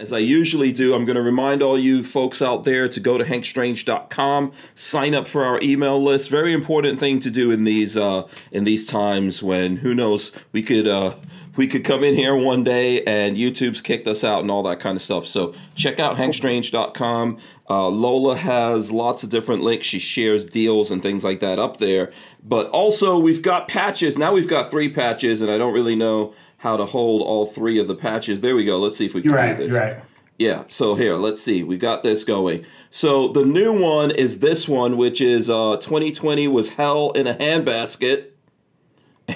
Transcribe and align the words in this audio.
As 0.00 0.14
I 0.14 0.18
usually 0.18 0.72
do, 0.72 0.94
I'm 0.94 1.04
going 1.04 1.16
to 1.16 1.22
remind 1.22 1.62
all 1.62 1.78
you 1.78 2.02
folks 2.02 2.40
out 2.40 2.64
there 2.64 2.88
to 2.88 3.00
go 3.00 3.18
to 3.18 3.24
hankstrange.com, 3.24 4.52
sign 4.74 5.14
up 5.14 5.28
for 5.28 5.44
our 5.44 5.60
email 5.60 6.02
list. 6.02 6.30
Very 6.30 6.54
important 6.54 6.98
thing 6.98 7.20
to 7.20 7.30
do 7.30 7.50
in 7.50 7.64
these 7.64 7.98
uh, 7.98 8.26
in 8.50 8.64
these 8.64 8.86
times 8.86 9.42
when 9.42 9.76
who 9.76 9.94
knows 9.94 10.32
we 10.52 10.62
could 10.62 10.88
uh, 10.88 11.16
we 11.56 11.66
could 11.66 11.84
come 11.84 12.02
in 12.02 12.14
here 12.14 12.34
one 12.34 12.64
day 12.64 13.04
and 13.04 13.36
YouTube's 13.36 13.82
kicked 13.82 14.06
us 14.06 14.24
out 14.24 14.40
and 14.40 14.50
all 14.50 14.62
that 14.62 14.80
kind 14.80 14.96
of 14.96 15.02
stuff. 15.02 15.26
So 15.26 15.54
check 15.74 16.00
out 16.00 16.16
hankstrange.com. 16.16 17.38
Uh, 17.68 17.88
Lola 17.88 18.36
has 18.36 18.90
lots 18.90 19.22
of 19.22 19.28
different 19.28 19.62
links. 19.62 19.86
She 19.86 19.98
shares 19.98 20.46
deals 20.46 20.90
and 20.90 21.02
things 21.02 21.24
like 21.24 21.40
that 21.40 21.58
up 21.58 21.76
there. 21.76 22.10
But 22.42 22.70
also 22.70 23.18
we've 23.18 23.42
got 23.42 23.68
patches. 23.68 24.16
Now 24.16 24.32
we've 24.32 24.48
got 24.48 24.70
three 24.70 24.88
patches, 24.88 25.42
and 25.42 25.50
I 25.50 25.58
don't 25.58 25.74
really 25.74 25.94
know 25.94 26.32
how 26.60 26.76
to 26.76 26.84
hold 26.84 27.22
all 27.22 27.46
three 27.46 27.78
of 27.78 27.88
the 27.88 27.94
patches. 27.94 28.42
There 28.42 28.54
we 28.54 28.64
go. 28.64 28.78
Let's 28.78 28.96
see 28.96 29.06
if 29.06 29.14
we 29.14 29.22
can 29.22 29.32
right. 29.32 29.56
do 29.56 29.66
this. 29.66 29.74
Right. 29.74 29.96
Yeah, 30.38 30.64
so 30.68 30.94
here, 30.94 31.16
let's 31.16 31.42
see. 31.42 31.62
We 31.62 31.76
got 31.76 32.02
this 32.02 32.22
going. 32.24 32.64
So 32.90 33.28
the 33.28 33.44
new 33.44 33.78
one 33.78 34.10
is 34.10 34.38
this 34.38 34.66
one, 34.68 34.96
which 34.96 35.20
is 35.20 35.50
uh, 35.50 35.76
2020 35.76 36.48
was 36.48 36.70
hell 36.70 37.10
in 37.12 37.26
a 37.26 37.34
handbasket. 37.34 38.26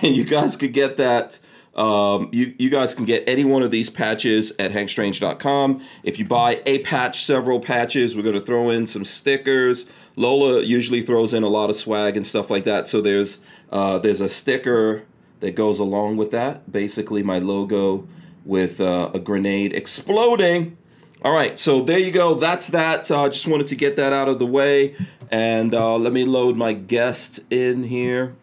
And 0.03 0.17
you 0.17 0.25
guys 0.25 0.57
could 0.57 0.73
get 0.73 0.97
that. 0.97 1.39
Um, 1.77 2.29
you, 2.33 2.53
you 2.59 2.69
guys 2.69 2.97
can 2.97 3.05
get 3.05 3.23
any 3.29 3.45
one 3.45 3.63
of 3.63 3.71
these 3.71 3.89
patches 3.91 4.51
at 4.59 4.73
hankstrange.com. 4.73 5.85
If 6.03 6.19
you 6.19 6.25
buy 6.25 6.61
a 6.67 6.81
patch, 6.81 7.23
several 7.23 7.61
patches, 7.61 8.17
we're 8.17 8.23
going 8.25 8.35
to 8.35 8.41
throw 8.41 8.71
in 8.71 8.89
some 8.89 9.05
stickers. 9.05 9.87
Lola 10.17 10.63
usually 10.63 11.01
throws 11.01 11.33
in 11.33 11.45
a 11.45 11.49
lot 11.49 11.71
of 11.71 11.77
swag 11.77 12.17
and 12.17 12.27
stuff 12.27 12.51
like 12.51 12.65
that. 12.65 12.89
So 12.89 13.01
there's 13.01 13.39
uh, 13.71 13.99
there's 13.99 14.21
a 14.21 14.29
sticker 14.29 15.05
that 15.45 15.55
goes 15.55 15.79
along 15.79 16.17
with 16.17 16.31
that. 16.31 16.73
Basically, 16.73 17.23
my 17.23 17.39
logo 17.39 18.09
with 18.47 18.81
uh, 18.81 19.11
a 19.13 19.21
grenade 19.21 19.75
exploding. 19.75 20.79
All 21.23 21.35
right, 21.35 21.59
so 21.59 21.83
there 21.83 21.99
you 21.99 22.11
go. 22.11 22.35
That's 22.35 22.69
that. 22.69 23.11
I 23.11 23.25
uh, 23.25 23.29
just 23.29 23.47
wanted 23.47 23.67
to 23.69 23.77
get 23.77 23.97
that 23.97 24.13
out 24.13 24.29
of 24.29 24.39
the 24.39 24.47
way. 24.47 24.95
And 25.31 25.75
uh, 25.75 25.97
let 25.97 26.15
me 26.15 26.25
load 26.25 26.57
my 26.57 26.73
guest 26.73 27.41
in 27.51 27.85
here. 27.85 28.35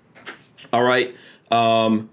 All 0.72 0.84
right. 0.84 1.16
Um, 1.52 2.10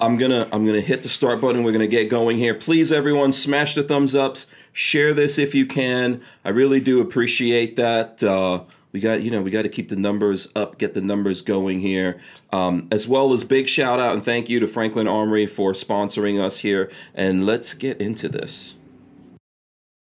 I'm 0.00 0.18
gonna 0.18 0.46
I'm 0.52 0.64
gonna 0.66 0.80
hit 0.80 1.02
the 1.02 1.08
start 1.08 1.40
button. 1.40 1.64
We're 1.64 1.72
gonna 1.72 1.86
get 1.86 2.10
going 2.10 2.36
here. 2.36 2.54
Please, 2.54 2.92
everyone, 2.92 3.32
smash 3.32 3.74
the 3.74 3.82
thumbs 3.82 4.14
ups. 4.14 4.46
Share 4.72 5.14
this 5.14 5.38
if 5.38 5.54
you 5.54 5.66
can. 5.66 6.22
I 6.44 6.50
really 6.50 6.80
do 6.80 7.00
appreciate 7.00 7.76
that. 7.76 8.22
Uh, 8.22 8.64
we 8.98 9.02
got 9.02 9.22
you 9.22 9.30
know 9.30 9.42
we 9.42 9.52
got 9.52 9.62
to 9.62 9.68
keep 9.68 9.88
the 9.88 9.94
numbers 9.96 10.48
up, 10.56 10.76
get 10.76 10.92
the 10.92 11.00
numbers 11.00 11.40
going 11.40 11.78
here, 11.78 12.18
um, 12.52 12.88
as 12.90 13.06
well 13.06 13.32
as 13.32 13.44
big 13.44 13.68
shout 13.68 14.00
out 14.00 14.12
and 14.12 14.24
thank 14.24 14.48
you 14.48 14.58
to 14.58 14.66
Franklin 14.66 15.06
Armory 15.06 15.46
for 15.46 15.70
sponsoring 15.70 16.42
us 16.42 16.58
here. 16.58 16.90
And 17.14 17.46
let's 17.46 17.74
get 17.74 18.00
into 18.00 18.28
this. 18.28 18.74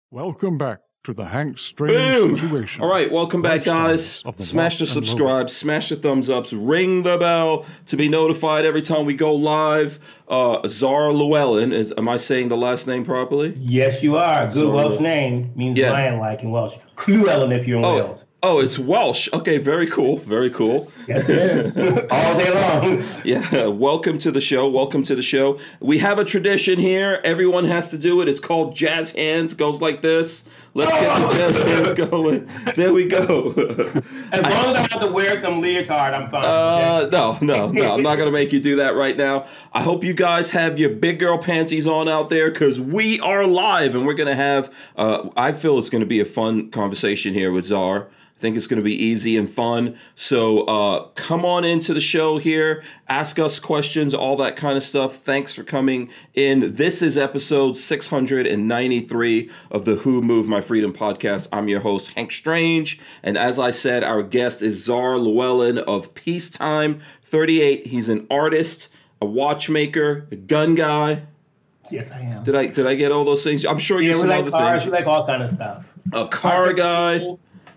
Welcome 0.09 0.57
back 0.57 0.79
to 1.03 1.13
the 1.13 1.25
Hank 1.25 1.59
Strange 1.59 1.93
Boom! 1.93 2.35
situation. 2.35 2.81
All 2.81 2.89
right, 2.89 3.11
welcome 3.11 3.43
back, 3.43 3.63
guys. 3.63 4.23
The 4.23 4.41
Smash 4.41 4.79
the 4.79 4.85
Rock 4.85 4.95
and 4.95 5.05
subscribe, 5.05 5.49
smash 5.51 5.89
the 5.89 5.95
thumbs 5.95 6.31
ups, 6.31 6.51
ring 6.51 7.03
the 7.03 7.19
bell 7.19 7.67
to 7.85 7.95
be 7.95 8.09
notified 8.09 8.65
every 8.65 8.81
time 8.81 9.05
we 9.05 9.13
go 9.13 9.35
live. 9.35 9.99
Uh, 10.27 10.67
Zara 10.67 11.13
Llewellyn 11.13 11.71
is. 11.71 11.93
Am 11.95 12.09
I 12.09 12.17
saying 12.17 12.49
the 12.49 12.57
last 12.57 12.87
name 12.87 13.05
properly? 13.05 13.53
Yes, 13.55 14.01
you 14.01 14.17
are. 14.17 14.47
Good 14.47 14.55
So, 14.55 14.73
Welsh 14.73 14.99
name 14.99 15.51
means 15.55 15.77
yeah. 15.77 15.91
lion-like 15.91 16.41
in 16.41 16.49
Welsh. 16.49 16.75
Llewellyn 17.07 17.51
if 17.51 17.67
you're 17.67 17.77
in 17.77 17.85
Oh, 17.85 17.95
Wales. 17.95 18.25
Oh, 18.41 18.59
it's 18.59 18.79
Welsh. 18.79 19.27
Okay, 19.33 19.57
very 19.57 19.87
cool, 19.87 20.17
very 20.17 20.49
cool. 20.49 20.91
Yes, 21.07 21.27
it 21.27 21.37
is. 21.37 21.77
All 22.11 22.37
day 22.37 22.53
long. 22.53 23.03
Yeah, 23.25 23.67
welcome 23.67 24.17
to 24.19 24.31
the 24.31 24.41
show. 24.41 24.67
Welcome 24.69 25.03
to 25.03 25.15
the 25.15 25.23
show. 25.23 25.59
We 25.79 25.99
have 25.99 26.19
a 26.19 26.25
tradition 26.25 26.79
here. 26.79 27.19
Everyone 27.23 27.65
has 27.65 27.89
to 27.91 27.97
do 27.97 28.21
it. 28.21 28.29
It's 28.29 28.39
called 28.39 28.75
Jazz 28.75 29.11
Hands. 29.11 29.53
Goes 29.53 29.81
like 29.81 30.01
this. 30.01 30.45
Let's 30.75 30.95
get 30.95 31.19
the 31.19 31.35
jazz 31.35 31.59
hands 31.59 31.93
going. 31.93 32.47
There 32.75 32.93
we 32.93 33.05
go. 33.05 33.53
As 34.31 34.41
long 34.43 34.75
as 34.75 34.75
I 34.75 34.87
have 34.91 34.99
to 35.01 35.11
wear 35.11 35.41
some 35.41 35.61
leotard, 35.61 36.13
I'm 36.13 36.29
fine. 36.29 36.45
Uh, 36.45 37.09
no, 37.11 37.39
no, 37.41 37.71
no. 37.71 37.95
I'm 37.95 38.03
not 38.03 38.17
gonna 38.17 38.31
make 38.31 38.53
you 38.53 38.59
do 38.59 38.75
that 38.75 38.93
right 38.95 39.17
now. 39.17 39.47
I 39.73 39.81
hope 39.81 40.03
you 40.03 40.13
guys 40.13 40.51
have 40.51 40.77
your 40.77 40.91
big 40.91 41.19
girl 41.19 41.39
panties 41.39 41.87
on 41.87 42.07
out 42.07 42.29
there 42.29 42.51
because 42.51 42.79
we 42.79 43.19
are 43.19 43.47
live 43.47 43.95
and 43.95 44.05
we're 44.05 44.13
gonna 44.13 44.35
have. 44.35 44.71
Uh, 44.95 45.29
I 45.35 45.53
feel 45.53 45.79
it's 45.79 45.89
gonna 45.89 46.05
be 46.05 46.19
a 46.19 46.25
fun 46.25 46.69
conversation 46.69 47.33
here 47.33 47.51
with 47.51 47.65
Czar. 47.65 48.07
Think 48.39 48.55
it's 48.55 48.67
going 48.67 48.77
to 48.79 48.83
be 48.83 48.95
easy 48.95 49.35
and 49.35 49.49
fun. 49.51 49.97
So 50.15 50.61
uh, 50.61 51.07
come 51.15 51.43
on 51.43 51.65
into 51.65 51.93
the 51.93 51.99
show 51.99 52.37
here, 52.37 52.81
ask 53.09 53.37
us 53.37 53.59
questions, 53.59 54.13
all 54.13 54.37
that 54.37 54.55
kind 54.55 54.77
of 54.77 54.83
stuff. 54.83 55.15
Thanks 55.15 55.53
for 55.53 55.63
coming 55.63 56.09
in. 56.33 56.75
This 56.75 57.01
is 57.01 57.17
episode 57.17 57.75
693 57.75 59.49
of 59.71 59.83
the 59.83 59.95
Who 59.95 60.21
Moved 60.21 60.47
My 60.47 60.61
Freedom 60.61 60.93
podcast. 60.93 61.49
I'm 61.51 61.67
your 61.67 61.81
host, 61.81 62.13
Hank 62.13 62.31
Strange. 62.31 62.97
And 63.23 63.37
as 63.37 63.59
I 63.59 63.71
said, 63.71 64.05
our 64.05 64.23
guest 64.23 64.61
is 64.61 64.85
Czar 64.85 65.17
Llewellyn 65.17 65.77
of 65.79 66.13
Peacetime 66.13 67.01
38. 67.25 67.87
He's 67.87 68.07
an 68.07 68.25
artist, 68.31 68.87
a 69.21 69.25
watchmaker, 69.25 70.27
a 70.31 70.37
gun 70.37 70.75
guy. 70.75 71.23
yes, 71.91 72.09
I 72.09 72.21
am. 72.21 72.43
Did 72.45 72.55
I 72.55 72.67
did 72.67 72.87
I 72.87 72.95
get 72.95 73.11
all 73.11 73.25
those 73.25 73.43
things? 73.43 73.65
I'm 73.65 73.79
sure 73.79 73.99
yeah, 73.99 74.13
we 74.13 74.19
some 74.19 74.29
like 74.29 74.41
other 74.43 74.51
cars. 74.51 74.83
things. 74.83 74.91
We 74.93 74.97
like 74.97 75.07
all 75.07 75.25
kind 75.25 75.43
of 75.43 75.51
stuff. 75.51 75.93
A 76.13 76.25
car 76.29 76.71
guy. 76.71 77.19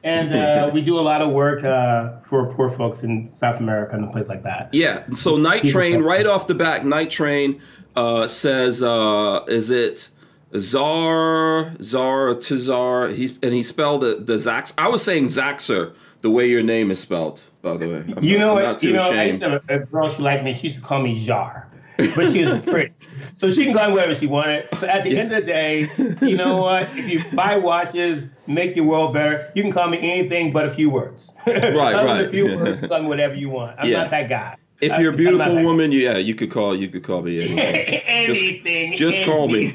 And 0.05 0.33
uh, 0.35 0.71
we 0.75 0.83
do 0.83 0.99
a 0.99 1.01
lot 1.01 1.23
of 1.23 1.31
work 1.33 1.65
uh, 1.65 2.19
for 2.21 2.53
poor 2.55 2.71
folks 2.71 3.03
in 3.03 3.33
South 3.37 3.61
America 3.61 3.95
and 3.95 4.05
a 4.05 4.09
place 4.09 4.29
like 4.29 4.43
that. 4.43 4.69
Yeah. 4.73 5.05
So 5.15 5.37
Night 5.37 5.65
Train, 5.65 6.03
right 6.03 6.27
off 6.27 6.47
the 6.47 6.55
bat, 6.55 6.85
Night 6.85 7.11
Train 7.11 7.61
uh, 7.97 8.27
says, 8.27 8.83
uh, 8.83 9.45
"Is 9.49 9.71
it 9.71 10.09
Czar, 10.57 11.75
Czar, 11.83 12.35
Tazar?" 12.35 13.15
He's 13.15 13.39
and 13.43 13.53
he 13.53 13.63
spelled 13.63 14.05
it 14.05 14.27
the 14.27 14.35
Zax. 14.35 14.73
I 14.79 14.89
was 14.89 15.03
saying 15.05 15.25
Zaxer, 15.27 15.93
the 16.21 16.31
way 16.31 16.47
your 16.49 16.63
name 16.63 16.91
is 16.91 17.01
spelled. 17.01 17.41
By 17.63 17.77
the 17.77 17.89
way, 17.89 17.97
I'm 17.99 18.25
You 18.25 18.39
not, 18.39 18.45
know 18.45 18.49
I'm 18.51 18.55
what? 18.55 18.63
not 18.65 18.81
too 18.81 18.89
You 18.89 18.95
know, 18.95 19.11
I 19.11 19.25
used 19.25 19.41
to 19.43 19.51
have 19.51 19.63
a 19.69 19.79
girl 19.87 20.11
she 20.11 20.21
liked 20.23 20.43
me. 20.43 20.53
She 20.55 20.69
used 20.69 20.81
to 20.81 20.85
call 20.85 21.01
me 21.01 21.25
Jar, 21.25 21.69
but 21.97 22.31
she 22.33 22.45
was 22.45 22.61
pretty, 22.63 22.93
so 23.35 23.51
she 23.51 23.65
can 23.65 23.75
call 23.75 23.89
me 23.89 23.95
whatever 23.95 24.15
she 24.15 24.27
wanted. 24.27 24.69
But 24.71 24.85
at 24.85 25.05
the 25.05 25.17
end 25.19 25.33
of 25.33 25.45
the 25.45 25.47
day, 25.53 25.89
you 26.27 26.37
know 26.37 26.57
what? 26.59 26.89
If 26.97 27.09
you 27.09 27.37
buy 27.37 27.57
watches, 27.57 28.29
make 28.47 28.75
your 28.77 28.85
world 28.87 29.13
better. 29.15 29.51
You 29.55 29.63
can 29.63 29.73
call 29.73 29.89
me 29.89 29.99
anything 29.99 30.53
but 30.53 30.67
a 30.69 30.73
few 30.73 30.91
words. 30.91 31.29
right, 31.47 31.75
right. 31.75 32.27
A 32.27 32.31
few 32.31 32.57
words. 32.57 32.87
Call 32.89 33.03
me 33.03 33.09
whatever 33.09 33.35
you 33.35 33.51
want. 33.51 33.77
I'm 33.79 33.89
Yeah. 33.89 33.99
not 34.03 34.11
that 34.11 34.29
guy. 34.29 34.57
If 34.81 34.93
I'm 34.93 35.01
you're 35.01 35.11
a 35.11 35.17
just- 35.17 35.29
beautiful 35.29 35.63
woman, 35.63 35.93
yeah, 35.93 36.17
you 36.17 36.35
could 36.35 36.51
call 36.51 36.75
you 36.75 36.89
could 36.89 37.03
call 37.05 37.23
me 37.23 37.41
anything. 37.45 38.01
anything. 38.07 38.95
Just 38.95 39.23
call 39.25 39.49
me. 39.49 39.71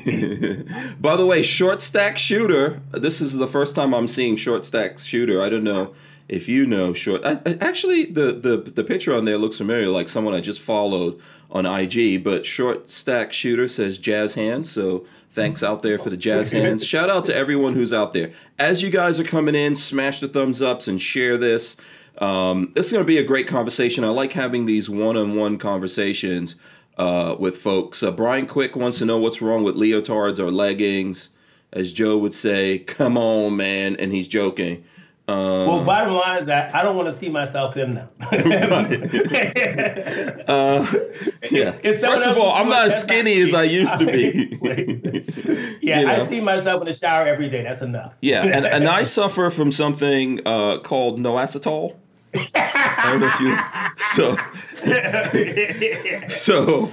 By 1.00 1.16
the 1.18 1.26
way, 1.26 1.44
short 1.44 1.82
stack 1.82 2.18
shooter. 2.18 2.82
This 2.92 3.22
is 3.22 3.34
the 3.38 3.48
first 3.48 3.76
time 3.76 3.94
I'm 3.94 4.08
seeing 4.08 4.36
short 4.36 4.66
stack 4.66 4.98
shooter. 5.00 5.42
I 5.42 5.50
don't 5.50 5.64
know 5.64 5.94
if 6.30 6.48
you 6.50 6.66
know 6.66 6.94
short. 6.94 7.24
I, 7.26 7.40
I- 7.46 7.58
actually, 7.62 8.06
the, 8.06 8.34
the 8.34 8.58
the 8.58 8.84
picture 8.84 9.14
on 9.16 9.26
there 9.26 9.38
looks 9.38 9.58
familiar, 9.58 9.88
like 9.90 10.08
someone 10.08 10.34
I 10.34 10.40
just 10.42 10.62
followed 10.62 11.20
on 11.50 11.66
IG. 11.66 12.24
But 12.24 12.46
short 12.46 12.92
stack 12.92 13.32
shooter 13.34 13.68
says 13.68 13.98
jazz 13.98 14.34
hands. 14.34 14.70
So 14.72 15.06
thanks 15.32 15.64
out 15.64 15.82
there 15.82 15.98
for 15.98 16.10
the 16.10 16.18
jazz 16.18 16.52
hands. 16.58 16.86
Shout 16.86 17.10
out 17.10 17.26
to 17.26 17.36
everyone 17.36 17.74
who's 17.74 17.94
out 17.94 18.14
there. 18.14 18.32
As 18.60 18.82
you 18.82 18.90
guys 18.90 19.20
are 19.20 19.24
coming 19.24 19.56
in, 19.56 19.76
smash 19.76 20.20
the 20.20 20.28
thumbs 20.28 20.62
ups 20.62 20.88
and 20.88 21.02
share 21.02 21.38
this. 21.38 21.78
Um, 22.18 22.72
this 22.74 22.88
is 22.88 22.92
going 22.92 23.04
to 23.04 23.08
be 23.08 23.20
a 23.20 23.24
great 23.24 23.48
conversation. 23.48 24.04
I 24.04 24.10
like 24.10 24.34
having 24.34 24.66
these 24.66 24.90
one-on-one 24.90 25.60
conversations 25.60 26.56
uh, 26.98 27.36
with 27.38 27.58
folks. 27.58 28.02
Uh, 28.02 28.10
Brian 28.12 28.48
Quick 28.48 28.76
wants 28.76 28.98
to 28.98 29.06
know 29.06 29.20
what's 29.20 29.40
wrong 29.40 29.64
with 29.64 29.76
leotards 29.76 30.40
or 30.40 30.50
leggings. 30.52 31.30
As 31.72 31.94
Joe 31.94 32.18
would 32.18 32.34
say, 32.34 32.80
"Come 32.80 33.18
on, 33.18 33.56
man," 33.58 33.96
and 33.98 34.12
he's 34.14 34.28
joking. 34.28 34.84
Um, 35.30 35.68
Well, 35.68 35.84
bottom 35.84 36.14
line 36.14 36.40
is 36.40 36.46
that 36.46 36.74
I 36.74 36.84
don't 36.84 36.96
want 36.96 37.10
to 37.10 37.14
see 37.14 37.30
myself 37.30 37.76
in 37.76 37.96
them. 37.96 38.08
uh, 40.48 40.86
yeah. 41.52 41.72
First 41.72 42.28
of 42.28 42.38
all, 42.38 42.54
I'm 42.54 42.70
not 42.70 42.88
as 42.88 43.02
skinny 43.02 43.40
not 43.42 43.48
as 43.50 43.54
I 43.54 43.64
used 43.64 44.00
to 44.00 44.06
be. 44.06 44.58
yeah, 45.82 46.00
You 46.00 46.06
know? 46.06 46.24
I 46.24 46.28
see 46.28 46.40
myself 46.40 46.82
in 46.82 46.88
the 46.88 46.94
shower 46.94 47.28
every 47.28 47.50
day. 47.50 47.64
That's 47.64 47.82
enough. 47.82 48.14
yeah, 48.22 48.44
and, 48.44 48.66
and 48.66 48.88
I 48.88 49.04
suffer 49.04 49.50
from 49.50 49.72
something 49.74 50.40
uh, 50.46 50.80
called 50.80 51.20
noacetol. 51.20 51.96
I 52.34 53.10
don't 53.10 53.20
know 53.22 53.28
if 53.28 53.40
you 53.40 53.58
so 53.98 54.38
so 56.30 56.88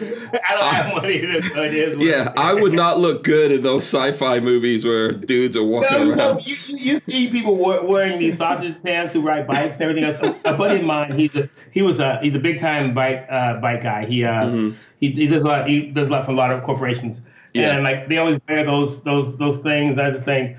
I 0.48 0.54
don't 0.54 0.75
have 0.75 0.94
money 0.94 1.20
to 1.20 1.42
so 1.42 1.62
it 1.62 1.75
is. 1.75 1.98
yeah. 1.98 2.32
I 2.36 2.52
would 2.54 2.72
not 2.72 2.98
look 2.98 3.25
good 3.25 3.52
in 3.52 3.62
those 3.62 3.84
sci-fi 3.84 4.40
movies 4.40 4.84
where 4.84 5.12
dudes 5.12 5.56
are 5.56 5.64
walking 5.64 5.90
No, 5.98 6.04
no, 6.04 6.14
around. 6.31 6.46
you, 6.46 6.56
you, 6.66 6.76
you 6.92 6.98
see 6.98 7.28
people 7.28 7.56
wearing 7.56 8.19
these 8.19 8.38
sausage 8.38 8.81
pants 8.82 9.12
who 9.12 9.20
ride 9.20 9.46
bikes 9.46 9.75
and 9.75 9.82
everything 9.82 10.04
else. 10.04 10.38
A 10.44 10.54
buddy 10.54 10.81
of 10.81 10.86
mine, 10.86 11.12
he's 11.19 11.34
a 11.34 11.48
he 11.72 11.82
was 11.82 11.98
a 11.98 12.19
he's 12.22 12.34
a 12.34 12.38
big 12.38 12.58
time 12.58 12.94
bike 12.94 13.26
uh, 13.31 13.60
bike 13.60 13.82
guy. 13.82 14.06
He 14.06 14.25
uh 14.25 14.44
Mm-hmm. 14.44 14.76
he, 15.00 15.10
he 15.12 15.26
does 15.26 15.42
a 15.42 15.46
lot 15.46 15.69
he 15.69 15.88
does 15.90 16.08
a 16.08 16.10
lot 16.10 16.25
for 16.25 16.32
a 16.32 16.34
lot 16.34 16.50
of 16.52 16.62
corporations. 16.62 17.20
Yeah. 17.52 17.75
And 17.75 17.84
like 17.84 18.08
they 18.08 18.19
always 18.19 18.40
wear 18.48 18.64
those 18.64 19.02
those 19.02 19.36
those 19.36 19.58
things. 19.58 19.98
I 19.98 20.10
just 20.10 20.25
think 20.25 20.56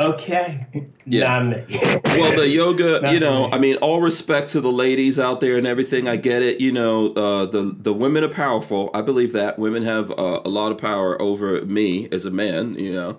Okay. 0.00 0.66
Yeah. 1.06 1.36
Well 2.04 2.34
the 2.36 2.48
yoga 2.48 3.00
you 3.12 3.20
know 3.20 3.46
me. 3.48 3.52
i 3.52 3.58
mean 3.58 3.76
all 3.76 4.00
respect 4.00 4.48
to 4.52 4.60
the 4.60 4.70
ladies 4.72 5.18
out 5.18 5.40
there 5.40 5.56
and 5.56 5.66
everything 5.66 6.08
i 6.08 6.16
get 6.16 6.42
it 6.42 6.60
you 6.60 6.72
know 6.72 7.12
uh, 7.14 7.46
the 7.46 7.74
the 7.78 7.92
women 7.92 8.24
are 8.24 8.28
powerful 8.28 8.90
i 8.94 9.00
believe 9.02 9.32
that 9.32 9.58
women 9.58 9.84
have 9.84 10.10
uh, 10.12 10.40
a 10.44 10.48
lot 10.48 10.72
of 10.72 10.78
power 10.78 11.20
over 11.20 11.62
me 11.64 12.08
as 12.12 12.24
a 12.26 12.30
man 12.30 12.74
you 12.74 12.92
know 12.92 13.18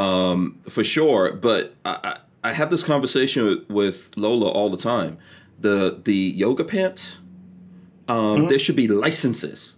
um, 0.00 0.58
for 0.68 0.82
sure 0.84 1.32
but 1.32 1.74
I, 1.84 1.98
I 2.02 2.18
I 2.50 2.52
have 2.52 2.68
this 2.70 2.82
conversation 2.84 3.44
with, 3.46 3.68
with 3.70 4.10
lola 4.16 4.48
all 4.48 4.68
the 4.70 4.76
time 4.76 5.18
the 5.60 6.00
the 6.04 6.14
yoga 6.14 6.64
pants 6.64 7.18
um, 8.08 8.16
Mm-hmm. 8.16 8.46
there 8.48 8.58
should 8.58 8.76
be 8.76 8.88
licenses 8.88 9.73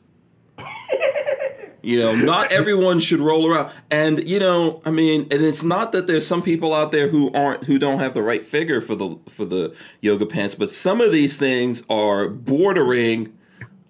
you 1.87 1.99
know, 2.01 2.15
not 2.15 2.51
everyone 2.61 2.99
should 3.01 3.21
roll 3.21 3.47
around. 3.51 3.71
And 3.91 4.29
you 4.29 4.39
know, 4.39 4.83
I 4.85 4.91
mean, 4.91 5.23
and 5.31 5.41
it's 5.43 5.63
not 5.63 5.93
that 5.93 6.07
there's 6.07 6.27
some 6.27 6.43
people 6.43 6.75
out 6.75 6.91
there 6.93 7.09
who 7.09 7.33
aren't 7.33 7.65
who 7.65 7.79
don't 7.79 8.01
have 8.01 8.13
the 8.15 8.23
right 8.23 8.45
figure 8.45 8.81
for 8.81 8.95
the 8.97 9.17
for 9.29 9.45
the 9.45 9.75
yoga 10.01 10.27
pants, 10.27 10.55
but 10.55 10.71
some 10.71 11.01
of 11.01 11.13
these 11.13 11.39
things 11.39 11.83
are 11.89 12.29
bordering 12.29 13.33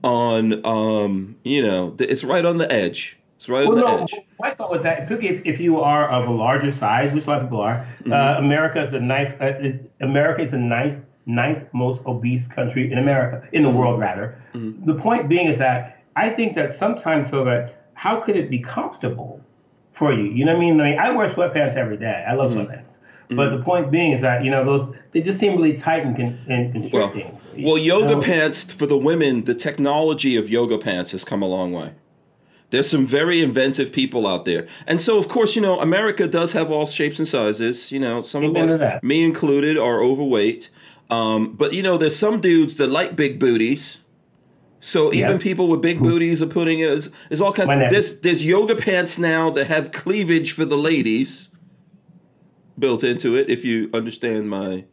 on 0.04 0.64
um, 0.64 1.36
you 1.42 1.62
know, 1.62 1.94
it's 1.98 2.22
right 2.24 2.44
on 2.44 2.58
the 2.58 2.70
edge. 2.72 3.18
It's 3.36 3.48
right 3.48 3.66
Well, 3.68 3.78
on 3.78 3.80
the 3.80 3.96
no, 3.96 4.02
edge. 4.04 4.14
I 4.42 4.50
thought 4.54 4.70
with 4.70 4.82
that, 4.84 5.06
particularly 5.06 5.38
if, 5.40 5.44
if 5.54 5.60
you 5.60 5.80
are 5.80 6.08
of 6.08 6.26
a 6.26 6.30
larger 6.32 6.72
size, 6.72 7.12
which 7.12 7.26
a 7.26 7.30
lot 7.30 7.38
of 7.40 7.46
people 7.46 7.60
are, 7.60 7.86
Mm-hmm. 8.00 8.12
uh, 8.12 8.34
America 8.38 8.82
is 8.84 8.90
the 8.92 9.00
ninth. 9.00 9.40
Uh, 9.40 9.54
America 10.00 10.42
is 10.42 10.52
the 10.52 10.58
ninth 10.58 11.02
ninth 11.26 11.64
most 11.72 12.00
obese 12.06 12.46
country 12.46 12.90
in 12.92 12.98
America, 12.98 13.36
in 13.52 13.62
Mm-hmm. 13.62 13.72
the 13.72 13.78
world 13.78 13.98
rather. 14.00 14.40
The 14.54 14.94
point 14.94 15.28
being 15.28 15.48
is 15.48 15.58
that 15.58 16.02
I 16.14 16.30
think 16.30 16.54
that 16.56 16.72
sometimes 16.72 17.28
so 17.30 17.44
that 17.44 17.85
how 17.96 18.20
could 18.20 18.36
it 18.36 18.48
be 18.50 18.58
comfortable 18.60 19.40
for 19.92 20.12
you? 20.12 20.24
You 20.24 20.44
know 20.44 20.52
what 20.52 20.58
I 20.58 20.66
mean? 20.70 20.80
I 20.80 20.90
mean, 20.90 20.98
I 20.98 21.10
wear 21.10 21.28
sweatpants 21.28 21.74
every 21.74 21.96
day. 21.96 22.24
I 22.28 22.34
love 22.34 22.50
Mm-hmm. 22.52 22.60
sweatpants. 22.70 22.82
But 23.28 23.50
the 23.50 23.60
point 23.62 23.90
being 23.90 24.12
is 24.12 24.20
that 24.20 24.44
you 24.44 24.52
know 24.52 24.64
those 24.64 24.94
they 25.10 25.20
just 25.20 25.40
seem 25.40 25.56
really 25.56 25.74
tight 25.74 26.04
and, 26.06 26.14
con- 26.14 26.38
and 26.48 26.72
Well, 26.92 27.08
constricting. 27.10 27.64
well, 27.64 27.76
yoga 27.76 28.10
So- 28.14 28.22
pants 28.22 28.72
for 28.72 28.86
the 28.86 28.96
women, 28.96 29.44
the 29.46 29.54
technology 29.54 30.36
of 30.36 30.48
yoga 30.48 30.78
pants 30.78 31.10
has 31.10 31.24
come 31.24 31.42
a 31.42 31.48
long 31.48 31.72
way. 31.72 31.90
There's 32.70 32.88
some 32.88 33.04
very 33.06 33.40
inventive 33.42 33.90
people 33.92 34.26
out 34.28 34.44
there. 34.44 34.66
And 34.86 35.00
so, 35.00 35.18
of 35.18 35.26
course, 35.28 35.54
you 35.56 35.62
know, 35.62 35.80
America 35.80 36.26
does 36.28 36.52
have 36.52 36.70
all 36.70 36.84
shapes 36.86 37.18
and 37.18 37.26
sizes. 37.26 37.90
You 37.92 38.00
know, 38.00 38.22
some 38.22 38.44
of 38.44 38.56
us, 38.56 39.02
me 39.02 39.24
included, 39.24 39.76
are 39.78 40.02
overweight. 40.02 40.68
Um, 41.08 41.52
but, 41.54 41.72
you 41.74 41.82
know, 41.82 41.96
there's 41.96 42.16
some 42.16 42.40
dudes 42.40 42.74
that 42.76 42.88
like 42.90 43.14
big 43.14 43.38
booties. 43.38 43.98
So 44.86 45.12
even 45.12 45.32
Yeah. 45.32 45.38
people 45.38 45.66
with 45.68 45.82
big 45.82 46.00
booties 46.00 46.40
are 46.42 46.46
putting 46.46 46.78
it 46.78 46.88
as, 46.88 47.10
as 47.28 47.40
all 47.40 47.50
My 47.50 47.56
kinds. 47.56 47.68
nephew. 47.68 47.90
There's 47.90 48.20
there's 48.20 48.44
yoga 48.46 48.76
pants 48.76 49.18
now 49.18 49.50
that 49.50 49.66
have 49.66 49.90
cleavage 49.90 50.52
for 50.52 50.64
the 50.64 50.76
ladies 50.78 51.48
built 52.78 53.02
into 53.02 53.34
it. 53.34 53.50
If 53.50 53.64
you 53.64 53.90
understand 53.92 54.48
my 54.48 54.84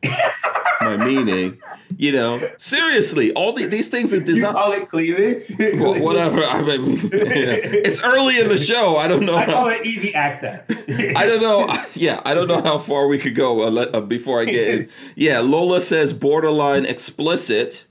my 0.82 0.98
meaning, 0.98 1.60
you 1.96 2.12
know, 2.12 2.42
seriously, 2.58 3.32
all 3.34 3.54
the, 3.54 3.68
these 3.68 3.88
things 3.90 4.14
are 4.16 4.20
designed. 4.20 4.28
You 4.28 4.36
designed. 4.36 4.56
call 4.56 4.72
it 4.74 4.90
cleavage? 4.90 5.80
Wha- 5.80 6.00
whatever. 6.00 6.44
I 6.44 6.62
mean, 6.64 6.98
you 7.00 7.46
know, 7.46 7.60
it's 7.88 8.02
early 8.04 8.40
in 8.40 8.50
the 8.50 8.58
show. 8.58 8.98
I 8.98 9.08
don't 9.08 9.24
know. 9.26 9.36
I 9.38 9.46
call 9.46 9.66
How, 9.66 9.70
it 9.70 9.86
easy 9.86 10.14
access. 10.16 10.66
I 11.16 11.26
don't 11.28 11.42
know. 11.42 11.68
Yeah, 11.94 12.20
I 12.26 12.34
don't 12.34 12.48
know 12.48 12.62
how 12.64 12.80
far 12.80 13.08
we 13.08 13.20
could 13.20 13.36
go 13.36 13.64
uh, 13.64 13.70
let- 13.70 13.94
uh, 13.94 14.02
before 14.02 14.42
I 14.42 14.46
get 14.46 14.68
in. 14.74 14.90
Yeah, 15.16 15.40
Lola 15.42 15.80
says 15.82 16.12
borderline 16.14 16.86
explicit. 16.88 17.86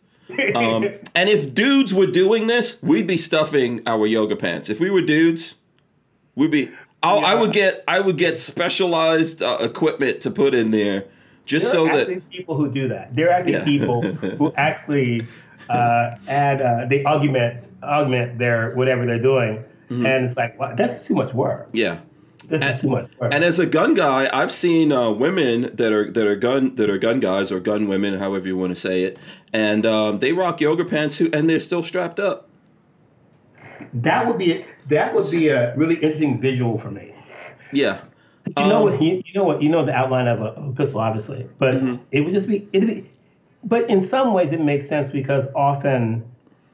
Um, 0.55 0.88
and 1.14 1.29
if 1.29 1.55
dudes 1.55 1.93
were 1.94 2.06
doing 2.06 2.46
this, 2.46 2.82
we'd 2.82 3.06
be 3.06 3.17
stuffing 3.17 3.82
our 3.87 4.06
yoga 4.06 4.37
pants. 4.37 4.69
If 4.70 4.81
we 4.81 4.90
were 4.90 5.02
dudes, 5.02 5.55
we'd 6.34 6.50
be. 6.50 6.70
I'll, 7.02 7.25
I 7.25 7.34
would 7.34 7.52
get. 7.52 7.82
I 7.88 8.00
would 8.00 8.17
get 8.17 8.38
specialized 8.38 9.43
uh, 9.43 9.56
equipment 9.61 10.20
to 10.23 10.31
put 10.31 10.55
in 10.55 10.70
there, 10.70 11.05
just 11.44 11.67
There 11.73 11.73
so 11.73 11.87
that. 11.87 12.31
people 12.31 12.56
who 12.56 12.70
do 12.70 12.88
that. 12.88 13.14
There 13.17 13.29
are 13.29 13.32
actually 13.32 13.52
Yeah. 13.55 13.64
people 13.64 14.02
who 14.02 14.52
actually 14.56 15.26
uh, 15.69 16.17
add, 16.29 16.62
uh, 16.62 16.87
they 16.88 17.05
augment, 17.05 17.64
augment 17.82 18.38
their 18.38 18.75
whatever 18.76 19.06
they're 19.06 19.19
doing, 19.23 19.64
Mm-hmm. 19.90 20.06
and 20.06 20.25
it's 20.25 20.37
like, 20.38 20.58
wow, 20.58 20.75
that's 20.75 21.06
too 21.06 21.14
much 21.14 21.35
work. 21.35 21.69
Yeah. 21.73 21.99
This 22.52 22.62
is 22.62 22.81
too 22.82 22.88
much 22.88 23.08
work. 23.19 23.32
And 23.34 23.43
as 23.44 23.58
a 23.58 23.66
gun 23.66 23.94
guy, 23.94 24.28
I've 24.32 24.52
seen 24.52 24.93
uh, 24.93 25.10
women 25.10 25.75
that 25.75 25.93
are 25.93 26.10
that 26.10 26.26
are 26.26 26.37
gun 26.37 26.75
that 26.76 26.88
are 26.90 26.99
gun 26.99 27.19
guys 27.20 27.50
or 27.50 27.60
gun 27.60 27.88
women, 27.88 28.19
however 28.19 28.46
you 28.46 28.56
want 28.56 28.70
to 28.75 28.81
say 28.81 29.02
it, 29.04 29.19
and 29.52 29.87
um, 29.87 30.19
they 30.20 30.32
rock 30.32 30.60
yoga 30.60 30.84
pants 30.84 31.16
too, 31.16 31.31
and 31.32 31.49
they're 31.49 31.60
still 31.60 31.82
strapped 31.82 32.20
up. 32.20 32.49
that 33.94 34.26
would 34.26 34.38
be 34.38 34.64
that 34.88 35.14
would 35.14 35.31
be 35.31 35.49
a 35.49 35.75
really 35.76 35.96
interesting 35.96 36.40
visual 36.40 36.76
for 36.78 36.90
me. 36.90 37.14
Yeah, 37.72 38.00
You 38.58 38.66
know 38.69 38.76
Um, 38.78 38.82
what? 38.93 39.02
You, 39.02 39.22
you 39.25 39.32
know 39.34 39.44
what? 39.44 39.62
You 39.62 39.69
know 39.70 39.84
the 39.84 39.94
outline 39.94 40.28
of 40.28 40.40
a, 40.43 40.52
a 40.60 40.72
pistol, 40.72 41.00
obviously, 41.00 41.49
but 41.58 41.75
Mm-hmm. 41.75 42.02
it 42.12 42.20
would 42.22 42.32
just 42.32 42.49
be 42.49 42.69
it'd 42.72 42.88
be. 42.88 43.08
But 43.64 43.88
in 43.88 44.02
some 44.02 44.34
ways, 44.34 44.52
it 44.52 44.60
makes 44.60 44.88
sense 44.88 45.10
because 45.12 45.46
often 45.54 46.25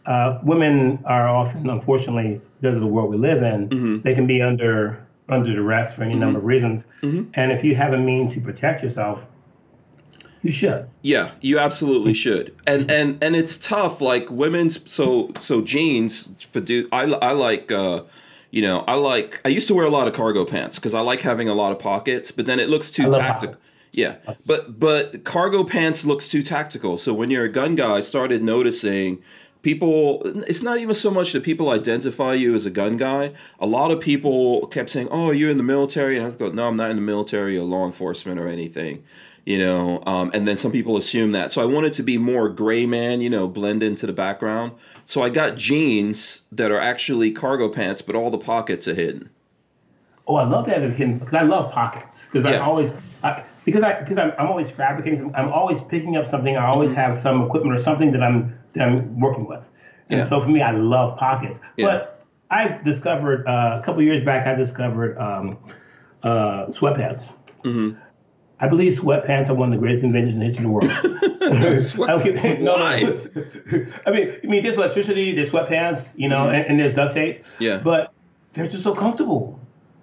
uh, 0.06 0.38
women 0.42 0.98
are 1.04 1.28
often, 1.28 1.68
unfortunately, 1.68 2.40
because 2.60 2.74
of 2.74 2.80
the 2.80 2.86
world 2.86 3.10
we 3.10 3.16
live 3.18 3.42
in, 3.42 3.68
Mm-hmm. 3.68 4.00
they 4.02 4.14
can 4.14 4.26
be 4.26 4.40
under 4.42 4.98
under 5.28 5.54
duress 5.54 5.94
for 5.94 6.02
any 6.02 6.14
number 6.14 6.38
of 6.38 6.44
reasons. 6.44 6.84
Mm-hmm. 7.02 7.30
And 7.34 7.52
if 7.52 7.62
you 7.64 7.74
have 7.74 7.92
a 7.92 7.98
means 7.98 8.34
to 8.34 8.40
protect 8.40 8.82
yourself, 8.82 9.28
you 10.42 10.52
should. 10.52 10.88
yeah, 11.02 11.32
you 11.40 11.58
absolutely 11.58 12.14
should. 12.14 12.54
And 12.66 12.90
and 12.90 13.22
and 13.22 13.34
it's 13.34 13.58
tough. 13.58 14.00
Like 14.00 14.30
women's 14.30 14.90
so 14.90 15.30
so 15.40 15.60
jeans 15.60 16.30
for 16.50 16.60
dude. 16.60 16.88
I 16.92 17.02
I 17.02 17.32
like. 17.32 17.72
Uh, 17.72 18.02
you 18.50 18.62
know, 18.62 18.78
I 18.88 18.94
like. 18.94 19.42
I 19.44 19.48
used 19.48 19.68
to 19.68 19.74
wear 19.74 19.84
a 19.84 19.90
lot 19.90 20.08
of 20.08 20.14
cargo 20.14 20.44
pants 20.46 20.78
because 20.78 20.94
I 20.94 21.00
like 21.00 21.20
having 21.20 21.48
a 21.48 21.54
lot 21.54 21.70
of 21.70 21.78
pockets. 21.78 22.30
But 22.30 22.46
then 22.46 22.58
it 22.58 22.70
looks 22.70 22.90
too 22.90 23.10
tactical. 23.10 23.54
pockets. 23.54 23.62
Yeah, 23.92 24.16
but 24.46 24.78
but 24.78 25.24
cargo 25.24 25.64
pants 25.64 26.04
looks 26.04 26.28
too 26.28 26.42
tactical. 26.42 26.96
So 26.96 27.12
when 27.12 27.30
you're 27.30 27.44
a 27.44 27.52
gun 27.52 27.74
guy, 27.74 27.96
I 27.96 28.00
started 28.00 28.42
noticing 28.42 29.22
people. 29.62 30.22
It's 30.46 30.62
not 30.62 30.78
even 30.78 30.94
so 30.94 31.10
much 31.10 31.32
that 31.32 31.42
people 31.42 31.70
identify 31.70 32.34
you 32.34 32.54
as 32.54 32.66
a 32.66 32.70
gun 32.70 32.96
guy. 32.96 33.32
A 33.60 33.66
lot 33.66 33.90
of 33.90 34.00
people 34.00 34.66
kept 34.68 34.90
saying, 34.90 35.08
"Oh, 35.10 35.30
you're 35.30 35.50
in 35.50 35.56
the 35.56 35.62
military," 35.62 36.16
and 36.16 36.26
I 36.26 36.30
go, 36.30 36.48
"No, 36.50 36.68
I'm 36.68 36.76
not 36.76 36.90
in 36.90 36.96
the 36.96 37.02
military 37.02 37.56
or 37.58 37.64
law 37.64 37.86
enforcement 37.86 38.38
or 38.38 38.48
anything." 38.48 39.02
You 39.44 39.58
know, 39.58 40.02
um, 40.04 40.30
and 40.34 40.46
then 40.46 40.58
some 40.58 40.72
people 40.72 40.98
assume 40.98 41.32
that. 41.32 41.52
So 41.52 41.62
I 41.62 41.64
wanted 41.64 41.94
to 41.94 42.02
be 42.02 42.18
more 42.18 42.50
gray 42.50 42.84
man, 42.84 43.22
you 43.22 43.30
know, 43.30 43.48
blend 43.48 43.82
into 43.82 44.06
the 44.06 44.12
background. 44.12 44.72
So 45.06 45.22
I 45.22 45.30
got 45.30 45.56
jeans 45.56 46.42
that 46.52 46.70
are 46.70 46.78
actually 46.80 47.30
cargo 47.30 47.70
pants, 47.70 48.02
but 48.02 48.14
all 48.14 48.30
the 48.30 48.36
pockets 48.36 48.86
are 48.86 48.94
hidden. 48.94 49.30
Oh, 50.26 50.34
I 50.36 50.44
love 50.44 50.66
that 50.66 50.82
hidden 50.82 51.18
because 51.18 51.32
I 51.32 51.42
love 51.42 51.72
pockets 51.72 52.20
because 52.30 52.44
Yeah. 52.44 52.58
I 52.58 52.60
always 52.60 52.92
I, 53.22 53.42
because 53.64 53.82
I 53.82 54.00
because 54.00 54.18
I'm, 54.18 54.32
I'm 54.38 54.48
always 54.48 54.70
fabricating. 54.70 55.34
I'm 55.34 55.50
always 55.50 55.80
picking 55.80 56.16
up 56.16 56.28
something. 56.28 56.56
I 56.56 56.66
always 56.66 56.92
have 56.92 57.14
some 57.14 57.42
equipment 57.42 57.74
or 57.74 57.82
something 57.82 58.12
that 58.12 58.22
I'm 58.22 58.57
that 58.74 58.88
I'm 58.88 59.18
working 59.20 59.46
with, 59.46 59.68
and 60.10 60.20
Yeah. 60.20 60.28
so 60.28 60.40
for 60.40 60.50
me, 60.50 60.62
I 60.62 60.72
love 60.72 61.16
pockets. 61.16 61.60
Yeah. 61.76 61.86
But 61.86 62.24
I've 62.50 62.82
discovered 62.84 63.46
uh, 63.46 63.78
a 63.80 63.84
couple 63.84 64.02
years 64.02 64.24
back. 64.24 64.46
I 64.46 64.54
discovered 64.54 65.18
um, 65.18 65.58
uh, 66.22 66.66
sweatpants. 66.66 67.30
Mm-hmm. 67.64 67.98
I 68.60 68.66
believe 68.66 68.98
sweatpants 68.98 69.48
are 69.48 69.54
one 69.54 69.72
of 69.72 69.78
the 69.78 69.80
greatest 69.80 70.02
inventions 70.02 70.34
in 70.34 70.40
the 70.40 70.46
history 70.46 70.64
of 70.64 70.70
the 70.70 70.74
world. 70.74 71.24
Okay, 72.10 72.58
no, 72.58 72.76
no. 72.76 72.76
Why? 72.76 72.96
I 74.06 74.10
mean, 74.10 74.38
I 74.42 74.46
mean, 74.46 74.62
there's 74.62 74.76
electricity, 74.76 75.32
there's 75.32 75.50
sweatpants, 75.50 76.12
you 76.16 76.28
know, 76.28 76.50
and, 76.50 76.66
and 76.66 76.80
there's 76.80 76.92
duct 76.92 77.14
tape. 77.14 77.44
Mm-hmm. 77.44 77.62
Yeah. 77.62 77.78
But 77.78 78.12
they're 78.52 78.66
just 78.66 78.82
so 78.82 78.94
comfortable. 78.94 79.58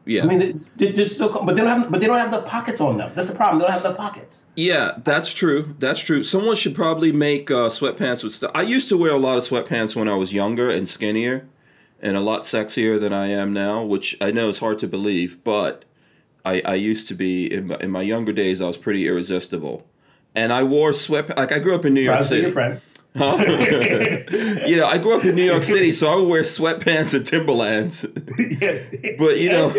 Yeah. 0.06 0.24
I 0.24 0.26
mean, 0.28 0.66
they- 0.78 0.92
just 0.92 1.18
so, 1.18 1.30
but 1.30 1.56
they 1.56 1.62
don't 1.64 1.80
have, 1.82 1.92
but 1.92 2.00
they 2.00 2.08
don't 2.08 2.20
have 2.20 2.32
the 2.32 2.42
pockets 2.42 2.80
on 2.80 2.98
them. 2.98 3.12
That's 3.16 3.28
the 3.28 3.34
problem. 3.36 3.60
They 3.60 3.66
don't 3.66 3.74
have 3.74 3.84
the 3.84 3.94
pockets. 3.96 4.42
Yeah, 4.56 5.00
that's 5.04 5.34
true. 5.34 5.76
That's 5.80 6.00
true. 6.00 6.22
Someone 6.24 6.56
should 6.56 6.76
probably 6.76 7.12
make 7.12 7.50
uh, 7.50 7.70
sweatpants 7.70 8.24
with 8.24 8.34
stuff. 8.34 8.52
I 8.54 8.62
used 8.62 8.88
to 8.90 8.98
wear 8.98 9.12
a 9.12 9.18
lot 9.18 9.38
of 9.38 9.44
sweatpants 9.44 9.96
when 9.96 10.08
I 10.08 10.16
was 10.16 10.32
younger 10.32 10.70
and 10.70 10.88
skinnier, 10.88 11.48
and 12.02 12.16
a 12.16 12.22
lot 12.22 12.42
sexier 12.42 13.00
than 13.00 13.14
I 13.14 13.28
am 13.28 13.52
now, 13.52 13.84
which 13.84 14.16
I 14.22 14.30
know 14.32 14.48
is 14.50 14.60
hard 14.60 14.78
to 14.80 14.88
believe, 14.88 15.44
but 15.44 15.86
I, 16.46 16.62
I 16.64 16.76
used 16.76 17.08
to 17.08 17.16
be 17.16 17.52
in 17.52 17.68
my, 17.68 17.78
in 17.82 17.90
my 17.90 18.02
younger 18.04 18.32
days. 18.32 18.62
I 18.62 18.68
was 18.68 18.78
pretty 18.78 19.08
irresistible, 19.08 19.88
and 20.36 20.54
I 20.54 20.64
wore 20.64 20.94
sweat. 20.94 21.36
Like 21.36 21.52
I 21.52 21.58
grew 21.60 21.74
up 21.74 21.84
in 21.84 21.96
New 21.96 22.02
York 22.02 22.20
Proud 22.20 22.30
to 22.30 22.36
be 22.44 22.52
City. 22.52 22.80
Your 23.16 23.34
friend. 23.34 24.30
Huh? 24.30 24.66
you 24.68 24.76
know, 24.78 24.86
I 24.88 24.98
grew 24.98 25.18
up 25.18 25.26
in 25.26 25.36
New 25.36 25.44
York 25.44 25.64
City, 25.64 25.92
so 25.92 26.12
I 26.12 26.16
would 26.16 26.28
wear 26.28 26.42
sweatpants 26.42 27.14
and 27.14 27.26
Timberlands. 27.26 28.06
yes. 28.62 28.88
But, 29.18 29.38
you 29.38 29.50
know- 29.50 29.74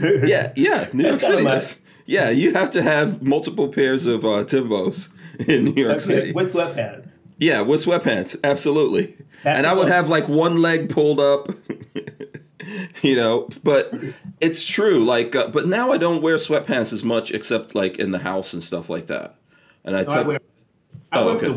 Yeah, 0.24 0.52
yeah, 0.56 0.88
New 0.92 1.06
York 1.06 1.20
City. 1.20 1.76
Yeah, 2.06 2.30
you 2.30 2.52
have 2.54 2.70
to 2.70 2.82
have 2.82 3.22
multiple 3.22 3.68
pairs 3.68 4.06
of 4.06 4.24
uh, 4.24 4.44
Timbos 4.44 5.08
in 5.48 5.64
New 5.64 5.82
York 5.82 5.96
Okay, 5.96 6.04
City. 6.04 6.32
With 6.32 6.52
sweatpants. 6.52 7.18
Yeah, 7.38 7.60
with 7.62 7.84
sweatpants, 7.84 8.36
absolutely. 8.44 9.16
That's 9.42 9.58
and 9.58 9.66
I 9.66 9.72
would 9.72 9.88
have 9.88 10.08
like 10.08 10.28
one 10.28 10.60
leg 10.60 10.90
pulled 10.90 11.20
up, 11.20 11.48
you 13.02 13.16
know. 13.16 13.48
But 13.62 13.92
it's 14.40 14.66
true. 14.66 15.04
Like, 15.04 15.34
uh, 15.34 15.48
but 15.48 15.66
now 15.66 15.92
I 15.92 15.98
don't 15.98 16.20
wear 16.22 16.36
sweatpants 16.36 16.92
as 16.92 17.02
much, 17.04 17.30
except 17.30 17.74
like 17.74 17.98
in 17.98 18.10
the 18.10 18.18
house 18.18 18.52
and 18.52 18.62
stuff 18.62 18.90
like 18.90 19.06
that. 19.06 19.36
And 19.84 19.96
I 19.96 20.02
No, 20.02 20.06
I 20.08 20.14
tell, 20.14 20.24
wear, 20.26 20.40
I, 21.12 21.18
Oh, 21.20 21.28
okay. 21.30 21.54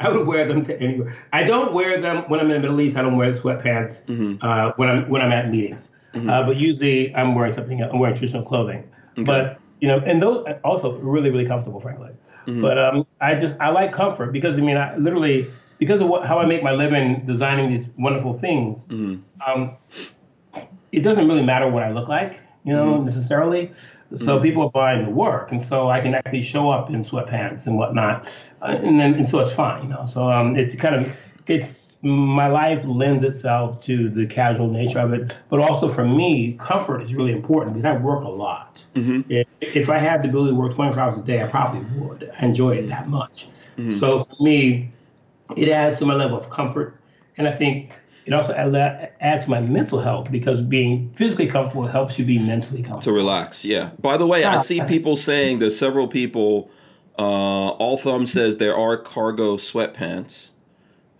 I 0.00 0.08
would 0.10 0.26
wear 0.26 0.46
them 0.46 0.64
to 0.64 0.80
anywhere. 0.80 1.16
I 1.32 1.44
don't 1.44 1.72
wear 1.72 2.00
them 2.00 2.24
when 2.28 2.40
I'm 2.40 2.46
in 2.46 2.52
the 2.52 2.60
Middle 2.60 2.80
East. 2.80 2.96
I 2.96 3.02
don't 3.02 3.16
wear 3.16 3.32
sweatpants 3.34 4.02
Mm-hmm. 4.06 4.36
uh, 4.44 4.72
when 4.76 4.88
I'm 4.88 5.08
when 5.08 5.22
I'm 5.22 5.32
at 5.32 5.50
meetings. 5.50 5.90
Uh, 6.14 6.42
but 6.44 6.56
usually 6.56 7.14
I'm 7.14 7.34
wearing 7.36 7.52
something. 7.52 7.80
I'm 7.82 7.98
wearing 8.00 8.16
traditional 8.16 8.42
clothing. 8.42 8.82
But 9.24 9.60
you 9.80 9.88
know, 9.88 9.98
and 10.00 10.20
those 10.22 10.44
also 10.64 10.98
really 10.98 11.30
really 11.30 11.46
comfortable, 11.46 11.78
frankly. 11.80 12.10
Mm-hmm. 12.46 12.62
But 12.62 12.78
um, 12.78 13.06
I 13.20 13.34
just 13.34 13.54
I 13.60 13.68
like 13.70 13.92
comfort 13.92 14.32
because 14.32 14.56
I 14.58 14.62
mean 14.62 14.76
I 14.76 14.96
literally 14.96 15.50
because 15.78 16.00
of 16.00 16.08
what, 16.08 16.26
how 16.26 16.38
I 16.38 16.46
make 16.46 16.62
my 16.62 16.72
living 16.72 17.24
designing 17.26 17.70
these 17.70 17.86
wonderful 17.98 18.32
things. 18.32 18.84
Mm-hmm. 18.86 19.20
Um, 19.46 19.76
it 20.92 21.00
doesn't 21.00 21.28
really 21.28 21.42
matter 21.44 21.68
what 21.70 21.82
I 21.82 21.90
look 21.92 22.08
like, 22.08 22.40
you 22.64 22.72
know, 22.72 22.94
Mm-hmm. 22.96 23.04
necessarily. 23.06 23.70
So 24.16 24.40
people 24.40 24.64
are 24.64 24.70
buying 24.70 25.04
the 25.04 25.10
work, 25.10 25.52
and 25.52 25.62
so 25.62 25.88
I 25.88 26.00
can 26.00 26.14
actually 26.14 26.42
show 26.42 26.68
up 26.68 26.90
in 26.90 27.04
sweatpants 27.04 27.66
and 27.66 27.76
whatnot, 27.76 28.26
uh, 28.60 28.76
and 28.82 28.98
then 28.98 29.14
and 29.14 29.28
so 29.28 29.38
it's 29.38 29.54
fine, 29.54 29.84
you 29.84 29.88
know. 29.88 30.06
So 30.06 30.24
um, 30.24 30.56
it's 30.56 30.74
kind 30.74 30.94
of 30.96 31.16
it's 31.46 31.96
my 32.02 32.48
life 32.48 32.84
lends 32.86 33.22
itself 33.22 33.80
to 33.82 34.08
the 34.08 34.26
casual 34.26 34.68
nature 34.68 34.98
of 34.98 35.12
it, 35.12 35.36
but 35.48 35.60
also 35.60 35.88
for 35.88 36.04
me, 36.04 36.56
comfort 36.58 37.02
is 37.02 37.14
really 37.14 37.32
important 37.32 37.74
because 37.76 37.84
I 37.84 37.96
work 37.98 38.24
a 38.24 38.28
lot. 38.28 38.82
If, 39.28 39.76
if 39.76 39.88
I 39.90 39.98
had 39.98 40.22
the 40.24 40.28
ability 40.28 40.52
to 40.52 40.56
work 40.56 40.74
24 40.74 41.02
hours 41.02 41.18
a 41.18 41.22
day, 41.22 41.42
I 41.42 41.46
probably 41.46 41.80
would. 42.00 42.30
I 42.40 42.46
enjoy 42.46 42.76
it 42.76 42.88
that 42.88 43.08
much. 43.08 43.48
So 43.98 44.24
for 44.24 44.42
me, 44.42 44.90
it 45.56 45.68
adds 45.68 45.98
to 45.98 46.06
my 46.06 46.14
level 46.14 46.38
of 46.38 46.50
comfort, 46.50 46.96
and 47.36 47.46
I 47.46 47.52
think 47.52 47.92
it 48.26 48.32
also 48.32 48.52
adds 48.52 49.44
to 49.44 49.50
my 49.50 49.60
mental 49.60 50.00
health 50.00 50.30
because 50.30 50.60
being 50.60 51.10
physically 51.16 51.46
comfortable 51.46 51.86
helps 51.86 52.18
you 52.18 52.24
be 52.24 52.38
mentally 52.38 52.82
comfortable. 52.82 53.00
to 53.02 53.12
relax. 53.12 53.64
Yeah. 53.64 53.90
By 54.00 54.16
the 54.16 54.26
way, 54.26 54.44
I 54.44 54.58
see 54.58 54.82
people 54.82 55.16
saying 55.16 55.58
there's 55.58 55.78
several 55.78 56.06
people. 56.08 56.70
Uh, 57.18 57.22
All 57.22 57.96
Thumb 57.98 58.24
says 58.26 58.56
there 58.56 58.76
are 58.76 58.96
cargo 58.96 59.56
sweatpants, 59.56 60.50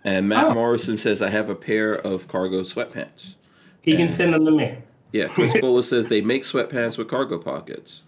and 0.03 0.27
Matt 0.27 0.45
Oh. 0.47 0.53
Morrison 0.55 0.97
says 0.97 1.21
I 1.21 1.29
have 1.29 1.49
a 1.49 1.55
pair 1.55 1.93
of 1.93 2.27
cargo 2.27 2.61
sweatpants. 2.61 3.35
He 3.81 3.95
can 3.95 4.15
send 4.15 4.33
them 4.33 4.45
to 4.45 4.51
me. 4.51 4.77
Yeah, 5.11 5.27
Chris 5.27 5.53
Bullis 5.53 5.83
says 5.85 6.07
they 6.07 6.21
make 6.21 6.43
sweatpants 6.43 6.97
with 6.97 7.07
cargo 7.09 7.37
pockets. 7.37 8.03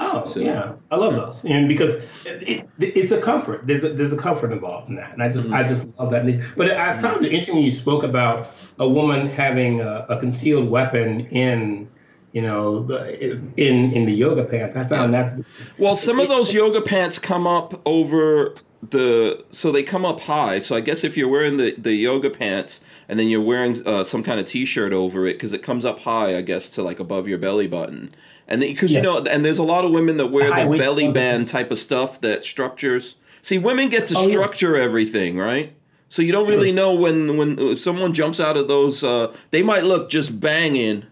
Oh 0.00 0.24
So- 0.26 0.40
yeah, 0.40 0.74
I 0.92 0.96
love 0.96 1.14
those, 1.16 1.40
and 1.44 1.68
because 1.68 1.94
it, 2.24 2.42
it, 2.46 2.68
it's 2.78 3.10
a 3.10 3.20
comfort. 3.20 3.66
There's 3.66 3.82
a, 3.82 3.92
there's 3.94 4.12
a 4.12 4.16
comfort 4.16 4.52
involved 4.52 4.88
in 4.88 4.94
that, 4.96 5.12
and 5.12 5.22
I 5.22 5.28
just 5.28 5.50
I 5.50 5.62
just 5.66 5.98
love 5.98 6.12
that. 6.12 6.24
But 6.56 6.70
I 6.70 7.00
found 7.00 7.24
it 7.24 7.32
interesting 7.32 7.58
you 7.58 7.72
spoke 7.72 8.04
about 8.04 8.50
a 8.78 8.88
woman 8.88 9.26
having 9.26 9.80
a, 9.80 10.06
a 10.08 10.20
concealed 10.20 10.70
weapon 10.70 11.26
in, 11.28 11.88
you 12.32 12.42
know, 12.42 12.84
the, 12.84 13.18
in 13.56 13.90
in 13.92 14.06
the 14.06 14.12
yoga 14.12 14.44
pants. 14.44 14.76
I 14.76 14.84
found 14.86 15.12
Yeah. 15.12 15.24
that's 15.24 15.46
Well, 15.78 15.96
some 15.96 16.20
of 16.20 16.28
those 16.28 16.54
yoga 16.54 16.80
pants 16.80 17.18
come 17.18 17.46
up 17.48 17.80
over 17.84 18.54
the 18.90 19.44
so 19.50 19.72
they 19.72 19.82
come 19.82 20.04
up 20.04 20.20
high. 20.20 20.60
So 20.60 20.76
I 20.76 20.80
guess 20.80 21.02
if 21.02 21.16
you're 21.16 21.28
wearing 21.28 21.56
the 21.56 21.74
the 21.76 21.94
yoga 21.94 22.30
pants 22.30 22.80
and 23.08 23.18
then 23.18 23.26
you're 23.26 23.42
wearing 23.42 23.84
uh, 23.84 24.04
some 24.04 24.22
kind 24.22 24.38
of 24.38 24.46
t-shirt 24.46 24.92
over 24.92 25.26
it 25.26 25.32
because 25.32 25.52
it 25.52 25.64
comes 25.64 25.84
up 25.84 25.98
high, 25.98 26.36
I 26.36 26.42
guess 26.42 26.70
to 26.70 26.84
like 26.84 27.00
above 27.00 27.26
your 27.26 27.38
belly 27.38 27.66
button. 27.66 28.14
And 28.48 28.60
because 28.62 28.90
Yeah. 28.90 28.98
you 28.98 29.02
know, 29.02 29.18
and 29.18 29.44
there's 29.44 29.58
a 29.58 29.62
lot 29.62 29.84
of 29.84 29.90
women 29.90 30.16
that 30.16 30.28
wear 30.28 30.48
the 30.48 30.76
belly 30.78 31.08
band 31.12 31.48
type 31.48 31.70
of 31.70 31.78
stuff 31.78 32.20
that 32.22 32.44
structures. 32.44 33.16
See, 33.42 33.58
women 33.58 33.88
get 33.88 34.06
to 34.08 34.14
Oh, 34.16 34.24
yeah. 34.24 34.30
structure 34.30 34.76
everything, 34.76 35.36
right? 35.38 35.72
So 36.08 36.22
you 36.22 36.32
don't 36.32 36.48
really 36.48 36.72
know 36.72 36.94
when 36.94 37.36
when 37.36 37.76
someone 37.76 38.14
jumps 38.14 38.40
out 38.40 38.56
of 38.56 38.66
those. 38.66 39.04
Uh, 39.04 39.32
they 39.50 39.62
might 39.62 39.84
look 39.84 40.08
just 40.10 40.40
banging 40.40 41.04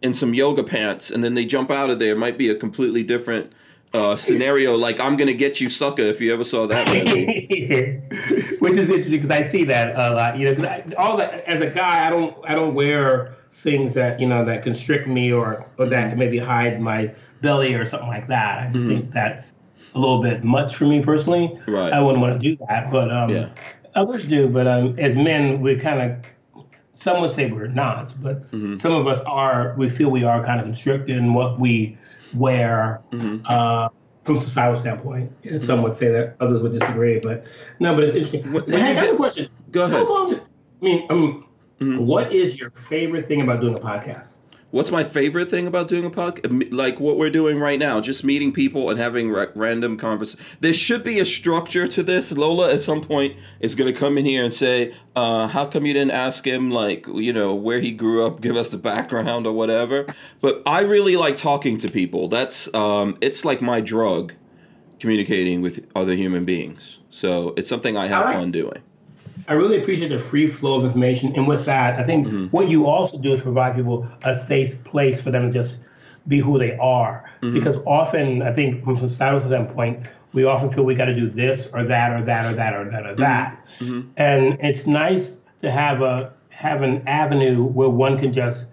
in 0.00 0.14
some 0.14 0.32
yoga 0.34 0.64
pants, 0.64 1.10
and 1.10 1.22
then 1.22 1.34
they 1.34 1.44
jump 1.44 1.70
out 1.70 1.90
of 1.90 1.98
there. 1.98 2.12
It 2.12 2.18
might 2.18 2.38
be 2.38 2.48
a 2.48 2.54
completely 2.54 3.02
different 3.02 3.52
uh, 3.92 4.16
scenario. 4.16 4.74
Like 4.74 4.98
I'm 4.98 5.16
gonna 5.18 5.34
get 5.34 5.60
you, 5.60 5.68
sucker, 5.68 6.00
if 6.02 6.18
you 6.22 6.32
ever 6.32 6.44
saw 6.44 6.66
that 6.66 6.88
movie. 6.88 8.00
which 8.60 8.72
is 8.78 8.88
interesting 8.88 9.20
because 9.20 9.30
I 9.30 9.42
see 9.44 9.64
that 9.64 9.94
a 9.96 10.14
lot. 10.14 10.38
You 10.38 10.46
know, 10.46 10.54
'cause 10.54 10.64
I, 10.64 10.84
all 10.96 11.18
that 11.18 11.44
as 11.46 11.60
a 11.60 11.68
guy, 11.68 12.06
I 12.06 12.08
don't 12.10 12.34
I 12.42 12.54
don't 12.54 12.72
wear 12.74 13.34
things 13.62 13.94
that 13.94 14.18
you 14.20 14.26
know 14.26 14.44
that 14.44 14.62
constrict 14.62 15.06
me 15.08 15.32
or 15.32 15.64
or 15.78 15.86
that 15.86 16.10
can 16.10 16.18
maybe 16.18 16.38
hide 16.38 16.80
my 16.80 17.14
belly 17.40 17.74
or 17.74 17.84
something 17.84 18.08
like 18.08 18.26
that. 18.28 18.58
I 18.68 18.70
just 18.72 18.86
think 18.86 19.12
that's 19.12 19.58
a 19.94 19.98
little 19.98 20.22
bit 20.22 20.42
much 20.42 20.76
for 20.76 20.84
me 20.86 21.02
personally. 21.02 21.58
Right. 21.66 21.92
I 21.92 22.00
wouldn't 22.00 22.20
want 22.22 22.40
to 22.40 22.48
do 22.50 22.56
that, 22.68 22.90
but 22.90 23.10
um, 23.10 23.30
Yeah. 23.30 23.48
others 23.94 24.24
do. 24.24 24.48
But 24.48 24.66
um, 24.66 24.98
as 24.98 25.16
men, 25.16 25.60
we 25.60 25.76
kind 25.76 26.00
of 26.12 26.66
some 26.94 27.20
would 27.22 27.34
say 27.34 27.50
we're 27.50 27.66
not, 27.68 28.20
but 28.22 28.42
some 28.50 28.92
of 28.92 29.06
us 29.06 29.20
are. 29.26 29.74
We 29.78 29.88
feel 29.90 30.10
we 30.10 30.24
are 30.24 30.44
kind 30.44 30.60
of 30.60 30.66
constricted 30.66 31.16
in 31.16 31.34
what 31.34 31.58
we 31.58 31.96
wear 32.34 33.00
uh, 33.46 33.88
from 34.24 34.40
societal 34.40 34.78
standpoint. 34.78 35.32
And 35.44 35.60
Some 35.62 35.82
would 35.82 35.96
say 35.96 36.08
that, 36.08 36.36
others 36.40 36.60
would 36.60 36.78
disagree. 36.78 37.18
But 37.18 37.46
no, 37.80 37.94
but 37.94 38.04
it's 38.04 38.14
interesting. 38.14 38.74
I 38.74 38.78
have 38.94 39.14
a 39.14 39.16
question. 39.16 39.48
Go 39.70 39.84
ahead. 39.84 39.96
How 39.98 40.08
long? 40.08 40.34
I 40.36 40.84
mean, 40.84 41.06
um, 41.10 41.46
what 41.82 42.32
is 42.32 42.58
your 42.58 42.70
favorite 42.70 43.28
thing 43.28 43.40
about 43.42 43.60
doing 43.60 43.74
a 43.74 43.80
podcast? 43.80 44.28
What's 44.70 44.90
my 44.90 45.04
favorite 45.04 45.50
thing 45.50 45.66
about 45.66 45.88
doing 45.88 46.06
a 46.06 46.10
podcast? 46.10 46.72
Like 46.72 46.98
what 46.98 47.18
we're 47.18 47.28
doing 47.28 47.58
right 47.58 47.78
now, 47.78 48.00
just 48.00 48.24
meeting 48.24 48.52
people 48.52 48.88
and 48.88 48.98
having 48.98 49.30
ra- 49.30 49.48
random 49.54 49.98
conversations. 49.98 50.42
There 50.60 50.72
should 50.72 51.04
be 51.04 51.20
a 51.20 51.26
structure 51.26 51.86
to 51.88 52.02
this. 52.02 52.32
Lola 52.32 52.72
at 52.72 52.80
some 52.80 53.02
point 53.02 53.36
is 53.60 53.74
going 53.74 53.92
to 53.92 53.98
come 53.98 54.16
in 54.16 54.24
here 54.24 54.42
and 54.42 54.50
say, 54.50 54.94
uh, 55.14 55.48
"How 55.48 55.66
come 55.66 55.84
you 55.84 55.92
didn't 55.92 56.12
ask 56.12 56.46
him, 56.46 56.70
like, 56.70 57.06
you 57.06 57.34
know, 57.34 57.54
where 57.54 57.80
he 57.80 57.92
grew 57.92 58.24
up, 58.24 58.40
give 58.40 58.56
us 58.56 58.70
the 58.70 58.78
background 58.78 59.46
or 59.46 59.52
whatever?" 59.52 60.06
But 60.40 60.62
I 60.64 60.80
really 60.80 61.18
like 61.18 61.36
talking 61.36 61.76
to 61.76 61.88
people. 61.88 62.28
That's 62.28 62.72
um, 62.72 63.18
it's 63.20 63.44
like 63.44 63.60
my 63.60 63.82
drug, 63.82 64.32
communicating 64.98 65.60
with 65.60 65.86
other 65.94 66.14
human 66.14 66.46
beings. 66.46 66.98
So 67.10 67.52
it's 67.58 67.68
something 67.68 67.98
I 67.98 68.06
have 68.06 68.20
All 68.20 68.24
right. 68.24 68.36
fun 68.36 68.52
doing. 68.52 68.82
I 69.48 69.54
really 69.54 69.80
appreciate 69.80 70.08
the 70.08 70.18
free 70.18 70.48
flow 70.48 70.78
of 70.78 70.84
information. 70.84 71.34
And 71.34 71.46
with 71.46 71.64
that, 71.66 71.98
I 71.98 72.04
think 72.04 72.26
mm-hmm. 72.26 72.46
what 72.46 72.68
you 72.68 72.86
also 72.86 73.18
do 73.18 73.34
is 73.34 73.40
provide 73.40 73.74
people 73.74 74.08
a 74.22 74.38
safe 74.46 74.82
place 74.84 75.20
for 75.20 75.30
them 75.30 75.50
to 75.50 75.52
just 75.52 75.78
be 76.28 76.38
who 76.38 76.58
they 76.58 76.76
are. 76.78 77.28
Mm-hmm. 77.42 77.54
Because 77.54 77.78
often, 77.86 78.42
I 78.42 78.52
think 78.52 78.84
from 78.84 78.96
a 78.96 79.08
societal 79.08 79.48
standpoint, 79.48 80.06
we 80.32 80.44
often 80.44 80.70
feel 80.70 80.84
we 80.84 80.94
got 80.94 81.06
to 81.06 81.14
do 81.14 81.28
this 81.28 81.68
or 81.72 81.84
that 81.84 82.12
or 82.12 82.24
that 82.24 82.46
or 82.46 82.54
that 82.54 82.74
or 82.74 82.90
that 82.90 83.06
or 83.06 83.10
mm-hmm. 83.10 83.20
that. 83.20 83.58
And 84.16 84.58
it's 84.60 84.86
nice 84.86 85.36
to 85.60 85.70
have 85.70 86.02
a 86.02 86.32
have 86.50 86.82
an 86.82 87.06
avenue 87.08 87.64
where 87.64 87.88
one 87.88 88.18
can 88.18 88.32
just 88.32 88.66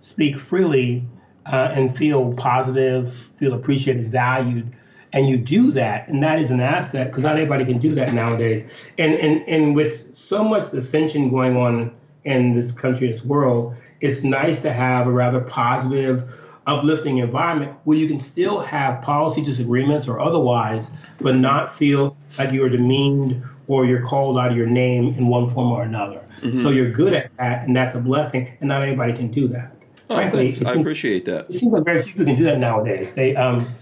speak 0.00 0.40
freely 0.40 1.04
uh, 1.46 1.70
and 1.72 1.96
feel 1.96 2.32
positive, 2.34 3.14
feel 3.38 3.54
appreciated, 3.54 4.10
valued, 4.10 4.75
and 5.16 5.30
you 5.30 5.38
do 5.38 5.72
that, 5.72 6.08
and 6.08 6.22
that 6.22 6.38
is 6.38 6.50
an 6.50 6.60
asset 6.60 7.06
because 7.08 7.22
not 7.22 7.36
everybody 7.36 7.64
can 7.64 7.78
do 7.78 7.94
that 7.94 8.12
nowadays. 8.12 8.70
And 8.98 9.14
and 9.14 9.48
and 9.48 9.74
with 9.74 10.14
so 10.14 10.44
much 10.44 10.70
dissension 10.70 11.30
going 11.30 11.56
on 11.56 11.90
in 12.24 12.54
this 12.54 12.70
country, 12.70 13.10
this 13.10 13.24
world, 13.24 13.74
it's 14.02 14.22
nice 14.22 14.60
to 14.60 14.72
have 14.74 15.06
a 15.06 15.10
rather 15.10 15.40
positive, 15.40 16.30
uplifting 16.66 17.16
environment 17.18 17.72
where 17.84 17.96
you 17.96 18.06
can 18.06 18.20
still 18.20 18.60
have 18.60 19.00
policy 19.00 19.42
disagreements 19.42 20.06
or 20.06 20.20
otherwise, 20.20 20.90
but 21.18 21.34
not 21.34 21.74
feel 21.74 22.14
like 22.38 22.52
you're 22.52 22.68
demeaned 22.68 23.42
or 23.68 23.86
you're 23.86 24.06
called 24.06 24.38
out 24.38 24.50
of 24.50 24.56
your 24.56 24.66
name 24.66 25.14
in 25.14 25.28
one 25.28 25.48
form 25.48 25.72
or 25.72 25.82
another. 25.82 26.22
So 26.62 26.68
you're 26.68 26.90
good 26.90 27.14
at 27.14 27.30
that, 27.38 27.66
and 27.66 27.74
that's 27.74 27.94
a 27.94 27.98
blessing. 27.98 28.52
And 28.60 28.68
not 28.68 28.82
everybody 28.82 29.14
can 29.14 29.28
do 29.32 29.48
that. 29.48 29.72
Oh, 30.10 30.16
Frankly, 30.16 30.52
thanks. 30.52 30.70
I 30.70 30.78
appreciate 30.78 31.24
that. 31.24 31.50
it 31.50 31.54
seems 31.58 31.72
like 31.72 31.84
very 31.84 32.02
few 32.02 32.12
people 32.12 32.26
can 32.26 32.36
do 32.36 32.44
that 32.44 32.58
nowadays. 32.58 33.14
They 33.14 33.34
um, 33.34 33.74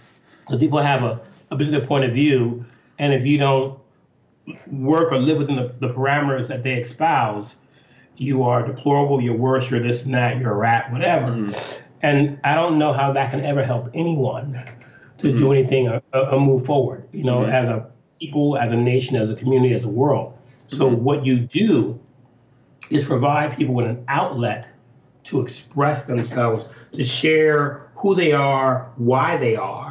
because 0.45 0.61
people 0.61 0.81
have 0.81 1.03
a, 1.03 1.21
a 1.51 1.57
particular 1.57 1.87
point 1.87 2.05
of 2.05 2.13
view, 2.13 2.65
and 2.99 3.13
if 3.13 3.27
you 3.27 3.39
don't 3.39 3.79
work 4.67 5.13
or 5.13 5.19
live 5.19 5.39
within 5.39 5.57
the, 5.57 5.75
the 5.81 5.93
parameters 5.93 6.49
that 6.49 6.63
they 6.63 6.75
espouse, 6.75 7.55
you 8.17 8.43
are 8.43 8.67
deplorable, 8.67 9.21
you're 9.21 9.37
worse, 9.37 9.71
you're 9.71 9.83
this 9.83 10.05
and 10.05 10.15
that, 10.15 10.39
you're 10.39 10.53
a 10.53 10.57
rat, 10.57 10.93
whatever. 10.93 11.33
Mm-hmm. 11.33 11.81
And 12.03 12.39
I 12.45 12.55
don't 12.55 12.79
know 12.79 12.93
how 12.93 13.13
that 13.13 13.31
can 13.31 13.45
ever 13.45 13.65
help 13.65 13.91
anyone 13.95 14.53
to 15.19 15.33
do 15.33 15.45
mm-hmm. 15.45 15.53
anything 15.53 15.89
or, 15.89 16.03
or 16.13 16.41
move 16.41 16.67
forward. 16.67 17.09
You 17.13 17.25
know, 17.25 17.41
mm-hmm. 17.41 17.51
as 17.51 17.69
a 17.69 17.91
people, 18.21 18.59
as 18.59 18.73
a 18.73 18.77
nation, 18.77 19.17
as 19.17 19.31
a 19.31 19.35
community, 19.35 19.75
as 19.75 19.85
a 19.85 19.89
world. 19.89 20.37
So 20.69 20.89
what 20.89 21.25
you 21.25 21.39
do 21.39 21.99
is 22.91 23.05
provide 23.05 23.57
people 23.57 23.75
with 23.75 23.87
an 23.87 24.05
outlet 24.09 24.69
to 25.25 25.41
express 25.41 26.05
themselves, 26.05 26.67
to 26.95 27.03
share 27.03 27.91
who 27.97 28.15
they 28.15 28.33
are, 28.33 28.93
why 28.97 29.37
they 29.37 29.57
are, 29.57 29.84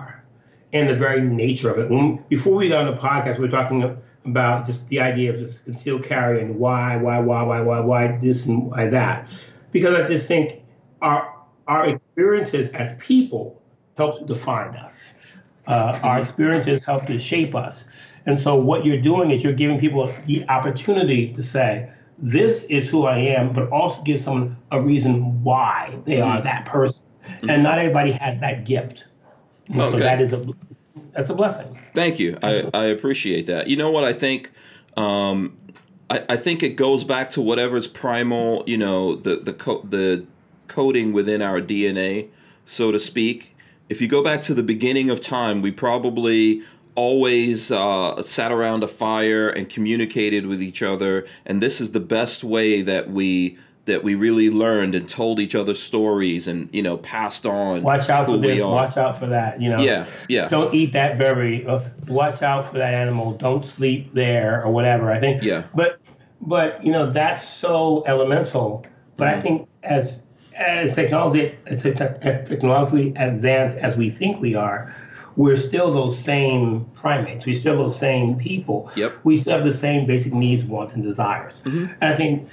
and 0.74 0.90
the 0.90 0.96
very 0.96 1.22
nature 1.22 1.70
of 1.70 1.78
it. 1.80 1.90
When, 1.90 2.24
before 2.30 2.56
we 2.56 2.70
got 2.70 2.88
on 2.88 2.96
the 2.96 3.02
podcast, 3.02 3.38
we 3.38 3.46
were 3.46 3.52
talking 3.52 3.98
about 4.26 4.66
just 4.66 4.86
the 4.88 5.00
idea 5.00 5.34
of 5.34 5.40
just 5.40 5.64
concealed 5.66 6.04
carry 6.04 6.42
and 6.42 6.58
why, 6.58 6.98
why, 6.98 7.20
why, 7.20 7.44
why, 7.44 7.62
why, 7.62 7.80
why 7.80 8.20
this 8.22 8.46
and 8.46 8.72
why 8.72 8.88
that. 8.88 9.34
Because 9.72 9.96
I 9.96 10.08
just 10.08 10.28
think 10.28 10.62
our 11.02 11.32
our 11.68 11.86
experiences 11.86 12.70
as 12.70 12.94
people 13.00 13.62
help 13.98 14.20
to 14.20 14.26
define 14.26 14.76
us. 14.76 15.14
Uh, 15.66 15.98
our 16.04 16.20
experiences 16.20 16.84
help 16.84 17.06
to 17.06 17.18
shape 17.18 17.56
us. 17.56 17.86
And 18.26 18.38
so 18.38 18.56
what 18.56 18.86
you're 18.86 19.00
doing 19.00 19.32
is 19.32 19.44
you're 19.44 19.54
giving 19.54 19.80
people 19.80 20.14
the 20.26 20.48
opportunity 20.50 21.34
to 21.34 21.42
say, 21.42 21.90
this 22.18 22.64
is 22.66 22.90
who 22.90 23.06
I 23.06 23.18
am, 23.18 23.54
but 23.54 23.70
also 23.70 24.02
give 24.04 24.20
someone 24.20 24.58
a 24.72 24.82
reason 24.82 25.42
why 25.42 25.98
they 26.06 26.20
are 26.20 26.42
that 26.42 26.66
person. 26.66 27.06
And 27.48 27.64
not 27.64 27.80
everybody 27.80 28.12
has 28.12 28.40
that 28.42 28.66
gift. 28.66 29.06
And 29.70 29.82
So 29.82 29.88
Okay. 29.90 30.00
that 30.00 30.22
is 30.22 30.34
a 30.34 30.46
that's 31.14 31.30
a 31.30 31.34
blessing. 31.34 31.78
Thank 31.94 32.20
you. 32.20 32.38
I, 32.42 32.70
I 32.74 32.86
appreciate 32.86 33.46
that. 33.48 33.68
You 33.68 33.78
know 33.78 33.92
what 33.92 34.04
I 34.04 34.14
think? 34.14 34.52
Um, 34.98 35.58
I, 36.10 36.24
I 36.30 36.38
think 36.38 36.64
it 36.64 36.76
goes 36.76 37.04
back 37.04 37.30
to 37.32 37.42
whatever's 37.42 37.88
primal, 37.88 38.64
you 38.68 38.78
know, 38.78 39.16
the 39.16 39.38
the 39.38 39.54
co- 39.54 39.84
the 39.88 40.26
coding 40.68 41.14
within 41.14 41.42
our 41.42 41.62
DNA, 41.62 42.30
so 42.66 42.92
to 42.92 43.00
speak. 43.00 43.56
if 43.90 44.02
you 44.02 44.08
go 44.08 44.24
back 44.24 44.42
to 44.42 44.54
the 44.56 44.64
beginning 44.64 45.10
of 45.10 45.20
time, 45.22 45.62
we 45.62 45.72
probably 45.72 46.62
always 46.96 47.72
uh, 47.72 48.22
sat 48.24 48.52
around 48.52 48.84
a 48.84 48.88
fire 48.88 49.50
and 49.50 49.70
communicated 49.70 50.46
with 50.48 50.62
each 50.62 50.82
other, 50.84 51.26
and 51.46 51.62
this 51.62 51.82
is 51.82 51.92
the 51.92 52.00
best 52.00 52.44
way 52.44 52.82
that 52.82 53.10
we 53.10 53.58
that 53.86 54.04
we 54.04 54.16
really 54.16 54.50
learned 54.50 54.96
and 54.96 55.08
told 55.10 55.40
each 55.40 55.56
other 55.56 55.74
stories 55.74 56.48
and 56.48 56.70
you 56.72 56.82
know 56.82 56.98
passed 56.98 57.46
on. 57.46 57.84
Watch 57.84 58.10
out 58.10 58.28
for 58.28 58.38
this. 58.38 58.62
Watch 58.62 58.98
out 58.98 59.20
for 59.20 59.28
that. 59.28 59.62
You 59.62 59.70
know. 59.70 59.80
Yeah, 59.80 60.06
yeah. 60.30 60.48
Don't 60.50 60.74
eat 60.74 60.94
that 60.94 61.18
berry. 61.18 61.66
Uh, 61.66 61.82
watch 62.08 62.42
out 62.42 62.72
for 62.72 62.78
that 62.78 62.94
animal. 62.94 63.34
Don't 63.34 63.64
sleep 63.64 64.14
there 64.14 64.64
or 64.64 64.72
whatever. 64.72 65.12
I 65.12 65.20
think. 65.20 65.44
Yeah. 65.44 65.64
But 65.76 66.00
but 66.42 66.84
you 66.84 66.92
know 66.92 67.12
that's 67.12 67.48
so 67.48 68.04
elemental. 68.08 68.86
But 69.18 69.28
mm-hmm. 69.28 69.40
I 69.40 69.42
think 69.42 69.70
as 69.84 70.22
as 70.56 70.96
technology 70.96 71.58
as, 71.66 71.86
as 71.86 72.48
technologically 72.48 73.14
advanced 73.18 73.78
as 73.78 73.98
we 73.98 74.10
think 74.10 74.40
we 74.40 74.56
are, 74.56 74.96
we're 75.36 75.58
still 75.58 75.94
those 75.94 76.18
same 76.18 76.86
primates. 76.96 77.46
We're 77.46 77.56
still 77.56 77.78
those 77.78 77.98
same 77.98 78.38
people. 78.38 78.92
Yep. 78.96 79.14
We 79.24 79.38
still 79.38 79.56
have 79.56 79.66
the 79.66 79.74
same 79.74 80.06
basic 80.06 80.34
needs, 80.34 80.64
wants, 80.64 80.94
and 80.94 81.04
desires. 81.04 81.62
Mm-hmm. 81.66 81.94
And 82.02 82.14
I 82.14 82.16
think 82.16 82.50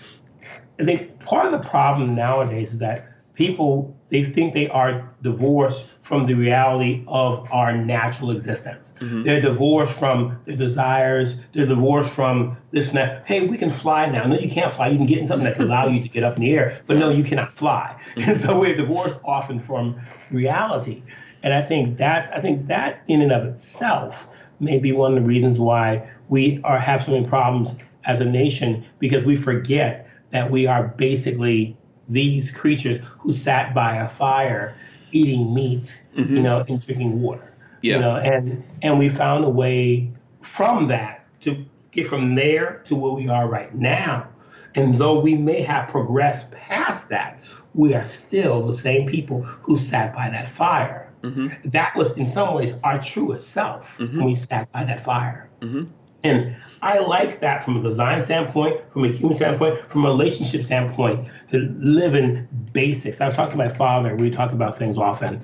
I 0.80 0.84
think 0.84 1.20
part 1.20 1.46
of 1.46 1.52
the 1.52 1.68
problem 1.68 2.14
nowadays 2.14 2.72
is 2.72 2.78
that 2.78 3.06
people 3.34 3.94
they 4.10 4.24
think 4.24 4.52
they 4.54 4.68
are 4.68 5.08
divorced 5.22 5.86
from 6.02 6.26
the 6.26 6.34
reality 6.34 7.04
of 7.06 7.46
our 7.52 7.76
natural 7.76 8.32
existence. 8.32 8.92
Mm-hmm. 8.98 9.22
They're 9.22 9.40
divorced 9.40 9.96
from 9.96 10.36
their 10.44 10.56
desires. 10.56 11.36
They're 11.54 11.66
divorced 11.66 12.10
from 12.10 12.56
this 12.72 12.88
and 12.88 12.96
that. 12.96 13.22
Hey, 13.26 13.46
we 13.46 13.56
can 13.56 13.70
fly 13.70 14.06
now. 14.06 14.26
No, 14.26 14.36
you 14.36 14.50
can't 14.50 14.72
fly. 14.72 14.88
You 14.88 14.96
can 14.96 15.06
get 15.06 15.18
in 15.18 15.28
something 15.28 15.44
that 15.44 15.54
can 15.54 15.64
allow 15.64 15.86
you 15.86 16.02
to 16.02 16.08
get 16.08 16.24
up 16.24 16.36
in 16.36 16.42
the 16.42 16.52
air, 16.52 16.82
but 16.86 16.96
no, 16.96 17.10
you 17.10 17.22
cannot 17.22 17.52
fly. 17.52 17.96
Mm-hmm. 18.16 18.30
And 18.30 18.40
so 18.40 18.58
we're 18.58 18.74
divorced 18.74 19.20
often 19.24 19.60
from 19.60 20.00
reality. 20.30 21.02
And 21.42 21.54
I 21.54 21.62
think 21.62 21.98
that 21.98 22.36
I 22.36 22.40
think 22.40 22.66
that 22.66 23.02
in 23.06 23.22
and 23.22 23.32
of 23.32 23.44
itself 23.44 24.26
may 24.58 24.78
be 24.78 24.92
one 24.92 25.16
of 25.16 25.22
the 25.22 25.28
reasons 25.28 25.58
why 25.58 26.10
we 26.28 26.60
are 26.64 26.78
have 26.78 27.02
so 27.02 27.12
many 27.12 27.26
problems 27.26 27.76
as 28.04 28.20
a 28.20 28.24
nation 28.24 28.84
because 28.98 29.24
we 29.24 29.36
forget 29.36 30.09
that 30.30 30.50
we 30.50 30.66
are 30.66 30.88
basically 30.96 31.76
these 32.08 32.50
creatures 32.50 33.04
who 33.18 33.32
sat 33.32 33.74
by 33.74 33.96
a 33.96 34.08
fire 34.08 34.76
eating 35.12 35.54
meat, 35.54 36.00
mm-hmm. 36.16 36.36
you 36.36 36.42
know, 36.42 36.62
and 36.68 36.84
drinking 36.84 37.20
water. 37.20 37.54
Yeah. 37.82 37.94
You 37.94 38.00
know, 38.00 38.16
and 38.16 38.64
and 38.82 38.98
we 38.98 39.08
found 39.08 39.44
a 39.44 39.48
way 39.48 40.10
from 40.40 40.88
that 40.88 41.24
to 41.42 41.64
get 41.90 42.06
from 42.06 42.34
there 42.34 42.82
to 42.84 42.94
where 42.94 43.12
we 43.12 43.28
are 43.28 43.48
right 43.48 43.74
now. 43.74 44.28
And 44.74 44.96
though 44.96 45.18
we 45.18 45.34
may 45.34 45.62
have 45.62 45.88
progressed 45.88 46.50
past 46.52 47.08
that, 47.08 47.42
we 47.74 47.94
are 47.94 48.04
still 48.04 48.66
the 48.66 48.74
same 48.74 49.08
people 49.08 49.42
who 49.42 49.76
sat 49.76 50.14
by 50.14 50.30
that 50.30 50.48
fire. 50.48 51.12
Mm-hmm. 51.22 51.68
That 51.70 51.94
was, 51.96 52.12
in 52.12 52.28
some 52.28 52.54
ways, 52.54 52.74
our 52.84 53.00
truest 53.00 53.50
self 53.50 53.98
mm-hmm. 53.98 54.18
when 54.18 54.26
we 54.26 54.34
sat 54.34 54.70
by 54.72 54.84
that 54.84 55.02
fire. 55.02 55.50
Mm-hmm. 55.60 55.90
And 56.24 56.56
I 56.82 56.98
like 56.98 57.40
that 57.40 57.64
from 57.64 57.76
a 57.76 57.88
design 57.88 58.24
standpoint, 58.24 58.80
from 58.92 59.04
a 59.04 59.08
human 59.08 59.36
standpoint, 59.36 59.84
from 59.86 60.04
a 60.04 60.08
relationship 60.08 60.64
standpoint, 60.64 61.28
to 61.50 61.58
live 61.78 62.14
in 62.14 62.48
basics. 62.72 63.20
I've 63.20 63.34
talked 63.34 63.52
to 63.52 63.58
my 63.58 63.68
father. 63.68 64.16
We 64.16 64.30
talk 64.30 64.52
about 64.52 64.78
things 64.78 64.96
often, 64.96 65.42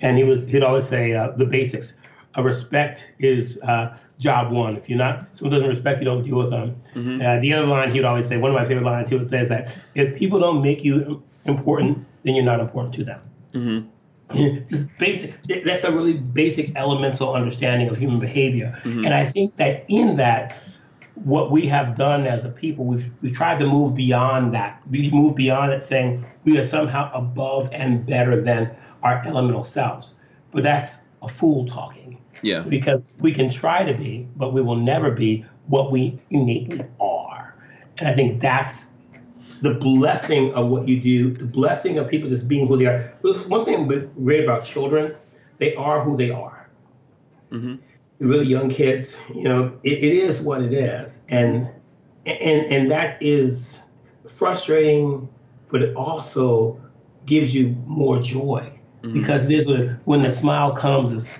and 0.00 0.16
he 0.16 0.24
was 0.24 0.44
he'd 0.44 0.62
always 0.62 0.88
say 0.88 1.12
uh, 1.12 1.32
the 1.36 1.44
basics. 1.44 1.92
A 2.34 2.42
respect 2.42 3.04
is 3.18 3.58
uh, 3.58 3.96
job 4.18 4.52
one. 4.52 4.76
If 4.76 4.88
you're 4.88 4.98
not 4.98 5.26
someone 5.34 5.52
doesn't 5.52 5.68
respect 5.68 5.98
you, 5.98 6.04
don't 6.04 6.24
deal 6.24 6.38
with 6.38 6.50
them. 6.50 6.80
Mm-hmm. 6.94 7.20
Uh, 7.20 7.38
the 7.40 7.52
other 7.52 7.66
line 7.66 7.90
he 7.90 7.98
would 7.98 8.06
always 8.06 8.26
say, 8.26 8.36
one 8.36 8.50
of 8.50 8.54
my 8.54 8.64
favorite 8.64 8.84
lines, 8.84 9.10
he 9.10 9.16
would 9.16 9.28
say 9.28 9.40
is 9.40 9.48
that 9.48 9.76
if 9.94 10.16
people 10.16 10.38
don't 10.38 10.62
make 10.62 10.84
you 10.84 11.22
important, 11.44 12.06
then 12.22 12.34
you're 12.34 12.44
not 12.44 12.60
important 12.60 12.94
to 12.94 13.04
them. 13.04 13.20
Mm-hmm. 13.52 13.88
Just 14.34 14.88
basic 14.98 15.34
that's 15.64 15.84
a 15.84 15.90
really 15.90 16.18
basic 16.18 16.74
elemental 16.76 17.34
understanding 17.34 17.88
of 17.88 17.96
human 17.96 18.20
behavior. 18.20 18.78
Mm-hmm. 18.84 19.04
and 19.04 19.14
i 19.14 19.24
think 19.24 19.56
that 19.56 19.84
in 19.88 20.16
that 20.16 20.56
what 21.24 21.50
we 21.50 21.66
have 21.66 21.96
done 21.96 22.26
as 22.26 22.44
a 22.44 22.48
people 22.48 22.84
we've, 22.84 23.10
we've 23.22 23.34
tried 23.34 23.58
to 23.60 23.66
move 23.66 23.94
beyond 23.94 24.54
that. 24.54 24.80
We 24.90 25.10
move 25.10 25.34
beyond 25.34 25.72
it 25.72 25.82
saying 25.82 26.24
we 26.44 26.58
are 26.58 26.66
somehow 26.66 27.10
above 27.12 27.68
and 27.72 28.06
better 28.06 28.40
than 28.40 28.74
our 29.02 29.22
elemental 29.26 29.64
selves. 29.64 30.14
But 30.52 30.62
that's 30.62 30.96
a 31.22 31.28
fool 31.28 31.66
talking. 31.66 32.18
Yeah. 32.42 32.60
Because 32.60 33.02
we 33.18 33.32
can 33.32 33.50
try 33.50 33.84
to 33.84 33.96
be 33.96 34.28
but 34.36 34.52
we 34.52 34.62
will 34.62 34.76
never 34.76 35.10
be 35.10 35.44
what 35.66 35.90
we 35.90 36.20
innately 36.30 36.84
are. 37.00 37.54
And 37.98 38.08
i 38.08 38.14
think 38.14 38.40
that's 38.40 38.86
the 39.62 39.74
blessing 39.74 40.52
of 40.54 40.68
what 40.68 40.88
you 40.88 41.00
do, 41.00 41.34
the 41.34 41.46
blessing 41.46 41.98
of 41.98 42.08
people 42.08 42.28
just 42.28 42.48
being 42.48 42.66
who 42.66 42.76
they 42.76 42.86
are. 42.86 43.12
There's 43.22 43.46
one 43.46 43.64
thing 43.64 43.86
great 44.22 44.44
about 44.44 44.64
children, 44.64 45.14
they 45.58 45.74
are 45.74 46.02
who 46.02 46.16
they 46.16 46.30
are. 46.30 46.68
Mm-hmm. 47.50 47.76
Really 48.20 48.46
young 48.46 48.68
kids, 48.68 49.16
you 49.34 49.44
know, 49.44 49.78
it, 49.82 49.98
it 49.98 50.12
is 50.12 50.40
what 50.40 50.62
it 50.62 50.72
is. 50.72 51.18
And 51.28 51.68
and 52.26 52.66
and 52.66 52.90
that 52.90 53.22
is 53.22 53.78
frustrating, 54.28 55.28
but 55.70 55.82
it 55.82 55.94
also 55.96 56.80
gives 57.26 57.54
you 57.54 57.76
more 57.86 58.20
joy. 58.20 58.72
Mm-hmm. 59.02 59.12
Because 59.12 59.46
there's 59.46 59.68
a, 59.68 60.00
when 60.06 60.22
the 60.22 60.32
smile 60.32 60.72
comes, 60.72 61.12
it's 61.12 61.30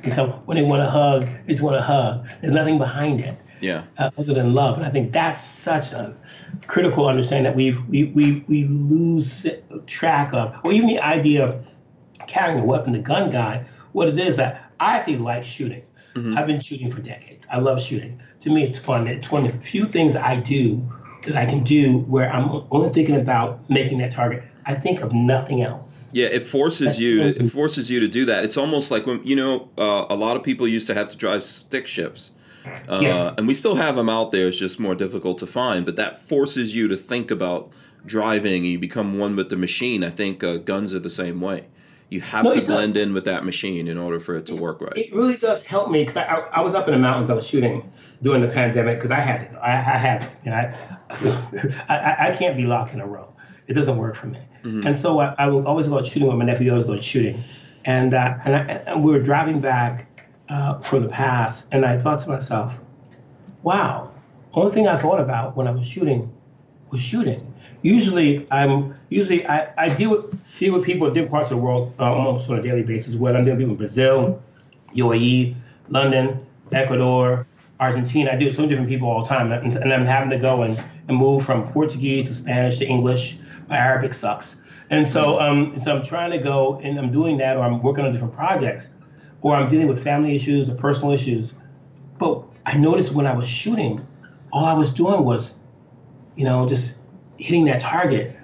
when 0.47 0.57
they 0.57 0.62
want 0.62 0.81
to 0.81 0.88
hug, 0.88 1.27
they 1.47 1.53
just 1.53 1.62
want 1.62 1.77
to 1.77 1.83
hug. 1.83 2.27
There's 2.40 2.55
nothing 2.55 2.79
behind 2.79 3.21
it 3.21 3.37
yeah. 3.61 3.85
Uh, 3.99 4.11
other 4.18 4.35
than 4.35 4.55
love. 4.55 4.77
And 4.77 4.87
I 4.87 4.90
think 4.90 5.12
that's 5.12 5.42
such 5.42 5.92
a 5.92 6.14
critical 6.66 7.09
understanding 7.09 7.44
that 7.44 7.57
we've, 7.57 7.85
we, 7.87 8.05
we, 8.05 8.44
we 8.49 8.64
lose 8.64 9.47
track 9.87 10.33
of, 10.33 10.57
or 10.64 10.73
even 10.73 10.88
the 10.88 11.01
idea 11.01 11.44
of 11.47 11.66
carrying 12.27 12.61
a 12.61 12.64
weapon, 12.64 12.92
the 12.92 12.99
gun 12.99 13.31
guy, 13.31 13.64
what 13.92 14.09
it 14.09 14.18
is 14.18 14.37
that 14.37 14.71
I 14.81 14.97
actually 14.97 15.18
like 15.18 15.44
shooting. 15.44 15.83
Mm-hmm. 16.14 16.38
I've 16.38 16.47
been 16.47 16.61
shooting 16.61 16.90
for 16.90 17.01
decades. 17.01 17.47
I 17.51 17.59
love 17.59 17.83
shooting. 17.83 18.21
To 18.40 18.51
me, 18.51 18.64
it's 18.64 18.79
fun. 18.79 19.07
It's 19.07 19.31
one 19.31 19.47
of 19.47 19.53
the 19.53 19.59
few 19.66 19.87
things 19.87 20.16
I 20.16 20.37
do 20.37 20.83
that 21.27 21.37
I 21.37 21.47
can 21.47 21.64
do 21.64 21.99
where 22.01 22.33
I'm 22.33 22.66
only 22.71 22.90
thinking 22.90 23.16
about 23.16 23.68
making 23.68 23.99
that 23.99 24.12
target. 24.12 24.42
I 24.66 24.75
think 24.75 25.01
of 25.01 25.12
nothing 25.12 25.62
else. 25.62 26.09
Yeah, 26.12 26.27
it 26.27 26.47
forces 26.47 26.88
That's 26.88 27.01
you. 27.01 27.18
To, 27.21 27.44
it 27.44 27.51
forces 27.51 27.90
you 27.90 28.01
to 28.01 28.09
do 28.09 28.27
that. 28.27 28.44
It's 28.44 28.57
almost 28.57 28.90
like 28.90 29.07
when 29.07 29.27
you 29.27 29.35
know 29.35 29.71
uh, 29.79 30.07
a 30.11 30.14
lot 30.14 30.37
of 30.37 30.42
people 30.42 30.68
used 30.68 30.87
to 30.88 30.94
have 30.94 31.09
to 31.09 31.16
drive 31.16 31.42
stick 31.42 31.87
shifts 31.87 32.33
uh, 32.88 32.99
yes. 33.01 33.35
And 33.38 33.47
we 33.47 33.55
still 33.55 33.77
have 33.77 33.97
them 33.97 34.09
out 34.09 34.31
there. 34.31 34.49
It's 34.49 34.59
just 34.59 34.79
more 34.79 34.94
difficult 34.94 35.38
to 35.38 35.47
find. 35.47 35.85
But 35.85 35.97
that 35.97 36.23
forces 36.23 36.75
you 36.75 36.88
to 36.88 36.97
think 36.97 37.31
about 37.31 37.71
driving. 38.05 38.64
And 38.64 38.66
you 38.66 38.79
become 38.79 39.18
one 39.18 39.37
with 39.37 39.51
the 39.51 39.57
machine. 39.57 40.05
I 40.05 40.11
think 40.11 40.42
uh, 40.42 40.57
guns 40.57 40.94
are 40.94 40.99
the 40.99 41.11
same 41.11 41.40
way. 41.40 41.66
You 42.11 42.23
have 42.23 42.44
no, 42.44 42.55
to 42.55 42.62
blend 42.62 42.94
does. 42.94 43.03
in 43.03 43.12
with 43.12 43.27
that 43.27 43.44
machine 43.44 43.87
in 43.87 43.99
order 43.99 44.18
for 44.18 44.35
it 44.35 44.47
to 44.47 44.57
work 44.57 44.81
right. 44.81 44.97
It 44.97 45.12
really 45.14 45.37
does 45.37 45.62
help 45.62 45.90
me 45.90 46.01
because 46.05 46.16
I, 46.16 46.25
I, 46.25 46.38
I, 46.53 46.61
was 46.62 46.75
up 46.75 46.88
in 46.88 46.94
the 46.94 46.99
mountains. 46.99 47.29
I 47.29 47.35
was 47.35 47.47
shooting 47.47 47.92
during 48.23 48.40
the 48.40 48.49
pandemic 48.49 48.97
because 48.97 49.11
I 49.11 49.21
had 49.21 49.40
to 49.40 49.55
go. 49.55 49.61
I, 49.61 49.73
I 49.73 49.99
had 49.99 50.23
to. 50.23 50.29
You 50.44 50.51
know, 51.31 51.73
I, 51.90 51.97
I, 51.97 52.29
I 52.29 52.37
can't 52.37 52.57
be 52.57 52.64
locked 52.64 52.94
in 52.94 53.01
a 53.01 53.07
room. 53.07 53.27
It 53.66 53.75
doesn't 53.75 53.99
work 53.99 54.16
for 54.16 54.29
me. 54.29 54.38
Mm-hmm. 54.64 54.87
And 54.87 54.99
so 54.99 55.18
I, 55.18 55.35
I 55.38 55.49
would 55.49 55.66
always 55.66 55.87
go 55.87 55.99
out 55.99 56.07
shooting 56.07 56.29
with 56.29 56.38
my 56.38 56.47
nephew. 56.47 56.73
Always 56.73 56.87
go 56.87 56.99
shooting, 56.99 57.44
and 57.85 58.14
uh, 58.14 58.38
and, 58.44 58.71
and 58.71 59.05
we 59.05 59.12
were 59.12 59.21
driving 59.21 59.61
back 59.61 60.08
uh, 60.48 60.78
from 60.80 61.02
the 61.02 61.08
past, 61.08 61.64
and 61.72 61.84
I 61.84 61.98
thought 61.98 62.20
to 62.20 62.28
myself, 62.28 62.80
wow, 63.62 64.11
only 64.54 64.72
thing 64.72 64.88
I 64.88 64.96
thought 64.96 65.20
about 65.20 65.56
when 65.56 65.66
I 65.66 65.70
was 65.70 65.87
shooting 65.87 66.32
was 66.90 67.00
shooting. 67.00 67.54
Usually, 67.82 68.46
I'm 68.50 68.94
usually 69.08 69.46
I, 69.46 69.72
I 69.76 69.88
deal 69.88 70.11
with 70.11 70.58
deal 70.58 70.74
with 70.74 70.84
people 70.84 71.06
in 71.06 71.14
different 71.14 71.30
parts 71.30 71.50
of 71.50 71.58
the 71.58 71.62
world 71.62 71.94
uh, 71.98 72.12
almost 72.12 72.48
on 72.48 72.58
a 72.58 72.62
daily 72.62 72.82
basis. 72.82 73.14
Whether 73.14 73.38
I'm 73.38 73.44
dealing 73.44 73.58
with 73.58 73.66
people 73.66 73.74
in 73.74 73.78
Brazil, 73.78 74.42
UAE, 74.94 75.54
London, 75.88 76.44
Ecuador, 76.72 77.46
Argentina, 77.80 78.32
I 78.32 78.37
with 78.37 78.54
so 78.54 78.62
many 78.62 78.70
different 78.70 78.88
people 78.88 79.08
all 79.08 79.22
the 79.22 79.28
time, 79.28 79.52
and, 79.52 79.76
and 79.76 79.92
I'm 79.92 80.04
having 80.04 80.30
to 80.30 80.38
go 80.38 80.62
and, 80.62 80.82
and 81.06 81.16
move 81.16 81.44
from 81.44 81.70
Portuguese 81.72 82.28
to 82.28 82.34
Spanish 82.34 82.78
to 82.78 82.87
English. 82.87 83.38
My 83.68 83.76
Arabic 83.76 84.14
sucks, 84.14 84.56
and 84.90 85.06
so 85.06 85.38
um, 85.40 85.78
so 85.84 85.94
I'm 85.94 86.04
trying 86.04 86.30
to 86.32 86.38
go 86.38 86.80
and 86.82 86.98
I'm 86.98 87.12
doing 87.12 87.37
that, 87.38 87.56
or 87.56 87.62
I'm 87.62 87.82
working 87.82 88.04
on 88.04 88.12
different 88.12 88.34
projects, 88.34 88.88
or 89.42 89.55
I'm 89.55 89.68
dealing 89.68 89.88
with 89.88 90.03
family 90.03 90.35
issues 90.35 90.68
or 90.68 90.74
personal 90.74 91.12
issues. 91.12 91.53
But 92.18 92.42
I 92.66 92.77
noticed 92.77 93.12
when 93.12 93.27
I 93.27 93.33
was 93.33 93.48
shooting, 93.48 94.07
all 94.53 94.64
I 94.64 94.74
was 94.74 94.90
doing 94.90 95.24
was, 95.24 95.55
you 96.37 96.44
know, 96.44 96.68
just 96.68 96.94
hitting 97.38 97.64
that 97.66 97.81
target 97.81 98.37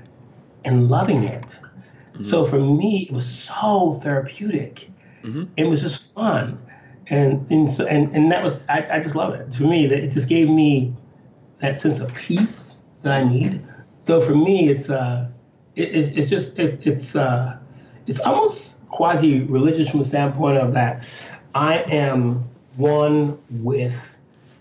and 0.65 0.89
loving 0.89 1.25
it. 1.25 1.43
Mm-hmm. 1.43 2.23
So 2.23 2.45
for 2.45 2.59
me, 2.59 3.07
it 3.09 3.13
was 3.13 3.27
so 3.27 4.01
therapeutic. 4.03 4.91
Mm-hmm. 5.23 5.45
It 5.57 5.65
was 5.65 5.83
just 5.83 6.15
fun. 6.15 6.59
And 7.09 7.51
and, 7.51 7.71
so, 7.71 7.85
and, 7.87 8.15
and 8.15 8.31
that 8.33 8.43
was 8.43 8.67
I, 8.69 8.87
I 8.93 9.01
just 9.01 9.15
love 9.15 9.35
it. 9.35 9.55
For 9.55 9.65
me, 9.65 9.87
that 9.89 9.99
it 9.99 10.09
just 10.09 10.29
gave 10.29 10.49
me 10.49 10.95
that 11.61 11.81
sense 11.81 12.01
of 12.01 12.15
peace 12.15 12.77
that 13.03 13.13
I 13.13 13.25
need. 13.25 13.63
So 14.01 14.21
for 14.21 14.35
me, 14.35 14.71
it's 14.71 14.91
uh, 14.91 15.29
it, 15.77 15.95
it's, 15.95 16.17
it's 16.17 16.31
just 16.31 16.59
it, 16.59 16.87
it's 16.87 17.15
uh, 17.17 17.59
it's 18.07 18.21
almost 18.21 18.74
quasi 18.95 19.41
religious 19.41 19.89
from 19.89 19.99
the 19.99 20.05
standpoint 20.05 20.57
of 20.57 20.73
that 20.73 21.05
I 21.53 21.79
am 21.91 22.49
one 22.77 23.37
with 23.51 23.93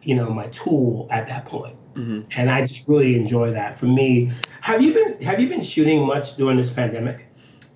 you 0.01 0.15
know 0.15 0.29
my 0.31 0.47
tool 0.47 1.07
at 1.11 1.27
that 1.27 1.45
point. 1.45 1.75
Mm-hmm. 1.93 2.21
and 2.35 2.49
I 2.49 2.61
just 2.65 2.87
really 2.87 3.15
enjoy 3.15 3.51
that. 3.51 3.77
For 3.77 3.85
me, 3.85 4.31
have 4.61 4.81
you 4.81 4.95
been 4.95 5.21
have 5.21 5.39
you 5.39 5.47
been 5.47 5.61
shooting 5.61 6.07
much 6.07 6.35
during 6.35 6.57
this 6.57 6.71
pandemic? 6.71 7.27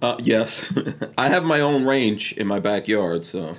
Uh, 0.01 0.17
yes, 0.23 0.73
I 1.19 1.29
have 1.29 1.43
my 1.43 1.59
own 1.59 1.85
range 1.85 2.33
in 2.33 2.47
my 2.47 2.59
backyard, 2.59 3.27
so 3.27 3.53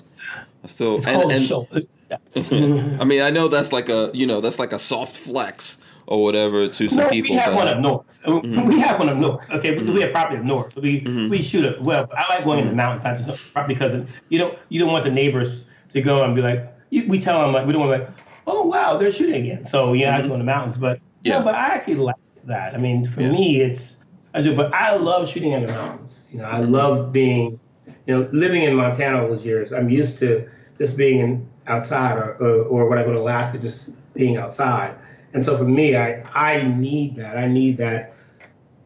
I 0.65 0.67
still. 0.67 0.97
It's 0.97 1.07
and- 1.07 1.49
called 1.49 1.69
and- 1.73 1.87
I 3.01 3.05
mean, 3.05 3.23
I 3.23 3.31
know 3.31 3.47
that's 3.47 3.73
like 3.73 3.89
a 3.89 4.11
you 4.13 4.27
know 4.27 4.41
that's 4.41 4.59
like 4.59 4.73
a 4.73 4.79
soft 4.81 5.15
flex 5.15 5.79
or 6.09 6.23
whatever 6.25 6.67
to 6.69 6.89
some 6.89 7.05
No, 7.05 7.11
people. 7.11 7.31
we 7.31 7.37
have 7.37 7.53
but- 7.53 7.57
one 7.57 7.69
up 7.69 7.81
north. 7.81 8.07
Uh, 8.25 8.41
We 8.43 8.81
have 8.81 8.99
one 8.99 9.11
up 9.11 9.19
north. 9.19 9.49
Okay, 9.51 9.73
we- 9.73 9.79
we 9.79 9.85
mm-hmm. 9.85 9.99
have 10.01 10.11
property 10.13 10.39
up 10.39 10.45
north. 10.45 10.73
So 10.73 10.81
we 10.81 11.03
mm-hmm. 11.03 11.29
we 11.31 11.43
shoot 11.43 11.65
it. 11.65 11.83
Well, 11.83 12.09
I 12.17 12.35
like 12.35 12.45
going 12.45 12.61
in 12.61 12.67
the 12.67 12.75
mountains, 12.75 13.05
not 13.05 13.37
just 13.37 13.69
because 13.69 14.07
you 14.31 14.39
don't 14.39 14.59
you 14.71 14.81
don't 14.81 14.91
want 14.91 15.05
the 15.05 15.11
neighbors 15.11 15.65
to 15.93 16.01
go 16.03 16.25
and 16.25 16.35
be 16.35 16.43
like. 16.43 16.75
You, 16.91 17.07
we 17.07 17.19
tell 17.21 17.39
them 17.43 17.53
like 17.53 17.67
we 17.67 17.75
don't 17.75 17.87
want 17.87 18.01
like, 18.01 18.09
oh 18.47 18.65
wow, 18.65 18.97
they're 18.97 19.13
shooting 19.13 19.35
again. 19.43 19.67
So 19.67 19.93
yeah, 19.93 20.17
I 20.17 20.27
go 20.27 20.33
in 20.33 20.39
the 20.39 20.45
mountains, 20.45 20.79
but 20.79 20.99
Yeah. 21.23 21.37
yeah, 21.37 21.43
but 21.45 21.55
I 21.55 21.67
actually 21.75 21.97
like 21.97 22.17
that. 22.45 22.75
I 22.75 22.79
mean, 22.79 23.05
for 23.05 23.21
Yeah. 23.21 23.31
me, 23.31 23.61
it's 23.61 23.99
I 24.33 24.41
do, 24.41 24.57
but 24.57 24.73
I 24.73 24.95
love 24.97 25.29
shooting 25.29 25.53
in 25.53 25.67
the 25.67 25.73
mountains. 25.73 26.21
You 26.33 26.39
know, 26.39 26.45
I 26.45 26.61
love 26.61 27.13
being, 27.13 27.61
you 28.07 28.15
know, 28.15 28.29
living 28.33 28.63
in 28.63 28.75
Montana 28.75 29.21
all 29.23 29.29
those 29.29 29.45
years. 29.45 29.73
I'm 29.75 29.91
used 29.91 30.19
to 30.21 30.49
just 30.79 30.97
being 30.97 31.19
in, 31.21 31.49
outside, 31.67 32.17
or, 32.17 32.37
or 32.41 32.55
or 32.73 32.89
when 32.89 32.99
I 32.99 33.05
go 33.05 33.13
to 33.13 33.19
Alaska, 33.19 33.59
just 33.59 33.91
being 34.15 34.39
outside. 34.39 34.95
And 35.35 35.45
so 35.45 35.57
for 35.57 35.65
me, 35.65 35.97
I 35.97 36.23
I 36.35 36.63
need 36.63 37.17
that. 37.17 37.37
I 37.37 37.47
need 37.47 37.77
that 37.79 38.15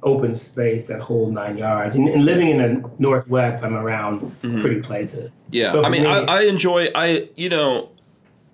open 0.03 0.35
space, 0.35 0.89
that 0.89 1.01
whole 1.01 1.31
nine 1.31 1.57
yards. 1.57 1.95
And, 1.95 2.09
and 2.09 2.25
living 2.25 2.51
in 2.51 2.59
the 2.59 2.91
Northwest, 2.99 3.63
I'm 3.63 3.75
around 3.75 4.21
mm-hmm. 4.43 4.61
pretty 4.61 4.81
places. 4.81 5.33
Yeah, 5.51 5.73
So 5.73 5.85
I 5.85 5.89
mean, 5.89 6.03
for 6.03 6.09
I, 6.09 6.39
I 6.39 6.41
enjoy. 6.43 6.91
I 6.95 7.29
you 7.37 7.49
know, 7.49 7.91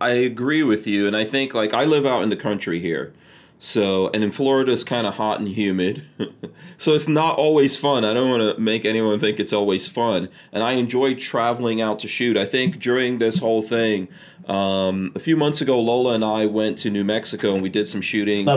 I 0.01 0.11
agree 0.11 0.62
with 0.62 0.87
you, 0.87 1.07
and 1.07 1.16
I 1.16 1.24
think 1.24 1.55
like 1.55 1.72
I 1.72 1.85
live 1.85 2.07
out 2.07 2.22
in 2.22 2.29
the 2.31 2.37
country 2.37 2.81
here, 2.81 3.14
so 3.59 4.11
and 4.12 4.22
in 4.22 4.31
Florida 4.31 4.72
it's 4.72 4.85
kind 4.85 5.07
of 5.07 5.14
hot 5.14 5.40
and 5.40 5.48
humid, 5.48 6.03
so 6.77 6.94
it's 6.94 7.09
not 7.09 7.38
always 7.38 7.77
fun. 7.77 8.05
I 8.05 8.14
don't 8.14 8.31
want 8.31 8.57
to 8.57 8.61
make 8.61 8.85
anyone 8.85 9.18
think 9.18 9.40
it's 9.40 9.53
always 9.53 9.87
fun, 9.87 10.29
and 10.53 10.62
I 10.62 10.72
enjoy 10.72 11.14
traveling 11.14 11.81
out 11.81 11.98
to 12.01 12.09
shoot. 12.09 12.37
I 12.37 12.46
think 12.46 12.79
during 12.79 13.18
this 13.18 13.38
whole 13.38 13.62
thing, 13.62 14.09
um, 14.49 15.13
a 15.15 15.19
few 15.19 15.37
months 15.37 15.61
ago, 15.61 15.79
Lola 15.79 16.15
and 16.15 16.25
I 16.25 16.47
went 16.47 16.79
to 16.79 16.91
New 16.91 17.05
Mexico 17.05 17.53
and 17.53 17.63
we 17.63 17.69
did 17.69 17.87
some 17.87 18.01
shooting 18.01 18.49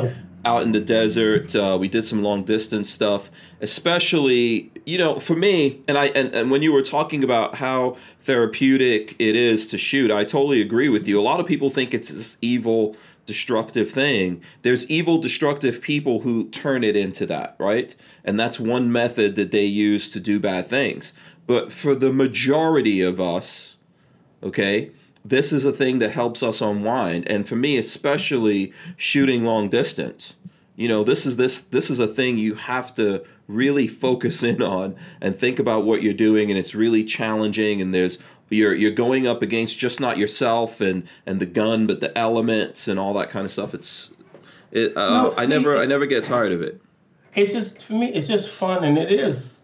out 0.46 0.64
in 0.64 0.72
the 0.72 0.80
desert. 0.80 1.54
Uh, 1.56 1.78
we 1.80 1.88
did 1.88 2.04
some 2.04 2.24
long 2.24 2.44
distance 2.44 2.90
stuff, 2.90 3.30
especially 3.60 4.72
you 4.86 4.98
know 4.98 5.20
for 5.20 5.36
me. 5.36 5.82
And 5.88 5.98
I 5.98 6.06
and, 6.08 6.34
and 6.34 6.50
when 6.50 6.62
you 6.62 6.72
were 6.72 6.82
talking 6.82 7.24
about 7.24 7.56
how 7.56 7.98
therapeutic 8.22 9.16
it 9.20 9.36
is 9.36 9.68
to 9.68 9.78
shoot, 9.78 10.12
I 10.12 10.24
totally 10.24 10.62
agree 10.62 10.88
with 10.88 11.08
you. 11.08 11.20
A 11.20 11.24
lot 11.24 11.40
of 11.42 11.46
people 11.46 11.70
think 11.70 11.94
it's 11.94 12.10
this 12.10 12.38
evil, 12.42 12.96
destructive 13.26 13.92
thing. 13.92 14.42
There's 14.62 14.90
evil, 14.90 15.18
destructive 15.18 15.82
people 15.82 16.22
who 16.22 16.48
turn 16.50 16.86
it 16.86 16.96
into 16.96 17.26
that, 17.26 17.56
right? 17.60 17.94
And 18.24 18.40
that's 18.40 18.62
one 18.62 18.92
method 18.94 19.36
that 19.36 19.52
they 19.52 19.66
use 19.66 20.10
to 20.12 20.22
do 20.22 20.40
bad 20.40 20.68
things. 20.68 21.12
But 21.48 21.74
for 21.74 21.96
the 21.96 22.14
majority 22.14 23.02
of 23.02 23.20
us, 23.20 23.76
okay 24.42 24.92
this 25.24 25.54
is 25.54 25.66
a 25.66 25.72
thing 25.72 26.00
that 26.00 26.12
helps 26.12 26.42
us 26.42 26.62
unwind. 26.62 27.28
And 27.30 27.48
for 27.48 27.56
me 27.56 27.78
especially 27.78 28.74
shooting 28.98 29.46
long 29.46 29.70
distance 29.70 30.34
you 30.82 30.88
know 30.88 31.04
this 31.04 31.28
is 31.28 31.36
this 31.36 31.62
this 31.62 31.92
is 31.92 32.00
a 32.00 32.08
thing 32.08 32.40
you 32.40 32.56
have 32.56 32.96
to 32.96 33.24
really 33.48 33.88
focus 33.88 34.42
in 34.42 34.62
on 34.62 34.96
and 35.20 35.38
think 35.38 35.60
about 35.60 35.84
what 35.84 36.02
you're 36.02 36.14
doing. 36.14 36.50
And 36.50 36.58
it's 36.58 36.74
really 36.74 37.04
challenging. 37.04 37.82
And 37.82 37.94
there's 37.94 38.18
you're 38.50 38.74
you're 38.74 38.90
going 38.90 39.28
up 39.28 39.44
against 39.44 39.78
just 39.78 40.00
not 40.00 40.18
yourself 40.18 40.82
and 40.82 41.08
and 41.26 41.40
the 41.40 41.46
gun 41.46 41.86
but 41.88 42.00
the 42.00 42.18
elements 42.18 42.88
and 42.88 43.00
all 43.00 43.14
that 43.14 43.30
kind 43.30 43.46
of 43.46 43.52
stuff. 43.52 43.76
It's 43.76 44.10
it 44.72 44.98
uh, 44.98 45.24
No, 45.24 45.34
I 45.38 45.46
never 45.46 45.76
me- 45.76 45.82
I 45.82 45.86
never 45.86 46.06
get 46.06 46.24
tired 46.24 46.52
of 46.52 46.62
it. 46.62 46.82
It's 47.36 47.54
just 47.54 47.84
for 47.84 47.94
me 47.94 48.12
it's 48.14 48.28
just 48.28 48.50
fun 48.50 48.84
and 48.84 48.98
it 48.98 49.12
is 49.12 49.62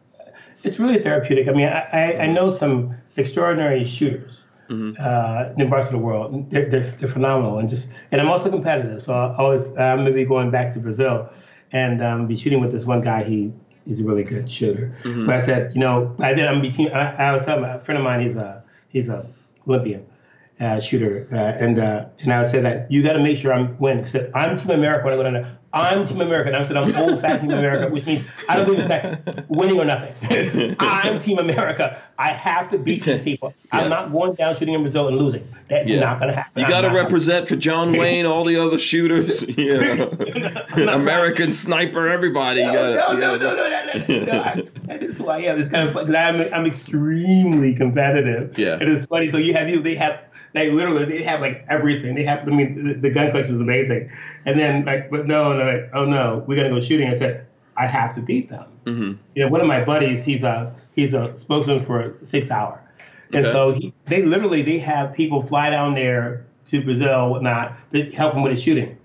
it's 0.63 0.77
really 0.77 1.01
therapeutic. 1.01 1.47
I 1.47 1.51
mean 1.51 1.67
i, 1.67 1.87
I, 1.91 2.23
I 2.23 2.27
know 2.27 2.51
some 2.51 2.95
extraordinary 3.15 3.83
shooters 3.83 4.41
uh, 4.69 5.53
in 5.57 5.69
parts 5.69 5.87
of 5.87 5.93
the 5.93 5.97
world. 5.97 6.49
They're, 6.51 6.69
they're, 6.69 6.83
they're 6.83 7.09
phenomenal. 7.09 7.59
And 7.59 7.69
just 7.69 7.87
and 8.11 8.21
i'm 8.21 8.29
also 8.29 8.49
competitive. 8.49 9.01
So 9.03 9.13
i 9.13 9.35
always 9.37 9.67
i'm 9.77 9.97
going 9.97 10.05
to 10.07 10.11
be 10.13 10.25
going 10.25 10.51
back 10.51 10.73
to 10.73 10.79
brazil 10.79 11.29
and 11.71 12.01
um, 12.01 12.27
be 12.27 12.37
shooting 12.37 12.61
with 12.61 12.71
this 12.71 12.85
one 12.85 13.01
guy. 13.01 13.23
He 13.23 13.51
he's 13.85 13.99
a 13.99 14.03
really 14.03 14.23
good 14.23 14.49
shooter. 14.49 14.93
But 15.25 15.35
i 15.35 15.41
said 15.41 15.73
you 15.73 15.79
know 15.79 16.15
i 16.19 16.33
did 16.33 16.45
i'm 16.45 16.61
between 16.61 16.91
I, 16.91 17.29
I 17.29 17.31
was 17.35 17.45
telling 17.45 17.63
a 17.65 17.79
friend 17.79 17.97
of 17.97 18.03
mine 18.03 18.21
he's 18.25 18.35
a 18.35 18.63
he's 18.89 19.09
a 19.09 19.25
olympian 19.67 20.05
uh, 20.59 20.79
shooter, 20.79 21.27
uh, 21.31 21.35
and 21.35 21.79
uh, 21.79 22.05
and 22.19 22.33
I 22.33 22.39
would 22.41 22.49
say 22.49 22.61
that 22.61 22.91
you 22.91 23.03
got 23.03 23.13
to 23.13 23.19
make 23.19 23.37
sure 23.37 23.53
I'm 23.53 23.77
winning. 23.79 24.05
Said 24.05 24.31
I'm 24.33 24.57
Team 24.57 24.71
America 24.71 25.03
when 25.05 25.13
I 25.13 25.17
go 25.17 25.23
down 25.23 25.33
there. 25.33 25.53
I'm 25.73 26.07
Team 26.07 26.21
America. 26.21 26.47
And 26.47 26.55
I 26.55 26.65
said 26.65 26.77
I'm 26.77 26.95
old 27.09 27.19
fashioned 27.21 27.49
Team 27.49 27.59
America, 27.59 27.93
which 27.93 28.05
means 28.05 28.23
I 28.49 28.55
don't 28.55 28.65
believe 28.65 28.79
in 28.81 28.87
that 28.87 29.45
winning 29.49 29.77
or 29.79 29.85
nothing. 29.85 30.75
I'm 30.79 31.19
Team 31.19 31.37
America. 31.37 32.01
I 32.17 32.31
have 32.31 32.69
to 32.69 32.79
beat 32.79 33.03
these 33.03 33.21
people. 33.29 33.53
Yeah. 33.71 33.81
I'm 33.81 33.89
not 33.89 34.11
going 34.11 34.33
down 34.33 34.55
shooting 34.55 34.73
in 34.73 34.81
Brazil 34.81 35.07
and 35.09 35.17
losing. 35.17 35.47
That's 35.69 35.87
Yeah. 35.87 35.99
not 35.99 36.19
going 36.19 36.29
to 36.29 36.35
happen. 36.35 36.63
you 36.63 36.67
got 36.67 36.81
to 36.81 36.89
represent 36.89 37.47
for 37.47 37.57
John 37.57 37.95
Wayne, 37.95 38.25
all 38.25 38.45
the 38.45 38.55
other 38.55 38.79
shooters, 38.79 39.43
yeah. 39.57 40.09
American 40.89 41.51
sniper, 41.51 42.07
everybody. 42.07 42.61
You 42.61 42.67
No, 42.71 42.95
gotta, 42.95 42.95
no, 42.95 43.11
you 43.13 43.19
no, 43.19 43.35
no, 43.37 43.55
no, 43.55 43.69
no, 43.69 44.05
no, 44.07 44.25
no. 44.25 44.41
I- 44.41 44.63
That 44.85 45.03
is 45.03 45.21
I 45.21 45.39
am. 45.39 45.59
It's 45.59 45.69
kind 45.69 45.87
of 45.89 45.93
fun. 45.93 46.05
'cause 46.07 46.15
I'm, 46.15 46.41
I'm 46.53 46.65
extremely 46.65 47.75
competitive. 47.75 48.57
Yeah. 48.57 48.77
It 48.81 48.87
is 48.89 49.05
funny. 49.05 49.29
So 49.29 49.37
you 49.37 49.53
have 49.53 49.69
you. 49.69 49.81
They 49.81 49.95
have 49.95 50.21
like 50.57 50.71
literally 50.71 51.05
they 51.05 51.23
have 51.23 51.41
like 51.41 51.65
everything. 51.69 52.15
They 52.15 52.23
have. 52.23 52.47
I 52.47 52.51
mean, 52.51 52.87
the, 52.87 52.93
the 52.95 53.09
gun 53.09 53.29
collection 53.31 53.53
was 53.55 53.61
amazing. 53.61 54.09
And 54.45 54.59
then 54.59 54.85
like, 54.85 55.09
but 55.09 55.27
no, 55.27 55.53
no, 55.53 55.63
like, 55.65 55.89
oh 55.93 56.05
no, 56.05 56.43
we're 56.47 56.55
gonna 56.55 56.69
go 56.69 56.79
shooting. 56.79 57.07
I 57.09 57.13
said 57.13 57.45
I 57.77 57.87
have 57.87 58.13
to 58.15 58.21
beat 58.21 58.49
them. 58.49 58.65
Mm-hmm. 58.85 59.13
You 59.35 59.45
know, 59.45 59.49
one 59.49 59.61
of 59.61 59.67
my 59.67 59.83
buddies, 59.83 60.23
he's 60.23 60.43
a 60.43 60.73
he's 60.95 61.13
a 61.13 61.37
spokesman 61.37 61.85
for 61.85 62.17
Sig 62.23 62.43
Sauer, 62.45 62.81
and 63.33 63.45
Okay. 63.45 63.51
so 63.53 63.73
he, 63.73 63.93
they 64.05 64.23
literally 64.23 64.61
they 64.61 64.79
have 64.79 65.13
people 65.13 65.45
fly 65.45 65.69
down 65.69 65.93
there 65.93 66.45
to 66.65 66.83
Brazil, 66.83 67.29
whatnot, 67.29 67.77
to 67.93 68.09
help 68.11 68.33
him 68.33 68.43
with 68.43 68.51
his 68.51 68.61
shooting. 68.61 68.97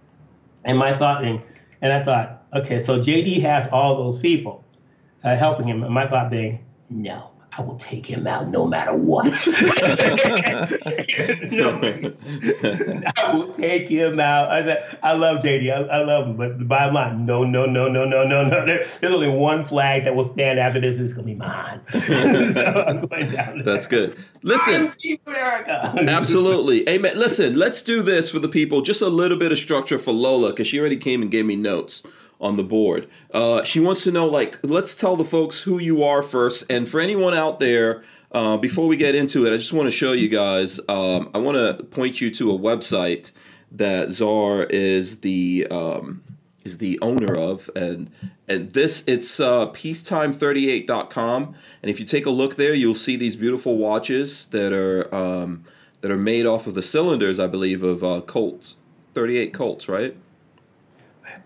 And 0.64 0.78
my 0.78 0.96
thought, 0.98 1.24
and, 1.24 1.40
and 1.80 1.92
I 1.92 2.04
thought, 2.04 2.44
okay, 2.54 2.78
so 2.78 2.98
JD 3.00 3.40
has 3.42 3.68
all 3.72 3.96
those 3.96 4.18
people 4.18 4.64
uh, 5.24 5.36
helping 5.36 5.66
him, 5.68 5.82
and 5.82 5.92
my 5.92 6.06
thought 6.08 6.30
being, 6.30 6.64
no, 6.90 7.30
I 7.56 7.60
will 7.60 7.76
take 7.76 8.06
him 8.06 8.26
out 8.26 8.48
no 8.48 8.66
matter 8.66 8.94
what. 8.96 9.26
no, 9.26 9.32
I 13.16 13.34
will 13.34 13.52
take 13.52 13.88
him 13.90 14.18
out. 14.18 14.50
I, 14.50 14.64
said, 14.64 14.98
I 15.02 15.12
love 15.12 15.42
JD. 15.42 15.70
I, 15.70 15.82
I 15.98 16.02
love 16.02 16.28
him. 16.28 16.36
But 16.36 16.66
by 16.66 16.90
line, 16.90 17.26
no, 17.26 17.44
no, 17.44 17.66
no, 17.66 17.88
no, 17.88 18.06
no, 18.06 18.24
no, 18.24 18.42
no. 18.44 18.64
There- 18.66 18.86
There's 19.00 19.12
only 19.12 19.28
one 19.28 19.64
flag 19.66 20.04
that 20.04 20.14
will 20.14 20.32
stand 20.32 20.58
after 20.58 20.80
this. 20.80 20.96
It's 20.96 21.12
going 21.12 21.26
to 21.26 21.32
be 21.34 21.38
mine. 21.38 21.80
so 21.90 22.84
I'm 22.86 23.06
going 23.06 23.30
down. 23.30 23.62
That's 23.64 23.86
good. 23.86 24.16
Listen. 24.42 24.90
Absolutely. 26.08 26.88
Amen. 26.88 27.18
Listen, 27.18 27.56
let's 27.56 27.82
do 27.82 28.00
this 28.02 28.30
for 28.30 28.38
the 28.38 28.48
people. 28.48 28.80
Just 28.80 29.02
a 29.02 29.08
little 29.08 29.36
bit 29.38 29.52
of 29.52 29.58
structure 29.58 29.98
for 29.98 30.12
Lola 30.12 30.50
because 30.50 30.68
she 30.68 30.80
already 30.80 30.96
came 30.96 31.20
and 31.20 31.30
gave 31.30 31.44
me 31.44 31.56
notes 31.56 32.02
on 32.42 32.56
the 32.56 32.64
board. 32.64 33.08
Uh, 33.32 33.62
she 33.64 33.80
wants 33.80 34.02
to 34.04 34.10
know, 34.10 34.26
like, 34.26 34.58
let's 34.62 34.94
tell 34.94 35.16
the 35.16 35.24
folks 35.24 35.60
who 35.60 35.78
you 35.78 36.02
are 36.02 36.22
first. 36.22 36.64
And 36.68 36.88
for 36.88 37.00
anyone 37.00 37.32
out 37.32 37.60
there, 37.60 38.02
uh, 38.32 38.56
before 38.56 38.88
we 38.88 38.96
get 38.96 39.14
into 39.14 39.46
it, 39.46 39.54
I 39.54 39.56
just 39.56 39.72
want 39.72 39.86
to 39.86 39.90
show 39.92 40.12
you 40.12 40.28
guys. 40.28 40.80
Um, 40.88 41.30
I 41.32 41.38
want 41.38 41.56
to 41.56 41.84
point 41.84 42.20
you 42.20 42.30
to 42.32 42.50
a 42.50 42.58
website 42.58 43.30
that 43.70 44.10
Czar 44.10 44.64
is 44.64 45.20
the 45.20 45.66
um, 45.70 46.22
is 46.64 46.78
the 46.78 46.98
owner 47.00 47.34
of, 47.34 47.70
and 47.76 48.10
and 48.48 48.72
this 48.72 49.04
it's 49.06 49.38
uh, 49.38 49.68
peacetime38.com. 49.68 51.54
And 51.82 51.90
if 51.90 52.00
you 52.00 52.06
take 52.06 52.26
a 52.26 52.30
look 52.30 52.56
there, 52.56 52.74
you'll 52.74 52.94
see 52.94 53.16
these 53.16 53.36
beautiful 53.36 53.76
watches 53.76 54.46
that 54.46 54.72
are 54.72 55.14
um, 55.14 55.64
that 56.00 56.10
are 56.10 56.18
made 56.18 56.46
off 56.46 56.66
of 56.66 56.74
the 56.74 56.82
cylinders, 56.82 57.38
I 57.38 57.46
believe, 57.46 57.82
of 57.82 58.02
uh, 58.02 58.20
Colt 58.22 58.74
38 59.14 59.52
Colts, 59.52 59.88
right? 59.88 60.16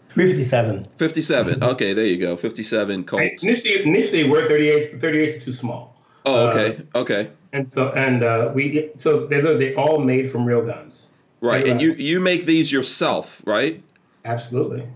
357. 0.08 0.86
57. 0.96 1.62
Okay, 1.62 1.92
there 1.92 2.04
you 2.06 2.18
go. 2.18 2.36
57 2.36 3.04
Colts. 3.04 3.42
Initially, 3.42 3.82
initially 3.82 4.28
we're 4.28 4.46
38, 4.48 4.92
but 4.92 5.00
38 5.00 5.28
is 5.36 5.44
too 5.44 5.52
small. 5.52 5.94
Oh, 6.24 6.48
okay, 6.48 6.82
okay, 6.96 7.30
And 7.52 7.68
so, 7.68 7.92
and 7.92 8.24
uh, 8.24 8.50
we, 8.52 8.90
so 8.96 9.26
they're, 9.26 9.56
they 9.56 9.74
all 9.76 9.98
made 10.00 10.28
from 10.30 10.44
real 10.44 10.62
guns. 10.64 11.02
right. 11.40 11.62
And 11.66 11.74
Right. 11.74 11.80
you 11.82 11.92
you 11.92 12.20
make 12.20 12.46
these 12.46 12.72
yourself, 12.72 13.42
right? 13.46 13.82
Absolutely. 14.24 14.88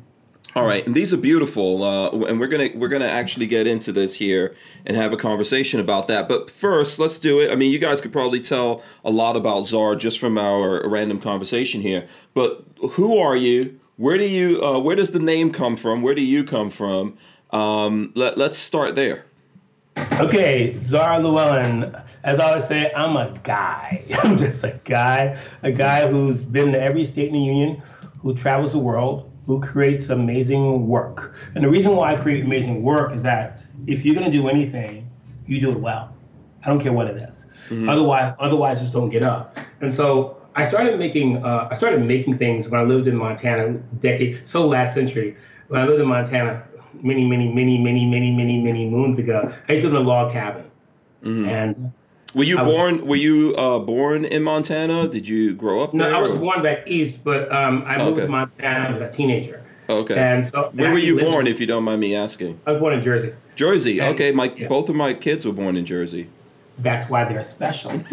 All 0.57 0.64
right, 0.66 0.85
and 0.85 0.92
these 0.96 1.14
are 1.14 1.16
beautiful, 1.16 1.85
uh, 1.85 2.11
and 2.27 2.40
we're 2.40 2.49
gonna 2.49 2.70
we're 2.75 2.88
gonna 2.88 3.07
actually 3.07 3.46
get 3.46 3.68
into 3.68 3.92
this 3.92 4.14
here 4.16 4.57
and 4.85 4.96
have 4.96 5.12
a 5.12 5.16
conversation 5.16 5.79
about 5.79 6.09
that. 6.09 6.29
But 6.29 6.51
first, 6.51 6.99
let's 6.99 7.20
do 7.20 7.38
it. 7.38 7.53
I 7.53 7.55
mean, 7.55 7.70
you 7.70 7.79
guys 7.79 8.01
could 8.01 8.12
probably 8.12 8.40
tell 8.40 8.83
a 9.05 9.11
lot 9.12 9.37
about 9.37 9.66
Czar 9.66 9.94
just 9.94 10.18
from 10.18 10.37
our 10.37 10.88
random 10.88 11.20
conversation 11.20 11.81
here. 11.81 12.09
But 12.35 12.64
who 12.92 13.16
are 13.18 13.37
you? 13.37 13.79
Where 14.00 14.16
do 14.16 14.24
you? 14.24 14.64
Uh, 14.64 14.78
where 14.78 14.96
does 14.96 15.10
the 15.10 15.18
name 15.18 15.52
come 15.52 15.76
from? 15.76 16.00
Where 16.00 16.14
do 16.14 16.22
you 16.22 16.42
come 16.42 16.70
from? 16.70 17.18
Um, 17.50 18.12
let 18.14 18.38
Let's 18.38 18.56
start 18.56 18.94
there. 18.94 19.26
Okay, 20.18 20.78
Zara 20.78 21.18
Llewellyn. 21.18 21.94
As 22.24 22.40
I 22.40 22.48
always 22.48 22.66
say, 22.66 22.90
I'm 22.96 23.18
a 23.18 23.38
guy. 23.42 24.02
I'm 24.22 24.38
just 24.38 24.64
a 24.64 24.80
guy, 24.84 25.38
a 25.62 25.70
guy 25.70 26.08
who's 26.08 26.42
been 26.42 26.72
to 26.72 26.80
every 26.80 27.04
state 27.04 27.26
in 27.26 27.34
the 27.34 27.40
union, 27.40 27.82
who 28.22 28.34
travels 28.34 28.72
the 28.72 28.78
world, 28.78 29.30
who 29.44 29.60
creates 29.60 30.08
amazing 30.08 30.88
work. 30.88 31.34
And 31.54 31.62
the 31.62 31.68
reason 31.68 31.94
why 31.94 32.14
I 32.14 32.16
create 32.16 32.42
amazing 32.42 32.82
work 32.82 33.12
is 33.12 33.22
that 33.24 33.60
if 33.86 34.06
you're 34.06 34.14
going 34.14 34.32
to 34.32 34.32
do 34.32 34.48
anything, 34.48 35.10
you 35.46 35.60
do 35.60 35.72
it 35.72 35.78
well. 35.78 36.16
I 36.64 36.68
don't 36.68 36.80
care 36.80 36.94
what 36.94 37.08
it 37.08 37.18
is. 37.18 37.44
Mm-hmm. 37.68 37.90
Otherwise, 37.90 38.34
otherwise, 38.38 38.80
just 38.80 38.94
don't 38.94 39.10
get 39.10 39.22
up. 39.22 39.58
And 39.82 39.92
so 39.92 40.39
I 40.56 40.68
started 40.68 40.98
making 40.98 41.44
uh, 41.44 41.68
I 41.70 41.76
started 41.76 42.02
making 42.02 42.38
things 42.38 42.68
when 42.68 42.80
I 42.80 42.84
lived 42.84 43.06
in 43.06 43.16
Montana, 43.16 43.74
decade 44.00 44.40
so 44.46 44.66
last 44.66 44.94
century. 44.94 45.36
When 45.68 45.80
I 45.80 45.86
lived 45.86 46.00
in 46.02 46.08
Montana, 46.08 46.64
many, 47.02 47.24
many, 47.26 47.52
many, 47.52 47.78
many, 47.78 48.06
many, 48.06 48.32
many, 48.34 48.60
many 48.60 48.88
moons 48.90 49.18
ago, 49.18 49.52
I 49.68 49.72
used 49.74 49.84
to 49.84 49.90
live 49.90 50.00
in 50.00 50.06
a 50.06 50.08
log 50.08 50.32
cabin, 50.32 50.64
Mm-hmm. 51.22 51.44
and 51.48 51.92
Were 52.34 52.44
you 52.44 52.58
I 52.58 52.62
was- 52.62 52.72
born? 52.74 53.06
Were 53.06 53.16
you 53.16 53.54
uh, 53.56 53.78
born 53.78 54.24
in 54.24 54.42
Montana? 54.42 55.06
Did 55.08 55.28
you 55.28 55.54
grow 55.54 55.82
up 55.82 55.94
no, 55.94 56.04
there? 56.04 56.14
I 56.14 56.18
was 56.20 56.32
or- 56.32 56.38
born 56.38 56.62
back 56.62 56.86
east, 56.88 57.22
but 57.22 57.50
um, 57.52 57.84
I 57.86 57.98
moved 57.98 58.12
Okay. 58.18 58.22
to 58.26 58.28
Montana 58.28 58.94
as 58.96 59.00
a 59.00 59.10
teenager. 59.12 59.62
Okay. 59.88 60.14
And 60.16 60.46
so 60.46 60.68
and 60.70 60.78
Where 60.80 60.90
I 60.90 60.92
were 60.92 60.98
you 60.98 61.14
lived 61.14 61.26
in- 61.26 61.32
born, 61.32 61.46
if 61.46 61.60
you 61.60 61.66
don't 61.66 61.84
mind 61.84 62.00
me 62.00 62.14
asking? 62.16 62.58
I 62.66 62.72
was 62.72 62.80
born 62.80 62.94
in 62.94 63.02
Jersey. 63.02 63.32
Jersey. 63.54 63.98
And- 64.00 64.14
Okay, 64.14 64.32
my 64.32 64.52
yeah. 64.56 64.66
both 64.68 64.88
of 64.88 64.96
my 64.96 65.14
kids 65.14 65.44
were 65.46 65.52
born 65.52 65.76
in 65.76 65.84
Jersey. 65.84 66.28
That's 66.83 67.11
why 67.11 67.25
they're 67.25 67.43
special. 67.45 67.90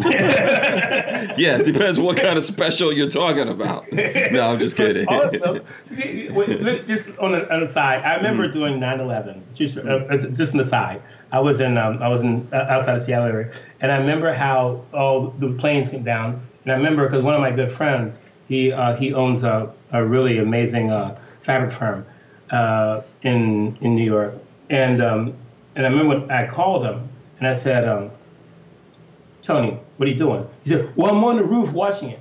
Yeah, 1.36 1.58
it 1.58 1.64
depends 1.64 1.98
what 1.98 2.16
kind 2.16 2.36
of 2.38 2.44
special 2.44 2.92
you're 2.92 3.08
talking 3.08 3.48
about. 3.48 3.86
No, 4.32 4.50
I'm 4.50 4.58
just 4.58 4.76
kidding. 4.76 5.06
also, 5.08 5.60
just 6.86 7.08
on 7.18 7.32
the, 7.32 7.52
on 7.52 7.60
the 7.60 7.68
side, 7.68 8.02
I 8.04 8.16
remember 8.16 8.44
Mm-hmm. 8.48 8.58
doing 8.58 8.80
9/11. 8.80 9.42
Just 9.54 9.76
uh, 9.78 9.80
uh, 9.80 10.16
just 10.16 10.54
an 10.54 10.60
aside, 10.60 11.02
I 11.32 11.40
was 11.40 11.60
in 11.60 11.76
um, 11.78 12.02
I 12.02 12.08
was 12.08 12.20
in 12.20 12.46
uh, 12.52 12.66
outside 12.68 12.96
of 12.96 13.02
Seattle 13.04 13.26
area, 13.28 13.52
and 13.80 13.90
I 13.90 13.96
remember 13.98 14.32
how 14.32 14.84
all 14.92 15.30
the 15.38 15.50
planes 15.54 15.88
came 15.88 16.04
down, 16.04 16.40
and 16.64 16.72
I 16.72 16.76
remember 16.76 17.06
because 17.06 17.22
one 17.22 17.34
of 17.34 17.40
my 17.40 17.50
good 17.50 17.72
friends, 17.72 18.18
he 18.48 18.72
uh, 18.72 18.94
he 18.96 19.12
owns 19.14 19.42
a, 19.42 19.72
a 19.92 20.04
really 20.04 20.38
amazing 20.38 20.90
uh, 20.90 21.18
fabric 21.40 21.72
firm 21.72 22.04
uh, 22.50 23.02
in 23.22 23.76
in 23.80 23.94
New 23.96 24.04
York, 24.04 24.34
and 24.70 25.02
um, 25.02 25.34
and 25.74 25.86
I 25.86 25.88
remember 25.90 26.18
when 26.20 26.30
I 26.30 26.46
called 26.46 26.84
him 26.84 27.08
and 27.38 27.46
I 27.48 27.54
said, 27.54 27.86
um, 27.88 28.10
Tony, 29.48 29.78
what 29.96 30.06
are 30.06 30.12
you 30.12 30.18
doing? 30.18 30.46
He 30.62 30.70
said, 30.70 30.94
Well, 30.94 31.10
I'm 31.10 31.24
on 31.24 31.38
the 31.38 31.42
roof 31.42 31.72
watching 31.72 32.10
it, 32.10 32.20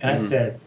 and 0.00 0.10
I 0.10 0.16
mm-hmm. 0.16 0.28
said 0.28 0.60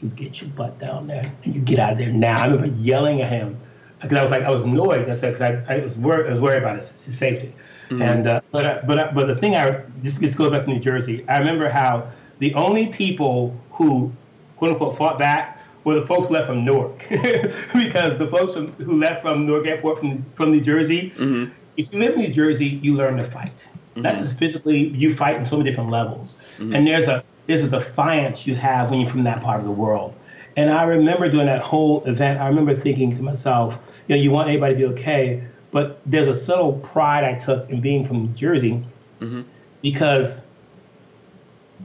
you 0.00 0.08
get 0.08 0.40
your 0.40 0.48
butt 0.50 0.78
down 0.78 1.06
there 1.08 1.30
and 1.44 1.54
you 1.54 1.60
get 1.60 1.78
out 1.78 1.92
of 1.92 1.98
there 1.98 2.10
now. 2.10 2.40
I 2.40 2.46
remember 2.46 2.68
yelling 2.68 3.20
at 3.20 3.28
him 3.28 3.58
because 4.00 4.16
I 4.16 4.22
was 4.22 4.30
like, 4.30 4.44
I 4.44 4.50
was 4.50 4.62
annoyed. 4.62 5.10
I 5.10 5.14
said, 5.14 5.34
because 5.34 5.42
I, 5.42 5.74
I 5.74 5.84
was 5.84 5.98
worried, 5.98 6.30
I 6.30 6.32
was 6.32 6.40
worried 6.40 6.62
about 6.62 6.76
his, 6.76 6.90
his 7.04 7.18
safety. 7.18 7.52
Mm-hmm. 7.90 8.02
And 8.02 8.26
uh, 8.28 8.40
but 8.50 8.64
I- 8.64 8.80
but 8.80 8.98
I- 8.98 9.12
but 9.12 9.26
the 9.26 9.36
thing 9.36 9.56
I 9.56 9.82
just 10.02 10.22
just 10.22 10.38
go 10.38 10.50
back 10.50 10.64
to 10.64 10.70
New 10.70 10.80
Jersey. 10.80 11.22
I 11.28 11.36
remember 11.36 11.68
how 11.68 12.10
the 12.38 12.54
only 12.54 12.86
people 12.86 13.54
who 13.70 14.10
quote 14.56 14.72
unquote 14.72 14.96
fought 14.96 15.18
back 15.18 15.60
were 15.84 16.00
the 16.00 16.06
folks 16.06 16.28
who 16.28 16.32
left 16.32 16.46
from 16.46 16.64
Newark, 16.64 17.04
because 17.10 18.16
the 18.16 18.28
folks 18.30 18.54
from, 18.54 18.68
who 18.72 18.98
left 18.98 19.20
from 19.20 19.44
Newark 19.44 19.66
Airport 19.66 19.98
from 19.98 20.24
from 20.34 20.50
New 20.50 20.62
Jersey. 20.62 21.12
Mm-hmm. 21.16 21.52
If 21.76 21.92
you 21.92 22.00
live 22.00 22.14
in 22.14 22.20
New 22.20 22.32
Jersey, 22.32 22.66
you 22.66 22.94
learn 22.94 23.18
to 23.18 23.24
fight. 23.24 23.66
Mm-hmm. 23.90 24.02
Not 24.02 24.16
just 24.16 24.38
physically, 24.38 24.88
you 24.88 25.14
fight 25.14 25.36
in 25.36 25.44
so 25.44 25.56
many 25.56 25.70
different 25.70 25.90
levels. 25.90 26.34
Mm-hmm. 26.58 26.74
And 26.74 26.86
there's 26.86 27.08
a 27.08 27.24
there's 27.46 27.62
a 27.62 27.68
defiance 27.68 28.46
you 28.46 28.54
have 28.54 28.90
when 28.90 29.00
you're 29.00 29.08
from 29.08 29.24
that 29.24 29.40
part 29.40 29.58
of 29.58 29.64
the 29.64 29.72
world. 29.72 30.14
And 30.56 30.70
I 30.70 30.82
remember 30.82 31.30
doing 31.30 31.46
that 31.46 31.62
whole 31.62 32.04
event. 32.04 32.40
I 32.40 32.48
remember 32.48 32.74
thinking 32.74 33.16
to 33.16 33.22
myself, 33.22 33.78
you 34.06 34.16
know, 34.16 34.20
you 34.20 34.30
want 34.30 34.48
everybody 34.48 34.74
to 34.74 34.78
be 34.78 34.86
okay, 35.00 35.44
but 35.70 36.00
there's 36.04 36.28
a 36.28 36.34
subtle 36.34 36.74
pride 36.74 37.24
I 37.24 37.34
took 37.34 37.70
in 37.70 37.80
being 37.80 38.04
from 38.04 38.24
New 38.24 38.32
Jersey 38.34 38.84
mm-hmm. 39.20 39.42
because 39.82 40.40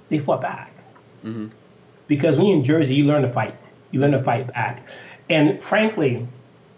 they 0.10 0.20
fought 0.20 0.42
back. 0.42 0.74
Because 2.08 2.38
when 2.38 2.48
you're 2.48 2.58
in 2.58 2.63
Jersey, 2.63 2.96
you 2.96 3.06
learn 3.06 3.22
to 3.22 3.28
fight. 3.28 3.56
You 3.92 4.00
learn 4.00 4.12
to 4.12 4.24
fight 4.24 4.52
back. 4.52 4.88
And 5.30 5.62
frankly, 5.62 6.28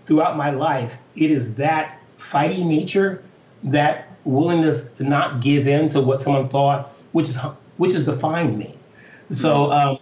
throughout 0.06 0.38
my 0.38 0.52
life, 0.52 0.98
it 1.16 1.32
is 1.32 1.54
that 1.56 2.00
fighting 2.18 2.68
nature, 2.68 3.24
that 3.64 4.05
willingness 4.26 4.84
to 4.98 5.04
not 5.04 5.42
give 5.42 5.68
in 5.68 5.88
to 5.90 6.02
what 6.02 6.22
someone 6.22 6.50
thought, 6.50 6.94
which 7.14 7.30
is 7.30 7.38
which 7.78 7.94
has 7.94 8.06
defined 8.06 8.58
me. 8.58 8.76
So 9.32 9.50
mm-hmm. 9.50 9.72
um, 9.72 9.98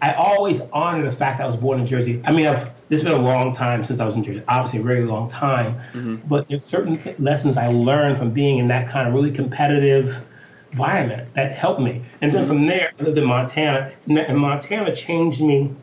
I 0.00 0.12
always 0.14 0.60
honor 0.72 1.04
the 1.04 1.12
fact 1.12 1.38
that 1.38 1.44
I 1.44 1.46
was 1.46 1.56
born 1.56 1.80
in 1.80 1.86
Jersey. 1.86 2.22
I 2.24 2.32
mean, 2.32 2.46
I've, 2.46 2.70
it's 2.90 3.02
been 3.02 3.12
a 3.12 3.16
long 3.16 3.54
time 3.54 3.82
since 3.82 4.00
I 4.00 4.06
was 4.06 4.14
in 4.14 4.22
Jersey, 4.22 4.42
obviously 4.48 4.80
a 4.80 4.82
very 4.82 5.02
long 5.02 5.28
time. 5.28 5.74
Mm-hmm. 5.92 6.16
But 6.28 6.48
there's 6.48 6.64
certain 6.64 7.00
lessons 7.18 7.56
I 7.56 7.68
learned 7.68 8.18
from 8.18 8.30
being 8.30 8.58
in 8.58 8.68
that 8.68 8.88
kind 8.88 9.08
of 9.08 9.14
really 9.14 9.32
competitive 9.32 10.24
environment 10.70 11.32
that 11.34 11.52
helped 11.52 11.80
me. 11.80 12.02
And 12.20 12.32
then 12.32 12.42
mm-hmm. 12.42 12.48
from 12.48 12.66
there, 12.66 12.92
I 12.98 13.02
lived 13.02 13.18
in 13.18 13.24
Montana, 13.24 13.92
and 14.06 14.38
Montana 14.38 14.94
changed 14.94 15.40
me 15.40 15.74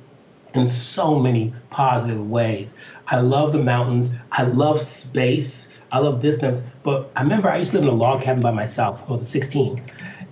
in 0.54 0.68
so 0.68 1.20
many 1.20 1.54
positive 1.70 2.30
ways. 2.30 2.74
I 3.08 3.20
love 3.20 3.52
the 3.52 3.60
mountains. 3.60 4.10
I 4.32 4.44
love 4.44 4.82
space. 4.82 5.65
I 5.92 6.00
love 6.00 6.22
distance. 6.22 6.62
But 6.84 7.12
I 7.16 7.22
remember 7.22 7.50
I 7.50 7.58
used 7.58 7.72
to 7.72 7.78
live 7.78 7.88
in 7.88 7.94
a 7.94 7.96
log 7.96 8.22
cabin 8.22 8.42
by 8.42 8.52
myself. 8.52 9.04
I 9.08 9.12
was 9.12 9.28
16. 9.28 9.82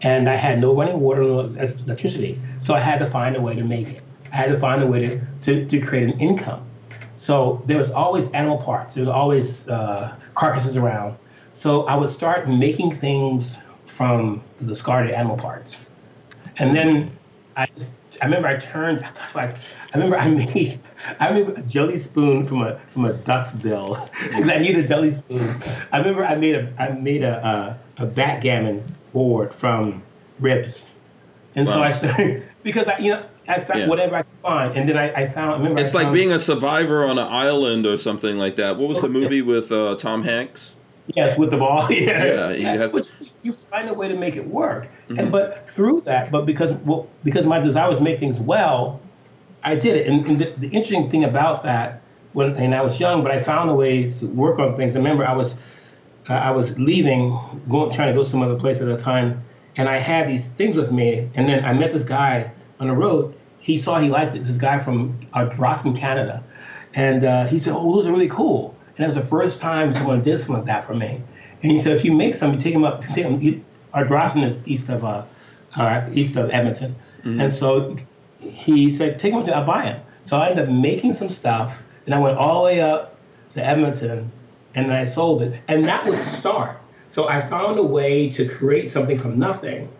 And 0.02 0.30
I 0.30 0.36
had 0.36 0.60
no 0.60 0.76
running 0.76 1.00
water, 1.00 1.24
no 1.24 1.39
electricity. 1.39 2.39
So 2.62 2.74
I 2.74 2.80
had 2.80 3.00
to 3.00 3.06
find 3.06 3.36
a 3.36 3.42
way 3.42 3.56
to 3.56 3.63
make 3.63 3.89
it. 3.89 4.04
I 4.32 4.36
had 4.36 4.50
to 4.50 4.60
find 4.60 4.82
a 4.84 4.88
way 4.88 5.00
to, 5.00 5.22
to, 5.42 5.66
to 5.66 5.80
create 5.80 6.10
an 6.10 6.20
income. 6.20 6.66
So 7.16 7.62
there 7.68 7.78
was 7.78 7.89
always 7.89 8.28
animal 8.32 8.58
parts. 8.58 8.96
There 8.96 9.04
was 9.04 9.13
always 9.13 9.68
uh, 9.68 10.16
carcasses 10.36 10.76
around. 10.76 11.18
So 11.54 11.84
I 11.84 11.96
would 11.96 12.10
start 12.10 12.50
making 12.50 13.00
things 13.00 13.58
from 13.86 14.44
the 14.60 14.66
discarded 14.66 15.12
animal 15.12 15.38
parts. 15.38 15.78
And 16.58 16.76
then 16.76 17.16
I 17.56 17.68
just, 17.68 17.94
I 18.21 18.26
remember 18.26 18.47
I 18.47 18.58
turned, 18.58 19.02
like, 19.36 19.56
I 19.93 19.97
remember 19.97 20.17
I 20.17 20.30
made, 20.30 20.80
I 21.19 21.30
remember 21.30 21.60
a 21.60 21.63
jelly 21.63 21.97
spoon 21.97 22.45
from 22.47 22.62
a 22.62 22.80
from 22.93 23.06
a 23.06 23.13
duck's 23.13 23.52
bill 23.52 24.10
because 24.23 24.49
I 24.49 24.60
needed 24.60 24.86
a 24.86 24.88
jelly 24.88 25.12
spoon. 25.12 25.56
I 25.91 25.97
remember 25.97 26.26
I 26.26 26.36
made 26.36 26.56
a 26.56 26.73
I 26.80 26.89
made 26.89 27.23
a 27.23 27.78
a, 27.97 28.04
a 28.04 28.06
backgammon 28.06 28.84
board 29.13 29.54
from 29.54 30.02
ribs, 30.39 30.86
and 31.56 31.67
so 31.67 31.82
I 31.82 31.91
started 31.99 32.47
because 32.63 32.88
I 32.88 32.97
you 32.99 33.12
know 33.12 33.26
I 33.47 33.60
found 33.60 33.80
Yeah. 33.82 33.88
whatever 33.88 34.15
I 34.15 34.21
could 34.23 34.39
find, 34.41 34.78
and 34.78 34.88
then 34.89 34.97
I, 34.97 35.13
I 35.13 35.30
found. 35.30 35.52
I 35.52 35.58
remember 35.58 35.82
It's 35.82 35.93
I 35.93 36.04
like 36.04 36.13
being 36.13 36.32
a 36.32 36.39
survivor 36.39 37.04
on 37.06 37.17
an 37.17 37.28
island 37.28 37.86
or 37.86 37.97
something 37.97 38.38
like 38.38 38.56
that. 38.56 38.78
What 38.78 38.88
was 38.89 39.02
the 39.02 39.10
movie 39.10 39.41
with 39.41 39.71
uh, 39.71 39.95
Tom 39.95 40.23
Hanks? 40.23 40.76
Yes, 41.08 41.38
with 41.38 41.52
the 41.52 41.58
ball. 41.58 41.88
yeah. 41.92 42.24
Yeah, 42.24 42.50
you 42.52 42.66
have 42.66 42.92
to- 42.92 42.96
Which 42.96 43.08
you 43.44 43.54
find 43.54 43.89
a 43.89 43.94
way 43.94 44.08
to 44.08 44.16
make 44.16 44.36
it 44.36 44.48
work. 44.48 44.86
Mm-hmm. 44.86 45.20
And 45.20 45.32
but 45.32 45.70
through 45.70 46.02
that, 46.02 46.32
but 46.32 46.46
because 46.46 46.74
well, 46.86 47.08
because 47.24 47.46
my 47.46 47.60
desire 47.60 47.89
was 47.89 47.98
to 47.98 48.04
make 48.04 48.20
things 48.20 48.39
well, 48.39 49.02
I 49.63 49.76
did 49.76 49.96
it. 49.96 50.08
And, 50.08 50.26
and 50.26 50.39
the, 50.39 50.54
the 50.58 50.68
interesting 50.68 51.10
thing 51.10 51.24
about 51.24 51.63
that, 51.63 52.02
when 52.34 52.56
and 52.56 52.74
I 52.74 52.82
was 52.82 53.00
young, 53.00 53.22
but 53.24 53.32
I 53.32 53.39
found 53.39 53.70
a 53.70 53.74
way 53.74 54.12
to 54.20 54.28
work 54.28 54.60
on 54.60 54.78
things. 54.78 54.96
I 54.96 55.00
remember 55.00 55.26
I 55.26 55.34
was 55.34 55.56
uh, 56.30 56.34
I 56.34 56.52
was 56.52 56.78
leaving, 56.78 57.38
going 57.70 57.94
trying 57.94 58.08
to 58.08 58.13
go 58.13 58.24
some 58.24 58.42
other 58.42 58.56
place 58.56 58.80
at 58.80 58.88
the 58.88 58.98
time, 58.98 59.44
and 59.76 59.89
I 59.89 59.98
had 59.98 60.30
these 60.30 60.48
things 60.50 60.76
with 60.76 60.92
me. 60.92 61.30
And 61.36 61.50
then 61.50 61.66
I 61.66 61.74
met 61.74 61.92
this 61.92 62.04
guy 62.04 62.52
on 62.80 62.88
the 62.88 62.96
road. 62.96 63.36
He 63.60 63.78
saw 63.78 64.00
he 64.00 64.10
liked 64.10 64.36
it. 64.36 64.44
This 64.44 64.58
guy 64.58 64.80
from 64.80 65.20
uh, 65.34 65.46
Dawson, 65.46 65.96
Canada, 65.96 66.44
and 66.94 67.26
uh, 67.26 67.46
he 67.46 67.60
said, 67.60 67.74
"Oh, 67.74 67.96
those 67.96 68.08
are 68.08 68.12
really 68.12 68.30
cool." 68.30 68.76
And 68.97 69.06
it 69.06 69.08
was 69.08 69.15
the 69.17 69.29
first 69.29 69.60
time 69.60 69.93
someone 69.93 70.21
did 70.21 70.38
something 70.38 70.56
like 70.56 70.65
that 70.65 70.86
for 70.86 70.93
me. 70.93 71.21
And 71.62 71.71
he 71.71 71.79
said, 71.79 71.95
"If 71.95 72.06
you 72.06 72.13
make 72.13 72.36
some, 72.36 72.53
you 72.53 72.60
take 72.60 72.73
them 72.73 72.84
up. 72.84 73.03
Take 73.03 73.23
them. 73.23 73.41
You, 73.41 73.63
our 73.93 74.06
Dawson 74.06 74.43
is 74.43 74.58
east 74.65 74.89
of 74.89 75.03
uh, 75.03 75.23
uh, 75.75 76.10
east 76.13 76.36
of 76.36 76.49
Edmonton, 76.51 76.95
and 77.23 77.51
so 77.51 77.97
he 78.39 78.91
said, 78.91 79.19
take 79.19 79.34
them 79.34 79.45
to, 79.45 79.56
I'll 79.56 79.65
buy 79.65 79.84
them. 79.86 80.01
So 80.23 80.38
I 80.38 80.49
ended 80.49 80.67
up 80.67 80.73
making 80.73 81.13
some 81.13 81.29
stuff, 81.29 81.82
and 82.06 82.13
I 82.13 82.19
went 82.19 82.38
all 82.38 82.63
the 82.63 82.65
way 82.65 82.82
up 82.82 83.17
to 83.51 83.65
Edmonton, 83.65 84.32
and 84.75 84.86
then 84.88 84.95
I 84.95 85.06
sold 85.06 85.41
it. 85.41 85.62
And 85.67 85.84
that 85.86 86.06
was 86.06 86.15
the 86.15 86.29
start. 86.29 86.77
So 87.08 87.27
I 87.27 87.41
found 87.41 87.77
a 87.77 87.84
way 87.84 88.29
to 88.32 88.47
create 88.47 88.89
something 88.89 89.17
from 89.17 89.38
nothing, 89.38 89.91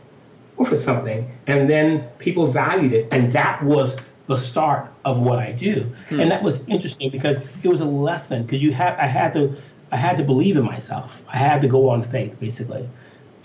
or 0.58 0.66
for 0.66 0.78
something, 0.78 1.30
and 1.48 1.70
then 1.70 2.08
people 2.20 2.48
valued 2.48 2.94
it, 2.94 3.14
and 3.14 3.32
that 3.34 3.64
was 3.64 3.96
the 4.28 4.38
start 4.38 4.90
of 5.06 5.20
what 5.20 5.40
I 5.40 5.52
do. 5.52 5.92
And 6.10 6.32
that 6.32 6.42
was 6.44 6.60
interesting 6.68 7.10
because 7.12 7.38
it 7.62 7.68
was 7.68 7.82
a 7.82 7.86
lesson 7.86 8.44
because 8.44 8.62
you 8.64 8.72
had 8.72 8.94
I 8.98 9.08
had 9.08 9.34
to 9.34 9.56
I 9.92 9.98
had 9.98 10.18
to 10.18 10.24
believe 10.24 10.58
in 10.58 10.64
myself. 10.64 11.22
I 11.32 11.38
had 11.38 11.62
to 11.62 11.68
go 11.68 11.90
on 11.90 12.04
faith 12.04 12.40
basically, 12.40 12.88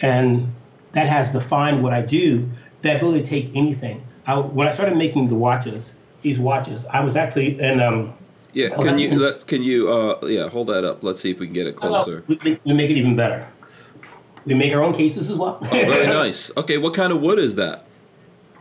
and 0.01 0.53
that 0.93 1.07
has 1.09 1.33
defined 1.33 1.83
what 1.83 1.93
I 1.93 2.03
do. 2.03 2.49
The 2.83 2.97
ability 2.97 3.25
to 3.25 3.29
take 3.29 3.51
anything. 3.57 4.03
I, 4.27 4.39
when 4.39 4.69
I 4.69 4.73
started 4.73 4.97
making 4.97 5.29
the 5.29 5.35
watches, 5.35 5.93
these 6.23 6.39
watches, 6.39 6.85
I 6.91 7.01
was 7.01 7.17
actually 7.17 7.59
in 7.61 7.81
um. 7.81 8.15
Yeah, 8.55 8.71
can 8.71 8.99
you 8.99 9.19
let 9.19 9.47
can 9.47 9.63
you 9.63 9.93
uh 9.93 10.27
yeah 10.27 10.49
hold 10.49 10.69
that 10.69 10.85
up? 10.85 11.03
Let's 11.03 11.21
see 11.21 11.31
if 11.31 11.39
we 11.41 11.47
can 11.47 11.55
get 11.55 11.67
it 11.67 11.77
closer. 11.77 12.25
We, 12.29 12.39
we- 12.45 12.61
we 12.65 12.73
make 12.73 12.91
it 12.91 12.97
even 12.97 13.17
better. 13.17 13.47
We 14.47 14.55
make 14.55 14.73
our 14.73 14.83
own 14.83 14.95
cases 14.95 15.29
as 15.29 15.37
well. 15.37 15.59
Oh, 15.61 15.67
very 15.69 16.07
nice. 16.23 16.51
Okay, 16.57 16.79
what 16.79 16.95
kind 16.95 17.13
of 17.13 17.21
wood 17.21 17.39
is 17.39 17.57
that? 17.57 17.85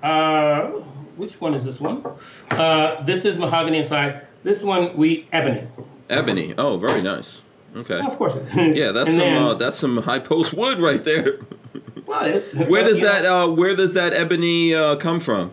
Uh, 0.04 0.72
which 1.18 1.40
one 1.42 1.54
is 1.54 1.66
this 1.66 1.80
one? 1.80 2.06
Uh, 2.52 3.04
this 3.04 3.26
is 3.26 3.38
mahogany 3.38 3.80
inside. 3.80 4.26
This 4.44 4.64
one 4.64 4.96
we 4.96 5.28
ebony. 5.32 5.68
Ebony. 6.10 6.54
Oh, 6.58 6.78
very 6.78 7.02
nice. 7.02 7.42
Okay. 7.76 8.00
Of 8.00 8.18
course. 8.18 8.34
Yeah, 8.56 8.92
that's 8.92 9.10
some 9.12 9.20
then- 9.20 9.44
uh, 9.44 9.54
that's 9.56 9.76
some 9.76 9.98
high 10.04 10.20
post 10.20 10.54
wood 10.54 10.80
right 10.80 11.04
there. 11.04 11.40
well, 12.06 12.26
it 12.26 12.36
is. 12.36 12.54
Where 12.54 12.84
does 12.84 13.02
that 13.02 13.24
know, 13.24 13.52
uh 13.52 13.54
where 13.54 13.76
does 13.76 13.94
that 13.94 14.14
ebony 14.14 14.74
uh 14.74 14.96
come 14.96 15.20
from? 15.20 15.52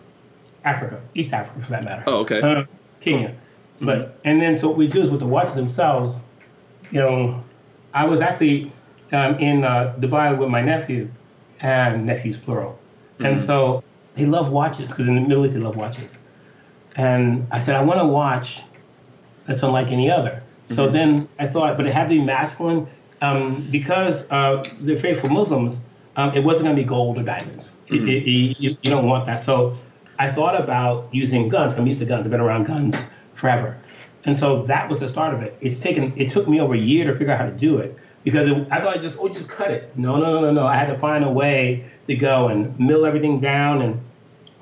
Africa, 0.64 1.00
East 1.14 1.32
Africa, 1.32 1.60
for 1.60 1.70
that 1.72 1.84
matter. 1.84 2.04
Oh, 2.06 2.20
okay. 2.20 2.40
Uh, 2.40 2.64
Kenya. 3.00 3.34
But 3.80 4.18
and 4.24 4.40
then 4.40 4.56
so 4.56 4.68
what 4.68 4.76
we 4.78 4.86
do 4.86 5.02
is 5.02 5.10
with 5.10 5.20
the 5.20 5.26
watches 5.26 5.54
themselves, 5.54 6.16
you 6.90 7.00
know, 7.00 7.42
I 7.92 8.06
was 8.06 8.20
actually 8.20 8.72
um, 9.12 9.38
in 9.38 9.64
uh, 9.64 9.94
Dubai 9.98 10.36
with 10.38 10.48
my 10.48 10.62
nephew, 10.62 11.10
and 11.60 12.06
nephews 12.06 12.38
plural. 12.38 12.78
And 13.20 13.40
so 13.40 13.82
they 14.16 14.26
love 14.26 14.50
watches 14.50 14.90
because 14.90 15.06
in 15.08 15.14
the 15.16 15.20
Middle 15.20 15.44
East 15.44 15.54
they 15.54 15.60
love 15.60 15.76
watches. 15.76 16.10
And 16.96 17.46
I 17.50 17.58
said, 17.58 17.74
I 17.74 17.82
want 17.82 18.00
a 18.00 18.04
watch 18.04 18.62
that's 19.46 19.62
unlike 19.62 19.88
any 19.88 20.10
other. 20.10 20.42
So 20.66 20.88
then 20.88 21.28
I 21.38 21.46
thought, 21.46 21.76
but 21.76 21.86
it 21.86 21.92
had 21.92 22.04
to 22.04 22.08
be 22.10 22.22
masculine 22.22 22.86
um, 23.20 23.68
because 23.70 24.24
uh, 24.30 24.64
they're 24.80 24.96
faithful 24.98 25.28
Muslims. 25.28 25.78
Um, 26.16 26.32
it 26.34 26.44
wasn't 26.44 26.64
going 26.66 26.76
to 26.76 26.82
be 26.82 26.88
gold 26.88 27.18
or 27.18 27.22
diamonds. 27.22 27.70
It- 27.88 28.08
it- 28.08 28.26
you, 28.58 28.76
you 28.80 28.90
don't 28.90 29.06
want 29.06 29.26
that. 29.26 29.42
So 29.42 29.76
I 30.18 30.30
thought 30.30 30.58
about 30.58 31.12
using 31.12 31.48
guns. 31.48 31.74
I'm 31.74 31.86
used 31.86 32.00
to 32.00 32.06
guns. 32.06 32.26
I've 32.26 32.30
been 32.30 32.40
around 32.40 32.64
guns 32.64 32.96
forever. 33.34 33.76
And 34.24 34.38
so 34.38 34.62
that 34.62 34.88
was 34.88 35.00
the 35.00 35.08
start 35.08 35.34
of 35.34 35.42
it. 35.42 35.54
It's 35.60 35.78
taken. 35.80 36.12
It 36.16 36.30
took 36.30 36.48
me 36.48 36.60
over 36.60 36.72
a 36.74 36.78
year 36.78 37.04
to 37.06 37.12
figure 37.14 37.32
out 37.32 37.38
how 37.40 37.46
to 37.46 37.52
do 37.52 37.78
it 37.78 37.98
because 38.22 38.48
it, 38.50 38.66
I 38.70 38.80
thought 38.80 38.96
I 38.96 39.00
just, 39.00 39.18
oh, 39.20 39.28
just 39.28 39.48
cut 39.48 39.70
it. 39.70 39.94
No, 39.98 40.16
no, 40.16 40.32
no, 40.32 40.40
no, 40.40 40.52
no. 40.52 40.66
I 40.66 40.76
had 40.76 40.86
to 40.86 40.98
find 40.98 41.24
a 41.24 41.30
way 41.30 41.84
to 42.06 42.14
go 42.14 42.48
and 42.48 42.78
mill 42.80 43.04
everything 43.04 43.38
down 43.40 43.82
and 43.82 44.00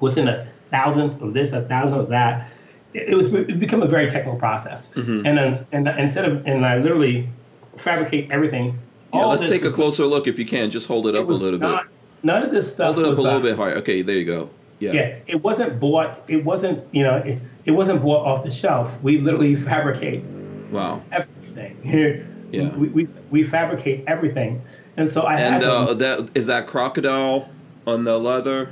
within 0.03 0.27
a 0.29 0.45
thousandth 0.71 1.23
of 1.23 1.33
this, 1.33 1.53
a 1.53 1.63
thousandth 1.63 2.03
of 2.03 2.09
that. 2.11 2.49
It, 2.93 3.11
it 3.11 3.15
was 3.17 3.33
it 3.33 3.59
become 3.59 3.83
a 3.83 3.87
very 3.87 4.11
technical 4.11 4.39
process. 4.39 4.89
Mm-hmm. 4.95 5.27
And 5.27 5.39
then 5.39 5.67
and 5.73 5.89
instead 5.89 6.27
of 6.27 6.47
and 6.47 6.67
I 6.67 6.77
literally 6.77 7.29
fabricate 7.77 8.31
everything. 8.31 8.79
Yeah, 9.15 9.25
let's 9.27 9.49
take 9.49 9.65
a 9.65 9.71
closer 9.71 10.05
look 10.05 10.27
if 10.27 10.39
you 10.39 10.45
can. 10.45 10.69
Just 10.71 10.89
hold 10.89 11.07
it 11.07 11.15
up 11.15 11.29
a 11.29 11.33
little 11.33 11.59
bit. 11.59 11.81
None 12.23 12.43
of 12.43 12.51
this 12.51 12.71
stuff. 12.71 12.95
Hold 12.95 13.07
it 13.07 13.13
up 13.13 13.19
a 13.19 13.23
little 13.23 13.39
uh, 13.39 13.43
bit 13.43 13.57
higher. 13.57 13.75
Okay, 13.77 14.03
there 14.03 14.17
you 14.17 14.25
go. 14.25 14.51
Yeah. 14.79 14.93
Yeah, 14.93 15.17
it 15.29 15.43
wasn't 15.43 15.79
bought. 15.79 16.21
It 16.29 16.45
wasn't 16.45 16.83
you 16.93 17.05
know 17.05 17.17
it, 17.17 17.39
it 17.65 17.71
wasn't 17.71 18.03
bought 18.03 18.27
off 18.27 18.43
the 18.43 18.51
shelf. 18.51 18.91
We 19.03 19.19
literally 19.19 19.55
fabricate 19.71 20.25
Wow. 20.71 21.03
everything. 21.11 22.29
Yeah. 22.53 22.69
We, 22.77 22.89
we, 22.89 23.09
we 23.31 23.45
fabricate 23.45 24.05
everything, 24.07 24.61
and 24.99 25.11
so 25.11 25.23
I 25.23 25.37
And 25.41 25.63
had 25.63 25.65
uh, 25.65 25.95
that 25.95 26.29
is 26.35 26.49
that 26.49 26.67
crocodile 26.67 27.49
on 27.87 28.05
the 28.05 28.19
leather. 28.19 28.69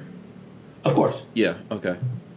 Of 0.85 0.95
course. 0.95 1.23
Yeah. 1.35 1.55
Okay. 1.71 1.97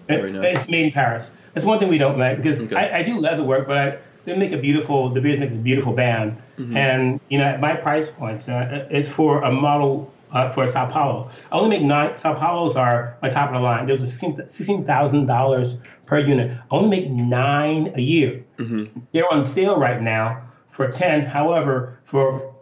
It- 0.09 0.17
Very 0.17 0.31
nice. 0.33 0.55
It's 0.57 0.69
made 0.69 0.85
in 0.85 0.91
Paris. 0.91 1.29
That's 1.53 1.65
one 1.65 1.79
thing 1.79 1.87
we 1.89 1.97
don't 1.97 2.17
make 2.17 2.41
because 2.41 2.59
Okay. 2.59 2.75
I, 2.75 2.99
I 2.99 3.03
do 3.03 3.17
leather 3.19 3.43
work, 3.43 3.67
but 3.67 3.77
I 3.77 3.97
they 4.25 4.35
make 4.37 4.51
a 4.53 4.57
beautiful. 4.57 5.09
The 5.09 5.19
beers 5.21 5.39
make 5.39 5.51
a 5.51 5.55
beautiful 5.55 5.93
band, 5.93 6.37
Mm-hmm. 6.57 6.77
and 6.77 7.19
you 7.29 7.37
know 7.39 7.45
at 7.45 7.59
my 7.59 7.73
price 7.75 8.07
points, 8.09 8.47
uh, 8.47 8.87
it's 8.89 9.09
for 9.09 9.41
a 9.43 9.51
model 9.51 10.11
uh, 10.31 10.49
for 10.51 10.65
Sao 10.67 10.85
Paulo. 10.87 11.29
I 11.51 11.57
only 11.57 11.69
make 11.77 11.81
nine. 11.85 12.15
Sao 12.17 12.33
Paulos 12.33 12.75
are 12.75 13.17
my 13.21 13.29
top 13.29 13.49
of 13.49 13.55
the 13.55 13.59
line. 13.61 13.85
Those 13.87 14.01
a 14.01 14.07
sixteen 14.07 14.85
thousand 14.85 15.25
dollars 15.25 15.75
per 16.05 16.19
unit. 16.19 16.51
I 16.71 16.75
only 16.75 16.89
make 17.01 17.09
nine 17.11 17.91
a 17.95 18.01
year. 18.01 18.43
Mm-hmm. 18.57 18.99
They're 19.11 19.31
on 19.33 19.43
sale 19.45 19.77
right 19.77 20.01
now 20.01 20.41
for 20.69 20.87
ten. 20.91 21.25
However, 21.25 21.99
for 22.05 22.52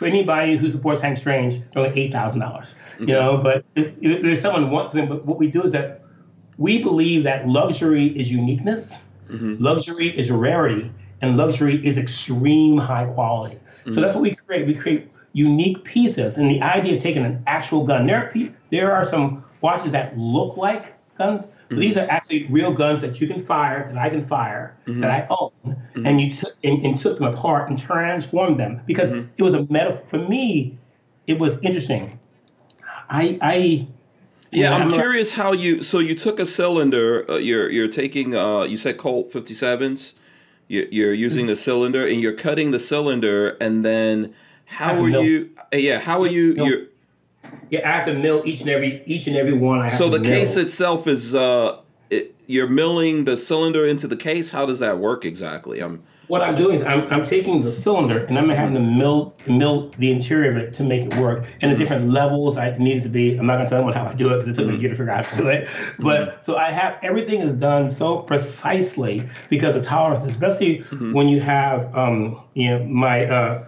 for 0.00 0.06
anybody 0.06 0.56
who 0.56 0.70
supports 0.70 1.02
Hank 1.02 1.18
Strange, 1.18 1.60
they're 1.74 1.82
like 1.82 1.94
eight 1.94 2.10
thousand 2.10 2.40
dollars. 2.40 2.74
You 2.98 3.08
know, 3.08 3.36
but 3.36 3.66
if, 3.74 3.88
if 4.00 4.22
there's 4.22 4.40
someone 4.40 4.70
wants 4.70 4.94
them, 4.94 5.06
but 5.06 5.26
what 5.26 5.38
we 5.38 5.46
do 5.46 5.62
is 5.62 5.72
that 5.72 6.00
we 6.56 6.82
believe 6.82 7.22
that 7.24 7.46
luxury 7.46 8.06
is 8.18 8.30
uniqueness, 8.30 8.94
mm-hmm. 9.28 9.62
luxury 9.62 10.08
is 10.18 10.30
rarity, 10.30 10.90
and 11.20 11.36
luxury 11.36 11.86
is 11.86 11.98
extreme 11.98 12.78
high 12.78 13.04
quality. 13.12 13.58
So 13.84 13.90
mm-hmm. 13.90 14.00
that's 14.00 14.14
what 14.14 14.22
we 14.22 14.34
create. 14.34 14.66
We 14.66 14.74
create 14.74 15.10
unique 15.34 15.84
pieces, 15.84 16.38
and 16.38 16.48
the 16.48 16.62
idea 16.62 16.96
of 16.96 17.02
taking 17.02 17.26
an 17.26 17.42
actual 17.46 17.84
gun. 17.84 18.06
There 18.06 18.24
are 18.24 18.32
there 18.70 18.92
are 18.92 19.04
some 19.04 19.44
watches 19.60 19.92
that 19.92 20.16
look 20.16 20.56
like 20.56 20.94
guns, 21.18 21.50
but 21.70 21.78
these 21.78 21.96
are 21.96 22.06
actually 22.10 22.46
real 22.46 22.72
guns 22.72 23.00
that 23.00 23.20
you 23.20 23.28
can 23.28 23.44
fire, 23.44 23.88
that 23.92 23.96
I 23.98 24.10
can 24.10 24.26
fire, 24.26 24.76
that 24.86 25.10
I 25.10 25.26
own, 25.30 25.52
and 25.94 26.20
you 26.20 26.30
took 26.30 26.54
and, 26.64 26.84
and 26.84 26.98
took 26.98 27.18
them 27.18 27.32
apart 27.32 27.70
and 27.70 27.78
transformed 27.78 28.58
them 28.58 28.80
because 28.86 29.12
it 29.12 29.42
was 29.42 29.54
a 29.54 29.64
metaphor. 29.70 30.04
For 30.06 30.18
me, 30.18 30.76
it 31.28 31.38
was 31.38 31.56
interesting. 31.62 32.18
I 33.08 33.38
I 33.40 33.86
Yeah, 34.50 34.74
I'm 34.74 34.82
I'm 34.82 34.90
curious 34.90 35.34
how 35.34 35.52
you. 35.52 35.80
So 35.80 36.00
you 36.00 36.16
took 36.16 36.40
a 36.40 36.44
cylinder. 36.44 37.30
Uh, 37.30 37.36
you're 37.36 37.70
you're 37.70 37.88
taking. 37.88 38.34
Uh, 38.34 38.62
you 38.62 38.76
said 38.76 38.98
Colt 38.98 39.30
57s. 39.30 40.14
You're, 40.66 40.86
you're 40.86 41.12
using 41.12 41.46
the 41.46 41.56
cylinder 41.56 42.06
and 42.06 42.20
you're 42.20 42.36
cutting 42.36 42.70
the 42.72 42.78
cylinder, 42.78 43.56
and 43.60 43.84
then 43.84 44.34
how 44.66 45.00
are 45.02 45.08
you? 45.08 45.50
uh, 45.72 45.76
Yeah, 45.76 46.00
how 46.00 46.22
are 46.22 46.28
you? 46.28 46.54
You're, 46.54 46.86
Yeah, 47.70 47.88
I 47.88 47.92
have 47.92 48.06
to 48.06 48.14
mill 48.14 48.42
each 48.44 48.60
and 48.60 48.68
every 48.68 49.02
each 49.06 49.26
and 49.26 49.36
every 49.36 49.52
one. 49.52 49.80
I 49.80 49.84
have 49.84 49.92
so 49.92 50.08
the 50.08 50.18
mill. 50.18 50.30
case 50.30 50.56
itself 50.56 51.06
is. 51.06 51.34
Uh, 51.34 51.80
it, 52.10 52.34
you're 52.48 52.66
milling 52.66 53.24
the 53.24 53.36
cylinder 53.36 53.86
into 53.86 54.08
the 54.08 54.16
case. 54.16 54.50
How 54.50 54.66
does 54.66 54.80
that 54.80 54.98
work 54.98 55.24
exactly? 55.24 55.80
I'm. 55.80 56.02
what 56.26 56.42
I'm 56.42 56.56
doing 56.56 56.74
is 56.74 56.82
I'm, 56.82 57.06
I'm 57.12 57.24
taking 57.24 57.62
the 57.62 57.72
cylinder 57.72 58.24
and 58.24 58.36
I'm 58.36 58.48
having 58.48 58.74
to 58.74 58.80
mill 58.80 59.36
mill 59.46 59.92
the 59.98 60.10
interior 60.10 60.50
of 60.50 60.56
it 60.56 60.74
to 60.74 60.82
make 60.82 61.02
it 61.02 61.14
work. 61.18 61.44
And 61.60 61.70
the 61.70 61.76
different 61.76 62.10
levels 62.10 62.56
I 62.56 62.76
need 62.78 62.96
it 62.96 63.02
to 63.02 63.08
be. 63.08 63.36
I'm 63.36 63.46
not 63.46 63.58
gonna 63.58 63.68
tell 63.68 63.78
anyone 63.78 63.94
how 63.94 64.06
I 64.06 64.14
do 64.14 64.34
it 64.34 64.38
because 64.38 64.48
it 64.48 64.60
took 64.60 64.68
me 64.68 64.74
a 64.74 64.78
year 64.78 64.90
to 64.90 64.96
figure 64.96 65.12
out 65.12 65.24
how 65.24 65.36
to 65.36 65.42
do 65.44 65.48
it. 65.48 65.68
But 66.00 66.44
so 66.44 66.56
I 66.56 66.72
have 66.72 66.98
everything 67.02 67.40
is 67.40 67.52
done 67.52 67.88
so 67.88 68.18
precisely 68.18 69.28
because 69.48 69.76
of 69.76 69.84
tolerance, 69.84 70.24
especially 70.24 70.80
when 71.12 71.28
you 71.28 71.38
have 71.40 71.96
um, 71.96 72.42
you 72.54 72.70
know 72.70 72.84
my 72.84 73.26
uh, 73.26 73.66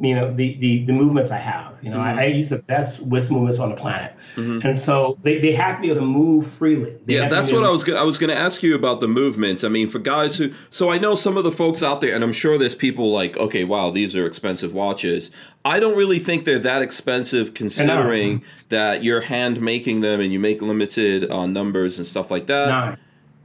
you 0.00 0.14
know 0.14 0.32
the, 0.32 0.56
the 0.58 0.84
the 0.84 0.92
movements 0.92 1.30
I 1.30 1.38
have. 1.38 1.76
You 1.82 1.90
know, 1.90 2.00
I, 2.00 2.22
I 2.22 2.24
use 2.26 2.48
the 2.48 2.58
best 2.58 3.00
wrist 3.04 3.30
movements 3.30 3.58
on 3.58 3.70
the 3.70 3.76
planet, 3.76 4.14
and 4.62 4.76
so 4.78 5.18
they, 5.22 5.38
they 5.38 5.52
have 5.52 5.76
to 5.76 5.82
be 5.82 5.90
able 5.90 6.00
to 6.00 6.06
move 6.06 6.46
freely. 6.46 6.96
They 7.04 7.14
Yeah, 7.14 7.28
that's 7.28 7.52
what 7.52 7.64
I 7.64 7.70
was. 7.70 7.84
Gonna, 7.84 8.00
I 8.00 8.04
was 8.04 8.18
going 8.18 8.30
to 8.30 8.38
ask 8.38 8.62
you 8.62 8.74
about 8.74 9.00
the 9.00 9.08
movement. 9.08 9.64
I 9.64 9.68
mean, 9.68 9.88
for 9.88 9.98
guys 9.98 10.36
who, 10.36 10.52
so 10.70 10.90
I 10.90 10.98
know 10.98 11.14
some 11.14 11.36
of 11.36 11.44
the 11.44 11.52
folks 11.52 11.82
out 11.82 12.00
there, 12.00 12.14
and 12.14 12.22
I'm 12.22 12.32
sure 12.32 12.58
there's 12.58 12.74
people 12.74 13.12
like, 13.12 13.36
okay, 13.36 13.64
wow, 13.64 13.90
these 13.90 14.14
are 14.16 14.26
expensive 14.26 14.72
watches. 14.72 15.30
I 15.64 15.80
don't 15.80 15.96
really 15.96 16.18
think 16.18 16.44
they're 16.44 16.58
that 16.60 16.82
expensive, 16.82 17.54
considering 17.54 18.42
that 18.68 19.04
you're 19.04 19.22
hand 19.22 19.60
making 19.60 20.00
them 20.00 20.20
and 20.20 20.32
you 20.32 20.38
make 20.40 20.62
limited 20.62 21.30
uh, 21.30 21.46
numbers 21.46 21.98
and 21.98 22.06
stuff 22.06 22.30
like 22.30 22.46
that. 22.46 22.98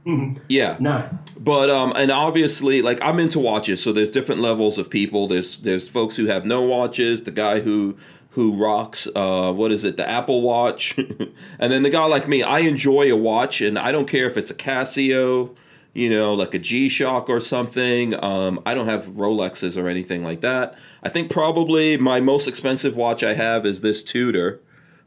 Nine, 0.04 0.40
Yeah, 0.48 0.76
nine. 0.80 1.18
but 1.38 1.70
um, 1.70 1.92
and 1.96 2.10
obviously, 2.10 2.82
like 2.82 2.98
I'm 3.02 3.18
into 3.18 3.38
watches, 3.38 3.82
so 3.82 3.92
there's 3.92 4.10
different 4.10 4.40
levels 4.40 4.78
of 4.78 4.90
people. 4.90 5.26
There's 5.26 5.58
there's 5.58 5.88
folks 5.88 6.16
who 6.16 6.26
have 6.26 6.44
no 6.44 6.62
watches, 6.62 7.22
the 7.24 7.30
guy 7.30 7.60
who 7.60 7.96
who 8.30 8.56
rocks 8.56 9.06
uh 9.14 9.52
what 9.52 9.70
is 9.70 9.84
it, 9.84 9.96
the 9.96 10.08
Apple 10.08 10.42
Watch, 10.42 10.96
and 11.58 11.72
then 11.72 11.82
the 11.82 11.90
guy 11.90 12.04
like 12.06 12.26
me. 12.28 12.42
I 12.42 12.60
enjoy 12.60 13.12
a 13.12 13.16
watch, 13.16 13.60
and 13.60 13.78
I 13.78 13.92
don't 13.92 14.08
care 14.08 14.26
if 14.26 14.36
it's 14.36 14.50
a 14.50 14.54
Casio, 14.54 15.54
you 15.92 16.10
know, 16.10 16.34
like 16.34 16.52
a 16.54 16.58
G 16.58 16.88
Shock 16.88 17.28
or 17.28 17.38
something. 17.40 18.12
Um, 18.24 18.60
I 18.66 18.74
don't 18.74 18.86
have 18.88 19.06
Rolexes 19.06 19.80
or 19.80 19.88
anything 19.88 20.24
like 20.24 20.40
that. 20.40 20.76
I 21.02 21.08
think 21.08 21.30
probably 21.30 21.96
my 21.96 22.20
most 22.20 22.48
expensive 22.48 22.96
watch 22.96 23.22
I 23.22 23.34
have 23.34 23.64
is 23.64 23.80
this 23.82 24.02
Tudor, 24.02 24.60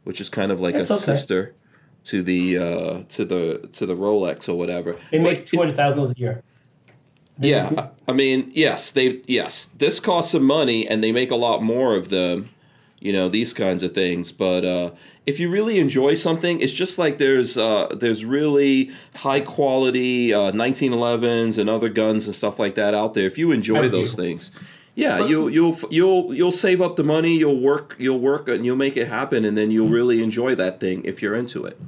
which 0.04 0.20
is 0.20 0.28
kind 0.30 0.50
of 0.50 0.58
like 0.60 0.74
That's 0.74 0.90
a 0.90 0.94
okay. 0.94 1.02
sister 1.02 1.54
to 2.08 2.22
the 2.22 2.56
uh 2.56 3.02
to 3.10 3.24
the 3.24 3.68
to 3.72 3.84
the 3.84 3.94
Rolex 3.94 4.48
or 4.48 4.54
whatever. 4.54 4.96
They 5.10 5.18
make 5.18 5.44
two 5.46 5.58
hundred 5.58 5.76
thousand 5.76 5.98
dollars 5.98 6.14
a 6.16 6.18
year. 6.18 6.42
yeah, 7.38 7.90
I 8.06 8.10
I 8.10 8.14
mean, 8.14 8.50
yes, 8.54 8.90
they 8.90 9.20
yes, 9.26 9.68
this 9.76 10.00
costs 10.00 10.32
some 10.32 10.44
money, 10.44 10.88
and 10.88 11.04
they 11.04 11.12
make 11.12 11.30
a 11.30 11.36
lot 11.36 11.62
more 11.62 11.94
of 11.96 12.08
them. 12.08 12.50
You 12.98 13.12
know 13.12 13.28
these 13.28 13.52
kinds 13.54 13.82
of 13.82 13.94
things, 13.94 14.32
but 14.32 14.64
uh, 14.64 14.90
if 15.24 15.38
you 15.38 15.50
really 15.50 15.78
enjoy 15.78 16.14
something, 16.14 16.60
it's 16.60 16.72
just 16.72 16.98
like 16.98 17.18
there's 17.18 17.56
uh, 17.58 17.94
there's 17.94 18.24
really 18.24 18.90
high 19.14 19.40
quality 19.40 20.32
uh, 20.34 20.50
1911s 20.50 21.58
and 21.58 21.68
other 21.70 21.90
guns 21.90 22.26
and 22.26 22.34
stuff 22.34 22.58
like 22.58 22.74
that 22.74 22.94
out 22.94 23.14
there. 23.14 23.26
If 23.26 23.38
you 23.38 23.52
enjoy 23.52 23.82
Thank 23.82 23.92
those 23.92 24.16
you. 24.16 24.24
things, 24.24 24.50
yeah, 24.94 25.24
you'll 25.24 25.48
you'll 25.50 25.78
you'll 25.90 26.34
you'll 26.34 26.50
save 26.50 26.80
up 26.80 26.96
the 26.96 27.04
money, 27.04 27.36
you'll 27.36 27.60
work 27.60 27.94
you'll 27.98 28.18
work 28.18 28.48
and 28.48 28.64
you'll 28.64 28.76
make 28.76 28.96
it 28.96 29.06
happen, 29.06 29.44
and 29.44 29.56
then 29.56 29.70
you'll 29.70 29.90
really 29.90 30.22
enjoy 30.22 30.56
that 30.56 30.80
thing 30.80 31.04
if 31.04 31.22
you're 31.22 31.36
into 31.36 31.64
it. 31.66 31.78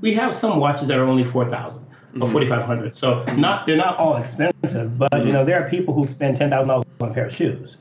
We 0.00 0.14
have 0.14 0.34
some 0.34 0.58
watches 0.60 0.88
that 0.88 0.98
are 0.98 1.04
only 1.04 1.24
four 1.24 1.48
thousand 1.48 1.84
Mm-hmm. 2.14 2.22
or 2.22 2.30
forty 2.30 2.46
five 2.46 2.62
hundred. 2.64 2.96
So 2.96 3.22
not 3.36 3.66
they're 3.66 3.76
not 3.76 3.98
all 3.98 4.16
expensive, 4.16 4.96
but 4.98 5.10
Mm-hmm. 5.12 5.26
you 5.26 5.32
know 5.34 5.44
there 5.44 5.62
are 5.62 5.68
people 5.68 5.92
who 5.92 6.06
spend 6.06 6.38
ten 6.38 6.48
thousand 6.48 6.68
dollars 6.68 6.84
on 7.00 7.10
a 7.10 7.14
pair 7.14 7.26
of 7.26 7.34
shoes 7.34 7.76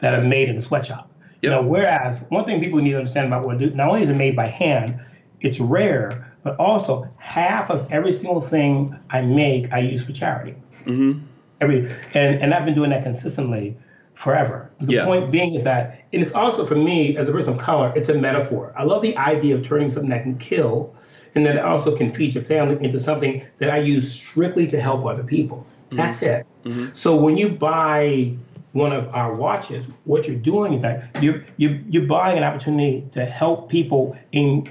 that 0.00 0.12
are 0.14 0.20
made 0.20 0.50
in 0.50 0.58
a 0.58 0.60
sweatshop. 0.60 1.10
You 1.40 1.50
Yep. 1.50 1.62
know, 1.62 1.66
whereas 1.66 2.20
one 2.28 2.44
thing 2.44 2.60
people 2.60 2.80
need 2.80 2.90
to 2.90 2.98
understand 2.98 3.28
about 3.28 3.46
what 3.46 3.60
not 3.74 3.88
only 3.88 4.02
is 4.02 4.10
it 4.10 4.14
made 4.14 4.36
by 4.36 4.46
hand, 4.46 5.00
it's 5.40 5.58
rare, 5.58 6.30
but 6.44 6.54
also 6.58 7.08
half 7.16 7.70
of 7.70 7.90
every 7.90 8.12
single 8.12 8.42
thing 8.42 8.94
I 9.10 9.22
make 9.22 9.72
I 9.72 9.78
use 9.78 10.04
for 10.04 10.12
charity. 10.12 10.54
Mm-hmm. 10.84 11.24
Every 11.62 11.90
and 12.12 12.42
and 12.42 12.52
I've 12.52 12.66
been 12.66 12.74
doing 12.74 12.90
that 12.90 13.02
consistently 13.04 13.74
forever. 14.12 14.70
The 14.80 14.92
Yeah. 14.96 15.04
point 15.06 15.30
being 15.32 15.54
is 15.54 15.64
that, 15.64 15.98
and 16.12 16.22
it's 16.22 16.32
also 16.32 16.66
for 16.66 16.76
me 16.76 17.16
as 17.16 17.26
a 17.26 17.32
person 17.32 17.54
of 17.54 17.58
color, 17.58 17.90
it's 17.96 18.10
a 18.10 18.14
metaphor. 18.14 18.74
I 18.76 18.84
love 18.84 19.00
the 19.00 19.16
idea 19.16 19.54
of 19.54 19.62
turning 19.66 19.90
something 19.90 20.10
that 20.10 20.22
can 20.24 20.36
kill, 20.36 20.94
and 21.34 21.46
that 21.46 21.58
also 21.58 21.96
can 21.96 22.12
feed 22.12 22.34
your 22.34 22.44
family 22.44 22.82
into 22.84 23.00
something 23.00 23.42
that 23.58 23.70
I 23.70 23.78
use 23.78 24.12
strictly 24.12 24.66
to 24.68 24.80
help 24.80 25.04
other 25.06 25.24
people. 25.24 25.66
That's 25.90 26.22
it. 26.22 26.46
So 26.94 27.16
when 27.16 27.36
you 27.36 27.48
buy 27.50 28.34
one 28.72 28.92
of 28.92 29.08
our 29.14 29.34
watches, 29.34 29.84
what 30.04 30.26
you're 30.26 30.36
doing 30.36 30.74
is 30.74 30.82
that 30.82 31.22
you're 31.22 31.44
you're, 31.58 31.78
you're 31.88 32.06
buying 32.06 32.38
an 32.38 32.44
opportunity 32.44 33.06
to 33.12 33.24
help 33.24 33.68
people 33.68 34.16
in 34.32 34.70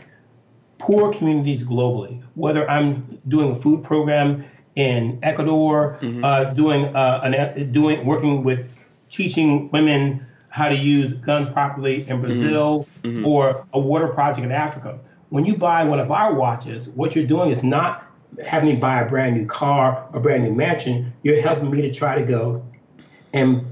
poor 0.80 1.14
communities 1.14 1.64
globally. 1.64 2.22
Whether 2.36 2.68
I'm 2.70 3.20
doing 3.28 3.55
a 3.55 3.59
food 3.62 3.84
program 3.84 4.43
in 4.76 5.20
Ecuador, 5.22 5.99
uh, 6.24 6.45
doing 6.53 6.86
uh, 6.95 7.22
an, 7.24 7.72
doing 7.72 8.05
working 8.05 8.43
with 8.43 8.66
teaching 9.09 9.70
women 9.72 10.26
how 10.49 10.70
to 10.70 10.76
use 10.76 11.14
guns 11.14 11.47
properly 11.49 12.07
in 12.09 12.22
Brazil 12.22 12.88
Mm-hmm. 13.03 13.26
or 13.26 13.66
a 13.74 13.80
water 13.80 14.07
project 14.07 14.45
in 14.45 14.51
Africa. 14.51 14.99
When 15.32 15.45
you 15.45 15.55
buy 15.55 15.86
one 15.86 16.01
of 16.01 16.11
our 16.11 16.34
watches, 16.34 16.89
what 16.89 17.15
you're 17.15 17.25
doing 17.25 17.51
is 17.51 17.63
not 17.63 18.05
having 18.45 18.67
me 18.67 18.75
buy 18.75 18.99
a 18.99 19.07
brand 19.07 19.38
new 19.38 19.45
car 19.45 20.05
or 20.11 20.19
a 20.19 20.21
brand 20.21 20.43
new 20.43 20.53
mansion. 20.53 21.13
You're 21.23 21.41
helping 21.41 21.71
me 21.71 21.82
to 21.84 21.93
try 21.93 22.15
to 22.15 22.21
go 22.21 22.65
and 23.32 23.65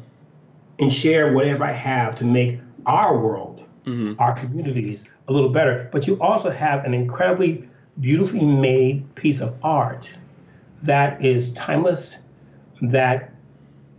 and 0.80 0.90
share 0.92 1.34
whatever 1.34 1.66
I 1.66 1.74
have 1.74 2.16
to 2.20 2.24
make 2.24 2.62
our 2.86 3.20
world, 3.20 3.62
mm-hmm. 3.84 4.14
our 4.22 4.32
communities 4.32 5.04
a 5.28 5.34
little 5.34 5.50
better. 5.50 5.90
But 5.92 6.08
you 6.08 6.18
also 6.22 6.50
have 6.50 6.86
an 6.86 6.94
incredibly 6.94 7.68
beautifully 8.00 8.46
made 8.46 9.14
piece 9.16 9.42
of 9.42 9.54
art 9.62 10.10
that 10.84 11.22
is 11.22 11.52
timeless, 11.52 12.16
that 12.84 13.34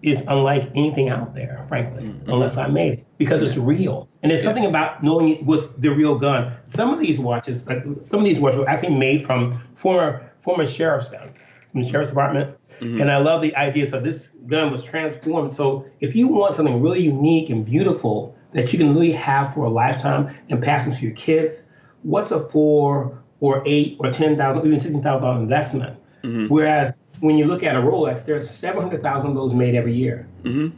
is 0.03 0.23
unlike 0.29 0.71
anything 0.75 1.09
out 1.09 1.35
there, 1.35 1.65
frankly, 1.69 2.05
mm-hmm. 2.05 2.31
unless 2.31 2.57
I 2.57 2.67
made 2.69 2.95
it, 2.95 3.07
because 3.19 3.43
it's 3.43 3.57
real. 3.57 4.09
And 4.23 4.31
there's 4.31 4.43
something 4.43 4.65
about 4.65 5.03
knowing 5.03 5.29
it 5.29 5.45
was 5.45 5.69
the 5.79 5.91
real 5.91 6.19
gun. 6.19 6.53
Some 6.67 6.93
of 6.93 7.01
these 7.01 7.19
watches, 7.19 7.67
like 7.67 7.85
some 7.85 8.21
of 8.21 8.25
these 8.25 8.39
watches, 8.39 8.59
were 8.61 8.69
actually 8.69 8.95
made 8.95 9.27
from 9.27 9.61
former 9.75 10.31
former 10.41 10.67
sheriff's 10.67 11.09
guns 11.09 11.39
from 11.71 11.83
the 11.83 11.89
sheriff's 11.89 12.11
department. 12.11 12.57
Mm-hmm. 12.81 13.01
And 13.01 13.13
I 13.13 13.19
love 13.19 13.43
the 13.43 13.55
idea. 13.57 13.87
So 13.87 14.01
this 14.01 14.29
gun 14.47 14.73
was 14.73 14.83
transformed. 14.83 15.53
So 15.53 15.87
if 16.01 16.17
you 16.17 16.29
want 16.29 16.55
something 16.55 16.81
really 16.81 17.03
unique 17.03 17.51
and 17.51 17.65
beautiful 17.65 18.35
that 18.53 18.73
you 18.73 18.79
can 18.79 18.95
really 18.95 19.13
have 19.13 19.53
for 19.53 19.65
a 19.65 19.69
lifetime 19.69 20.35
and 20.49 20.63
pass 20.63 20.87
on 20.87 20.93
to 20.93 21.05
your 21.05 21.15
kids, 21.15 21.65
what's 22.03 22.31
a 22.31 22.49
four 22.49 23.23
or 23.41 23.63
eight 23.67 23.97
or 24.01 24.11
ten 24.11 24.37
thousand, 24.37 24.67
even 24.67 24.81
sixteen 24.81 25.03
thousand 25.03 25.23
dollar 25.23 25.41
investment? 25.41 25.99
Mm-hmm. 26.25 26.53
Whereas 26.53 26.95
when 27.21 27.39
you 27.39 27.45
look 27.45 27.63
at 27.63 27.77
a 27.77 27.79
Rolex, 27.79 28.25
there's 28.25 28.51
seven 28.51 28.83
hundred 28.83 29.03
thousand 29.03 29.31
of 29.31 29.37
those 29.37 29.55
made 29.55 29.75
every 29.75 29.95
year. 29.95 30.27
Mm-hmm. 30.43 30.77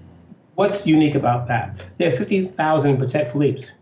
What's 0.55 0.86
unique 0.86 1.14
about 1.14 1.49
that? 1.49 1.86
There 1.99 2.12
are 2.12 2.16
fifty 2.16 2.47
thousand 2.47 2.99
Patek 2.99 3.32
Philippe's. 3.32 3.72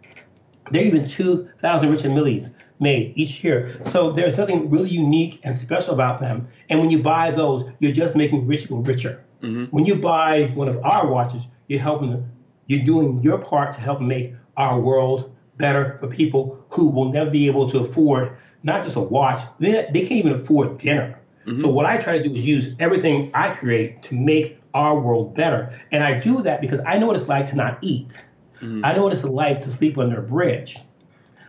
There 0.70 0.82
are 0.82 0.84
even 0.84 1.04
two 1.04 1.48
thousand 1.60 1.90
Richard 1.90 2.12
Milles 2.12 2.50
made 2.78 3.12
each 3.16 3.44
year. 3.44 3.70
So 3.86 4.10
there's 4.10 4.38
nothing 4.38 4.70
really 4.70 4.88
unique 4.88 5.40
and 5.42 5.56
special 5.56 5.92
about 5.92 6.18
them. 6.18 6.48
And 6.68 6.80
when 6.80 6.90
you 6.90 7.02
buy 7.02 7.30
those, 7.30 7.64
you're 7.78 7.92
just 7.92 8.16
making 8.16 8.46
rich 8.46 8.62
people 8.62 8.82
richer. 8.82 9.24
Mm-hmm. 9.42 9.64
When 9.66 9.84
you 9.84 9.96
buy 9.96 10.46
one 10.54 10.68
of 10.68 10.82
our 10.84 11.06
watches, 11.06 11.46
you're 11.68 11.80
helping, 11.80 12.26
you're 12.66 12.84
doing 12.84 13.20
your 13.20 13.38
part 13.38 13.74
to 13.74 13.80
help 13.80 14.00
make 14.00 14.34
our 14.56 14.80
world 14.80 15.34
better 15.56 15.98
for 15.98 16.08
people 16.08 16.64
who 16.70 16.88
will 16.88 17.12
never 17.12 17.30
be 17.30 17.46
able 17.46 17.68
to 17.70 17.80
afford 17.80 18.36
not 18.62 18.82
just 18.82 18.96
a 18.96 19.00
watch, 19.00 19.42
they, 19.58 19.88
they 19.92 20.00
can't 20.00 20.12
even 20.12 20.32
afford 20.40 20.78
dinner. 20.78 21.19
So 21.46 21.52
mm-hmm. 21.52 21.68
what 21.70 21.86
I 21.86 21.96
try 21.96 22.18
to 22.18 22.28
do 22.28 22.34
is 22.34 22.44
use 22.44 22.74
everything 22.78 23.30
I 23.32 23.48
create 23.48 24.02
to 24.04 24.14
make 24.14 24.60
our 24.74 24.98
world 24.98 25.34
better. 25.34 25.76
And 25.90 26.04
I 26.04 26.18
do 26.18 26.42
that 26.42 26.60
because 26.60 26.80
I 26.86 26.98
know 26.98 27.06
what 27.06 27.16
it's 27.16 27.28
like 27.28 27.46
to 27.50 27.56
not 27.56 27.78
eat. 27.80 28.22
Mm-hmm. 28.60 28.84
I 28.84 28.94
know 28.94 29.02
what 29.04 29.12
it's 29.12 29.24
like 29.24 29.60
to 29.60 29.70
sleep 29.70 29.96
under 29.96 30.20
a 30.20 30.22
bridge. 30.22 30.78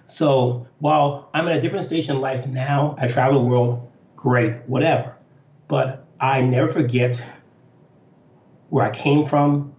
So 0.08 0.66
while 0.80 1.30
I'm 1.34 1.48
in 1.48 1.58
a 1.58 1.62
different 1.62 1.86
station 1.86 2.16
in 2.16 2.22
life 2.22 2.48
now, 2.48 2.96
I 3.00 3.08
travel 3.08 3.42
the 3.42 3.48
world, 3.48 3.92
great, 4.16 4.56
whatever. 4.68 5.16
But 5.68 6.06
I 6.20 6.42
never 6.42 6.68
forget 6.68 7.22
where 8.70 8.86
I 8.86 8.92
came 8.92 9.26
from 9.26 9.74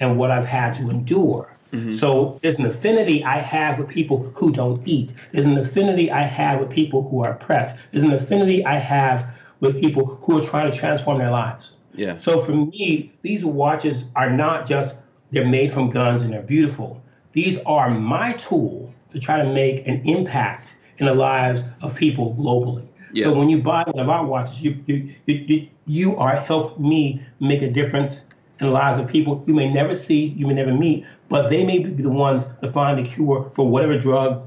and 0.00 0.18
what 0.18 0.30
I've 0.30 0.44
had 0.44 0.74
to 0.74 0.90
endure. 0.90 1.56
Mm-hmm. 1.72 1.92
So 1.92 2.38
there's 2.42 2.58
an 2.58 2.66
affinity 2.66 3.24
I 3.24 3.40
have 3.40 3.78
with 3.78 3.88
people 3.88 4.30
who 4.34 4.52
don't 4.52 4.86
eat. 4.86 5.14
There's 5.32 5.46
an 5.46 5.58
affinity 5.58 6.10
I 6.10 6.22
have 6.22 6.60
with 6.60 6.70
people 6.70 7.08
who 7.08 7.24
are 7.24 7.32
oppressed. 7.32 7.76
There's 7.92 8.04
an 8.04 8.12
affinity 8.12 8.64
I 8.64 8.78
have 8.78 9.26
with 9.60 9.80
people 9.80 10.04
who 10.22 10.38
are 10.38 10.42
trying 10.42 10.70
to 10.70 10.76
transform 10.76 11.18
their 11.18 11.30
lives. 11.30 11.72
Yeah. 11.94 12.16
So 12.16 12.38
for 12.38 12.52
me, 12.52 13.12
these 13.22 13.44
watches 13.44 14.04
are 14.14 14.30
not 14.30 14.66
just 14.66 14.96
they're 15.30 15.46
made 15.46 15.72
from 15.72 15.90
guns 15.90 16.22
and 16.22 16.32
they're 16.32 16.42
beautiful. 16.42 17.02
These 17.32 17.58
are 17.66 17.90
my 17.90 18.32
tool 18.34 18.92
to 19.12 19.18
try 19.18 19.42
to 19.42 19.52
make 19.52 19.86
an 19.88 20.02
impact 20.06 20.76
in 20.98 21.06
the 21.06 21.14
lives 21.14 21.62
of 21.82 21.94
people 21.94 22.34
globally. 22.38 22.86
Yeah. 23.12 23.24
So 23.24 23.34
when 23.34 23.48
you 23.48 23.62
buy 23.62 23.84
one 23.86 23.98
of 23.98 24.08
our 24.08 24.24
watches, 24.24 24.60
you 24.60 24.82
you, 24.86 25.14
you, 25.26 25.34
you 25.34 25.68
you 25.86 26.16
are 26.16 26.36
helping 26.36 26.88
me 26.88 27.22
make 27.40 27.62
a 27.62 27.70
difference 27.70 28.22
in 28.60 28.66
the 28.66 28.72
lives 28.72 28.98
of 28.98 29.08
people 29.08 29.42
you 29.46 29.54
may 29.54 29.72
never 29.72 29.94
see, 29.94 30.26
you 30.36 30.46
may 30.46 30.54
never 30.54 30.72
meet, 30.72 31.04
but 31.28 31.50
they 31.50 31.64
may 31.64 31.78
be 31.78 32.02
the 32.02 32.10
ones 32.10 32.46
to 32.62 32.72
find 32.72 32.98
the 32.98 33.08
cure 33.08 33.50
for 33.54 33.68
whatever 33.68 33.98
drug 33.98 34.46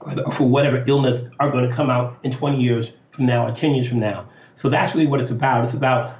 or 0.00 0.30
for 0.32 0.48
whatever 0.48 0.84
illness 0.86 1.22
are 1.40 1.50
going 1.50 1.68
to 1.68 1.74
come 1.74 1.90
out 1.90 2.18
in 2.22 2.30
20 2.30 2.60
years 2.60 2.92
from 3.10 3.26
now 3.26 3.46
or 3.46 3.52
10 3.52 3.74
years 3.74 3.88
from 3.88 4.00
now. 4.00 4.28
So 4.56 4.68
that's 4.68 4.94
really 4.94 5.06
what 5.06 5.20
it's 5.20 5.30
about. 5.30 5.64
It's 5.64 5.74
about 5.74 6.16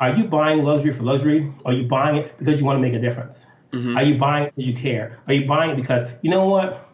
are 0.00 0.14
you 0.14 0.24
buying 0.24 0.62
luxury 0.62 0.92
for 0.92 1.02
luxury? 1.02 1.52
Are 1.64 1.72
you 1.72 1.88
buying 1.88 2.16
it 2.16 2.38
because 2.38 2.60
you 2.60 2.66
want 2.66 2.76
to 2.76 2.80
make 2.80 2.94
a 2.94 3.00
difference? 3.00 3.44
Mm-hmm. 3.72 3.96
Are 3.96 4.02
you 4.02 4.16
buying 4.16 4.46
it 4.46 4.54
because 4.54 4.66
you 4.66 4.74
care? 4.74 5.18
Are 5.26 5.34
you 5.34 5.46
buying 5.46 5.70
it 5.72 5.76
because, 5.76 6.08
you 6.22 6.30
know 6.30 6.46
what? 6.46 6.88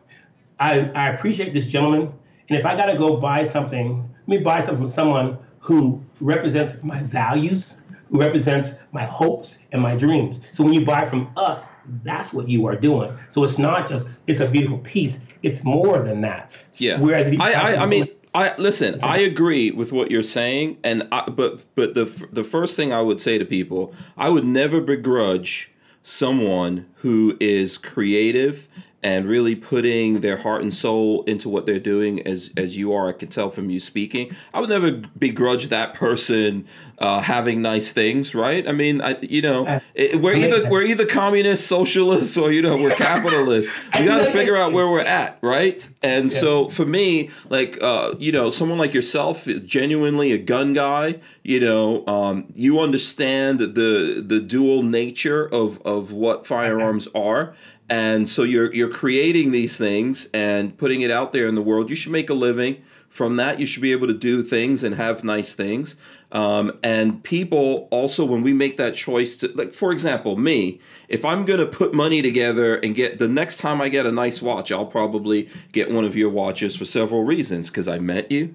I, 0.59 0.91
I 0.95 1.11
appreciate 1.11 1.53
this 1.53 1.67
gentleman. 1.67 2.13
And 2.49 2.59
if 2.59 2.65
I 2.65 2.77
got 2.77 2.87
to 2.87 2.97
go 2.97 3.17
buy 3.17 3.45
something, 3.45 4.09
let 4.27 4.29
me 4.29 4.39
buy 4.39 4.61
something 4.61 4.79
from 4.79 4.89
someone 4.89 5.39
who 5.59 6.03
represents 6.21 6.75
my 6.83 7.03
values, 7.03 7.77
who 8.07 8.19
represents 8.19 8.71
my 8.93 9.05
hopes 9.05 9.59
and 9.73 9.83
my 9.83 9.97
dreams. 9.97 10.41
So 10.53 10.65
when 10.65 10.73
you 10.73 10.85
buy 10.85 11.05
from 11.05 11.31
us, 11.37 11.65
that's 12.03 12.33
what 12.33 12.49
you 12.49 12.67
are 12.67 12.77
doing. 12.77 13.17
So 13.31 13.45
it's 13.45 13.59
not 13.59 13.89
just, 13.89 14.07
it's 14.27 14.41
a 14.41 14.49
beautiful 14.49 14.79
piece. 14.79 15.19
It's 15.43 15.63
more 15.63 16.03
than 16.03 16.23
that. 16.23 16.57
Yeah. 16.75 16.99
Whereas 16.99 17.27
if 17.27 17.35
you 17.35 17.39
I, 17.41 17.53
I, 17.53 17.83
I 17.83 17.87
mean, 17.87 18.09
I 18.35 18.55
listen. 18.59 18.99
I 19.03 19.19
agree 19.19 19.71
with 19.71 19.93
what 19.93 20.11
you're 20.11 20.23
saying, 20.25 20.79
and 20.83 21.07
I, 21.13 21.31
but 21.31 21.65
but 21.77 21.95
the 21.95 22.05
the 22.33 22.45
first 22.45 22.75
thing 22.75 22.93
I 22.93 23.01
would 23.01 23.21
say 23.21 23.39
to 23.39 23.45
people, 23.45 23.95
I 24.17 24.29
would 24.29 24.45
never 24.45 24.81
begrudge 24.81 25.71
someone 26.03 26.87
who 26.97 27.37
is 27.41 27.79
creative 27.79 28.69
and 29.05 29.27
really 29.27 29.55
putting 29.55 30.21
their 30.21 30.39
heart 30.39 30.63
and 30.63 30.73
soul 30.73 31.23
into 31.25 31.51
what 31.51 31.67
they're 31.67 31.79
doing 31.79 32.27
as 32.27 32.51
as 32.57 32.77
you 32.77 32.93
are. 32.95 33.11
I 33.11 33.13
can 33.13 33.29
tell 33.29 33.51
from 33.51 33.69
you 33.69 33.79
speaking. 33.79 34.35
I 34.55 34.61
would 34.61 34.71
never 34.71 34.93
begrudge 35.19 35.69
that 35.69 35.93
person 35.93 36.67
uh, 36.99 37.21
having 37.21 37.61
nice 37.61 37.93
things 37.93 38.35
right? 38.35 38.67
I 38.67 38.73
mean 38.73 39.03
I, 39.03 39.19
you 39.21 39.43
know 39.43 39.81
it, 39.95 40.21
we're 40.21 40.35
either 40.35 40.69
we're 40.71 40.83
either 40.83 41.05
communist 41.05 41.67
socialists 41.67 42.37
or 42.37 42.51
you 42.51 42.63
know 42.63 42.77
we're 42.77 42.95
capitalists 42.95 43.71
we 43.99 44.07
got 44.07 44.25
to 44.25 44.31
figure 44.31 44.57
out 44.57 44.73
where 44.73 44.89
we're 44.89 45.01
at 45.01 45.39
right? 45.43 45.87
And 46.03 46.33
so 46.33 46.69
for 46.69 46.87
me 46.87 47.31
like 47.51 47.81
uh, 47.83 48.15
you 48.19 48.33
know 48.33 48.49
someone 48.49 48.79
like 48.79 48.95
yourself 48.95 49.47
is 49.47 49.63
genuinely 49.63 50.33
a 50.33 50.39
gun 50.39 50.73
guy 50.73 51.21
you 51.43 51.61
know 51.61 52.07
um, 52.07 52.47
you 52.55 52.81
understand 52.81 53.61
the 53.61 54.25
the 54.27 54.41
dual 54.41 54.83
nature 54.83 55.47
of 55.47 55.81
of 55.83 56.13
what 56.13 56.47
firearms 56.47 57.07
are 57.15 57.55
and 57.91 58.29
so 58.29 58.43
you're 58.43 58.73
you're 58.73 58.89
creating 58.89 59.53
these 59.53 59.77
things 59.77 60.27
and 60.33 60.77
putting 60.79 61.03
it 61.03 61.11
out 61.11 61.33
there 61.33 61.47
in 61.47 61.55
the 61.55 61.63
world 61.63 61.91
you 61.91 61.97
should 61.97 62.13
make 62.13 62.31
a 62.31 62.35
living 62.35 62.83
from 63.09 63.37
that 63.37 63.61
you 63.61 63.67
should 63.67 63.83
be 63.83 63.93
able 63.93 64.07
to 64.07 64.15
do 64.15 64.43
things 64.43 64.83
and 64.83 64.95
have 64.95 65.23
nice 65.23 65.55
things 65.55 65.95
um, 66.33 66.73
and 66.83 67.23
people 67.23 67.87
also 67.91 68.25
when 68.25 68.43
we 68.43 68.53
make 68.53 68.77
that 68.77 68.95
choice 68.95 69.37
to 69.37 69.49
like 69.55 69.75
for 69.75 69.93
example 69.93 70.37
me 70.37 70.81
if 71.09 71.25
i'm 71.25 71.45
going 71.45 71.61
to 71.61 71.67
put 71.67 71.93
money 71.93 72.23
together 72.23 72.77
and 72.77 72.95
get 72.95 73.19
the 73.19 73.29
next 73.29 73.59
time 73.59 73.81
i 73.81 73.89
get 73.89 74.07
a 74.07 74.13
nice 74.13 74.41
watch 74.41 74.73
i'll 74.73 74.87
probably 74.87 75.49
get 75.73 75.91
one 75.91 76.05
of 76.05 76.17
your 76.17 76.31
watches 76.31 76.75
for 76.75 76.87
several 76.87 77.25
reasons 77.25 77.69
because 77.69 77.87
i 77.87 77.99
met 77.99 78.31
you 78.31 78.55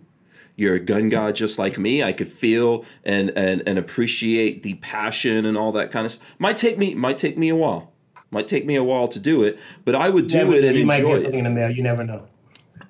you're 0.56 0.76
a 0.76 0.80
gun 0.82 1.08
guy 1.08 1.32
just 1.32 1.58
like 1.58 1.80
me. 1.80 2.04
I 2.04 2.12
could 2.12 2.30
feel 2.30 2.84
and, 3.06 3.30
and 3.38 3.64
and 3.66 3.80
appreciate 3.80 4.62
the 4.62 4.74
passion 4.74 5.46
and 5.46 5.58
all 5.58 5.72
that 5.72 5.90
kind 5.90 6.06
of 6.06 6.12
stuff. 6.12 6.36
Might 6.38 6.58
take 6.58 6.78
me 6.78 6.96
might 6.96 7.18
take 7.18 7.38
me 7.38 7.48
a 7.48 7.56
while. 7.56 7.89
Might 8.32 8.48
take 8.48 8.66
me 8.66 8.76
a 8.76 8.84
while 8.84 9.08
to 9.08 9.20
do 9.20 9.44
it, 9.44 9.60
but 9.86 9.96
I 9.96 10.10
would 10.10 10.28
do 10.28 10.38
Never 10.38 10.54
it 10.56 10.64
and 10.66 10.78
you 10.78 10.86
might 10.86 10.98
enjoy 10.98 11.10
get 11.10 11.20
it. 11.20 11.24
something 11.24 11.40
in 11.40 11.44
the 11.46 11.50
mail. 11.50 11.72
You 11.72 11.84
never 11.84 12.04
know. 12.04 12.28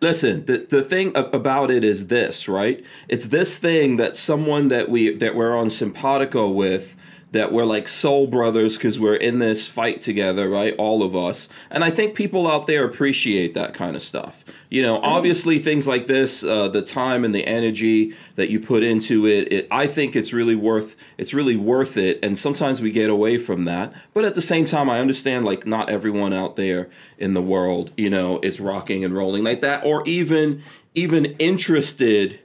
Listen, 0.01 0.45
the, 0.45 0.65
the 0.69 0.81
thing 0.81 1.15
about 1.15 1.71
it 1.71 1.83
is 1.83 2.07
this, 2.07 2.47
right? 2.47 2.83
It's 3.09 3.27
this 3.27 3.57
thing 3.57 3.97
that 3.97 4.15
someone 4.15 4.69
that 4.69 4.89
we 4.89 5.13
that 5.15 5.35
we're 5.35 5.55
on 5.57 5.69
simpatico 5.69 6.47
with, 6.49 6.95
that 7.31 7.51
we're 7.51 7.65
like 7.65 7.87
soul 7.87 8.25
brothers 8.25 8.77
because 8.77 8.99
we're 8.99 9.15
in 9.15 9.39
this 9.39 9.67
fight 9.67 10.01
together, 10.01 10.49
right? 10.49 10.73
All 10.77 11.03
of 11.03 11.15
us, 11.15 11.47
and 11.69 11.83
I 11.83 11.91
think 11.91 12.15
people 12.15 12.47
out 12.47 12.65
there 12.65 12.83
appreciate 12.83 13.53
that 13.53 13.73
kind 13.73 13.95
of 13.95 14.01
stuff. 14.01 14.43
You 14.69 14.81
know, 14.81 14.99
obviously 15.01 15.59
things 15.59 15.87
like 15.87 16.07
this, 16.07 16.43
uh, 16.43 16.67
the 16.69 16.81
time 16.81 17.23
and 17.23 17.33
the 17.33 17.45
energy 17.45 18.15
that 18.35 18.49
you 18.49 18.59
put 18.59 18.83
into 18.83 19.27
it, 19.27 19.51
it, 19.53 19.67
I 19.69 19.85
think 19.87 20.15
it's 20.15 20.33
really 20.33 20.55
worth 20.55 20.95
it's 21.17 21.33
really 21.33 21.55
worth 21.55 21.97
it. 21.97 22.23
And 22.23 22.37
sometimes 22.37 22.81
we 22.81 22.91
get 22.91 23.09
away 23.09 23.37
from 23.37 23.65
that, 23.65 23.93
but 24.13 24.25
at 24.25 24.35
the 24.35 24.41
same 24.41 24.65
time, 24.65 24.89
I 24.89 24.99
understand 24.99 25.45
like 25.45 25.67
not 25.67 25.89
everyone 25.89 26.33
out 26.33 26.55
there 26.55 26.89
in 27.17 27.33
the 27.33 27.41
world, 27.41 27.91
you 27.95 28.09
know, 28.09 28.39
is 28.41 28.59
rocking 28.59 29.03
and 29.03 29.13
rolling 29.13 29.43
like 29.43 29.61
that, 29.61 29.85
or 29.85 30.07
even 30.07 30.63
even 30.95 31.25
interested 31.37 32.39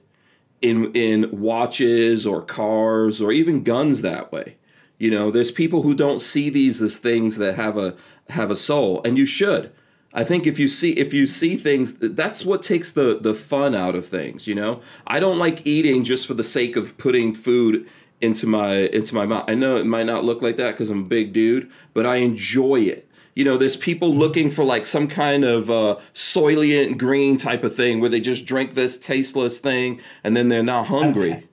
in 0.60 0.92
in 0.92 1.40
watches 1.40 2.26
or 2.26 2.42
cars 2.42 3.20
or 3.20 3.32
even 3.32 3.62
guns 3.62 4.02
that 4.02 4.30
way. 4.30 4.56
You 4.98 5.10
know, 5.10 5.30
there's 5.30 5.50
people 5.50 5.82
who 5.82 5.94
don't 5.94 6.20
see 6.20 6.50
these 6.50 6.80
as 6.80 6.98
things 6.98 7.36
that 7.38 7.54
have 7.56 7.76
a 7.76 7.94
have 8.30 8.50
a 8.50 8.56
soul, 8.56 9.02
and 9.04 9.18
you 9.18 9.26
should. 9.26 9.72
I 10.12 10.22
think 10.22 10.46
if 10.46 10.58
you 10.58 10.68
see 10.68 10.92
if 10.92 11.12
you 11.12 11.26
see 11.26 11.56
things, 11.56 11.94
that's 11.94 12.44
what 12.44 12.62
takes 12.62 12.92
the 12.92 13.18
the 13.20 13.34
fun 13.34 13.74
out 13.74 13.94
of 13.94 14.06
things. 14.06 14.46
You 14.46 14.54
know, 14.54 14.80
I 15.06 15.20
don't 15.20 15.38
like 15.38 15.66
eating 15.66 16.04
just 16.04 16.26
for 16.26 16.34
the 16.34 16.44
sake 16.44 16.76
of 16.76 16.96
putting 16.98 17.34
food 17.34 17.88
into 18.20 18.46
my 18.46 18.74
into 18.76 19.14
my 19.14 19.26
mouth. 19.26 19.44
I 19.48 19.54
know 19.54 19.76
it 19.76 19.86
might 19.86 20.06
not 20.06 20.24
look 20.24 20.42
like 20.42 20.56
that 20.56 20.72
because 20.72 20.90
I'm 20.90 21.00
a 21.00 21.04
big 21.04 21.32
dude, 21.32 21.70
but 21.92 22.06
I 22.06 22.16
enjoy 22.16 22.80
it 22.82 23.08
you 23.34 23.44
know, 23.44 23.56
there's 23.56 23.76
people 23.76 24.14
looking 24.14 24.50
for 24.50 24.64
like 24.64 24.86
some 24.86 25.08
kind 25.08 25.44
of 25.44 25.70
uh, 25.70 25.96
soylent 26.14 26.98
green 26.98 27.36
type 27.36 27.64
of 27.64 27.74
thing 27.74 28.00
where 28.00 28.10
they 28.10 28.20
just 28.20 28.46
drink 28.46 28.74
this 28.74 28.96
tasteless 28.96 29.58
thing 29.58 30.00
and 30.22 30.36
then 30.36 30.48
they're 30.48 30.62
not 30.62 30.86
hungry, 30.86 31.48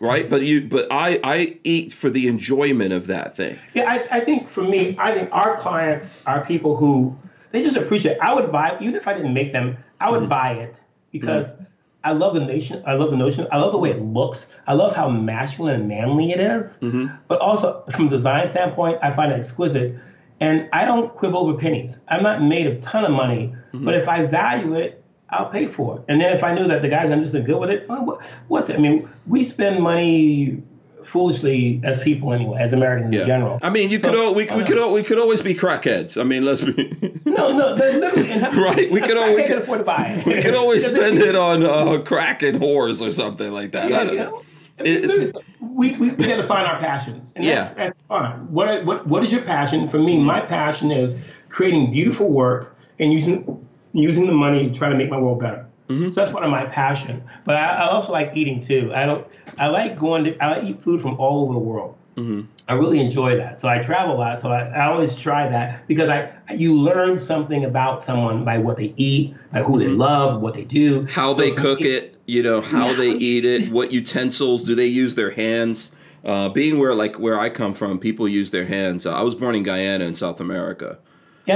right? 0.00 0.28
But 0.28 0.42
you, 0.42 0.62
but 0.62 0.90
I, 0.90 1.20
I 1.24 1.58
eat 1.64 1.92
for 1.92 2.10
the 2.10 2.28
enjoyment 2.28 2.92
of 2.92 3.06
that 3.08 3.36
thing. 3.36 3.58
Yeah, 3.74 3.90
I, 3.90 4.18
I 4.18 4.24
think 4.24 4.48
for 4.48 4.62
me, 4.62 4.96
I 4.98 5.14
think 5.14 5.28
our 5.32 5.56
clients 5.56 6.06
are 6.26 6.44
people 6.44 6.76
who 6.76 7.16
they 7.50 7.62
just 7.62 7.76
appreciate. 7.76 8.18
I 8.20 8.34
would 8.34 8.52
buy 8.52 8.76
even 8.80 8.94
if 8.94 9.08
I 9.08 9.14
didn't 9.14 9.34
make 9.34 9.52
them, 9.52 9.76
I 10.00 10.10
would 10.10 10.20
mm-hmm. 10.20 10.28
buy 10.28 10.52
it 10.54 10.76
because 11.10 11.48
mm-hmm. 11.48 11.64
I 12.04 12.12
love 12.12 12.34
the 12.34 12.40
nation. 12.40 12.82
I 12.86 12.94
love 12.94 13.10
the 13.10 13.16
notion. 13.16 13.46
I 13.50 13.58
love 13.58 13.72
the 13.72 13.78
way 13.78 13.90
it 13.90 14.00
looks. 14.00 14.46
I 14.66 14.74
love 14.74 14.94
how 14.94 15.08
masculine 15.08 15.74
and 15.74 15.88
manly 15.88 16.32
it 16.32 16.40
is. 16.40 16.78
Mm-hmm. 16.78 17.14
But 17.26 17.40
also 17.40 17.84
from 17.94 18.06
a 18.06 18.10
design 18.10 18.48
standpoint, 18.48 18.98
I 19.02 19.12
find 19.14 19.32
it 19.32 19.36
exquisite. 19.36 19.94
And 20.40 20.68
I 20.72 20.84
don't 20.84 21.12
quibble 21.12 21.40
over 21.40 21.58
pennies. 21.58 21.98
I'm 22.06 22.22
not 22.22 22.42
made 22.42 22.68
a 22.68 22.80
ton 22.80 23.04
of 23.04 23.10
money, 23.10 23.54
but 23.72 23.94
if 23.94 24.08
I 24.08 24.24
value 24.24 24.74
it, 24.74 24.97
I'll 25.30 25.50
pay 25.50 25.66
for 25.66 25.96
it. 25.98 26.04
And 26.08 26.20
then 26.20 26.34
if 26.34 26.42
I 26.42 26.54
knew 26.54 26.66
that 26.68 26.82
the 26.82 26.88
guy's 26.88 27.10
are 27.10 27.12
understood 27.12 27.44
good 27.46 27.58
with 27.60 27.70
it, 27.70 27.88
well, 27.88 28.04
what- 28.04 28.20
what's 28.48 28.68
it? 28.70 28.76
I 28.76 28.78
mean, 28.78 29.08
we 29.26 29.44
spend 29.44 29.82
money 29.82 30.62
foolishly 31.04 31.80
as 31.84 31.98
people 32.02 32.32
anyway, 32.32 32.58
as 32.60 32.72
Americans 32.72 33.14
in 33.14 33.26
general. 33.26 33.58
I 33.62 33.70
mean, 33.70 33.90
you 33.90 33.98
So- 33.98 34.10
could 34.10 34.18
all, 34.18 34.34
we, 34.34 34.44
we 34.44 34.50
uh, 34.50 34.66
could 34.66 34.78
all, 34.78 34.92
we 34.92 35.02
could 35.02 35.18
always 35.18 35.40
be 35.40 35.54
crackheads. 35.54 36.20
I 36.20 36.24
mean, 36.24 36.44
let's 36.44 36.64
be. 36.64 36.92
No, 37.28 37.52
no, 37.56 37.74
literally. 37.74 38.28
Right, 38.62 38.90
we 38.90 39.00
could 39.00 39.16
all- 39.16 39.34
we 39.34 39.44
could- 39.44 39.58
afford 39.58 39.78
to 39.80 39.84
buy 39.84 40.16
it. 40.18 40.26
we 40.26 40.42
could 40.42 40.54
always 40.54 40.84
spend 40.92 41.18
it 41.18 41.36
on 41.36 41.62
uh, 41.62 41.98
crack 42.02 42.42
and 42.42 42.60
whores 42.60 43.06
or 43.06 43.10
something 43.10 43.52
like 43.52 43.72
that. 43.72 43.92
I 43.92 44.04
don't 44.04 44.12
you 44.14 44.18
know. 44.18 44.30
know, 44.30 44.42
It- 44.78 45.04
literally, 45.06 45.30
so 45.30 45.40
we, 45.60 45.92
we, 45.96 46.10
we 46.10 46.26
got 46.26 46.36
to 46.38 46.42
find 46.42 46.66
our 46.66 46.78
passions. 46.80 47.30
And 47.36 47.44
Yeah. 47.44 47.54
that's, 47.64 47.74
that's 47.76 47.98
fine. 48.08 48.32
What, 48.52 48.84
what, 48.84 49.06
what 49.06 49.24
is 49.24 49.30
your 49.30 49.42
passion? 49.42 49.88
For 49.88 49.98
me, 49.98 50.18
my 50.18 50.40
passion 50.40 50.90
is 50.90 51.14
creating 51.48 51.92
beautiful 51.92 52.28
work 52.30 52.76
and 52.98 53.12
using, 53.12 53.66
using 53.92 54.26
the 54.26 54.32
money 54.32 54.68
to 54.68 54.74
try 54.74 54.88
to 54.88 54.96
make 54.96 55.10
my 55.10 55.18
world 55.18 55.40
better. 55.40 55.66
Mm-hmm. 55.88 56.12
So 56.12 56.20
that's 56.20 56.32
one 56.32 56.44
of 56.44 56.50
my 56.50 56.66
passion. 56.66 57.22
But 57.44 57.56
I, 57.56 57.76
I 57.76 57.88
also 57.88 58.12
like 58.12 58.32
eating 58.34 58.60
too. 58.60 58.92
I 58.94 59.06
don't. 59.06 59.26
I 59.58 59.68
like 59.68 59.98
going 59.98 60.24
to. 60.24 60.36
I 60.42 60.56
like 60.56 60.64
eat 60.64 60.82
food 60.82 61.00
from 61.00 61.18
all 61.18 61.44
over 61.44 61.54
the 61.54 61.58
world. 61.58 61.94
Mm-hmm. 62.16 62.42
I 62.68 62.74
really 62.74 63.00
enjoy 63.00 63.36
that. 63.36 63.58
So 63.58 63.68
I 63.68 63.78
travel 63.78 64.16
a 64.16 64.18
lot. 64.18 64.38
So 64.40 64.50
I, 64.50 64.64
I 64.68 64.86
always 64.86 65.16
try 65.16 65.48
that 65.48 65.86
because 65.88 66.10
I 66.10 66.30
you 66.52 66.74
learn 66.74 67.18
something 67.18 67.64
about 67.64 68.02
someone 68.02 68.44
by 68.44 68.58
what 68.58 68.76
they 68.76 68.92
eat, 68.96 69.34
by 69.52 69.62
who 69.62 69.78
they 69.78 69.86
love, 69.86 70.42
what 70.42 70.54
they 70.54 70.64
do, 70.64 71.00
Mm-hmm. 71.00 71.08
how 71.08 71.32
So 71.32 71.40
they 71.40 71.50
cook 71.52 71.80
me- 71.80 71.90
it, 71.90 72.16
you 72.26 72.42
know, 72.42 72.60
how 72.60 72.92
they 72.92 73.10
eat 73.10 73.44
it, 73.46 73.70
what 73.72 73.90
utensils 73.92 74.64
do 74.64 74.74
they 74.74 74.86
use 74.86 75.14
their 75.14 75.30
hands? 75.30 75.90
Uh, 76.24 76.48
being 76.50 76.78
where 76.78 76.94
like 76.94 77.18
where 77.18 77.38
I 77.40 77.48
come 77.48 77.72
from, 77.72 77.98
people 77.98 78.28
use 78.28 78.50
their 78.50 78.66
hands. 78.66 79.06
Uh, 79.06 79.12
I 79.14 79.22
was 79.22 79.34
born 79.34 79.54
in 79.54 79.62
Guyana 79.62 80.04
in 80.04 80.14
South 80.14 80.40
America, 80.40 80.98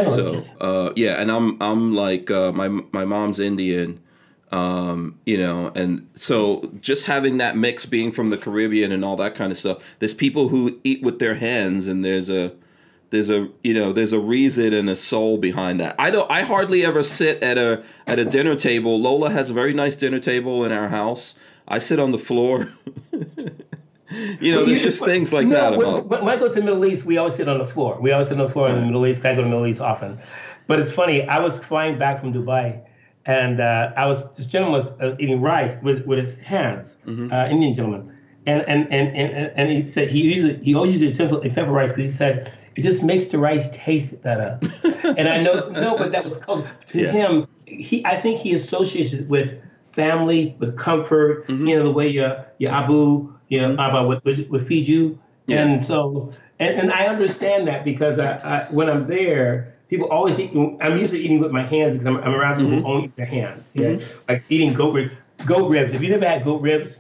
So 0.09 0.43
uh, 0.61 0.93
yeah, 0.97 1.21
and 1.21 1.31
I'm 1.31 1.61
I'm 1.63 1.95
like 1.95 2.31
uh, 2.31 2.53
my 2.53 2.69
my 2.69 3.05
mom's 3.05 3.39
Indian, 3.39 4.01
um, 4.51 5.19
you 5.27 5.37
know, 5.37 5.71
and 5.75 6.09
so 6.15 6.71
just 6.81 7.07
having 7.07 7.39
that 7.39 7.57
mix, 7.57 7.85
being 7.87 8.11
from 8.11 8.31
the 8.31 8.39
Caribbean 8.39 8.91
and 8.91 9.05
all 9.05 9.17
that 9.17 9.35
kind 9.35 9.53
of 9.53 9.59
stuff. 9.59 9.83
There's 9.99 10.15
people 10.15 10.49
who 10.49 10.81
eat 10.83 11.03
with 11.03 11.19
their 11.19 11.35
hands, 11.35 11.89
and 11.89 12.05
there's 12.05 12.31
a 12.31 12.53
there's 13.11 13.29
a 13.29 13.49
you 13.63 13.75
know 13.75 13.93
there's 13.93 14.15
a 14.15 14.19
reason 14.19 14.73
and 14.73 14.89
a 14.89 14.97
soul 14.97 15.37
behind 15.37 15.79
that. 15.81 15.95
I 15.99 16.11
don't 16.11 16.29
I 16.31 16.43
hardly 16.43 16.85
ever 16.85 17.03
sit 17.03 17.43
at 17.43 17.59
a 17.59 17.85
at 18.07 18.19
a 18.19 18.25
dinner 18.25 18.57
table. 18.57 18.99
Lola 18.99 19.31
has 19.31 19.51
a 19.51 19.53
very 19.55 19.75
nice 19.75 19.95
dinner 19.95 20.19
table 20.19 20.65
in 20.65 20.73
our 20.73 20.89
house. 20.89 21.35
I 21.69 21.79
sit 21.79 22.01
on 22.01 22.13
the 22.13 22.19
floor. 22.19 22.73
you 24.41 24.53
know, 24.53 24.65
there's 24.65 24.83
just 24.83 25.05
things 25.05 25.33
like 25.33 25.47
No, 25.47 25.55
that 25.71 25.79
when, 25.79 25.87
about. 25.87 26.23
when 26.23 26.29
I 26.29 26.37
go 26.37 26.49
to 26.49 26.55
the 26.55 26.63
Middle 26.63 26.85
East, 26.87 27.05
we 27.05 27.17
always 27.17 27.35
sit 27.37 27.49
on 27.49 27.59
the 27.59 27.65
floor. 27.65 27.99
We 28.01 28.13
always 28.13 28.29
sit 28.29 28.39
on 28.39 28.47
the 28.47 28.53
floor 28.53 28.69
in 28.69 28.77
the 28.77 28.87
Middle 28.87 29.07
East. 29.07 29.21
I 29.25 29.33
go 29.35 29.37
to 29.37 29.43
the 29.43 29.49
Middle 29.49 29.67
East 29.67 29.81
often. 29.81 30.19
But 30.67 30.81
it's 30.81 30.93
funny. 30.93 31.27
I 31.29 31.41
was 31.41 31.59
flying 31.59 31.99
back 31.99 32.21
from 32.21 32.33
Dubai, 32.33 32.81
and 33.27 33.61
uh, 33.61 33.93
I 33.97 34.07
was 34.07 34.33
this 34.37 34.47
gentleman 34.47 34.79
was 34.81 34.91
uh, 35.01 35.17
eating 35.19 35.41
rice 35.41 35.77
with, 35.83 36.07
with 36.07 36.19
his 36.19 36.35
hands, 36.37 36.97
Mm-hmm. 37.07 37.33
uh, 37.33 37.47
Indian 37.49 37.75
gentleman, 37.75 38.17
and 38.47 38.63
and, 38.63 38.91
and 38.93 39.09
and 39.17 39.53
and 39.57 39.71
he 39.71 39.87
said 39.89 40.09
he 40.09 40.21
usually 40.23 40.57
he 40.63 40.75
always 40.75 40.93
uses 40.93 41.09
utensil 41.09 41.41
except 41.43 41.67
for 41.67 41.73
rice 41.73 41.91
because 41.93 42.05
he 42.11 42.17
said 42.17 42.53
it 42.77 42.83
just 42.83 43.03
makes 43.03 43.27
the 43.27 43.39
rice 43.39 43.69
taste 43.73 44.21
better. 44.23 44.59
and 45.19 45.29
I 45.29 45.43
know 45.43 45.69
no, 45.69 45.97
but 45.99 46.13
that 46.13 46.25
was 46.25 46.39
to 46.39 46.65
Yeah. 46.95 47.11
him. 47.13 47.47
He 47.67 48.05
I 48.07 48.21
think 48.21 48.39
he 48.39 48.55
associates 48.55 49.13
it 49.13 49.29
with 49.29 49.61
family, 49.93 50.57
with 50.59 50.77
comfort. 50.79 51.47
Mm-hmm. 51.49 51.67
You 51.67 51.77
know 51.77 51.85
the 51.85 51.93
way 51.93 52.09
your 52.09 52.45
your 52.59 52.73
abu, 52.73 53.33
your 53.53 53.69
mm-hmm. 53.69 53.81
abba 53.81 54.07
would, 54.07 54.25
would, 54.25 54.51
would 54.51 54.67
feed 54.67 54.87
you. 54.87 55.19
Yeah. 55.47 55.65
And 55.65 55.85
so, 55.85 56.31
and, 56.59 56.79
and 56.79 56.93
I 56.93 57.07
understand 57.07 57.69
that 57.69 57.85
because 57.85 58.19
I, 58.19 58.37
I, 58.39 58.73
when 58.73 58.89
I'm 58.89 59.07
there, 59.07 59.75
people 59.89 60.09
always 60.09 60.39
eat. 60.39 60.53
I'm 60.81 60.99
usually 60.99 61.21
eating 61.21 61.41
with 61.41 61.53
my 61.53 61.63
hands 61.63 61.95
because 61.95 62.07
I'm, 62.07 62.17
I'm 62.19 62.35
around 62.35 62.59
people 62.59 62.73
Mm-hmm. 62.73 62.85
who 62.87 62.93
only 62.93 63.05
eat 63.05 63.17
their 63.17 63.27
hands. 63.27 63.73
Yeah, 63.75 63.91
mm-hmm. 63.91 64.19
like 64.29 64.45
eating 64.49 64.73
goat 64.73 64.95
rib, 64.95 65.13
goat 65.45 65.69
ribs. 65.69 65.93
If 65.93 66.03
you 66.03 66.09
never 66.09 66.27
had 66.27 66.45
goat 66.45 66.63
ribs, 66.63 66.99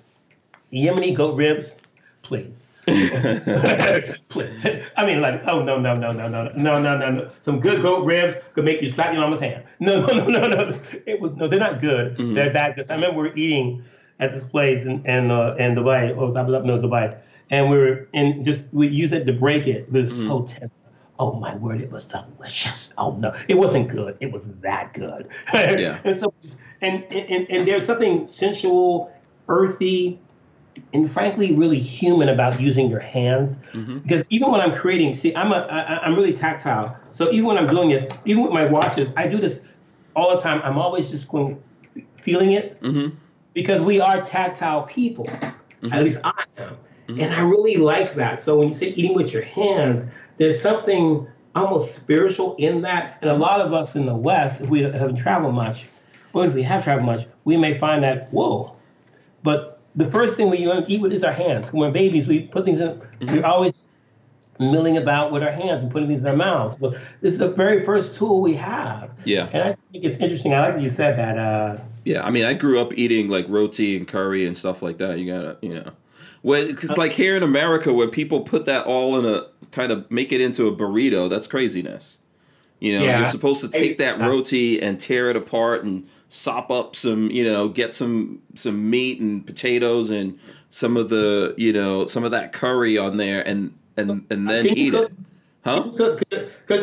Yemeni 0.72 1.14
goat 1.14 1.36
ribs, 1.36 1.74
please. 2.22 2.66
please. 4.28 4.66
I 4.96 5.07
mean, 5.07 5.20
like, 5.20 5.42
oh 5.46 5.62
no, 5.62 5.78
no, 5.78 5.94
no, 5.94 6.11
no, 6.11 6.28
no, 6.28 6.53
no, 6.57 6.80
no, 6.80 6.96
no, 6.98 7.11
no. 7.11 7.30
Some 7.40 7.61
good 7.61 7.80
goat 7.80 8.05
ribs 8.05 8.36
could 8.55 8.64
make 8.64 8.82
you 8.82 8.88
slap 8.88 9.12
your 9.12 9.22
mama's 9.22 9.40
hand. 9.40 9.62
No, 9.78 10.05
no, 10.07 10.26
no, 10.26 10.40
no, 10.40 10.48
no. 10.48 10.80
It 11.07 11.20
was 11.20 11.32
no, 11.36 11.46
they're 11.46 11.61
not 11.61 11.80
good. 11.80 12.18
Mm-hmm. 12.18 12.34
They're 12.34 12.53
that 12.53 12.76
good. 12.76 12.90
I 12.90 12.94
remember 12.96 13.22
we 13.22 13.28
were 13.28 13.36
eating 13.36 13.84
at 14.22 14.32
this 14.32 14.44
place 14.44 14.82
in 14.82 15.04
in, 15.04 15.30
uh, 15.30 15.54
in 15.58 15.74
Dubai. 15.74 16.14
Oh, 16.16 16.32
I 16.32 16.42
was 16.42 16.64
no 16.64 16.78
Dubai, 16.78 17.16
and 17.50 17.68
we 17.70 17.76
were 17.76 18.08
in 18.12 18.44
just 18.44 18.72
we 18.72 18.86
used 18.88 19.12
it 19.12 19.24
to 19.26 19.32
break 19.32 19.66
it. 19.66 19.88
It 19.88 19.92
was 19.92 20.16
so 20.16 20.42
tender. 20.42 20.72
Oh 21.18 21.32
my 21.34 21.54
word, 21.56 21.80
it 21.80 21.90
was 21.90 22.06
delicious. 22.06 22.94
Oh 22.96 23.12
no, 23.16 23.34
it 23.48 23.58
wasn't 23.58 23.88
good. 23.88 24.16
It 24.20 24.32
was 24.32 24.48
that 24.60 24.94
good. 24.94 25.28
Yeah. 25.52 25.98
and 26.04 26.18
so, 26.18 26.32
and, 26.80 27.04
and 27.12 27.50
and 27.50 27.68
there's 27.68 27.84
something 27.84 28.26
sensual, 28.26 29.12
earthy, 29.48 30.18
and 30.94 31.10
frankly 31.10 31.52
really 31.52 31.80
human 31.80 32.28
about 32.28 32.60
using 32.60 32.88
your 32.88 33.00
hands 33.00 33.58
mm-hmm. 33.72 33.98
because 33.98 34.24
even 34.30 34.50
when 34.50 34.60
i'm 34.60 34.74
creating 34.74 35.16
see 35.16 35.34
i'm 35.36 35.52
a 35.52 35.56
I, 35.56 35.98
i'm 36.04 36.14
really 36.14 36.32
tactile 36.32 36.96
so 37.12 37.30
even 37.30 37.44
when 37.44 37.58
i'm 37.58 37.66
doing 37.66 37.90
this 37.90 38.10
even 38.24 38.42
with 38.42 38.52
my 38.52 38.64
watches 38.64 39.10
i 39.16 39.26
do 39.26 39.38
this 39.38 39.60
all 40.16 40.34
the 40.34 40.42
time 40.42 40.62
i'm 40.64 40.78
always 40.78 41.10
just 41.10 41.28
going 41.28 41.62
feeling 42.22 42.52
it 42.52 42.80
mm-hmm. 42.80 43.14
Because 43.55 43.80
we 43.80 44.00
are 44.00 44.20
tactile 44.20 44.82
people 44.82 45.28
at 45.92 46.05
least 46.05 46.18
i 46.24 46.44
am 46.59 46.76
and 47.09 47.34
i 47.34 47.40
really 47.40 47.76
like 47.76 48.14
that 48.14 48.40
so 48.40 48.59
when 48.59 48.68
you 48.68 48.74
say 48.74 48.86
eating 48.88 49.14
with 49.14 49.32
your 49.32 49.42
hands 49.42 50.05
there's 50.38 50.61
something 50.61 51.26
almost 51.55 51.94
spiritual 51.94 52.55
in 52.57 52.80
that 52.80 53.18
and 53.20 53.30
a 53.30 53.34
lot 53.34 53.61
of 53.61 53.72
us 53.72 53.94
in 53.96 54.07
the 54.07 54.14
west 54.14 54.61
if 54.61 54.70
we 54.70 54.82
haven't 54.82 55.16
traveled 55.16 55.55
much 55.55 55.86
or 56.32 56.46
if 56.46 56.55
we 56.55 56.62
have 56.62 56.82
traveled 56.82 57.07
much 57.07 57.26
we 57.44 57.57
may 57.57 57.78
find 57.78 58.03
that 58.03 58.32
whoa 58.32 58.74
but 59.42 59.72
the 59.94 60.11
first 60.11 60.36
thing 60.36 60.48
we 60.48 60.70
eat 60.86 61.00
with 61.00 61.12
is 61.12 61.24
our 61.24 61.32
hands. 61.32 61.72
When 61.72 61.80
we're 61.80 61.92
babies, 61.92 62.26
we 62.26 62.42
put 62.42 62.64
things 62.64 62.80
in. 62.80 63.00
We're 63.20 63.44
always 63.44 63.88
milling 64.59 64.96
about 64.96 65.32
with 65.32 65.42
our 65.42 65.50
hands 65.50 65.82
and 65.82 65.90
putting 65.90 66.09
things 66.09 66.20
in 66.20 66.26
our 66.26 66.36
mouths. 66.36 66.78
So 66.78 66.90
this 67.20 67.32
is 67.34 67.38
the 67.38 67.50
very 67.50 67.84
first 67.84 68.14
tool 68.14 68.40
we 68.40 68.55
have. 68.55 69.11
Yeah. 69.24 69.48
And 69.53 69.62
I 69.62 69.74
think 69.92 70.05
it's 70.05 70.18
interesting. 70.18 70.55
I 70.55 70.61
like 70.61 70.74
that 70.76 70.82
you 70.82 70.90
said 70.90 71.18
that. 71.18 71.38
Uh, 71.38 71.78
Yeah, 72.05 72.24
I 72.26 72.30
mean, 72.30 72.44
I 72.44 72.55
grew 72.55 72.80
up 72.80 72.92
eating 72.96 73.28
like 73.28 73.46
roti 73.48 73.96
and 73.96 74.07
curry 74.09 74.44
and 74.46 74.57
stuff 74.57 74.82
like 74.82 74.98
that. 74.98 75.18
You 75.18 75.32
gotta, 75.32 75.57
you 75.62 75.74
know, 75.74 75.90
when 76.42 76.70
Uh, 76.70 76.74
cause 76.74 76.96
like 76.96 77.12
here 77.12 77.36
in 77.36 77.42
America, 77.42 77.92
when 77.92 78.11
people 78.11 78.40
put 78.40 78.64
that 78.66 78.86
all 78.86 79.18
in 79.18 79.24
a 79.24 79.46
kind 79.70 79.92
of 79.92 80.11
make 80.11 80.32
it 80.32 80.40
into 80.40 80.66
a 80.66 80.74
burrito, 80.74 81.30
that's 81.30 81.46
craziness. 81.46 82.18
You 82.80 82.98
know, 82.98 83.05
Yeah. 83.05 83.18
you're 83.20 83.28
supposed 83.28 83.61
to 83.61 83.68
take 83.68 83.98
that 83.98 84.18
roti 84.20 84.82
and 84.82 84.98
tear 84.98 85.30
it 85.30 85.36
apart 85.36 85.84
and 85.84 86.05
sop 86.28 86.70
up 86.70 86.96
some, 86.96 87.30
you 87.30 87.44
know, 87.44 87.68
get 87.68 87.94
some 87.94 88.40
some 88.57 88.90
meat 88.90 89.20
and 89.20 89.46
potatoes 89.46 90.11
and 90.11 90.36
some 90.70 90.96
of 90.96 91.09
the, 91.09 91.55
you 91.57 91.72
know, 91.72 92.07
some 92.07 92.24
of 92.24 92.32
that 92.32 92.53
curry 92.53 92.98
on 92.98 93.16
there 93.18 93.46
and 93.46 93.72
and 93.96 94.24
and 94.30 94.50
then 94.50 94.66
eat 94.66 94.90
cook- 94.92 95.11
it. 95.11 95.12
Huh? 95.64 95.82
Because 95.82 96.20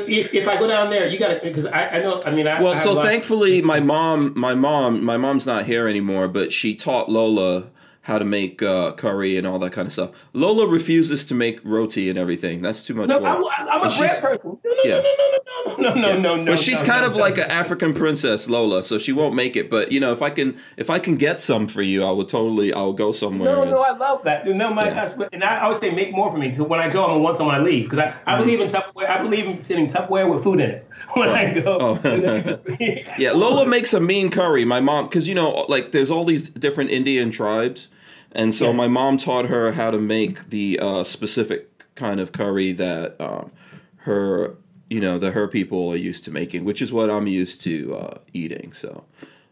if, 0.07 0.33
if 0.33 0.47
I 0.47 0.57
go 0.57 0.65
down 0.67 0.89
there, 0.89 1.07
you 1.07 1.19
got 1.19 1.27
to, 1.27 1.39
because 1.43 1.65
I, 1.65 1.87
I 1.87 1.99
know, 1.99 2.21
I 2.25 2.31
mean, 2.31 2.47
I. 2.47 2.61
Well, 2.61 2.71
I 2.71 2.75
so 2.75 3.01
thankfully, 3.01 3.61
my 3.61 3.81
mom, 3.81 4.33
my 4.39 4.55
mom, 4.55 5.03
my 5.03 5.17
mom's 5.17 5.45
not 5.45 5.65
here 5.65 5.87
anymore, 5.87 6.29
but 6.29 6.53
she 6.53 6.75
taught 6.75 7.09
Lola 7.09 7.67
how 8.09 8.19
to 8.19 8.25
make 8.25 8.61
uh, 8.61 8.91
curry 8.93 9.37
and 9.37 9.47
all 9.47 9.57
that 9.59 9.71
kind 9.71 9.85
of 9.85 9.93
stuff. 9.93 10.11
Lola 10.33 10.67
refuses 10.67 11.23
to 11.25 11.33
make 11.35 11.59
roti 11.63 12.09
and 12.09 12.19
everything. 12.19 12.61
That's 12.61 12.85
too 12.85 12.93
much 12.95 13.07
No, 13.07 13.19
work. 13.19 13.51
I, 13.57 13.67
I'm 13.67 13.81
a 13.89 13.97
bread 13.97 14.21
person. 14.21 14.57
No, 14.65 14.71
no, 14.71 14.81
Yeah. 14.83 15.01
no, 15.01 15.01
no, 15.01 15.27
no, 15.31 15.37
no, 15.77 15.93
no, 15.93 15.93
no, 15.93 16.19
no, 16.19 16.35
no. 16.43 16.51
but 16.53 16.59
she's 16.59 16.81
no, 16.81 16.87
kind 16.87 17.01
no, 17.03 17.07
of 17.07 17.13
no. 17.13 17.19
like 17.19 17.37
an 17.37 17.49
African 17.49 17.93
princess, 17.93 18.49
Lola, 18.49 18.83
so 18.83 18.97
she 18.97 19.11
won't 19.13 19.35
make 19.35 19.55
it. 19.55 19.69
But 19.69 19.91
you 19.93 19.99
know, 19.99 20.11
if 20.11 20.21
I 20.21 20.29
can, 20.31 20.57
if 20.75 20.89
I 20.89 20.99
can 20.99 21.15
get 21.15 21.39
some 21.39 21.67
for 21.67 21.81
you, 21.81 22.03
I 22.03 22.11
would 22.11 22.27
totally, 22.27 22.73
I'll 22.73 22.93
go 22.93 23.11
somewhere. 23.13 23.53
No, 23.53 23.61
and- 23.61 23.71
no, 23.71 23.79
I 23.81 23.95
love 23.95 24.23
that. 24.25 24.45
No, 24.47 24.73
my 24.73 24.87
Yeah. 24.89 25.09
gosh, 25.15 25.27
and 25.31 25.43
I 25.43 25.61
always 25.61 25.79
say 25.79 25.91
make 25.91 26.11
more 26.11 26.29
for 26.31 26.37
me. 26.37 26.51
So 26.51 26.63
when 26.63 26.79
I 26.79 26.89
go, 26.89 27.03
I'm 27.03 27.09
gonna 27.11 27.19
want 27.19 27.37
some 27.37 27.45
when 27.47 27.55
I 27.55 27.59
leave 27.59 27.85
because 27.89 27.99
I, 27.99 28.07
I 28.25 28.33
Mm-hmm. 28.33 28.43
believe 28.43 28.59
in 28.61 28.69
Tupperware. 28.71 29.09
I 29.09 29.21
believe 29.21 29.45
in 29.45 29.63
sitting 29.63 29.87
Tupperware 29.87 30.27
with 30.33 30.43
food 30.43 30.59
in 30.59 30.69
it 30.71 30.87
when 31.13 31.29
I 31.29 31.53
go. 31.53 31.77
Oh. 31.79 31.99
Yeah, 33.19 33.31
Lola 33.33 33.65
makes 33.67 33.93
a 33.93 33.99
mean 33.99 34.31
curry. 34.31 34.65
My 34.65 34.79
mom, 34.81 35.05
because 35.05 35.27
you 35.27 35.35
know, 35.35 35.65
like 35.69 35.91
there's 35.91 36.09
all 36.09 36.25
these 36.25 36.49
different 36.49 36.89
Indian 36.89 37.29
tribes, 37.31 37.89
and 38.33 38.53
so 38.53 38.67
Yes. 38.67 38.75
my 38.75 38.87
mom 38.87 39.17
taught 39.17 39.45
her 39.47 39.71
how 39.73 39.91
to 39.91 39.99
make 39.99 40.49
the 40.49 40.79
uh, 40.79 41.03
specific 41.03 41.67
kind 41.95 42.19
of 42.19 42.31
curry 42.31 42.71
that 42.73 43.19
um, 43.19 43.51
her 43.97 44.55
you 44.89 44.99
know 44.99 45.17
the 45.19 45.31
her 45.31 45.47
people 45.47 45.89
are 45.91 45.95
used 45.95 46.23
to 46.25 46.31
making, 46.31 46.65
which 46.65 46.81
is 46.81 46.91
what 46.91 47.09
I'm 47.09 47.27
used 47.27 47.61
to 47.61 47.95
uh, 47.95 48.17
eating. 48.33 48.73
So. 48.73 49.03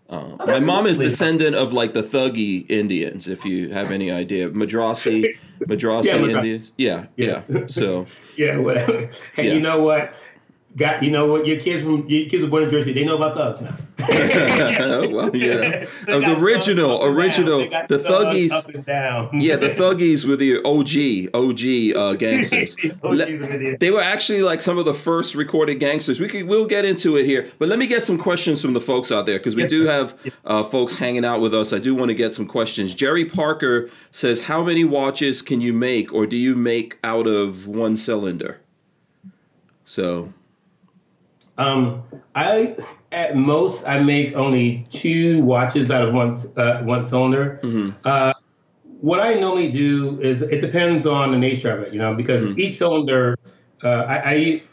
Uh, 0.09 0.35
my 0.39 0.45
that's 0.45 0.63
mom 0.63 0.87
is 0.87 0.97
descendant 0.97 1.53
of 1.53 1.73
like 1.73 1.93
the 1.93 2.01
Thuggee 2.01 2.65
Indians, 2.69 3.27
if 3.27 3.43
you 3.43 3.71
have 3.71 3.91
any 3.91 4.09
idea. 4.09 4.49
Madrasi, 4.49 5.37
Madrasi 5.59 6.05
Yeah, 6.05 6.15
Indians. 6.37 6.71
Yeah, 6.77 7.05
yeah. 7.17 7.41
Yeah. 7.49 7.67
So 7.67 8.05
Yeah, 8.37 8.55
whatever. 8.57 9.09
Hey, 9.35 9.47
Yeah. 9.47 9.53
you 9.55 9.59
know 9.59 9.81
what? 9.81 10.13
Got 10.77 11.01
you 11.01 11.09
know 11.11 11.25
what? 11.25 11.47
Your 11.47 11.59
kids 11.59 11.81
from 11.81 12.07
your 12.07 12.29
kids 12.29 12.43
are 12.43 12.47
born 12.47 12.63
in 12.63 12.69
Jersey. 12.69 12.93
They 12.93 13.03
know 13.03 13.15
about 13.17 13.35
thugs 13.35 13.61
now. 13.61 13.75
well, 13.99 15.35
yeah. 15.35 15.85
The 16.05 16.37
original, 16.39 16.99
thugs 16.99 17.01
up 17.01 17.07
and 17.07 17.17
original, 17.17 17.59
down. 17.59 17.69
They 17.69 17.69
got 17.69 17.87
the 17.87 17.97
Thuggies. 17.97 18.51
up 18.51 18.67
and 18.69 18.85
down. 18.85 19.41
Yeah, 19.41 19.55
the 19.55 19.69
Thuggies 19.69 20.25
were 20.25 20.35
the 20.35 20.57
OG, 20.63 21.33
OG 21.33 21.97
uh, 21.99 22.13
gangsters. 22.19 22.75
Le- 23.03 23.77
they 23.77 23.89
were 23.89 24.01
actually 24.03 24.43
like 24.43 24.61
some 24.61 24.77
of 24.77 24.85
the 24.85 24.93
first 24.93 25.33
recorded 25.33 25.75
gangsters. 25.75 26.19
We 26.19 26.27
could, 26.27 26.47
we'll 26.47 26.67
get 26.67 26.85
into 26.85 27.17
it 27.17 27.25
here, 27.25 27.49
but 27.57 27.69
let 27.69 27.79
me 27.79 27.87
get 27.87 28.03
some 28.03 28.19
questions 28.19 28.61
from 28.61 28.73
the 28.73 28.81
folks 28.81 29.11
out 29.11 29.25
there 29.25 29.39
because 29.39 29.55
we 29.55 29.63
Yes, 29.63 29.71
do 29.71 29.85
sir. 29.85 29.91
have 29.91 30.35
uh, 30.45 30.63
folks 30.63 30.97
hanging 30.97 31.25
out 31.25 31.41
with 31.41 31.53
us. 31.55 31.73
I 31.73 31.79
do 31.79 31.95
want 31.95 32.09
to 32.09 32.15
get 32.15 32.35
some 32.35 32.45
questions. 32.45 32.93
Jerry 32.93 33.25
Parker 33.25 33.89
says, 34.11 34.41
"How 34.41 34.63
many 34.63 34.83
watches 34.83 35.41
can 35.41 35.59
you 35.59 35.73
make, 35.73 36.13
or 36.13 36.27
do 36.27 36.37
you 36.37 36.55
make 36.55 36.99
out 37.03 37.25
of 37.25 37.65
one 37.65 37.97
cylinder?" 37.97 38.59
So, 39.85 40.33
Um, 41.57 42.03
I 42.35 42.75
at 43.11 43.35
most 43.35 43.85
I 43.87 43.99
make 43.99 44.35
only 44.35 44.85
two 44.91 45.43
watches 45.43 45.89
out 45.89 46.07
of 46.07 46.13
one 46.13 46.35
uh, 46.55 46.81
one 46.83 47.05
cylinder. 47.05 47.59
Uh, 48.03 48.33
what 49.01 49.19
I 49.19 49.35
normally 49.35 49.71
do 49.71 50.19
is 50.21 50.41
it 50.41 50.61
depends 50.61 51.05
on 51.05 51.31
the 51.31 51.37
nature 51.37 51.71
of 51.71 51.81
it, 51.83 51.93
you 51.93 51.99
know, 51.99 52.15
because 52.15 52.43
each 52.57 52.77
cylinder, 52.77 53.37
uh, 53.83 53.87
I, 53.87 54.33
I 54.33 54.63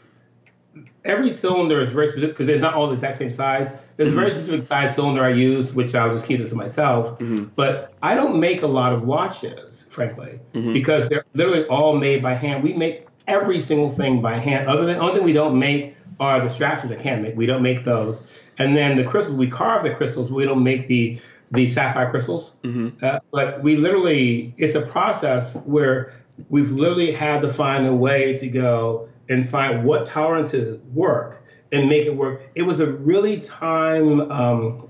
every 1.05 1.31
cylinder 1.31 1.81
is 1.81 1.91
very 1.93 2.07
specific 2.09 2.31
because 2.31 2.47
they're 2.47 2.59
not 2.59 2.73
all 2.73 2.87
the 2.87 2.95
exact 2.95 3.17
same 3.19 3.33
size. 3.33 3.71
There's 3.97 4.11
a 4.11 4.15
very 4.15 4.31
specific 4.31 4.63
size 4.63 4.95
cylinder 4.95 5.23
I 5.23 5.29
use, 5.29 5.73
which 5.73 5.93
I'll 5.95 6.11
just 6.11 6.25
keep 6.25 6.39
it 6.39 6.49
to 6.49 6.55
myself. 6.55 7.17
But 7.55 7.93
I 8.03 8.13
don't 8.15 8.39
make 8.39 8.61
a 8.63 8.67
lot 8.67 8.93
of 8.93 9.03
watches, 9.03 9.85
frankly, 9.89 10.39
because 10.73 11.07
they're 11.09 11.25
literally 11.33 11.65
all 11.67 11.95
made 11.97 12.21
by 12.21 12.33
hand. 12.33 12.63
We 12.63 12.73
make 12.73 13.07
every 13.27 13.59
single 13.59 13.89
thing 13.89 14.21
by 14.21 14.39
hand. 14.39 14.67
Other 14.67 14.85
than 14.85 14.97
only 14.97 15.15
thing 15.15 15.23
we 15.23 15.33
don't 15.33 15.57
make 15.57 15.94
are 16.19 16.39
the 16.43 16.49
straps 16.49 16.81
that 16.81 16.99
can 16.99 17.21
make. 17.21 17.35
We 17.35 17.45
don't 17.45 17.61
make 17.61 17.83
those. 17.83 18.23
And 18.57 18.75
then 18.75 18.97
the 18.97 19.03
crystals, 19.03 19.37
we 19.37 19.49
carve 19.49 19.83
the 19.83 19.93
crystals. 19.93 20.31
We 20.31 20.45
don't 20.45 20.63
make 20.63 20.87
the 20.87 21.19
the 21.51 21.67
sapphire 21.67 22.09
crystals. 22.09 22.51
Uh, 23.03 23.19
but 23.31 23.61
we 23.61 23.75
literally, 23.75 24.53
it's 24.57 24.75
a 24.75 24.81
process 24.81 25.53
where 25.53 26.13
we've 26.49 26.71
literally 26.71 27.11
had 27.11 27.41
to 27.41 27.53
find 27.53 27.85
a 27.85 27.93
way 27.93 28.37
to 28.39 28.47
go 28.47 29.07
and 29.29 29.49
find 29.49 29.85
what 29.85 30.07
tolerances 30.07 30.79
work 30.93 31.43
and 31.71 31.87
make 31.87 32.05
it 32.05 32.15
work. 32.15 32.41
It 32.55 32.63
was 32.63 32.79
a 32.79 32.87
really 32.87 33.41
time 33.41 34.31
um, 34.31 34.89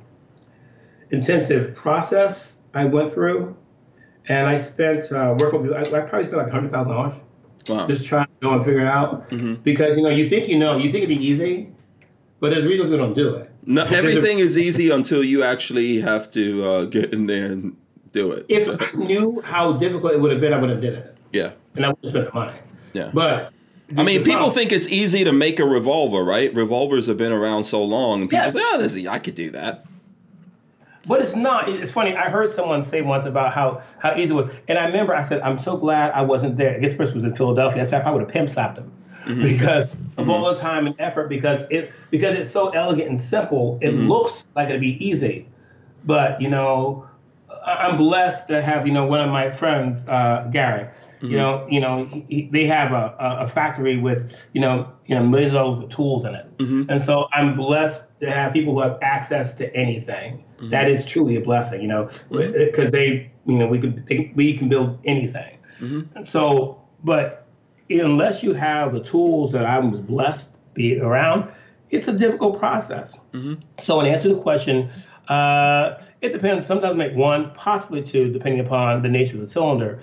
intensive 1.11 1.75
process 1.75 2.53
I 2.73 2.85
went 2.85 3.13
through. 3.13 3.55
And 4.27 4.47
I 4.47 4.59
spent 4.59 5.11
uh, 5.11 5.35
working 5.37 5.61
with, 5.61 5.73
I, 5.73 5.81
I 5.81 6.01
probably 6.01 6.27
spent 6.27 6.37
like 6.37 6.51
$100,000 6.51 7.19
wow. 7.67 7.87
just 7.87 8.05
trying 8.05 8.25
to 8.27 8.31
go 8.41 8.53
and 8.53 8.65
figure 8.65 8.81
it 8.81 8.87
out. 8.87 9.29
Because, 9.63 9.97
you 9.97 10.03
know, 10.03 10.09
you 10.09 10.29
think 10.29 10.47
you 10.47 10.57
know, 10.59 10.77
you 10.77 10.91
think 10.91 11.03
it'd 11.03 11.09
be 11.09 11.23
easy, 11.25 11.69
but 12.39 12.51
there's 12.51 12.65
reasons 12.65 12.91
we 12.91 12.97
don't 12.97 13.13
do 13.13 13.35
it. 13.35 13.49
No, 13.65 13.83
everything 13.85 14.39
is 14.39 14.57
easy 14.57 14.89
until 14.91 15.23
you 15.23 15.43
actually 15.43 16.01
have 16.01 16.29
to 16.31 16.63
uh, 16.65 16.83
get 16.85 17.13
in 17.13 17.25
there 17.27 17.47
and 17.47 17.75
do 18.11 18.31
it. 18.31 18.45
If 18.47 18.63
So, 18.63 18.77
I 18.79 18.95
knew 18.95 19.41
how 19.41 19.73
difficult 19.73 20.13
it 20.13 20.21
would 20.21 20.31
have 20.31 20.39
been, 20.41 20.53
I 20.53 20.59
would 20.59 20.69
have 20.69 20.81
did 20.81 20.93
it. 20.93 21.17
yeah, 21.33 21.51
And 21.75 21.85
I 21.85 21.89
would 21.89 21.97
have 22.03 22.09
spent 22.11 22.25
the 22.27 22.33
money. 22.33 22.59
yeah. 22.93 23.09
But 23.13 23.51
I 23.97 24.03
mean, 24.03 24.19
people 24.23 24.33
problem- 24.35 24.53
think 24.53 24.71
it's 24.71 24.87
easy 24.87 25.23
to 25.23 25.31
make 25.31 25.59
a 25.59 25.65
revolver, 25.65 26.23
right? 26.23 26.53
Revolvers 26.53 27.07
have 27.07 27.17
been 27.17 27.31
around 27.31 27.63
so 27.65 27.83
long, 27.83 28.21
and 28.21 28.29
people 28.29 28.45
Yes. 28.45 28.53
say, 28.55 28.61
"Oh, 28.63 28.77
this 28.79 28.95
is, 28.95 29.05
I 29.07 29.19
could 29.19 29.35
do 29.35 29.51
that." 29.51 29.85
But 31.07 31.21
it's 31.21 31.35
not. 31.35 31.69
It's 31.69 31.91
funny. 31.91 32.15
I 32.15 32.29
heard 32.29 32.51
someone 32.51 32.83
say 32.83 33.01
once 33.01 33.25
about 33.25 33.53
how 33.53 33.81
how 33.99 34.15
easy 34.15 34.31
it 34.31 34.33
was, 34.33 34.49
and 34.67 34.77
I 34.77 34.85
remember 34.85 35.15
I 35.15 35.27
said, 35.27 35.41
"I'm 35.41 35.59
so 35.59 35.77
glad 35.77 36.11
I 36.11 36.21
wasn't 36.21 36.57
there." 36.57 36.79
This 36.79 36.93
person 36.93 37.15
was 37.15 37.23
in 37.23 37.35
Philadelphia. 37.35 37.83
I 37.83 37.85
said, 37.85 38.03
"I 38.03 38.11
would 38.11 38.21
have 38.21 38.29
pimp 38.29 38.49
slapped 38.49 38.77
him." 38.77 38.91
Mm-hmm. 39.25 39.41
Because 39.41 39.93
of 39.93 39.99
mm-hmm. 39.99 40.29
all 40.29 40.53
the 40.53 40.59
time 40.59 40.85
and 40.87 40.95
effort, 40.99 41.29
because 41.29 41.61
it 41.69 41.91
because 42.11 42.37
it's 42.37 42.51
so 42.51 42.69
elegant 42.69 43.09
and 43.09 43.21
simple, 43.21 43.77
it 43.81 43.89
mm-hmm. 43.89 44.07
looks 44.07 44.45
like 44.55 44.69
it'd 44.69 44.81
be 44.81 45.03
easy, 45.05 45.47
but 46.05 46.39
you 46.41 46.49
know, 46.49 47.07
I- 47.49 47.87
I'm 47.87 47.97
blessed 47.97 48.47
to 48.49 48.61
have 48.61 48.85
you 48.85 48.93
know 48.93 49.05
one 49.05 49.21
of 49.21 49.29
my 49.29 49.51
friends, 49.51 50.07
uh, 50.07 50.47
Gary. 50.51 50.87
Mm-hmm. 51.25 51.31
You 51.31 51.37
know, 51.37 51.67
you 51.69 51.79
know, 51.79 52.05
he, 52.05 52.25
he, 52.29 52.49
they 52.51 52.65
have 52.65 52.91
a, 52.91 53.15
a, 53.19 53.47
factory 53.47 53.97
with 53.97 54.31
you 54.53 54.61
know 54.61 54.91
you 55.05 55.15
know 55.15 55.25
millions 55.25 55.53
of 55.53 55.59
dollars 55.59 55.83
of 55.83 55.89
tools 55.89 56.25
in 56.25 56.35
it, 56.35 56.57
mm-hmm. 56.57 56.89
and 56.89 57.03
so 57.03 57.27
I'm 57.33 57.55
blessed 57.55 58.03
to 58.21 58.31
have 58.31 58.53
people 58.53 58.73
who 58.73 58.81
have 58.81 58.99
access 59.01 59.53
to 59.55 59.75
anything. 59.75 60.43
Mm-hmm. 60.57 60.69
That 60.69 60.89
is 60.89 61.03
truly 61.05 61.35
a 61.35 61.41
blessing, 61.41 61.81
you 61.81 61.87
know, 61.87 62.09
eh, 62.33 62.51
because 62.65 62.91
they 62.91 63.31
you 63.45 63.57
know 63.57 63.67
we 63.67 63.79
can 63.79 64.05
they, 64.07 64.31
we 64.35 64.57
can 64.57 64.69
build 64.69 64.99
anything, 65.05 65.57
and 65.79 66.27
so 66.27 66.81
but 67.03 67.47
unless 67.89 68.43
you 68.43 68.53
have 68.53 68.93
the 68.93 69.03
tools 69.03 69.51
that 69.51 69.65
I'm 69.65 70.01
blessed 70.03 70.51
to 70.51 70.57
be 70.73 70.99
around, 70.99 71.51
it's 71.91 72.07
a 72.07 72.13
difficult 72.13 72.59
process. 72.59 73.13
So, 73.83 73.99
in 73.99 74.07
answer 74.07 74.29
to 74.29 74.35
the 74.35 74.41
question, 74.41 74.89
uh, 75.27 76.01
it 76.21 76.33
depends. 76.33 76.65
Sometimes 76.65 76.97
make 76.97 77.15
one, 77.15 77.51
possibly 77.55 78.01
two, 78.01 78.31
depending 78.31 78.65
upon 78.65 79.01
the 79.01 79.09
nature 79.09 79.35
of 79.35 79.41
the 79.41 79.47
cylinder. 79.47 80.01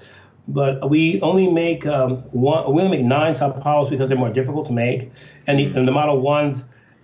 But 0.48 0.90
we 0.90 1.20
only 1.20 1.48
make 1.48 1.86
um, 1.86 2.16
one. 2.32 2.72
We 2.74 2.82
only 2.82 2.98
make 2.98 3.06
nine 3.06 3.34
top 3.34 3.62
Paulos 3.62 3.90
because 3.90 4.08
they're 4.08 4.18
more 4.18 4.32
difficult 4.32 4.66
to 4.66 4.72
make, 4.72 5.10
and 5.46 5.58
the, 5.58 5.66
and 5.78 5.86
the 5.86 5.92
Model 5.92 6.20
Ones, 6.20 6.62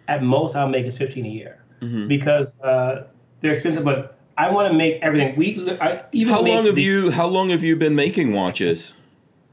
at 0.08 0.22
most, 0.22 0.56
I'll 0.56 0.68
make 0.68 0.86
is 0.86 0.98
15 0.98 1.24
a 1.24 1.28
year 1.28 1.62
because 2.08 2.58
uh, 2.60 3.06
they're 3.40 3.52
expensive. 3.52 3.84
But 3.84 4.18
I 4.36 4.50
want 4.50 4.70
to 4.72 4.76
make 4.76 5.00
everything. 5.02 5.36
We 5.36 5.70
I 5.80 6.02
even 6.12 6.32
How 6.34 6.40
long 6.40 6.66
have 6.66 6.74
the- 6.74 6.82
you? 6.82 7.10
How 7.10 7.26
long 7.26 7.50
have 7.50 7.62
you 7.62 7.76
been 7.76 7.94
making 7.94 8.32
watches? 8.32 8.92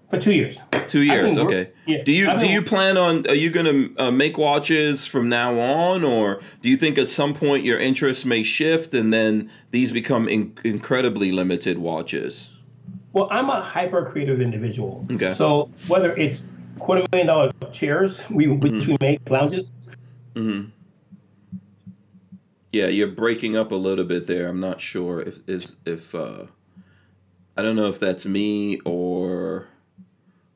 for 0.10 0.20
two 0.20 0.34
years. 0.34 0.58
Two 0.88 1.02
years. 1.02 1.36
Okay. 1.38 1.72
yeah, 1.88 2.04
do 2.04 2.12
you 2.12 2.40
do 2.40 2.48
you 2.48 2.62
plan 2.62 2.98
on? 2.98 3.28
Are 3.28 3.36
you 3.36 3.50
going 3.50 3.66
to 3.66 4.04
uh, 4.04 4.12
make 4.12 4.38
watches 4.38 5.08
from 5.08 5.30
now 5.30 5.60
on, 5.60 6.04
or 6.04 6.42
do 6.62 6.70
you 6.70 6.78
think 6.78 6.98
at 6.98 7.08
some 7.08 7.34
point 7.34 7.66
your 7.66 7.80
interests 7.80 8.24
may 8.26 8.44
shift 8.44 8.94
and 8.94 9.12
then 9.12 9.50
these 9.72 9.92
become 9.92 10.28
in- 10.28 10.58
incredibly 10.64 11.32
limited 11.32 11.80
watches? 11.80 12.52
Well, 13.16 13.30
I'm 13.32 13.50
a 13.50 13.62
hyper 13.62 14.06
creative 14.06 14.42
individual. 14.42 15.08
Okay. 15.10 15.34
So 15.34 15.70
whether 15.88 16.14
it's 16.18 16.42
quarter 16.80 17.02
million 17.14 17.28
dollar 17.28 17.50
chairs, 17.72 18.20
we 18.30 18.48
which 18.48 18.74
Mm-hmm. 18.74 18.92
we 18.92 18.98
make 19.00 19.30
lounges. 19.30 19.72
Hmm. 20.36 20.66
Yeah, 22.74 22.88
you're 22.88 23.08
breaking 23.08 23.56
up 23.56 23.72
a 23.72 23.76
little 23.76 24.04
bit 24.04 24.28
there. 24.28 24.50
I'm 24.50 24.60
not 24.60 24.82
sure 24.82 25.22
if 25.22 25.40
is 25.48 25.78
if 25.86 26.14
uh 26.14 26.48
I 27.56 27.62
don't 27.62 27.78
know 27.78 27.88
if 27.88 28.02
that's 28.02 28.26
me 28.26 28.82
or 28.84 29.70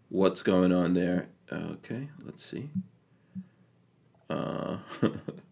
what's 0.09 0.41
going 0.41 0.73
on 0.73 0.95
there. 0.95 1.29
Okay, 1.49 2.09
let's 2.25 2.43
see. 2.43 2.71
Uh 4.29 4.79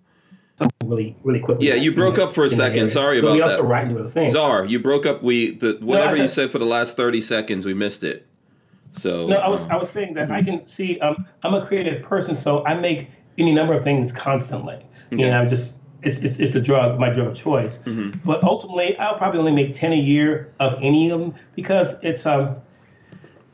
really, 0.83 1.15
really 1.23 1.39
quickly. 1.39 1.67
Yeah, 1.67 1.75
you 1.75 1.93
broke 1.93 2.17
up 2.17 2.31
for 2.31 2.43
a 2.45 2.49
second. 2.49 2.89
Sorry 2.89 3.17
So 3.19 3.25
about 3.27 3.33
we 3.33 3.39
that. 3.39 3.51
also 3.51 3.63
write 3.63 3.87
into 3.87 4.01
the 4.01 4.09
thing. 4.11 4.29
Czar, 4.29 4.65
you 4.65 4.79
broke 4.79 5.05
up 5.05 5.23
we 5.23 5.55
the 5.55 5.77
whatever 5.81 6.15
you 6.15 6.27
said- 6.27 6.51
for 6.51 6.59
the 6.59 6.65
last 6.65 6.95
30 6.97 7.21
seconds, 7.21 7.65
we 7.65 7.73
missed 7.73 8.03
it. 8.03 8.25
So 8.93 9.27
No, 9.27 9.37
I 9.37 9.47
was 9.47 9.61
um, 9.61 9.71
I 9.71 9.75
was 9.77 9.89
saying 9.91 10.13
that 10.15 10.31
I 10.31 10.41
can 10.41 10.67
see. 10.67 10.99
Um, 11.01 11.25
I'm 11.43 11.53
a 11.53 11.65
creative 11.65 12.01
person, 12.03 12.35
so 12.35 12.65
I 12.65 12.73
make 12.73 13.09
any 13.37 13.53
number 13.53 13.73
of 13.73 13.83
things 13.83 14.11
constantly. 14.11 14.75
Okay. 15.13 15.23
You 15.23 15.29
know, 15.29 15.39
I'm 15.39 15.47
just 15.47 15.75
it's, 16.01 16.17
it's 16.19 16.37
it's 16.37 16.53
the 16.53 16.61
drug, 16.61 16.99
my 16.99 17.09
drug 17.11 17.27
of 17.27 17.35
choice. 17.35 17.73
Mm-hmm. 17.85 18.19
But 18.25 18.43
ultimately, 18.43 18.97
I'll 18.97 19.17
probably 19.17 19.39
only 19.39 19.51
make 19.51 19.73
ten 19.73 19.93
a 19.93 19.97
year 19.97 20.51
of 20.59 20.75
any 20.81 21.11
of 21.11 21.19
them 21.19 21.35
because 21.55 21.95
it's 22.01 22.25
um 22.25 22.55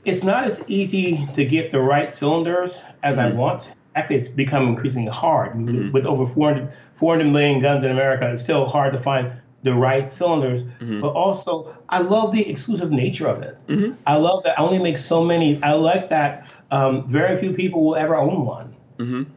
it's 0.05 0.23
not 0.23 0.45
as 0.45 0.61
easy 0.67 1.27
to 1.35 1.45
get 1.45 1.71
the 1.71 1.79
right 1.81 2.13
cylinders 2.15 2.71
as 3.03 3.17
Mm-hmm. 3.17 3.35
I 3.35 3.37
want. 3.37 3.71
Actually, 3.95 4.17
it's 4.17 4.27
become 4.29 4.67
increasingly 4.67 5.11
hard. 5.11 5.55
With 5.93 6.05
over 6.05 6.25
400, 6.25 6.71
400 6.95 7.25
million 7.25 7.61
guns 7.61 7.83
in 7.83 7.91
America, 7.91 8.29
it's 8.31 8.41
still 8.41 8.65
hard 8.65 8.93
to 8.93 8.99
find 9.01 9.31
the 9.63 9.73
right 9.73 10.11
cylinders. 10.11 10.63
Mm-hmm. 10.63 11.01
But 11.01 11.09
also, 11.09 11.75
I 11.89 11.99
love 11.99 12.33
the 12.33 12.47
exclusive 12.49 12.91
nature 12.91 13.27
of 13.27 13.41
it. 13.41 13.57
I 14.05 14.15
love 14.15 14.43
that 14.43 14.59
I 14.59 14.63
only 14.63 14.79
make 14.79 14.97
so 14.97 15.23
many. 15.23 15.61
I 15.63 15.73
like 15.73 16.09
that 16.09 16.47
um, 16.71 17.07
very 17.09 17.37
few 17.37 17.53
people 17.53 17.85
will 17.85 17.95
ever 17.95 18.15
own 18.15 18.45
one. 18.45 18.75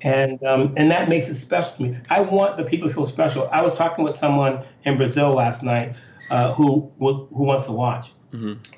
And 0.02 0.42
um, 0.44 0.74
and 0.76 0.90
that 0.90 1.08
makes 1.08 1.28
it 1.28 1.34
special 1.36 1.72
to 1.76 1.82
me. 1.82 1.98
I 2.10 2.20
want 2.20 2.56
the 2.56 2.64
people 2.64 2.88
to 2.88 2.94
feel 2.94 3.06
special. 3.06 3.48
I 3.52 3.62
was 3.62 3.74
talking 3.74 4.04
with 4.04 4.16
someone 4.16 4.64
in 4.84 4.96
Brazil 4.96 5.32
last 5.32 5.62
night 5.62 5.96
uh, 6.30 6.52
who 6.54 6.90
who 6.98 7.26
who 7.34 7.44
wants 7.44 7.66
to 7.66 7.72
watch. 7.72 8.12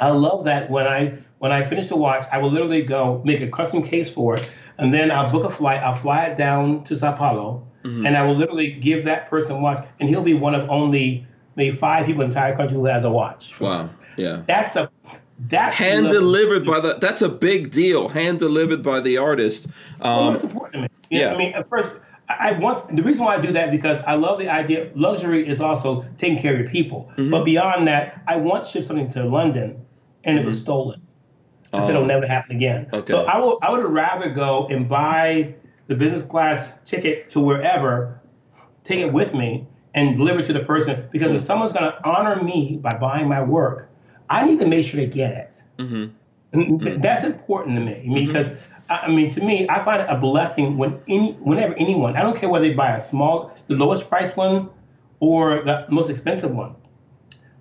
I 0.00 0.10
love 0.10 0.44
that 0.44 0.70
when 0.70 0.86
I 0.86 1.18
when 1.38 1.52
I 1.52 1.64
finish 1.66 1.88
the 1.88 1.96
watch, 1.96 2.26
I 2.32 2.38
will 2.38 2.50
literally 2.50 2.82
go 2.82 3.22
make 3.24 3.40
a 3.40 3.48
custom 3.48 3.82
case 3.82 4.12
for 4.12 4.36
it, 4.36 4.48
and 4.78 4.92
then 4.94 5.10
I'll 5.10 5.30
book 5.30 5.44
a 5.44 5.50
flight. 5.50 5.82
I'll 5.82 5.94
fly 5.94 6.24
it 6.26 6.38
down 6.38 6.84
to 6.84 6.96
Sao 6.96 7.12
Paulo, 7.12 7.66
and 7.84 8.16
I 8.16 8.22
will 8.22 8.36
literally 8.36 8.72
give 8.72 9.04
that 9.06 9.30
person 9.30 9.52
a 9.52 9.58
watch, 9.58 9.86
and 9.98 10.08
he'll 10.08 10.22
be 10.22 10.34
one 10.34 10.54
of 10.54 10.68
only 10.68 11.26
maybe 11.56 11.74
five 11.76 12.04
people 12.06 12.22
in 12.22 12.28
the 12.30 12.36
entire 12.36 12.54
country 12.54 12.76
who 12.76 12.84
has 12.84 13.02
a 13.04 13.10
watch. 13.10 13.58
wow. 13.60 13.80
us. 13.80 13.96
Yeah. 14.16 14.42
That's 14.46 14.76
a 14.76 14.90
That's 15.48 15.76
hand 15.76 16.08
delivered 16.08 16.64
by 16.66 16.80
the 16.80 16.98
that's 17.00 17.22
a 17.22 17.28
big 17.28 17.70
deal 17.70 18.08
hand 18.08 18.38
delivered 18.40 18.82
by 18.82 19.00
the 19.00 19.16
artist 19.18 19.68
Well, 20.00 20.28
um, 20.28 20.34
it's 20.34 20.44
important 20.44 20.72
to 20.74 20.80
me. 20.82 20.88
You 21.10 21.20
yeah. 21.20 21.32
I 21.32 21.38
mean, 21.38 21.52
at 21.54 21.68
first, 21.68 21.92
I 22.28 22.52
want 22.52 22.94
the 22.94 23.02
reason 23.02 23.24
why 23.24 23.36
I 23.36 23.40
do 23.40 23.52
that 23.52 23.70
because 23.70 24.02
I 24.06 24.14
love 24.14 24.38
the 24.38 24.48
idea. 24.50 24.90
Luxury 24.94 25.46
is 25.48 25.60
also 25.60 26.04
taking 26.18 26.38
care 26.38 26.52
of 26.54 26.60
your 26.60 26.68
people, 26.68 27.10
Mm-hmm. 27.16 27.30
but 27.30 27.44
beyond 27.44 27.88
that, 27.88 28.22
I 28.26 28.36
once 28.36 28.68
shipped 28.68 28.86
something 28.86 29.08
to 29.10 29.24
London, 29.24 29.80
and 30.24 30.38
it 30.38 30.44
was 30.44 30.60
stolen. 30.60 31.00
I 31.72 31.80
said 31.80 31.90
it'll 31.90 32.04
never 32.06 32.26
happen 32.26 32.56
again. 32.56 32.86
Mm-hmm. 32.86 32.94
Oh. 32.94 32.98
Okay. 33.00 33.12
So 33.12 33.24
I 33.24 33.38
will. 33.38 33.58
I 33.62 33.70
would 33.70 33.84
rather 33.84 34.30
go 34.30 34.66
and 34.70 34.88
buy 34.88 35.54
the 35.86 35.94
business 35.94 36.22
class 36.22 36.70
ticket 36.84 37.30
to 37.30 37.40
wherever, 37.40 38.20
take 38.84 39.00
it 39.00 39.12
with 39.12 39.34
me, 39.34 39.66
and 39.94 40.16
deliver 40.16 40.40
it 40.40 40.46
to 40.46 40.52
the 40.52 40.64
person. 40.64 41.08
Because 41.10 41.32
if 41.32 41.42
someone's 41.42 41.72
going 41.72 41.84
to 41.90 42.08
honor 42.08 42.42
me 42.42 42.78
by 42.82 42.96
buying 42.98 43.28
my 43.28 43.42
work, 43.42 43.88
I 44.30 44.44
need 44.46 44.58
to 44.60 44.66
make 44.66 44.86
sure 44.86 45.00
they 45.00 45.06
get 45.06 45.32
it. 45.32 45.62
mhm. 45.78 46.10
And 46.52 46.80
th- 46.82 47.00
that's 47.00 47.24
important 47.24 47.76
to 47.76 47.84
me 47.84 48.04
mean, 48.06 48.26
because 48.26 48.48
I 48.88 49.00
I 49.00 49.08
mean, 49.08 49.28
to 49.30 49.42
me, 49.44 49.68
I 49.68 49.84
find 49.84 50.00
it 50.00 50.06
a 50.08 50.16
blessing 50.16 50.78
when 50.78 50.98
any, 51.08 51.32
whenever 51.34 51.74
anyone, 51.74 52.16
I 52.16 52.22
don't 52.22 52.36
care 52.36 52.48
whether 52.48 52.66
they 52.66 52.74
buy 52.74 52.96
a 52.96 53.00
small, 53.00 53.54
the 53.66 53.74
lowest 53.74 54.08
price 54.08 54.34
one, 54.36 54.70
or 55.20 55.62
the 55.62 55.84
most 55.90 56.08
expensive 56.08 56.50
one, 56.54 56.74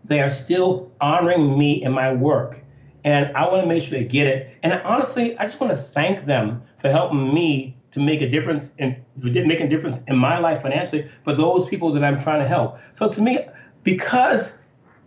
they 0.06 0.22
are 0.22 0.30
still 0.30 0.90
honoring 1.02 1.58
me 1.58 1.84
and 1.84 1.94
my 1.94 2.14
work, 2.14 2.64
and 3.08 3.36
I 3.38 3.48
want 3.48 3.62
to 3.62 3.68
make 3.68 3.84
sure 3.84 3.98
they 3.98 4.04
get 4.04 4.28
it. 4.28 4.50
And 4.64 4.74
I, 4.74 4.82
honestly, 4.82 5.38
I 5.40 5.44
just 5.44 5.62
want 5.62 5.72
to 5.72 5.78
thank 5.78 6.26
them 6.26 6.62
for 6.80 6.90
helping 6.90 7.34
me 7.34 7.78
to 7.94 8.02
make 8.02 8.22
a 8.22 8.30
difference 8.30 8.70
and 8.80 8.98
make 9.24 9.62
a 9.62 9.70
difference 9.70 9.98
in 10.08 10.18
my 10.18 10.40
life 10.40 10.62
financially 10.62 11.10
for 11.24 11.34
those 11.34 11.70
people 11.70 11.94
that 11.94 12.04
I'm 12.04 12.22
trying 12.22 12.42
to 12.42 12.48
help. 12.48 12.78
So 12.96 13.10
to 13.10 13.22
me, 13.22 13.40
because 13.84 14.52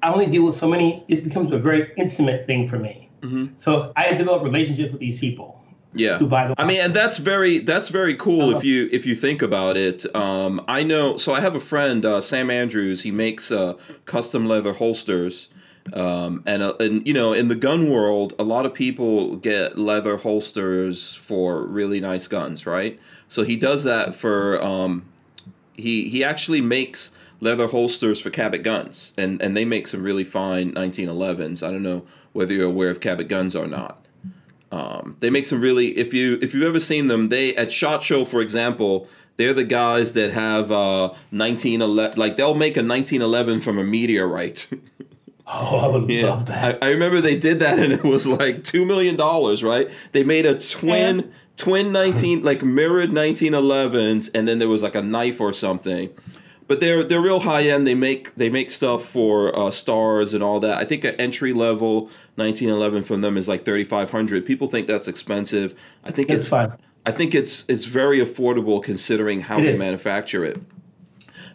I 0.03 0.11
only 0.11 0.27
deal 0.27 0.47
with 0.47 0.57
so 0.57 0.67
many, 0.67 1.05
it 1.09 1.25
becomes 1.25 1.53
a 1.53 1.59
very 1.59 1.93
intimate 1.99 2.47
thing 2.47 2.67
for 2.67 2.79
me. 2.79 3.11
So 3.57 3.93
I 3.97 4.15
develop 4.15 4.43
relationships 4.45 4.93
with 4.93 5.01
these 5.01 5.21
people. 5.21 5.59
Yeah, 5.93 6.19
who 6.19 6.29
buy 6.29 6.47
the 6.47 6.55
I 6.57 6.65
mean, 6.65 6.81
and 6.81 6.95
that's 6.95 7.19
very 7.19 7.59
that's 7.59 7.89
very 7.89 8.15
cool 8.15 8.57
if 8.57 8.63
you 8.63 8.89
if 8.93 9.07
you 9.07 9.17
think 9.17 9.43
about 9.43 9.77
it. 9.77 10.07
Um, 10.15 10.65
I 10.69 10.85
know. 10.85 11.17
So 11.17 11.35
I 11.35 11.41
have 11.41 11.57
a 11.57 11.61
friend, 11.61 12.05
uh, 12.05 12.21
Sam 12.21 12.49
Andrews. 12.49 13.03
He 13.03 13.11
makes 13.11 13.51
uh, 13.51 13.75
custom 14.05 14.47
leather 14.47 14.73
holsters, 14.73 15.49
um, 15.95 16.43
and 16.47 16.63
uh, 16.63 16.75
and 16.81 17.07
you 17.07 17.13
know, 17.13 17.33
in 17.33 17.49
the 17.49 17.55
gun 17.55 17.91
world, 17.91 18.35
a 18.39 18.45
lot 18.45 18.67
of 18.67 18.75
people 18.75 19.37
get 19.37 19.79
leather 19.79 20.17
holsters 20.17 21.15
for 21.15 21.65
really 21.65 22.01
nice 22.01 22.27
guns, 22.27 22.67
right? 22.67 22.99
So 23.29 23.43
he 23.43 23.57
does 23.57 23.85
that 23.85 24.15
for. 24.15 24.63
Um, 24.63 25.07
he 25.75 26.09
he 26.09 26.23
actually 26.23 26.61
makes 26.61 27.13
leather 27.41 27.67
holsters 27.69 28.21
for 28.21 28.31
Cabot 28.31 28.63
guns, 28.63 29.13
and 29.17 29.41
and 29.43 29.57
they 29.57 29.65
make 29.65 29.87
some 29.87 30.03
really 30.03 30.25
fine 30.25 30.73
1911s. 30.73 31.67
I 31.67 31.71
don't 31.71 31.83
know 31.83 32.05
whether 32.33 32.53
you're 32.53 32.67
aware 32.67 32.91
of 32.91 33.01
Cabot 33.01 33.29
guns 33.29 33.57
or 33.57 33.67
not. 33.67 34.05
Um, 34.73 35.17
they 35.21 35.31
make 35.31 35.47
some 35.47 35.61
really 35.61 35.99
if 35.99 36.15
you 36.15 36.39
if 36.41 36.55
you've 36.55 36.65
ever 36.65 36.81
seen 36.81 37.09
them, 37.09 37.29
they 37.29 37.55
at 37.57 37.73
Shot 37.73 38.03
Show, 38.03 38.25
for 38.25 38.41
example, 38.41 39.09
they're 39.37 39.55
the 39.55 39.65
guys 39.65 40.13
that 40.13 40.33
have 40.33 40.71
uh 40.71 41.09
1911 41.31 42.19
like 42.19 42.37
they'll 42.37 42.55
make 42.55 42.77
a 42.77 42.85
1911 42.85 43.61
from 43.61 43.79
a 43.79 43.85
meteorite. 43.85 44.69
Oh, 45.53 45.79
I 45.79 45.87
would 45.89 46.09
Yeah, 46.09 46.27
love 46.27 46.47
that. 46.47 46.79
I, 46.83 46.87
I 46.87 46.91
remember 46.91 47.21
they 47.21 47.37
did 47.37 47.59
that, 47.59 47.79
and 47.79 47.93
it 47.93 48.05
was 48.05 48.27
like 48.27 48.63
two 48.65 48.85
million 48.85 49.17
dollars, 49.17 49.63
right? 49.65 49.91
They 50.13 50.23
made 50.23 50.47
a 50.47 50.59
twin, 50.59 51.19
Yeah. 51.19 51.25
twin 51.57 51.93
nineteen, 51.93 52.43
like 52.51 52.63
mirrored 52.63 53.11
nineteen 53.13 53.55
elevens, 53.55 54.29
and 54.29 54.47
then 54.47 54.59
there 54.59 54.69
was 54.69 54.83
like 54.83 54.95
a 54.95 55.03
knife 55.03 55.41
or 55.41 55.53
something. 55.53 56.11
But 56.69 56.79
they're 56.79 57.03
they're 57.03 57.21
real 57.21 57.41
high 57.41 57.65
end. 57.65 57.85
They 57.85 57.97
make 57.97 58.33
they 58.37 58.49
make 58.49 58.71
stuff 58.71 59.05
for 59.05 59.59
uh, 59.59 59.73
stars 59.73 60.35
and 60.35 60.43
all 60.45 60.61
that. 60.61 60.79
I 60.79 60.85
think 60.85 61.03
an 61.03 61.17
entry 61.17 61.53
level 61.53 62.11
nineteen 62.37 62.69
eleven 62.69 63.03
from 63.03 63.21
them 63.23 63.37
is 63.37 63.49
like 63.49 63.65
thirty 63.65 63.83
five 63.83 64.11
hundred. 64.11 64.47
People 64.47 64.69
think 64.69 64.87
that's 64.87 65.09
expensive. 65.09 65.75
I 66.05 66.13
think 66.13 66.31
It's 66.31 66.43
it's 66.43 66.49
fine. 66.51 66.73
I 67.05 67.11
think 67.11 67.35
it's 67.35 67.65
it's 67.67 67.87
very 67.87 68.21
affordable 68.21 68.81
considering 68.81 69.41
how 69.41 69.59
It 69.59 69.63
they 69.65 69.73
is. 69.73 69.79
manufacture 69.81 70.45
it 70.45 70.61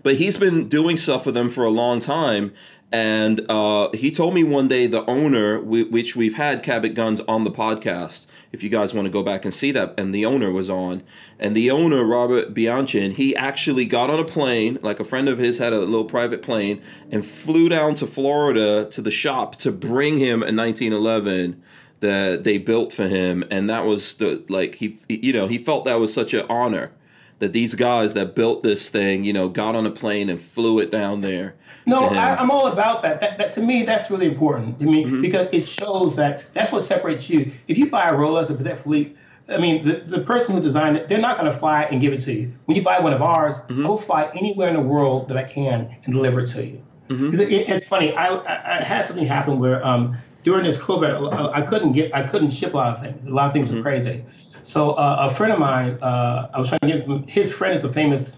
but 0.04 0.16
he's 0.18 0.38
been 0.38 0.70
doing 0.70 0.98
stuff 0.98 1.24
for 1.24 1.32
them 1.32 1.50
for 1.50 1.64
a 1.64 1.70
long 1.72 2.00
time. 2.00 2.54
And 2.92 3.50
uh, 3.50 3.90
he 3.94 4.12
told 4.12 4.34
me 4.34 4.44
one 4.44 4.68
day 4.68 4.88
the 4.88 5.04
owner, 5.10 5.60
which 5.60 6.16
we've 6.16 6.36
had 6.36 6.64
Cabot 6.64 6.94
Guns 6.94 7.20
on 7.28 7.44
the 7.44 7.52
podcast, 7.52 8.28
if 8.52 8.64
you 8.64 8.70
guys 8.70 8.94
want 8.94 9.06
to 9.06 9.10
go 9.10 9.24
back 9.24 9.44
and 9.44 9.54
see 9.54 9.72
that, 9.72 9.94
and 9.98 10.14
the 10.14 10.26
owner 10.26 10.52
was 10.52 10.70
on. 10.70 11.04
And 11.40 11.56
the 11.56 11.72
owner, 11.72 12.06
Robert 12.06 12.54
Bianchin, 12.54 13.14
he 13.14 13.36
actually 13.36 13.86
got 13.86 14.10
on 14.10 14.20
a 14.20 14.24
plane, 14.24 14.78
like 14.82 15.00
a 15.00 15.04
friend 15.04 15.28
of 15.28 15.40
his 15.40 15.58
had 15.58 15.74
a 15.74 15.80
little 15.80 16.06
private 16.06 16.42
plane, 16.42 16.82
and 17.12 17.26
flew 17.26 17.70
down 17.70 17.96
to 17.96 18.08
Florida 18.08 18.86
to 18.86 19.02
the 19.02 19.12
shop 19.12 19.58
to 19.58 19.72
bring 19.72 20.20
him 20.20 20.42
a 20.42 20.54
1911 20.54 21.62
that 22.02 22.44
they 22.44 22.58
built 22.58 22.94
for 22.94 23.08
him. 23.08 23.44
And 23.50 23.70
that 23.70 23.86
was 23.86 24.14
the, 24.16 24.44
like, 24.48 24.76
he, 24.76 25.00
you 25.10 25.34
know, 25.34 25.48
he 25.48 25.58
felt 25.58 25.86
that 25.86 26.00
was 26.00 26.14
such 26.14 26.34
an 26.34 26.46
honor 26.50 26.92
that 27.40 27.54
these 27.54 27.76
guys 27.76 28.14
that 28.14 28.36
built 28.36 28.64
this 28.64 28.90
thing, 28.90 29.24
you 29.24 29.34
know, 29.34 29.50
got 29.50 29.76
on 29.76 29.86
a 29.86 29.92
plane 29.92 30.30
and 30.30 30.40
flew 30.42 30.80
it 30.80 30.90
down 30.92 31.22
there. 31.22 31.56
No. 31.86 31.98
I, 31.98 32.36
I'm 32.38 32.50
all 32.50 32.68
about 32.68 33.02
that. 33.04 33.20
That, 33.20 33.38
that. 33.38 33.52
To 33.54 33.62
me, 33.62 33.84
that's 33.84 34.10
really 34.10 34.26
important. 34.26 34.78
I 34.82 34.86
mean, 34.86 35.08
Mm-hmm. 35.08 35.22
because 35.22 35.48
it 35.54 35.68
shows 35.68 36.16
that 36.16 36.46
that's 36.54 36.72
what 36.72 36.84
separates 36.84 37.30
you. 37.30 37.52
If 37.68 37.78
you 37.78 37.90
buy 37.90 38.08
a 38.10 38.14
Rolex 38.14 38.50
or 38.50 38.56
Patek 38.56 38.82
Philippe, 38.82 39.16
I 39.50 39.58
mean, 39.60 39.86
the, 39.86 39.98
the 40.08 40.22
person 40.22 40.56
who 40.56 40.62
designed 40.62 40.98
it, 40.98 41.08
they're 41.08 41.20
not 41.20 41.38
going 41.38 41.52
to 41.52 41.58
fly 41.58 41.84
and 41.84 42.02
give 42.02 42.14
it 42.14 42.22
to 42.22 42.34
you. 42.34 42.52
When 42.66 42.76
you 42.76 42.84
buy 42.84 43.00
one 43.00 43.14
of 43.14 43.22
ours, 43.22 43.56
Mm-hmm. 43.68 43.86
I'll 43.86 43.98
fly 43.98 44.32
anywhere 44.36 44.70
in 44.70 44.74
the 44.76 44.82
world 44.82 45.28
that 45.30 45.38
I 45.38 45.44
can 45.44 45.96
and 46.06 46.14
deliver 46.14 46.40
it 46.42 46.48
to 46.52 46.66
you. 46.66 46.82
Mm-hmm. 47.10 47.30
'Cause 47.32 47.40
it, 47.40 47.52
it's 47.52 47.86
funny. 47.86 48.14
I, 48.14 48.30
I, 48.30 48.80
I 48.80 48.84
had 48.84 49.06
something 49.06 49.26
happen 49.26 49.60
where 49.60 49.86
um, 49.86 50.18
during 50.42 50.64
this 50.66 50.78
COVID, 50.78 51.34
I, 51.34 51.60
I 51.60 51.62
couldn't 51.62 51.92
get, 51.92 52.16
I 52.16 52.24
couldn't 52.24 52.50
ship 52.50 52.74
a 52.74 52.78
lot 52.78 52.96
of 52.96 53.04
things. 53.04 53.28
A 53.28 53.32
lot 53.32 53.46
of 53.48 53.54
things 53.54 53.68
Mm-hmm. 53.68 53.78
were 53.78 53.84
crazy. 53.84 54.24
So 54.66 54.92
uh, 54.92 55.28
a 55.30 55.34
friend 55.34 55.54
of 55.54 55.60
mine, 55.60 55.98
uh, 56.02 56.50
I 56.54 56.60
was 56.60 56.70
trying 56.70 56.80
to 56.82 56.88
get 56.88 57.04
him, 57.06 57.26
his 57.28 57.52
friend 57.54 57.78
is 57.78 57.84
a 57.84 57.94
famous 57.94 58.38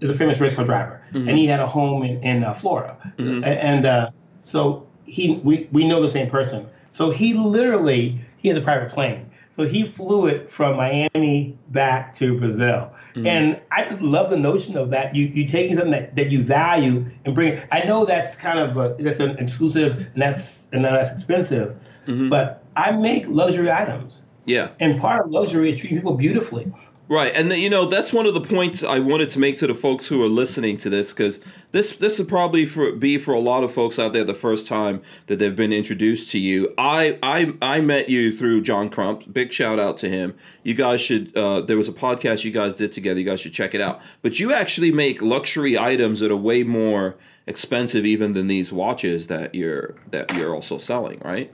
is 0.00 0.10
a 0.10 0.14
famous 0.14 0.40
race 0.40 0.54
car 0.54 0.64
driver, 0.64 1.00
Mm-hmm. 1.12 1.28
and 1.28 1.38
he 1.38 1.46
had 1.46 1.60
a 1.60 1.66
home 1.66 2.02
in, 2.02 2.20
in 2.22 2.44
uh, 2.44 2.52
Florida, 2.52 2.96
A- 3.18 3.46
and 3.64 3.86
uh, 3.86 4.10
so 4.42 4.86
he 5.04 5.40
we, 5.44 5.68
we 5.72 5.86
know 5.86 6.02
the 6.02 6.10
same 6.10 6.28
person. 6.28 6.66
So 6.90 7.10
he 7.10 7.34
literally 7.34 8.18
he 8.38 8.48
has 8.48 8.58
a 8.58 8.60
private 8.60 8.90
plane, 8.92 9.30
so 9.50 9.64
he 9.64 9.84
flew 9.84 10.26
it 10.26 10.50
from 10.50 10.76
Miami 10.76 11.56
back 11.68 12.14
to 12.16 12.38
Brazil, 12.38 12.90
Mm-hmm. 13.14 13.26
and 13.26 13.60
I 13.70 13.84
just 13.84 14.00
love 14.02 14.28
the 14.30 14.36
notion 14.36 14.76
of 14.76 14.90
that. 14.90 15.14
You 15.14 15.26
you 15.26 15.46
taking 15.48 15.76
something 15.76 15.92
that, 15.92 16.16
that 16.16 16.30
you 16.30 16.42
value 16.42 17.04
and 17.24 17.34
bring. 17.34 17.54
it. 17.54 17.66
I 17.72 17.84
know 17.84 18.04
that's 18.04 18.34
kind 18.36 18.58
of 18.58 18.76
a, 18.76 18.96
that's 19.02 19.20
an 19.20 19.38
exclusive 19.38 20.08
and 20.14 20.22
that's 20.22 20.66
and 20.72 20.84
that's 20.84 21.12
expensive, 21.12 21.76
Mm-hmm. 22.06 22.28
but 22.28 22.62
I 22.76 22.90
make 22.92 23.24
luxury 23.28 23.70
items, 23.70 24.20
yeah. 24.46 24.70
and 24.80 25.00
part 25.00 25.24
of 25.24 25.30
luxury 25.30 25.70
is 25.70 25.78
treating 25.78 25.98
people 25.98 26.14
beautifully. 26.14 26.72
Right, 27.08 27.32
and 27.36 27.52
then, 27.52 27.60
you 27.60 27.70
know 27.70 27.86
that's 27.86 28.12
one 28.12 28.26
of 28.26 28.34
the 28.34 28.40
points 28.40 28.82
I 28.82 28.98
wanted 28.98 29.30
to 29.30 29.38
make 29.38 29.56
to 29.58 29.68
the 29.68 29.74
folks 29.74 30.08
who 30.08 30.24
are 30.24 30.28
listening 30.28 30.76
to 30.78 30.90
this, 30.90 31.12
because 31.12 31.38
this 31.70 31.94
this 31.94 32.18
would 32.18 32.28
probably 32.28 32.66
for, 32.66 32.90
be 32.90 33.16
for 33.16 33.32
a 33.32 33.38
lot 33.38 33.62
of 33.62 33.72
folks 33.72 34.00
out 34.00 34.12
there 34.12 34.24
the 34.24 34.34
first 34.34 34.66
time 34.66 35.02
that 35.28 35.38
they've 35.38 35.54
been 35.54 35.72
introduced 35.72 36.32
to 36.32 36.40
you. 36.40 36.74
I 36.76 37.16
I 37.22 37.54
I 37.62 37.80
met 37.80 38.08
you 38.08 38.32
through 38.32 38.62
John 38.62 38.88
Crump. 38.88 39.32
Big 39.32 39.52
shout 39.52 39.78
out 39.78 39.98
to 39.98 40.08
him. 40.08 40.34
You 40.64 40.74
guys 40.74 41.00
should. 41.00 41.36
Uh, 41.36 41.60
there 41.60 41.76
was 41.76 41.88
a 41.88 41.92
podcast 41.92 42.42
you 42.42 42.50
guys 42.50 42.74
did 42.74 42.90
together. 42.90 43.20
You 43.20 43.26
guys 43.26 43.40
should 43.40 43.52
check 43.52 43.72
it 43.72 43.80
out. 43.80 44.00
But 44.22 44.40
you 44.40 44.52
actually 44.52 44.90
make 44.90 45.22
luxury 45.22 45.78
items 45.78 46.18
that 46.18 46.32
are 46.32 46.36
way 46.36 46.64
more 46.64 47.14
expensive 47.46 48.04
even 48.04 48.34
than 48.34 48.48
these 48.48 48.72
watches 48.72 49.28
that 49.28 49.54
you're 49.54 49.94
that 50.10 50.34
you're 50.34 50.52
also 50.52 50.76
selling, 50.76 51.20
right? 51.24 51.52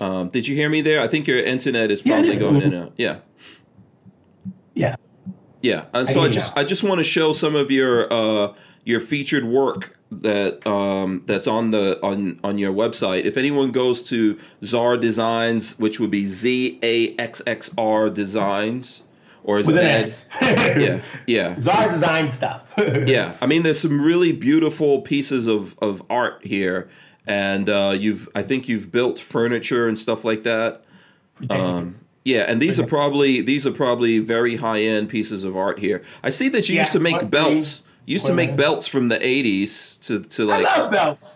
Um, 0.00 0.28
did 0.30 0.48
you 0.48 0.56
hear 0.56 0.68
me 0.70 0.80
there? 0.80 1.00
I 1.00 1.08
think 1.08 1.26
your 1.26 1.38
internet 1.38 1.90
is 1.90 2.02
Yeah, 2.04 2.14
probably 2.14 2.36
is. 2.36 2.42
going 2.42 2.56
in 2.56 2.72
and 2.72 2.84
out. 2.84 2.92
Yeah. 2.96 3.18
Yeah. 4.74 4.96
Yeah, 5.62 5.84
and 5.92 6.08
so 6.08 6.22
I, 6.22 6.26
you 6.26 6.30
just. 6.32 6.56
I 6.56 6.64
just 6.64 6.82
want 6.82 7.00
to 7.00 7.04
show 7.04 7.32
some 7.32 7.54
of 7.54 7.70
your 7.70 8.10
uh, 8.10 8.54
your 8.84 8.98
featured 8.98 9.44
work 9.44 9.94
that 10.10 10.66
um, 10.66 11.22
that's 11.26 11.46
on 11.46 11.70
the 11.70 12.00
on 12.02 12.40
on 12.42 12.56
your 12.56 12.72
website. 12.72 13.24
If 13.24 13.36
anyone 13.36 13.70
goes 13.70 14.02
to 14.04 14.38
Czar 14.64 14.96
Designs, 14.96 15.78
which 15.78 16.00
would 16.00 16.10
be 16.10 16.24
Z 16.24 16.78
A 16.82 17.14
X 17.16 17.42
X 17.46 17.70
R 17.76 18.08
Designs 18.08 19.02
or 19.44 19.62
Z, 19.62 19.78
an 19.78 20.10
yeah, 20.80 21.00
yeah, 21.26 21.60
Czar 21.60 21.92
design 21.92 22.30
stuff. 22.30 22.72
yeah. 22.78 23.34
I 23.42 23.46
mean, 23.46 23.62
there's 23.62 23.80
some 23.80 24.00
really 24.00 24.32
beautiful 24.32 25.02
pieces 25.02 25.46
of 25.46 25.76
of 25.82 26.02
art 26.08 26.40
here, 26.42 26.88
and 27.30 27.68
uh, 27.68 27.94
you've 27.96 28.28
I 28.34 28.42
think 28.42 28.68
you've 28.68 28.90
built 28.90 29.18
furniture 29.20 29.86
and 29.86 29.96
stuff 29.96 30.24
like 30.24 30.42
that. 30.42 30.82
Um, 31.48 31.94
yeah, 32.24 32.40
and 32.48 32.60
these 32.60 32.80
are 32.80 32.86
probably 32.86 33.40
these 33.40 33.66
are 33.66 33.72
probably 33.72 34.18
very 34.18 34.56
high 34.56 34.82
end 34.82 35.08
pieces 35.08 35.44
of 35.44 35.56
art 35.56 35.78
here. 35.78 36.02
I 36.24 36.30
see 36.30 36.48
that 36.50 36.68
you 36.68 36.74
Yeah, 36.74 36.82
used 36.82 36.92
to 36.92 37.00
make 37.00 37.16
one 37.22 37.28
belts. 37.28 37.82
You 38.06 38.14
used 38.14 38.26
to 38.26 38.34
make 38.34 38.56
belts 38.56 38.86
from 38.88 39.08
the 39.08 39.18
'80s 39.18 39.98
to 40.06 40.20
to 40.20 40.44
like. 40.44 40.66
I 40.66 40.70
like 40.70 40.78
love 40.78 40.90
belts. 40.90 41.34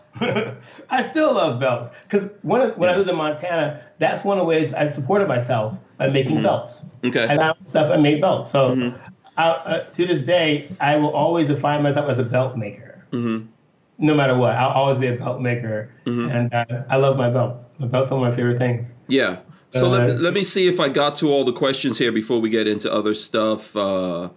I 0.90 1.02
still 1.02 1.32
love 1.34 1.60
belts 1.60 1.92
because 2.02 2.28
when 2.42 2.60
I- 2.60 2.70
when 2.80 2.88
I 2.90 2.96
lived 2.96 3.08
in 3.08 3.16
Montana, 3.16 3.80
that's 3.98 4.24
one 4.24 4.36
of 4.38 4.42
the 4.42 4.46
ways 4.48 4.72
I 4.74 4.88
supported 4.88 5.28
myself 5.28 5.78
by 5.98 6.08
making 6.08 6.42
belts. 6.42 6.82
okay, 7.04 7.24
I 7.28 7.36
found 7.36 7.56
stuff 7.64 7.88
and 7.90 8.02
made 8.02 8.20
belts. 8.20 8.50
So 8.50 8.92
I, 9.36 9.42
uh, 9.48 9.84
to 9.90 10.06
this 10.06 10.22
day, 10.22 10.74
I 10.80 10.96
will 10.96 11.10
always 11.10 11.46
define 11.48 11.82
myself 11.82 12.10
as 12.10 12.18
a 12.18 12.24
belt 12.24 12.56
maker. 12.56 12.90
No 13.98 14.14
matter 14.14 14.36
what. 14.36 14.56
I'll 14.56 14.70
always 14.70 14.98
be 14.98 15.06
a 15.06 15.16
belt 15.16 15.40
maker, 15.40 15.90
Mm-hmm. 16.04 16.30
and 16.30 16.52
uh, 16.54 16.82
I 16.90 16.96
love 16.96 17.16
my 17.16 17.30
belts. 17.30 17.70
My 17.78 17.86
belts 17.86 18.10
are 18.10 18.18
one 18.18 18.26
of 18.28 18.32
my 18.32 18.36
favorite 18.36 18.58
things. 18.58 18.94
Yeah. 19.08 19.38
So 19.70 19.86
Uh, 19.86 20.06
let, 20.06 20.20
let 20.20 20.34
me 20.34 20.44
see 20.44 20.66
if 20.68 20.78
I 20.80 20.88
got 20.88 21.14
to 21.16 21.30
all 21.32 21.44
the 21.44 21.52
questions 21.52 21.98
here 21.98 22.12
before 22.12 22.40
we 22.40 22.48
get 22.50 22.66
into 22.68 22.92
other 22.92 23.14
stuff. 23.14 23.74
Uh, 23.76 24.24
uh, 24.24 24.28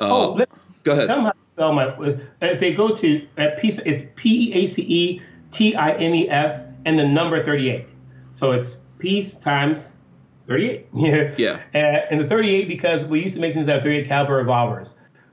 oh, 0.00 0.32
let, 0.34 0.48
go 0.84 0.92
ahead. 0.92 1.06
tell 1.08 1.16
them 1.16 1.24
how 1.26 1.30
to 1.32 1.38
spell 1.54 1.72
my. 1.72 2.16
If 2.40 2.60
they 2.60 2.72
go 2.72 2.94
to 2.96 3.26
at 3.36 3.60
piece, 3.60 3.78
it's 3.78 4.04
P 4.16 4.50
E 4.50 4.54
A 4.54 4.66
C 4.68 4.82
E 4.82 5.22
T 5.50 5.74
I 5.74 5.92
M 5.92 6.14
E 6.14 6.28
S 6.30 6.64
and 6.84 6.98
the 6.98 7.06
number 7.06 7.44
thirty-eight. 7.44 7.86
So 8.32 8.52
it's 8.52 8.76
peace 8.98 9.34
times 9.34 9.82
thirty-eight. 10.46 10.86
Yeah. 10.94 11.32
Yeah. 11.38 11.60
Uh, 11.74 11.78
and 12.10 12.20
the 12.20 12.26
thirty-eight 12.26 12.66
because 12.68 13.04
we 13.04 13.20
used 13.22 13.34
to 13.34 13.40
make 13.40 13.54
things 13.54 13.68
out 13.68 13.78
of 13.78 13.82
thirty-eight 13.82 14.06
caliber 14.08 14.36
revolvers, 14.36 14.90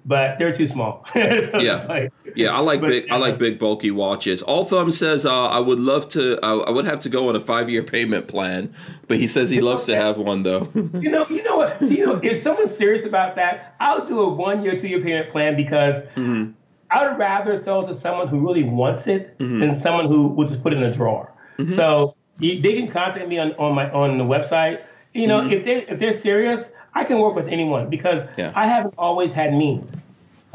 but 0.10 0.38
they're 0.40 0.54
too 0.54 0.68
small. 0.68 1.06
So 1.14 1.60
Yeah. 1.60 1.86
like- 1.88 2.12
Yeah, 2.36 2.56
I 2.56 2.60
like 2.60 2.82
big. 2.82 3.10
I 3.12 3.18
like 3.18 3.38
big 3.38 3.58
bulky 3.60 3.92
watches. 3.92 4.42
All 4.42 4.66
Thumb 4.66 4.92
says 4.92 5.26
uh, 5.26 5.48
I 5.48 5.60
would 5.60 5.80
love 5.80 6.08
to. 6.10 6.38
I, 6.44 6.52
I 6.70 6.72
would 6.72 6.86
have 6.86 7.00
to 7.02 7.10
go 7.10 7.30
on 7.30 7.36
a 7.36 7.40
five 7.40 7.70
year 7.70 7.84
payment 7.84 8.28
plan, 8.28 8.74
but 9.08 9.18
he 9.18 9.28
says 9.28 9.50
he 9.50 9.62
loves 9.62 9.86
to 9.86 9.96
have 9.96 10.18
one 10.18 10.44
though. 10.44 10.68
You 11.06 11.10
know, 11.10 11.26
you 11.30 11.42
know 11.44 11.58
what? 11.58 11.80
You 11.82 12.06
know, 12.06 12.20
if 12.22 12.42
someone's 12.44 12.76
serious 12.76 13.06
about 13.06 13.36
that, 13.38 13.76
I'll 13.80 14.06
do 14.06 14.20
a 14.20 14.30
one-year, 14.30 14.76
two-year 14.78 15.02
payment 15.02 15.30
plan 15.32 15.56
because 15.56 15.96
Mm-hmm. 16.16 16.52
I 16.92 17.08
would 17.08 17.18
rather 17.20 17.62
sell 17.62 17.86
to 17.88 17.94
someone 17.94 18.28
who 18.28 18.40
really 18.48 18.64
wants 18.64 19.06
it 19.08 19.38
Mm-hmm. 19.40 19.60
than 19.60 19.76
someone 19.76 20.06
who 20.08 20.28
will 20.30 20.48
just 20.48 20.62
put 20.64 20.74
it 20.74 20.78
in 20.78 20.84
a 20.84 20.92
drawer. 21.00 21.32
So 21.76 22.16
they 22.40 22.74
can 22.80 22.88
contact 22.88 23.28
me 23.28 23.38
on, 23.38 23.52
on 23.56 23.76
my 23.76 23.92
on 23.92 24.18
the 24.18 24.24
website. 24.24 24.82
You 25.14 25.28
know, 25.28 25.40
if 25.56 25.66
they 25.66 25.78
if 25.92 26.00
they're 26.00 26.14
serious, 26.30 26.70
I 26.94 27.04
can 27.04 27.20
work 27.20 27.36
with 27.36 27.48
anyone 27.48 27.90
because 27.90 28.24
Mm-hmm. 28.24 28.40
Yeah. 28.40 28.52
I 28.56 28.68
haven't 28.68 28.96
always 28.98 29.32
had 29.34 29.54
means, 29.54 29.92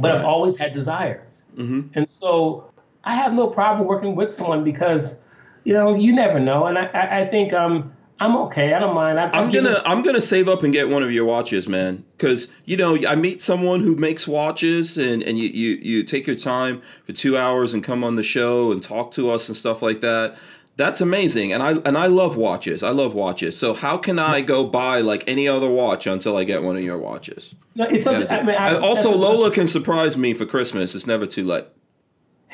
but 0.00 0.10
I've 0.10 0.24
always 0.24 0.56
had 0.56 0.72
desires. 0.72 1.42
Mhm. 1.56 1.90
And 1.94 2.08
so 2.08 2.70
I 3.04 3.14
have 3.14 3.32
no 3.32 3.46
problem 3.48 3.86
working 3.86 4.16
with 4.16 4.34
someone 4.34 4.64
because, 4.64 5.16
you 5.64 5.72
know, 5.72 5.94
you 5.94 6.12
never 6.12 6.40
know. 6.40 6.66
And 6.66 6.78
I, 6.78 6.86
I, 6.86 7.20
I 7.20 7.26
think 7.26 7.52
um, 7.52 7.92
I'm 8.20 8.36
okay. 8.36 8.74
I 8.74 8.78
don't 8.78 8.94
mind. 8.94 9.18
I, 9.18 9.28
I'm 9.30 9.50
gonna 9.50 9.82
I'm 9.84 10.02
gonna 10.02 10.20
save 10.20 10.48
up 10.48 10.62
and 10.62 10.72
get 10.72 10.88
one 10.88 11.02
of 11.02 11.10
your 11.12 11.24
watches, 11.24 11.68
man. 11.68 12.04
Because 12.16 12.48
you 12.64 12.76
know 12.76 12.96
I 13.06 13.16
meet 13.16 13.42
someone 13.42 13.80
who 13.80 13.96
makes 13.96 14.26
watches, 14.28 14.96
and 14.96 15.22
and 15.22 15.38
you, 15.38 15.48
you 15.48 15.70
you 15.82 16.02
take 16.04 16.26
your 16.26 16.36
time 16.36 16.80
for 17.04 17.12
two 17.12 17.36
hours 17.36 17.74
and 17.74 17.82
come 17.82 18.04
on 18.04 18.16
the 18.16 18.22
show 18.22 18.70
and 18.72 18.82
talk 18.82 19.10
to 19.12 19.30
us 19.30 19.48
and 19.48 19.56
stuff 19.56 19.82
like 19.82 20.00
that. 20.00 20.36
That's 20.76 21.00
amazing, 21.00 21.52
and 21.52 21.62
I 21.62 21.72
and 21.84 21.96
I 21.96 22.06
love 22.06 22.36
watches. 22.36 22.82
I 22.82 22.90
love 22.90 23.14
watches. 23.14 23.56
So 23.56 23.74
how 23.74 23.96
can 23.96 24.18
I 24.18 24.40
go 24.40 24.64
buy 24.64 25.00
like 25.00 25.22
any 25.28 25.46
other 25.46 25.70
watch 25.70 26.06
until 26.06 26.36
I 26.36 26.42
get 26.42 26.64
one 26.64 26.76
of 26.76 26.82
your 26.82 26.98
watches? 26.98 27.54
No, 27.76 27.84
it's. 27.84 28.06
I 28.06 28.42
mean, 28.42 28.56
I, 28.56 28.76
also, 28.76 29.14
Lola 29.14 29.52
can 29.52 29.68
surprise 29.68 30.16
me 30.16 30.34
for 30.34 30.46
Christmas. 30.46 30.96
It's 30.96 31.06
never 31.06 31.26
too 31.26 31.44
late. 31.44 31.66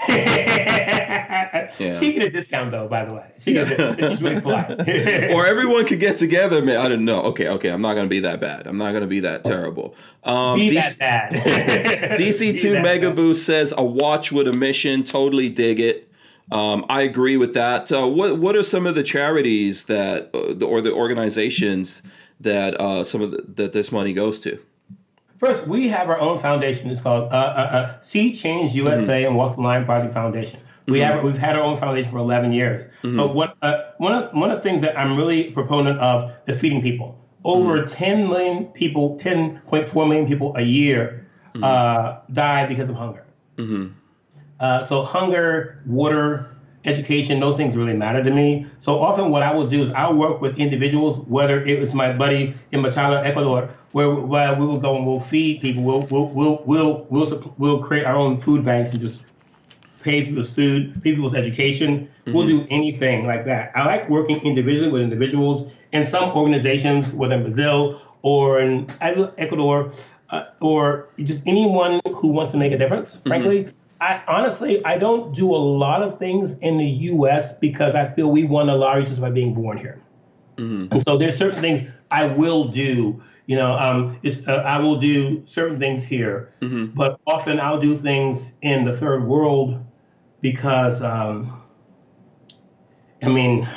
yeah. 0.08 1.98
She 1.98 2.12
can 2.12 2.20
get 2.20 2.22
a 2.22 2.30
discount 2.30 2.70
though, 2.72 2.88
by 2.88 3.06
the 3.06 3.14
way. 3.14 3.26
She 3.38 3.54
get 3.54 3.70
a, 3.70 3.96
she's 4.10 4.22
really 4.22 4.40
polite. 4.42 4.70
or 5.30 5.46
everyone 5.46 5.86
could 5.86 6.00
get 6.00 6.18
together. 6.18 6.62
Man, 6.62 6.78
I 6.78 6.88
don't 6.88 7.06
know. 7.06 7.22
Okay, 7.22 7.48
okay. 7.48 7.70
I'm 7.70 7.80
not 7.80 7.94
gonna 7.94 8.08
be 8.08 8.20
that 8.20 8.40
bad. 8.40 8.66
I'm 8.66 8.76
not 8.76 8.92
gonna 8.92 9.06
be 9.06 9.20
that 9.20 9.44
terrible. 9.44 9.94
Um, 10.24 10.58
Be 10.58 10.70
DC 10.70 10.98
that 10.98 11.32
bad. 11.32 12.18
DC2 12.18 12.76
Be 12.76 12.82
Mega. 12.82 13.10
Boost 13.10 13.46
says 13.46 13.72
a 13.76 13.84
watch 13.84 14.30
with 14.30 14.46
a 14.46 14.52
mission. 14.52 15.04
Totally 15.04 15.48
dig 15.48 15.80
it. 15.80 16.09
Um, 16.52 16.84
I 16.88 17.02
agree 17.02 17.36
with 17.36 17.54
that. 17.54 17.92
Uh, 17.92 18.08
what 18.08 18.38
What 18.38 18.56
are 18.56 18.62
some 18.62 18.86
of 18.86 18.94
the 18.94 19.02
charities 19.02 19.84
that, 19.84 20.30
uh, 20.34 20.54
the, 20.54 20.66
or 20.66 20.80
the 20.80 20.92
organizations 20.92 22.02
that 22.40 22.80
uh, 22.80 23.04
some 23.04 23.20
of 23.20 23.30
the, 23.30 23.44
that 23.54 23.72
this 23.72 23.92
money 23.92 24.12
goes 24.12 24.40
to? 24.40 24.58
First, 25.38 25.66
we 25.66 25.88
have 25.88 26.10
our 26.10 26.20
own 26.20 26.38
foundation. 26.38 26.90
It's 26.90 27.00
called 27.00 27.32
uh, 27.32 27.34
uh, 27.34 27.38
uh, 27.38 28.00
Sea 28.02 28.32
Change 28.32 28.74
USA 28.74 29.24
and 29.24 29.36
Walk 29.36 29.56
the 29.56 29.62
Line 29.62 29.86
Project 29.86 30.12
Foundation. 30.12 30.60
We 30.86 30.98
have 31.00 31.22
we've 31.22 31.38
had 31.38 31.56
our 31.56 31.62
own 31.62 31.76
foundation 31.78 32.10
for 32.10 32.18
11 32.18 32.52
years. 32.52 32.90
But 33.16 33.34
what 33.34 33.56
uh, 33.62 33.92
one 33.98 34.12
of 34.12 34.34
one 34.34 34.50
of 34.50 34.58
the 34.58 34.62
things 34.62 34.82
that 34.82 34.98
I'm 34.98 35.16
really 35.16 35.48
a 35.48 35.52
proponent 35.52 35.98
of 36.00 36.32
is 36.46 36.60
feeding 36.60 36.82
people. 36.82 37.16
Over 37.44 37.84
10 37.86 38.28
million 38.28 38.66
people, 38.66 39.16
10.4 39.18 39.94
million 40.08 40.26
people 40.26 40.54
a 40.56 40.62
year 40.62 41.26
uh, 41.62 42.18
die 42.32 42.66
because 42.66 42.90
of 42.90 42.96
hunger. 42.96 43.24
Uh, 44.60 44.84
so 44.84 45.02
hunger, 45.02 45.80
water, 45.86 46.54
education, 46.84 47.40
those 47.40 47.56
things 47.56 47.76
really 47.76 47.94
matter 47.94 48.22
to 48.22 48.30
me. 48.30 48.66
So 48.80 48.98
often 49.00 49.30
what 49.30 49.42
I 49.42 49.52
will 49.52 49.66
do 49.66 49.82
is 49.84 49.90
I'll 49.90 50.14
work 50.14 50.40
with 50.40 50.58
individuals, 50.58 51.18
whether 51.28 51.64
it 51.64 51.80
was 51.80 51.92
my 51.92 52.12
buddy 52.12 52.54
in 52.72 52.80
Machala, 52.80 53.24
Ecuador, 53.24 53.70
where, 53.92 54.10
where 54.10 54.54
we 54.54 54.66
will 54.66 54.78
go 54.78 54.96
and 54.96 55.06
we'll 55.06 55.20
feed 55.20 55.60
people. 55.60 55.82
We'll, 55.82 56.02
we'll, 56.10 56.28
we'll, 56.28 56.62
we'll, 56.64 57.06
we'll, 57.10 57.54
we'll 57.58 57.82
create 57.82 58.04
our 58.04 58.16
own 58.16 58.40
food 58.40 58.64
banks 58.64 58.90
and 58.90 59.00
just 59.00 59.18
pay 60.02 60.24
people's 60.24 60.50
food, 60.50 60.94
pay 61.02 61.14
people's 61.14 61.34
education. 61.34 62.08
We'll 62.26 62.46
do 62.46 62.66
anything 62.70 63.26
like 63.26 63.44
that. 63.46 63.72
I 63.74 63.84
like 63.84 64.08
working 64.08 64.40
individually 64.42 64.90
with 64.90 65.02
individuals 65.02 65.70
and 65.92 66.08
some 66.08 66.30
organizations, 66.36 67.12
whether 67.12 67.34
in 67.34 67.42
Brazil 67.42 68.00
or 68.22 68.60
in 68.60 68.88
Ecuador, 69.00 69.92
uh, 70.30 70.44
or 70.60 71.08
just 71.18 71.42
anyone 71.46 72.00
who 72.14 72.28
wants 72.28 72.52
to 72.52 72.58
make 72.58 72.72
a 72.72 72.78
difference. 72.78 73.18
Frankly, 73.26 73.68
I 74.00 74.22
honestly 74.26 74.84
I 74.84 74.98
don't 74.98 75.34
do 75.34 75.50
a 75.50 75.56
lot 75.56 76.02
of 76.02 76.18
things 76.18 76.54
in 76.54 76.78
the 76.78 76.86
U.S. 76.86 77.52
because 77.58 77.94
I 77.94 78.08
feel 78.14 78.30
we 78.30 78.44
won 78.44 78.68
a 78.68 78.74
lottery 78.76 79.04
just 79.04 79.20
by 79.20 79.30
being 79.30 79.54
born 79.54 79.78
here. 79.78 80.00
And 80.92 81.02
so 81.02 81.16
there's 81.16 81.36
certain 81.36 81.60
things 81.60 81.88
I 82.10 82.26
will 82.26 82.68
do. 82.68 83.22
You 83.46 83.56
know, 83.56 83.72
um, 83.72 84.18
it's, 84.22 84.46
uh, 84.46 84.62
I 84.66 84.78
will 84.78 84.96
do 84.96 85.42
certain 85.44 85.78
things 85.78 86.04
here, 86.04 86.52
but 86.94 87.18
often 87.26 87.58
I'll 87.58 87.80
do 87.80 87.96
things 87.96 88.52
in 88.62 88.84
the 88.84 88.96
third 88.96 89.24
world 89.26 89.84
because, 90.40 91.02
um, 91.02 91.60
I 93.22 93.28
mean, 93.28 93.68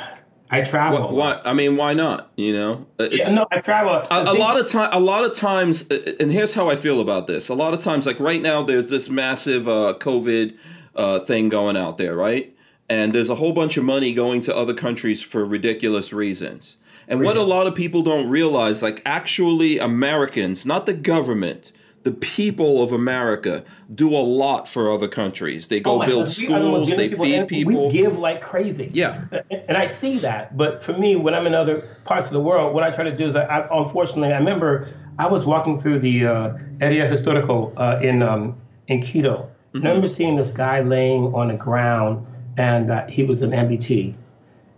I 0.54 0.62
travel. 0.62 1.08
Why, 1.10 1.34
why? 1.34 1.42
I 1.44 1.54
mean, 1.54 1.78
why 1.78 1.94
not? 1.94 2.32
You 2.36 2.54
know, 2.54 2.86
it's, 3.00 3.28
Yeah, 3.28 3.34
no, 3.34 3.48
I 3.50 3.60
travel. 3.60 4.04
a, 4.12 4.32
a 4.32 4.38
lot 4.38 4.60
of 4.60 4.68
time 4.68 4.90
a 4.92 5.00
lot 5.00 5.26
of 5.26 5.34
times 5.34 5.90
uh, 5.90 6.14
and 6.20 6.32
here's 6.32 6.54
how 6.54 6.70
i 6.70 6.76
feel 6.76 7.02
about 7.02 7.26
this 7.28 7.50
a 7.50 7.54
lot 7.56 7.74
of 7.74 7.82
times 7.82 8.06
like 8.06 8.20
right 8.20 8.42
now 8.42 8.62
there's 8.62 8.88
this 8.90 9.10
massive 9.10 9.68
uh, 9.68 9.96
covid 10.00 10.56
uh, 10.96 11.20
thing 11.22 11.50
going 11.50 11.76
out 11.76 11.98
there 11.98 12.16
right 12.16 12.56
and 12.90 13.14
there's 13.14 13.30
a 13.30 13.36
whole 13.36 13.54
bunch 13.54 13.78
of 13.78 13.84
money 13.84 14.14
going 14.14 14.42
to 14.42 14.56
other 14.56 14.74
countries 14.74 15.22
for 15.22 15.44
ridiculous 15.44 16.14
reasons 16.14 16.78
and 17.08 17.22
what 17.22 17.36
a 17.36 17.44
lot 17.44 17.66
of 17.68 17.74
people 17.74 18.04
don't 18.04 18.30
realize 18.30 18.84
like 18.84 19.02
actually 19.06 19.80
americans 19.80 20.66
not 20.66 20.86
the 20.86 20.94
government 20.94 21.72
the 22.04 22.12
people 22.12 22.84
of 22.84 22.92
america 22.92 23.64
do 23.94 24.10
a 24.10 24.20
lot 24.20 24.68
for 24.68 24.92
other 24.92 25.08
countries 25.08 25.68
they 25.70 25.80
go 25.80 25.94
Oh 26.02 26.06
build 26.06 26.38
we 26.38 26.48
are 26.48 26.60
the 26.60 26.66
most 26.66 26.90
schools 26.90 26.90
they 26.90 27.10
generous 27.10 27.22
feed 27.22 27.48
people 27.48 27.88
We 27.88 27.94
give 27.94 28.18
like 28.18 28.42
crazy. 28.42 28.90
Yeah. 28.94 29.26
And 29.68 29.78
I 29.78 29.88
see 29.88 30.18
that. 30.20 30.58
But 30.58 30.84
for 30.84 30.94
me, 30.94 31.16
when 31.16 31.34
I'm 31.34 31.46
in 31.48 31.54
other 31.54 31.98
parts 32.06 32.28
of 32.28 32.34
the 32.34 32.40
world, 32.40 32.74
what 32.74 32.84
I 32.84 32.92
try 32.92 33.04
to 33.04 33.16
do 33.16 33.28
is, 33.28 33.36
I, 33.36 33.44
I 33.44 33.84
unfortunately, 33.84 34.34
I 34.34 34.38
remember 34.38 34.88
I 35.20 35.28
was 35.28 35.46
walking 35.46 35.80
through 35.80 36.00
the 36.00 36.26
uh, 36.26 36.58
area 36.82 37.08
historical 37.08 37.74
uh, 37.78 38.00
in 38.02 38.22
um, 38.22 38.60
in 38.88 39.02
Quito. 39.02 39.50
And 39.74 39.86
I 39.86 39.90
remember 39.90 40.10
seeing 40.10 40.36
this 40.36 40.52
guy 40.52 40.82
laying 40.82 41.34
on 41.34 41.48
the 41.48 41.56
ground, 41.56 42.28
and 42.58 42.92
uh, 42.92 43.08
he 43.08 43.24
was 43.24 43.42
an 43.42 43.52
amputee. 43.52 44.14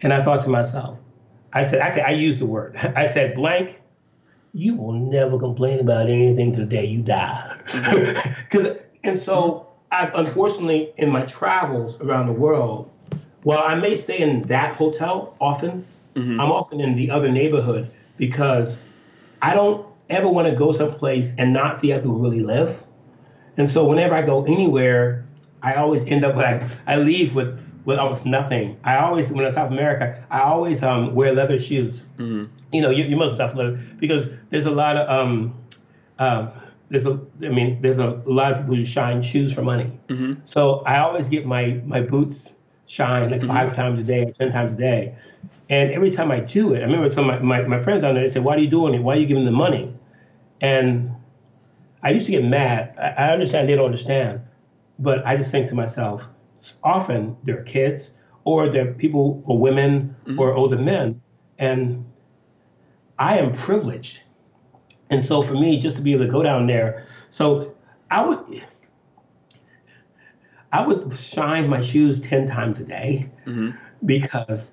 And 0.02 0.14
I 0.14 0.24
thought 0.24 0.42
to 0.44 0.50
myself, 0.50 0.98
I 1.52 1.66
said, 1.66 1.82
I, 1.82 2.00
I 2.00 2.12
used 2.12 2.40
the 2.40 2.46
word. 2.46 2.78
I 2.96 3.06
said, 3.06 3.36
blank, 3.36 3.82
you 4.56 4.74
will 4.74 4.94
never 4.94 5.38
complain 5.38 5.80
about 5.80 6.10
anything 6.10 6.54
to 6.54 6.62
the 6.62 6.66
day 6.66 6.86
you 6.86 7.02
die. 7.02 7.52
'Cause- 8.50 8.78
and 9.04 9.20
so, 9.20 9.68
I've 9.92 10.12
unfortunately, 10.16 10.92
in 10.98 11.10
my 11.10 11.24
travels 11.24 11.98
around 12.02 12.28
the 12.28 12.34
world, 12.34 12.90
while 13.44 13.60
I 13.64 13.76
may 13.76 13.96
stay 13.96 14.20
in 14.20 14.42
that 14.44 14.76
hotel 14.76 15.36
often, 15.40 15.86
I'm 16.40 16.52
often 16.52 16.80
in 16.80 16.96
the 16.96 17.12
other 17.12 17.30
neighborhood 17.30 17.92
because 18.18 18.78
I 19.42 19.54
don't 19.54 19.86
ever 20.10 20.30
want 20.30 20.48
to 20.48 20.56
go 20.56 20.72
someplace 20.72 21.32
and 21.38 21.52
not 21.52 21.76
see 21.78 21.90
how 21.90 21.98
people 21.98 22.16
really 22.18 22.40
live. 22.40 22.82
And 23.58 23.70
so, 23.70 23.86
whenever 23.86 24.16
I 24.16 24.22
go 24.22 24.46
anywhere, 24.46 25.26
I 25.62 25.74
always 25.76 26.04
end 26.06 26.24
up 26.24 26.36
like 26.38 26.64
I 26.88 26.96
leave 26.96 27.36
with 27.36 27.60
with 27.86 28.00
almost 28.00 28.26
nothing. 28.26 28.78
I 28.84 28.96
always, 28.96 29.30
when 29.30 29.42
I'm 29.42 29.46
in 29.48 29.52
South 29.54 29.72
America, 29.72 30.24
I 30.32 30.40
always 30.42 30.82
um, 30.82 31.14
wear 31.14 31.34
leather 31.34 31.60
shoes. 31.60 32.02
You 32.74 32.82
know, 32.82 32.90
you, 32.90 33.04
you 33.04 33.16
must 33.16 33.40
have 33.40 33.54
leather 33.56 33.80
because 34.00 34.26
there's 34.56 34.68
a 34.68 34.72
lot 34.72 34.96
of 34.96 35.10
um, 35.10 35.54
um, 36.18 36.50
there's 36.90 37.06
a 37.06 37.20
I 37.44 37.50
mean 37.50 37.82
there's 37.82 37.98
a 37.98 38.22
lot 38.26 38.54
of 38.54 38.60
people 38.60 38.76
who 38.76 38.86
shine 38.86 39.22
shoes 39.22 39.54
for 39.54 39.62
money. 39.62 40.00
So 40.46 40.80
I 40.86 41.00
always 41.00 41.28
get 41.28 41.46
my 41.46 41.82
my 41.86 42.00
boots 42.00 42.50
shine 42.86 43.32
like 43.32 43.44
five 43.44 43.76
times 43.76 44.00
a 44.00 44.04
day 44.04 44.24
or 44.24 44.32
ten 44.32 44.54
times 44.54 44.72
a 44.74 44.78
day. 44.78 45.16
And 45.70 45.92
every 45.92 46.10
time 46.10 46.32
I 46.32 46.40
do 46.40 46.74
it, 46.74 46.80
I 46.80 46.84
remember 46.84 47.10
some 47.10 47.30
of 47.30 47.42
my, 47.42 47.60
my, 47.60 47.68
my 47.68 47.84
friends 47.84 48.04
on 48.06 48.14
there, 48.14 48.24
they 48.24 48.30
said, 48.30 48.46
Why 48.46 48.56
are 48.56 48.60
you 48.60 48.70
doing 48.70 48.94
it? 48.94 49.00
Why 49.00 49.16
are 49.16 49.20
you 49.20 49.26
giving 49.26 49.44
them 49.44 49.54
the 49.54 49.58
money? 49.58 49.94
And 50.62 51.12
I 52.02 52.12
used 52.12 52.28
to 52.28 52.32
get 52.32 52.46
mad. 52.46 52.96
I, 52.98 53.26
I 53.26 53.34
understand 53.34 53.68
they 53.68 53.76
don't 53.76 53.86
understand. 53.86 54.42
But 55.00 55.26
I 55.26 55.36
just 55.36 55.52
think 55.52 55.68
to 55.70 55.76
myself, 55.76 56.30
often 56.82 57.36
they're 57.44 57.64
kids 57.64 58.12
or 58.46 58.70
they're 58.70 58.94
people 58.94 59.44
or 59.46 59.58
women 59.60 60.16
or 60.40 60.54
older 60.54 60.78
men. 60.78 61.20
And 61.58 62.06
I 63.18 63.38
am 63.40 63.52
privileged. 63.52 64.22
And 65.10 65.24
so 65.24 65.42
for 65.42 65.54
me, 65.54 65.78
just 65.78 65.96
to 65.98 66.02
be 66.02 66.14
able 66.14 66.26
to 66.26 66.32
go 66.32 66.42
down 66.42 66.68
there, 66.68 67.08
so 67.30 67.76
I 68.10 68.26
would, 68.26 68.64
I 70.72 70.86
would 70.86 71.14
shine 71.14 71.70
my 71.70 71.82
shoes 71.82 72.20
10 72.20 72.48
times 72.48 72.80
a 72.80 72.84
day 72.84 73.30
mm-hmm. 73.46 73.72
because 74.06 74.72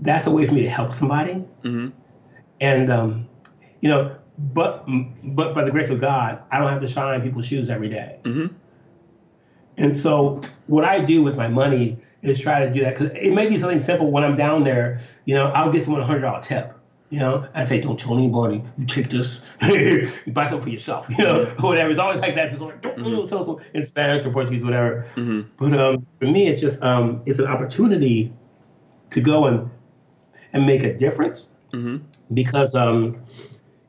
that's 0.00 0.26
a 0.26 0.30
way 0.30 0.46
for 0.46 0.54
me 0.54 0.62
to 0.62 0.70
help 0.70 0.92
somebody. 0.92 1.44
Mm-hmm. 1.62 1.88
And, 2.60 2.90
um, 2.90 3.28
you 3.80 3.88
know, 3.88 4.16
but 4.38 4.84
but 5.24 5.54
by 5.54 5.64
the 5.64 5.70
grace 5.70 5.88
of 5.88 6.00
God, 6.00 6.42
I 6.50 6.58
don't 6.58 6.68
have 6.68 6.80
to 6.80 6.86
shine 6.86 7.22
people's 7.22 7.46
shoes 7.46 7.68
every 7.68 7.88
day. 7.88 8.18
Mm-hmm. 8.22 8.54
And 9.78 9.96
so 9.96 10.40
what 10.66 10.84
I 10.84 11.00
do 11.00 11.22
with 11.22 11.36
my 11.36 11.48
money 11.48 11.98
is 12.22 12.38
try 12.38 12.64
to 12.64 12.72
do 12.72 12.80
that 12.80 12.98
because 12.98 13.16
it 13.16 13.32
may 13.32 13.48
be 13.48 13.58
something 13.58 13.80
simple 13.80 14.10
when 14.10 14.24
I'm 14.24 14.36
down 14.36 14.64
there. 14.64 15.00
You 15.24 15.34
know, 15.34 15.46
I'll 15.46 15.72
get 15.72 15.84
someone 15.84 16.02
a 16.02 16.06
hundred 16.06 16.20
dollar 16.20 16.42
tip. 16.42 16.77
You 17.10 17.20
know, 17.20 17.48
I 17.54 17.64
say, 17.64 17.80
don't 17.80 17.98
tell 17.98 18.14
anybody. 18.18 18.62
You 18.76 18.84
take 18.84 19.08
this, 19.08 19.42
you 19.62 20.10
buy 20.26 20.44
something 20.44 20.62
for 20.62 20.68
yourself. 20.68 21.06
You 21.18 21.24
know, 21.24 21.44
whatever. 21.60 21.90
It's 21.90 21.98
always 21.98 22.18
like 22.20 22.34
that. 22.34 22.50
Just 22.50 22.60
like, 22.60 22.82
don't 22.82 22.98
don't 22.98 23.26
tell 23.26 23.44
someone 23.44 23.64
in 23.74 23.82
Spanish 23.82 24.26
or 24.26 24.30
Portuguese, 24.32 24.62
whatever. 24.62 25.06
But 25.56 25.72
um, 25.80 26.06
for 26.18 26.26
me, 26.26 26.48
it's 26.48 26.60
just 26.60 26.82
um, 26.82 27.22
it's 27.24 27.38
an 27.38 27.46
opportunity 27.46 28.32
to 29.10 29.20
go 29.22 29.46
and 29.46 29.70
and 30.52 30.66
make 30.66 30.82
a 30.82 30.96
difference 30.96 31.46
because 32.34 32.74
um, 32.74 33.16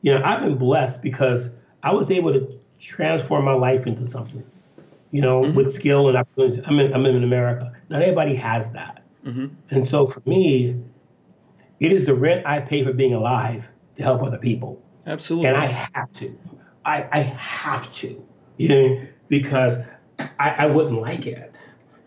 you 0.02 0.12
know 0.14 0.22
I've 0.24 0.40
been 0.40 0.56
blessed 0.56 1.02
because 1.02 1.50
I 1.82 1.92
was 1.92 2.10
able 2.10 2.32
to 2.32 2.58
transform 2.78 3.44
my 3.44 3.52
life 3.54 3.86
into 3.86 4.06
something. 4.06 4.42
You 5.12 5.20
know, 5.22 5.40
with 5.54 5.72
skill 5.72 6.08
and 6.08 6.16
opportunities. 6.16 6.62
I'm 6.66 6.78
in, 6.78 6.94
I'm 6.94 7.04
in 7.04 7.22
America. 7.24 7.72
Not 7.90 8.00
everybody 8.00 8.34
has 8.36 8.70
that. 8.72 9.02
And 9.70 9.86
so 9.86 10.06
for 10.06 10.22
me, 10.24 10.76
it 11.80 11.92
is 11.92 12.06
the 12.06 12.14
rent 12.14 12.46
I 12.46 12.60
pay 12.60 12.84
for 12.84 12.92
being 12.92 13.14
alive 13.14 13.64
to 13.96 14.02
help 14.02 14.22
other 14.22 14.38
people. 14.38 14.80
Absolutely. 15.06 15.48
And 15.48 15.56
I 15.56 15.66
have 15.66 16.12
to. 16.14 16.38
I, 16.84 17.08
I 17.10 17.20
have 17.20 17.90
to. 17.92 18.24
You 18.58 18.68
know, 18.68 19.02
because 19.28 19.76
I, 20.38 20.50
I 20.50 20.66
wouldn't 20.66 21.00
like 21.00 21.26
it. 21.26 21.56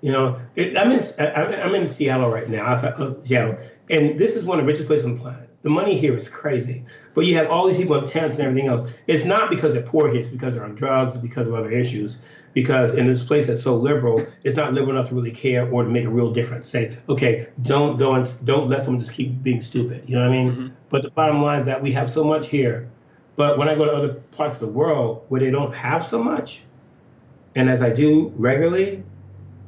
You 0.02 0.12
know, 0.12 0.40
it, 0.56 0.78
I'm 0.78 0.92
in 0.92 1.02
I'm 1.18 1.54
I'm 1.54 1.76
in 1.76 1.88
Seattle 1.88 2.30
right 2.30 2.50
now, 2.50 2.66
outside 2.66 2.94
of 2.94 3.26
Seattle, 3.26 3.58
and 3.90 4.20
this 4.20 4.36
is 4.36 4.44
one 4.44 4.60
of 4.60 4.66
the 4.66 4.70
richest 4.70 4.88
places 4.88 5.06
on 5.06 5.16
the 5.16 5.22
planet. 5.22 5.50
The 5.62 5.70
money 5.70 5.98
here 5.98 6.14
is 6.16 6.28
crazy, 6.28 6.84
but 7.14 7.22
you 7.22 7.36
have 7.36 7.48
all 7.48 7.68
these 7.68 7.78
people 7.78 7.98
in 7.98 8.06
tents 8.06 8.36
and 8.36 8.46
everything 8.46 8.68
else. 8.68 8.92
It's 9.08 9.24
not 9.24 9.50
because 9.50 9.74
they're 9.74 9.82
poor 9.82 10.10
here; 10.10 10.20
it's 10.20 10.30
because 10.30 10.56
they're 10.56 10.66
on 10.66 10.76
drugs, 10.76 11.16
because 11.16 11.48
of 11.48 11.54
other 11.54 11.72
issues. 11.72 12.18
Because 12.54 12.94
in 12.94 13.08
this 13.08 13.24
place 13.24 13.48
that's 13.48 13.64
so 13.64 13.76
liberal, 13.76 14.26
it's 14.44 14.56
not 14.56 14.74
liberal 14.74 14.98
enough 14.98 15.10
to 15.10 15.16
really 15.16 15.32
care 15.32 15.68
or 15.72 15.84
to 15.84 15.90
make 15.90 16.06
a 16.06 16.10
real 16.10 16.32
difference. 16.32 16.70
Say, 16.70 16.98
okay, 17.10 17.48
don't 17.64 17.98
go 17.98 18.14
and 18.14 18.32
don't 18.46 18.70
let 18.70 18.84
someone 18.84 19.00
just 19.00 19.14
keep 19.14 19.42
being 19.42 19.60
stupid. 19.60 20.04
You 20.08 20.16
know 20.16 20.22
what 20.22 20.30
I 20.30 20.38
mean? 20.38 20.52
Mm-hmm. 20.52 20.68
But 20.90 21.02
the 21.02 21.10
bottom 21.10 21.42
line 21.42 21.60
is 21.60 21.66
that 21.66 21.82
we 21.82 21.92
have 21.94 22.12
so 22.12 22.24
much 22.24 22.48
here, 22.50 22.90
but 23.36 23.58
when 23.58 23.68
I 23.68 23.76
go 23.76 23.86
to 23.86 23.92
other 23.92 24.14
parts 24.32 24.56
of 24.56 24.62
the 24.62 24.68
world 24.68 25.26
where 25.30 25.42
they 25.42 25.50
don't 25.50 25.74
have 25.74 26.06
so 26.06 26.22
much, 26.22 26.64
and 27.56 27.70
as 27.70 27.82
I 27.82 27.90
do 27.90 28.32
regularly, 28.36 29.04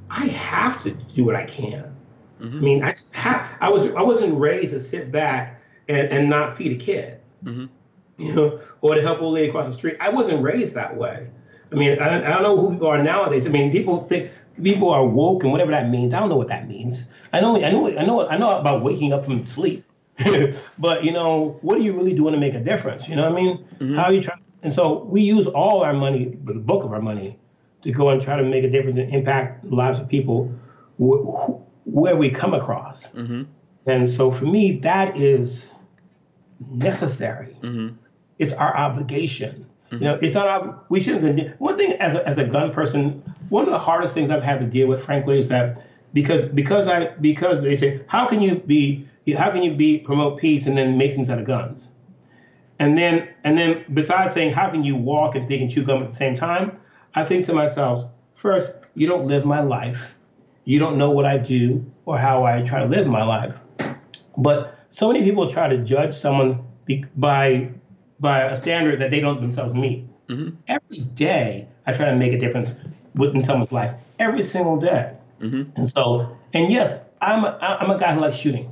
I 0.10 0.28
have 0.28 0.84
to 0.84 0.92
do 0.92 1.26
what 1.26 1.36
I 1.36 1.46
can. 1.46 1.96
Mm-hmm. 2.40 2.58
I 2.58 2.62
mean, 2.62 2.84
I 2.84 2.90
just 2.90 3.16
have. 3.16 3.48
I 3.62 3.70
was 3.70 3.86
I 3.96 4.02
wasn't 4.02 4.38
raised 4.40 4.74
to 4.74 4.80
sit 4.80 5.12
back 5.12 5.62
and, 5.88 6.12
and 6.12 6.30
not 6.30 6.58
feed 6.58 6.74
a 6.74 6.76
kid, 6.76 7.20
mm-hmm. 7.44 7.66
you 8.22 8.34
know, 8.34 8.60
or 8.82 8.96
to 8.96 9.02
help 9.02 9.20
a 9.20 9.22
old 9.22 9.34
lady 9.34 9.50
across 9.50 9.68
the 9.68 9.74
street. 9.74 9.98
I 10.00 10.10
wasn't 10.10 10.44
raised 10.44 10.74
that 10.74 10.96
way. 10.96 11.28
I 11.72 11.76
mean, 11.76 11.99
I, 11.99 12.18
I 12.18 12.34
don't 12.34 12.43
know 12.43 12.57
who 12.57 12.72
people 12.72 12.88
are 12.88 13.01
nowadays. 13.01 13.45
I 13.45 13.49
mean, 13.49 13.72
people 13.72 14.05
think 14.07 14.32
people 14.61 14.89
are 14.89 15.05
woke 15.05 15.43
and 15.43 15.51
whatever 15.51 15.72
that 15.72 15.89
means. 15.89 16.13
I 16.13 16.20
don't 16.20 16.30
know 16.30 16.38
what 16.38 16.47
that 16.47 16.68
means. 16.68 17.03
I 17.34 17.41
know 17.41 17.55
I 17.55 17.72
know 17.72 17.88
I 17.97 18.05
know 18.05 18.28
I 18.28 18.38
know 18.38 18.57
about 18.57 18.84
waking 18.84 19.13
up 19.13 19.26
from 19.26 19.45
sleep, 19.45 19.84
but 20.80 21.03
you 21.03 21.11
know, 21.11 21.57
what 21.61 21.78
are 21.78 21.82
you 21.82 21.93
really 21.93 22.13
doing 22.13 22.34
to 22.34 22.39
make 22.39 22.55
a 22.55 22.59
difference? 22.59 23.07
You 23.07 23.16
know 23.16 23.30
what 23.30 23.38
I 23.38 23.41
mean? 23.41 23.57
Mm-hmm. 23.80 23.95
How 23.95 24.05
are 24.05 24.13
you 24.13 24.22
trying? 24.22 24.41
And 24.63 24.74
so 24.74 25.03
we 25.03 25.22
use 25.22 25.47
all 25.47 25.84
our 25.84 25.93
money, 25.93 26.38
the 26.43 26.53
bulk 26.53 26.84
of 26.84 26.93
our 26.93 27.01
money, 27.01 27.38
to 27.84 27.91
go 27.91 28.09
and 28.09 28.22
try 28.22 28.36
to 28.36 28.43
make 28.43 28.63
a 28.63 28.70
difference 28.70 28.97
and 28.97 29.13
impact 29.13 29.70
the 29.70 29.76
lives 29.76 29.99
of 29.99 30.07
people 30.07 30.51
wh- 30.97 31.22
wh- 31.24 31.88
where 31.88 32.16
we 32.16 32.32
come 32.32 32.53
across. 32.53 33.05
Mm-hmm. 33.07 33.43
And 33.86 34.09
so 34.09 34.32
for 34.32 34.45
me, 34.45 34.80
that 34.80 35.20
is 35.20 35.66
necessary. 36.72 37.55
Mm-hmm. 37.61 37.95
It's 38.39 38.53
our 38.53 38.76
obligation. 38.76 39.64
Mm-hmm. 39.96 40.04
You 40.04 40.10
know, 40.12 40.20
it's 40.22 40.34
not 40.34 40.48
our, 40.48 40.82
we 40.89 41.00
shouldn't. 41.00 41.60
One 41.60 41.78
thing 41.78 41.93
as 41.93 42.16
a, 42.16 42.28
as 42.28 42.38
a 42.38 42.46
gun 42.46 42.72
person, 42.72 43.24
one 43.50 43.66
of 43.66 43.72
the 43.72 43.80
hardest 43.80 44.14
things 44.14 44.30
I've 44.30 44.43
had 44.43 44.60
to 44.60 44.66
deal 44.66 44.88
with, 44.88 45.04
frankly, 45.04 45.39
is 45.39 45.50
that 45.50 45.86
because 46.14 46.46
because 46.46 46.88
I 46.88 47.08
because 47.22 47.62
they 47.62 47.76
say 47.76 48.02
how 48.08 48.26
can 48.26 48.41
you 48.41 48.56
be 48.56 49.08
how 49.38 49.52
can 49.52 49.64
you 49.64 49.74
be 49.74 50.00
promote 50.00 50.39
peace 50.39 50.66
and 50.66 50.78
then 50.78 50.98
make 50.98 51.14
things 51.14 51.30
out 51.30 51.39
of 51.39 51.46
guns, 51.46 51.88
and 52.80 52.98
then 52.98 53.28
and 53.43 53.58
then 53.58 53.86
besides 53.93 54.34
saying 54.34 54.54
how 54.54 54.70
can 54.70 54.84
you 54.84 54.96
walk 54.96 55.36
and 55.36 55.48
think 55.48 55.62
and 55.62 55.72
chew 55.72 55.84
gum 55.84 56.04
at 56.04 56.12
the 56.12 56.16
same 56.16 56.36
time, 56.36 56.80
I 57.16 57.26
think 57.26 57.46
to 57.48 57.54
myself 57.54 58.10
first 58.36 58.72
you 58.96 59.08
don't 59.08 59.28
live 59.28 59.46
my 59.46 59.62
life, 59.62 60.14
you 60.64 60.80
don't 60.80 60.98
know 60.98 61.12
what 61.12 61.26
I 61.26 61.38
do 61.38 61.86
or 62.06 62.18
how 62.18 62.43
I 62.43 62.62
try 62.62 62.80
to 62.80 62.86
live 62.86 63.08
my 63.08 63.24
life, 63.24 63.56
but 64.38 64.80
so 64.89 65.12
many 65.12 65.24
people 65.24 65.50
try 65.50 65.68
to 65.68 65.78
judge 65.80 66.16
someone 66.16 66.66
be, 66.86 67.04
by 67.18 67.70
by 68.20 68.43
a 68.43 68.57
standard 68.57 69.01
that 69.01 69.11
they 69.11 69.20
don't 69.20 69.41
themselves 69.41 69.74
meet. 69.74 70.05
Every 70.68 70.99
day, 71.13 71.68
I 71.86 71.93
try 71.93 72.05
to 72.05 72.16
make 72.16 72.34
a 72.34 72.39
difference 72.39 72.74
within 73.16 73.43
someone's 73.43 73.72
life. 73.72 73.93
Every 74.20 74.43
single 74.43 74.78
day. 74.78 75.16
And 75.76 75.89
so, 75.89 76.36
and 76.53 76.72
yes, 76.72 76.99
I'm 77.22 77.43
a, 77.43 77.57
I'm 77.61 77.91
a 77.91 77.99
guy 77.99 78.13
who 78.13 78.22
likes 78.22 78.36
shooting. 78.36 78.72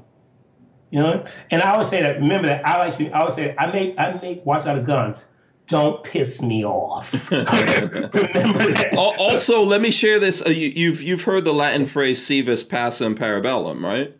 You 0.91 0.99
know, 0.99 1.25
and 1.49 1.61
I 1.61 1.73
always 1.73 1.89
say 1.89 2.01
that. 2.01 2.17
Remember 2.17 2.47
that 2.47 2.65
I 2.67 2.77
like 2.77 2.93
shooting. 2.93 3.13
I 3.13 3.21
always 3.21 3.35
say 3.35 3.55
I 3.57 3.71
make 3.71 3.97
I 3.97 4.13
make 4.21 4.45
watch 4.45 4.67
out 4.67 4.77
of 4.77 4.85
guns. 4.85 5.25
Don't 5.65 6.03
piss 6.03 6.41
me 6.41 6.63
off. 6.63 7.11
remember 7.31 8.11
that. 8.13 8.95
Also, 8.95 9.63
let 9.63 9.81
me 9.81 9.89
share 9.89 10.19
this. 10.19 10.45
Uh, 10.45 10.49
you, 10.49 10.69
you've 10.69 11.01
you've 11.01 11.23
heard 11.23 11.45
the 11.45 11.53
Latin 11.53 11.87
phrase 11.87 12.23
"si 12.23 12.41
vis 12.41 12.63
pacem 12.63 13.15
parabellum," 13.15 13.83
right? 13.83 14.15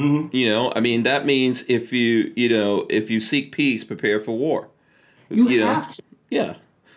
Mm-hmm. 0.00 0.34
You 0.34 0.48
know, 0.48 0.72
I 0.74 0.80
mean 0.80 1.02
that 1.02 1.26
means 1.26 1.64
if 1.68 1.92
you 1.92 2.32
you 2.36 2.48
know 2.48 2.86
if 2.88 3.10
you 3.10 3.20
seek 3.20 3.52
peace, 3.52 3.84
prepare 3.84 4.18
for 4.20 4.36
war. 4.36 4.68
You, 5.28 5.48
you 5.48 5.60
know. 5.60 5.66
have 5.66 5.94
to. 5.94 6.02
Yeah. 6.30 6.54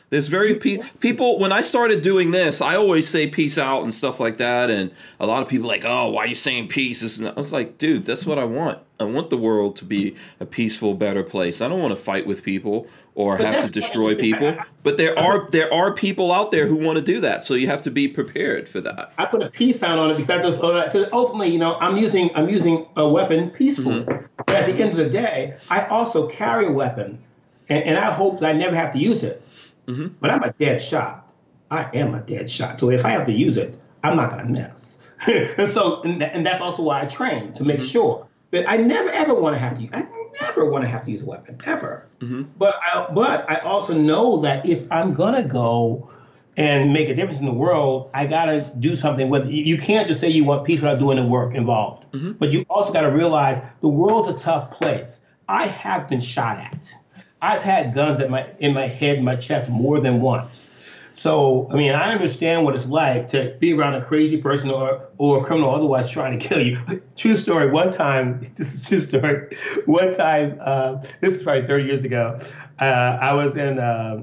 There's 0.09 0.27
very 0.27 0.53
pe- 0.53 0.77
people 0.99 1.39
when 1.39 1.51
I 1.51 1.61
started 1.61 2.03
doing 2.03 2.29
this, 2.29 2.61
I 2.61 2.75
always 2.75 3.09
say 3.09 3.27
peace 3.27 3.57
out 3.57 3.81
and 3.81 3.91
stuff 3.91 4.19
like 4.19 4.37
that, 4.37 4.69
and 4.69 4.91
a 5.19 5.25
lot 5.25 5.41
of 5.41 5.49
people 5.49 5.65
are 5.65 5.73
like, 5.73 5.85
oh, 5.85 6.09
why 6.11 6.25
are 6.25 6.27
you 6.27 6.35
saying 6.35 6.67
peace? 6.67 7.17
And. 7.17 7.29
I 7.29 7.33
was 7.33 7.51
like, 7.51 7.79
dude, 7.79 8.05
that's 8.05 8.23
what 8.23 8.37
I 8.37 8.43
want. 8.43 8.77
I 9.03 9.05
want 9.05 9.29
the 9.29 9.37
world 9.37 9.75
to 9.77 9.85
be 9.85 10.15
a 10.39 10.45
peaceful, 10.45 10.93
better 10.93 11.23
place. 11.23 11.61
I 11.61 11.67
don't 11.67 11.81
want 11.81 11.95
to 11.95 12.01
fight 12.01 12.25
with 12.25 12.43
people 12.43 12.87
or 13.15 13.37
have 13.37 13.65
to 13.65 13.71
destroy 13.71 14.15
people. 14.15 14.57
But 14.83 14.97
there 14.97 15.17
are 15.17 15.49
there 15.51 15.71
are 15.73 15.93
people 15.93 16.31
out 16.31 16.51
there 16.51 16.67
who 16.67 16.75
want 16.75 16.97
to 16.97 17.03
do 17.03 17.19
that, 17.21 17.43
so 17.43 17.53
you 17.53 17.67
have 17.67 17.81
to 17.83 17.91
be 17.91 18.07
prepared 18.07 18.67
for 18.67 18.81
that. 18.81 19.13
I 19.17 19.25
put 19.25 19.41
a 19.41 19.49
peace 19.49 19.79
sign 19.79 19.97
on 19.97 20.09
it 20.09 20.13
because 20.13 20.27
that 20.27 20.41
does 20.41 20.55
because 20.55 21.07
ultimately, 21.11 21.49
you 21.49 21.59
know, 21.59 21.75
I'm 21.75 21.97
using 21.97 22.31
I'm 22.35 22.49
using 22.49 22.87
a 22.95 23.07
weapon 23.07 23.49
peacefully. 23.51 24.03
Mm-hmm. 24.03 24.25
But 24.45 24.55
at 24.55 24.65
the 24.65 24.81
end 24.81 24.91
of 24.91 24.97
the 24.97 25.09
day, 25.09 25.57
I 25.69 25.85
also 25.87 26.27
carry 26.27 26.65
a 26.65 26.71
weapon, 26.71 27.21
and, 27.69 27.83
and 27.83 27.97
I 27.97 28.11
hope 28.11 28.39
that 28.39 28.49
I 28.49 28.53
never 28.53 28.75
have 28.75 28.91
to 28.93 28.99
use 28.99 29.23
it. 29.23 29.41
Mm-hmm. 29.87 30.15
But 30.19 30.31
I'm 30.31 30.43
a 30.43 30.51
dead 30.53 30.81
shot. 30.81 31.27
I 31.69 31.89
am 31.93 32.13
a 32.13 32.21
dead 32.21 32.49
shot. 32.49 32.79
So 32.79 32.89
if 32.89 33.05
I 33.05 33.09
have 33.09 33.25
to 33.27 33.33
use 33.33 33.57
it, 33.57 33.79
I'm 34.03 34.15
not 34.15 34.29
gonna 34.29 34.45
mess. 34.45 34.97
and 35.27 35.71
so, 35.71 36.01
and, 36.03 36.21
and 36.21 36.45
that's 36.45 36.61
also 36.61 36.83
why 36.83 37.01
I 37.01 37.05
train 37.05 37.53
to 37.53 37.63
make 37.63 37.79
mm-hmm. 37.79 37.87
sure 37.87 38.27
that 38.53 38.69
I 38.69 38.77
never 38.77 39.09
ever 39.09 39.33
want 39.33 39.55
to 39.55 39.59
have 39.59 39.79
to. 39.79 39.97
I 39.97 40.05
never 40.39 40.65
want 40.65 40.83
to 40.83 40.87
have 40.87 41.03
to 41.05 41.11
use 41.11 41.23
a 41.23 41.25
weapon 41.25 41.59
ever. 41.65 42.07
Mm-hmm. 42.19 42.43
But 42.55 42.75
I, 42.85 43.07
but 43.11 43.49
I 43.49 43.57
also 43.57 43.97
know 43.97 44.37
that 44.41 44.65
if 44.69 44.89
I'm 44.91 45.13
gonna 45.15 45.43
go 45.43 46.13
and 46.55 46.93
make 46.93 47.09
a 47.09 47.15
difference 47.15 47.39
in 47.39 47.47
the 47.47 47.53
world, 47.53 48.11
I 48.13 48.27
gotta 48.27 48.71
do 48.79 48.95
something. 48.95 49.29
With 49.29 49.47
you 49.47 49.63
you 49.63 49.77
can't 49.77 50.07
just 50.07 50.21
say 50.21 50.29
you 50.29 50.43
want 50.43 50.65
peace 50.65 50.81
without 50.81 50.99
doing 50.99 51.17
the 51.17 51.25
work 51.25 51.55
involved. 51.55 52.05
Mm-hmm. 52.11 52.33
But 52.33 52.51
you 52.51 52.63
also 52.69 52.93
gotta 52.93 53.11
realize 53.11 53.59
the 53.81 53.89
world's 53.89 54.29
a 54.29 54.43
tough 54.43 54.69
place. 54.71 55.19
I 55.49 55.65
have 55.65 56.07
been 56.07 56.21
shot 56.21 56.57
at. 56.57 56.93
I've 57.41 57.63
had 57.63 57.95
guns 57.95 58.19
at 58.21 58.29
my 58.29 58.53
in 58.59 58.75
my 58.75 58.85
head, 58.85 59.23
my 59.23 59.35
chest 59.35 59.67
more 59.67 59.99
than 59.99 60.21
once. 60.21 60.67
So 61.13 61.67
I 61.71 61.75
mean, 61.75 61.93
I 61.93 62.11
understand 62.11 62.65
what 62.65 62.75
it's 62.75 62.87
like 62.87 63.29
to 63.29 63.55
be 63.59 63.73
around 63.73 63.93
a 63.93 64.03
crazy 64.03 64.37
person 64.37 64.71
or 64.71 65.07
or 65.19 65.41
a 65.41 65.43
criminal 65.45 65.69
otherwise 65.69 66.09
trying 66.09 66.37
to 66.37 66.45
kill 66.45 66.61
you. 66.61 66.79
True 67.15 67.37
story. 67.37 67.69
One 67.69 67.91
time, 67.91 68.51
this 68.57 68.73
is 68.73 68.87
true 68.87 68.99
story. 68.99 69.55
One 69.85 70.11
time, 70.11 70.57
uh, 70.59 71.03
this 71.21 71.35
is 71.35 71.43
probably 71.43 71.67
30 71.67 71.85
years 71.85 72.03
ago. 72.03 72.39
Uh, 72.79 73.17
I 73.21 73.33
was 73.33 73.55
in 73.55 73.77
uh, 73.77 74.21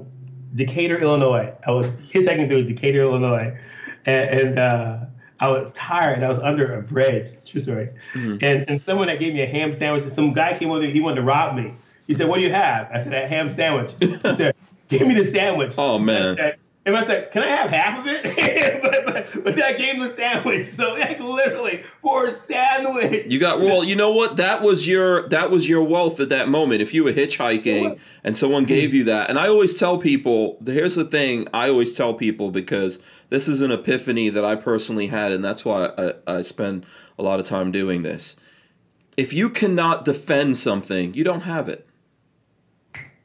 Decatur, 0.55 0.99
Illinois. 0.99 1.53
I 1.65 1.71
was 1.71 1.95
hitchhiking 1.95 2.49
through 2.49 2.65
Decatur, 2.65 2.99
Illinois, 2.99 3.57
and, 4.05 4.29
and 4.29 4.59
uh, 4.59 4.97
I 5.39 5.49
was 5.49 5.71
tired. 5.71 6.23
I 6.23 6.29
was 6.29 6.39
under 6.39 6.73
a 6.75 6.81
bridge. 6.81 7.31
True 7.45 7.61
story. 7.61 7.89
And 8.41 8.69
and 8.69 8.81
someone 8.81 9.07
that 9.07 9.19
gave 9.19 9.33
me 9.33 9.41
a 9.41 9.47
ham 9.47 9.73
sandwich. 9.73 10.03
And 10.03 10.11
some 10.13 10.33
guy 10.33 10.57
came 10.57 10.69
over. 10.69 10.81
There, 10.81 10.89
he 10.89 10.99
wanted 10.99 11.17
to 11.17 11.23
rob 11.23 11.55
me. 11.55 11.73
He 12.07 12.13
said, 12.13 12.27
"What 12.27 12.37
do 12.37 12.43
you 12.43 12.51
have?" 12.51 12.89
I 12.91 13.01
said, 13.01 13.13
"A 13.13 13.25
ham 13.25 13.49
sandwich." 13.49 13.93
He 14.01 14.35
said, 14.35 14.55
"Give 14.89 15.07
me 15.07 15.13
the 15.13 15.25
sandwich." 15.25 15.73
Oh, 15.77 15.97
man. 15.97 16.33
I 16.33 16.35
said, 16.35 16.57
And 16.83 16.97
I 16.97 17.05
said, 17.05 17.31
"Can 17.31 17.43
I 17.43 17.47
have 17.47 17.69
half 17.69 17.99
of 17.99 18.07
it?" 18.07 18.81
but, 18.81 19.05
but, 19.05 19.43
but 19.43 19.55
then 19.55 19.63
I 19.63 19.73
gave 19.73 19.95
him 19.95 19.99
the 19.99 20.15
sandwich. 20.15 20.67
So 20.73 20.93
like 20.93 21.19
literally 21.19 21.83
for 22.01 22.25
a 22.25 22.33
sandwich. 22.33 23.31
You 23.31 23.39
got 23.39 23.59
well. 23.59 23.83
You 23.83 23.95
know 23.95 24.09
what? 24.09 24.37
That 24.37 24.63
was 24.63 24.87
your 24.87 25.27
that 25.29 25.51
was 25.51 25.69
your 25.69 25.83
wealth 25.83 26.19
at 26.19 26.29
that 26.29 26.49
moment. 26.49 26.81
If 26.81 26.93
you 26.93 27.03
were 27.03 27.13
hitchhiking 27.13 27.99
and 28.23 28.35
someone 28.35 28.65
gave 28.65 28.95
you 28.95 29.03
that, 29.03 29.29
and 29.29 29.37
I 29.37 29.47
always 29.47 29.77
tell 29.77 29.99
people, 29.99 30.57
here's 30.65 30.95
the 30.95 31.05
thing. 31.05 31.47
I 31.53 31.69
always 31.69 31.95
tell 31.95 32.15
people 32.15 32.49
because 32.49 32.99
this 33.29 33.47
is 33.47 33.61
an 33.61 33.71
epiphany 33.71 34.29
that 34.29 34.43
I 34.43 34.55
personally 34.55 35.07
had, 35.07 35.31
and 35.31 35.45
that's 35.45 35.63
why 35.63 35.91
I, 35.97 36.13
I 36.25 36.41
spend 36.41 36.87
a 37.19 37.23
lot 37.23 37.39
of 37.39 37.45
time 37.45 37.71
doing 37.71 38.01
this. 38.01 38.35
If 39.17 39.33
you 39.33 39.51
cannot 39.51 40.03
defend 40.03 40.57
something, 40.57 41.13
you 41.13 41.23
don't 41.23 41.41
have 41.41 41.69
it. 41.69 41.87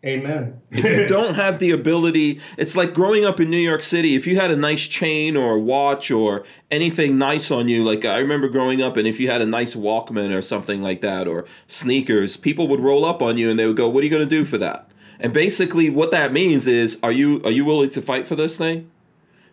Amen. 0.06 0.60
if 0.70 0.84
you 0.84 1.06
don't 1.08 1.34
have 1.34 1.58
the 1.58 1.72
ability, 1.72 2.40
it's 2.56 2.76
like 2.76 2.94
growing 2.94 3.24
up 3.24 3.40
in 3.40 3.50
New 3.50 3.56
York 3.58 3.82
City. 3.82 4.14
If 4.14 4.26
you 4.26 4.36
had 4.36 4.50
a 4.52 4.56
nice 4.56 4.86
chain 4.86 5.36
or 5.36 5.56
a 5.56 5.60
watch 5.60 6.10
or 6.10 6.44
anything 6.70 7.18
nice 7.18 7.50
on 7.50 7.68
you, 7.68 7.82
like 7.82 8.04
I 8.04 8.18
remember 8.18 8.48
growing 8.48 8.82
up, 8.82 8.96
and 8.96 9.06
if 9.06 9.18
you 9.18 9.28
had 9.28 9.42
a 9.42 9.46
nice 9.46 9.74
Walkman 9.74 10.36
or 10.36 10.42
something 10.42 10.80
like 10.80 11.00
that, 11.00 11.26
or 11.26 11.44
sneakers, 11.66 12.36
people 12.36 12.68
would 12.68 12.80
roll 12.80 13.04
up 13.04 13.20
on 13.20 13.36
you 13.36 13.50
and 13.50 13.58
they 13.58 13.66
would 13.66 13.76
go, 13.76 13.88
"What 13.88 14.02
are 14.02 14.04
you 14.04 14.10
going 14.10 14.22
to 14.22 14.28
do 14.28 14.44
for 14.44 14.58
that?" 14.58 14.88
And 15.18 15.32
basically, 15.32 15.90
what 15.90 16.10
that 16.12 16.32
means 16.32 16.66
is, 16.66 16.98
are 17.02 17.12
you 17.12 17.42
are 17.44 17.50
you 17.50 17.64
willing 17.64 17.90
to 17.90 18.02
fight 18.02 18.26
for 18.26 18.36
this 18.36 18.56
thing? 18.56 18.90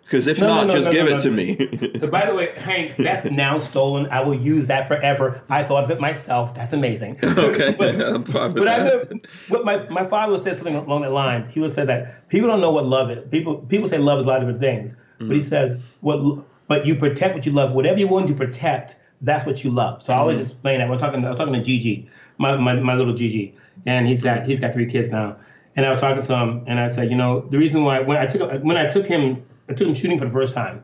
Because 0.03 0.27
if 0.27 0.39
No, 0.39 0.47
no, 0.47 0.55
not, 0.55 0.67
no, 0.67 0.73
just 0.73 0.91
give 0.91 1.07
it 1.07 1.19
to 1.19 1.31
me. 1.31 1.55
So 1.99 2.07
by 2.07 2.25
the 2.25 2.35
way, 2.35 2.53
Hank, 2.55 2.97
that's 2.97 3.29
now 3.31 3.57
stolen. 3.57 4.07
I 4.07 4.21
will 4.21 4.35
use 4.35 4.67
that 4.67 4.87
forever. 4.87 5.41
I 5.49 5.63
thought 5.63 5.85
of 5.85 5.89
it 5.91 5.99
myself. 6.01 6.53
That's 6.53 6.73
amazing. 6.73 7.17
okay, 7.23 7.73
but, 7.77 7.99
I'm 8.13 8.25
fine 8.25 8.53
with 8.53 8.63
but 8.63 8.67
I 8.67 8.83
that. 8.83 9.13
what 9.47 9.63
my, 9.65 9.77
my 9.89 10.05
father 10.05 10.33
would 10.33 10.43
say 10.43 10.53
something 10.55 10.75
along 10.75 11.01
that 11.03 11.11
line. 11.13 11.47
He 11.49 11.59
would 11.61 11.73
say 11.73 11.85
that 11.85 12.27
people 12.29 12.49
don't 12.49 12.61
know 12.61 12.71
what 12.71 12.85
love 12.85 13.09
is. 13.11 13.23
People 13.29 13.57
people 13.57 13.87
say 13.87 13.97
love 13.97 14.19
is 14.19 14.25
a 14.25 14.27
lot 14.27 14.43
of 14.43 14.47
different 14.49 14.61
things. 14.61 14.93
But 15.19 15.37
he 15.37 15.41
Mm-hmm. 15.41 15.47
says 15.49 15.77
what 16.01 16.45
but 16.67 16.85
you 16.85 16.95
protect 16.95 17.35
what 17.35 17.45
you 17.45 17.51
love. 17.53 17.71
Whatever 17.73 17.99
you're 17.99 18.09
willing 18.09 18.27
to 18.27 18.33
protect, 18.33 18.97
that's 19.21 19.45
what 19.45 19.63
you 19.63 19.69
love. 19.71 20.03
So 20.03 20.11
I 20.11 20.15
Mm-hmm. 20.17 20.21
always 20.21 20.39
explain 20.41 20.79
that. 20.79 20.89
We're 20.89 20.97
talking 20.97 21.23
I 21.25 21.29
was 21.29 21.37
talking 21.39 21.53
to 21.53 21.63
Gigi, 21.63 22.09
my, 22.37 22.55
my, 22.57 22.75
my 22.75 22.95
little 22.95 23.13
Gigi. 23.15 23.55
And 23.85 24.07
he's 24.07 24.21
Mm-hmm. 24.21 24.39
got 24.41 24.45
he's 24.47 24.59
got 24.59 24.73
three 24.73 24.91
kids 24.91 25.09
now. 25.09 25.37
And 25.75 25.85
I 25.85 25.91
was 25.91 26.01
talking 26.01 26.23
to 26.23 26.37
him 26.37 26.63
and 26.67 26.79
I 26.79 26.89
said, 26.89 27.09
you 27.09 27.15
know, 27.15 27.47
the 27.49 27.57
reason 27.57 27.83
why 27.85 28.01
when 28.01 28.17
I 28.17 28.25
took 28.25 28.41
when 28.63 28.75
I 28.77 28.89
took 28.89 29.05
him 29.07 29.43
I 29.69 29.73
took 29.73 29.87
him 29.87 29.95
shooting 29.95 30.19
for 30.19 30.25
the 30.25 30.31
first 30.31 30.53
time 30.53 30.83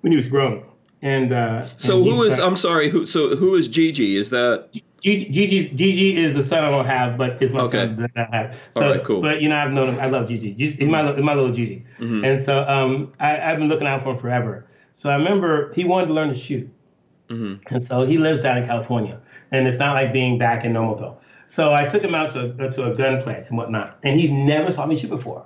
when 0.00 0.12
he 0.12 0.16
was 0.16 0.28
grown. 0.28 0.64
And 1.02 1.32
uh, 1.32 1.68
So 1.76 1.96
and 1.98 2.04
who 2.06 2.22
he's 2.24 2.38
I'm 2.38 2.56
sorry. 2.56 2.88
Who? 2.88 3.04
So 3.06 3.36
who 3.36 3.54
is 3.54 3.68
Gigi? 3.68 4.16
Is 4.16 4.30
that? 4.30 4.68
Gigi, 5.02 5.26
Gigi, 5.26 5.68
Gigi 5.68 6.16
is 6.16 6.34
the 6.34 6.42
son 6.42 6.64
I 6.64 6.70
don't 6.70 6.86
have, 6.86 7.18
but 7.18 7.42
is 7.42 7.52
my 7.52 7.60
Okay. 7.60 7.86
son 7.86 7.96
that 7.96 8.10
I 8.32 8.36
have. 8.36 8.58
So, 8.72 8.82
All 8.82 8.90
right, 8.90 9.04
cool. 9.04 9.20
But 9.20 9.42
you 9.42 9.50
know, 9.50 9.56
I've 9.56 9.70
known 9.70 9.88
him. 9.90 10.00
I 10.00 10.06
love 10.06 10.28
Gigi. 10.28 10.54
Gigi 10.54 10.76
he's 10.76 10.88
my, 10.88 11.12
he's 11.14 11.22
my 11.22 11.34
little 11.34 11.52
Gigi. 11.52 11.84
Mm-hmm. 11.98 12.24
And 12.24 12.40
so 12.40 12.64
um, 12.66 13.12
I, 13.20 13.38
I've 13.38 13.58
been 13.58 13.68
looking 13.68 13.86
out 13.86 14.02
for 14.02 14.12
him 14.12 14.18
forever. 14.18 14.66
So 14.94 15.10
I 15.10 15.16
remember 15.16 15.72
he 15.74 15.84
wanted 15.84 16.06
to 16.06 16.14
learn 16.14 16.28
to 16.28 16.34
shoot. 16.34 16.70
Mm-hmm. 17.28 17.74
And 17.74 17.82
so 17.82 18.02
he 18.02 18.16
lives 18.16 18.42
down 18.42 18.56
in 18.58 18.66
California, 18.66 19.20
and 19.50 19.66
it's 19.66 19.78
not 19.78 19.92
like 19.94 20.12
being 20.12 20.38
back 20.38 20.64
in 20.64 20.72
Nomoville. 20.72 21.16
So 21.46 21.74
I 21.74 21.86
took 21.86 22.02
him 22.02 22.14
out 22.14 22.30
to 22.32 22.54
a, 22.58 22.70
to 22.70 22.92
a 22.92 22.94
gun 22.94 23.22
place 23.22 23.48
and 23.48 23.58
whatnot, 23.58 23.98
and 24.04 24.18
he 24.18 24.28
never 24.28 24.72
saw 24.72 24.86
me 24.86 24.96
shoot 24.96 25.08
before. 25.10 25.44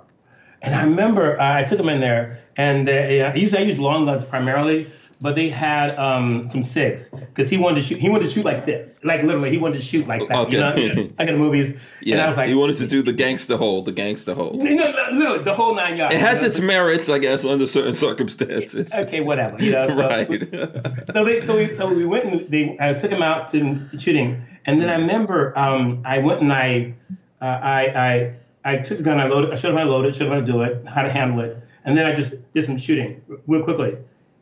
And 0.61 0.75
I 0.75 0.83
remember 0.83 1.39
uh, 1.39 1.55
I 1.59 1.63
took 1.63 1.79
him 1.79 1.89
in 1.89 2.01
there, 2.01 2.39
and 2.57 2.89
uh, 2.89 2.91
I 2.91 3.33
used 3.33 3.55
I 3.55 3.59
used 3.61 3.79
long 3.79 4.05
guns 4.05 4.25
primarily, 4.25 4.91
but 5.21 5.35
they 5.35 5.49
had 5.49 5.97
um, 5.97 6.49
some 6.49 6.63
SIGs 6.63 7.09
because 7.11 7.49
he 7.49 7.57
wanted 7.57 7.75
to 7.77 7.81
shoot. 7.81 7.97
He 7.99 8.09
wanted 8.09 8.25
to 8.25 8.29
shoot 8.29 8.45
like 8.45 8.65
this, 8.65 8.99
like 9.03 9.23
literally, 9.23 9.51
he 9.51 9.57
wanted 9.57 9.77
to 9.77 9.83
shoot 9.83 10.07
like 10.07 10.27
that. 10.27 10.51
You 10.51 10.59
know, 10.59 10.71
Okay. 10.71 11.13
like 11.19 11.27
in 11.27 11.33
the 11.35 11.39
movies. 11.39 11.69
and 11.71 11.79
Yeah, 12.01 12.25
I 12.25 12.27
was 12.29 12.37
like, 12.37 12.49
he 12.49 12.55
wanted 12.55 12.77
to 12.77 12.87
do 12.87 13.01
the 13.01 13.13
gangster 13.13 13.57
hold. 13.57 13.85
The 13.85 13.91
gangster 13.91 14.33
hold. 14.33 14.55
no, 14.55 14.63
no, 14.63 15.09
literally 15.11 15.43
the 15.43 15.53
whole 15.53 15.75
nine 15.75 15.97
yards. 15.97 16.15
It 16.15 16.21
has 16.21 16.39
you 16.39 16.43
know? 16.43 16.47
its 16.49 16.59
merits, 16.59 17.09
I 17.09 17.19
guess, 17.19 17.45
under 17.45 17.67
certain 17.67 17.93
circumstances. 17.93 18.93
okay, 18.93 19.21
whatever. 19.21 19.61
You 19.63 19.71
know, 19.71 19.87
so, 19.87 19.95
right. 19.95 20.27
so 21.13 21.25
they 21.25 21.41
so 21.41 21.55
we 21.55 21.73
so 21.75 21.93
we 21.93 22.05
went 22.05 22.25
and 22.25 22.49
they 22.51 22.77
I 22.79 22.93
took 22.93 23.11
him 23.11 23.21
out 23.21 23.49
to 23.49 23.89
shooting, 23.97 24.41
and 24.65 24.81
then 24.81 24.89
I 24.89 24.95
remember 24.95 25.57
um, 25.57 26.01
I 26.05 26.19
went 26.19 26.41
and 26.41 26.51
I 26.51 26.93
uh, 27.41 27.45
I 27.45 27.81
I 27.95 28.33
I 28.65 28.77
took 28.77 28.97
the 28.97 29.03
gun, 29.03 29.19
I 29.19 29.27
loaded, 29.27 29.53
I 29.53 29.55
showed 29.55 29.71
him 29.71 29.77
how 29.77 29.85
to 29.85 29.89
load 29.89 30.05
it, 30.05 30.15
showed 30.15 30.27
him 30.27 30.33
how 30.33 30.39
to 30.39 30.45
do 30.45 30.61
it, 30.61 30.85
how 30.87 31.01
to 31.01 31.09
handle 31.09 31.39
it, 31.39 31.57
and 31.85 31.97
then 31.97 32.05
I 32.05 32.13
just 32.13 32.33
did 32.53 32.65
some 32.65 32.77
shooting 32.77 33.21
real 33.47 33.63
quickly, 33.63 33.97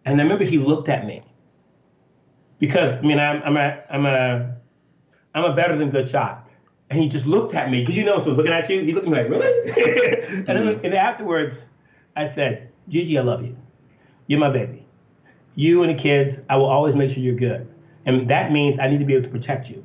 and 0.06 0.20
I 0.20 0.24
remember 0.24 0.44
he 0.44 0.58
looked 0.58 0.90
at 0.90 1.06
me 1.06 1.24
because 2.60 2.96
I 2.96 3.02
mean 3.02 3.20
I'm 3.20 3.42
I'm 3.44 3.58
a 3.58 3.84
I'm 3.90 4.06
a 4.06 4.56
I'm 5.36 5.44
a 5.44 5.56
better 5.56 5.78
than 5.78 5.90
good 5.90 6.08
shot. 6.10 6.50
And 6.90 7.00
he 7.00 7.10
just 7.10 7.26
looked 7.26 7.54
at 7.54 7.70
me 7.70 7.82
because 7.82 7.96
you 7.96 8.06
know 8.06 8.18
someone's 8.18 8.38
looking 8.38 8.54
at 8.54 8.70
you. 8.70 8.82
He 8.82 8.94
looked 8.94 9.08
at 9.08 9.12
me 9.12 9.18
like, 9.18 9.30
really? 9.30 9.72
and 10.48 10.48
then 10.48 10.68
and 10.86 10.94
afterwards, 10.94 11.66
I 12.16 12.28
said, 12.28 12.72
Gigi, 12.88 13.18
I 13.18 13.22
love 13.22 13.44
you. 13.44 13.58
You're 14.28 14.40
my 14.40 14.50
baby. 14.50 14.86
You 15.56 15.84
and 15.84 15.92
the 15.98 16.02
kids, 16.02 16.38
I 16.50 16.56
will 16.56 16.66
always 16.66 16.96
make 16.96 17.10
sure 17.10 17.22
you're 17.22 17.36
good. 17.36 17.68
And 18.06 18.30
that 18.30 18.52
means 18.52 18.80
I 18.80 18.88
need 18.88 19.00
to 19.00 19.06
be 19.06 19.16
able 19.16 19.26
to 19.26 19.30
protect 19.30 19.70
you. 19.70 19.84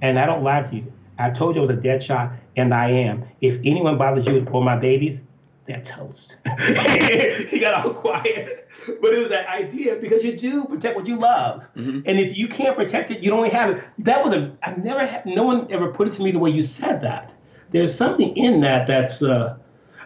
And 0.00 0.18
I 0.18 0.26
don't 0.26 0.44
lie 0.44 0.62
to 0.62 0.76
you. 0.76 0.92
I 1.18 1.30
told 1.30 1.56
you 1.56 1.62
I 1.62 1.66
was 1.66 1.76
a 1.76 1.80
dead 1.80 2.02
shot, 2.02 2.32
and 2.56 2.72
I 2.74 2.90
am. 2.90 3.24
If 3.40 3.60
anyone 3.64 3.98
bothers 3.98 4.26
you 4.26 4.46
or 4.50 4.62
my 4.62 4.76
babies, 4.76 5.20
they're 5.66 5.82
toast. 5.82 6.36
he 6.68 7.58
got 7.58 7.84
all 7.84 7.92
quiet. 7.94 8.68
But 9.00 9.14
it 9.14 9.18
was 9.18 9.28
that 9.30 9.48
idea 9.48 9.96
because 9.96 10.22
you 10.22 10.36
do 10.36 10.64
protect 10.64 10.96
what 10.96 11.06
you 11.06 11.16
love. 11.16 11.64
And 11.74 12.06
if 12.06 12.38
you 12.38 12.46
can't 12.48 12.76
protect 12.76 13.10
it, 13.10 13.22
you 13.22 13.30
don't 13.30 13.50
have 13.52 13.70
it. 13.70 13.84
That 13.98 14.24
was 14.24 14.32
a, 14.32 14.56
I've 14.62 14.82
never 14.82 15.04
had, 15.04 15.26
no 15.26 15.42
one 15.42 15.66
ever 15.70 15.88
put 15.92 16.08
it 16.08 16.14
to 16.14 16.22
me 16.22 16.30
the 16.30 16.38
way 16.38 16.50
you 16.50 16.62
said 16.62 17.00
that. 17.02 17.34
There's 17.72 17.92
something 17.94 18.36
in 18.36 18.60
that 18.60 18.86
that's, 18.86 19.20
uh, 19.22 19.56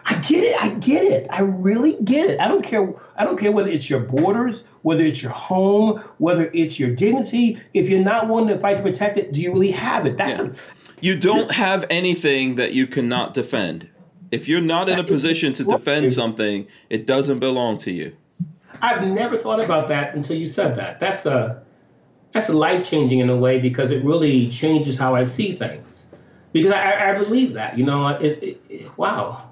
I 0.05 0.15
get 0.21 0.43
it. 0.43 0.59
I 0.63 0.69
get 0.69 1.03
it. 1.03 1.27
I 1.29 1.41
really 1.41 1.95
get 2.03 2.27
it. 2.27 2.39
I 2.39 2.47
don't 2.47 2.63
care. 2.63 2.91
I 3.17 3.23
don't 3.23 3.37
care 3.39 3.51
whether 3.51 3.69
it's 3.69 3.87
your 3.87 3.99
borders, 3.99 4.63
whether 4.81 5.03
it's 5.03 5.21
your 5.21 5.31
home, 5.31 5.99
whether 6.17 6.49
it's 6.55 6.79
your 6.79 6.95
dignity. 6.95 7.59
If 7.75 7.87
you're 7.87 8.03
not 8.03 8.27
willing 8.27 8.47
to 8.47 8.57
fight 8.59 8.77
to 8.77 8.83
protect 8.83 9.19
it, 9.19 9.31
do 9.31 9.39
you 9.39 9.53
really 9.53 9.69
have 9.69 10.07
it? 10.07 10.17
That's 10.17 10.39
Yeah. 10.39 10.45
a, 10.45 10.53
You 11.01 11.15
don't 11.15 11.51
have 11.51 11.85
anything 11.89 12.55
that 12.55 12.73
you 12.73 12.87
cannot 12.87 13.33
defend. 13.33 13.89
If 14.31 14.47
you're 14.47 14.61
not 14.61 14.87
in 14.87 14.97
a 14.97 15.03
position 15.03 15.53
to 15.55 15.63
defend 15.63 16.11
something, 16.11 16.67
it 16.89 17.05
doesn't 17.05 17.39
belong 17.39 17.77
to 17.79 17.91
you. 17.91 18.15
I've 18.81 19.05
never 19.05 19.37
thought 19.37 19.63
about 19.63 19.87
that 19.89 20.15
until 20.15 20.37
you 20.37 20.47
said 20.47 20.75
that. 20.75 20.99
That's 20.99 21.25
a 21.25 21.61
that's 22.31 22.47
a 22.47 22.53
life 22.53 22.87
changing 22.87 23.19
in 23.19 23.29
a 23.29 23.35
way 23.35 23.59
because 23.59 23.91
it 23.91 24.03
really 24.05 24.49
changes 24.49 24.97
how 24.97 25.13
I 25.15 25.25
see 25.25 25.55
things. 25.55 26.05
Because 26.53 26.71
I, 26.71 27.11
I 27.11 27.17
believe 27.17 27.53
that, 27.53 27.77
you 27.77 27.85
know, 27.85 28.07
it, 28.07 28.43
it, 28.43 28.61
it 28.69 28.97
wow. 28.97 29.49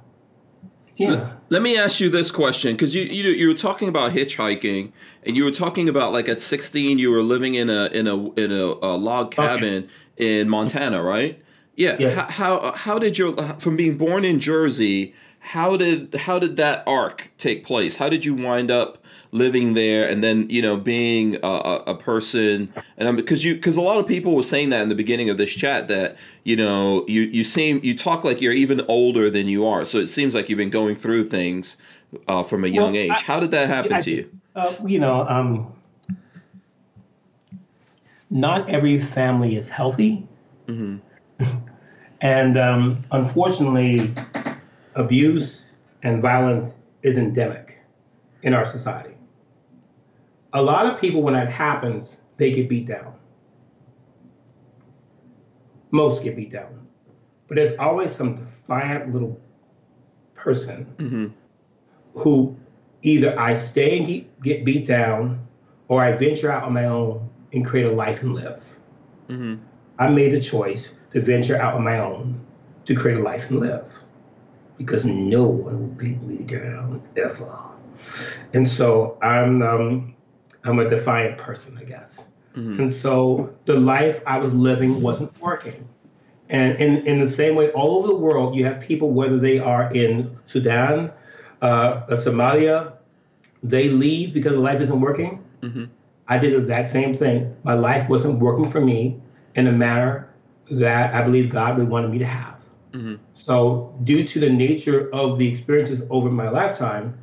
Yeah. 0.95 1.31
Let 1.49 1.61
me 1.61 1.77
ask 1.77 1.99
you 1.99 2.09
this 2.09 2.29
question 2.29 2.73
because 2.73 2.93
you, 2.93 3.03
you 3.03 3.29
you 3.31 3.47
were 3.47 3.55
talking 3.55 3.89
about 3.89 4.13
hitchhiking 4.13 4.91
and 5.23 5.35
you 5.35 5.43
were 5.43 5.51
talking 5.51 5.89
about 5.89 6.13
like 6.13 6.29
at 6.29 6.39
16 6.39 6.99
you 6.99 7.09
were 7.09 7.23
living 7.23 7.55
in 7.55 7.69
a 7.69 7.85
in 7.87 8.07
a 8.07 8.31
in 8.33 8.51
a, 8.51 8.65
a 8.81 8.93
log 8.95 9.31
cabin 9.31 9.89
in 10.17 10.47
Montana, 10.47 11.01
right? 11.01 11.41
Yeah. 11.75 11.95
Yes. 11.97 12.15
How, 12.15 12.59
how 12.59 12.71
how 12.73 12.99
did 12.99 13.17
your 13.17 13.35
from 13.59 13.75
being 13.75 13.97
born 13.97 14.25
in 14.25 14.39
Jersey? 14.39 15.15
How 15.39 15.77
did 15.77 16.13
how 16.15 16.37
did 16.37 16.57
that 16.57 16.83
arc 16.85 17.31
take 17.37 17.65
place? 17.65 17.95
How 17.97 18.09
did 18.09 18.25
you 18.25 18.33
wind 18.33 18.69
up 18.69 19.03
living 19.31 19.73
there 19.73 20.07
and 20.07 20.23
then 20.23 20.49
you 20.49 20.61
know 20.61 20.75
being 20.75 21.35
a, 21.37 21.47
a, 21.47 21.75
a 21.87 21.95
person? 21.95 22.71
And 22.97 23.15
because 23.15 23.45
you 23.45 23.55
because 23.55 23.77
a 23.77 23.81
lot 23.81 23.99
of 23.99 24.05
people 24.07 24.35
were 24.35 24.43
saying 24.43 24.69
that 24.71 24.81
in 24.81 24.89
the 24.89 24.95
beginning 24.95 25.29
of 25.29 25.37
this 25.37 25.53
chat 25.55 25.87
that 25.87 26.17
you 26.43 26.55
know 26.55 27.05
you 27.07 27.21
you 27.21 27.43
seem 27.43 27.79
you 27.83 27.95
talk 27.95 28.23
like 28.23 28.41
you're 28.41 28.53
even 28.53 28.81
older 28.87 29.29
than 29.29 29.47
you 29.47 29.65
are. 29.65 29.85
So 29.85 29.97
it 29.97 30.07
seems 30.07 30.35
like 30.35 30.49
you've 30.49 30.57
been 30.57 30.69
going 30.69 30.95
through 30.95 31.23
things 31.25 31.77
uh, 32.27 32.43
from 32.43 32.63
a 32.63 32.67
young 32.67 32.95
age. 32.95 33.11
I- 33.11 33.21
how 33.21 33.39
did 33.39 33.51
that 33.51 33.67
happen 33.69 33.93
I- 33.93 34.01
to 34.01 34.11
you? 34.11 34.29
Uh, 34.55 34.73
you 34.85 34.99
know, 34.99 35.21
um, 35.29 35.71
not 38.29 38.69
every 38.69 38.99
family 38.99 39.55
is 39.55 39.69
healthy. 39.69 40.27
and 42.21 42.57
um, 42.57 43.03
unfortunately, 43.11 44.13
abuse 44.99 45.71
and 46.03 46.21
violence 46.21 46.73
is 47.03 47.17
endemic 47.17 47.77
in 48.43 48.53
our 48.53 48.65
society. 48.65 49.15
A 50.53 50.61
lot 50.61 50.85
of 50.85 50.99
people, 50.99 51.23
when 51.23 51.33
that 51.33 51.49
happens, 51.49 52.17
they 52.37 52.51
get 52.51 52.67
beat 52.67 52.85
down. 52.85 53.13
Most 55.91 56.21
get 56.21 56.35
beat 56.35 56.51
down. 56.51 56.87
But 57.47 57.55
there's 57.55 57.77
always 57.79 58.11
some 58.11 58.35
defiant 58.35 59.13
little 59.13 59.39
person 60.35 61.33
who 62.13 62.55
either 63.01 63.39
I 63.39 63.57
stay 63.57 63.97
and 63.97 64.07
get, 64.07 64.41
get 64.41 64.65
beat 64.65 64.85
down 64.85 65.47
or 65.87 66.03
I 66.03 66.11
venture 66.11 66.51
out 66.51 66.63
on 66.63 66.73
my 66.73 66.85
own 66.85 67.29
and 67.53 67.65
create 67.65 67.85
a 67.85 67.91
life 67.91 68.21
and 68.21 68.33
live. 68.33 68.63
Mm-hmm. 69.29 69.63
I 69.97 70.09
made 70.09 70.33
the 70.33 70.41
choice 70.41 70.89
to 71.11 71.21
venture 71.21 71.57
out 71.57 71.75
on 71.75 71.83
my 71.83 71.99
own 71.99 72.39
to 72.85 72.93
create 72.93 73.17
a 73.17 73.21
life 73.21 73.49
and 73.49 73.59
live 73.59 73.97
because 74.79 75.05
no 75.05 75.45
one 75.47 75.79
will 75.81 75.95
beat 75.95 76.21
me 76.23 76.37
down 76.37 77.03
ever. 77.17 77.59
And 78.53 78.67
so 78.67 79.19
I'm 79.21 79.61
um, 79.61 80.15
I'm 80.65 80.79
a 80.79 80.89
defiant 80.89 81.37
person, 81.37 81.77
I 81.77 81.83
guess. 81.83 82.23
And 82.79 82.91
so 82.91 83.53
the 83.65 83.75
life 83.75 84.23
I 84.25 84.39
was 84.39 84.53
living 84.53 85.01
wasn't 85.01 85.39
working. 85.41 85.87
And 86.49 86.77
in, 86.81 87.05
in 87.05 87.19
the 87.23 87.29
same 87.29 87.55
way, 87.55 87.71
all 87.71 87.97
over 87.97 88.07
the 88.07 88.15
world, 88.15 88.55
you 88.55 88.65
have 88.65 88.81
people, 88.81 89.11
whether 89.11 89.37
they 89.37 89.59
are 89.59 89.91
in 89.93 90.35
Sudan, 90.47 91.11
uh, 91.61 92.07
Somalia, 92.07 92.93
they 93.63 93.89
leave 93.89 94.33
because 94.33 94.53
the 94.53 94.59
life 94.59 94.81
isn't 94.81 94.99
working. 94.99 95.43
I 96.27 96.39
did 96.39 96.53
the 96.53 96.59
exact 96.59 96.89
same 96.89 97.15
thing. 97.15 97.55
My 97.63 97.75
life 97.75 98.09
wasn't 98.09 98.39
working 98.39 98.71
for 98.71 98.81
me 98.81 99.19
in 99.55 99.67
a 99.67 99.71
manner 99.71 100.27
that 100.71 101.13
I 101.13 101.21
believe 101.23 101.49
God 101.51 101.77
would 101.77 101.89
wanted 101.89 102.11
me 102.11 102.19
to 102.19 102.25
have. 102.25 102.58
So, 103.33 103.95
due 104.03 104.25
to 104.25 104.39
the 104.39 104.49
nature 104.49 105.09
of 105.13 105.37
the 105.37 105.47
experiences 105.47 106.01
over 106.09 106.29
my 106.29 106.49
lifetime, 106.49 107.17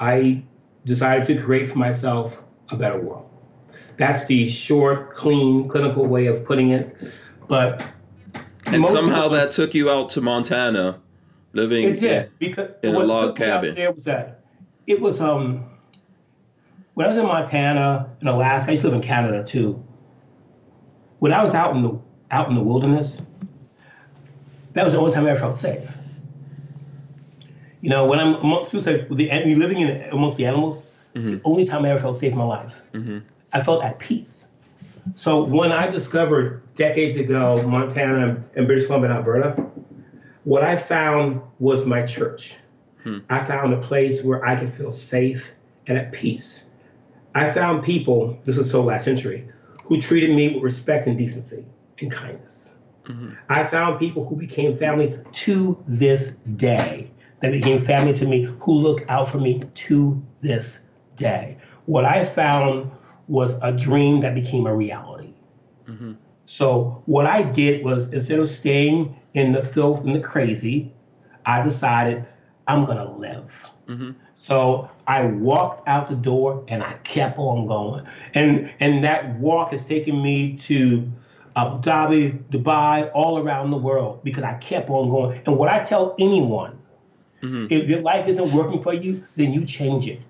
I 0.00 0.42
decided 0.84 1.26
to 1.26 1.42
create 1.42 1.70
for 1.70 1.78
myself 1.78 2.42
a 2.70 2.76
better 2.76 2.98
world. 3.00 3.28
That's 3.96 4.24
the 4.26 4.48
short, 4.48 5.12
clean, 5.12 5.68
clinical 5.68 6.06
way 6.06 6.26
of 6.26 6.44
putting 6.44 6.70
it. 6.70 6.96
But 7.48 7.86
And 8.66 8.84
somehow 8.86 9.28
that 9.28 9.50
took 9.50 9.74
you 9.74 9.90
out 9.90 10.08
to 10.10 10.20
Montana, 10.20 11.00
living. 11.52 11.88
It 11.88 12.00
did 12.00 12.30
because 12.38 12.70
in 12.82 12.94
a 12.94 12.98
log 13.00 13.36
took 13.36 13.40
me 13.40 13.46
out 13.46 13.62
cabin. 13.62 13.74
There 13.74 13.92
was 13.92 14.04
that. 14.04 14.44
It 14.86 15.00
was 15.00 15.20
um. 15.20 15.68
When 16.94 17.06
I 17.06 17.10
was 17.10 17.18
in 17.18 17.24
Montana 17.24 18.10
and 18.20 18.28
Alaska, 18.28 18.70
I 18.70 18.72
used 18.72 18.82
to 18.82 18.88
live 18.88 18.96
in 18.96 19.02
Canada 19.02 19.42
too. 19.44 19.82
When 21.20 21.32
I 21.32 21.42
was 21.42 21.54
out 21.54 21.74
in 21.74 21.82
the 21.82 21.98
out 22.30 22.48
in 22.48 22.54
the 22.54 22.62
wilderness, 22.62 23.18
that 24.74 24.84
was 24.84 24.94
the 24.94 25.00
only 25.00 25.12
time 25.12 25.26
I 25.26 25.30
ever 25.30 25.40
felt 25.40 25.58
safe. 25.58 25.94
You 27.80 27.90
know, 27.90 28.06
when 28.06 28.20
I'm 28.20 28.34
amongst 28.36 28.70
people 28.70 28.82
say 28.82 29.06
the 29.10 29.24
you're 29.24 29.58
living 29.58 29.80
in 29.80 30.02
amongst 30.10 30.38
the 30.38 30.46
animals, 30.46 30.82
it's 31.14 31.26
the 31.26 31.32
mm-hmm. 31.32 31.46
only 31.46 31.64
time 31.64 31.84
I 31.84 31.90
ever 31.90 32.00
felt 32.00 32.18
safe 32.18 32.32
in 32.32 32.38
my 32.38 32.44
life. 32.44 32.82
Mm-hmm. 32.92 33.18
I 33.52 33.62
felt 33.62 33.82
at 33.82 33.98
peace. 33.98 34.46
So 35.16 35.42
when 35.42 35.72
I 35.72 35.88
discovered 35.88 36.62
decades 36.74 37.16
ago 37.16 37.62
Montana 37.66 38.42
and 38.54 38.66
British 38.66 38.86
Columbia 38.86 39.10
and 39.10 39.18
Alberta, 39.18 39.66
what 40.44 40.62
I 40.62 40.76
found 40.76 41.40
was 41.58 41.84
my 41.84 42.06
church. 42.06 42.56
Hmm. 43.02 43.18
I 43.28 43.44
found 43.44 43.74
a 43.74 43.80
place 43.80 44.22
where 44.22 44.44
I 44.44 44.56
could 44.56 44.74
feel 44.74 44.92
safe 44.92 45.50
and 45.86 45.98
at 45.98 46.12
peace. 46.12 46.64
I 47.34 47.50
found 47.50 47.82
people, 47.82 48.38
this 48.44 48.56
was 48.56 48.70
so 48.70 48.82
last 48.82 49.04
century, 49.04 49.48
who 49.84 50.00
treated 50.00 50.34
me 50.34 50.54
with 50.54 50.62
respect 50.62 51.06
and 51.06 51.18
decency 51.18 51.64
and 52.00 52.10
kindness. 52.12 52.61
Mm-hmm. 53.06 53.30
I 53.48 53.64
found 53.64 53.98
people 53.98 54.26
who 54.26 54.36
became 54.36 54.76
family 54.76 55.18
to 55.32 55.82
this 55.86 56.32
day, 56.56 57.10
that 57.40 57.50
became 57.50 57.80
family 57.80 58.12
to 58.14 58.26
me, 58.26 58.44
who 58.44 58.72
look 58.72 59.04
out 59.08 59.28
for 59.28 59.38
me 59.38 59.64
to 59.74 60.22
this 60.40 60.80
day. 61.16 61.58
What 61.86 62.04
I 62.04 62.24
found 62.24 62.90
was 63.28 63.54
a 63.62 63.72
dream 63.72 64.20
that 64.20 64.34
became 64.34 64.66
a 64.66 64.74
reality. 64.74 65.32
Mm-hmm. 65.88 66.12
So 66.44 67.02
what 67.06 67.26
I 67.26 67.42
did 67.42 67.84
was 67.84 68.08
instead 68.08 68.38
of 68.38 68.50
staying 68.50 69.16
in 69.34 69.52
the 69.52 69.64
filth 69.64 70.04
and 70.04 70.14
the 70.14 70.20
crazy, 70.20 70.92
I 71.46 71.62
decided 71.62 72.24
I'm 72.68 72.84
gonna 72.84 73.10
live. 73.16 73.50
Mm-hmm. 73.88 74.10
So 74.34 74.88
I 75.06 75.24
walked 75.24 75.88
out 75.88 76.08
the 76.08 76.16
door 76.16 76.64
and 76.68 76.82
I 76.82 76.94
kept 77.04 77.38
on 77.38 77.66
going. 77.66 78.06
And 78.34 78.72
and 78.80 79.02
that 79.04 79.38
walk 79.38 79.72
has 79.72 79.86
taken 79.86 80.22
me 80.22 80.56
to 80.58 81.10
Abu 81.56 81.80
Dhabi, 81.82 82.42
Dubai, 82.50 83.10
all 83.14 83.38
around 83.38 83.70
the 83.70 83.76
world 83.76 84.22
because 84.24 84.42
I 84.42 84.54
kept 84.54 84.88
on 84.90 85.08
going. 85.08 85.40
And 85.46 85.56
what 85.56 85.68
I 85.68 85.84
tell 85.84 86.14
anyone, 86.18 86.78
mm-hmm. 87.42 87.66
if 87.70 87.88
your 87.88 88.00
life 88.00 88.28
isn't 88.28 88.52
working 88.52 88.82
for 88.82 88.94
you, 88.94 89.24
then 89.36 89.52
you 89.52 89.64
change 89.64 90.06
it. 90.06 90.20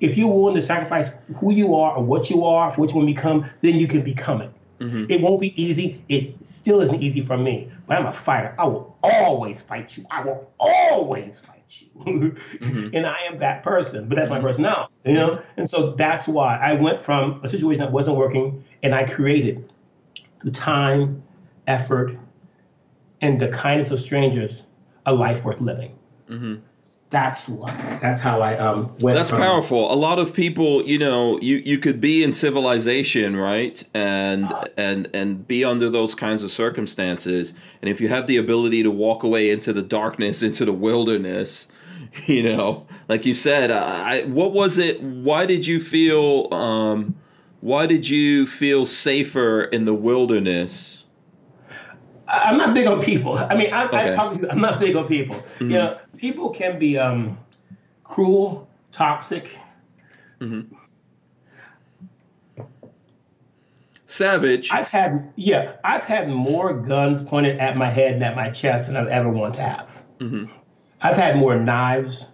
If 0.00 0.16
you're 0.16 0.32
willing 0.32 0.56
to 0.56 0.62
sacrifice 0.62 1.10
who 1.36 1.52
you 1.52 1.74
are 1.76 1.96
or 1.96 2.04
what 2.04 2.30
you 2.30 2.44
are 2.44 2.72
for 2.72 2.80
what 2.80 2.90
you 2.90 2.96
want 2.96 3.08
to 3.08 3.14
become, 3.14 3.50
then 3.60 3.74
you 3.74 3.86
can 3.86 4.02
become 4.02 4.42
it. 4.42 4.50
Mm-hmm. 4.80 5.04
It 5.08 5.20
won't 5.20 5.40
be 5.40 5.60
easy. 5.62 6.02
It 6.08 6.34
still 6.46 6.80
isn't 6.80 7.00
easy 7.00 7.20
for 7.20 7.36
me, 7.36 7.70
but 7.86 7.96
I'm 7.96 8.06
a 8.06 8.12
fighter. 8.12 8.54
I 8.58 8.66
will 8.66 8.96
always 9.02 9.60
fight 9.62 9.96
you. 9.96 10.04
I 10.10 10.24
will 10.24 10.50
always 10.58 11.34
fight 11.40 11.54
you. 11.68 11.88
Mm-hmm. 12.64 12.94
and 12.94 13.06
I 13.06 13.16
am 13.22 13.38
that 13.38 13.62
person, 13.62 14.08
but 14.08 14.16
that's 14.16 14.30
my 14.30 14.40
personality, 14.40 14.92
you 15.04 15.14
know? 15.14 15.42
And 15.56 15.68
so 15.68 15.92
that's 15.92 16.28
why 16.28 16.56
I 16.56 16.74
went 16.74 17.04
from 17.04 17.40
a 17.42 17.48
situation 17.48 17.80
that 17.80 17.90
wasn't 17.92 18.16
working 18.16 18.64
and 18.82 18.94
I 18.94 19.04
created 19.04 19.72
through 20.44 20.52
time, 20.52 21.22
effort, 21.66 22.16
and 23.22 23.40
the 23.40 23.48
kindness 23.48 23.90
of 23.90 23.98
strangers 23.98 24.62
a 25.06 25.14
life 25.14 25.42
worth 25.44 25.60
living. 25.60 25.98
That's 27.10 27.48
why. 27.48 27.70
That's 28.02 28.20
how 28.20 28.42
I 28.42 28.58
um 28.58 28.92
went. 28.98 29.16
That's 29.16 29.30
from- 29.30 29.38
powerful. 29.40 29.92
A 29.92 29.94
lot 29.94 30.18
of 30.18 30.34
people, 30.34 30.82
you 30.84 30.98
know, 30.98 31.38
you, 31.40 31.56
you 31.64 31.78
could 31.78 32.00
be 32.00 32.24
in 32.24 32.32
civilization, 32.32 33.36
right? 33.36 33.82
And 33.94 34.52
and 34.76 35.08
and 35.14 35.46
be 35.46 35.64
under 35.64 35.88
those 35.88 36.14
kinds 36.14 36.42
of 36.42 36.50
circumstances. 36.50 37.54
And 37.80 37.88
if 37.88 38.00
you 38.00 38.08
have 38.08 38.26
the 38.26 38.36
ability 38.36 38.82
to 38.82 38.90
walk 38.90 39.22
away 39.22 39.50
into 39.50 39.72
the 39.72 39.82
darkness, 39.82 40.42
into 40.42 40.64
the 40.64 40.72
wilderness, 40.72 41.68
you 42.26 42.42
know, 42.42 42.86
like 43.08 43.24
you 43.24 43.34
said, 43.34 43.70
I, 43.70 44.22
what 44.24 44.52
was 44.52 44.78
it? 44.78 45.00
Why 45.00 45.46
did 45.46 45.66
you 45.68 45.78
feel 45.78 46.52
um 46.52 47.14
why 47.64 47.86
did 47.86 48.06
you 48.06 48.44
feel 48.44 48.84
safer 48.84 49.62
in 49.62 49.86
the 49.86 49.94
wilderness? 49.94 51.06
I'm 52.28 52.58
not 52.58 52.74
big 52.74 52.86
on 52.86 53.00
people. 53.00 53.38
I 53.38 53.54
mean, 53.54 53.72
I, 53.72 53.86
okay. 53.86 54.12
I 54.12 54.14
talk, 54.14 54.38
I'm 54.50 54.60
not 54.60 54.78
big 54.78 54.94
on 54.96 55.08
people. 55.08 55.36
Mm-hmm. 55.36 55.70
You 55.70 55.78
know, 55.78 55.98
people 56.18 56.50
can 56.50 56.78
be 56.78 56.98
um, 56.98 57.38
cruel, 58.02 58.68
toxic. 58.92 59.56
Mm-hmm. 60.42 60.74
Savage. 64.04 64.70
I've 64.70 64.88
had, 64.88 65.32
yeah, 65.36 65.76
I've 65.84 66.04
had 66.04 66.28
more 66.28 66.74
guns 66.74 67.22
pointed 67.22 67.58
at 67.60 67.78
my 67.78 67.88
head 67.88 68.12
and 68.12 68.24
at 68.24 68.36
my 68.36 68.50
chest 68.50 68.88
than 68.88 68.96
I've 68.98 69.08
ever 69.08 69.30
wanted 69.30 69.54
to 69.54 69.62
have. 69.62 70.04
Mm-hmm. 70.18 70.52
I've 71.00 71.16
had 71.16 71.38
more 71.38 71.58
knives. 71.58 72.26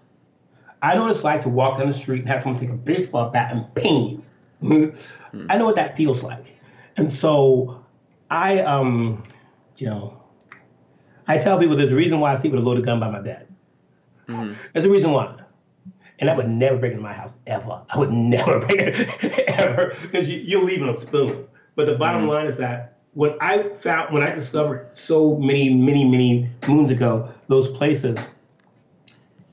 I 0.82 0.96
know 0.96 1.02
what 1.02 1.12
it's 1.12 1.22
like 1.22 1.42
to 1.42 1.48
walk 1.48 1.78
down 1.78 1.86
the 1.86 1.94
street 1.94 2.22
and 2.22 2.28
have 2.28 2.42
someone 2.42 2.60
take 2.60 2.70
a 2.70 2.74
baseball 2.74 3.30
bat 3.30 3.54
and 3.54 3.72
ping 3.76 4.08
you. 4.08 4.24
I 5.48 5.58
know 5.58 5.64
what 5.64 5.76
that 5.76 5.96
feels 5.96 6.22
like. 6.22 6.46
And 6.96 7.10
so 7.10 7.84
I, 8.30 8.60
um, 8.60 9.24
you 9.76 9.86
know, 9.86 10.20
I 11.26 11.38
tell 11.38 11.58
people 11.58 11.76
there's 11.76 11.92
a 11.92 11.96
reason 11.96 12.20
why 12.20 12.34
I 12.34 12.38
sleep 12.38 12.52
with 12.52 12.62
a 12.62 12.64
loaded 12.64 12.84
gun 12.84 13.00
by 13.00 13.10
my 13.10 13.20
bed. 13.20 13.46
Mm-hmm. 14.28 14.52
There's 14.72 14.84
a 14.84 14.90
reason 14.90 15.12
why. 15.12 15.36
And 16.18 16.28
I 16.28 16.36
would 16.36 16.48
never 16.48 16.76
break 16.76 16.92
into 16.92 17.02
my 17.02 17.14
house 17.14 17.36
ever. 17.46 17.82
I 17.88 17.98
would 17.98 18.12
never 18.12 18.58
break 18.66 18.80
it 18.80 19.48
ever 19.48 19.94
because 20.02 20.28
you, 20.28 20.38
you're 20.40 20.64
leaving 20.64 20.88
a 20.88 20.96
spoon. 20.98 21.46
But 21.76 21.86
the 21.86 21.94
bottom 21.94 22.22
mm-hmm. 22.22 22.30
line 22.30 22.46
is 22.46 22.56
that 22.58 22.98
when 23.14 23.34
I 23.40 23.70
found, 23.74 24.12
when 24.12 24.22
I 24.22 24.34
discovered 24.34 24.88
so 24.92 25.36
many, 25.36 25.72
many, 25.72 26.04
many 26.04 26.50
moons 26.68 26.90
ago, 26.90 27.32
those 27.48 27.68
places, 27.76 28.18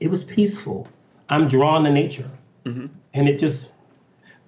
it 0.00 0.10
was 0.10 0.22
peaceful. 0.22 0.86
I'm 1.28 1.48
drawn 1.48 1.84
to 1.84 1.90
nature. 1.90 2.30
Mm-hmm. 2.64 2.86
And 3.14 3.28
it 3.28 3.38
just, 3.38 3.70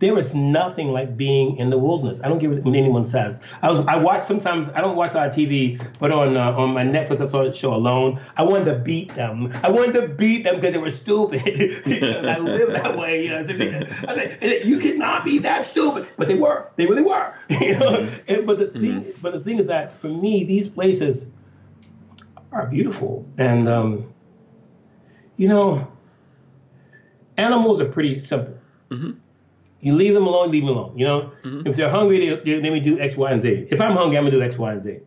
there 0.00 0.18
is 0.18 0.34
nothing 0.34 0.88
like 0.88 1.14
being 1.16 1.58
in 1.58 1.68
the 1.68 1.78
wilderness. 1.78 2.20
I 2.24 2.28
don't 2.28 2.38
give 2.38 2.52
it 2.52 2.64
what 2.64 2.74
anyone 2.74 3.04
says. 3.04 3.38
I 3.60 3.70
was 3.70 3.80
I 3.86 3.96
watch 3.96 4.22
sometimes 4.22 4.68
I 4.70 4.80
don't 4.80 4.96
watch 4.96 5.12
a 5.12 5.18
lot 5.18 5.28
of 5.28 5.34
TV, 5.34 5.80
but 5.98 6.10
on 6.10 6.38
uh, 6.38 6.52
on 6.52 6.70
my 6.70 6.84
Netflix 6.84 7.20
I 7.20 7.30
saw 7.30 7.44
the 7.44 7.52
show 7.52 7.74
Alone. 7.74 8.18
I 8.38 8.42
wanted 8.42 8.64
to 8.64 8.78
beat 8.78 9.14
them. 9.14 9.52
I 9.62 9.70
wanted 9.70 9.94
to 10.00 10.08
beat 10.08 10.44
them 10.44 10.56
because 10.56 10.72
they 10.72 10.78
were 10.78 10.90
stupid. 10.90 11.44
because 11.84 12.26
I 12.26 12.38
live 12.38 12.72
that 12.72 12.96
way. 12.96 13.24
You 13.24 13.30
know, 13.30 13.38
I 13.40 13.42
said, 13.42 13.92
I 14.08 14.14
said, 14.40 14.64
you 14.64 14.78
cannot 14.78 15.24
be 15.24 15.38
that 15.40 15.66
stupid, 15.66 16.08
but 16.16 16.28
they 16.28 16.34
were. 16.34 16.70
They 16.76 16.86
really 16.86 17.02
were. 17.02 17.34
you 17.48 17.78
know. 17.78 18.10
And, 18.26 18.46
but 18.46 18.58
the 18.58 18.68
thing, 18.68 19.12
but 19.20 19.34
the 19.34 19.40
thing 19.40 19.58
is 19.58 19.66
that 19.66 20.00
for 20.00 20.08
me, 20.08 20.44
these 20.44 20.66
places 20.66 21.26
are 22.52 22.66
beautiful, 22.66 23.26
and 23.36 23.68
um, 23.68 24.14
you 25.36 25.46
know, 25.46 25.86
animals 27.36 27.80
are 27.80 27.86
pretty 27.86 28.20
simple. 28.20 28.56
You 29.80 29.94
leave 29.94 30.14
them 30.14 30.26
alone, 30.26 30.50
leave 30.50 30.64
them 30.64 30.76
alone. 30.76 30.98
You 30.98 31.06
know, 31.06 31.32
mm-hmm. 31.42 31.66
if 31.66 31.76
they're 31.76 31.88
hungry, 31.88 32.28
they, 32.44 32.60
they, 32.60 32.80
do 32.80 33.00
X, 33.00 33.16
Y, 33.16 33.30
and 33.30 33.40
Z. 33.40 33.68
If 33.70 33.80
I'm 33.80 33.96
hungry, 33.96 34.18
I'm 34.18 34.24
gonna 34.24 34.36
do 34.36 34.42
X, 34.42 34.58
Y, 34.58 34.72
and 34.72 34.82
Z. 34.82 34.98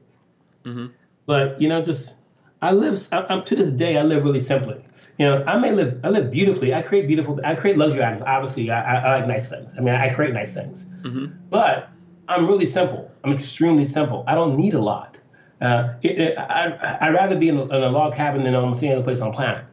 Mm-hmm. 0.66 0.86
But 1.26 1.62
you 1.62 1.70
know, 1.70 1.82
just 1.82 2.16
I 2.62 2.72
live. 2.72 3.08
I, 3.12 3.26
I'm 3.30 3.44
to 3.46 3.56
this 3.56 3.72
day, 3.72 3.98
I 3.98 4.04
live 4.04 4.24
really 4.24 4.40
simply. 4.40 4.84
You 5.20 5.28
know, 5.28 5.44
I 5.46 5.58
may 5.58 5.72
live. 5.72 6.00
I 6.04 6.10
live 6.10 6.32
beautifully. 6.32 6.74
I 6.74 6.82
create 6.82 7.08
beautiful. 7.08 7.40
I 7.44 7.56
create 7.56 7.78
luxury 7.78 8.04
items. 8.04 8.24
Obviously, 8.26 8.72
I, 8.72 8.82
I, 8.82 8.96
I 8.96 9.20
like 9.20 9.28
nice 9.28 9.50
things. 9.50 9.76
I 9.78 9.82
mean, 9.82 9.94
I 9.94 10.12
create 10.14 10.34
nice 10.34 10.54
things. 10.54 10.86
Mm-hmm. 11.02 11.28
But 11.50 11.90
I'm 12.28 12.48
really 12.48 12.66
simple. 12.66 13.12
I'm 13.24 13.32
extremely 13.32 13.86
simple. 13.86 14.24
I 14.28 14.34
don't 14.34 14.58
need 14.58 14.74
a 14.74 14.82
lot. 14.82 15.18
Uh, 15.62 15.94
it, 16.02 16.20
it, 16.20 16.38
I, 16.38 16.98
I'd 17.02 17.14
rather 17.14 17.38
be 17.38 17.50
in 17.50 17.58
a, 17.58 17.64
in 17.64 17.84
a 17.84 17.90
log 17.90 18.16
cabin 18.16 18.44
than 18.44 18.56
almost 18.56 18.82
any 18.82 18.92
other 18.94 19.04
place 19.04 19.20
on 19.20 19.32
the 19.32 19.36
planet. 19.36 19.66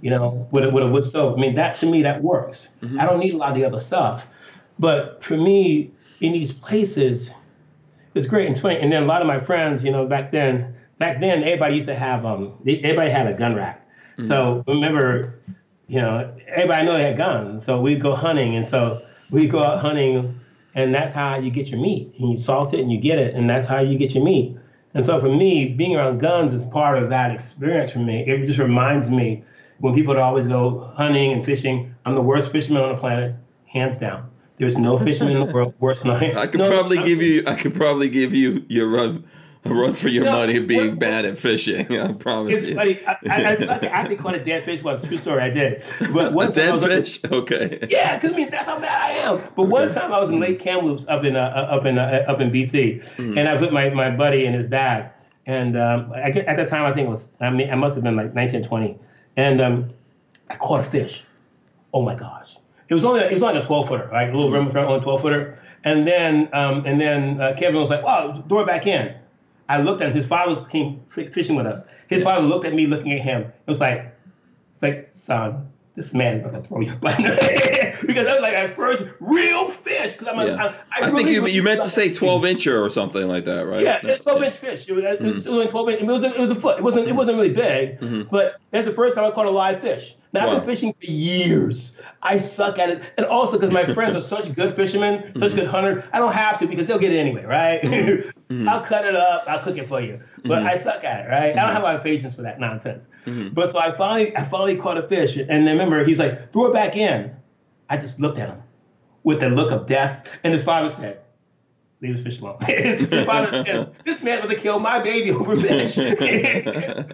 You 0.00 0.10
know, 0.10 0.46
with 0.52 0.64
a, 0.64 0.70
with 0.70 0.84
a 0.84 0.88
wood 0.88 1.04
stove. 1.04 1.36
I 1.36 1.40
mean, 1.40 1.56
that 1.56 1.76
to 1.78 1.86
me, 1.86 2.02
that 2.02 2.22
works. 2.22 2.68
I 3.00 3.06
don't 3.06 3.18
need 3.18 3.34
a 3.34 3.36
lot 3.36 3.50
of 3.50 3.56
the 3.56 3.64
other 3.64 3.80
stuff. 3.80 4.28
But 4.78 5.22
for 5.24 5.36
me, 5.36 5.92
in 6.20 6.32
these 6.32 6.52
places, 6.52 7.30
it's 8.14 8.26
great. 8.26 8.46
And, 8.48 8.56
20, 8.56 8.80
and 8.80 8.92
then 8.92 9.02
a 9.02 9.06
lot 9.06 9.20
of 9.20 9.26
my 9.26 9.40
friends, 9.40 9.84
you 9.84 9.90
know, 9.90 10.06
back 10.06 10.32
then, 10.32 10.74
back 10.98 11.20
then, 11.20 11.42
everybody 11.42 11.74
used 11.76 11.88
to 11.88 11.94
have, 11.94 12.24
um, 12.24 12.54
they, 12.64 12.78
everybody 12.78 13.10
had 13.10 13.26
a 13.26 13.34
gun 13.34 13.54
rack. 13.54 13.86
So 14.26 14.64
remember, 14.68 15.38
you 15.88 16.00
know, 16.00 16.34
everybody 16.48 16.86
know 16.86 16.96
they 16.96 17.02
had 17.02 17.16
guns. 17.16 17.64
So 17.64 17.80
we'd 17.80 18.00
go 18.00 18.14
hunting. 18.14 18.56
And 18.56 18.66
so 18.66 19.04
we'd 19.30 19.50
go 19.50 19.62
out 19.62 19.80
hunting, 19.80 20.38
and 20.74 20.94
that's 20.94 21.12
how 21.12 21.36
you 21.36 21.50
get 21.50 21.68
your 21.68 21.80
meat. 21.80 22.14
And 22.18 22.30
you 22.30 22.36
salt 22.36 22.74
it 22.74 22.80
and 22.80 22.90
you 22.92 22.98
get 22.98 23.18
it, 23.18 23.34
and 23.34 23.50
that's 23.50 23.66
how 23.66 23.80
you 23.80 23.98
get 23.98 24.14
your 24.14 24.24
meat. 24.24 24.56
And 24.94 25.04
so 25.04 25.20
for 25.20 25.28
me, 25.28 25.66
being 25.70 25.96
around 25.96 26.18
guns 26.18 26.52
is 26.52 26.64
part 26.64 26.98
of 26.98 27.10
that 27.10 27.32
experience 27.32 27.90
for 27.90 27.98
me. 27.98 28.24
It 28.26 28.46
just 28.46 28.60
reminds 28.60 29.10
me, 29.10 29.42
when 29.78 29.92
people 29.92 30.14
would 30.14 30.22
always 30.22 30.46
go 30.46 30.92
hunting 30.94 31.32
and 31.32 31.44
fishing, 31.44 31.92
I'm 32.06 32.14
the 32.14 32.22
worst 32.22 32.52
fisherman 32.52 32.82
on 32.82 32.94
the 32.94 33.00
planet, 33.00 33.34
hands 33.66 33.98
down. 33.98 34.30
There's 34.58 34.76
no 34.78 34.98
fisherman 34.98 35.36
in 35.36 35.46
the 35.46 35.52
world 35.52 35.74
worse 35.80 36.02
than 36.02 36.10
I. 36.12 36.42
I 36.42 36.46
could 36.46 36.60
No, 36.60 36.70
probably 36.70 36.98
give 37.02 37.20
you. 37.20 37.42
I 37.46 37.54
could 37.54 37.74
probably 37.74 38.08
give 38.08 38.32
you 38.34 38.64
your 38.68 38.88
run, 38.88 39.24
a 39.64 39.74
run 39.74 39.94
for 39.94 40.08
your 40.08 40.24
No, 40.24 40.32
money 40.32 40.56
of 40.58 40.66
being 40.68 40.90
what- 40.90 40.98
bad 41.00 41.24
at 41.24 41.36
fishing. 41.36 41.90
I 42.00 42.12
promise 42.12 42.60
It's 42.60 42.68
you. 42.70 42.74
funny. 42.76 43.00
I, 43.06 43.16
I, 43.28 43.34
I, 43.34 43.52
I 43.54 43.86
actually 43.86 44.16
caught 44.16 44.36
a 44.36 44.44
dead 44.44 44.62
fish 44.64 44.82
once. 44.82 45.02
True 45.02 45.16
story. 45.16 45.42
I 45.42 45.50
did. 45.50 45.82
But 46.12 46.32
one 46.40 46.48
A 46.50 46.52
dead 46.52 46.72
was 46.72 46.84
up 46.84 46.90
in- 46.90 47.00
fish. 47.04 47.20
Okay. 47.24 47.86
Yeah, 47.90 48.16
because 48.16 48.32
I 48.32 48.36
mean 48.36 48.50
that's 48.50 48.66
how 48.66 48.78
bad 48.78 49.02
I 49.02 49.10
am. 49.28 49.40
But 49.56 49.64
one 49.64 49.90
time 49.90 50.12
I 50.12 50.20
was 50.20 50.30
in 50.30 50.38
Lake 50.38 50.60
Kamloops 50.60 51.04
up 51.08 51.24
in 51.24 51.34
uh, 51.34 51.40
uh, 51.40 51.74
up 51.76 51.84
in 51.84 51.98
uh, 51.98 52.24
up 52.28 52.40
in 52.40 52.50
BC, 52.52 53.02
Mm-hmm. 53.02 53.36
and 53.38 53.48
I 53.48 53.52
was 53.52 53.60
with 53.60 53.72
my, 53.72 53.88
my 53.90 54.10
buddy 54.10 54.46
and 54.46 54.54
his 54.54 54.68
dad. 54.68 55.10
And 55.46 55.76
um, 55.76 56.12
I 56.14 56.30
at 56.30 56.56
the 56.56 56.64
time 56.64 56.84
I 56.86 56.94
think 56.94 57.06
it 57.08 57.10
was 57.10 57.26
I 57.40 57.50
mean 57.50 57.70
I 57.70 57.74
must 57.74 57.96
have 57.96 58.04
been 58.04 58.16
like 58.16 58.32
1920, 58.34 58.96
and 59.36 59.60
um, 59.60 59.90
I 60.48 60.54
caught 60.56 60.80
a 60.80 60.84
fish. 60.84 61.24
Oh 61.92 62.02
my 62.02 62.14
gosh! 62.14 62.56
It 62.88 62.94
was 62.94 63.04
only 63.04 63.20
it 63.20 63.32
was 63.32 63.42
like 63.42 63.56
a 63.56 63.64
12 63.64 63.88
footer, 63.88 64.08
right? 64.12 64.28
A 64.28 64.36
little 64.36 64.50
rim 64.50 64.76
only 64.76 65.00
12 65.00 65.20
footer. 65.20 65.58
And 65.84 66.06
then 66.06 66.48
um, 66.52 66.84
and 66.86 67.00
then 67.00 67.40
uh, 67.40 67.54
Kevin 67.58 67.80
was 67.80 67.90
like, 67.90 68.02
"Wow, 68.02 68.42
throw 68.48 68.60
it 68.60 68.66
back 68.66 68.86
in." 68.86 69.14
I 69.68 69.80
looked 69.80 70.02
at 70.02 70.10
him. 70.10 70.16
His 70.16 70.26
father 70.26 70.64
came 70.66 71.00
fishing 71.10 71.56
with 71.56 71.66
us. 71.66 71.82
His 72.08 72.18
Yeah. 72.18 72.24
father 72.24 72.46
looked 72.46 72.66
at 72.66 72.74
me, 72.74 72.86
looking 72.86 73.12
at 73.12 73.20
him. 73.20 73.42
It 73.42 73.52
was 73.66 73.80
like, 73.80 74.14
it's 74.72 74.82
like, 74.82 75.08
son, 75.12 75.68
this 75.96 76.12
man 76.12 76.36
is 76.36 76.42
going 76.42 76.54
to 76.54 76.60
throw 76.60 76.80
you 76.80 76.92
because 77.00 78.24
that 78.24 78.32
was 78.32 78.40
like 78.40 78.56
our 78.56 78.74
first 78.74 79.04
real 79.20 79.70
fish. 79.70 80.12
Because 80.12 80.28
I'm, 80.28 80.46
Yeah. 80.46 80.74
I, 80.92 81.04
I, 81.04 81.10
think 81.10 81.28
really 81.28 81.34
you 81.34 81.46
you 81.46 81.62
meant 81.62 81.80
to 81.82 81.88
say 81.88 82.12
12 82.12 82.42
incher 82.42 82.80
or 82.80 82.90
something 82.90 83.26
like 83.28 83.44
that, 83.44 83.66
right? 83.66 83.80
Yeah, 83.80 84.00
it's 84.02 84.24
12 84.24 84.42
inch 84.42 84.54
fish. 84.54 84.88
It 84.88 84.92
was, 84.92 85.04
it 85.04 85.22
was 85.22 85.46
only 85.46 85.68
12 85.68 85.88
inch. 85.90 86.00
It 86.02 86.06
was, 86.06 86.24
a, 86.24 86.34
it 86.34 86.40
was 86.40 86.50
a 86.50 86.56
foot. 86.56 86.78
It 86.78 86.84
wasn't. 86.84 87.08
It 87.08 87.12
wasn't 87.12 87.36
really 87.36 87.52
big. 87.54 88.28
But 88.30 88.56
that's 88.70 88.86
the 88.86 88.94
first 88.94 89.14
time 89.14 89.24
I 89.24 89.30
caught 89.30 89.46
a 89.46 89.50
live 89.50 89.80
fish. 89.80 90.16
Now 90.34 90.50
I've 90.50 90.58
been 90.58 90.66
fishing 90.66 90.92
for 90.92 91.06
years. 91.06 91.92
I 92.20 92.38
suck 92.38 92.78
at 92.80 92.90
it, 92.90 93.02
and 93.16 93.24
also 93.26 93.56
because 93.56 93.72
my 93.72 93.86
friends 93.86 94.16
are 94.16 94.20
such 94.20 94.52
good 94.52 94.74
fishermen, 94.74 95.32
such 95.36 95.50
mm-hmm. 95.50 95.60
good 95.60 95.68
hunters, 95.68 96.02
I 96.12 96.18
don't 96.18 96.32
have 96.32 96.58
to 96.58 96.66
because 96.66 96.86
they'll 96.86 96.98
get 96.98 97.12
it 97.12 97.18
anyway, 97.18 97.44
right? 97.44 97.80
Mm-hmm. 97.82 98.30
I'll 98.68 98.80
mm-hmm. 98.80 98.88
cut 98.88 99.04
it 99.04 99.14
up, 99.14 99.44
I'll 99.46 99.62
cook 99.62 99.76
it 99.76 99.88
for 99.88 100.00
you, 100.00 100.20
but 100.44 100.66
I 100.66 100.76
suck 100.76 101.04
at 101.04 101.24
it, 101.24 101.28
right? 101.30 101.56
I 101.56 101.60
don't 101.60 101.72
have 101.72 101.82
a 101.82 101.84
lot 101.84 101.96
of 101.96 102.02
patience 102.02 102.34
for 102.34 102.42
that 102.42 102.58
nonsense. 102.58 103.06
But 103.52 103.70
so 103.70 103.78
I 103.78 103.96
finally, 103.96 104.36
I 104.36 104.44
finally 104.44 104.76
caught 104.76 104.98
a 104.98 105.06
fish, 105.06 105.36
and 105.36 105.48
then 105.48 105.66
remember 105.66 106.04
he's 106.04 106.18
like, 106.18 106.52
throw 106.52 106.66
it 106.66 106.72
back 106.72 106.96
in. 106.96 107.34
I 107.88 107.96
just 107.96 108.18
looked 108.18 108.38
at 108.38 108.48
him 108.48 108.60
with 109.22 109.38
the 109.40 109.50
look 109.50 109.70
of 109.70 109.86
death, 109.86 110.28
and 110.42 110.52
his 110.52 110.64
father 110.64 110.90
said, 110.90 111.20
leave 112.00 112.14
his 112.14 112.24
fish 112.24 112.40
alone. 112.40 112.58
his 112.66 113.24
father 113.24 113.64
said, 113.64 113.94
this 114.04 114.22
man 114.22 114.42
was 114.42 114.50
to 114.50 114.58
kill 114.58 114.78
my 114.78 114.98
baby 114.98 115.30
over 115.30 115.56
fish. 115.56 115.96
I, 115.98 117.04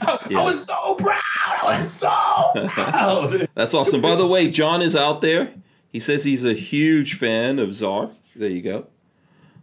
I 0.00 0.42
was 0.42 0.64
so 0.64 0.94
proud. 0.94 1.20
I 1.46 1.82
was 1.82 1.92
so 1.92 2.68
proud. 2.68 3.48
That's 3.54 3.74
awesome. 3.74 4.00
By 4.00 4.14
the 4.16 4.26
way, 4.26 4.48
John 4.50 4.82
is 4.82 4.94
out 4.96 5.20
there. 5.20 5.52
He 5.90 5.98
says 6.00 6.24
he's 6.24 6.44
a 6.44 6.54
huge 6.54 7.14
fan 7.14 7.58
of 7.58 7.74
Czar. 7.74 8.10
There 8.36 8.48
you 8.48 8.62
go. 8.62 8.86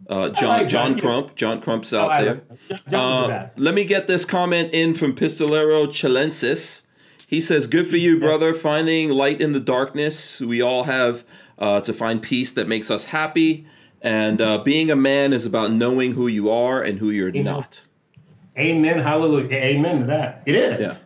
Uh, 0.08 0.28
John 0.30 0.68
John. 0.68 0.98
Crump. 0.98 1.34
John 1.36 1.60
Crump's 1.60 1.92
Oh, 1.92 2.02
out 2.02 2.10
I 2.10 2.22
there. 2.24 2.34
love 2.34 2.40
him. 2.48 2.58
John- 2.68 2.78
John 2.90 3.20
was 3.20 3.28
the 3.28 3.34
Uh, 3.34 3.48
let 3.56 3.74
me 3.74 3.84
get 3.84 4.06
this 4.06 4.24
comment 4.24 4.72
in 4.72 4.94
from 4.94 5.14
Pistolero 5.14 5.86
Chilensis. 5.86 6.82
He 7.26 7.40
says, 7.40 7.66
"Good 7.68 7.86
for 7.86 7.96
you, 7.96 8.18
brother. 8.18 8.52
Finding 8.52 9.10
light 9.10 9.40
in 9.40 9.52
the 9.52 9.60
darkness. 9.60 10.40
We 10.40 10.60
all 10.60 10.84
have 10.84 11.22
uh, 11.58 11.80
to 11.82 11.92
find 11.92 12.20
peace 12.22 12.52
that 12.52 12.66
makes 12.66 12.90
us 12.90 13.06
happy. 13.06 13.66
And 14.02 14.40
uh, 14.40 14.58
being 14.58 14.90
a 14.90 14.96
man 14.96 15.32
is 15.32 15.44
about 15.46 15.70
knowing 15.72 16.12
who 16.14 16.26
you 16.26 16.50
are 16.50 16.82
and 16.82 16.98
who 16.98 17.10
you're 17.10 17.30
not." 17.30 17.82
Amen. 18.58 18.98
Hallelujah. 18.98 19.56
Amen 19.56 20.00
to 20.00 20.06
that. 20.06 20.42
It 20.46 20.54
is. 20.56 20.80
Yeah. 20.80 20.96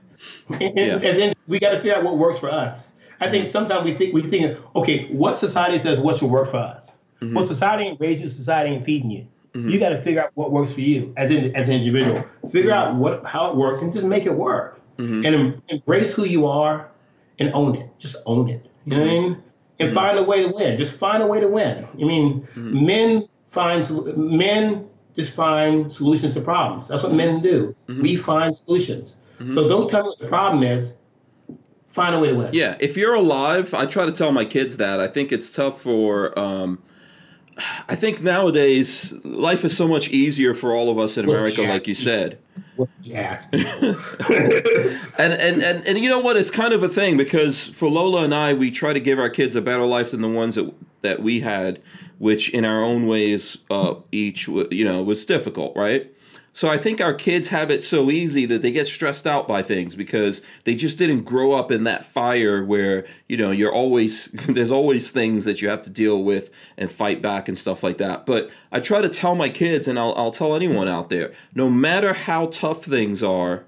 And, 0.49 0.77
Yeah. 0.77 0.95
and 0.97 1.19
then 1.19 1.35
we 1.49 1.59
got 1.59 1.71
to 1.71 1.77
figure 1.77 1.95
out 1.95 2.05
what 2.05 2.19
works 2.19 2.39
for 2.39 2.51
us. 2.51 2.93
I 3.21 3.31
think 3.31 3.49
sometimes 3.49 3.85
we 3.85 3.95
think 3.95 4.13
we 4.15 4.23
think, 4.23 4.59
okay, 4.75 5.07
what 5.13 5.37
society 5.37 5.79
says 5.79 5.99
what 6.01 6.19
should 6.19 6.31
work 6.31 6.51
for 6.51 6.57
us. 6.59 6.91
Mm-hmm. 7.21 7.35
Well, 7.35 7.47
society 7.47 7.85
ain't 7.85 8.01
raising, 8.01 8.29
society 8.29 8.71
ain't 8.71 8.85
feeding 8.85 9.11
you. 9.11 9.27
You 9.57 9.79
got 9.79 9.91
to 9.91 10.03
figure 10.03 10.21
out 10.21 10.33
what 10.35 10.51
works 10.51 10.73
for 10.73 10.81
you 10.81 11.13
as 11.17 11.31
an 11.31 11.55
as 11.55 11.69
an 11.69 11.75
individual. 11.75 12.25
Figure 12.51 12.73
out 12.73 12.97
what 12.97 13.25
how 13.25 13.51
it 13.53 13.57
works 13.57 13.83
and 13.83 13.93
just 13.93 14.05
make 14.05 14.27
it 14.27 14.35
work. 14.35 14.81
Mm-hmm. 14.99 15.25
And 15.25 15.35
em- 15.35 15.63
embrace 15.69 16.13
who 16.13 16.25
you 16.25 16.45
are 16.47 16.89
and 17.39 17.53
own 17.55 17.77
it. 17.77 17.89
Just 18.01 18.17
own 18.27 18.49
it. 18.49 18.67
You 18.85 18.97
know 18.97 19.01
what 19.03 19.09
I 19.09 19.13
mean? 19.13 19.25
And 19.79 19.89
Mm-hmm. 19.89 19.95
find 19.95 20.19
a 20.19 20.23
way 20.25 20.43
to 20.43 20.49
win. 20.49 20.77
Just 20.77 20.93
find 20.99 21.23
a 21.23 21.27
way 21.27 21.41
to 21.41 21.47
win. 21.49 21.85
I 21.85 21.97
mean, 22.05 22.47
men 22.57 23.29
find 23.51 23.89
men 24.17 24.89
just 25.17 25.33
find 25.35 25.93
solutions 25.93 26.35
to 26.35 26.41
problems. 26.41 26.89
That's 26.89 27.05
what 27.05 27.13
men 27.13 27.41
do. 27.41 27.75
Mm-hmm. 27.89 28.03
We 28.03 28.17
find 28.17 28.55
solutions. 28.57 29.15
So 29.53 29.69
don't 29.69 29.91
tell 29.91 30.03
me 30.03 30.09
what 30.11 30.19
the 30.19 30.29
problem 30.29 30.63
is. 30.63 30.93
Find 31.89 32.15
a 32.15 32.19
way 32.19 32.29
to 32.29 32.35
win. 32.35 32.51
Yeah, 32.53 32.77
if 32.81 32.97
you're 32.97 33.15
alive, 33.15 33.73
I 33.73 33.87
try 33.87 34.05
to 34.05 34.13
tell 34.13 34.33
my 34.33 34.45
kids 34.45 34.79
that. 34.79 34.99
I 34.99 35.07
think 35.07 35.31
it's 35.31 35.53
tough 35.53 35.81
for. 35.81 36.37
Um, 36.39 36.83
I 37.89 37.95
think 37.95 38.21
nowadays 38.21 39.13
life 39.23 39.65
is 39.65 39.77
so 39.77 39.87
much 39.87 40.09
easier 40.09 40.55
for 40.55 40.75
all 40.75 40.91
of 40.91 40.99
us 40.99 41.17
in 41.17 41.25
America, 41.25 41.63
yeah. 41.63 41.69
like 41.69 41.87
you 41.87 41.95
said. 41.95 42.39
Ask. 43.13 43.49
And, 45.17 45.33
and 45.35 45.63
and 45.63 45.87
and 45.87 45.99
you 45.99 46.09
know 46.09 46.19
what? 46.19 46.37
It's 46.37 46.51
kind 46.51 46.75
of 46.75 46.83
a 46.83 46.89
thing 46.89 47.17
because 47.17 47.67
for 47.67 47.89
Lola 47.89 48.25
and 48.25 48.35
I, 48.35 48.53
we 48.53 48.73
try 48.73 48.93
to 48.93 48.99
give 48.99 49.21
our 49.21 49.31
kids 49.31 49.55
a 49.55 49.63
better 49.63 49.87
life 49.87 50.11
than 50.11 50.23
the 50.23 50.29
ones 50.29 50.57
that 50.57 50.75
that 51.03 51.23
we 51.23 51.39
had, 51.39 51.81
which 52.19 52.49
in 52.49 52.65
our 52.65 52.83
own 52.83 53.07
ways, 53.07 53.59
uh, 53.71 53.95
each 54.11 54.49
you 54.49 54.85
know 54.85 55.05
was 55.05 55.25
difficult, 55.25 55.77
right? 55.77 56.13
So 56.55 56.69
I 56.69 56.79
think 56.79 57.01
our 57.01 57.13
kids 57.13 57.49
have 57.49 57.69
it 57.73 57.83
so 57.83 58.11
easy 58.11 58.47
that 58.47 58.63
they 58.63 58.71
get 58.71 58.87
stressed 58.87 59.27
out 59.27 59.49
by 59.49 59.61
things 59.61 59.97
because 59.97 60.41
they 60.63 60.77
just 60.77 60.99
didn't 60.99 61.25
grow 61.25 61.53
up 61.53 61.73
in 61.73 61.83
that 61.83 62.05
fire 62.05 62.65
where 62.65 63.05
you 63.29 63.37
know 63.37 63.51
you're 63.51 63.73
always 63.73 64.29
there's 64.49 64.71
always 64.71 65.11
things 65.11 65.45
that 65.47 65.61
you 65.61 65.69
have 65.69 65.83
to 65.83 65.91
deal 65.91 66.23
with 66.23 66.51
and 66.79 66.93
fight 66.93 67.21
back 67.21 67.49
and 67.49 67.59
stuff 67.59 67.83
like 67.83 67.99
that. 67.99 68.25
But 68.25 68.51
I 68.71 68.79
try 68.79 69.01
to 69.01 69.09
tell 69.09 69.35
my 69.35 69.49
kids, 69.49 69.89
and 69.89 69.99
I'll 69.99 70.15
I'll 70.17 70.31
tell 70.31 70.55
anyone 70.55 70.87
out 70.87 71.11
there, 71.11 71.33
no 71.57 71.69
matter 71.69 72.15
how 72.15 72.47
tough 72.47 72.85
things 72.85 73.21
are, 73.21 73.65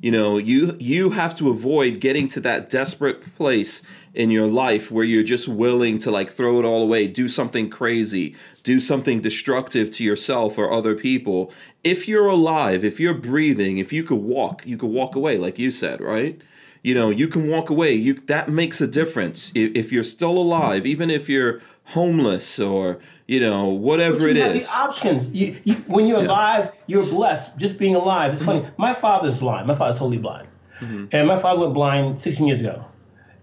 you 0.00 0.10
know 0.10 0.38
you 0.38 0.76
you 0.80 1.10
have 1.10 1.34
to 1.34 1.50
avoid 1.50 2.00
getting 2.00 2.28
to 2.28 2.40
that 2.40 2.70
desperate 2.70 3.34
place 3.36 3.82
in 4.14 4.30
your 4.30 4.46
life 4.46 4.90
where 4.90 5.04
you're 5.04 5.22
just 5.22 5.48
willing 5.48 5.98
to 5.98 6.10
like 6.10 6.30
throw 6.30 6.58
it 6.58 6.64
all 6.64 6.82
away 6.82 7.06
do 7.06 7.28
something 7.28 7.68
crazy 7.68 8.34
do 8.62 8.80
something 8.80 9.20
destructive 9.20 9.90
to 9.90 10.04
yourself 10.04 10.56
or 10.56 10.72
other 10.72 10.94
people 10.94 11.52
if 11.84 12.06
you're 12.08 12.28
alive 12.28 12.84
if 12.84 13.00
you're 13.00 13.14
breathing 13.14 13.78
if 13.78 13.92
you 13.92 14.02
could 14.02 14.20
walk 14.20 14.66
you 14.66 14.76
could 14.76 14.90
walk 14.90 15.14
away 15.14 15.38
like 15.38 15.58
you 15.58 15.70
said 15.70 16.00
right 16.00 16.40
you 16.82 16.94
know 16.94 17.10
you 17.10 17.28
can 17.28 17.48
walk 17.48 17.70
away 17.70 17.92
you 17.92 18.14
that 18.14 18.48
makes 18.48 18.80
a 18.80 18.86
difference 18.86 19.50
if, 19.54 19.74
if 19.74 19.92
you're 19.92 20.04
still 20.04 20.36
alive 20.38 20.86
even 20.86 21.10
if 21.10 21.28
you're 21.28 21.60
homeless 21.86 22.58
or 22.58 22.98
you 23.26 23.40
know 23.40 23.66
whatever 23.68 24.28
it 24.28 24.36
you 24.36 24.42
have 24.42 24.56
is 24.56 24.66
the 24.66 24.74
options. 24.74 25.26
You, 25.34 25.56
you, 25.64 25.74
when 25.86 26.06
you're 26.06 26.18
alive, 26.18 26.72
you're 26.86 27.06
blessed. 27.06 27.56
Just 27.56 27.78
being 27.78 27.94
alive. 27.94 28.32
It's 28.32 28.42
funny. 28.42 28.60
Mm-hmm. 28.60 28.82
My 28.82 28.94
father's 28.94 29.38
blind. 29.38 29.66
My 29.66 29.74
father's 29.74 29.98
totally 29.98 30.18
blind, 30.18 30.48
mm-hmm. 30.80 31.06
and 31.12 31.28
my 31.28 31.40
father 31.40 31.62
went 31.62 31.74
blind 31.74 32.20
16 32.20 32.46
years 32.46 32.60
ago. 32.60 32.84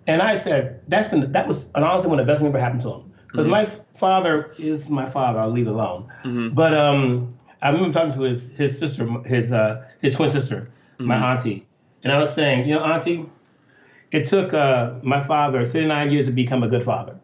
And 0.07 0.21
I 0.21 0.37
said, 0.37 0.81
that's 0.87 1.09
been 1.09 1.31
that 1.31 1.47
was 1.47 1.65
and 1.75 1.85
honestly 1.85 2.09
one 2.09 2.19
of 2.19 2.25
the 2.25 2.31
best 2.31 2.41
thing 2.41 2.49
ever 2.49 2.59
happened 2.59 2.81
to 2.83 2.93
him. 2.93 3.13
Because 3.27 3.43
mm-hmm. 3.43 3.51
my 3.51 3.65
father 3.93 4.55
is 4.57 4.89
my 4.89 5.07
father. 5.07 5.39
I'll 5.39 5.49
leave 5.49 5.67
it 5.67 5.71
alone. 5.71 6.11
But 6.53 6.73
um, 6.73 7.35
I 7.61 7.69
remember 7.69 7.93
talking 7.93 8.13
to 8.13 8.21
his 8.21 8.49
his 8.51 8.77
sister, 8.77 9.05
his 9.25 9.51
uh, 9.51 9.85
his 10.01 10.15
twin 10.15 10.31
sister, 10.31 10.69
my 10.97 11.15
mm-hmm. 11.15 11.23
auntie, 11.23 11.67
and 12.03 12.13
I 12.13 12.19
was 12.19 12.33
saying, 12.33 12.67
you 12.67 12.75
know, 12.75 12.83
auntie, 12.83 13.25
it 14.11 14.25
took 14.25 14.53
uh, 14.53 14.95
my 15.03 15.25
father 15.25 15.65
79 15.65 16.11
years 16.11 16.25
to 16.25 16.31
become 16.31 16.63
a 16.63 16.67
good 16.67 16.83
father. 16.83 17.19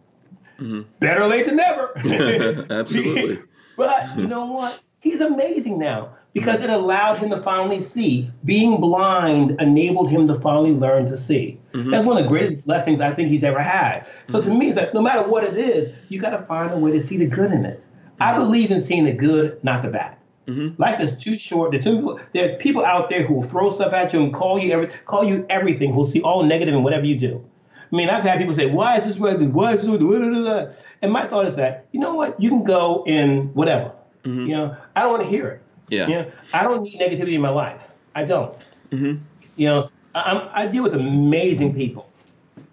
Mm-hmm. 0.59 0.81
Better 0.99 1.25
late 1.25 1.45
than 1.45 1.57
never. 1.57 1.91
Absolutely. 2.69 3.41
but 3.77 4.17
you 4.17 4.27
know 4.27 4.45
what? 4.45 4.79
He's 4.99 5.21
amazing 5.21 5.77
now 5.77 6.15
because 6.33 6.61
it 6.61 6.69
allowed 6.69 7.17
him 7.17 7.29
to 7.29 7.41
finally 7.41 7.79
see. 7.79 8.29
Being 8.43 8.81
blind 8.81 9.59
enabled 9.61 10.09
him 10.09 10.27
to 10.27 10.39
finally 10.39 10.71
learn 10.71 11.05
to 11.07 11.17
see. 11.17 11.59
Mm-hmm. 11.73 11.91
That's 11.91 12.05
one 12.05 12.17
of 12.17 12.23
the 12.23 12.29
greatest 12.29 12.65
blessings 12.65 13.01
I 13.01 13.13
think 13.13 13.29
he's 13.29 13.43
ever 13.43 13.61
had. 13.61 14.07
So 14.27 14.41
to 14.41 14.49
me, 14.49 14.67
it's 14.67 14.77
like 14.77 14.93
no 14.93 15.01
matter 15.01 15.27
what 15.27 15.43
it 15.43 15.57
is, 15.57 15.91
you 16.09 16.19
got 16.19 16.31
to 16.31 16.45
find 16.45 16.73
a 16.73 16.77
way 16.77 16.91
to 16.91 17.01
see 17.01 17.17
the 17.17 17.25
good 17.25 17.51
in 17.51 17.65
it. 17.65 17.85
I 18.19 18.37
believe 18.37 18.71
in 18.71 18.81
seeing 18.81 19.05
the 19.05 19.11
good, 19.11 19.63
not 19.63 19.83
the 19.83 19.89
bad. 19.89 20.17
Mm-hmm. 20.47 20.81
Life 20.81 20.99
is 20.99 21.15
too 21.15 21.37
short. 21.37 21.71
There's 21.71 21.83
too 21.83 21.95
people, 21.95 22.19
there 22.33 22.53
are 22.53 22.57
people 22.57 22.85
out 22.85 23.09
there 23.09 23.23
who 23.23 23.35
will 23.35 23.43
throw 23.43 23.69
stuff 23.69 23.93
at 23.93 24.13
you 24.13 24.21
and 24.21 24.33
call 24.33 24.59
you 24.59 24.71
every, 24.71 24.87
call 25.05 25.23
you 25.23 25.45
everything. 25.49 25.93
Who'll 25.93 26.05
see 26.05 26.21
all 26.21 26.43
negative 26.43 26.75
in 26.75 26.83
whatever 26.83 27.05
you 27.05 27.17
do. 27.17 27.43
I 27.91 27.95
mean, 27.95 28.09
I've 28.09 28.23
had 28.23 28.37
people 28.37 28.55
say, 28.55 28.67
"Why 28.67 28.97
is 28.97 29.05
this 29.05 29.17
way? 29.17 29.35
Why 29.35 29.73
is 29.73 29.81
this?" 29.81 29.85
Blah, 29.85 29.97
blah, 29.97 30.19
blah, 30.19 30.41
blah." 30.41 30.65
And 31.01 31.11
my 31.11 31.27
thought 31.27 31.47
is 31.47 31.55
that 31.55 31.87
you 31.91 31.99
know 31.99 32.13
what? 32.13 32.39
You 32.39 32.49
can 32.49 32.63
go 32.63 33.03
in 33.07 33.53
whatever. 33.53 33.91
Mm-hmm. 34.23 34.47
You 34.47 34.55
know, 34.55 34.77
I 34.95 35.03
don't 35.03 35.11
want 35.11 35.23
to 35.23 35.29
hear 35.29 35.47
it. 35.47 35.61
Yeah. 35.89 36.07
You 36.07 36.15
know, 36.15 36.31
I 36.53 36.63
don't 36.63 36.83
need 36.83 36.99
negativity 36.99 37.33
in 37.33 37.41
my 37.41 37.49
life. 37.49 37.91
I 38.15 38.23
don't. 38.23 38.57
Mm-hmm. 38.91 39.23
You 39.55 39.67
know, 39.67 39.89
I, 40.15 40.21
I'm, 40.21 40.49
I 40.53 40.67
deal 40.67 40.83
with 40.83 40.95
amazing 40.95 41.75
people. 41.75 42.09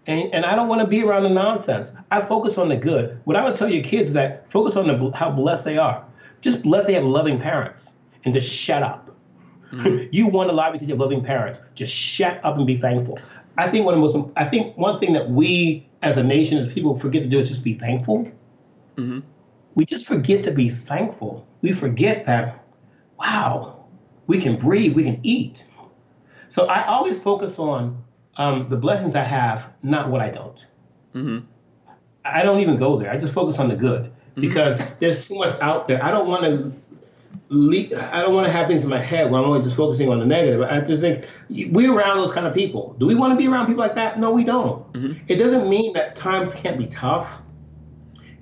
And, 0.07 0.35
and 0.35 0.45
I 0.45 0.57
don't 0.57 0.69
want 0.69 0.81
to 0.81 0.87
be 0.87 1.05
around 1.05 1.23
the 1.23 1.31
nonsense. 1.31 1.93
I 2.11 2.23
focus 2.23 2.59
on 2.59 2.69
the 2.69 2.77
good. 2.77 3.21
What 3.25 3.37
I 3.37 3.45
would 3.45 3.55
tell 3.55 3.69
your 3.69 3.85
kids 3.85 4.09
is 4.09 4.15
that 4.15 4.51
focus 4.51 4.77
on 4.77 4.89
the, 4.89 5.17
how 5.17 5.31
blessed 5.31 5.65
they 5.65 5.79
are. 5.79 6.05
Just 6.43 6.63
blessed 6.63 6.89
they 6.89 6.93
have 6.93 7.05
loving 7.05 7.41
parents 7.41 7.89
and 8.25 8.35
just 8.35 8.53
shut 8.53 8.83
up. 8.83 9.17
you 10.13 10.27
want 10.27 10.51
a 10.51 10.53
lot 10.53 10.73
because 10.73 10.87
you 10.87 10.93
have 10.93 11.01
loving 11.01 11.25
parents. 11.25 11.59
Just 11.75 11.95
shut 11.95 12.39
up 12.45 12.59
and 12.59 12.67
be 12.67 12.77
thankful. 12.77 13.19
I 13.57 13.71
think 13.71 13.87
one 13.87 13.95
of 13.95 14.01
the 14.01 14.19
most 14.19 14.31
I 14.37 14.45
think 14.45 14.77
one 14.77 15.01
thing 15.01 15.15
that 15.15 15.31
we 15.31 15.89
as 16.03 16.17
a 16.17 16.23
nation 16.23 16.59
as 16.59 16.73
people 16.73 16.99
forget 16.99 17.23
to 17.23 17.29
do 17.29 17.39
is 17.39 17.49
just 17.49 17.65
be 17.65 17.75
thankful. 17.75 18.31
Mm-hmm. 18.97 19.21
We 19.75 19.85
just 19.85 20.07
forget 20.07 20.45
to 20.45 20.51
be 20.51 20.69
thankful. 20.69 21.47
We 21.63 21.73
forget 21.73 22.27
that, 22.27 22.65
wow, 23.19 23.87
we 24.27 24.39
can 24.39 24.57
breathe, 24.57 24.95
we 24.95 25.05
can 25.05 25.21
eat. 25.23 25.65
So 26.49 26.67
I 26.67 26.85
always 26.87 27.19
focus 27.19 27.59
on 27.59 28.03
um, 28.37 28.69
the 28.69 28.77
blessings 28.77 29.15
I 29.15 29.23
have, 29.23 29.71
not 29.83 30.11
what 30.11 30.21
I 30.21 30.29
don't. 30.29 30.67
Mm-hmm. 31.15 31.47
I 32.25 32.43
don't 32.43 32.61
even 32.61 32.77
go 32.77 32.99
there. 32.99 33.11
I 33.11 33.17
just 33.17 33.33
focus 33.33 33.59
on 33.59 33.69
the 33.69 33.77
good 33.77 34.13
Mm-hmm. 34.33 34.41
because 34.41 34.81
there's 34.99 35.29
too 35.29 35.37
much 35.37 35.59
out 35.61 35.87
there. 35.89 36.03
I 36.03 36.11
don't 36.11 36.27
want 36.27 36.43
to. 36.45 36.73
I 37.53 38.23
don't 38.23 38.35
want 38.35 38.47
to 38.47 38.53
have 38.53 38.67
things 38.67 38.83
in 38.83 38.89
my 38.89 39.01
head 39.01 39.31
where 39.31 39.39
I'm 39.39 39.47
always 39.47 39.65
just 39.65 39.77
focusing 39.77 40.09
on 40.09 40.19
the 40.21 40.25
negative. 40.25 40.63
I 40.63 40.81
just 40.81 41.03
think 41.03 41.27
we're 41.51 41.93
around 41.93 42.17
those 42.17 42.33
kind 42.33 42.47
of 42.47 42.55
people. 42.55 42.97
Do 42.99 43.05
we 43.07 43.15
want 43.15 43.33
to 43.33 43.37
be 43.37 43.47
around 43.47 43.67
people 43.67 43.81
like 43.81 43.95
that? 43.95 44.19
No, 44.19 44.31
we 44.33 44.43
don't. 44.43 44.91
Mm-hmm. 44.95 45.25
It 45.29 45.37
doesn't 45.37 45.69
mean 45.69 45.93
that 45.93 46.17
times 46.17 46.55
can't 46.55 46.79
be 46.79 46.87
tough. 46.87 47.31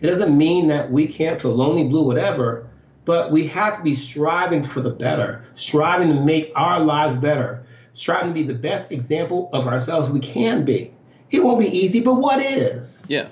It 0.01 0.07
doesn't 0.07 0.37
mean 0.39 0.69
that 0.69 0.93
we 0.93 1.09
can't 1.09 1.43
feel 1.43 1.53
lonely, 1.53 1.89
blue, 1.89 2.05
whatever. 2.05 2.71
But 3.05 3.33
we 3.33 3.49
have 3.49 3.79
to 3.79 3.83
be 3.83 3.97
striving 3.97 4.63
for 4.63 4.81
the 4.81 4.91
better, 4.91 5.43
striving 5.55 6.07
to 6.09 6.21
make 6.21 6.53
our 6.55 6.79
lives 6.79 7.17
better, 7.17 7.65
striving 7.95 8.29
to 8.29 8.35
be 8.35 8.45
the 8.45 8.55
best 8.55 8.93
example 8.93 9.51
of 9.53 9.67
ourselves 9.67 10.09
we 10.11 10.21
can 10.21 10.65
be. 10.65 10.95
It 11.33 11.43
won't 11.43 11.59
be 11.59 11.67
easy, 11.67 12.01
but 12.01 12.15
what 12.15 12.41
is? 12.41 13.03
Yeah. 13.09 13.29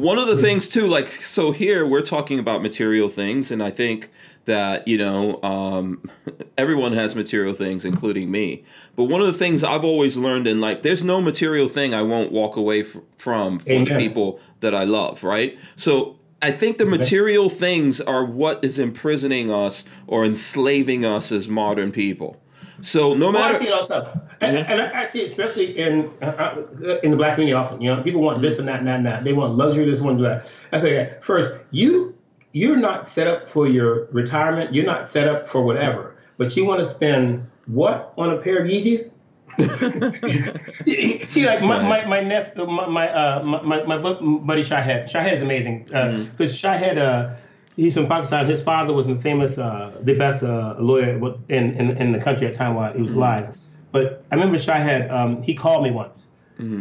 One 0.00 0.18
of 0.18 0.28
the 0.28 0.38
things 0.38 0.66
too, 0.66 0.86
like 0.86 1.08
so 1.08 1.52
here 1.52 1.86
we're 1.86 2.00
talking 2.00 2.38
about 2.38 2.62
material 2.62 3.10
things, 3.10 3.50
and 3.50 3.62
I 3.62 3.70
think 3.70 4.08
that 4.46 4.88
you 4.88 4.96
know 4.96 5.42
um, 5.42 6.10
everyone 6.58 6.94
has 6.94 7.14
material 7.14 7.52
things, 7.52 7.84
including 7.84 8.30
me. 8.30 8.64
But 8.96 9.04
one 9.04 9.20
of 9.20 9.26
the 9.26 9.34
things 9.34 9.62
I've 9.62 9.84
always 9.84 10.16
learned 10.16 10.46
in 10.46 10.58
like, 10.58 10.80
there's 10.80 11.04
no 11.04 11.20
material 11.20 11.68
thing 11.68 11.92
I 11.92 12.00
won't 12.00 12.32
walk 12.32 12.56
away 12.56 12.80
f- 12.80 12.96
from 13.18 13.58
for 13.58 13.84
the 13.84 13.94
people 13.98 14.40
that 14.60 14.74
I 14.74 14.84
love. 14.84 15.22
Right. 15.22 15.58
So 15.76 16.16
I 16.40 16.50
think 16.50 16.78
the 16.78 16.86
material 16.86 17.50
things 17.50 18.00
are 18.00 18.24
what 18.24 18.64
is 18.64 18.78
imprisoning 18.78 19.50
us 19.50 19.84
or 20.06 20.24
enslaving 20.24 21.04
us 21.04 21.30
as 21.30 21.46
modern 21.46 21.92
people. 21.92 22.39
So 22.82 23.14
no 23.14 23.28
Oh, 23.28 23.38
I 23.38 23.58
see 23.58 23.64
matter 23.64 23.64
it 23.64 23.72
all 23.72 23.86
the 23.86 24.00
time, 24.02 24.20
and, 24.40 24.56
and 24.56 24.80
I, 24.80 25.02
I 25.02 25.06
see 25.06 25.22
it 25.22 25.30
especially 25.30 25.78
in 25.78 26.10
uh, 26.22 26.26
uh, 26.26 26.98
in 27.02 27.10
the 27.10 27.16
black 27.16 27.34
community 27.34 27.52
often. 27.52 27.80
You 27.80 27.94
know, 27.94 28.02
people 28.02 28.20
want 28.22 28.40
this 28.40 28.58
and 28.58 28.68
that 28.68 28.78
and 28.78 28.88
that 28.88 28.96
and 28.96 29.06
that. 29.06 29.24
They 29.24 29.32
want 29.32 29.54
luxury, 29.54 29.88
this 29.90 30.00
one, 30.00 30.20
that. 30.22 30.46
I 30.72 30.80
think 30.80 31.22
first, 31.22 31.52
you 31.70 32.16
you're 32.52 32.76
not 32.76 33.08
set 33.08 33.26
up 33.26 33.48
for 33.48 33.68
your 33.68 34.06
retirement. 34.06 34.74
You're 34.74 34.86
not 34.86 35.08
set 35.08 35.28
up 35.28 35.46
for 35.46 35.62
whatever. 35.62 36.16
But 36.36 36.56
you 36.56 36.64
want 36.64 36.80
to 36.80 36.86
spend 36.86 37.46
what 37.66 38.12
on 38.16 38.30
a 38.30 38.38
pair 38.38 38.58
of 38.58 38.66
Yeezys? 38.66 39.10
See, 41.30 41.46
like 41.46 41.60
my 41.60 41.82
my 41.82 42.06
my 42.06 42.20
nephew, 42.20 42.66
my 42.66 42.86
my, 42.86 43.08
uh, 43.10 43.42
my 43.42 43.84
my 43.84 43.98
buddy 43.98 44.62
Shahed. 44.62 45.10
Shahed 45.10 45.34
is 45.34 45.42
amazing 45.42 45.84
because 45.84 46.56
Shahed, 46.56 46.98
uh, 46.98 47.34
he's 47.80 47.94
from 47.94 48.06
Pakistan. 48.06 48.46
His 48.46 48.62
father 48.62 48.92
was 48.92 49.06
the 49.06 49.16
famous, 49.16 49.58
uh, 49.58 49.92
the 50.02 50.14
best 50.14 50.42
uh, 50.42 50.74
lawyer 50.78 51.12
in, 51.48 51.64
in 51.80 51.96
in 52.02 52.12
the 52.12 52.18
country 52.18 52.46
at 52.46 52.52
the 52.52 52.58
time 52.58 52.74
while 52.74 52.92
he 52.92 53.02
was 53.02 53.12
alive. 53.12 53.56
But 53.92 54.24
I 54.30 54.34
remember 54.36 54.58
Shahed. 54.58 55.10
Um, 55.10 55.42
he 55.42 55.54
called 55.54 55.82
me 55.82 55.90
once. 55.90 56.26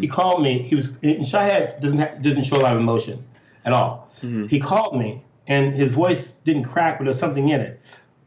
He 0.02 0.08
called 0.10 0.44
me. 0.44 0.62
He 0.62 0.76
was 0.76 0.90
and 1.02 1.26
Shahed 1.26 1.80
doesn't 1.82 2.22
doesn't 2.22 2.44
show 2.44 2.58
a 2.58 2.64
lot 2.64 2.74
of 2.76 2.82
emotion 2.82 3.24
at 3.66 3.72
all. 3.74 4.10
He 4.48 4.60
called 4.60 5.00
me, 5.00 5.24
and 5.48 5.74
his 5.74 5.92
voice 5.92 6.34
didn't 6.44 6.66
crack, 6.66 6.98
but 6.98 7.06
there 7.06 7.12
was 7.12 7.20
something 7.20 7.48
in 7.50 7.62
it. 7.62 7.82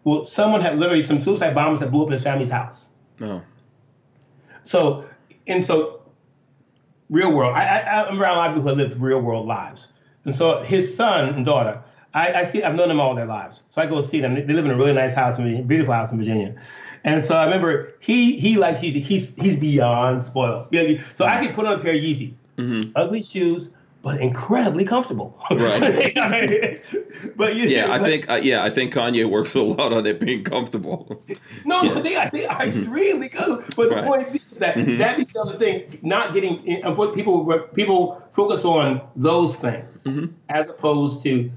Well, 0.05 0.24
someone 0.24 0.62
had 0.62 0.78
literally 0.78 1.03
some 1.03 1.20
suicide 1.20 1.55
bombers 1.55 1.81
that 1.81 1.90
blew 1.90 2.05
up 2.05 2.11
his 2.11 2.23
family's 2.23 2.51
house. 2.51 2.86
no. 3.20 3.43
So, 4.65 5.05
and 5.49 5.65
so, 5.65 6.01
real 7.11 7.32
world. 7.32 7.55
I, 7.55 7.65
I, 7.81 8.09
I'm 8.09 8.20
around 8.20 8.36
a 8.36 8.39
lot 8.39 8.51
of 8.51 8.57
people 8.57 8.70
who 8.70 8.77
lived 8.77 8.97
real 9.01 9.20
world 9.20 9.47
lives. 9.47 9.89
And 10.24 10.35
so, 10.35 10.62
his 10.62 10.94
son 10.97 11.31
and 11.35 11.44
daughter, 11.44 11.81
I, 12.14 12.32
I 12.32 12.44
see, 12.44 12.62
I've 12.62 12.74
known 12.74 12.89
them 12.89 13.01
all 13.01 13.14
their 13.14 13.26
lives. 13.26 13.62
So 13.70 13.80
I 13.80 13.86
go 13.86 14.02
see 14.02 14.20
them. 14.20 14.34
They, 14.34 14.52
live 14.52 14.64
in 14.64 14.70
a 14.70 14.76
really 14.76 14.93
nice 14.93 15.14
house, 15.14 15.39
in 15.39 15.44
Virginia, 15.44 15.64
beautiful 15.64 15.94
house 15.94 16.12
in 16.12 16.18
Virginia. 16.18 16.55
And 17.05 17.24
so 17.24 17.34
I 17.34 17.44
remember 17.44 17.94
he 17.98 18.39
he 18.39 18.56
likes 18.56 18.80
Yeezys. 18.80 19.02
He's 19.02 19.34
he's 19.34 19.56
beyond 19.56 20.22
spoiled. 20.22 20.68
Yeah, 20.70 21.02
so 21.14 21.24
I 21.24 21.44
could 21.44 21.55
put 21.55 21.66
on 21.66 21.80
a 21.80 21.82
pair 21.82 21.94
of 21.94 22.01
Yeezys, 22.01 22.36
mm-hmm. 22.56 22.93
ugly 22.94 23.22
shoes, 23.22 23.70
but 24.02 24.20
incredibly 24.20 24.84
comfortable. 24.84 25.36
Right. 25.51 26.14
but 27.36 27.56
you, 27.56 27.64
Yeah, 27.68 27.93
I 27.93 27.98
think 27.98 28.30
uh, 28.30 28.40
yeah, 28.43 28.62
I 28.62 28.70
think 28.70 28.94
Kanye 28.94 29.28
works 29.28 29.55
a 29.55 29.62
lot 29.62 29.93
on 29.93 30.06
it 30.06 30.20
being 30.20 30.44
comfortable. 30.44 31.24
No, 31.64 31.94
but 31.94 32.02
they, 32.02 32.10
they 32.32 32.47
are 32.47 32.56
mm-hmm. 32.56 32.68
extremely 32.68 33.28
good. 33.28 33.64
But 33.76 33.90
the 33.90 33.97
Right. 33.97 34.05
point 34.05 34.34
is 34.34 34.43
that 34.59 34.74
that 34.74 34.76
mm-hmm. 34.76 35.22
becomes 35.22 35.52
the 35.52 35.59
thing. 35.59 35.98
Not 36.02 36.34
getting 36.34 36.68
eh, 36.68 36.89
what 36.89 37.14
people 37.14 37.44
people 37.74 38.22
focus 38.34 38.64
on 38.64 39.01
those 39.16 39.56
things 39.56 40.05
as 40.48 40.68
opposed 40.68 41.22
to 41.24 41.51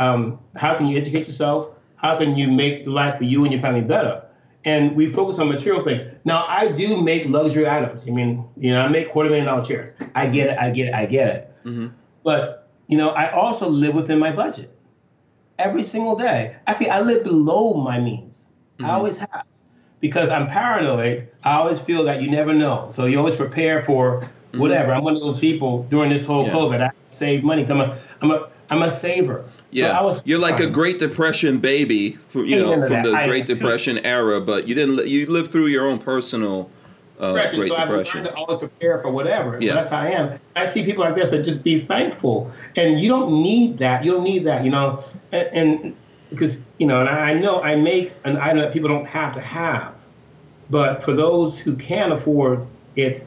um, 0.00 0.40
how 0.56 0.76
can 0.76 0.86
you 0.86 0.98
educate 0.98 1.26
yourself? 1.28 1.68
How 1.96 2.18
can 2.18 2.36
you 2.36 2.50
make 2.50 2.84
the 2.84 2.90
life 2.90 3.18
for 3.18 3.24
you 3.24 3.44
and 3.44 3.52
your 3.52 3.62
family 3.62 3.82
better? 3.82 4.24
And 4.64 4.96
we 4.96 5.12
focus 5.12 5.38
on 5.38 5.48
material 5.48 5.84
things. 5.84 6.02
Now, 6.24 6.44
I 6.46 6.72
do 6.72 7.00
make 7.00 7.26
luxury 7.26 7.68
items. 7.68 8.04
I 8.06 8.10
mean, 8.10 8.44
you 8.56 8.72
know, 8.72 8.80
I 8.80 8.88
make 8.88 9.12
quarter 9.12 9.28
million 9.28 9.46
dollar 9.46 9.64
chairs. 9.64 9.94
I 10.14 10.26
get 10.26 10.48
it. 10.48 10.58
I 10.58 10.70
get 10.70 10.88
it. 10.88 10.94
I 10.94 11.06
get 11.06 11.28
it. 11.28 11.54
Mm-hmm. 11.64 11.88
But 12.24 12.68
you 12.88 12.96
know, 12.96 13.10
I 13.10 13.30
also 13.30 13.68
live 13.68 13.94
within 13.94 14.18
my 14.18 14.32
budget 14.32 14.76
every 15.58 15.84
single 15.84 16.16
day. 16.16 16.56
Actually, 16.66 16.90
I 16.90 17.00
live 17.00 17.22
below 17.24 17.74
my 17.74 18.00
means. 18.00 18.42
I 18.78 18.82
mm-hmm. 18.82 18.90
always 18.90 19.18
have. 19.18 19.44
Because 20.00 20.30
I'm 20.30 20.46
paranoid, 20.46 21.28
I 21.44 21.56
always 21.56 21.78
feel 21.78 22.04
that 22.04 22.22
you 22.22 22.30
never 22.30 22.54
know. 22.54 22.88
So 22.90 23.04
you 23.04 23.18
always 23.18 23.36
prepare 23.36 23.84
for 23.84 24.20
mm-hmm. 24.20 24.58
whatever. 24.58 24.94
I'm 24.94 25.04
one 25.04 25.14
of 25.14 25.20
those 25.20 25.38
people 25.38 25.82
during 25.90 26.10
this 26.10 26.24
whole 26.24 26.46
Yeah. 26.46 26.52
COVID. 26.52 26.80
I 26.80 26.90
save 27.08 27.44
money. 27.44 27.66
So 27.66 27.74
I'm 27.74 27.80
a, 27.82 27.98
I'm 28.22 28.30
a, 28.30 28.48
I'm 28.70 28.82
a 28.82 28.90
saver. 28.90 29.44
So 29.46 29.52
Yeah, 29.72 29.98
I 29.98 30.02
was 30.02 30.22
you're 30.24 30.38
like 30.38 30.60
a. 30.60 30.66
Great 30.68 30.98
Depression 30.98 31.58
baby, 31.58 32.12
from, 32.12 32.46
you 32.46 32.56
know, 32.56 32.86
from 32.86 33.02
the 33.02 33.12
I 33.12 33.26
Great 33.26 33.42
am 33.42 33.46
too. 33.46 33.54
Depression 33.54 33.98
era. 33.98 34.40
But 34.40 34.68
you 34.68 34.74
didn't. 34.74 35.06
You 35.06 35.26
lived 35.26 35.50
through 35.52 35.66
your 35.66 35.86
own 35.86 35.98
personal 35.98 36.70
uh, 37.18 37.34
depression. 37.34 37.60
Great 37.60 37.68
so 37.68 37.76
I've 37.76 37.90
learned 37.90 38.06
to 38.24 38.34
always 38.34 38.60
prepare 38.60 39.00
for 39.00 39.10
whatever. 39.10 39.58
Yeah. 39.60 39.70
So 39.70 39.74
that's 39.74 39.90
how 39.90 39.98
I 39.98 40.10
am. 40.10 40.40
I 40.56 40.66
see 40.66 40.84
people 40.84 41.04
like 41.04 41.14
this 41.14 41.30
that 41.30 41.44
just 41.44 41.62
be 41.62 41.80
thankful, 41.80 42.50
and 42.76 43.00
you 43.00 43.08
don't 43.08 43.42
need 43.42 43.78
that. 43.78 44.04
You 44.04 44.12
don't 44.12 44.24
need 44.24 44.44
that, 44.44 44.64
you 44.64 44.70
know. 44.70 45.04
And, 45.32 45.48
and 45.52 45.96
because 46.30 46.58
you 46.78 46.86
know, 46.86 47.00
and 47.00 47.08
I 47.08 47.30
I 47.30 47.34
know 47.34 47.60
I 47.62 47.76
make 47.76 48.12
an 48.24 48.36
item 48.36 48.58
that 48.58 48.72
people 48.72 48.88
don't 48.88 49.06
have 49.06 49.34
to 49.34 49.40
have, 49.40 49.94
but 50.70 51.02
for 51.02 51.12
those 51.12 51.58
who 51.58 51.76
can 51.76 52.12
afford 52.12 52.66
it, 52.96 53.26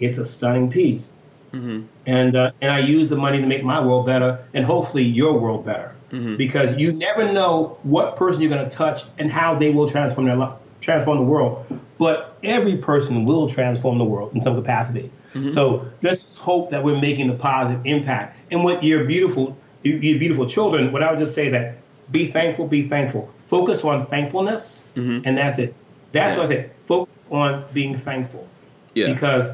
it's 0.00 0.18
a 0.18 0.26
stunning 0.26 0.70
piece. 0.70 1.08
Mm-hmm. 1.54 1.86
And 2.06 2.36
uh, 2.36 2.50
and 2.60 2.72
I 2.72 2.80
use 2.80 3.08
the 3.10 3.16
money 3.16 3.38
to 3.40 3.46
make 3.46 3.64
my 3.64 3.80
world 3.80 4.06
better, 4.06 4.38
and 4.54 4.64
hopefully 4.64 5.02
your 5.04 5.38
world 5.38 5.64
better, 5.64 5.90
Mm-hmm. 6.10 6.36
because 6.36 6.76
you 6.76 6.92
never 6.92 7.32
know 7.32 7.76
what 7.82 8.16
person 8.16 8.40
you're 8.40 8.50
going 8.50 8.68
to 8.68 8.76
touch 8.76 9.02
and 9.18 9.32
how 9.32 9.58
they 9.58 9.70
will 9.70 9.88
transform 9.88 10.26
their 10.26 10.36
life, 10.36 10.54
transform 10.80 11.18
the 11.18 11.24
world. 11.24 11.64
But 11.98 12.36
every 12.44 12.76
person 12.76 13.24
will 13.24 13.48
transform 13.48 13.98
the 13.98 14.04
world 14.04 14.32
in 14.34 14.40
some 14.40 14.54
capacity. 14.54 15.10
Mm-hmm. 15.32 15.50
So 15.50 15.84
let's 16.02 16.36
hope 16.36 16.70
that 16.70 16.84
we're 16.84 17.00
making 17.00 17.30
a 17.30 17.34
positive 17.34 17.84
impact. 17.84 18.36
And 18.52 18.64
with 18.64 18.82
your 18.84 19.04
beautiful, 19.04 19.56
your 19.82 20.18
beautiful 20.18 20.46
children, 20.46 20.92
what 20.92 21.02
I 21.02 21.10
would 21.10 21.18
just 21.18 21.34
say 21.34 21.48
that 21.50 21.78
be 22.12 22.26
thankful, 22.26 22.68
be 22.68 22.86
thankful. 22.88 23.28
Focus 23.46 23.82
on 23.82 24.06
thankfulness, 24.06 24.78
and 25.24 25.36
that's 25.38 25.58
it. 25.58 25.74
That's 26.12 26.36
what 26.36 26.46
I 26.46 26.48
said. 26.48 26.70
Focus 26.86 27.24
on 27.30 27.64
being 27.72 27.98
thankful 27.98 28.46
Yeah, 28.94 29.12
because 29.12 29.50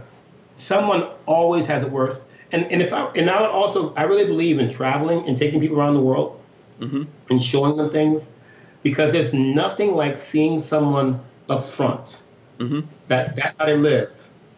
someone 0.60 1.08
always 1.26 1.66
has 1.66 1.82
it 1.82 1.90
worse. 1.90 2.18
And 2.52 2.70
and 2.70 2.82
if 2.82 2.92
I 2.92 3.06
and 3.14 3.30
I 3.30 3.40
would 3.40 3.50
also 3.50 3.94
I 3.94 4.02
really 4.02 4.26
believe 4.26 4.58
in 4.58 4.72
traveling 4.72 5.26
and 5.26 5.36
taking 5.36 5.60
people 5.60 5.78
around 5.78 5.94
the 5.94 6.00
world 6.00 6.40
mm-hmm. 6.80 7.04
and 7.30 7.42
showing 7.42 7.76
them 7.76 7.90
things 7.90 8.28
because 8.82 9.12
there's 9.12 9.32
nothing 9.32 9.94
like 9.94 10.18
seeing 10.18 10.60
someone 10.60 11.20
up 11.48 11.68
front. 11.68 12.18
Mm-hmm. 12.58 12.80
That 13.08 13.36
that's 13.36 13.56
how 13.56 13.66
they 13.66 13.76
live. 13.76 14.10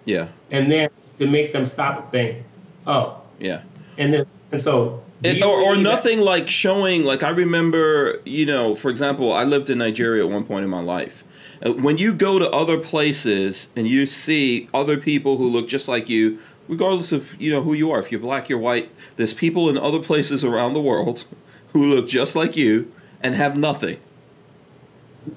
Yeah, 0.04 0.28
and 0.50 0.72
then 0.72 0.90
to 1.18 1.26
make 1.26 1.52
them 1.52 1.66
stop 1.66 2.00
and 2.00 2.10
think 2.10 2.46
oh. 2.86 3.20
Yeah. 3.38 3.62
and 3.98 4.14
then 4.14 4.26
and 4.50 4.62
so 4.62 5.02
or, 5.24 5.48
or 5.48 5.72
believe 5.72 5.84
that- 5.84 5.90
nothing 5.90 6.20
like 6.20 6.48
showing 6.48 7.04
like 7.04 7.22
i 7.22 7.28
remember 7.28 8.20
you 8.24 8.46
know 8.46 8.74
for 8.74 8.90
example 8.90 9.32
i 9.32 9.44
lived 9.44 9.70
in 9.70 9.78
nigeria 9.78 10.24
at 10.24 10.30
one 10.30 10.44
point 10.44 10.64
in 10.64 10.70
my 10.70 10.80
life 10.80 11.24
Uh, 11.64 11.72
when 11.72 11.98
you 11.98 12.12
go 12.12 12.38
to 12.38 12.50
other 12.50 12.78
places 12.78 13.68
and 13.76 13.86
you 13.86 14.06
see 14.06 14.68
other 14.74 14.96
people 14.96 15.36
who 15.36 15.48
look 15.48 15.68
just 15.68 15.88
like 15.88 16.08
you 16.08 16.38
regardless 16.68 17.12
of 17.12 17.40
you 17.40 17.50
know 17.50 17.62
who 17.62 17.72
you 17.72 17.90
are 17.90 18.00
if 18.00 18.10
you're 18.10 18.20
black 18.20 18.48
you're 18.48 18.58
white 18.58 18.90
there's 19.16 19.34
people 19.34 19.68
in 19.68 19.76
other 19.76 20.00
places 20.00 20.44
around 20.44 20.72
the 20.72 20.80
world 20.80 21.24
who 21.72 21.84
look 21.94 22.08
just 22.08 22.36
like 22.36 22.56
you 22.56 22.92
and 23.22 23.34
have 23.34 23.56
nothing. 23.56 23.98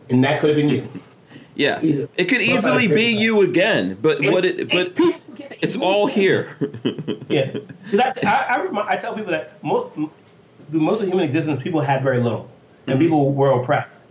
And 0.10 0.24
that 0.24 0.42
could 0.42 0.50
have 0.50 0.58
been 0.58 0.70
you. 0.70 0.90
Yeah. 1.54 1.80
Easy. 1.82 2.08
it 2.18 2.26
could 2.26 2.42
easily 2.42 2.88
be 2.88 3.12
you 3.12 3.42
again 3.42 3.98
but 4.02 4.20
And- 4.20 4.34
what 4.34 4.44
it 4.46 4.70
but 4.70 4.94
it's 5.62 5.76
all 5.76 6.08
here. 6.08 6.58
Yeah, 7.28 7.52
because 7.92 8.18
I, 8.24 8.28
I, 8.28 8.56
I, 8.56 8.62
remind, 8.62 8.88
I 8.88 8.98
tell 8.98 9.16
people 9.16 9.32
that 9.32 9.62
most, 9.64 9.96
the 9.96 10.78
most 10.78 11.02
of 11.02 11.08
human 11.08 11.26
existence, 11.26 11.62
people 11.62 11.82
had 11.82 12.04
very 12.04 12.20
little, 12.20 12.52
and 12.86 12.94
mm-hmm. 12.94 13.02
people 13.02 13.34
were 13.34 13.60
oppressed. 13.60 14.05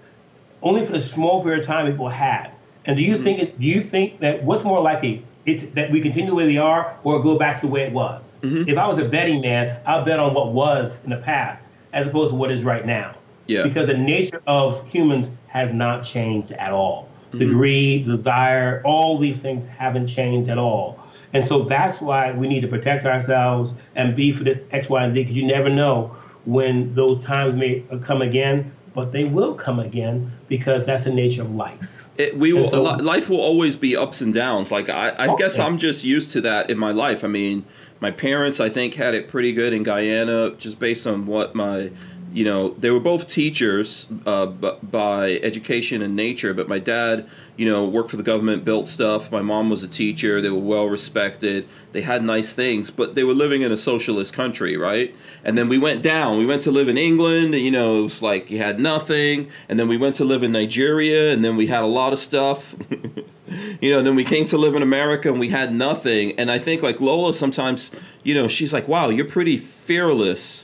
Only 0.65 0.85
for 0.85 0.93
the 0.93 1.01
small 1.01 1.43
period 1.43 1.61
of 1.61 1.67
time 1.67 1.87
it 1.87 1.97
will 1.97 2.09
have. 2.09 2.51
And 2.87 2.97
do 2.97 3.03
you 3.03 3.23
think 3.23 3.39
it? 3.39 3.59
Do 3.61 3.67
you 3.67 3.83
think 3.83 4.19
that 4.21 4.43
what's 4.43 4.65
more 4.65 4.81
likely, 4.81 5.25
it, 5.47 5.75
that 5.75 5.91
we 5.91 6.01
continue 6.01 6.31
the 6.31 6.35
way 6.35 6.47
we 6.47 6.59
are 6.59 6.99
or 7.05 7.23
go 7.23 7.39
back 7.39 7.61
to 7.61 7.67
the 7.67 7.73
way 7.73 7.83
it 7.83 7.93
was. 7.93 8.25
Mm-hmm. 8.41 8.69
If 8.69 8.79
I 8.79 8.87
was 8.87 8.99
a 8.99 9.09
betting 9.09 9.41
man, 9.43 9.81
I'll 9.87 10.05
bet 10.05 10.19
on 10.19 10.35
what 10.35 10.53
was 10.53 10.97
in 11.05 11.11
the 11.11 11.19
past 11.19 11.65
as 11.93 12.07
opposed 12.07 12.31
to 12.31 12.37
what 12.37 12.51
is 12.51 12.65
right 12.65 12.85
now. 12.85 13.15
Yeah. 13.47 13.63
Because 13.63 13.87
the 13.87 13.97
nature 13.97 14.43
of 14.47 14.87
humans 14.91 15.29
has 15.49 15.73
not 15.73 16.03
changed 16.03 16.53
at 16.53 16.73
all. 16.73 17.09
The 17.33 17.45
Mm-hmm. 17.45 17.55
greed, 17.57 18.07
desire, 18.07 18.81
all 18.85 19.19
these 19.19 19.41
things 19.41 19.67
haven't 19.67 20.07
changed 20.07 20.49
at 20.49 20.57
all. 20.57 20.99
And 21.33 21.45
so 21.45 21.65
that's 21.65 22.01
why 22.01 22.33
we 22.33 22.47
need 22.47 22.61
to 22.61 22.69
protect 22.69 23.05
ourselves 23.07 23.75
and 23.97 24.15
be 24.15 24.31
for 24.31 24.45
this 24.45 24.61
X, 24.71 24.89
Y, 24.89 25.05
and 25.05 25.13
Z, 25.13 25.21
because 25.21 25.37
you 25.37 25.45
never 25.45 25.69
know 25.69 26.17
when 26.45 26.95
those 26.95 27.23
times 27.25 27.55
may 27.57 27.83
come 28.03 28.23
again, 28.23 28.73
but 28.95 29.13
they 29.13 29.25
will 29.25 29.55
come 29.55 29.79
again 29.81 30.31
because 30.49 30.87
that's 30.87 31.05
the 31.05 31.13
nature 31.13 31.43
of 31.43 31.55
life. 31.55 31.79
It, 32.17 32.39
we 32.39 32.53
will. 32.53 32.69
So- 32.69 32.83
life 32.83 33.29
will 33.29 33.41
always 33.41 33.75
be 33.77 33.97
ups 33.97 34.21
and 34.21 34.33
downs. 34.33 34.71
Like 34.71 34.89
I, 34.89 35.09
I 35.11 35.27
Oh, 35.29 35.37
guess 35.37 35.59
yeah. 35.59 35.67
I'm 35.67 35.79
just 35.79 36.05
used 36.05 36.31
to 36.33 36.41
that 36.43 36.71
in 36.71 36.79
my 36.79 36.93
life. 36.93 37.25
I 37.25 37.29
mean, 37.29 37.65
my 38.01 38.11
parents, 38.13 38.61
I 38.61 38.69
think, 38.69 38.95
had 38.95 39.15
it 39.15 39.29
pretty 39.29 39.53
good 39.53 39.73
in 39.73 39.83
Guyana, 39.83 40.51
just 40.53 40.79
based 40.79 41.07
on 41.09 41.27
what 41.27 41.55
my, 41.57 41.91
you 42.35 42.45
know, 42.45 42.71
they 42.71 42.91
were 42.91 42.99
both 42.99 43.29
teachers, 43.29 44.09
uh, 44.27 44.47
b- 44.47 44.73
by 44.83 45.39
education 45.45 46.03
and 46.03 46.17
nature. 46.17 46.53
But 46.53 46.69
my 46.69 46.81
dad, 46.81 47.29
you 47.57 47.65
know, 47.65 47.87
worked 47.87 48.11
for 48.11 48.17
the 48.17 48.25
government, 48.25 48.65
built 48.65 48.89
stuff. 48.89 49.31
My 49.31 49.41
mom 49.41 49.71
was 49.71 49.85
a 49.85 49.89
teacher. 49.89 50.41
They 50.41 50.51
were 50.51 50.59
well 50.59 50.87
respected. 50.87 51.69
They 51.93 52.01
had 52.01 52.25
nice 52.25 52.53
things, 52.53 52.91
but 52.91 53.15
they 53.15 53.23
were 53.23 53.35
living 53.35 53.63
in 53.63 53.71
a 53.71 53.77
socialist 53.77 54.33
country, 54.33 54.77
right? 54.77 55.15
And 55.45 55.57
then 55.57 55.69
we 55.69 55.79
went 55.79 56.03
down. 56.03 56.37
We 56.37 56.45
went 56.45 56.63
to 56.63 56.73
live 56.73 56.89
in 56.89 56.99
England. 56.99 57.55
You 57.55 57.71
know, 57.71 58.01
it 58.01 58.03
was 58.03 58.21
like 58.21 58.51
you 58.51 58.59
had 58.59 58.81
nothing. 58.81 59.49
And 59.69 59.79
then 59.79 59.87
we 59.87 59.97
went 59.97 60.17
to 60.17 60.25
live 60.25 60.43
in 60.43 60.51
Nigeria, 60.51 61.33
and 61.33 61.45
then 61.45 61.55
we 61.55 61.69
had 61.69 61.85
a 61.85 61.87
lot 61.87 62.13
of 62.13 62.19
stuff. 62.19 62.75
you 63.81 63.91
know, 63.91 64.03
then 64.03 64.17
we 64.17 64.25
came 64.25 64.47
to 64.47 64.59
live 64.59 64.75
in 64.75 64.83
America 64.83 65.31
and 65.31 65.39
we 65.39 65.51
had 65.51 65.73
nothing. 65.73 66.37
And 66.37 66.51
I 66.51 66.59
think 66.59 66.83
like 66.83 67.01
Lola 67.01 67.33
sometimes, 67.33 67.93
you 68.25 68.35
know, 68.35 68.49
she's 68.49 68.73
like, 68.73 68.89
"Wow, 68.89 69.11
you're 69.11 69.25
pretty 69.25 69.57
fearless." 69.57 70.64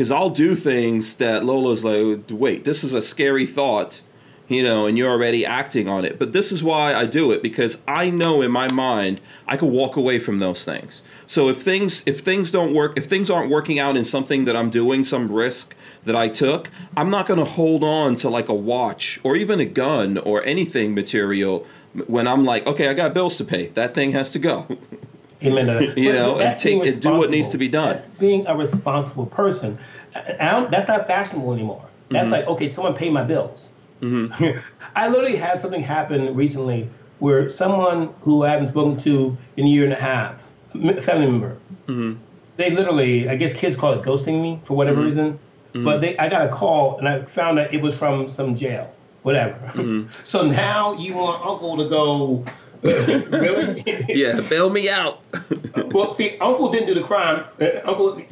Because 0.00 0.10
I'll 0.10 0.30
do 0.30 0.54
things 0.54 1.16
that 1.16 1.44
Lola's 1.44 1.84
like, 1.84 2.20
"Wait, 2.30 2.64
this 2.64 2.82
is 2.82 2.94
a 2.94 3.02
scary 3.02 3.44
thought." 3.44 4.00
You 4.48 4.62
know, 4.62 4.86
and 4.86 4.96
you're 4.96 5.10
already 5.10 5.44
acting 5.44 5.90
on 5.90 6.06
it. 6.06 6.18
But 6.18 6.32
this 6.32 6.52
is 6.52 6.62
why 6.64 6.94
I 6.94 7.04
do 7.04 7.32
it 7.32 7.42
because 7.42 7.76
I 7.86 8.08
know 8.08 8.40
in 8.40 8.50
my 8.50 8.72
mind 8.72 9.20
I 9.46 9.58
could 9.58 9.68
walk 9.68 9.96
away 9.96 10.18
from 10.18 10.38
those 10.38 10.64
things. 10.64 11.02
So 11.26 11.50
if 11.50 11.58
things 11.58 12.02
if 12.06 12.20
things 12.20 12.50
don't 12.50 12.72
work, 12.72 12.96
if 12.96 13.10
things 13.10 13.28
aren't 13.28 13.50
working 13.50 13.78
out 13.78 13.94
in 13.94 14.04
something 14.04 14.46
that 14.46 14.56
I'm 14.56 14.70
doing, 14.70 15.04
some 15.04 15.30
risk 15.30 15.76
that 16.04 16.16
I 16.16 16.28
took, 16.28 16.70
I'm 16.96 17.10
not 17.10 17.26
going 17.26 17.38
to 17.38 17.44
hold 17.44 17.84
on 17.84 18.16
to 18.16 18.30
like 18.30 18.48
a 18.48 18.54
watch 18.54 19.20
or 19.22 19.36
even 19.36 19.60
a 19.60 19.66
gun 19.66 20.16
or 20.16 20.42
anything 20.44 20.94
material 20.94 21.66
when 22.06 22.26
I'm 22.26 22.46
like, 22.46 22.66
okay, 22.66 22.88
I 22.88 22.94
got 22.94 23.12
bills 23.12 23.36
to 23.36 23.44
pay. 23.44 23.66
That 23.66 23.92
thing 23.92 24.12
has 24.12 24.32
to 24.32 24.38
go. 24.38 24.66
Amen. 25.42 25.66
You 25.96 26.12
But 26.12 26.18
know, 26.18 26.38
and 26.38 26.58
take- 26.58 26.84
and 26.84 27.00
do 27.00 27.12
what 27.14 27.30
needs 27.30 27.48
to 27.50 27.58
be 27.58 27.68
done. 27.68 27.88
That's 27.96 28.06
being 28.18 28.46
a 28.46 28.56
responsible 28.56 29.26
person. 29.26 29.78
I 30.14 30.50
don't- 30.50 30.70
that's 30.70 30.88
not 30.88 31.06
fashionable 31.06 31.52
anymore. 31.54 31.82
That's 32.10 32.24
Mm-hmm. 32.24 32.32
like, 32.32 32.46
okay, 32.48 32.68
someone 32.68 32.94
pay 32.94 33.08
my 33.10 33.22
bills. 33.22 33.66
I 34.02 35.08
literally 35.08 35.36
had 35.36 35.60
something 35.60 35.80
happen 35.80 36.34
recently 36.34 36.88
where 37.18 37.50
someone 37.50 38.12
who 38.20 38.44
I 38.44 38.50
haven't 38.50 38.68
spoken 38.68 38.96
to 39.04 39.36
in 39.56 39.66
a 39.66 39.68
year 39.68 39.84
and 39.84 39.92
a 39.92 39.96
half, 40.00 40.50
a 40.74 41.00
family 41.00 41.26
member, 41.26 41.56
Mm-hmm. 41.86 42.18
they 42.56 42.70
literally, 42.70 43.28
I 43.28 43.34
guess 43.36 43.52
kids 43.52 43.76
call 43.76 43.92
it 43.92 44.02
ghosting 44.02 44.40
me 44.42 44.60
for 44.64 44.74
whatever 44.76 45.02
reason, 45.02 45.38
Mm-hmm. 45.74 45.84
but 45.84 46.00
they, 46.00 46.18
I 46.18 46.28
got 46.28 46.42
a 46.48 46.48
call 46.48 46.98
and 46.98 47.08
I 47.08 47.22
found 47.26 47.56
that 47.58 47.72
it 47.72 47.80
was 47.80 47.96
from 47.96 48.28
some 48.28 48.56
jail, 48.56 48.92
whatever. 49.22 49.54
Mm-hmm. 49.74 50.08
so 50.24 50.44
now 50.44 50.94
you 50.94 51.14
want 51.14 51.46
uncle 51.46 51.76
to 51.76 51.88
go, 51.88 52.44
really? 52.82 53.84
yeah, 54.08 54.40
bail 54.40 54.70
me 54.70 54.88
out. 54.88 55.20
Well, 55.92 56.12
see, 56.12 56.38
Uncle 56.38 56.70
didn't 56.70 56.86
do 56.86 56.94
the 56.94 57.02
crime. 57.02 57.44
Uncle, 57.84 58.22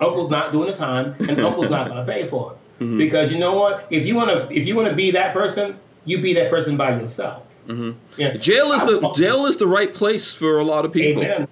Uncle's 0.00 0.30
not 0.30 0.52
doing 0.52 0.70
the 0.70 0.76
time, 0.76 1.16
and 1.18 1.40
Uncle's 1.40 1.68
not 1.68 1.88
going 1.88 2.06
to 2.06 2.12
pay 2.12 2.28
for 2.28 2.52
it. 2.52 2.82
Mm-hmm. 2.84 2.98
Because 2.98 3.32
you 3.32 3.38
know 3.38 3.58
what? 3.58 3.88
If 3.90 4.06
you 4.06 4.14
want 4.14 4.30
to, 4.30 4.56
if 4.56 4.66
you 4.66 4.76
want 4.76 4.88
to 4.88 4.94
be 4.94 5.10
that 5.10 5.32
person, 5.32 5.76
you 6.04 6.20
be 6.22 6.32
that 6.34 6.48
person 6.48 6.76
by 6.76 6.96
yourself. 6.98 7.42
Mm-hmm. 7.66 7.98
Yeah. 8.16 8.34
jail 8.34 8.72
is 8.72 8.82
the 8.82 9.12
jail 9.16 9.46
is 9.46 9.56
the 9.56 9.66
right 9.66 9.92
place 9.92 10.30
for 10.32 10.58
a 10.58 10.64
lot 10.64 10.84
of 10.84 10.92
people. 10.92 11.24
Amen. 11.24 11.48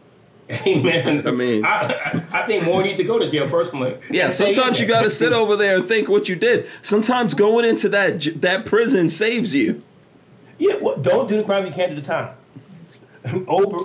Amen. 0.51 1.23
I 1.27 1.31
mean- 1.33 1.65
I, 1.65 2.23
I 2.33 2.47
think 2.47 2.65
more 2.65 2.83
need 2.83 2.97
to 2.99 3.05
go 3.05 3.19
to 3.19 3.29
jail 3.29 3.51
personally. 3.51 3.99
Yeah, 4.09 4.31
sometimes 4.31 4.79
you 4.79 4.87
got 4.87 5.03
to 5.03 5.11
sit 5.11 5.33
over 5.33 5.57
there 5.57 5.77
and 5.77 5.89
think 5.89 6.09
what 6.09 6.29
you 6.29 6.37
did. 6.37 6.69
Sometimes 6.83 7.35
going 7.35 7.65
into 7.65 7.89
that 7.89 8.21
that 8.41 8.67
prison 8.67 9.11
saves 9.11 9.53
you. 9.53 9.83
Yeah, 10.59 10.77
well, 10.77 10.97
don't 10.97 11.29
do 11.29 11.37
the 11.37 11.43
crime 11.45 11.67
you 11.67 11.73
can't 11.73 11.91
do 11.91 12.01
the 12.01 12.07
time. 12.07 12.36
Over 13.49 13.79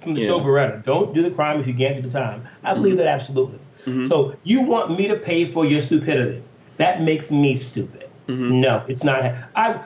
from 0.00 0.14
the 0.14 0.20
Yeah. 0.20 0.80
Don't 0.84 1.14
do 1.14 1.22
the 1.22 1.30
crime 1.30 1.60
if 1.60 1.66
you 1.66 1.74
can't 1.74 1.96
do 2.02 2.08
the 2.08 2.10
time. 2.10 2.46
I 2.64 2.74
believe 2.74 2.96
that 2.98 3.06
absolutely. 3.06 3.58
Mm-hmm. 3.86 4.06
So 4.06 4.34
you 4.44 4.62
want 4.62 4.96
me 4.96 5.08
to 5.08 5.16
pay 5.16 5.44
for 5.50 5.64
your 5.64 5.80
stupidity? 5.80 6.42
That 6.76 7.02
makes 7.02 7.30
me 7.30 7.56
stupid. 7.56 8.08
Mm-hmm. 8.28 8.60
No, 8.60 8.84
it's 8.88 9.04
not. 9.04 9.24
I 9.56 9.80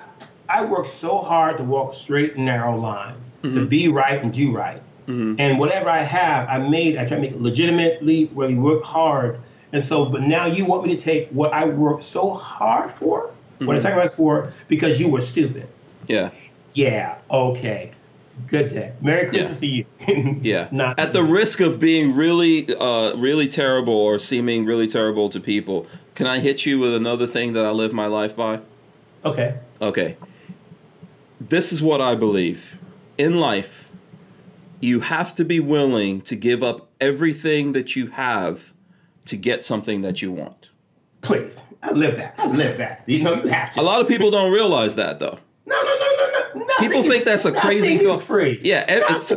I 0.48 0.64
work 0.64 0.86
so 0.86 1.18
hard 1.18 1.58
to 1.58 1.64
walk 1.64 1.92
a 1.92 1.96
straight 1.96 2.36
and 2.36 2.44
narrow 2.46 2.76
line 2.78 3.16
Mm-hmm. 3.42 3.56
to 3.56 3.66
be 3.66 3.88
right 3.88 4.22
and 4.22 4.32
do 4.32 4.52
right. 4.56 4.82
And 5.06 5.58
whatever 5.58 5.90
I 5.90 6.02
have, 6.02 6.48
I 6.48 6.58
made. 6.58 6.96
I 6.96 7.04
try 7.04 7.16
to 7.16 7.20
make 7.20 7.32
it 7.32 7.40
legitimately, 7.40 8.30
really 8.34 8.54
work 8.54 8.82
hard. 8.84 9.38
And 9.72 9.84
so, 9.84 10.06
but 10.06 10.22
now 10.22 10.46
you 10.46 10.64
want 10.64 10.86
me 10.86 10.96
to 10.96 11.00
take 11.02 11.28
what 11.30 11.52
I 11.52 11.64
worked 11.66 12.02
so 12.02 12.30
hard 12.30 12.90
for, 12.90 13.30
what 13.58 13.76
I 13.76 13.78
Mm-hmm. 13.78 13.82
sacrificed 13.82 14.16
for, 14.16 14.52
because 14.68 14.98
you 14.98 15.08
were 15.08 15.20
stupid. 15.20 15.68
Yeah, 16.06 16.30
Yeah, 16.72 17.16
okay. 17.30 17.93
Good 18.46 18.70
day. 18.70 18.92
Merry 19.00 19.28
Christmas 19.28 19.60
to 19.60 19.66
you. 19.66 19.86
yeah. 20.42 20.68
Not 20.70 20.98
At 20.98 21.12
the 21.12 21.22
risk 21.22 21.60
of 21.60 21.78
being 21.78 22.14
really, 22.14 22.74
uh, 22.74 23.14
really 23.16 23.48
terrible 23.48 23.94
or 23.94 24.18
seeming 24.18 24.64
really 24.64 24.88
terrible 24.88 25.28
to 25.30 25.40
people, 25.40 25.86
can 26.14 26.26
I 26.26 26.40
hit 26.40 26.66
you 26.66 26.78
with 26.78 26.94
another 26.94 27.26
thing 27.26 27.52
that 27.54 27.64
I 27.64 27.70
live 27.70 27.92
my 27.92 28.06
life 28.06 28.34
by? 28.36 28.60
Okay. 29.24 29.58
Okay. 29.80 30.16
This 31.40 31.72
is 31.72 31.82
what 31.82 32.00
I 32.00 32.14
believe. 32.14 32.78
In 33.18 33.38
life, 33.38 33.90
you 34.80 35.00
have 35.00 35.34
to 35.34 35.44
be 35.44 35.60
willing 35.60 36.20
to 36.22 36.36
give 36.36 36.62
up 36.62 36.88
everything 37.00 37.72
that 37.72 37.96
you 37.96 38.08
have 38.08 38.74
to 39.26 39.36
get 39.36 39.64
something 39.64 40.02
that 40.02 40.20
you 40.20 40.30
want. 40.30 40.68
Please. 41.22 41.58
I 41.82 41.92
live 41.92 42.16
that. 42.16 42.34
I 42.38 42.46
live 42.46 42.78
that. 42.78 43.02
You 43.06 43.22
know, 43.22 43.42
you 43.42 43.48
have 43.48 43.72
to. 43.72 43.80
A 43.80 43.82
lot 43.82 44.00
of 44.00 44.08
people 44.08 44.30
don't 44.30 44.52
realize 44.52 44.96
that 44.96 45.18
though. 45.18 45.38
No, 45.66 45.82
no, 45.82 45.98
no, 45.98 46.16
no, 46.16 46.30
no. 46.30 46.44
Nothing 46.44 46.63
People 46.80 47.02
think 47.02 47.24
that's 47.24 47.44
a 47.44 47.52
crazy 47.52 47.98
thought. 47.98 48.22
free. 48.22 48.60
Yeah, 48.62 48.84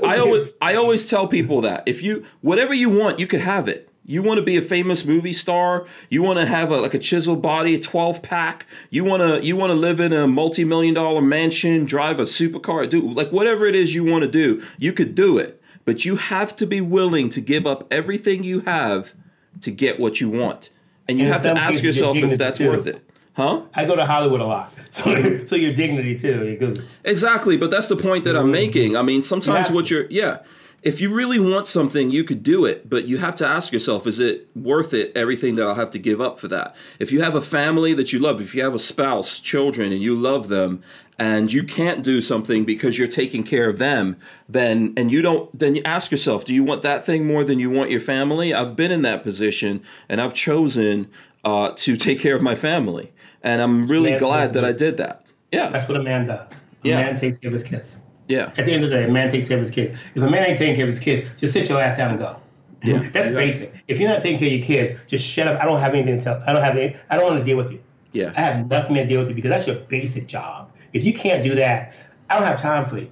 I 0.04 0.18
always. 0.18 0.50
I 0.62 0.76
always 0.76 1.10
tell 1.10 1.28
people 1.28 1.62
that 1.62 1.84
if 1.86 2.02
you 2.02 2.26
whatever 2.42 2.74
you 2.74 2.90
want, 2.90 3.20
you 3.20 3.28
could 3.28 3.42
have 3.42 3.68
it. 3.68 3.90
You 4.10 4.24
want 4.24 4.38
to 4.38 4.42
be 4.44 4.56
a 4.56 4.62
famous 4.62 5.04
movie 5.04 5.34
star. 5.34 5.86
You 6.10 6.24
want 6.24 6.40
to 6.40 6.46
have 6.46 6.72
a 6.72 6.78
like 6.78 6.94
a 6.94 7.00
chiseled 7.00 7.42
body, 7.42 7.76
a 7.76 7.80
twelve 7.80 8.22
pack. 8.22 8.66
You 8.90 9.04
want 9.04 9.22
to 9.22 9.46
you 9.46 9.56
want 9.58 9.72
to 9.72 9.78
live 9.78 10.00
in 10.00 10.14
a 10.14 10.28
multi 10.28 10.64
million 10.64 10.94
dollar 10.94 11.22
mansion, 11.22 11.86
drive 11.86 12.20
a 12.20 12.24
supercar, 12.24 12.90
do 12.90 13.02
like 13.02 13.32
whatever 13.32 13.66
it 13.66 13.76
is 13.76 13.94
you 13.94 14.06
want 14.06 14.24
to 14.24 14.30
do. 14.30 14.64
You 14.78 14.94
could 14.94 15.14
do 15.14 15.38
it, 15.38 15.62
but 15.84 16.06
you 16.06 16.16
have 16.16 16.56
to 16.56 16.66
be 16.66 16.80
willing 16.80 17.28
to 17.30 17.42
give 17.42 17.68
up 17.68 17.86
everything 17.92 18.44
you 18.44 18.62
have 18.62 19.14
to 19.62 19.72
get 19.72 20.00
what 20.00 20.22
you 20.22 20.30
want, 20.30 20.70
and 21.10 21.18
you 21.20 21.26
And 21.26 21.34
have 21.34 21.44
to 21.44 21.52
ask 21.52 21.84
yourself 21.84 22.16
if 22.16 22.38
that's 22.38 22.62
worth 22.62 22.88
it, 22.88 23.04
huh? 23.36 23.64
I 23.74 23.84
go 23.84 23.96
to 23.98 24.06
Hollywood 24.06 24.40
a 24.40 24.46
lot. 24.46 24.74
So, 25.04 25.46
so 25.48 25.56
your 25.56 25.74
dignity 25.74 26.18
too. 26.18 26.58
Because 26.58 26.84
Exactly, 27.04 27.58
but 27.58 27.72
that's 27.72 27.88
the 27.88 27.96
point 27.96 28.24
that 28.26 28.36
I'm 28.36 28.52
making. 28.52 28.98
I 28.98 29.02
mean, 29.02 29.24
sometimes 29.24 29.70
what 29.70 29.90
you're, 29.90 30.08
yeah, 30.10 30.40
if 30.84 31.02
you 31.02 31.14
really 31.14 31.40
want 31.40 31.68
something, 31.68 32.12
you 32.12 32.24
could 32.24 32.44
do 32.44 32.66
it, 32.66 32.90
but 32.90 33.06
you 33.06 33.18
have 33.18 33.36
to 33.38 33.48
ask 33.48 33.74
yourself, 33.74 34.06
is 34.06 34.20
it 34.20 34.48
worth 34.56 34.94
it, 34.94 35.12
everything 35.16 35.56
that 35.56 35.68
I'll 35.68 35.76
have 35.76 35.92
to 35.92 36.00
give 36.00 36.22
up 36.22 36.40
for 36.40 36.48
that? 36.50 36.76
If 37.00 37.12
you 37.12 37.22
have 37.22 37.36
a 37.36 37.42
family 37.42 37.94
that 37.96 38.14
you 38.14 38.20
love, 38.20 38.40
if 38.42 38.54
you 38.54 38.64
have 38.64 38.76
a 38.76 38.80
spouse, 38.80 39.40
children, 39.40 39.92
and 39.92 40.02
you 40.02 40.16
love 40.16 40.50
them, 40.50 40.84
and 41.20 41.52
you 41.52 41.64
can't 41.64 42.04
do 42.04 42.22
something 42.22 42.64
because 42.64 42.98
you're 42.98 43.08
taking 43.08 43.44
care 43.44 43.68
of 43.68 43.80
them, 43.80 44.18
then, 44.48 44.94
and 44.96 45.12
you 45.12 45.24
don't, 45.24 45.58
then 45.58 45.76
you 45.76 45.82
ask 45.84 46.12
yourself, 46.12 46.46
do 46.46 46.54
you 46.54 46.64
want 46.64 46.84
that 46.84 47.06
thing 47.06 47.26
more 47.26 47.44
than 47.44 47.60
you 47.60 47.72
want 47.72 47.90
your 47.90 48.00
family? 48.00 48.54
I've 48.54 48.76
been 48.76 48.92
in 48.92 49.02
that 49.02 49.24
position, 49.24 49.82
and 50.08 50.22
I've 50.22 50.36
chosen 50.36 51.10
uh, 51.44 51.72
to 51.76 51.98
take 51.98 52.20
care 52.20 52.36
of 52.36 52.44
my 52.44 52.56
family. 52.56 53.12
And 53.44 53.62
I'm 53.62 53.88
really 53.88 54.12
That's 54.12 54.22
glad 54.24 54.54
that 54.54 54.66
I 54.66 54.72
did 54.74 54.98
that. 54.98 55.24
Yeah. 55.52 55.70
that's 55.70 55.88
what 55.88 55.98
a 55.98 56.04
man 56.04 56.28
does. 56.28 56.50
A 56.52 56.56
Yeah. 56.88 56.96
man 56.98 57.20
takes 57.20 57.38
care 57.38 57.50
of 57.50 57.54
his 57.54 57.64
kids. 57.64 57.96
Yeah. 58.28 58.52
At 58.58 58.66
the 58.66 58.74
end 58.74 58.84
of 58.84 58.90
the 58.90 58.98
day, 58.98 59.04
a 59.06 59.12
man 59.12 59.32
takes 59.32 59.48
care 59.48 59.58
of 59.58 59.64
his 59.64 59.72
kids. 59.72 59.98
If 60.16 60.22
a 60.24 60.30
man 60.30 60.44
ain't 60.46 60.58
taking 60.58 60.76
care 60.76 60.86
of 60.86 60.92
his 60.92 61.00
kids, 61.00 61.30
just 61.38 61.54
sit 61.54 61.70
your 61.70 61.82
ass 61.82 61.98
down 61.98 62.12
and 62.12 62.20
go. 62.20 62.36
Yeah. 62.84 63.00
That's 63.14 63.28
Yeah. 63.30 63.34
basic. 63.34 63.74
If 63.88 64.00
you're 64.00 64.10
not 64.10 64.22
taking 64.22 64.40
care 64.40 64.48
of 64.48 64.54
your 64.54 64.64
kids, 64.64 65.00
just 65.08 65.24
shut 65.26 65.48
up. 65.48 65.62
I 65.62 65.66
don't 65.66 65.80
have 65.80 65.94
anything 65.94 66.18
to 66.20 66.24
tell. 66.24 66.44
I 66.46 66.52
don't 66.54 66.64
have 66.64 66.76
any. 66.76 66.96
I 67.10 67.16
don't 67.16 67.26
want 67.26 67.40
to 67.40 67.46
deal 67.46 67.58
with 67.58 67.72
you. 67.72 67.80
Yeah. 68.12 68.34
I 68.36 68.42
have 68.42 68.70
nothing 68.70 68.96
to 68.96 69.06
deal 69.06 69.20
with 69.20 69.30
you 69.30 69.36
because 69.36 69.50
that's 69.50 69.68
your 69.68 69.78
basic 69.78 70.28
job. 70.28 70.70
If 70.94 71.04
you 71.04 71.14
can't 71.14 71.44
do 71.44 71.56
that, 71.56 71.94
I 72.30 72.36
don't 72.38 72.48
have 72.48 72.62
time 72.62 72.86
for 72.86 72.98
you. 72.98 73.10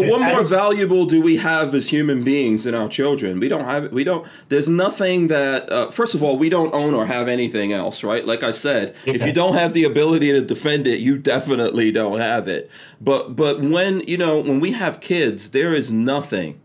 But 0.00 0.10
what 0.10 0.20
more 0.20 0.42
valuable 0.42 1.06
do 1.06 1.20
we 1.22 1.36
have 1.38 1.74
as 1.74 1.88
human 1.88 2.24
beings 2.24 2.64
than 2.64 2.74
our 2.74 2.88
children? 2.88 3.40
We 3.40 3.48
don't 3.48 3.64
have. 3.64 3.92
We 3.92 4.04
don't. 4.04 4.26
There's 4.48 4.68
nothing 4.68 5.28
that. 5.28 5.70
Uh, 5.70 5.90
first 5.90 6.14
of 6.14 6.22
all, 6.22 6.36
we 6.38 6.48
don't 6.48 6.74
own 6.74 6.94
or 6.94 7.06
have 7.06 7.28
anything 7.28 7.72
else, 7.72 8.02
right? 8.04 8.24
Like 8.26 8.42
I 8.42 8.50
said, 8.50 8.94
if 9.06 9.24
you 9.24 9.32
don't 9.32 9.54
have 9.54 9.72
the 9.72 9.84
ability 9.84 10.32
to 10.32 10.40
defend 10.40 10.86
it, 10.86 11.00
you 11.00 11.18
definitely 11.18 11.92
don't 11.92 12.20
have 12.20 12.48
it. 12.48 12.70
But 13.00 13.36
but 13.36 13.60
when 13.60 14.00
you 14.06 14.18
know 14.18 14.40
when 14.40 14.60
we 14.60 14.72
have 14.72 15.00
kids, 15.00 15.50
there 15.50 15.72
is 15.72 15.92
nothing, 15.92 16.60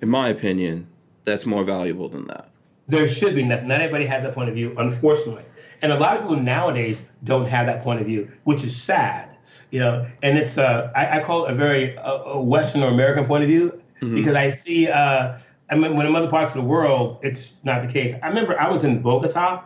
in 0.00 0.08
my 0.08 0.28
opinion, 0.28 0.86
that's 1.24 1.46
more 1.46 1.64
valuable 1.64 2.08
than 2.08 2.26
that. 2.28 2.48
there 2.88 3.08
should 3.08 3.34
be 3.34 3.42
nothing. 3.44 3.68
Not 3.68 3.80
everybody 3.80 4.06
has 4.06 4.22
that 4.24 4.34
point 4.34 4.48
of 4.48 4.54
view, 4.54 4.74
unfortunately. 4.78 5.44
And 5.82 5.92
a 5.92 5.98
lot 5.98 6.16
of 6.16 6.22
people 6.22 6.36
nowadays 6.36 6.98
don't 7.24 7.46
have 7.46 7.66
that 7.66 7.82
point 7.82 8.00
of 8.00 8.06
view, 8.06 8.30
which 8.44 8.62
is 8.64 8.80
sad. 8.80 9.29
You 9.70 9.80
know, 9.80 10.06
and 10.22 10.38
it's 10.38 10.58
uh, 10.58 10.90
I, 10.94 11.18
I 11.20 11.22
call 11.22 11.46
it 11.46 11.52
a 11.52 11.54
very 11.54 11.96
uh, 11.98 12.22
a 12.38 12.40
Western 12.42 12.82
or 12.82 12.88
American 12.88 13.24
point 13.26 13.44
of 13.44 13.48
view 13.48 13.80
because 14.14 14.34
I 14.34 14.50
see. 14.50 14.88
Uh, 14.88 15.38
I 15.70 15.76
mean, 15.76 15.96
when 15.96 16.06
in 16.06 16.16
other 16.16 16.28
parts 16.28 16.50
of 16.52 16.58
the 16.58 16.66
world, 16.68 17.18
it's 17.22 17.60
not 17.64 17.86
the 17.86 17.92
case. 17.92 18.14
I 18.22 18.28
remember 18.28 18.58
I 18.60 18.68
was 18.68 18.82
in 18.84 19.02
Bogota, 19.02 19.62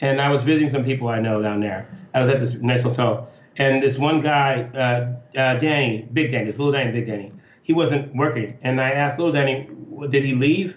and 0.00 0.20
I 0.20 0.30
was 0.30 0.44
visiting 0.44 0.70
some 0.70 0.84
people 0.84 1.08
I 1.08 1.18
know 1.20 1.42
down 1.42 1.60
there. 1.60 1.88
I 2.14 2.20
was 2.20 2.30
at 2.30 2.40
this 2.40 2.54
nice 2.54 2.82
hotel, 2.82 3.28
and 3.56 3.82
this 3.82 3.98
one 3.98 4.20
guy, 4.20 4.62
uh, 4.74 5.38
uh, 5.38 5.54
Danny, 5.58 6.08
Big 6.12 6.30
Danny, 6.30 6.46
little 6.52 6.70
Danny, 6.72 6.92
Big 6.92 7.06
Danny, 7.06 7.32
he 7.62 7.72
wasn't 7.72 8.14
working, 8.14 8.56
and 8.62 8.80
I 8.80 8.90
asked 8.92 9.18
little 9.18 9.32
Danny, 9.32 9.68
did 10.10 10.24
he 10.24 10.34
leave? 10.34 10.76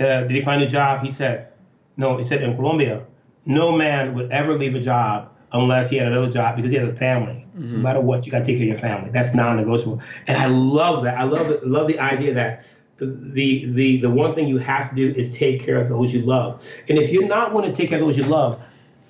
uh, 0.00 0.22
did 0.22 0.30
he 0.32 0.42
find 0.42 0.62
a 0.62 0.66
job? 0.66 1.02
He 1.04 1.10
said, 1.10 1.48
no. 1.96 2.16
He 2.16 2.24
said 2.24 2.42
in 2.42 2.56
Colombia, 2.56 3.04
no 3.46 3.72
man 3.72 4.14
would 4.14 4.30
ever 4.32 4.56
leave 4.56 4.74
a 4.74 4.80
job 4.80 5.31
unless 5.52 5.90
he 5.90 5.96
had 5.96 6.08
another 6.08 6.30
job 6.30 6.56
because 6.56 6.70
he 6.70 6.76
has 6.78 6.88
a 6.92 6.96
family. 6.96 7.38
No 7.54 7.78
matter 7.78 8.00
what, 8.00 8.24
you 8.24 8.32
got 8.32 8.38
to 8.38 8.44
take 8.44 8.56
care 8.56 8.64
of 8.64 8.68
your 8.68 8.78
family. 8.78 9.10
That's 9.10 9.34
non-negotiable. 9.34 10.00
And 10.26 10.38
I 10.38 10.46
love 10.46 11.04
that. 11.04 11.18
I 11.18 11.24
love. 11.24 11.62
Love 11.62 11.86
the 11.86 11.98
idea 11.98 12.32
that 12.32 12.66
the, 12.96 13.06
the 13.06 13.66
the 13.72 14.00
the 14.00 14.10
one 14.10 14.34
thing 14.34 14.48
you 14.48 14.56
have 14.58 14.88
to 14.90 14.96
do 14.96 15.20
is 15.20 15.28
take 15.36 15.62
care 15.62 15.76
of 15.76 15.88
those 15.90 16.14
you 16.14 16.22
love. 16.22 16.62
And 16.88 16.98
if 16.98 17.10
you're 17.10 17.28
not 17.28 17.52
going 17.52 17.70
to 17.70 17.76
take 17.76 17.90
care 17.90 18.00
of 18.00 18.06
those 18.06 18.16
you 18.16 18.22
love, 18.24 18.58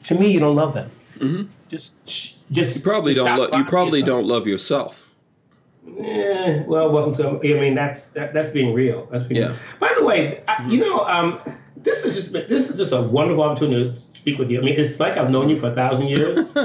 to 0.05 0.15
me, 0.17 0.31
you 0.33 0.41
don't 0.41 0.57
love 0.57 0.75
them. 0.75 0.91
Just 1.69 1.95
just 2.51 2.75
You 2.77 2.83
probably 2.83 3.15
just 3.15 3.25
don't. 3.25 3.39
stop 3.39 3.53
Lo- 3.53 3.59
you 3.59 3.65
probably 3.65 4.01
yourself. 4.01 4.21
don't 4.23 4.29
love 4.29 4.47
yourself. 4.49 5.09
Eh, 5.99 6.63
well, 6.67 6.91
welcome 6.93 7.15
to. 7.15 7.29
I 7.57 7.61
mean, 7.61 7.75
that's 7.75 8.09
that, 8.11 8.35
that's 8.35 8.51
being 8.51 8.73
real. 8.75 9.07
That's 9.11 9.25
being. 9.25 9.41
Yeah. 9.43 9.55
By 9.81 9.93
the 9.97 10.05
way, 10.05 10.43
I, 10.49 10.67
you 10.69 10.79
know, 10.79 11.01
um, 11.07 11.39
this 11.77 12.05
is 12.05 12.15
just 12.15 12.33
this 12.33 12.71
is 12.71 12.77
just 12.77 12.93
a 12.93 13.03
wonderful 13.03 13.43
opportunity 13.45 13.93
to 13.93 14.12
speak 14.23 14.39
with 14.39 14.51
you. 14.51 14.61
I 14.61 14.63
mean, 14.63 14.77
it's 14.79 15.01
like 15.01 15.17
I've 15.17 15.31
known 15.31 15.49
you 15.51 15.59
for 15.59 15.67
a 15.73 15.75
thousand 15.75 16.07
years. 16.09 16.49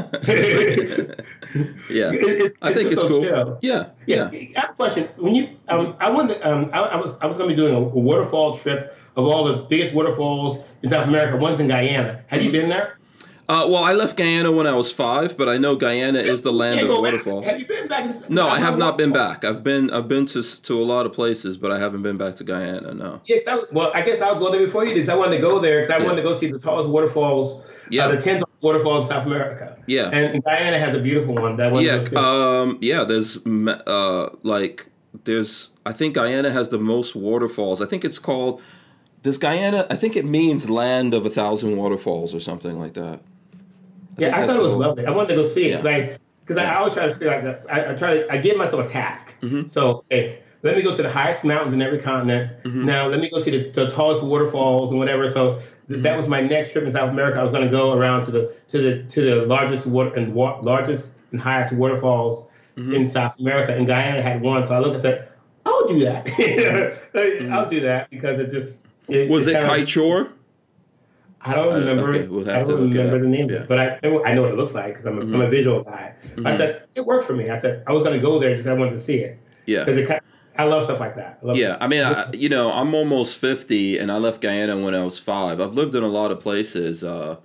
Yeah, 1.89 2.11
It- 2.11 2.41
it's, 2.41 2.57
I 2.61 2.73
think 2.73 2.89
just 2.89 2.93
it's 2.93 3.01
so 3.01 3.07
cool. 3.07 3.21
chill. 3.23 3.59
Yeah, 3.61 3.85
Yeah. 4.05 4.29
yeah. 4.31 4.47
I 4.57 4.59
have 4.61 4.69
a 4.71 4.73
question. 4.73 5.09
When 5.17 5.33
you, 5.33 5.49
um, 5.69 5.95
I 5.99 6.09
wanted, 6.09 6.41
um, 6.43 6.69
I, 6.73 6.79
I 6.81 6.95
was, 6.97 7.15
I 7.21 7.25
was 7.25 7.37
going 7.37 7.49
to 7.49 7.55
be 7.55 7.59
doing 7.61 7.73
a, 7.73 7.79
a 7.79 7.81
waterfall 8.09 8.55
trip 8.55 8.95
of 9.15 9.25
all 9.25 9.43
the 9.45 9.53
biggest 9.69 9.93
waterfalls 9.95 10.63
in 10.83 10.89
South 10.89 11.07
America. 11.07 11.37
One's 11.37 11.59
in 11.59 11.67
Guyana. 11.67 12.21
Have 12.27 12.43
you 12.43 12.51
been 12.51 12.69
there? 12.69 12.96
Uh, 13.49 13.65
well, 13.69 13.81
I 13.83 13.93
left 13.93 14.17
Guyana 14.17 14.51
when 14.51 14.67
I 14.67 14.73
was 14.73 14.91
five, 14.91 15.37
but 15.37 15.47
I 15.47 15.57
know 15.57 15.77
Guyana 15.77 16.19
is 16.19 16.41
the 16.41 16.51
land 16.51 16.81
of 16.81 16.89
back. 16.89 16.99
waterfalls. 16.99 17.47
Have 17.47 17.57
you 17.59 17.65
been 17.65 17.87
back? 17.87 18.05
In, 18.05 18.21
No, 18.35 18.49
I 18.49 18.59
have 18.59 18.77
not 18.77 18.97
been 18.97 19.13
back. 19.13 19.45
I've 19.45 19.63
been 19.63 19.89
I've 19.91 20.09
been 20.09 20.25
to 20.27 20.43
to 20.63 20.81
a 20.81 20.83
lot 20.83 21.05
of 21.05 21.13
places, 21.13 21.55
but 21.55 21.71
I 21.71 21.79
haven't 21.79 22.01
been 22.01 22.17
back 22.17 22.35
to 22.37 22.43
Guyana. 22.43 22.93
No. 22.93 23.21
Yeah, 23.25 23.37
I, 23.47 23.63
well, 23.71 23.91
I 23.95 24.01
guess 24.01 24.19
I'll 24.19 24.37
go 24.37 24.51
there 24.51 24.65
before 24.65 24.83
you 24.83 24.89
did 24.93 25.01
because 25.01 25.09
I 25.09 25.15
wanted 25.15 25.37
to 25.37 25.41
go 25.41 25.59
there 25.59 25.79
because 25.79 25.95
I 25.95 25.99
Yeah. 25.99 26.07
wanted 26.07 26.23
to 26.23 26.27
go 26.27 26.35
see 26.35 26.51
the 26.51 26.59
tallest 26.59 26.89
waterfalls, 26.89 27.63
Yeah. 27.89 28.07
uh, 28.07 28.11
the 28.11 28.17
10 28.21 28.39
tallest 28.39 28.61
waterfalls 28.61 29.03
in 29.05 29.09
South 29.15 29.25
America. 29.25 29.77
Yeah. 29.87 30.07
And, 30.11 30.33
and 30.35 30.43
Guyana 30.43 30.77
has 30.77 30.93
a 30.93 30.99
beautiful 30.99 31.35
one. 31.35 31.55
That 31.55 31.71
one. 31.71 31.83
Yeah, 31.85 32.03
um, 32.17 32.77
yeah. 32.81 33.05
There's 33.05 33.37
uh, 33.47 34.29
like 34.43 34.87
there's 35.23 35.69
I 35.85 35.93
think 35.93 36.15
Guyana 36.15 36.51
has 36.51 36.67
the 36.67 36.79
most 36.79 37.15
waterfalls. 37.15 37.81
I 37.81 37.85
think 37.85 38.03
it's 38.03 38.19
called. 38.19 38.61
Does 39.23 39.37
Guyana? 39.37 39.87
I 39.89 39.95
think 39.95 40.17
it 40.17 40.25
means 40.25 40.69
land 40.69 41.13
of 41.13 41.25
a 41.25 41.29
thousand 41.29 41.77
waterfalls 41.77 42.35
or 42.35 42.41
something 42.41 42.77
like 42.77 42.93
that. 42.95 43.21
Yeah, 44.17 44.37
I 44.37 44.45
thought 44.47 44.55
it 44.57 44.61
was 44.61 44.71
the- 44.71 44.77
lovely. 44.77 45.05
I 45.05 45.11
wanted 45.11 45.29
to 45.29 45.35
go 45.35 45.47
see 45.47 45.65
it 45.65 45.69
Yeah. 45.69 45.77
because 45.77 45.87
I, 45.87 46.17
because 46.45 46.57
I 46.57 46.75
always 46.75 46.93
try 46.93 47.05
to 47.07 47.13
stay 47.15 47.25
like 47.27 47.43
that. 47.43 47.65
I, 47.69 47.91
I 47.91 47.95
try 47.95 48.13
to, 48.19 48.31
I 48.31 48.37
give 48.37 48.57
myself 48.57 48.85
a 48.85 48.87
task. 48.87 49.33
Mm-hmm. 49.41 49.67
So, 49.67 50.03
hey, 50.09 50.39
let 50.63 50.75
me 50.77 50.81
go 50.81 50.95
to 50.95 51.03
the 51.03 51.09
highest 51.09 51.43
mountains 51.43 51.73
in 51.73 51.81
every 51.81 51.99
continent. 51.99 52.51
Mm-hmm. 52.63 52.85
Now, 52.85 53.07
let 53.07 53.19
me 53.19 53.29
go 53.29 53.39
see 53.39 53.51
the, 53.51 53.69
the 53.69 53.89
tallest 53.91 54.23
waterfalls 54.23 54.91
and 54.91 54.99
whatever. 54.99 55.29
So 55.29 55.55
th- 55.55 55.65
Mm-hmm. 55.87 56.01
that 56.01 56.17
was 56.17 56.27
my 56.27 56.41
next 56.41 56.73
trip 56.73 56.83
in 56.83 56.91
South 56.91 57.09
America. 57.11 57.39
I 57.39 57.43
was 57.43 57.53
going 57.53 57.63
to 57.63 57.71
go 57.71 57.93
around 57.93 58.25
to 58.25 58.31
the 58.31 58.53
to 58.67 58.77
the 58.81 59.03
to 59.03 59.21
the 59.21 59.35
largest 59.45 59.85
water 59.85 60.13
and 60.15 60.33
wa- 60.33 60.59
largest 60.61 61.11
and 61.31 61.39
highest 61.39 61.73
waterfalls 61.73 62.45
Mm-hmm. 62.75 62.93
in 62.93 63.07
South 63.09 63.39
America. 63.39 63.73
And 63.73 63.87
Guyana 63.87 64.21
had 64.21 64.41
one. 64.41 64.63
So 64.65 64.75
I 64.75 64.79
looked 64.79 64.93
and 64.95 65.01
said, 65.01 65.29
I'll 65.65 65.87
do 65.87 65.99
that. 66.01 66.27
I'll 67.51 67.69
do 67.69 67.79
that 67.81 68.09
because 68.09 68.37
it 68.39 68.51
just 68.51 68.83
it, 69.07 69.13
Mm-hmm. 69.15 69.31
Was 69.31 69.47
it 69.47 69.53
kinda- 69.53 69.67
Kaieteur? 69.69 70.29
I 71.47 71.55
don't 71.55 71.73
remember. 71.73 72.09
okay, 72.13 72.27
we'll 72.27 72.45
have 72.45 72.63
I 72.63 72.63
don't 72.69 72.89
remember 72.89 73.19
the 73.19 73.27
name, 73.27 73.49
Yeah. 73.49 73.65
but 73.67 73.79
I 73.79 73.99
I 74.25 74.33
know 74.33 74.41
what 74.43 74.51
it 74.51 74.57
looks 74.57 74.73
like 74.73 74.93
because 74.93 75.05
I'm, 75.05 75.17
a 75.19 75.21
am 75.35 75.41
a 75.41 75.49
visual 75.49 75.83
guy. 75.83 76.13
I 76.45 76.55
said 76.57 76.83
it 76.95 77.05
worked 77.05 77.25
for 77.25 77.33
me. 77.33 77.49
I 77.49 77.57
said 77.59 77.83
I 77.87 77.93
was 77.93 78.03
going 78.03 78.15
to 78.15 78.21
go 78.21 78.39
there 78.39 78.51
because 78.51 78.67
I 78.67 78.73
wanted 78.73 78.91
to 78.93 78.99
see 78.99 79.15
it 79.17 79.39
Yeah. 79.65 79.79
because 79.85 79.97
it 79.99 80.07
kind 80.07 80.21
I 80.59 80.63
love 80.63 80.85
stuff 80.85 80.99
like 80.99 81.15
that. 81.17 81.39
I 81.43 81.45
love 81.45 81.57
Yeah, 81.57 81.77
I 81.79 81.87
mean, 81.87 82.03
I, 82.03 82.31
you 82.33 82.49
know, 82.49 82.71
I'm 82.71 82.95
almost 82.95 83.37
50 83.37 83.99
and 83.99 84.11
I 84.11 84.17
left 84.17 84.41
Guyana 84.41 84.75
when 84.79 84.95
I 84.95 85.03
was 85.03 85.19
five. 85.19 85.61
I've 85.61 85.75
lived 85.75 85.93
in 85.93 86.01
a 86.01 86.07
lot 86.07 86.31
of 86.31 86.39
places. 86.39 87.03
Uh, 87.03 87.37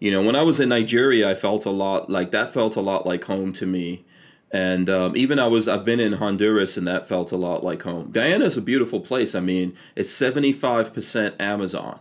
you 0.00 0.10
know, 0.10 0.22
when 0.22 0.36
I 0.36 0.42
was 0.42 0.60
in 0.60 0.68
Nigeria, 0.68 1.30
I 1.30 1.34
felt 1.34 1.64
a 1.64 1.70
lot 1.70 2.10
like 2.10 2.30
that 2.32 2.52
felt 2.52 2.76
a 2.76 2.82
lot 2.82 3.06
like 3.06 3.24
home 3.24 3.54
to 3.54 3.64
me. 3.66 4.04
And 4.50 4.88
um, 4.90 5.16
even 5.16 5.38
I 5.38 5.46
was, 5.46 5.66
I've 5.66 5.84
been 5.86 5.98
in 6.00 6.14
Honduras 6.14 6.76
and 6.76 6.86
that 6.86 7.08
felt 7.08 7.32
a 7.32 7.36
lot 7.36 7.64
like 7.64 7.82
home. 7.82 8.10
Guyana 8.12 8.44
is 8.44 8.56
a 8.58 8.62
beautiful 8.62 9.00
place. 9.00 9.34
I 9.34 9.40
mean, 9.40 9.74
it's 9.96 10.10
75% 10.10 11.40
Amazon. 11.40 12.00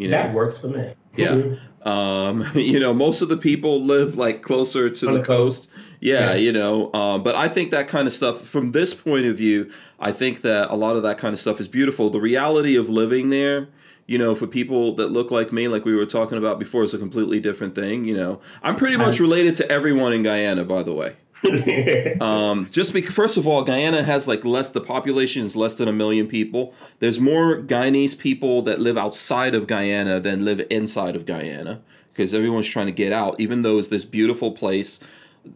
You 0.00 0.08
know, 0.08 0.16
that 0.16 0.34
works 0.34 0.58
for 0.58 0.68
me. 0.68 0.94
yeah. 1.16 1.42
Um, 1.82 2.44
you 2.54 2.78
know, 2.78 2.92
most 2.92 3.22
of 3.22 3.28
the 3.28 3.36
people 3.36 3.84
live 3.84 4.16
like 4.16 4.42
closer 4.42 4.90
to 4.90 5.06
the 5.06 5.12
the 5.12 5.22
coast. 5.22 5.68
coast. 5.70 5.84
Yeah, 6.00 6.30
Yeah. 6.30 6.34
you 6.34 6.52
know. 6.52 6.92
Um, 6.92 7.22
but 7.22 7.34
I 7.34 7.48
think 7.48 7.70
that 7.70 7.88
kind 7.88 8.06
of 8.06 8.12
stuff, 8.12 8.42
from 8.46 8.72
this 8.72 8.94
point 8.94 9.26
of 9.26 9.36
view, 9.36 9.70
I 9.98 10.12
think 10.12 10.42
that 10.42 10.70
a 10.70 10.74
lot 10.76 10.96
of 10.96 11.02
that 11.02 11.18
kind 11.18 11.32
of 11.32 11.38
stuff 11.40 11.60
is 11.60 11.68
beautiful. 11.68 12.10
The 12.10 12.20
reality 12.20 12.76
of 12.76 12.88
living 12.88 13.30
there, 13.30 13.68
you 14.06 14.18
know, 14.18 14.34
for 14.34 14.46
people 14.46 14.94
that 14.96 15.08
look 15.12 15.30
like 15.30 15.52
me, 15.52 15.68
like 15.68 15.84
we 15.84 15.94
were 15.94 16.06
talking 16.06 16.36
about 16.38 16.58
before, 16.58 16.82
is 16.82 16.92
a 16.94 16.98
completely 16.98 17.40
different 17.40 17.74
thing. 17.74 18.04
You 18.04 18.16
know, 18.16 18.40
I'm 18.62 18.76
pretty 18.76 18.96
much 18.96 19.20
related 19.20 19.54
to 19.56 19.70
everyone 19.70 20.12
in 20.12 20.22
Guyana, 20.22 20.64
by 20.64 20.82
the 20.82 20.92
way. 20.92 21.16
Um, 22.20 22.66
just 22.70 22.92
because, 22.92 23.14
first 23.14 23.36
of 23.36 23.46
all, 23.46 23.62
Guyana 23.62 24.02
has 24.02 24.28
like 24.28 24.44
less, 24.44 24.70
the 24.70 24.80
population 24.80 25.44
is 25.44 25.56
less 25.56 25.74
than 25.74 25.88
a 25.88 25.92
million 25.92 26.26
people. 26.26 26.74
There's 26.98 27.18
more 27.18 27.56
Guyanese 27.56 28.18
people 28.18 28.62
that 28.62 28.78
live 28.78 28.98
outside 28.98 29.54
of 29.54 29.66
Guyana 29.66 30.20
than 30.20 30.44
live 30.44 30.60
inside 30.70 31.16
of 31.16 31.24
Guyana 31.24 31.80
because 32.12 32.34
everyone's 32.34 32.68
trying 32.68 32.86
to 32.86 32.92
get 32.92 33.12
out, 33.12 33.40
even 33.40 33.62
though 33.62 33.78
it's 33.78 33.88
this 33.88 34.04
beautiful 34.04 34.52
place 34.52 35.00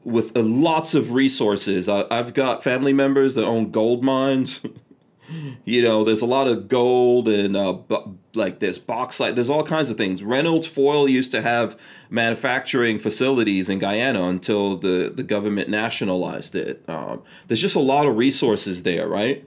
with 0.04 0.36
uh, 0.36 0.42
lots 0.42 0.94
of 0.94 1.12
resources. 1.12 1.88
I, 1.88 2.04
I've 2.10 2.32
got 2.34 2.64
family 2.64 2.92
members 2.92 3.34
that 3.34 3.44
own 3.44 3.70
gold 3.70 4.02
mines. 4.02 4.60
you 5.64 5.82
know, 5.82 6.04
there's 6.04 6.22
a 6.22 6.26
lot 6.26 6.46
of 6.46 6.68
gold 6.68 7.28
and 7.28 7.56
uh, 7.56 7.72
bu- 7.72 8.16
like 8.34 8.58
there's 8.58 8.78
bauxite. 8.78 9.34
There's 9.34 9.50
all 9.50 9.62
kinds 9.62 9.90
of 9.90 9.96
things. 9.96 10.22
Reynolds 10.22 10.66
Foil 10.66 11.08
used 11.08 11.30
to 11.30 11.42
have 11.42 11.78
manufacturing 12.10 12.98
facilities 12.98 13.68
in 13.68 13.78
Guyana 13.78 14.24
until 14.24 14.76
the 14.76 15.12
the 15.14 15.22
government 15.22 15.68
nationalized 15.68 16.54
it. 16.54 16.84
Um, 16.88 17.22
there's 17.48 17.60
just 17.60 17.76
a 17.76 17.80
lot 17.80 18.06
of 18.06 18.16
resources 18.16 18.82
there, 18.82 19.08
right? 19.08 19.44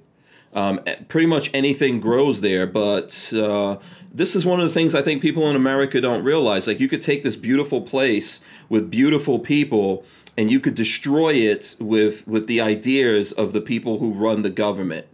Um, 0.53 0.79
eh, 0.87 0.95
pretty 1.07 1.27
much 1.27 1.51
anything 1.53 1.99
grows 1.99 2.41
there, 2.41 2.65
but 2.65 3.31
uh, 3.33 3.77
this 4.11 4.35
is 4.35 4.45
one 4.45 4.59
of 4.59 4.67
the 4.67 4.73
things 4.73 4.95
I 4.95 5.01
think 5.01 5.21
people 5.21 5.47
in 5.49 5.55
America 5.55 6.01
don't 6.01 6.23
realize. 6.23 6.67
Like, 6.67 6.79
you 6.79 6.87
could 6.87 7.01
take 7.01 7.21
this 7.21 7.35
beautiful 7.35 7.81
place 7.81 8.41
with 8.69 8.89
beautiful 8.89 9.39
people, 9.39 10.03
and 10.37 10.49
you 10.49 10.59
could 10.59 10.73
destroy 10.73 11.33
it 11.33 11.75
with 11.79 12.27
with 12.27 12.47
the 12.47 12.61
ideas 12.61 13.31
of 13.31 13.53
the 13.53 13.61
people 13.61 13.99
who 13.99 14.11
run 14.11 14.41
the 14.41 14.49
government. 14.49 15.05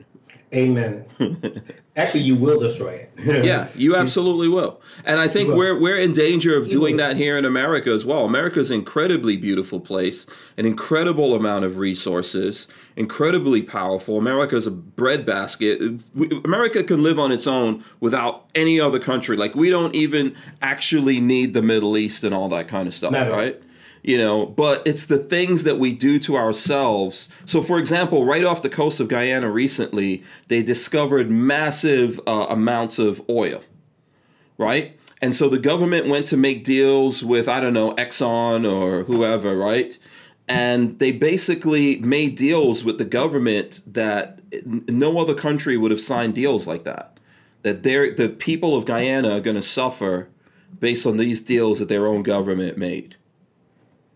Amen. 0.53 1.05
Actually, 1.95 2.21
you 2.21 2.35
will 2.35 2.59
destroy 2.59 2.93
it. 2.93 3.11
Yeah, 3.43 3.67
you 3.75 3.95
absolutely 3.95 4.47
will. 4.47 4.81
And 5.05 5.19
I 5.19 5.27
think 5.27 5.53
we're 5.53 5.79
we're 5.79 5.97
in 5.97 6.13
danger 6.13 6.57
of 6.57 6.69
doing 6.69 6.97
that 6.97 7.17
here 7.17 7.37
in 7.37 7.45
America 7.45 7.89
as 7.89 8.05
well. 8.05 8.25
America's 8.25 8.69
an 8.69 8.79
incredibly 8.79 9.37
beautiful 9.37 9.79
place, 9.79 10.25
an 10.57 10.65
incredible 10.65 11.35
amount 11.35 11.65
of 11.65 11.77
resources, 11.77 12.67
incredibly 12.95 13.61
powerful. 13.61 14.17
America's 14.17 14.67
a 14.67 14.71
breadbasket. 14.71 15.81
America 16.43 16.83
can 16.83 17.01
live 17.01 17.19
on 17.19 17.31
its 17.31 17.47
own 17.47 17.83
without 17.99 18.45
any 18.55 18.79
other 18.79 18.99
country. 18.99 19.35
Like 19.37 19.55
we 19.55 19.69
don't 19.69 19.95
even 19.95 20.35
actually 20.61 21.19
need 21.19 21.53
the 21.53 21.61
Middle 21.61 21.97
East 21.97 22.23
and 22.23 22.33
all 22.33 22.49
that 22.49 22.67
kind 22.67 22.87
of 22.87 22.93
stuff, 22.93 23.11
Never. 23.11 23.31
right? 23.31 23.61
You 24.03 24.17
know 24.17 24.45
but 24.45 24.81
it's 24.85 25.05
the 25.05 25.17
things 25.17 25.63
that 25.63 25.79
we 25.79 25.93
do 25.93 26.19
to 26.19 26.35
ourselves 26.35 27.29
so 27.45 27.61
for 27.61 27.79
example 27.79 28.25
right 28.25 28.43
off 28.43 28.61
the 28.61 28.69
coast 28.69 28.99
of 28.99 29.07
guyana 29.07 29.49
recently 29.49 30.23
they 30.47 30.61
discovered 30.61 31.29
massive 31.29 32.19
uh, 32.27 32.45
amounts 32.49 32.99
of 32.99 33.21
oil 33.29 33.63
right 34.57 34.97
and 35.21 35.33
so 35.33 35.47
the 35.47 35.59
government 35.59 36.09
went 36.09 36.25
to 36.25 36.37
make 36.37 36.63
deals 36.63 37.23
with 37.23 37.47
i 37.47 37.59
don't 37.59 37.73
know 37.73 37.93
exxon 37.95 38.69
or 38.69 39.03
whoever 39.03 39.55
right 39.55 39.97
and 40.47 40.99
they 40.99 41.11
basically 41.11 41.99
made 41.99 42.35
deals 42.35 42.83
with 42.83 42.97
the 42.97 43.05
government 43.05 43.81
that 43.87 44.39
no 44.65 45.19
other 45.19 45.33
country 45.33 45.77
would 45.77 45.91
have 45.91 46.01
signed 46.01 46.35
deals 46.35 46.67
like 46.67 46.83
that. 46.83 47.17
That 47.61 47.83
they're, 47.83 48.13
the 48.13 48.29
people 48.29 48.75
of 48.75 48.85
Guyana 48.85 49.37
are 49.37 49.39
going 49.39 49.55
to 49.55 49.61
suffer 49.61 50.27
based 50.79 51.07
on 51.07 51.17
these 51.17 51.41
deals 51.41 51.79
that 51.79 51.87
their 51.87 52.07
own 52.07 52.23
government 52.23 52.77
made. 52.77 53.15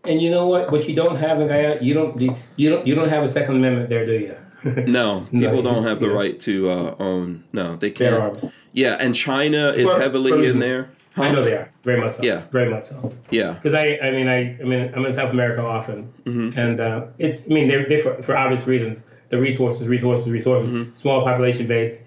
And 0.04 0.22
you 0.22 0.30
know 0.30 0.46
what? 0.46 0.70
What 0.72 0.88
you 0.88 0.94
don't 0.94 1.16
have 1.16 1.40
in 1.40 1.48
Guyana, 1.48 1.78
you 1.82 1.92
don't 1.94 2.20
you 2.56 2.70
don't 2.70 2.86
you 2.86 2.94
don't 2.94 3.08
have 3.08 3.24
a 3.24 3.28
Second 3.28 3.56
Amendment 3.56 3.88
there, 3.90 4.06
do 4.06 4.12
you? 4.12 4.36
No, 4.86 5.26
people 5.30 5.62
No, 5.62 5.74
don't 5.74 5.84
have 5.84 6.00
the 6.00 6.06
yeah. 6.08 6.12
right 6.14 6.40
to 6.40 6.70
uh, 6.70 6.94
own. 6.98 7.44
No, 7.52 7.76
they 7.76 7.90
can't. 7.90 8.52
Yeah, 8.72 8.96
and 8.98 9.14
China 9.14 9.70
is 9.70 9.90
For- 9.90 10.00
heavily 10.00 10.30
for- 10.32 10.44
in 10.44 10.58
there. 10.58 10.90
Huh? 11.14 11.24
I 11.24 11.32
know 11.32 11.42
they 11.42 11.54
are 11.54 11.68
very 11.82 12.00
much 12.00 12.14
so. 12.16 12.22
Yeah. 12.22 12.42
very 12.52 12.68
much 12.70 12.84
so. 12.86 13.12
Yeah. 13.30 13.54
Because 13.54 13.74
I, 13.74 13.98
I 14.00 14.12
mean, 14.12 14.28
I, 14.28 14.56
I 14.60 14.62
mean, 14.64 14.92
I'm 14.94 15.04
in 15.04 15.14
South 15.14 15.32
America 15.32 15.62
often, 15.62 16.12
Mm-hmm. 16.24 16.56
and 16.56 16.80
uh, 16.80 17.06
it's, 17.18 17.42
I 17.42 17.46
mean, 17.48 17.66
they're, 17.66 17.88
they 17.88 18.00
for, 18.00 18.22
for 18.22 18.36
obvious 18.36 18.68
reasons, 18.68 19.00
the 19.30 19.38
resources, 19.40 19.88
resources, 19.88 20.28
resources, 20.30 20.70
Mm-hmm. 20.72 20.96
small 20.96 21.24
population 21.24 21.66
base. 21.66 21.98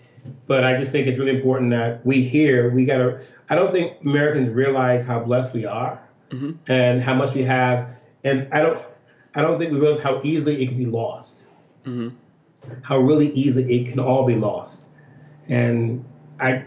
But 0.47 0.63
I 0.63 0.77
just 0.77 0.93
think 0.93 1.07
it's 1.07 1.19
really 1.19 1.35
important 1.35 1.71
that 1.71 2.05
we 2.05 2.21
here, 2.21 2.69
we 2.69 2.85
gotta. 2.85 3.19
I 3.49 3.55
don't 3.55 3.73
think 3.73 3.97
Americans 4.05 4.49
realize 4.49 5.03
how 5.03 5.19
blessed 5.19 5.53
we 5.53 5.65
are, 5.65 5.99
Mm-hmm. 6.31 6.71
and 6.71 7.01
how 7.01 7.13
much 7.13 7.33
we 7.33 7.43
have, 7.43 7.93
and 8.23 8.47
I 8.53 8.61
don't, 8.61 8.81
I 9.35 9.41
don't 9.41 9.59
think 9.59 9.73
we 9.73 9.79
realize 9.79 10.01
how 10.01 10.21
easily 10.23 10.63
it 10.63 10.67
can 10.67 10.77
be 10.77 10.85
lost. 10.85 11.45
Mm-hmm. 11.85 12.09
How 12.83 12.99
really 12.99 13.31
easily 13.31 13.81
it 13.81 13.89
can 13.89 13.99
all 13.99 14.25
be 14.25 14.35
lost, 14.35 14.83
and 15.49 16.05
I. 16.39 16.63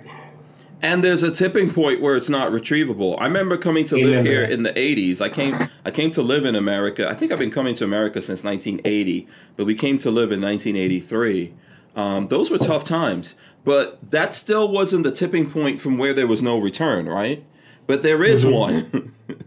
And 0.83 1.03
there's 1.03 1.23
a 1.23 1.31
tipping 1.31 1.73
point 1.73 2.03
where 2.03 2.15
it's 2.15 2.29
not 2.29 2.51
retrievable. 2.51 3.19
I 3.19 3.25
remember 3.25 3.57
coming 3.57 3.87
to 3.87 3.97
live 3.97 4.27
here 4.27 4.43
that. 4.43 4.51
in 4.51 4.65
the 4.65 4.73
80s. 4.73 5.23
I 5.23 5.31
came 5.31 5.55
I 5.85 5.91
came 5.91 6.11
to 6.11 6.21
live 6.21 6.45
in 6.45 6.55
America. 6.55 7.09
I 7.09 7.15
think 7.15 7.33
I've 7.33 7.39
been 7.39 7.51
coming 7.51 7.75
to 7.77 7.85
America 7.85 8.21
since 8.21 8.45
1980, 8.45 9.27
but 9.57 9.65
we 9.65 9.75
came 9.75 9.97
to 9.99 10.11
live 10.11 10.31
in 10.31 10.43
1983. 10.43 11.55
Um, 11.97 12.27
those 12.27 12.51
were 12.51 12.59
tough 12.59 12.85
times, 12.85 13.35
but 13.65 13.99
that 14.11 14.35
still 14.35 14.71
wasn't 14.71 15.05
the 15.05 15.13
tipping 15.13 15.49
point 15.51 15.81
from 15.81 15.97
where 15.97 16.13
there 16.13 16.27
was 16.27 16.43
no 16.43 16.59
return, 16.59 17.07
right? 17.07 17.45
But 17.87 18.03
there 18.03 18.25
is 18.25 18.45
one. 18.45 19.15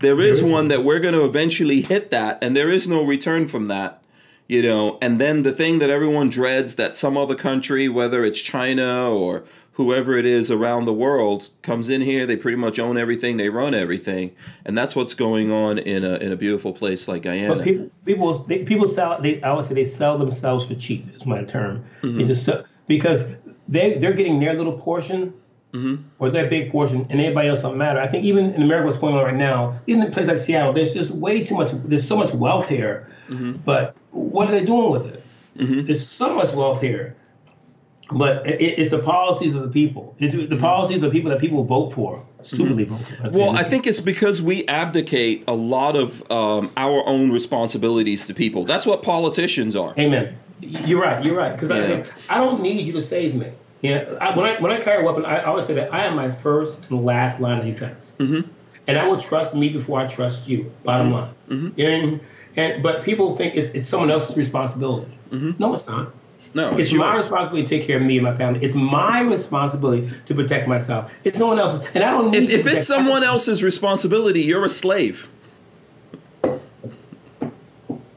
there 0.00 0.20
is 0.20 0.42
one 0.42 0.68
that 0.68 0.84
we're 0.84 1.00
going 1.00 1.14
to 1.14 1.24
eventually 1.24 1.82
hit 1.82 2.10
that, 2.10 2.38
and 2.42 2.56
there 2.56 2.70
is 2.70 2.88
no 2.88 3.02
return 3.04 3.48
from 3.48 3.68
that 3.68 4.00
you 4.50 4.60
know 4.60 4.98
and 5.00 5.20
then 5.20 5.44
the 5.44 5.52
thing 5.52 5.78
that 5.78 5.90
everyone 5.90 6.28
dreads 6.28 6.74
that 6.74 6.96
some 6.96 7.16
other 7.16 7.36
country 7.36 7.88
whether 7.88 8.24
it's 8.24 8.40
china 8.40 9.08
or 9.08 9.44
whoever 9.74 10.16
it 10.16 10.26
is 10.26 10.50
around 10.50 10.84
the 10.86 10.92
world 10.92 11.50
comes 11.62 11.88
in 11.88 12.00
here 12.00 12.26
they 12.26 12.36
pretty 12.36 12.56
much 12.56 12.76
own 12.76 12.98
everything 12.98 13.36
they 13.36 13.48
run 13.48 13.74
everything 13.74 14.34
and 14.64 14.76
that's 14.76 14.96
what's 14.96 15.14
going 15.14 15.52
on 15.52 15.78
in 15.78 16.04
a 16.04 16.16
in 16.16 16.32
a 16.32 16.36
beautiful 16.36 16.72
place 16.72 17.06
like 17.06 17.22
guyana 17.22 17.54
But 17.54 17.64
people, 17.64 17.90
people, 18.04 18.38
they, 18.48 18.64
people 18.64 18.88
sell. 18.88 19.22
They, 19.22 19.40
I 19.42 19.52
would 19.52 19.66
say 19.66 19.74
they 19.74 19.84
sell 19.84 20.18
themselves 20.18 20.66
for 20.66 20.74
cheap. 20.74 21.06
Is 21.14 21.24
my 21.24 21.44
term. 21.44 21.84
They 22.02 22.08
mm-hmm. 22.08 22.26
just 22.26 22.48
because 22.88 23.24
they 23.68 23.98
they're 23.98 24.12
getting 24.12 24.40
their 24.40 24.54
little 24.54 24.78
portion 24.78 25.32
Mm-hmm. 25.72 26.02
or 26.18 26.30
their 26.30 26.48
big 26.48 26.72
portion, 26.72 27.06
and 27.10 27.20
everybody 27.20 27.48
else 27.48 27.62
don't 27.62 27.76
matter. 27.76 28.00
I 28.00 28.08
think 28.08 28.24
even 28.24 28.52
in 28.54 28.62
America, 28.62 28.86
what's 28.86 28.98
going 28.98 29.14
on 29.14 29.22
right 29.22 29.36
now, 29.36 29.78
even 29.86 30.02
in 30.02 30.08
a 30.08 30.10
place 30.10 30.26
like 30.26 30.40
Seattle, 30.40 30.72
there's 30.72 30.92
just 30.92 31.12
way 31.12 31.44
too 31.44 31.54
much. 31.54 31.70
There's 31.84 32.06
so 32.06 32.16
much 32.16 32.34
wealth 32.34 32.68
here, 32.68 33.08
mm-hmm. 33.28 33.52
but 33.64 33.94
what 34.10 34.48
are 34.48 34.52
they 34.52 34.64
doing 34.64 34.90
with 34.90 35.06
it? 35.06 35.24
Mm-hmm. 35.56 35.86
There's 35.86 36.04
so 36.04 36.34
much 36.34 36.52
wealth 36.52 36.80
here. 36.80 37.16
But 38.10 38.44
it, 38.48 38.80
it's 38.80 38.90
the 38.90 38.98
policies 38.98 39.54
of 39.54 39.62
the 39.62 39.68
people. 39.68 40.16
It's 40.18 40.34
the 40.34 40.56
policies 40.56 40.96
of 40.96 41.02
the 41.02 41.10
people 41.10 41.30
that 41.30 41.38
people 41.38 41.62
vote 41.62 41.90
for, 41.90 42.26
stupidly 42.42 42.82
vote 42.82 43.04
for. 43.04 43.22
That's 43.22 43.34
well 43.34 43.56
i 43.56 43.62
think 43.62 43.86
it's 43.86 44.00
because 44.00 44.42
we 44.42 44.66
abdicate 44.66 45.44
a 45.46 45.52
lot 45.52 45.94
of 45.94 46.28
um, 46.32 46.72
our 46.76 47.06
own 47.06 47.30
responsibilities 47.30 48.26
to 48.26 48.34
people 48.34 48.64
that's 48.64 48.86
what 48.86 49.02
politicians 49.02 49.76
are 49.76 49.94
Amen. 49.98 50.36
You're 50.60 51.00
right. 51.00 51.24
You're 51.24 51.36
right. 51.36 51.58
Because 51.58 51.70
Yeah. 51.70 52.04
I, 52.28 52.36
I 52.36 52.38
don't 52.38 52.60
need 52.60 52.86
you 52.86 52.92
to 52.94 53.02
save 53.02 53.34
me. 53.34 53.50
Yeah. 53.80 54.16
I, 54.20 54.36
when 54.36 54.46
I 54.46 54.60
when 54.60 54.72
I 54.72 54.80
carry 54.80 55.02
a 55.02 55.06
weapon, 55.06 55.24
I 55.24 55.42
always 55.44 55.66
say 55.66 55.74
that 55.74 55.92
I 55.92 56.04
am 56.04 56.16
my 56.16 56.30
first 56.30 56.78
and 56.90 57.04
last 57.04 57.40
line 57.40 57.58
of 57.58 57.64
defense. 57.64 58.12
Mm-hmm. 58.18 58.48
And 58.86 58.98
I 58.98 59.06
will 59.06 59.20
trust 59.20 59.54
me 59.54 59.68
before 59.68 60.00
I 60.00 60.06
trust 60.06 60.48
you. 60.48 60.72
Bottom 60.84 61.08
mm-hmm. 61.08 61.14
line. 61.14 61.34
Mm-hmm. 61.48 61.80
And 61.80 62.20
and 62.56 62.82
but 62.82 63.04
people 63.04 63.36
think 63.36 63.56
it's, 63.56 63.72
it's 63.74 63.88
someone 63.88 64.10
else's 64.10 64.36
responsibility. 64.36 65.16
Mm-hmm. 65.30 65.52
No, 65.62 65.74
it's 65.74 65.86
not. 65.86 66.12
no 66.54 66.72
It's 66.72 66.90
it's 66.90 66.92
my 66.92 67.16
responsibility 67.16 67.66
to 67.66 67.78
take 67.78 67.86
care 67.86 67.96
of 67.96 68.02
me 68.02 68.18
and 68.18 68.24
my 68.24 68.36
family. 68.36 68.60
It's 68.62 68.74
my 68.74 69.22
responsibility 69.22 70.10
to 70.26 70.34
protect 70.34 70.68
myself. 70.68 71.12
It's 71.24 71.38
no 71.38 71.46
one 71.46 71.58
else's. 71.58 71.88
And 71.94 72.04
I 72.04 72.10
don't 72.10 72.30
need 72.30 72.44
if, 72.44 72.48
to 72.50 72.54
if 72.60 72.66
it's 72.66 72.86
someone 72.86 73.22
else's 73.22 73.62
responsibility 73.62 74.42
you're 74.42 74.64
a 74.64 74.68
slave 74.68 75.28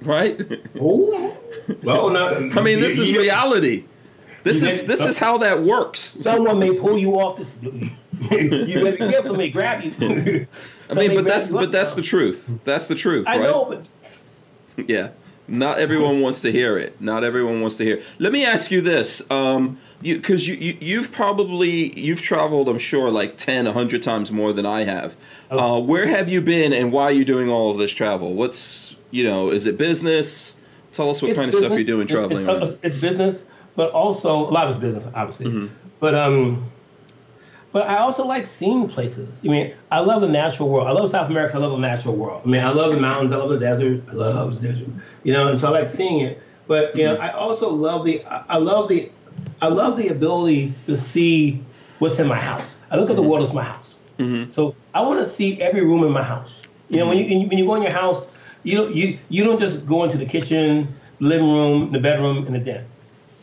right 0.02 0.40
Oh, 0.80 1.38
well, 1.82 2.10
no. 2.10 2.52
i 2.56 2.62
mean 2.62 2.80
this 2.80 3.00
is 3.00 3.12
reality 3.12 3.86
this 4.44 4.62
is 4.62 4.84
this 4.86 5.02
is 5.02 5.18
how 5.18 5.38
that 5.40 5.60
works 5.60 6.00
Someone 6.00 6.60
may 6.60 6.74
pull 6.74 6.98
you 6.98 7.20
off 7.20 7.38
this. 7.38 7.50
you 8.32 8.84
better 8.84 8.92
be 8.92 8.98
careful. 8.98 9.36
May 9.36 9.50
grab 9.50 9.84
you. 9.84 10.48
I 10.90 10.94
mean, 10.96 11.16
but 11.16 11.26
that's 11.26 11.52
but 11.52 11.72
that's 11.72 11.94
the 11.96 12.02
truth. 12.02 12.50
That's 12.64 12.88
the 12.88 12.96
truth, 12.96 13.28
I 13.28 13.38
right? 13.38 13.50
know, 13.50 13.66
but 13.66 14.90
Yeah. 14.90 15.10
Not 15.46 15.78
everyone 15.78 16.22
wants 16.22 16.40
to 16.42 16.52
hear 16.54 16.78
it. 16.78 17.02
Not 17.02 17.26
everyone 17.26 17.60
wants 17.60 17.76
to 17.76 17.84
hear. 17.84 18.02
Let 18.18 18.32
me 18.32 18.46
ask 18.46 18.72
you 18.72 18.80
this, 18.80 19.22
um, 19.30 19.78
you 20.02 20.16
because 20.16 20.48
you, 20.48 20.56
you 20.56 20.78
you've 20.80 21.12
probably 21.12 22.00
you've 22.00 22.22
traveled, 22.22 22.70
I'm 22.70 22.80
sure, 22.80 23.12
like 23.12 23.36
10, 23.36 23.66
100 23.66 24.02
times 24.02 24.32
more 24.32 24.54
than 24.54 24.66
I 24.66 24.86
have. 24.86 25.18
Oh. 25.52 25.60
Uh, 25.60 25.80
where 25.82 26.08
have 26.08 26.30
you 26.30 26.40
been, 26.42 26.72
and 26.72 26.94
why 26.94 27.04
are 27.04 27.12
you 27.12 27.26
doing 27.26 27.50
all 27.50 27.72
of 27.72 27.78
this 27.78 27.92
travel? 27.92 28.34
What's 28.34 28.96
you 29.12 29.26
know, 29.26 29.50
is 29.50 29.66
it 29.66 29.78
business? 29.78 30.56
Tell 30.94 31.10
us 31.10 31.22
what 31.22 31.32
it's 31.32 31.38
kind 31.38 31.54
of 31.54 31.58
stuff 31.60 31.74
you're 31.74 31.84
doing 31.84 32.08
traveling. 32.08 32.48
It's, 32.48 32.50
around. 32.64 32.78
it's 32.82 32.96
business, 33.02 33.46
but 33.76 33.92
also 33.92 34.30
a 34.30 34.52
lot 34.52 34.68
of 34.68 34.76
it's 34.76 34.80
business, 34.80 35.06
obviously. 35.16 35.48
Mm-hmm. 35.48 35.68
But 36.00 36.16
um, 36.16 36.70
but 37.72 37.88
I 37.88 37.98
also 37.98 38.26
like 38.26 38.46
seeing 38.46 38.88
places. 38.88 39.42
I 39.44 39.48
mean, 39.48 39.74
I 39.92 40.00
love 40.00 40.22
the 40.22 40.28
natural 40.28 40.70
world. 40.70 40.88
I 40.88 40.92
love 40.92 41.10
South 41.10 41.30
America. 41.30 41.56
I 41.56 41.60
love 41.60 41.72
the 41.72 41.80
natural 41.80 42.16
world. 42.16 42.44
I 42.46 42.48
mean, 42.48 42.64
I 42.64 42.70
love 42.70 42.94
the 42.94 43.00
mountains. 43.00 43.32
I 43.32 43.38
love 43.38 43.50
the 43.50 43.60
desert. 43.60 44.04
I 44.10 44.14
love 44.14 44.62
the 44.62 44.68
desert. 44.68 44.90
You 45.24 45.34
know, 45.34 45.48
and 45.48 45.58
so 45.60 45.68
I 45.68 45.72
like 45.72 45.90
seeing 45.90 46.20
it. 46.22 46.42
But 46.68 46.96
you 46.96 47.04
know, 47.06 47.16
Mm-hmm. 47.16 47.24
I 47.24 47.32
also 47.32 47.70
love 47.70 48.06
the. 48.06 48.24
I 48.26 48.58
love 48.58 48.90
the. 48.90 49.12
I 49.62 49.68
love 49.68 49.98
the 49.98 50.10
ability 50.10 50.74
to 50.86 50.96
see 50.96 51.64
what's 52.00 52.20
in 52.20 52.28
my 52.28 52.40
house. 52.40 52.78
I 52.92 52.98
look 52.98 53.10
at 53.10 53.16
the 53.16 53.24
world 53.24 53.44
as 53.44 53.54
my 53.54 53.64
house. 53.64 53.96
So 54.52 54.76
I 54.94 55.02
want 55.02 55.20
to 55.20 55.26
see 55.26 55.60
every 55.62 55.82
room 55.84 56.04
in 56.04 56.12
my 56.12 56.24
house. 56.24 56.62
You 56.90 56.98
know, 57.00 57.08
when 57.08 57.18
you 57.18 57.48
when 57.48 57.58
you 57.58 57.66
go 57.66 57.76
in 57.76 57.82
your 57.82 57.92
house, 57.92 58.26
you 58.64 58.78
don't 58.78 58.96
you 58.96 59.18
you 59.30 59.44
don't 59.44 59.60
just 59.60 59.86
go 59.86 60.04
into 60.04 60.18
the 60.18 60.26
kitchen, 60.26 60.94
living 61.20 61.52
room, 61.52 61.92
the 61.92 62.00
bedroom, 62.00 62.46
and 62.46 62.56
the 62.56 62.60
den. 62.60 62.86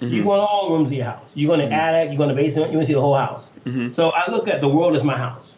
Mm-hmm. 0.01 0.14
You 0.14 0.24
go 0.24 0.35
in 0.35 0.40
all 0.40 0.70
rooms 0.70 0.90
of 0.90 0.93
your 0.97 1.05
house. 1.05 1.31
You 1.35 1.47
go 1.47 1.55
in 1.55 1.60
the 1.60 1.66
mm-hmm. 1.66 1.74
attic, 1.74 2.12
you 2.12 2.16
go 2.16 2.24
in 2.24 2.31
the 2.31 2.35
basement, 2.35 2.72
you 2.72 2.78
want 2.78 2.86
to 2.86 2.90
see 2.90 2.94
the 2.94 3.01
whole 3.01 3.16
house. 3.16 3.51
Mm-hmm. 3.64 3.90
So 3.90 4.10
I 4.10 4.31
look 4.31 4.48
at 4.48 4.60
the 4.60 4.68
world 4.68 4.97
as 4.97 5.05
my 5.05 5.16
house. 5.16 5.55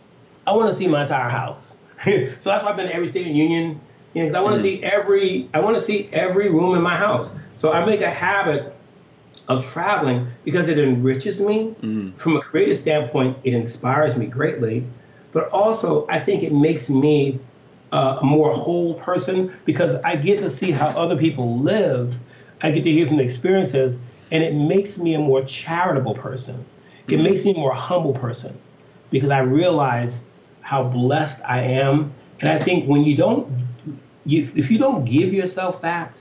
I 0.47 0.53
want 0.53 0.69
to 0.71 0.75
see 0.75 0.87
my 0.89 1.03
entire 1.03 1.29
house. 1.29 1.77
so 2.05 2.11
that's 2.11 2.45
why 2.65 2.71
I've 2.71 2.77
been 2.77 2.89
to 2.89 2.95
every 2.95 3.09
state 3.09 3.27
in 3.27 3.33
the 3.33 3.39
union. 3.39 3.81
You 4.15 4.23
know, 4.23 4.29
'cause 4.29 4.35
I 4.35 4.41
want 4.41 4.57
to 4.57 4.63
see 4.63 4.83
every 4.83 5.49
I 5.55 5.61
want 5.61 5.77
to 5.77 5.83
see 5.83 6.09
every 6.13 6.51
room 6.51 6.75
in 6.75 6.83
my 6.83 6.97
house. 6.97 7.31
So 7.55 7.73
I 7.73 7.85
make 7.85 8.01
a 8.01 8.11
habit 8.11 8.75
of 9.49 9.65
traveling 9.65 10.27
because 10.45 10.69
it 10.69 10.79
enriches 10.79 11.41
me 11.41 11.75
from 12.17 12.37
a 12.37 12.41
creative 12.41 12.79
standpoint. 12.79 13.39
It 13.45 13.55
inspires 13.55 14.17
me 14.17 14.27
greatly, 14.27 14.85
but 15.33 15.49
also 15.51 16.07
I 16.09 16.19
think 16.21 16.43
it 16.43 16.53
makes 16.53 16.91
me 16.91 17.39
uh, 17.93 18.19
a 18.21 18.25
more 18.25 18.53
whole 18.55 18.95
person 18.95 19.55
because 19.65 19.95
I 20.05 20.17
get 20.17 20.39
to 20.41 20.51
see 20.51 20.71
how 20.73 20.89
other 20.89 21.17
people 21.17 21.59
live. 21.61 22.19
I 22.63 22.71
get 22.71 22.85
to 22.85 22.91
hear 22.91 23.07
from 23.07 23.17
the 23.19 23.25
experiences, 23.25 23.99
and 24.33 24.43
it 24.43 24.55
makes 24.55 24.99
me 24.99 25.15
a 25.15 25.19
more 25.19 25.45
charitable 25.45 26.15
person. 26.15 26.65
It 27.07 27.13
mm-hmm. 27.13 27.23
makes 27.23 27.45
me 27.45 27.53
a 27.53 27.59
more 27.59 27.75
humble 27.75 28.15
person 28.15 28.59
because 29.11 29.29
I 29.29 29.41
realize 29.41 30.19
how 30.63 30.85
blessed 30.85 31.43
I 31.47 31.61
am. 31.61 32.13
And 32.41 32.49
I 32.49 32.59
think 32.59 32.89
when 32.89 33.05
you 33.05 33.15
don't, 33.15 33.47
you, 34.25 34.51
if 34.57 34.71
you 34.71 34.79
don't 34.79 35.05
give 35.05 35.33
yourself 35.35 35.83
that, 35.83 36.19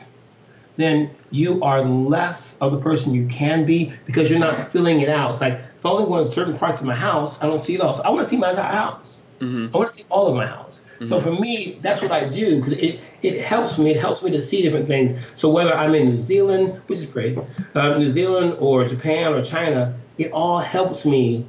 then 0.76 1.10
you 1.32 1.64
are 1.64 1.84
less 1.84 2.56
of 2.60 2.74
the 2.74 2.80
person 2.80 3.14
you 3.14 3.26
can 3.28 3.66
be 3.66 3.94
because 4.06 4.30
you're 4.30 4.40
not 4.40 4.72
filling 4.72 5.00
it 5.02 5.10
out. 5.10 5.32
It's 5.32 5.42
like 5.42 5.54
if 5.54 5.86
I 5.86 5.90
only 5.90 6.06
go 6.06 6.18
in 6.26 6.32
certain 6.32 6.58
parts 6.58 6.82
of 6.82 6.86
my 6.86 6.96
house, 6.96 7.38
I 7.42 7.48
don't 7.48 7.64
see 7.64 7.76
it 7.76 7.82
all. 7.82 7.94
So 7.94 8.04
I 8.04 8.10
want 8.10 8.26
to 8.26 8.30
see 8.30 8.38
my 8.38 8.50
entire 8.50 8.74
house. 8.74 9.18
Mm-hmm. 9.40 9.74
I 9.74 9.78
want 9.78 9.90
to 9.90 9.96
see 9.96 10.06
all 10.10 10.28
of 10.28 10.36
my 10.36 10.46
house. 10.46 10.81
So 11.06 11.20
for 11.20 11.32
me, 11.32 11.80
that's 11.82 12.02
what 12.02 12.12
I 12.12 12.30
do 12.30 12.58
because 12.58 12.74
it, 12.74 13.00
it 13.24 13.42
helps 13.42 13.78
me. 13.78 13.92
It 13.92 14.00
helps 14.00 14.22
me 14.22 14.32
to 14.32 14.42
see 14.42 14.62
different 14.62 14.88
things. 14.88 15.20
So 15.36 15.50
whether 15.50 15.74
I'm 15.74 15.96
in 15.96 16.10
New 16.10 16.22
Zealand, 16.22 16.80
which 16.88 17.00
is 17.00 17.06
great, 17.06 17.38
uh, 17.74 17.98
New 17.98 18.12
Zealand 18.12 18.58
or 18.60 18.88
Japan 18.88 19.34
or 19.34 19.44
China, 19.44 19.98
it 20.18 20.32
all 20.32 20.60
helps 20.60 21.06
me 21.06 21.46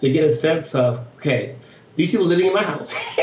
to 0.00 0.10
get 0.10 0.24
a 0.24 0.34
sense 0.34 0.74
of 0.74 1.06
okay, 1.16 1.56
these 1.94 2.10
people 2.10 2.26
living 2.26 2.46
in 2.46 2.52
my 2.54 2.62
house. 2.62 2.94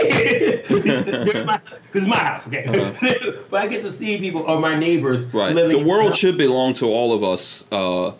This 0.73 1.35
is 1.35 1.45
my, 1.45 1.59
this 1.93 2.03
is 2.03 2.07
my 2.07 2.17
house, 2.17 2.47
okay. 2.47 2.65
but 3.49 3.61
I 3.61 3.67
get 3.67 3.81
to 3.83 3.91
see 3.91 4.17
people 4.17 4.41
or 4.41 4.59
my 4.59 4.75
neighbors 4.75 5.25
Right. 5.33 5.53
living. 5.53 5.77
The 5.77 5.85
world 5.85 6.15
should 6.15 6.37
belong 6.37 6.73
to 6.73 6.85
all 6.87 7.13
of 7.13 7.23
us, 7.23 7.65
uh, 7.71 8.13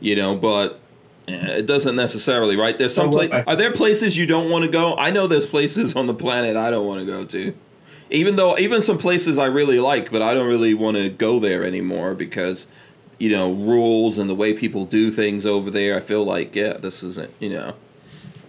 you 0.00 0.16
know, 0.16 0.36
but 0.36 0.81
eh, 1.28 1.58
it 1.58 1.66
doesn't 1.66 1.96
necessarily, 1.96 2.56
right? 2.56 2.76
There's 2.76 2.94
some 2.94 3.10
place. 3.10 3.30
Are 3.46 3.56
there 3.56 3.72
places 3.72 4.16
you 4.16 4.26
don't 4.26 4.50
want 4.50 4.64
to 4.64 4.70
go? 4.70 4.96
I 4.96 5.10
know 5.10 5.26
there's 5.26 5.46
places 5.46 5.94
on 5.96 6.06
the 6.06 6.14
planet 6.14 6.56
I 6.56 6.70
don't 6.70 6.86
want 6.86 7.00
to 7.00 7.06
go 7.06 7.24
to. 7.24 7.54
Even 8.10 8.36
though 8.36 8.58
even 8.58 8.82
some 8.82 8.98
places 8.98 9.38
I 9.38 9.46
really 9.46 9.80
like, 9.80 10.10
but 10.10 10.20
I 10.20 10.34
don't 10.34 10.46
really 10.46 10.74
want 10.74 10.96
to 10.98 11.08
go 11.08 11.38
there 11.38 11.64
anymore 11.64 12.14
because 12.14 12.66
you 13.18 13.30
know 13.30 13.52
rules 13.52 14.18
and 14.18 14.28
the 14.28 14.34
way 14.34 14.52
people 14.52 14.84
do 14.84 15.10
things 15.10 15.46
over 15.46 15.70
there. 15.70 15.96
I 15.96 16.00
feel 16.00 16.24
like 16.24 16.54
yeah, 16.54 16.74
this 16.74 17.02
isn't 17.02 17.32
you 17.40 17.50
know. 17.50 17.74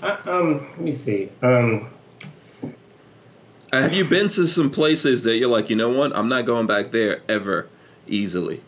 Uh, 0.02 0.18
um, 0.26 0.68
let 0.72 0.82
me 0.82 0.92
see. 0.92 1.30
Um, 1.42 1.90
Have 3.72 3.94
you 3.94 4.04
been 4.04 4.28
to 4.30 4.48
some 4.48 4.70
places 4.70 5.24
that 5.24 5.38
you're 5.38 5.50
like, 5.50 5.70
you 5.70 5.78
know 5.78 5.90
what, 5.90 6.16
I'm 6.16 6.28
not 6.28 6.46
going 6.46 6.68
back 6.68 6.92
there 6.92 7.22
ever 7.30 7.70
easily? 8.06 8.62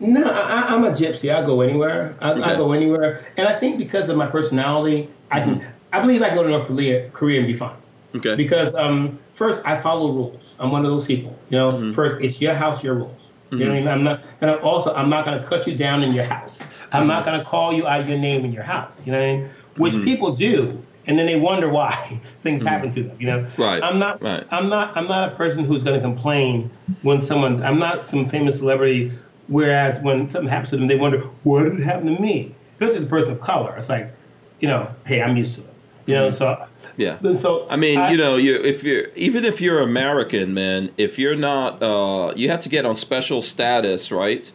No, 0.00 0.24
I, 0.24 0.66
I'm 0.74 0.84
a 0.84 0.90
gypsy. 0.90 1.34
I 1.34 1.44
go 1.44 1.60
anywhere. 1.60 2.14
I, 2.20 2.32
Okay. 2.32 2.42
I 2.42 2.56
go 2.56 2.72
anywhere, 2.72 3.24
and 3.36 3.48
I 3.48 3.58
think 3.58 3.78
because 3.78 4.08
of 4.08 4.16
my 4.16 4.26
personality, 4.26 5.08
I 5.30 5.40
can. 5.40 5.66
I 5.92 6.00
believe 6.00 6.20
I 6.22 6.28
can 6.28 6.36
go 6.36 6.42
to 6.42 6.50
North 6.50 6.66
Korea, 6.68 7.08
Korea 7.10 7.38
and 7.38 7.46
be 7.46 7.54
fine. 7.54 7.76
Okay. 8.14 8.34
Because 8.34 8.74
um, 8.74 9.18
first, 9.32 9.62
I 9.64 9.80
follow 9.80 10.12
rules. 10.12 10.54
I'm 10.58 10.70
one 10.70 10.84
of 10.84 10.90
those 10.90 11.06
people. 11.06 11.36
You 11.48 11.56
know, 11.58 11.72
Mm-hmm. 11.72 11.92
first, 11.92 12.22
it's 12.24 12.40
your 12.40 12.54
house, 12.54 12.82
your 12.84 12.94
rules. 12.94 13.14
You 13.50 13.60
know 13.60 13.68
what 13.68 13.76
I 13.76 13.78
mean? 13.80 13.88
I'm 13.88 14.04
not, 14.04 14.20
and 14.42 14.50
I'm 14.50 14.62
also, 14.62 14.92
I'm 14.94 15.08
not 15.08 15.24
going 15.24 15.40
to 15.40 15.46
cut 15.46 15.66
you 15.66 15.74
down 15.74 16.02
in 16.02 16.12
your 16.12 16.24
house. 16.24 16.60
I'm 16.92 17.06
not 17.06 17.22
Mm-hmm. 17.22 17.30
going 17.30 17.40
to 17.40 17.46
call 17.46 17.72
you 17.72 17.86
out 17.86 18.02
of 18.02 18.08
your 18.08 18.18
name 18.18 18.44
in 18.44 18.52
your 18.52 18.62
house. 18.62 19.02
You 19.06 19.12
know 19.12 19.18
what 19.18 19.26
I 19.26 19.36
mean? 19.38 19.50
Which 19.78 19.94
people 20.04 20.34
do, 20.36 20.82
and 21.06 21.18
then 21.18 21.24
they 21.24 21.36
wonder 21.40 21.70
why 21.70 22.20
things 22.40 22.62
happen 22.62 22.90
to 22.90 23.02
them. 23.02 23.16
You 23.18 23.26
know? 23.28 23.38
Mm-hmm. 23.44 23.62
Right, 23.62 23.82
I'm 23.82 23.98
not. 23.98 24.22
right. 24.22 24.44
I'm 24.50 24.68
not. 24.68 24.94
I'm 24.94 25.08
not 25.08 25.32
a 25.32 25.36
person 25.36 25.64
who's 25.64 25.82
going 25.82 25.96
to 25.96 26.02
complain 26.02 26.70
when 27.00 27.22
someone. 27.22 27.62
I'm 27.62 27.78
not 27.78 28.06
some 28.06 28.26
famous 28.28 28.58
celebrity. 28.58 29.12
Whereas 29.48 30.00
when 30.00 30.30
something 30.30 30.48
happens 30.48 30.70
to 30.70 30.76
them, 30.76 30.86
they 30.86 30.96
wonder 30.96 31.20
what 31.42 31.64
did 31.64 31.80
happen 31.80 32.14
to 32.14 32.20
me. 32.22 32.54
This 32.78 32.94
is 32.94 33.04
a 33.04 33.06
person 33.06 33.32
of 33.32 33.40
color. 33.40 33.74
It's 33.76 33.88
like, 33.88 34.14
you 34.60 34.68
know, 34.68 34.88
hey, 35.06 35.20
I'm 35.22 35.36
used 35.36 35.56
to 35.56 35.62
it. 35.62 35.74
You 36.06 36.14
know, 36.14 36.30
so 36.30 36.46
Mm-hmm. 36.46 37.02
Yeah. 37.02 37.18
and 37.22 37.38
so 37.38 37.66
I 37.68 37.76
mean, 37.76 38.10
you 38.10 38.16
know, 38.16 38.36
you 38.36 38.54
if 38.62 38.84
you're 38.84 39.08
even 39.16 39.44
if 39.44 39.60
you're 39.60 39.80
American, 39.80 40.54
man, 40.54 40.90
if 40.96 41.18
you're 41.18 41.36
not, 41.36 41.82
uh, 41.82 42.32
you 42.36 42.48
have 42.50 42.60
to 42.60 42.68
get 42.68 42.86
on 42.86 42.94
special 42.96 43.42
status, 43.42 44.12
right? 44.12 44.50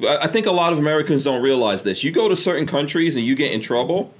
I 0.00 0.16
I 0.22 0.26
think 0.26 0.46
a 0.46 0.52
lot 0.52 0.72
of 0.72 0.78
Americans 0.78 1.24
don't 1.24 1.42
realize 1.42 1.82
this. 1.82 2.02
You 2.02 2.10
go 2.12 2.28
to 2.28 2.36
certain 2.36 2.66
countries 2.66 3.14
and 3.14 3.24
you 3.24 3.34
get 3.34 3.52
in 3.52 3.60
trouble, 3.60 4.12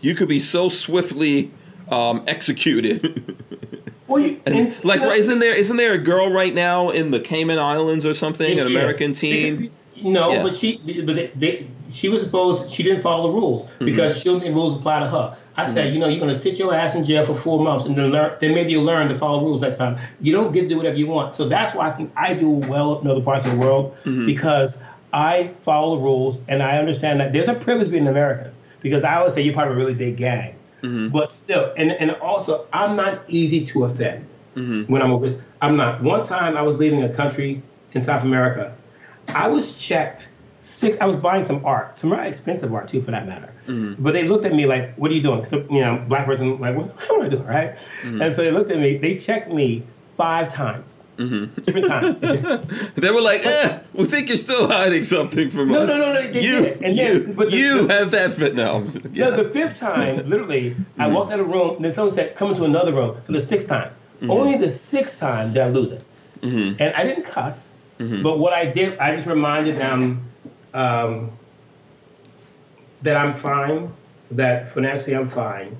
you 0.00 0.14
could 0.14 0.28
be 0.28 0.38
so 0.40 0.68
swiftly 0.68 1.52
um, 1.90 2.22
executed. 2.26 3.36
Well, 4.10 4.20
you, 4.22 4.40
and, 4.44 4.84
like, 4.84 5.00
you 5.00 5.06
know, 5.06 5.12
isn't 5.12 5.38
there 5.38 5.54
isn't 5.54 5.76
there 5.76 5.92
a 5.92 5.98
girl 5.98 6.30
right 6.32 6.52
now 6.54 6.90
in 6.90 7.10
the 7.12 7.20
Cayman 7.20 7.58
Islands 7.58 8.04
or 8.04 8.12
something, 8.14 8.58
an. 8.58 8.66
American 8.66 9.12
teen? 9.12 9.70
No, 10.02 10.32
Yeah. 10.32 10.42
but 10.42 10.54
she, 10.54 10.78
but 11.06 11.14
they, 11.14 11.30
they, 11.36 11.66
she 11.90 12.08
was 12.08 12.22
supposed 12.22 12.70
she 12.70 12.82
didn't 12.82 13.02
follow 13.02 13.28
the 13.28 13.34
rules 13.34 13.64
Mm-hmm. 13.66 13.84
because 13.84 14.16
she 14.18 14.24
don't 14.24 14.40
think 14.40 14.54
rules 14.54 14.76
apply 14.76 15.00
to 15.00 15.06
her. 15.08 15.36
I 15.56 15.72
said, 15.72 15.92
you 15.92 16.00
know, 16.00 16.08
you're 16.08 16.18
gonna 16.20 16.40
sit 16.40 16.58
your 16.58 16.74
ass 16.74 16.94
in 16.94 17.04
jail 17.04 17.24
for 17.24 17.34
four 17.34 17.62
months 17.62 17.84
and 17.84 17.96
then 17.96 18.06
learn. 18.06 18.36
Then 18.40 18.54
maybe 18.54 18.72
you'll 18.72 18.84
learn 18.84 19.08
to 19.10 19.18
follow 19.18 19.44
rules 19.44 19.60
next 19.60 19.76
time. 19.76 19.98
You 20.20 20.32
don't 20.32 20.52
get 20.52 20.62
to 20.62 20.68
do 20.68 20.76
whatever 20.78 20.96
you 20.96 21.06
want. 21.06 21.34
So 21.36 21.48
that's 21.48 21.74
why 21.74 21.88
I 21.90 21.92
think 21.92 22.10
I 22.16 22.34
do 22.34 22.48
well 22.48 22.98
in 23.00 23.06
other 23.06 23.20
parts 23.22 23.44
of 23.46 23.52
the 23.52 23.58
world 23.58 23.94
Mm-hmm. 24.04 24.26
because 24.26 24.76
I 25.12 25.50
follow 25.58 25.96
the 25.96 26.02
rules 26.02 26.38
and 26.48 26.62
I 26.62 26.78
understand 26.78 27.20
that 27.20 27.32
there's 27.32 27.48
a 27.48 27.54
privilege 27.54 27.90
being 27.90 28.06
American 28.06 28.52
because 28.80 29.04
I 29.04 29.16
always 29.16 29.34
say 29.34 29.42
you're 29.42 29.54
part 29.54 29.68
of 29.68 29.74
a 29.74 29.76
really 29.76 29.94
big 29.94 30.16
gang. 30.16 30.54
Mm-hmm. 30.82 31.08
But 31.08 31.30
still, 31.30 31.72
and 31.76 31.92
and 31.92 32.12
also 32.12 32.66
I'm 32.72 32.96
not 32.96 33.22
easy 33.28 33.64
to 33.66 33.84
offend 33.84 34.26
Mm-hmm. 34.56 34.92
when 34.92 35.00
I'm 35.00 35.12
over. 35.12 35.40
I'm 35.62 35.76
not. 35.76 36.02
One 36.02 36.24
time 36.24 36.56
I 36.56 36.62
was 36.62 36.76
leaving 36.76 37.04
a 37.04 37.08
country 37.08 37.62
in 37.92 38.02
South 38.02 38.24
America. 38.24 38.74
I 39.28 39.46
was 39.46 39.76
checked 39.76 40.28
six. 40.58 40.96
I 41.00 41.06
was 41.06 41.16
buying 41.16 41.44
some 41.44 41.64
art, 41.64 41.98
some 41.98 42.10
very 42.10 42.26
expensive 42.28 42.74
art 42.74 42.88
too, 42.88 43.00
for 43.00 43.12
that 43.12 43.28
matter. 43.28 43.52
Mm-hmm. 43.68 44.02
But 44.02 44.12
they 44.12 44.24
looked 44.24 44.44
at 44.44 44.52
me 44.54 44.66
like, 44.66 44.94
"What 44.96 45.10
are 45.12 45.14
you 45.14 45.22
doing?" 45.22 45.44
So, 45.44 45.64
you 45.70 45.80
know, 45.80 46.04
black 46.08 46.26
person 46.26 46.58
like, 46.58 46.76
"What 46.76 46.90
am 47.10 47.22
I 47.22 47.28
doing?" 47.28 47.44
Right? 47.46 47.76
Mm-hmm. 48.02 48.22
And 48.22 48.34
so 48.34 48.42
they 48.42 48.50
looked 48.50 48.72
at 48.72 48.80
me. 48.80 48.96
They 48.96 49.16
checked 49.16 49.52
me 49.52 49.84
five 50.16 50.52
times, 50.52 50.99
Mm-hmm. 51.18 51.80
times. 51.88 52.92
They 52.96 53.10
were 53.10 53.20
like, 53.20 53.44
eh, 53.44 53.80
we 53.92 54.04
think 54.06 54.28
you're 54.28 54.38
still 54.38 54.68
hiding 54.68 55.04
something 55.04 55.50
from 55.50 55.68
No, 55.70 55.82
us. 55.82 55.88
no, 55.88 55.98
no, 55.98 56.12
no, 56.14 56.30
they 56.32 56.42
you. 56.42 56.66
And 56.82 56.96
you, 56.96 57.34
but 57.36 57.50
the- 57.50 57.56
you 57.56 57.86
the- 57.86 57.92
have 57.92 58.10
that 58.12 58.32
fit 58.32 58.54
now. 58.54 58.84
Yeah. 59.12 59.30
No, 59.30 59.42
the 59.42 59.50
fifth 59.50 59.78
time, 59.78 60.28
literally, 60.28 60.76
I 60.98 61.08
walked 61.08 61.32
out 61.32 61.40
of 61.40 61.46
the 61.46 61.52
room, 61.52 61.76
and 61.76 61.84
then 61.84 61.92
someone 61.92 62.14
said, 62.14 62.36
come 62.36 62.50
into 62.50 62.64
another 62.64 62.92
room. 62.94 63.16
So 63.26 63.32
the 63.32 63.42
sixth 63.42 63.68
time. 63.68 63.92
Only 64.28 64.56
the 64.56 64.70
sixth 64.72 65.18
time 65.18 65.52
did 65.54 65.62
I 65.62 65.68
lose 65.68 65.92
it. 65.92 66.04
And 66.42 66.80
I 66.94 67.04
didn't 67.04 67.24
cuss, 67.24 67.72
but 67.98 68.38
what 68.38 68.52
I 68.54 68.64
did, 68.66 68.98
I 68.98 69.14
just 69.14 69.26
reminded 69.26 69.76
them 69.76 70.24
um, 70.72 71.30
that 73.02 73.16
I'm 73.16 73.32
fine, 73.32 73.92
that 74.30 74.68
financially 74.70 75.14
I'm 75.16 75.26
fine, 75.28 75.76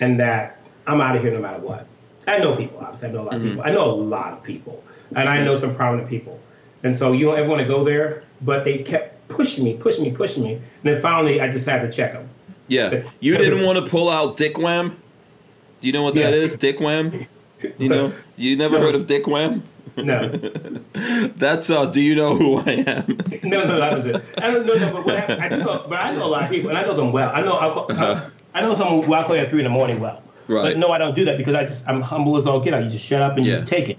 and 0.00 0.18
that 0.20 0.58
I'm 0.86 1.00
out 1.00 1.16
of 1.16 1.22
here 1.22 1.32
no 1.32 1.40
matter 1.40 1.60
what. 1.60 1.86
I 2.28 2.38
know 2.38 2.54
people, 2.56 2.78
obviously. 2.80 3.08
I 3.08 3.12
know 3.12 3.20
a 3.22 3.22
lot 3.22 3.34
of 3.36 3.42
people. 3.42 3.62
I 3.62 3.70
know 3.70 3.84
a 3.84 3.92
lot 3.92 4.32
of 4.34 4.42
people. 4.42 4.84
And 5.16 5.28
I 5.28 5.42
know 5.44 5.58
some 5.58 5.74
prominent 5.74 6.08
people. 6.08 6.38
And 6.84 6.96
so 6.96 7.12
you 7.12 7.24
don't 7.26 7.38
ever 7.38 7.48
want 7.48 7.60
to 7.62 7.66
go 7.68 7.82
there, 7.84 8.22
but 8.42 8.64
they 8.64 8.78
kept 8.78 9.26
pushing 9.28 9.64
me, 9.64 9.74
pushing 9.76 10.04
me, 10.04 10.12
pushing 10.12 10.42
me. 10.44 10.54
And 10.54 10.62
then 10.84 11.00
finally, 11.02 11.40
I 11.40 11.50
just 11.50 11.66
had 11.66 11.80
to 11.82 11.90
check 11.90 12.12
them. 12.12 12.28
Yeah. 12.68 13.02
You 13.20 13.36
didn't 13.38 13.64
want 13.64 13.82
to 13.84 13.90
pull 13.90 14.10
out 14.10 14.36
Dick 14.36 14.58
Wham? 14.58 14.90
Do 15.80 15.86
you 15.86 15.92
know 15.92 16.02
what 16.02 16.14
that 16.14 16.32
Yeah. 16.34 16.40
is? 16.40 16.54
Dick 16.56 16.80
Wham? 16.80 17.26
You 17.78 17.88
know? 17.88 18.12
You 18.36 18.56
never 18.56 18.78
No. 18.78 18.84
heard 18.84 18.94
of 18.94 19.06
Dick 19.08 19.26
Wham? 19.26 19.64
No. 19.96 20.28
That's 21.36 21.70
uh 21.70 21.86
do 21.86 22.00
you 22.00 22.14
know 22.14 22.36
who 22.36 22.58
I 22.58 22.84
am? 22.86 23.18
No, 23.42 23.64
no, 23.64 23.78
that 23.80 23.98
was 23.98 24.06
it. 24.06 24.22
I 24.38 24.50
don't 24.50 24.64
know, 24.64 24.74
no, 24.74 24.92
but 24.92 25.04
what 25.06 25.16
I, 25.30 25.46
I 25.46 25.48
do 25.48 25.56
know, 25.56 25.86
but 25.88 25.98
I 25.98 26.14
know 26.14 26.26
a 26.26 26.28
lot 26.28 26.44
of 26.44 26.50
people, 26.50 26.68
and 26.68 26.78
I 26.78 26.82
know 26.82 26.94
them 26.94 27.10
well. 27.10 27.32
I 27.34 27.40
know, 27.40 27.54
I, 27.58 27.72
call, 27.72 27.86
I, 27.92 28.30
I 28.54 28.60
know 28.60 28.76
someone 28.76 29.02
who 29.04 29.12
I 29.14 29.24
call 29.24 29.34
at 29.34 29.50
three 29.50 29.58
in 29.60 29.64
the 29.64 29.70
morning 29.70 29.98
well. 29.98 30.22
Right. 30.48 30.62
But 30.62 30.78
no, 30.78 30.90
I 30.90 30.98
don't 30.98 31.14
do 31.14 31.24
that 31.26 31.36
because 31.38 31.54
I 31.54 31.64
just 31.64 31.82
I'm 31.86 32.00
humble 32.00 32.36
as 32.38 32.46
all 32.46 32.58
get 32.60 32.74
out. 32.74 32.82
You 32.84 32.90
just 32.90 33.04
shut 33.04 33.22
up 33.22 33.36
and 33.36 33.46
you 33.46 33.56
just 33.56 33.68
take 33.68 33.88
it. 33.88 33.98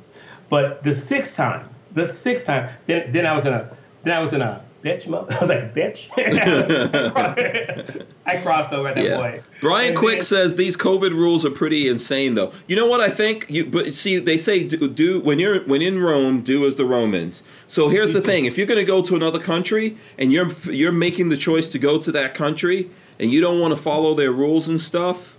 But 0.50 0.84
the 0.84 0.96
sixth 0.96 1.36
time, 1.36 1.70
the 1.94 2.08
sixth 2.08 2.46
time, 2.48 2.70
then 2.88 3.12
then 3.14 3.26
I 3.26 3.36
was 3.36 3.46
in 3.46 3.54
a 3.54 3.70
then 4.04 4.14
I 4.18 4.20
was 4.22 4.34
in 4.34 4.42
a 4.42 4.64
bitch 4.84 5.08
mode. 5.08 5.32
I 5.32 5.40
was 5.40 5.50
like 5.50 5.76
bitch. 5.76 6.08
I 8.26 8.38
crossed 8.38 8.74
over 8.74 8.88
at 8.88 8.96
that 8.96 9.04
Yeah. 9.04 9.18
point. 9.18 9.44
Brian 9.62 9.90
And 9.90 9.98
Quick 9.98 10.20
then- 10.20 10.24
says 10.24 10.56
these 10.56 10.78
COVID 10.78 11.12
rules 11.12 11.46
are 11.46 11.50
pretty 11.52 11.88
insane, 11.90 12.36
though. 12.36 12.52
You 12.68 12.76
know 12.76 12.86
what 12.88 13.02
I 13.02 13.10
think? 13.10 13.46
You 13.50 13.66
but 13.66 13.94
see, 13.94 14.20
they 14.20 14.38
say 14.38 14.64
do, 14.64 14.88
do 14.88 15.20
when 15.22 15.40
you're 15.40 15.64
when 15.66 15.82
in 15.82 16.00
Rome, 16.00 16.42
do 16.42 16.66
as 16.66 16.76
the 16.76 16.86
Romans. 16.86 17.44
So 17.68 17.90
here's 17.90 18.14
the 18.14 18.22
thing: 18.22 18.46
if 18.46 18.58
you're 18.58 18.68
going 18.68 18.80
to 18.80 18.86
go 18.86 19.02
to 19.02 19.16
another 19.16 19.40
country 19.40 19.98
and 20.18 20.32
you're 20.32 20.50
you're 20.72 20.92
making 20.92 21.30
the 21.30 21.38
choice 21.38 21.68
to 21.70 21.80
go 21.80 21.98
to 22.00 22.12
that 22.14 22.34
country 22.34 22.90
and 23.20 23.32
you 23.32 23.42
don't 23.42 23.60
want 23.60 23.76
to 23.76 23.82
follow 23.82 24.14
their 24.14 24.32
rules 24.32 24.68
and 24.70 24.80
stuff, 24.80 25.38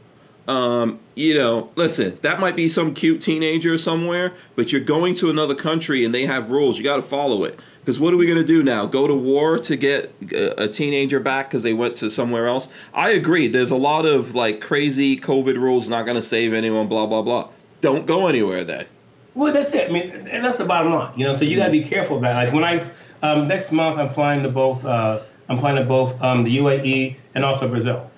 um, 0.49 0.99
you 1.15 1.35
know, 1.35 1.71
listen, 1.77 2.19
that 2.23 2.41
might 2.41 2.57
be 2.57 2.69
some 2.69 2.95
cute 2.95 3.21
teenager 3.21 3.79
somewhere, 3.79 4.35
but 4.57 4.73
you're 4.73 4.81
going 4.81 5.15
to 5.15 5.31
another 5.31 5.55
country 5.55 6.05
and 6.05 6.15
they 6.15 6.27
have 6.27 6.51
rules. 6.51 6.79
You 6.79 6.85
got 6.85 6.97
to 6.97 7.03
follow 7.03 7.45
it. 7.45 7.59
Because 7.81 7.99
what 7.99 8.13
are 8.13 8.17
we 8.17 8.27
going 8.27 8.39
to 8.39 8.45
do 8.45 8.63
now? 8.63 8.85
Go 8.85 9.07
to 9.07 9.15
war 9.15 9.59
to 9.59 9.77
get 9.77 10.13
a, 10.33 10.69
teenager 10.69 11.19
back 11.19 11.49
because 11.49 11.63
they 11.63 11.73
went 11.73 11.97
to 11.97 12.11
somewhere 12.11 12.47
else? 12.47 12.69
I 12.93 13.11
agree. 13.11 13.49
There's 13.49 13.71
a 13.71 13.77
lot 13.77 14.05
of 14.05 14.35
like 14.35 14.61
crazy 14.61 15.19
COVID 15.19 15.57
rules 15.57 15.89
not 15.89 16.03
going 16.03 16.17
to 16.17 16.23
save 16.23 16.53
anyone, 16.53 16.89
blah, 16.89 17.07
blah, 17.07 17.23
blah. 17.23 17.49
Don't 17.81 18.07
go 18.07 18.27
anywhere 18.27 18.65
then. 18.65 18.87
Well, 19.35 19.53
that's 19.53 19.73
it. 19.73 19.89
I 19.89 19.93
mean, 19.93 20.11
and 20.11 20.45
that's 20.45 20.59
the 20.59 20.67
bottom 20.67 20.93
line. 20.93 21.19
You 21.19 21.25
know, 21.25 21.35
so 21.35 21.45
you 21.45 21.57
got 21.57 21.67
to 21.67 21.73
be 21.73 21.83
careful 21.83 22.17
of 22.17 22.23
that. 22.23 22.35
Like 22.35 22.53
when 22.53 22.65
I 22.65 22.91
um, 23.23 23.45
next 23.45 23.73
month, 23.73 23.99
I'm 23.99 24.09
flying 24.09 24.43
to 24.43 24.51
both. 24.51 24.85
Uh, 24.85 25.21
I'm 25.49 25.59
flying 25.59 25.77
to 25.77 25.85
both 25.85 26.21
um, 26.23 26.45
the 26.45 26.59
UAE 26.59 27.17
and 27.35 27.45
also 27.45 27.69
Brazil. 27.69 28.11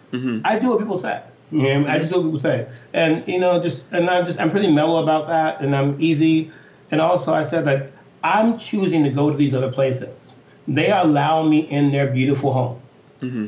I 0.45 0.59
do 0.59 0.69
what 0.71 0.79
people 0.79 0.99
say. 0.99 1.23
Know, 1.53 1.87
I 1.87 1.99
just 1.99 2.11
do 2.11 2.17
what 2.17 2.25
people 2.25 2.39
say, 2.39 2.67
and 2.95 3.27
you 3.29 3.39
know, 3.39 3.61
just 3.61 3.85
and 3.93 4.09
I'm 4.09 4.25
just 4.25 4.41
I'm 4.41 4.51
pretty 4.51 4.73
mellow 4.73 5.03
about 5.03 5.27
that, 5.27 5.61
and 5.61 5.77
I'm 5.77 6.01
easy. 6.01 6.51
And 6.91 7.01
also, 7.01 7.35
I 7.35 7.43
said 7.43 7.67
that 7.67 7.91
I'm 8.25 8.57
choosing 8.59 9.05
to 9.05 9.11
go 9.11 9.31
to 9.31 9.37
these 9.37 9.55
other 9.55 9.71
places. 9.71 10.33
They 10.67 10.91
allow 10.91 11.43
me 11.47 11.61
in 11.71 11.93
their 11.93 12.07
beautiful 12.07 12.53
home. 12.53 12.81
Mm-hmm. 13.21 13.47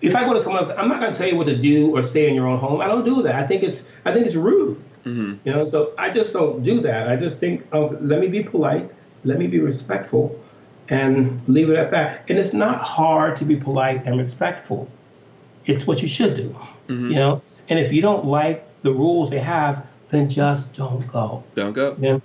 If 0.00 0.14
I 0.14 0.24
go 0.24 0.34
to 0.34 0.42
someone 0.42 0.64
else, 0.64 0.74
I'm 0.76 0.88
not 0.88 1.00
going 1.00 1.12
to 1.12 1.18
tell 1.18 1.28
you 1.28 1.36
what 1.36 1.46
to 1.46 1.56
do 1.58 1.96
or 1.96 2.02
say 2.02 2.28
in 2.28 2.34
your 2.34 2.46
own 2.46 2.58
home. 2.58 2.80
I 2.80 2.86
don't 2.86 3.04
do 3.04 3.22
that. 3.22 3.34
I 3.34 3.46
think 3.46 3.62
it's 3.62 3.82
I 4.04 4.12
think 4.12 4.26
it's 4.26 4.36
rude. 4.36 4.82
Mm-hmm. 5.04 5.46
You 5.46 5.52
know, 5.52 5.66
so 5.66 5.92
I 5.98 6.10
just 6.10 6.32
don't 6.32 6.62
do 6.62 6.80
that. 6.82 7.08
I 7.08 7.16
just 7.16 7.38
think, 7.38 7.66
oh, 7.72 7.96
let 8.00 8.20
me 8.20 8.28
be 8.28 8.42
polite, 8.42 8.90
let 9.24 9.38
me 9.38 9.46
be 9.46 9.60
respectful, 9.60 10.40
and 10.88 11.42
leave 11.48 11.68
it 11.68 11.76
at 11.76 11.90
that. 11.90 12.24
And 12.28 12.38
it's 12.38 12.52
not 12.52 12.80
hard 12.80 13.36
to 13.36 13.44
be 13.44 13.56
polite 13.56 14.06
and 14.06 14.18
respectful. 14.18 14.88
It's 15.66 15.86
what 15.86 16.02
you 16.02 16.08
should 16.08 16.36
do. 16.36 16.56
You 16.88 17.14
know, 17.14 17.42
and 17.68 17.78
if 17.78 17.92
you 17.92 18.02
don't 18.02 18.26
like 18.26 18.66
the 18.82 18.92
rules 18.92 19.30
they 19.30 19.38
have, 19.38 19.86
then 20.10 20.28
just 20.28 20.72
don't 20.74 21.06
go. 21.08 21.42
Don't 21.54 21.72
go. 21.72 21.96
You 21.98 22.08
know? 22.08 22.22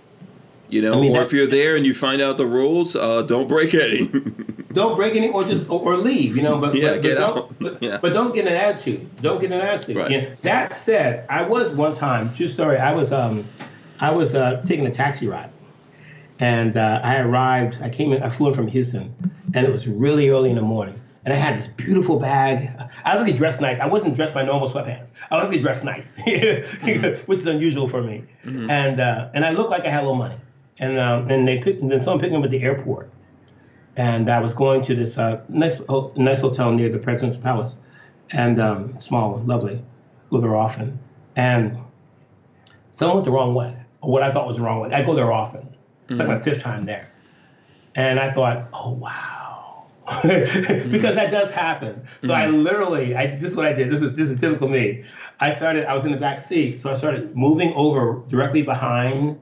You 0.70 0.82
know, 0.84 0.94
I 0.98 1.02
mean, 1.02 1.16
or 1.18 1.24
if 1.24 1.34
you're 1.34 1.48
there 1.48 1.76
and 1.76 1.86
you 1.86 1.96
find 1.96 2.22
out 2.22 2.38
the 2.38 2.46
rules, 2.46 2.96
uh, 2.96 3.24
don't 3.24 3.48
break 3.48 3.74
any. 3.74 4.08
don't 4.74 4.96
break 4.96 5.16
any 5.16 5.30
or 5.30 5.44
just 5.44 5.68
or, 5.70 5.80
or 5.82 5.98
leave 5.98 6.36
you 6.38 6.44
know 6.44 6.60
but 6.60 6.76
Yeah, 6.76 6.92
but, 6.94 7.02
get 7.02 7.18
but 7.18 7.24
out. 7.24 7.36
don't, 7.36 7.60
but, 7.60 7.84
Yeah. 7.84 7.98
but 8.00 8.14
don't 8.14 8.36
get 8.36 8.46
an 8.46 8.54
attitude 8.54 9.10
don't 9.20 9.42
get 9.42 9.52
an 9.52 9.62
attitude 9.62 9.96
Right. 9.96 10.12
You 10.12 10.22
know, 10.22 10.36
that 10.44 10.74
said 10.74 11.26
i 11.28 11.42
was 11.42 11.72
one 11.72 11.94
time 11.96 12.32
true 12.36 12.48
story 12.48 12.78
i 12.78 12.94
was 12.94 13.12
um 13.12 13.48
i 14.00 14.12
was 14.12 14.36
uh, 14.36 14.62
taking 14.64 14.86
a 14.86 14.92
taxi 14.92 15.28
ride 15.28 15.50
and 16.40 16.78
uh, 16.78 17.02
i 17.04 17.18
arrived 17.18 17.80
i 17.82 17.90
came 17.90 18.14
in 18.14 18.22
i 18.22 18.30
flew 18.30 18.50
in 18.50 18.54
from 18.54 18.68
houston 18.68 19.12
and 19.56 19.66
it 19.66 19.72
was 19.72 19.88
really 19.88 20.30
early 20.30 20.52
in 20.52 20.56
the 20.56 20.62
morning 20.62 21.02
and 21.26 21.34
I 21.34 21.38
had 21.38 21.58
this 21.58 21.68
beautiful 21.68 22.20
bag. 22.20 22.72
I 23.04 23.16
was 23.16 23.24
really 23.24 23.38
dressed 23.38 23.60
nice. 23.60 23.80
I 23.80 23.86
wasn't 23.86 24.16
dressed 24.16 24.36
my 24.36 24.44
normal 24.44 24.70
sweatpants. 24.70 25.12
I 25.30 25.36
was 25.36 25.50
really 25.50 25.62
dressed 25.62 25.84
nice, 25.84 26.16
which 27.26 27.40
is 27.40 27.46
unusual 27.46 27.88
for 27.88 28.02
me. 28.02 28.24
Mm-hmm. 28.46 28.70
And 28.70 29.00
uh, 29.00 29.30
and 29.34 29.46
I 29.46 29.52
looked 29.52 29.70
like 29.70 29.84
I 29.84 29.90
had 29.90 30.02
a 30.02 30.04
little 30.04 30.16
money. 30.16 30.38
And 30.80 30.98
um, 30.98 31.30
and 31.30 31.48
they 31.48 31.58
picked, 31.58 31.82
and 31.82 31.92
then 31.92 32.02
someone 32.02 32.22
picked 32.22 32.32
me 32.32 32.38
up 32.40 32.46
at 32.46 32.52
the 32.52 32.62
airport, 32.62 33.12
and 33.98 34.30
I 34.30 34.40
was 34.40 34.54
going 34.54 34.82
to 34.84 34.96
this 34.96 35.18
uh, 35.18 35.42
nice 35.50 35.76
nice 36.16 36.40
hotel 36.40 36.72
near 36.72 36.88
the 36.90 37.00
President's 37.00 37.38
Palace, 37.38 37.76
and 38.32 38.62
um, 38.62 38.98
small 38.98 39.44
lovely, 39.46 39.84
go 40.30 40.40
there 40.40 40.56
often, 40.56 40.98
and 41.36 41.78
someone 42.94 43.18
went 43.18 43.26
the 43.26 43.32
wrong 43.32 43.54
way, 43.54 43.76
or 44.00 44.10
what 44.10 44.24
I 44.24 44.32
thought 44.32 44.48
was 44.48 44.56
the 44.56 44.64
wrong 44.64 44.80
way. 44.80 44.90
I 44.94 45.02
go 45.02 45.14
there 45.14 45.34
often. 45.34 45.68
It's 46.08 46.14
mm-hmm. 46.14 46.20
like 46.20 46.28
my 46.30 46.36
mm-hmm. 46.36 46.44
fifth 46.46 46.64
time 46.64 46.86
there, 46.86 47.12
and 47.96 48.22
I 48.22 48.32
thought, 48.32 48.70
oh 48.72 48.92
wow 48.92 49.39
because 50.24 51.16
that 51.16 51.30
does 51.30 51.52
happen. 51.52 52.02
So. 52.24 52.34
I 52.34 52.48
literally, 52.48 53.16
I, 53.16 53.36
this 53.36 53.52
is 53.52 53.56
what 53.56 53.66
I 53.66 53.74
did. 53.74 53.92
This 53.92 54.02
is 54.02 54.16
this 54.16 54.28
is 54.30 54.42
typical 54.42 54.68
me. 54.68 55.04
I 55.40 55.54
started. 55.54 55.86
I 55.86 55.94
was 55.94 56.06
in 56.06 56.12
the 56.12 56.18
back 56.18 56.40
seat, 56.40 56.82
so 56.82 56.90
I 56.90 56.96
started 56.96 57.36
moving 57.36 57.74
over 57.76 58.24
directly 58.28 58.64
behind 58.64 59.40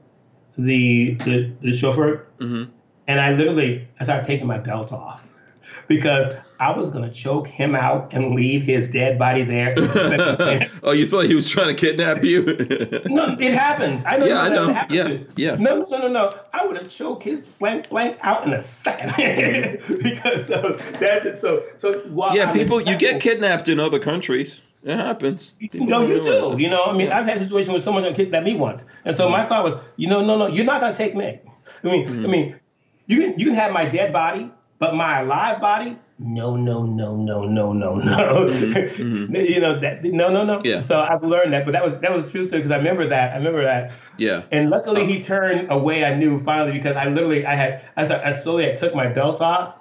the 0.58 1.14
the, 1.24 1.52
the 1.62 1.76
chauffeur, 1.76 2.26
mm-hmm. 2.38 2.70
and 3.06 3.20
I 3.20 3.32
literally 3.32 3.88
I 3.98 4.04
started 4.04 4.26
taking 4.26 4.46
my 4.46 4.58
belt 4.58 4.92
off 4.92 5.26
because 5.88 6.36
I 6.60 6.76
was 6.76 6.90
gonna 6.90 7.10
choke 7.10 7.46
him 7.46 7.76
out 7.76 8.12
and 8.12 8.34
leave 8.34 8.62
his 8.62 8.88
dead 8.88 9.18
body 9.18 9.44
there. 9.44 9.74
oh, 10.82 10.90
you 10.90 11.06
thought 11.06 11.26
he 11.26 11.36
was 11.36 11.48
trying 11.48 11.68
to 11.68 11.74
kidnap 11.74 12.24
you? 12.24 12.42
no, 13.06 13.36
it 13.38 13.52
happened. 13.52 14.02
I 14.04 14.16
know. 14.18 14.26
Yeah, 14.26 14.40
I 14.40 14.48
know. 14.48 14.68
Yeah, 14.90 15.04
to. 15.04 15.26
yeah. 15.36 15.54
No, 15.54 15.86
no, 15.88 15.98
no, 15.98 16.08
no, 16.08 16.34
I 16.52 16.66
would 16.66 16.76
have 16.76 16.88
choked 16.88 17.22
his 17.22 17.40
blank 17.60 17.90
blank 17.90 18.18
out 18.22 18.44
in 18.44 18.52
a 18.52 18.62
second 18.62 19.12
because 20.02 20.50
uh, 20.50 20.76
that's 20.98 21.26
it. 21.26 21.40
So, 21.40 21.62
so 21.78 22.02
yeah, 22.32 22.50
people, 22.50 22.80
you 22.80 22.96
get 22.96 23.20
kidnapped 23.20 23.68
in 23.68 23.78
other 23.78 24.00
countries. 24.00 24.60
It 24.82 24.96
happens. 24.96 25.52
People 25.58 25.86
no, 25.86 26.06
you 26.06 26.20
do. 26.22 26.52
It. 26.52 26.60
You 26.60 26.70
know, 26.70 26.84
I 26.84 26.92
mean, 26.92 27.08
yeah. 27.08 27.18
I've 27.18 27.26
had 27.26 27.38
a 27.38 27.44
situation 27.44 27.72
where 27.72 27.82
someone 27.82 28.02
kidnapped 28.14 28.44
me 28.44 28.54
once, 28.56 28.84
and 29.04 29.16
so 29.16 29.28
mm 29.28 29.30
my 29.30 29.46
thought 29.46 29.62
was, 29.62 29.74
you 29.96 30.08
know, 30.08 30.24
no, 30.24 30.36
no, 30.36 30.48
you're 30.48 30.64
not 30.64 30.80
gonna 30.80 30.94
take 30.94 31.14
me. 31.14 31.40
I 31.84 31.86
mean, 31.86 32.06
mm 32.06 32.24
I 32.24 32.26
mean, 32.26 32.60
you 33.06 33.20
can 33.20 33.38
you 33.38 33.46
can 33.46 33.54
have 33.54 33.72
my 33.72 33.84
dead 33.84 34.12
body, 34.12 34.50
but 34.78 34.94
my 34.94 35.20
alive 35.20 35.60
body, 35.60 35.98
no, 36.20 36.56
no, 36.56 36.84
no, 36.84 37.16
no, 37.16 37.44
no, 37.44 37.72
no, 37.72 37.96
no. 37.96 38.46
Mm-hmm. 38.48 39.34
you 39.36 39.60
know 39.60 39.78
that 39.78 40.04
no, 40.04 40.30
no, 40.30 40.44
no. 40.44 40.60
Yeah. 40.64 40.80
So 40.80 40.98
I've 40.98 41.22
learned 41.22 41.52
that, 41.52 41.64
but 41.64 41.72
that 41.72 41.84
was 41.84 41.98
that 42.00 42.12
was 42.12 42.30
true 42.30 42.48
because 42.48 42.70
I 42.70 42.76
remember 42.76 43.06
that. 43.06 43.32
I 43.32 43.36
remember 43.36 43.62
that. 43.62 43.92
Yeah. 44.16 44.42
And 44.50 44.70
luckily 44.70 45.06
he 45.06 45.20
turned 45.22 45.70
away. 45.70 46.04
I 46.04 46.14
knew 46.14 46.42
finally 46.44 46.72
because 46.72 46.96
I 46.96 47.08
literally 47.08 47.46
I 47.46 47.54
had 47.54 47.82
I, 47.96 48.28
I 48.28 48.32
slowly 48.32 48.70
I 48.70 48.74
took 48.74 48.94
my 48.94 49.06
belt 49.06 49.40
off, 49.40 49.76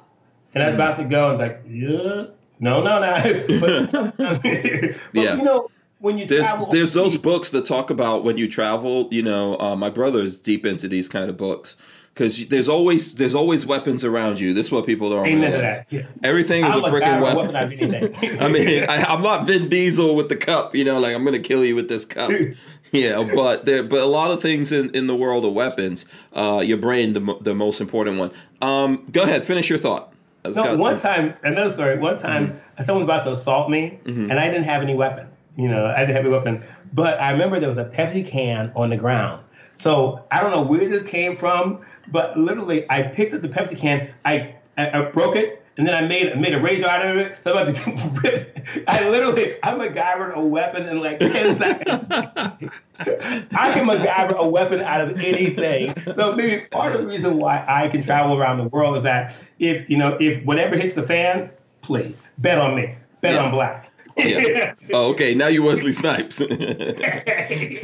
and 0.53 0.63
I 0.63 0.67
was 0.67 0.73
mm. 0.73 0.75
about 0.75 0.97
to 0.97 1.05
go 1.05 1.29
and 1.29 1.39
was 1.39 1.47
like 1.47 1.61
yeah 1.67 2.25
no 2.59 2.81
no 2.81 2.99
no. 2.99 3.13
but, 3.59 4.17
but 4.17 5.23
yeah. 5.23 5.35
You 5.35 5.43
know 5.43 5.69
when 5.99 6.17
you 6.17 6.27
there's 6.27 6.47
travel, 6.47 6.67
there's 6.67 6.93
those 6.93 7.17
books 7.17 7.49
that 7.51 7.65
talk 7.65 7.89
about 7.89 8.23
when 8.23 8.37
you 8.37 8.47
travel. 8.47 9.07
You 9.11 9.23
know, 9.23 9.57
uh, 9.59 9.75
my 9.75 9.89
brother 9.89 10.19
is 10.19 10.39
deep 10.39 10.65
into 10.65 10.87
these 10.87 11.09
kind 11.09 11.29
of 11.29 11.37
books 11.37 11.75
because 12.17 12.47
there's 12.47 12.67
always 12.67 13.13
there's 13.15 13.35
always 13.35 13.65
weapons 13.65 14.03
around 14.03 14.39
you. 14.39 14.53
This 14.53 14.67
is 14.67 14.71
what 14.71 14.85
people 14.85 15.11
don't 15.11 15.27
Amen 15.27 15.51
realize. 15.51 15.85
Yeah. 15.89 16.07
Everything 16.23 16.65
is 16.65 16.75
I'm 16.75 16.83
a 16.83 16.89
freaking 16.89 17.21
weapon. 17.21 17.53
weapon 17.53 18.41
I 18.41 18.47
mean, 18.47 18.89
I, 18.89 19.13
am 19.13 19.21
not 19.21 19.45
Vin 19.45 19.69
Diesel 19.69 20.15
with 20.15 20.29
the 20.29 20.35
cup. 20.35 20.75
You 20.75 20.83
know, 20.83 20.99
like 20.99 21.13
I'm 21.15 21.23
gonna 21.23 21.39
kill 21.39 21.63
you 21.63 21.75
with 21.75 21.89
this 21.89 22.05
cup. 22.05 22.31
yeah, 22.91 23.23
but 23.35 23.65
there, 23.65 23.83
but 23.83 23.99
a 23.99 24.05
lot 24.05 24.31
of 24.31 24.41
things 24.41 24.71
in, 24.71 24.89
in 24.95 25.05
the 25.05 25.15
world 25.15 25.45
of 25.45 25.53
weapons. 25.53 26.05
Uh, 26.33 26.63
your 26.65 26.77
brain, 26.77 27.13
the 27.13 27.37
the 27.41 27.53
most 27.53 27.79
important 27.79 28.17
one. 28.17 28.31
Um, 28.61 29.07
go 29.11 29.21
ahead, 29.21 29.45
finish 29.45 29.69
your 29.69 29.79
thought. 29.79 30.11
no, 30.43 30.75
one 30.75 30.97
some... 30.97 31.13
time, 31.13 31.33
another 31.43 31.71
story. 31.71 31.99
One 31.99 32.17
time, 32.17 32.47
mm-hmm. 32.47 32.83
someone 32.83 33.05
was 33.05 33.15
about 33.15 33.23
to 33.25 33.33
assault 33.33 33.69
me, 33.69 33.99
mm-hmm. 34.05 34.31
and 34.31 34.39
I 34.39 34.47
didn't 34.47 34.65
have 34.65 34.81
any 34.81 34.95
weapon. 34.95 35.27
You 35.55 35.67
know, 35.67 35.85
I 35.85 35.99
didn't 35.99 36.15
have 36.15 36.25
any 36.25 36.33
weapon. 36.33 36.63
But 36.93 37.21
I 37.21 37.31
remember 37.31 37.59
there 37.59 37.69
was 37.69 37.77
a 37.77 37.85
Pepsi 37.85 38.25
can 38.25 38.71
on 38.75 38.89
the 38.89 38.97
ground. 38.97 39.43
So 39.77 40.25
I 40.31 40.41
don't 40.41 40.51
know 40.51 40.63
where 40.63 40.89
this 40.89 41.03
came 41.03 41.37
from, 41.37 41.85
but 42.11 42.37
literally, 42.37 42.85
I 42.89 43.03
picked 43.03 43.33
up 43.33 43.41
the 43.41 43.49
Pepsi 43.49 43.77
can, 43.77 44.09
I, 44.25 44.55
I, 44.77 44.99
I 44.99 45.11
broke 45.11 45.35
it, 45.35 45.63
and 45.77 45.87
then 45.87 45.93
I 45.93 46.01
made 46.07 46.35
made 46.39 46.53
a 46.53 46.59
razor 46.59 46.87
out 46.87 47.05
of 47.05 47.17
it. 47.17 47.37
So 47.43 47.53
I'm 47.53 47.67
about 47.67 47.75
to 47.75 48.21
rip 48.23 48.33
it. 48.33 48.83
I 48.87 49.07
literally, 49.07 49.57
I 49.63 49.73
MacGyvered 49.73 49.91
a 49.91 49.93
guy 49.93 50.17
run 50.17 50.31
a 50.31 50.41
weapon 50.41 50.87
in 50.87 50.99
like 50.99 51.19
10 51.19 51.55
seconds. 51.57 52.07
I 52.09 53.71
can 53.71 53.85
MacGyver 53.85 54.37
a 54.37 54.47
weapon 54.47 54.81
out 54.81 55.01
of 55.01 55.19
anything. 55.19 55.93
So 56.13 56.35
maybe 56.35 56.65
part 56.71 56.95
of 56.95 57.01
the 57.01 57.07
reason 57.07 57.37
why 57.37 57.63
I 57.67 57.87
can 57.89 58.01
travel 58.01 58.37
around 58.37 58.57
the 58.57 58.67
world 58.69 58.97
is 58.97 59.03
that 59.03 59.35
if, 59.59 59.87
you 59.89 59.97
know, 59.97 60.17
if 60.19 60.43
whatever 60.45 60.75
hits 60.75 60.95
the 60.95 61.03
fan, 61.03 61.51
please 61.81 62.21
bet 62.39 62.57
on 62.57 62.75
me. 62.75 62.95
Bet 63.21 63.33
yeah. 63.33 63.45
on 63.45 63.51
black. 63.51 63.91
Yeah. 64.17 64.73
oh, 64.93 65.11
okay. 65.11 65.33
Now 65.33 65.47
you 65.47 65.63
Wesley 65.63 65.93
Snipes. 65.93 66.41
okay, 66.41 67.83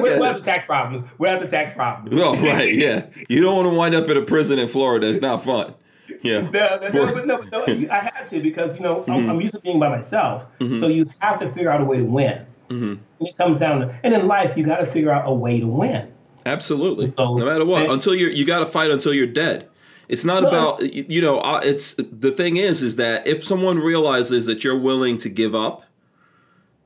we're, 0.00 0.18
we 0.18 0.26
have 0.26 0.36
the 0.36 0.42
tax 0.44 0.66
problems. 0.66 1.04
We 1.18 1.28
have 1.28 1.40
the 1.40 1.48
tax 1.48 1.72
problems. 1.74 2.20
oh, 2.20 2.36
right. 2.36 2.74
Yeah. 2.74 3.06
You 3.28 3.40
don't 3.40 3.56
want 3.56 3.66
to 3.66 3.74
wind 3.74 3.94
up 3.94 4.08
in 4.08 4.16
a 4.16 4.22
prison 4.22 4.58
in 4.58 4.68
Florida. 4.68 5.08
It's 5.08 5.20
not 5.20 5.42
fun. 5.42 5.74
Yeah. 6.22 6.40
No, 6.50 6.78
no, 6.92 7.14
no, 7.14 7.24
no, 7.24 7.64
no 7.64 7.64
I 7.90 7.98
had 7.98 8.26
to 8.28 8.40
because 8.40 8.76
you 8.76 8.82
know 8.82 9.00
mm-hmm. 9.02 9.12
I'm, 9.12 9.30
I'm, 9.30 9.40
used 9.40 9.54
to 9.54 9.60
being 9.60 9.78
by 9.78 9.88
myself. 9.88 10.44
Mm-hmm. 10.58 10.78
So 10.80 10.88
you 10.88 11.06
have 11.20 11.38
to 11.40 11.52
figure 11.52 11.70
out 11.70 11.80
a 11.80 11.84
way 11.84 11.98
to 11.98 12.04
win. 12.04 12.46
Mm-hmm. 12.68 13.24
It 13.26 13.36
comes 13.36 13.58
down 13.58 13.80
to, 13.80 14.00
and 14.02 14.14
in 14.14 14.26
life 14.26 14.56
you 14.56 14.64
got 14.64 14.78
to 14.78 14.86
figure 14.86 15.10
out 15.10 15.28
a 15.28 15.32
way 15.32 15.60
to 15.60 15.66
win. 15.66 16.12
Absolutely. 16.46 17.10
So, 17.10 17.36
no 17.36 17.44
matter 17.44 17.64
what, 17.64 17.82
and, 17.82 17.92
until 17.92 18.14
you're 18.14 18.30
you 18.30 18.44
got 18.44 18.60
to 18.60 18.66
fight 18.66 18.90
until 18.90 19.14
you're 19.14 19.26
dead. 19.26 19.68
It's 20.08 20.24
not 20.24 20.44
about 20.44 20.82
you 20.82 21.20
know. 21.20 21.40
It's 21.62 21.94
the 21.94 22.30
thing 22.30 22.56
is, 22.56 22.82
is 22.82 22.96
that 22.96 23.26
if 23.26 23.42
someone 23.42 23.78
realizes 23.78 24.46
that 24.46 24.64
you're 24.64 24.78
willing 24.78 25.18
to 25.18 25.28
give 25.28 25.54
up, 25.54 25.84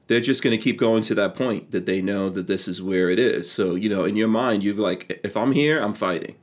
they're 0.06 0.20
just 0.20 0.42
going 0.42 0.56
to 0.56 0.62
keep 0.62 0.78
going 0.78 1.02
to 1.04 1.14
that 1.16 1.34
point 1.34 1.70
that 1.70 1.86
they 1.86 2.00
know 2.00 2.28
that 2.30 2.46
this 2.46 2.68
is 2.68 2.80
where 2.80 3.10
it 3.10 3.18
is. 3.18 3.50
So 3.50 3.74
you 3.74 3.88
know, 3.88 4.04
in 4.04 4.16
your 4.16 4.28
mind, 4.28 4.62
you've 4.62 4.78
like, 4.78 5.20
if 5.24 5.36
I'm 5.36 5.52
here, 5.52 5.80
I'm 5.82 5.94
fighting. 5.94 6.36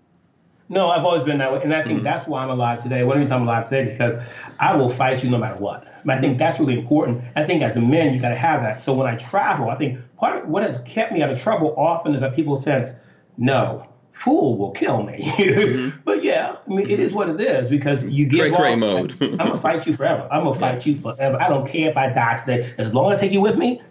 No, 0.67 0.89
I've 0.89 1.05
always 1.05 1.23
been 1.23 1.37
that 1.37 1.53
way, 1.53 1.61
and 1.61 1.73
I 1.73 1.83
think 1.83 1.97
mm-hmm. 1.97 2.03
that's 2.03 2.27
why 2.27 2.43
I'm 2.43 2.49
alive 2.49 2.81
today. 2.81 3.03
One 3.03 3.19
reason 3.19 3.33
I'm 3.33 3.43
alive 3.43 3.69
today 3.69 3.91
because 3.91 4.23
I 4.59 4.75
will 4.75 4.89
fight 4.89 5.23
you 5.23 5.29
no 5.29 5.37
matter 5.37 5.57
what. 5.57 5.85
I 6.07 6.19
think 6.19 6.37
that's 6.37 6.59
really 6.59 6.79
important. 6.79 7.23
I 7.35 7.43
think 7.43 7.63
as 7.63 7.75
a 7.75 7.81
man, 7.81 8.13
you 8.13 8.21
got 8.21 8.29
to 8.29 8.35
have 8.35 8.61
that. 8.61 8.83
So 8.83 8.93
when 8.93 9.07
I 9.07 9.15
travel, 9.15 9.69
I 9.69 9.75
think 9.75 9.99
part 10.17 10.43
of 10.43 10.49
what 10.49 10.63
has 10.63 10.79
kept 10.85 11.11
me 11.11 11.21
out 11.21 11.31
of 11.31 11.39
trouble 11.39 11.73
often 11.77 12.13
is 12.13 12.21
that 12.21 12.35
people 12.35 12.55
sense, 12.55 12.89
no, 13.37 13.87
fool 14.15 14.57
will 14.57 14.71
kill 14.71 15.03
me. 15.03 15.19
Mm-hmm. 15.21 15.99
but 16.05 16.23
yeah, 16.23 16.55
I 16.65 16.69
mean, 16.69 16.89
it 16.89 16.99
is 16.99 17.13
what 17.13 17.29
it 17.29 17.39
is 17.41 17.69
because 17.69 18.03
you 18.03 18.25
get 18.25 18.39
gray, 18.39 18.49
gray 18.49 18.75
mode. 18.75 19.15
I'm 19.21 19.37
gonna 19.37 19.57
fight 19.69 19.85
you 19.85 19.93
forever. 19.93 20.27
I'm 20.31 20.45
gonna 20.45 20.57
fight 20.57 20.85
you 20.85 20.95
forever. 20.97 21.39
I 21.39 21.49
don't 21.49 21.67
care 21.67 21.89
if 21.89 21.97
I 21.97 22.09
die 22.09 22.37
today. 22.37 22.73
As 22.77 22.93
long 22.93 23.11
as 23.11 23.19
I 23.19 23.21
take 23.21 23.33
you 23.33 23.41
with 23.41 23.57
me, 23.57 23.81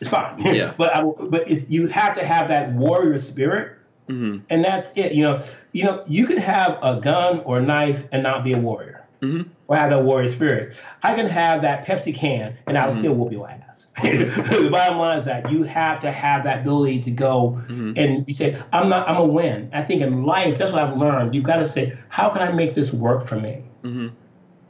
it's 0.00 0.10
fine. 0.10 0.40
Yeah. 0.54 0.74
but 0.76 0.94
I, 0.94 1.02
but 1.02 1.48
you 1.70 1.86
have 1.88 2.14
to 2.16 2.24
have 2.24 2.48
that 2.48 2.72
warrior 2.72 3.18
spirit, 3.18 3.78
mm-hmm. 4.08 4.44
and 4.50 4.64
that's 4.64 4.90
it. 4.94 5.12
You 5.12 5.22
know, 5.22 5.42
you 5.72 5.84
know, 5.84 6.04
you 6.06 6.26
can 6.26 6.36
have 6.36 6.78
a 6.82 7.00
gun 7.00 7.40
or 7.40 7.58
a 7.58 7.62
knife 7.62 8.06
and 8.12 8.22
not 8.22 8.44
be 8.44 8.52
a 8.52 8.58
warrior, 8.58 9.01
mm-hmm. 9.22 9.48
or 9.68 9.76
have 9.76 9.90
that 9.90 10.04
warrior 10.04 10.30
spirit. 10.30 10.76
I 11.02 11.14
can 11.14 11.26
have 11.26 11.62
that 11.62 11.86
Pepsi 11.86 12.14
can 12.14 12.56
and 12.66 12.76
I'll 12.76 12.90
mm-hmm. 12.90 12.98
still 12.98 13.14
whoop 13.14 13.32
your 13.32 13.48
ass. 13.48 13.86
the 14.02 14.68
bottom 14.70 14.98
line 14.98 15.18
is 15.18 15.24
that 15.26 15.50
you 15.50 15.62
have 15.64 16.00
to 16.00 16.10
have 16.10 16.44
that 16.44 16.60
ability 16.60 17.02
to 17.02 17.10
go 17.10 17.60
mm-hmm. 17.68 17.92
and 17.96 18.26
you 18.26 18.34
say, 18.34 18.60
I'm 18.72 18.88
not, 18.88 19.08
I'm 19.08 19.16
a 19.16 19.24
win. 19.24 19.70
I 19.72 19.82
think 19.82 20.02
in 20.02 20.24
life, 20.24 20.58
that's 20.58 20.72
what 20.72 20.82
I've 20.82 20.98
learned. 20.98 21.34
You've 21.34 21.44
got 21.44 21.56
to 21.56 21.68
say, 21.68 21.96
how 22.08 22.30
can 22.30 22.42
I 22.42 22.52
make 22.52 22.74
this 22.74 22.92
work 22.92 23.26
for 23.26 23.36
me? 23.36 23.62
Mm-hmm. 23.82 24.08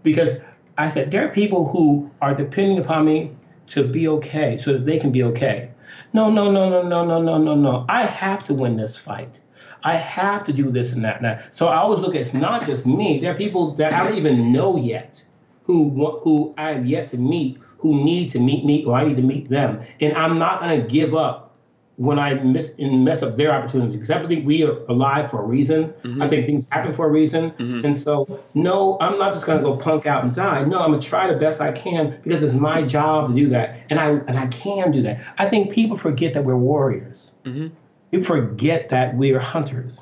Because 0.03 0.31
I 0.77 0.91
said, 0.91 1.11
there 1.11 1.25
are 1.27 1.33
people 1.33 1.69
who 1.69 2.11
are 2.21 2.35
depending 2.35 2.79
upon 2.79 3.05
me 3.05 3.31
to 3.69 3.87
be 3.87 4.09
okay 4.09 4.59
so 4.59 4.73
that 4.73 4.87
they 4.87 4.99
can 4.99 5.13
be 5.13 5.23
okay. 5.23 5.71
No, 6.13 6.31
no, 6.31 6.51
no, 6.51 6.69
no, 6.69 6.83
no, 6.83 7.05
no, 7.05 7.23
no, 7.23 7.39
no, 7.39 7.55
no. 7.55 7.87
I 7.89 8.05
have 8.05 8.45
to 8.45 8.55
win 8.55 8.77
this 8.77 8.97
fight. 8.97 9.39
I 9.85 9.95
have 9.95 10.45
to 10.45 10.53
do 10.53 10.71
this 10.71 10.93
and 10.93 11.05
that 11.05 11.17
and 11.17 11.25
that. 11.25 11.55
So 11.55 11.67
I 11.69 11.77
always 11.79 12.01
look 12.01 12.15
at 12.15 12.21
it's 12.21 12.35
not 12.35 12.67
just 12.67 12.87
me. 12.87 13.21
There 13.21 13.33
are 13.33 13.37
people 13.37 13.75
that 13.77 13.93
I 13.93 14.05
don't 14.05 14.17
even 14.17 14.53
know 14.53 14.77
yet 14.77 15.23
who 15.65 15.91
who 16.23 16.55
I 16.57 16.73
have 16.73 16.87
yet 16.87 17.09
to 17.09 17.19
meet 17.19 17.59
who 17.83 18.05
need 18.05 18.31
to 18.31 18.39
meet 18.39 18.65
me 18.65 18.85
or 18.85 18.95
I 18.95 19.05
need 19.05 19.17
to 19.17 19.23
meet 19.23 19.49
them. 19.51 19.83
And 20.01 20.17
I'm 20.17 20.39
not 20.39 20.61
going 20.61 20.81
to 20.81 20.87
give 20.87 21.15
up 21.15 21.53
when 21.97 22.19
I 22.19 22.35
miss 22.35 22.73
and 22.79 23.05
mess 23.05 23.23
up 23.23 23.37
their 23.37 23.53
opportunity 23.53 23.97
because 23.97 24.11
I 24.11 24.23
believe 24.23 24.45
we 24.45 24.65
are 24.65 24.79
alive 24.89 25.31
for 25.31 25.43
a 25.43 25.45
reason. 25.45 25.93
Mm-hmm. 26.05 26.23
I 26.23 26.29
think 26.29 26.47
things 26.47 26.69
happen 26.71 26.93
for 26.95 27.07
a 27.07 27.11
reason. 27.11 27.51
Mm-hmm. 27.51 27.85
And 27.85 27.97
so, 27.97 28.43
no, 28.55 28.97
I'm 29.01 29.19
not 29.19 29.35
just 29.35 29.47
going 29.47 29.59
to 29.59 29.65
go 29.65 29.77
punk 29.77 30.07
out 30.07 30.25
and 30.25 30.33
die. 30.33 30.65
No, 30.65 30.79
I'm 30.79 30.91
going 30.91 31.01
to 31.01 31.07
try 31.07 31.27
the 31.27 31.39
best 31.39 31.61
I 31.61 31.73
can 31.73 32.19
because 32.23 32.43
it's 32.43 32.55
my 32.55 32.83
job 32.83 33.31
to 33.31 33.35
do 33.35 33.49
that. 33.51 33.81
And 33.91 33.99
I 33.99 34.11
and 34.11 34.39
I 34.39 34.47
can 34.47 34.93
do 34.93 35.03
that. 35.03 35.21
I 35.39 35.49
think 35.49 35.73
people 35.73 35.97
forget 35.97 36.35
that 36.35 36.45
we're 36.45 36.57
warriors. 36.57 37.33
Mm-hmm. 37.45 37.75
We 38.13 38.23
forget 38.23 38.89
that 38.91 39.17
we 39.17 39.33
are 39.33 39.41
hunters. 39.41 40.01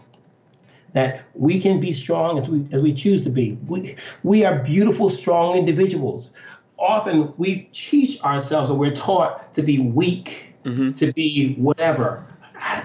That 0.93 1.23
we 1.35 1.61
can 1.61 1.81
be 1.81 1.93
strong 1.93 2.39
as 2.39 2.49
we 2.49 2.66
as 2.73 2.82
we 2.82 2.93
choose 2.93 3.23
to 3.24 3.31
be. 3.31 3.57
We 3.69 3.97
we 4.24 4.45
are 4.45 4.59
beautiful, 4.59 5.09
strong 5.09 5.57
individuals 5.57 6.32
often 6.81 7.32
we 7.37 7.69
teach 7.73 8.20
ourselves 8.23 8.70
or 8.70 8.77
we're 8.77 8.95
taught 8.95 9.55
to 9.55 9.62
be 9.62 9.78
weak, 9.78 10.55
mm-hmm. 10.65 10.93
to 10.93 11.12
be 11.12 11.55
whatever. 11.57 12.27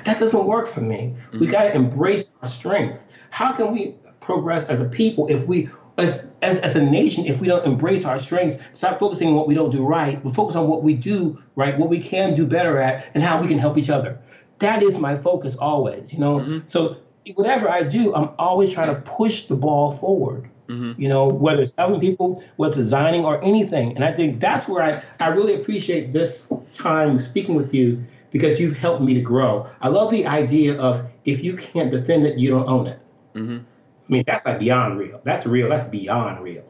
That 0.03 0.19
doesn't 0.19 0.45
work 0.45 0.67
for 0.67 0.81
me. 0.81 1.15
Mm-hmm. 1.15 1.39
We 1.39 1.47
got 1.47 1.63
to 1.63 1.73
embrace 1.73 2.31
our 2.41 2.47
strength. 2.47 3.01
How 3.29 3.53
can 3.53 3.73
we 3.73 3.95
progress 4.19 4.65
as 4.65 4.81
a 4.81 4.85
people 4.85 5.27
if 5.29 5.45
we 5.47 5.69
as, 5.97 6.25
as, 6.41 6.57
as 6.59 6.75
a 6.75 6.83
nation, 6.83 7.25
if 7.25 7.39
we 7.39 7.47
don't 7.47 7.65
embrace 7.65 8.03
our 8.03 8.19
strengths, 8.19 8.61
stop 8.73 8.99
focusing 8.99 9.29
on 9.29 9.35
what 9.35 9.47
we 9.47 9.55
don't 9.55 9.71
do 9.71 9.85
right, 9.85 10.21
but 10.21 10.35
focus 10.35 10.57
on 10.57 10.67
what 10.67 10.83
we 10.83 10.93
do 10.93 11.41
right, 11.55 11.77
what 11.77 11.87
we 11.87 12.01
can 12.01 12.35
do 12.35 12.45
better 12.45 12.79
at, 12.79 13.07
and 13.13 13.23
how 13.23 13.41
we 13.41 13.47
can 13.47 13.57
help 13.57 13.77
each 13.77 13.89
other. 13.89 14.19
That 14.59 14.83
is 14.83 14.97
my 14.97 15.15
focus 15.15 15.55
always, 15.55 16.13
you 16.13 16.19
know. 16.19 16.39
Mm-hmm. 16.39 16.67
So 16.67 16.97
whatever 17.35 17.69
I 17.69 17.83
do, 17.83 18.13
I'm 18.15 18.29
always 18.37 18.73
trying 18.73 18.93
to 18.93 19.01
push 19.01 19.47
the 19.47 19.55
ball 19.55 19.91
forward. 19.91 20.49
Mm-hmm. 20.67 20.99
You 20.99 21.09
know, 21.09 21.27
whether 21.27 21.61
it's 21.61 21.75
helping 21.77 21.99
people, 21.99 22.43
whether 22.55 22.71
it's 22.71 22.77
designing 22.77 23.23
or 23.23 23.43
anything. 23.43 23.95
And 23.95 24.03
I 24.03 24.11
think 24.11 24.39
that's 24.39 24.67
where 24.67 24.81
I, 24.81 25.01
I 25.19 25.27
really 25.27 25.53
appreciate 25.61 26.11
this 26.11 26.47
time 26.73 27.19
speaking 27.19 27.53
with 27.53 27.73
you 27.73 28.03
because 28.31 28.59
you've 28.59 28.75
helped 28.75 29.03
me 29.03 29.13
to 29.13 29.21
grow. 29.21 29.69
I 29.81 29.89
love 29.89 30.09
the 30.09 30.25
idea 30.25 30.77
of 30.79 31.05
if 31.23 31.43
you 31.43 31.55
can't 31.55 31.91
defend 31.91 32.25
it, 32.25 32.39
you 32.39 32.49
don't 32.49 32.67
own 32.67 32.87
it. 32.87 32.99
Mm-hmm. 33.35 33.57
I 33.57 34.11
mean, 34.11 34.23
that's 34.25 34.45
like 34.45 34.59
beyond 34.59 34.97
real. 34.97 35.21
That's 35.23 35.45
real. 35.45 35.69
That's 35.69 35.87
beyond 35.87 36.43
real. 36.43 36.63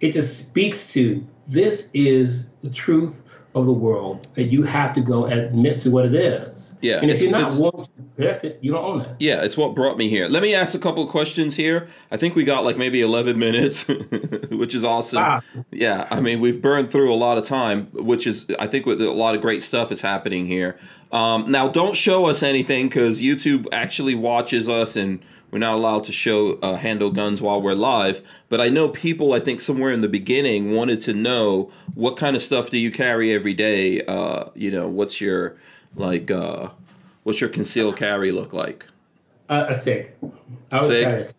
It 0.00 0.12
just 0.12 0.38
speaks 0.38 0.92
to 0.92 1.26
this 1.48 1.88
is 1.92 2.44
the 2.62 2.70
truth 2.70 3.22
of 3.54 3.66
the 3.66 3.72
world 3.72 4.28
that 4.34 4.44
you 4.44 4.62
have 4.62 4.92
to 4.94 5.00
go 5.00 5.26
admit 5.26 5.80
to 5.80 5.90
what 5.90 6.04
it 6.04 6.14
is. 6.14 6.74
Yeah. 6.80 7.00
And 7.00 7.10
if 7.10 7.22
you're 7.22 7.32
not 7.32 7.52
willing 7.52 7.84
to 7.84 7.90
protect 8.14 8.44
it, 8.44 8.58
you 8.60 8.72
don't 8.72 8.84
own 8.84 9.00
it. 9.00 9.16
Yeah, 9.18 9.42
it's 9.42 9.56
what 9.56 9.74
brought 9.74 9.96
me 9.96 10.08
here. 10.08 10.28
Let 10.28 10.42
me 10.42 10.54
ask 10.54 10.74
a 10.74 10.78
couple 10.78 11.02
of 11.02 11.08
questions 11.08 11.56
here. 11.56 11.88
I 12.10 12.16
think 12.18 12.34
we 12.34 12.44
got 12.44 12.64
like 12.64 12.76
maybe 12.76 13.00
11 13.00 13.38
minutes, 13.38 13.88
which 14.50 14.74
is 14.74 14.84
awesome. 14.84 15.22
Wow. 15.22 15.42
Yeah, 15.70 16.06
I 16.10 16.20
mean, 16.20 16.40
we've 16.40 16.60
burned 16.60 16.90
through 16.90 17.12
a 17.12 17.16
lot 17.16 17.38
of 17.38 17.44
time, 17.44 17.86
which 17.92 18.26
is, 18.26 18.46
I 18.58 18.66
think, 18.66 18.86
with 18.86 19.00
a 19.00 19.10
lot 19.10 19.34
of 19.34 19.40
great 19.40 19.62
stuff 19.62 19.90
is 19.90 20.02
happening 20.02 20.46
here. 20.46 20.76
Um, 21.10 21.50
now, 21.50 21.68
don't 21.68 21.96
show 21.96 22.26
us 22.26 22.42
anything 22.42 22.88
because 22.88 23.22
YouTube 23.22 23.66
actually 23.72 24.14
watches 24.14 24.68
us 24.68 24.94
and 24.94 25.20
we're 25.50 25.58
not 25.58 25.74
allowed 25.74 26.04
to 26.04 26.12
show 26.12 26.58
uh, 26.60 26.76
handle 26.76 27.10
guns 27.10 27.40
while 27.40 27.60
we're 27.60 27.74
live. 27.74 28.20
But 28.48 28.60
I 28.60 28.68
know 28.68 28.88
people, 28.88 29.32
I 29.32 29.40
think 29.40 29.60
somewhere 29.60 29.92
in 29.92 30.00
the 30.00 30.08
beginning, 30.08 30.74
wanted 30.74 31.00
to 31.02 31.14
know 31.14 31.70
what 31.94 32.16
kind 32.16 32.36
of 32.36 32.42
stuff 32.42 32.70
do 32.70 32.78
you 32.78 32.90
carry 32.90 33.32
every 33.32 33.54
day? 33.54 34.02
Uh, 34.02 34.50
you 34.54 34.70
know, 34.70 34.88
what's 34.88 35.20
your 35.20 35.56
like, 35.94 36.30
uh, 36.30 36.68
what's 37.22 37.40
your 37.40 37.50
concealed 37.50 37.96
carry 37.96 38.30
look 38.30 38.52
like? 38.52 38.86
Uh, 39.48 39.66
a 39.68 39.78
SIG. 39.78 40.12
I 40.70 40.86
SIG. 40.86 41.34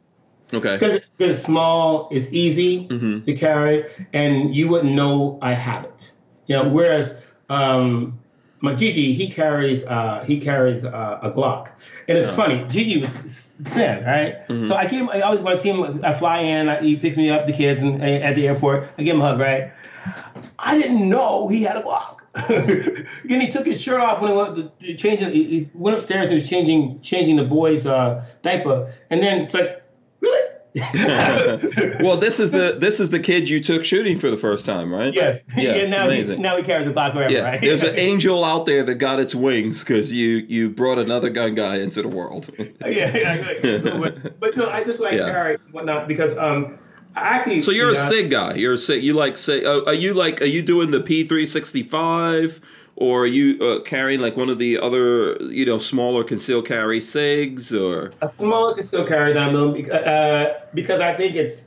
Okay. 0.52 0.78
Because 0.78 1.02
it's 1.20 1.44
small, 1.44 2.10
it's 2.12 2.28
easy 2.32 2.88
mm-hmm. 2.88 3.24
to 3.24 3.34
carry, 3.36 3.86
and 4.14 4.56
you 4.56 4.68
wouldn't 4.68 4.94
know 4.94 5.38
I 5.44 5.54
have 5.54 5.86
it. 5.86 6.12
You 6.48 6.56
know, 6.58 6.70
whereas 6.70 7.14
um, 7.50 8.20
my 8.62 8.74
Gigi, 8.76 9.14
he 9.14 9.30
carries 9.30 9.84
uh, 9.86 10.24
he 10.26 10.40
carries 10.40 10.84
uh, 10.84 11.20
a 11.22 11.32
Glock, 11.32 11.70
and 12.08 12.18
it's 12.18 12.32
oh. 12.32 12.36
funny. 12.36 12.66
Gigi 12.68 13.00
was 13.00 13.10
thin, 13.64 14.04
right? 14.06 14.48
Mm-hmm. 14.48 14.68
So 14.68 14.76
I 14.76 14.86
give 14.86 15.02
him. 15.02 15.10
I 15.10 15.22
always 15.22 15.42
want 15.42 15.58
to 15.58 15.62
see 15.62 15.70
him. 15.70 16.04
I 16.04 16.14
fly 16.14 16.40
in. 16.40 16.68
I, 16.68 16.82
he 16.82 16.96
picks 16.96 17.18
me 17.18 17.30
up, 17.30 17.48
the 17.48 17.54
kids, 17.54 17.82
and, 17.82 18.02
at 18.04 18.36
the 18.36 18.48
airport. 18.48 18.90
I 18.98 19.04
give 19.04 19.16
him 19.16 19.22
a 19.22 19.30
hug, 19.30 19.40
right? 19.40 19.72
I 20.58 20.80
didn't 20.80 21.08
know 21.08 21.48
he 21.48 21.64
had 21.64 21.78
a 21.78 21.82
Glock. 21.82 22.18
and 23.30 23.42
he 23.42 23.52
took 23.52 23.66
his 23.66 23.82
shirt 23.82 24.00
off 24.00 24.22
when 24.22 24.32
he 24.32 24.38
went 24.38 25.00
change. 25.00 25.20
He 25.22 25.70
went 25.74 25.98
upstairs 25.98 26.30
and 26.30 26.40
was 26.40 26.50
changing 26.50 27.02
changing 27.02 27.38
the 27.38 27.44
boy's 27.44 27.86
uh, 27.86 28.26
diaper, 28.44 28.94
and 29.10 29.22
then 29.22 29.42
it's 29.42 29.54
like? 29.54 29.79
well, 32.02 32.18
this 32.18 32.40
is 32.40 32.52
the 32.52 32.78
this 32.80 33.00
is 33.00 33.10
the 33.10 33.20
kid 33.20 33.50
you 33.50 33.60
took 33.60 33.84
shooting 33.84 34.20
for 34.20 34.30
the 34.30 34.38
first 34.38 34.66
time, 34.66 34.92
right? 34.94 35.14
Yes. 35.14 35.42
Yeah. 35.56 35.76
yeah 35.78 35.88
now 35.88 36.10
he 36.10 36.38
now 36.38 36.58
he 36.58 36.64
carries 36.64 36.88
a 36.88 36.92
Black 36.92 37.14
wherever. 37.14 37.34
Yeah. 37.34 37.42
Right? 37.42 37.62
There's 37.62 37.84
an 37.84 37.96
angel 37.98 38.44
out 38.44 38.66
there 38.66 38.84
that 38.84 38.96
got 38.96 39.20
its 39.20 39.36
wings 39.36 39.80
because 39.80 40.12
you 40.12 40.46
you 40.48 40.70
brought 40.70 40.98
another 40.98 41.30
gun 41.30 41.56
guy 41.56 41.78
into 41.78 42.02
the 42.02 42.08
world. 42.08 42.50
yeah, 42.58 43.16
yeah. 43.16 43.80
but, 43.80 44.40
but 44.40 44.58
no, 44.58 44.70
I 44.70 44.84
just 44.84 45.00
like 45.00 45.14
yeah. 45.14 45.56
whatnot 45.72 46.08
because 46.08 46.38
um. 46.38 46.80
I 47.16 47.22
actually, 47.38 47.62
so 47.62 47.72
you're 47.72 47.88
you 47.88 47.94
know, 47.96 48.00
a 48.00 48.08
SIG 48.08 48.30
guy. 48.32 48.54
You're 48.54 48.74
a 48.74 48.78
SIG. 48.78 49.04
You 49.04 49.14
like 49.14 49.36
Sig. 49.36 49.66
uh, 49.66 49.84
are 49.86 49.96
you 49.96 50.14
like, 50.14 50.44
are 50.44 50.46
you 50.46 50.62
doing 50.62 50.92
the 50.92 51.00
P365? 51.00 52.62
Or 53.00 53.24
are 53.24 53.28
you 53.28 53.58
uh, 53.66 53.80
carrying 53.84 54.20
like 54.20 54.36
one 54.36 54.50
of 54.50 54.58
the 54.58 54.78
other, 54.78 55.36
you 55.44 55.66
know, 55.66 55.78
smaller 55.78 56.22
concealed 56.22 56.68
carry 56.68 57.00
SIGs 57.00 57.72
or 57.72 58.12
a 58.22 58.28
smaller 58.28 58.76
concealed 58.76 59.08
carry 59.08 59.34
diamond 59.34 59.90
uh, 59.90 60.54
because 60.74 61.00
I 61.00 61.16
think 61.16 61.36
it's. 61.36 61.62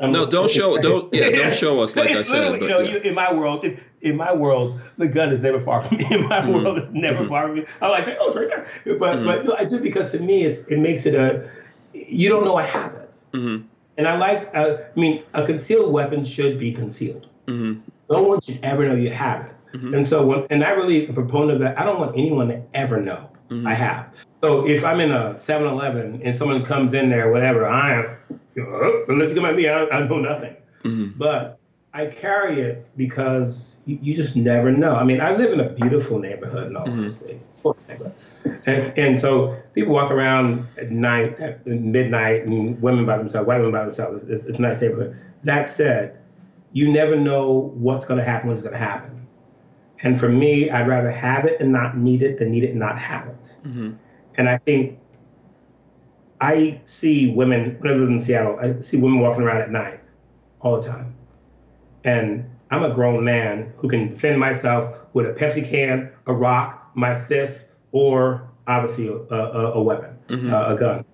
Um, 0.00 0.10
no, 0.10 0.26
don't 0.26 0.50
show. 0.50 0.76
Don't 0.78 1.14
yeah, 1.14 1.30
don't 1.30 1.54
show 1.64 1.80
us 1.80 1.94
like 1.94 2.10
I 2.10 2.22
said. 2.22 2.58
But, 2.58 2.62
you 2.62 2.68
know, 2.68 2.80
yeah. 2.80 2.96
in 2.96 3.14
my 3.14 3.32
world, 3.32 3.64
in 4.00 4.16
my 4.16 4.34
world, 4.34 4.80
the 4.98 5.06
gun 5.06 5.30
is 5.30 5.40
never 5.40 5.60
far 5.60 5.82
from 5.82 5.98
me. 5.98 6.06
In 6.10 6.26
my 6.26 6.40
mm-hmm. 6.40 6.52
world, 6.52 6.78
it's 6.78 6.90
never 6.90 7.20
mm-hmm. 7.20 7.28
far 7.28 7.46
from 7.46 7.54
me. 7.54 7.66
I'm 7.80 7.90
like, 7.90 8.16
oh, 8.20 8.28
it's 8.28 8.36
right 8.36 8.48
there. 8.48 8.98
But 8.98 9.18
mm-hmm. 9.18 9.26
but 9.26 9.44
no, 9.44 9.54
I 9.54 9.64
do 9.64 9.78
because 9.78 10.10
to 10.10 10.18
me, 10.18 10.42
it's 10.42 10.62
it 10.62 10.80
makes 10.80 11.06
it 11.06 11.14
a. 11.14 11.48
You 11.92 12.28
don't 12.28 12.44
know 12.44 12.56
I 12.56 12.64
have 12.64 12.94
it. 12.94 13.10
Mm-hmm. 13.32 13.64
And 13.96 14.08
I 14.08 14.16
like. 14.18 14.50
Uh, 14.54 14.78
I 14.96 15.00
mean, 15.00 15.22
a 15.34 15.46
concealed 15.46 15.92
weapon 15.92 16.24
should 16.24 16.58
be 16.58 16.72
concealed. 16.72 17.28
Mm-hmm. 17.46 17.80
No 18.12 18.22
one 18.22 18.40
should 18.40 18.60
ever 18.62 18.86
know 18.86 18.94
you 18.94 19.10
have 19.10 19.46
it. 19.46 19.52
Mm-hmm. 19.74 19.94
And 19.94 20.08
so, 20.08 20.24
when, 20.26 20.46
and 20.50 20.62
I 20.62 20.70
really 20.70 21.06
a 21.06 21.12
proponent 21.12 21.52
of 21.52 21.60
that. 21.60 21.78
I 21.80 21.84
don't 21.84 21.98
want 21.98 22.16
anyone 22.16 22.48
to 22.48 22.62
ever 22.74 23.00
know 23.00 23.30
mm-hmm. 23.48 23.66
I 23.66 23.74
have. 23.74 24.14
So 24.34 24.66
if 24.66 24.84
I'm 24.84 25.00
in 25.00 25.10
a 25.10 25.34
7-Eleven 25.34 26.22
and 26.22 26.36
someone 26.36 26.64
comes 26.64 26.94
in 26.94 27.10
there, 27.10 27.30
whatever, 27.30 27.66
I 27.66 27.94
am, 27.94 28.16
you 28.54 28.64
know, 28.64 29.04
unless 29.08 29.30
you 29.30 29.36
come 29.36 29.46
at 29.46 29.56
me, 29.56 29.68
I, 29.68 29.86
I 29.86 30.06
know 30.06 30.18
nothing. 30.18 30.56
Mm-hmm. 30.84 31.18
But 31.18 31.58
I 31.94 32.06
carry 32.06 32.60
it 32.60 32.86
because 32.96 33.76
you, 33.84 33.98
you, 34.00 34.14
just 34.14 34.34
never 34.34 34.72
know. 34.72 34.94
I 34.94 35.04
mean, 35.04 35.20
I 35.20 35.36
live 35.36 35.52
in 35.52 35.60
a 35.60 35.68
beautiful 35.68 36.18
neighborhood 36.18 36.68
in 36.68 36.76
all 36.76 36.86
mm-hmm. 36.86 38.08
And, 38.66 38.98
and 38.98 39.20
so 39.20 39.56
people 39.74 39.92
walk 39.92 40.10
around 40.10 40.66
at 40.78 40.90
night, 40.90 41.38
at 41.38 41.64
midnight, 41.66 42.46
and 42.46 42.80
women 42.80 43.06
by 43.06 43.18
themselves, 43.18 43.46
white 43.46 43.58
women 43.58 43.72
by 43.72 43.84
themselves. 43.84 44.24
It's, 44.24 44.44
it's 44.44 44.58
a 44.58 44.62
nice 44.62 44.80
neighborhood. 44.80 45.16
That 45.44 45.68
said, 45.68 46.18
you 46.72 46.90
never 46.90 47.16
know 47.16 47.72
what's 47.74 48.04
going 48.04 48.18
to 48.18 48.24
happen 48.24 48.48
when 48.48 48.56
it's 48.56 48.62
going 48.62 48.72
to 48.72 48.78
happen. 48.78 49.26
And 50.02 50.18
for 50.18 50.28
me, 50.28 50.70
I'd 50.70 50.88
rather 50.88 51.10
have 51.10 51.44
it 51.44 51.60
and 51.60 51.70
not 51.70 51.96
need 51.96 52.22
it 52.22 52.38
than 52.38 52.50
need 52.50 52.64
it 52.64 52.70
and 52.70 52.78
not 52.78 52.98
have 52.98 53.28
it. 53.28 53.56
Mm-hmm. 53.64 53.92
And 54.36 54.48
I 54.48 54.58
think 54.58 54.98
I 56.40 56.80
see 56.84 57.30
women, 57.30 57.76
when 57.78 57.92
I 57.92 57.96
live 57.96 58.08
in 58.08 58.20
Seattle, 58.20 58.58
I 58.60 58.80
see 58.80 58.96
women 58.96 59.20
walking 59.20 59.42
around 59.42 59.60
at 59.60 59.70
night 59.70 60.00
all 60.60 60.80
the 60.80 60.88
time. 60.88 61.14
And 62.04 62.50
I'm 62.70 62.82
a 62.82 62.92
grown 62.92 63.22
man 63.22 63.72
who 63.76 63.88
can 63.88 64.14
defend 64.14 64.40
myself 64.40 64.98
with 65.12 65.26
a 65.26 65.34
Pepsi 65.34 65.68
can, 65.68 66.10
a 66.26 66.34
rock, 66.34 66.90
my 66.94 67.18
fist, 67.26 67.66
or 67.92 68.48
obviously 68.66 69.08
a, 69.08 69.12
a, 69.12 69.72
a 69.74 69.82
weapon, 69.82 70.18
mm-hmm. 70.28 70.52
uh, 70.52 70.74
a 70.74 70.76
gun. 70.76 71.04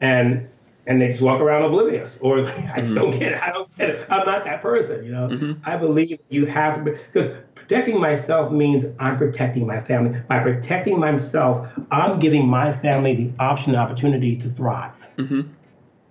And 0.00 0.49
and 0.86 1.00
they 1.00 1.08
just 1.08 1.20
walk 1.20 1.40
around 1.40 1.62
oblivious, 1.62 2.18
or 2.20 2.38
I 2.40 2.42
just 2.42 2.90
mm-hmm. 2.90 2.94
don't 2.94 3.10
get 3.18 3.32
it. 3.32 3.42
I 3.42 3.50
don't 3.52 3.76
get 3.76 3.90
it. 3.90 4.06
I'm 4.08 4.26
not 4.26 4.44
that 4.44 4.62
person, 4.62 5.04
you 5.04 5.12
know. 5.12 5.28
Mm-hmm. 5.28 5.52
I 5.64 5.76
believe 5.76 6.20
you 6.28 6.46
have 6.46 6.84
to 6.84 6.90
because 6.90 7.36
Protecting 7.70 8.00
myself 8.00 8.50
means 8.50 8.84
I'm 8.98 9.16
protecting 9.16 9.64
my 9.64 9.80
family. 9.80 10.20
By 10.26 10.40
protecting 10.40 10.98
myself, 10.98 11.68
I'm 11.92 12.18
giving 12.18 12.44
my 12.44 12.76
family 12.76 13.14
the 13.14 13.32
option, 13.38 13.74
the 13.74 13.78
opportunity 13.78 14.34
to 14.38 14.50
thrive. 14.50 14.90
Mm-hmm. 15.16 15.42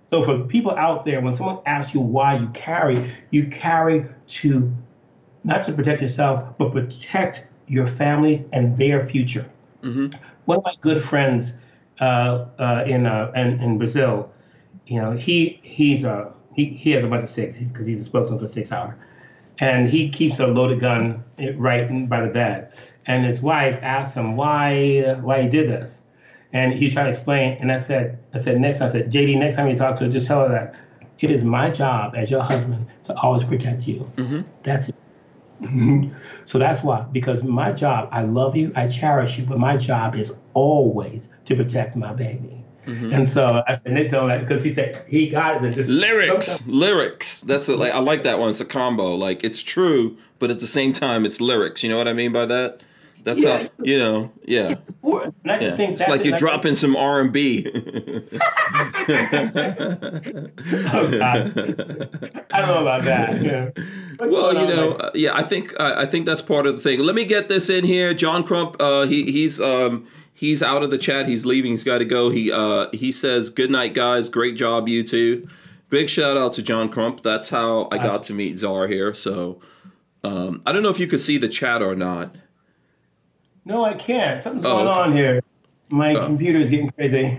So 0.06 0.22
for 0.22 0.38
people 0.44 0.70
out 0.70 1.04
there, 1.04 1.20
when 1.20 1.34
someone 1.34 1.58
asks 1.66 1.92
you 1.92 2.00
why 2.00 2.38
you 2.38 2.48
carry, 2.54 3.12
you 3.28 3.48
carry 3.48 4.06
to 4.28 4.72
not 5.44 5.62
to 5.64 5.74
protect 5.74 6.00
yourself, 6.00 6.56
but 6.56 6.72
protect 6.72 7.42
your 7.66 7.86
family 7.86 8.46
and 8.54 8.78
their 8.78 9.06
future. 9.06 9.44
Mm-hmm. 9.82 10.16
One 10.46 10.56
of 10.56 10.64
my 10.64 10.76
good 10.80 11.04
friends 11.04 11.52
uh, 12.00 12.46
uh, 12.58 12.84
in, 12.86 13.04
uh, 13.04 13.32
in, 13.36 13.60
in 13.60 13.76
Brazil, 13.76 14.32
you 14.90 15.00
know, 15.00 15.12
he 15.12 15.60
he's 15.62 16.02
a 16.02 16.32
he, 16.52 16.64
he 16.64 16.90
has 16.90 17.04
a 17.04 17.06
bunch 17.06 17.22
of 17.22 17.30
SIGs 17.30 17.72
because 17.72 17.86
he's 17.86 18.00
a 18.00 18.04
spokesman 18.04 18.40
for 18.40 18.48
Sig 18.48 18.66
Sauer, 18.66 18.98
and 19.60 19.88
he 19.88 20.10
keeps 20.10 20.40
a 20.40 20.46
loaded 20.48 20.80
gun 20.80 21.22
right 21.54 22.08
by 22.08 22.20
the 22.22 22.32
bed. 22.32 22.72
And 23.06 23.24
his 23.24 23.40
wife 23.40 23.78
asked 23.82 24.16
him 24.16 24.36
why 24.36 25.16
why 25.20 25.42
he 25.42 25.48
did 25.48 25.70
this, 25.70 26.00
and 26.52 26.72
he 26.74 26.90
tried 26.90 27.04
to 27.04 27.10
explain. 27.10 27.56
And 27.60 27.70
I 27.70 27.78
said, 27.78 28.18
I 28.34 28.40
said 28.40 28.60
next 28.60 28.78
time, 28.78 28.88
I 28.88 28.92
said, 28.92 29.12
JD, 29.12 29.38
next 29.38 29.54
time 29.54 29.68
you 29.70 29.76
talk 29.76 29.94
to 29.98 30.04
her, 30.06 30.10
just 30.10 30.26
tell 30.26 30.40
her 30.40 30.48
that 30.48 30.74
it 31.20 31.30
is 31.30 31.44
my 31.44 31.70
job 31.70 32.14
as 32.16 32.28
your 32.28 32.42
husband 32.42 32.84
to 33.04 33.16
always 33.16 33.44
protect 33.44 33.86
you. 33.86 34.10
Mm-hmm. 34.16 34.40
That's 34.64 34.88
it. 34.88 34.96
so 36.46 36.58
that's 36.58 36.82
why, 36.82 37.02
because 37.12 37.44
my 37.44 37.70
job, 37.70 38.08
I 38.10 38.22
love 38.22 38.56
you, 38.56 38.72
I 38.74 38.88
cherish 38.88 39.38
you, 39.38 39.44
but 39.44 39.58
my 39.58 39.76
job 39.76 40.16
is 40.16 40.32
always 40.54 41.28
to 41.44 41.54
protect 41.54 41.94
my 41.94 42.12
baby. 42.12 42.59
Mm-hmm. 42.86 43.12
And 43.12 43.28
so 43.28 43.62
I 43.66 43.76
said, 43.76 43.96
they 43.96 44.08
told 44.08 44.30
that 44.30 44.40
because 44.40 44.64
he 44.64 44.72
said 44.72 45.04
he 45.06 45.28
got 45.28 45.64
it. 45.64 45.72
Just 45.72 45.88
lyrics, 45.88 46.64
lyrics. 46.66 47.40
That's 47.42 47.68
a, 47.68 47.76
like 47.76 47.92
I 47.92 47.98
like 47.98 48.22
that 48.22 48.38
one. 48.38 48.50
It's 48.50 48.60
a 48.60 48.64
combo. 48.64 49.14
Like 49.14 49.44
it's 49.44 49.62
true, 49.62 50.16
but 50.38 50.50
at 50.50 50.60
the 50.60 50.66
same 50.66 50.92
time, 50.92 51.26
it's 51.26 51.40
lyrics. 51.40 51.82
You 51.82 51.90
know 51.90 51.98
what 51.98 52.08
I 52.08 52.12
mean 52.12 52.32
by 52.32 52.46
that? 52.46 52.80
That's 53.22 53.42
yeah, 53.42 53.64
how 53.64 53.68
you 53.82 53.98
know. 53.98 54.32
Yeah. 54.44 54.70
It's 54.70 54.88
important. 54.88 55.34
And 55.42 55.52
I 55.52 55.58
just 55.58 55.72
yeah. 55.72 55.76
think 55.76 56.00
it's 56.00 56.08
like 56.08 56.24
you're 56.24 56.38
dropping 56.38 56.74
some 56.74 56.96
R 56.96 57.20
and 57.20 57.32
B. 57.32 57.66
Oh, 60.92 61.06
I 62.52 62.60
don't 62.60 62.68
know 62.68 62.82
about 62.82 63.04
that. 63.04 63.42
Yeah. 63.42 63.70
Well, 64.18 64.54
you 64.54 64.66
know, 64.66 64.92
uh, 64.92 65.10
yeah, 65.14 65.34
I 65.34 65.42
think 65.42 65.78
uh, 65.78 65.94
I 65.96 66.06
think 66.06 66.26
that's 66.26 66.42
part 66.42 66.66
of 66.66 66.76
the 66.76 66.82
thing. 66.82 67.00
Let 67.00 67.14
me 67.14 67.24
get 67.24 67.48
this 67.48 67.70
in 67.70 67.84
here. 67.84 68.14
John 68.14 68.44
Crump, 68.44 68.76
uh, 68.80 69.06
he 69.06 69.30
he's 69.30 69.60
um 69.60 70.06
he's 70.40 70.62
out 70.62 70.82
of 70.82 70.88
the 70.90 70.96
chat. 70.96 71.28
He's 71.28 71.44
leaving. 71.44 71.72
He's 71.72 71.84
got 71.84 71.98
to 71.98 72.06
go. 72.06 72.30
He 72.30 72.50
uh 72.50 72.86
he 72.92 73.12
says, 73.12 73.50
"Good 73.50 73.70
night, 73.70 73.92
guys. 73.92 74.30
Great 74.30 74.56
job, 74.56 74.88
you 74.88 75.02
two." 75.04 75.46
big 75.90 76.08
shout 76.08 76.36
out 76.36 76.52
to 76.52 76.62
John 76.62 76.88
Crump. 76.88 77.20
That's 77.24 77.48
how 77.48 77.88
I 77.90 77.98
got 77.98 78.22
to 78.24 78.32
meet 78.32 78.56
Czar 78.58 78.86
here. 78.86 79.12
So 79.12 79.60
um, 80.22 80.62
I 80.64 80.70
don't 80.70 80.84
know 80.84 80.88
if 80.88 81.00
you 81.00 81.08
could 81.08 81.18
see 81.18 81.36
the 81.36 81.48
chat 81.48 81.82
or 81.82 81.96
not. 81.96 82.36
No, 83.64 83.84
I 83.84 83.94
can't. 83.94 84.40
Something's 84.40 84.64
Oh, 84.66 84.76
going 84.76 84.86
okay. 84.86 85.00
on 85.00 85.12
here. 85.12 85.40
My 85.90 86.14
Oh. 86.14 86.26
computer's 86.26 86.70
getting 86.70 86.90
crazy. 86.90 87.38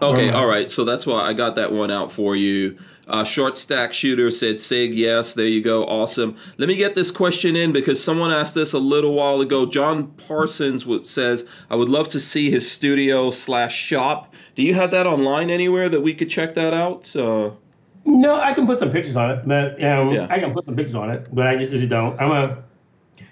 Okay, 0.00 0.30
all 0.30 0.46
right. 0.46 0.70
So 0.70 0.84
that's 0.84 1.04
why 1.04 1.20
I 1.22 1.32
got 1.32 1.56
that 1.56 1.72
one 1.72 1.90
out 1.90 2.12
for 2.12 2.36
you. 2.36 2.78
Uh, 3.10 3.24
short 3.24 3.58
stack 3.58 3.92
shooter 3.92 4.30
said 4.30 4.60
Sig. 4.60 4.94
Yes, 4.94 5.34
there 5.34 5.46
you 5.46 5.60
go. 5.60 5.84
Awesome. 5.86 6.36
Let 6.58 6.68
me 6.68 6.76
get 6.76 6.94
this 6.94 7.10
question 7.10 7.56
in 7.56 7.72
because 7.72 8.02
someone 8.02 8.30
asked 8.30 8.54
this 8.54 8.72
a 8.72 8.78
little 8.78 9.14
while 9.14 9.40
ago. 9.40 9.66
John 9.66 10.08
Parsons 10.12 10.86
would, 10.86 11.06
says, 11.06 11.44
"I 11.68 11.76
would 11.76 11.88
love 11.88 12.08
to 12.08 12.20
see 12.20 12.50
his 12.50 12.70
studio 12.70 13.30
slash 13.30 13.74
shop." 13.76 14.32
Do 14.54 14.62
you 14.62 14.74
have 14.74 14.90
that 14.92 15.06
online 15.06 15.50
anywhere 15.50 15.88
that 15.88 16.02
we 16.02 16.14
could 16.14 16.30
check 16.30 16.54
that 16.54 16.72
out? 16.72 17.14
Uh, 17.16 17.50
No, 18.06 18.36
I 18.36 18.54
can 18.54 18.66
put 18.66 18.78
some 18.78 18.90
pictures 18.90 19.16
on 19.16 19.30
it, 19.30 19.46
but 19.46 19.82
um, 19.84 20.10
Yeah. 20.12 20.26
I 20.30 20.38
can 20.38 20.52
put 20.54 20.64
some 20.64 20.74
pictures 20.76 20.94
on 20.94 21.10
it, 21.10 21.26
but 21.34 21.46
I 21.46 21.56
just 21.56 21.70
usually 21.72 21.88
don't. 21.88 22.18
I'm 22.20 22.30
a, 22.30 22.62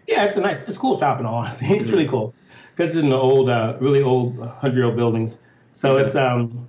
yeah, 0.06 0.24
it's 0.24 0.36
a 0.36 0.40
nice, 0.40 0.58
it's 0.68 0.76
cool 0.76 0.98
shop 0.98 1.18
and 1.18 1.26
all. 1.26 1.46
it's 1.60 1.90
really 1.90 2.06
cool 2.06 2.34
because 2.76 2.90
it's 2.94 3.00
in 3.02 3.08
the 3.08 3.16
old, 3.16 3.48
uh, 3.48 3.76
really 3.80 4.02
old 4.02 4.38
hundred 4.60 4.76
year 4.76 4.84
old 4.86 4.96
buildings. 4.96 5.36
So 5.72 5.96
Okay. 5.96 6.06
it's 6.06 6.14
um, 6.16 6.67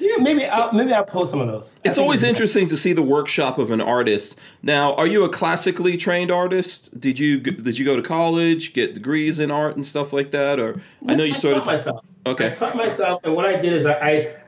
yeah, 0.00 0.16
maybe 0.18 0.44
I'll, 0.46 0.72
maybe 0.72 0.92
I'll 0.92 1.04
post 1.04 1.30
some 1.30 1.40
of 1.40 1.46
those. 1.46 1.72
It's 1.84 1.98
always 1.98 2.22
interesting 2.22 2.66
to 2.68 2.76
see 2.76 2.92
the 2.92 3.02
workshop 3.02 3.58
of 3.58 3.70
an 3.70 3.80
artist. 3.80 4.36
Now, 4.62 4.94
are 4.94 5.06
you 5.06 5.24
a 5.24 5.28
classically 5.28 5.96
trained 5.96 6.30
artist? 6.30 6.98
Did 6.98 7.18
you 7.18 7.38
did 7.40 7.78
you 7.78 7.84
go 7.84 7.94
to 7.96 8.02
college, 8.02 8.72
get 8.72 8.94
degrees 8.94 9.38
in 9.38 9.50
art 9.50 9.76
and 9.76 9.86
stuff 9.86 10.12
like 10.12 10.30
that, 10.32 10.58
or 10.58 10.80
I 11.06 11.14
know 11.14 11.24
you 11.24 11.34
I 11.34 11.36
sort 11.36 11.54
taught 11.56 11.62
of 11.62 11.66
myself. 11.66 12.04
Okay. 12.26 12.46
I 12.46 12.50
taught 12.50 12.76
myself, 12.76 13.20
and 13.24 13.34
what 13.34 13.44
I 13.46 13.60
did 13.60 13.72
is 13.74 13.86
I 13.86 13.92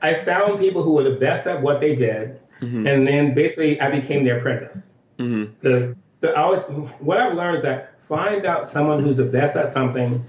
I, 0.02 0.10
I 0.10 0.24
found 0.24 0.58
people 0.58 0.82
who 0.82 0.92
were 0.92 1.04
the 1.04 1.16
best 1.16 1.46
at 1.46 1.60
what 1.62 1.80
they 1.80 1.94
did, 1.94 2.38
Mm-hmm. 2.60 2.86
and 2.86 3.06
then 3.08 3.34
basically 3.34 3.80
I 3.80 3.90
became 3.90 4.24
their 4.24 4.38
apprentice. 4.38 4.78
hmm 5.18 5.46
the, 5.62 5.96
the 6.20 6.30
I 6.32 6.42
always 6.42 6.60
what 7.00 7.18
I've 7.18 7.34
learned 7.34 7.56
is 7.56 7.62
that 7.64 7.94
find 8.06 8.46
out 8.46 8.68
someone 8.68 9.02
who's 9.02 9.16
the 9.16 9.24
best 9.24 9.56
at 9.56 9.72
something, 9.72 10.24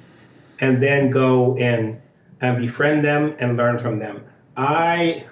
and 0.59 0.81
then 0.81 1.11
go 1.11 1.55
and 1.57 2.01
and 2.41 2.57
befriend 2.57 3.05
them 3.05 3.35
and 3.39 3.55
learn 3.55 3.77
from 3.77 3.99
them. 3.99 4.23
I 4.57 5.25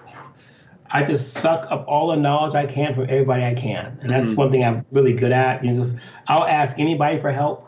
I 0.93 1.03
just 1.03 1.33
suck 1.33 1.65
up 1.69 1.85
all 1.87 2.09
the 2.09 2.17
knowledge 2.17 2.53
I 2.53 2.65
can 2.65 2.93
from 2.93 3.03
everybody 3.03 3.43
I 3.43 3.53
can, 3.53 3.97
and 4.01 4.09
that's 4.09 4.29
one 4.35 4.51
thing 4.51 4.63
I'm 4.63 4.85
really 4.91 5.13
good 5.13 5.31
at. 5.31 5.63
You 5.63 5.73
just 5.75 5.95
I'll 6.27 6.45
ask 6.45 6.77
anybody 6.79 7.17
for 7.17 7.31
help, 7.31 7.67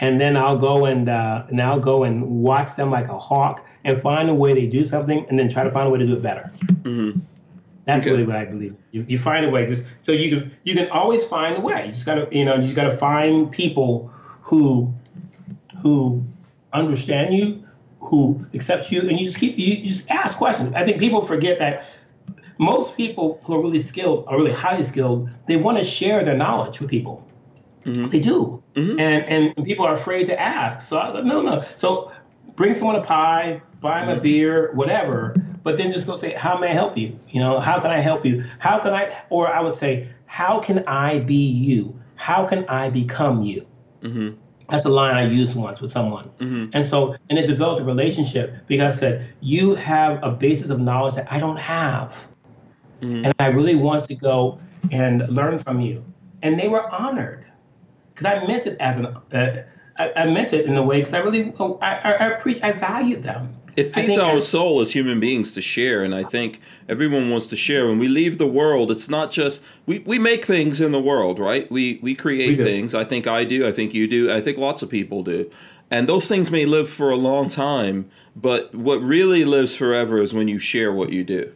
and 0.00 0.20
then 0.20 0.36
I'll 0.36 0.58
go 0.58 0.84
and 0.84 1.08
uh, 1.08 1.46
and 1.48 1.60
I'll 1.60 1.80
go 1.80 2.04
and 2.04 2.24
watch 2.42 2.76
them 2.76 2.90
like 2.90 3.08
a 3.08 3.18
hawk 3.18 3.64
and 3.84 4.00
find 4.02 4.28
a 4.28 4.34
way 4.34 4.54
they 4.54 4.66
do 4.66 4.84
something, 4.86 5.24
and 5.28 5.38
then 5.38 5.48
try 5.48 5.64
to 5.64 5.70
find 5.70 5.88
a 5.88 5.90
way 5.90 5.98
to 5.98 6.06
do 6.06 6.14
it 6.16 6.22
better. 6.22 6.50
hmm 6.84 7.10
That's 7.86 8.02
Okay. 8.02 8.10
really 8.10 8.24
what 8.24 8.36
I 8.36 8.44
believe. 8.44 8.76
You, 8.92 9.04
you 9.08 9.18
find 9.18 9.44
a 9.46 9.50
way. 9.50 9.66
Just 9.66 9.84
so 10.02 10.12
you 10.12 10.28
can 10.36 10.52
you 10.64 10.74
can 10.74 10.88
always 10.90 11.24
find 11.24 11.56
a 11.56 11.60
way. 11.60 11.86
You 11.86 11.92
just 11.92 12.06
gotta 12.06 12.28
you 12.30 12.44
know 12.44 12.56
you 12.56 12.74
gotta 12.74 12.96
find 12.96 13.50
people 13.50 14.12
who 14.42 14.92
who 15.82 16.22
understand 16.72 17.34
you, 17.34 17.64
who 18.08 18.44
accept 18.54 18.90
you, 18.90 19.00
and 19.00 19.12
you 19.18 19.26
just 19.26 19.38
keep 19.38 19.58
you, 19.58 19.66
you 19.74 19.88
just 19.88 20.08
ask 20.10 20.36
questions. 20.36 20.74
I 20.74 20.84
think 20.84 20.98
people 20.98 21.22
forget 21.22 21.58
that 21.58 21.84
most 22.58 22.96
people 22.96 23.40
who 23.44 23.54
are 23.54 23.62
really 23.62 23.82
skilled, 23.82 24.24
are 24.26 24.36
really 24.36 24.52
highly 24.52 24.84
skilled, 24.84 25.28
they 25.46 25.56
want 25.56 25.78
to 25.78 25.84
share 25.84 26.24
their 26.24 26.36
knowledge 26.36 26.80
with 26.80 26.90
people. 26.90 27.24
Mhm. 27.84 28.10
They 28.10 28.20
do, 28.20 28.62
Mhm. 28.74 28.98
and 28.98 29.24
and 29.56 29.64
people 29.64 29.84
are 29.86 29.94
afraid 29.94 30.26
to 30.26 30.40
ask. 30.40 30.82
So 30.88 30.98
I 30.98 31.20
no, 31.22 31.40
no. 31.42 31.62
So 31.76 32.10
bring 32.56 32.74
someone 32.74 32.96
a 32.96 33.02
pie, 33.02 33.62
buy 33.80 34.04
them 34.04 34.18
a 34.18 34.20
beer, 34.20 34.70
whatever. 34.74 35.34
But 35.62 35.76
then 35.76 35.92
just 35.92 36.06
go 36.06 36.16
say, 36.16 36.32
how 36.32 36.56
may 36.58 36.68
I 36.68 36.72
help 36.72 36.96
you? 36.96 37.18
You 37.30 37.40
know, 37.40 37.60
how 37.60 37.78
can 37.78 37.90
I 37.90 38.00
help 38.00 38.24
you? 38.24 38.44
How 38.58 38.78
can 38.78 38.94
I? 38.94 39.12
Or 39.30 39.48
I 39.48 39.60
would 39.60 39.74
say, 39.74 40.08
how 40.26 40.58
can 40.60 40.82
I 40.86 41.20
be 41.20 41.34
you? 41.34 41.94
How 42.16 42.44
can 42.44 42.64
I 42.68 42.90
become 42.90 43.42
you? 43.42 43.64
That's 44.70 44.84
a 44.84 44.90
line 44.90 45.16
I 45.16 45.26
used 45.26 45.54
once 45.54 45.80
with 45.80 45.90
someone. 45.90 46.26
hmm 46.38 46.66
And 46.72 46.84
so, 46.84 47.16
and 47.30 47.38
it 47.38 47.46
developed 47.46 47.80
a 47.80 47.84
relationship 47.84 48.54
because 48.66 48.96
I 48.96 49.00
said, 49.00 49.34
you 49.40 49.74
have 49.74 50.22
a 50.22 50.30
basis 50.30 50.70
of 50.70 50.78
knowledge 50.78 51.14
that 51.14 51.30
I 51.30 51.38
don't 51.38 51.58
have. 51.58 52.14
Mhm. 53.00 53.24
And 53.24 53.34
I 53.38 53.46
really 53.46 53.76
want 53.76 54.04
to 54.06 54.14
go 54.14 54.58
and 54.90 55.26
learn 55.28 55.58
from 55.58 55.80
you. 55.80 56.04
And 56.42 56.58
they 56.60 56.68
were 56.68 56.88
honored 56.92 57.46
because 58.14 58.26
I 58.26 58.46
meant 58.46 58.66
it 58.66 58.76
as 58.80 58.96
an, 58.96 59.06
uh, 59.06 59.62
I, 59.98 60.12
I 60.16 60.26
meant 60.26 60.52
it 60.52 60.66
in 60.66 60.76
a 60.76 60.82
way 60.82 60.98
because 61.00 61.14
I 61.14 61.18
really, 61.18 61.52
I, 61.58 61.94
I, 61.94 62.12
I 62.12 62.26
appreciate, 62.36 62.64
I 62.64 62.72
valued 62.72 63.22
them. 63.22 63.57
It 63.78 63.94
feeds 63.94 64.18
our 64.18 64.40
soul 64.40 64.80
as 64.80 64.92
human 64.92 65.20
beings 65.20 65.52
to 65.52 65.60
share, 65.60 66.02
and 66.02 66.14
I 66.14 66.24
think 66.24 66.60
everyone 66.88 67.30
wants 67.30 67.46
to 67.48 67.56
share. 67.56 67.86
When 67.86 67.98
we 67.98 68.08
leave 68.08 68.38
the 68.38 68.46
world, 68.46 68.90
it's 68.90 69.08
not 69.08 69.30
just 69.30 69.62
we, 69.86 70.00
we 70.00 70.18
make 70.18 70.44
things 70.44 70.80
in 70.80 70.92
the 70.92 71.00
world, 71.00 71.38
right? 71.38 71.70
We 71.70 71.98
we 72.02 72.14
create 72.14 72.58
We 72.58 72.64
things. 72.64 72.94
I 72.94 73.04
think 73.04 73.26
I 73.26 73.44
do. 73.44 73.66
I 73.66 73.72
think 73.72 73.94
you 73.94 74.08
do. 74.08 74.32
I 74.32 74.40
think 74.40 74.58
lots 74.58 74.82
of 74.82 74.90
people 74.90 75.22
do. 75.22 75.50
And 75.90 76.08
those 76.08 76.28
things 76.28 76.50
may 76.50 76.66
live 76.66 76.88
for 76.88 77.10
a 77.10 77.16
long 77.16 77.48
time, 77.48 78.10
but 78.36 78.74
what 78.74 79.00
really 79.00 79.44
lives 79.44 79.74
forever 79.74 80.20
is 80.20 80.34
when 80.34 80.46
you 80.48 80.58
share 80.58 80.92
what 80.92 81.10
you 81.12 81.24
do. 81.24 81.52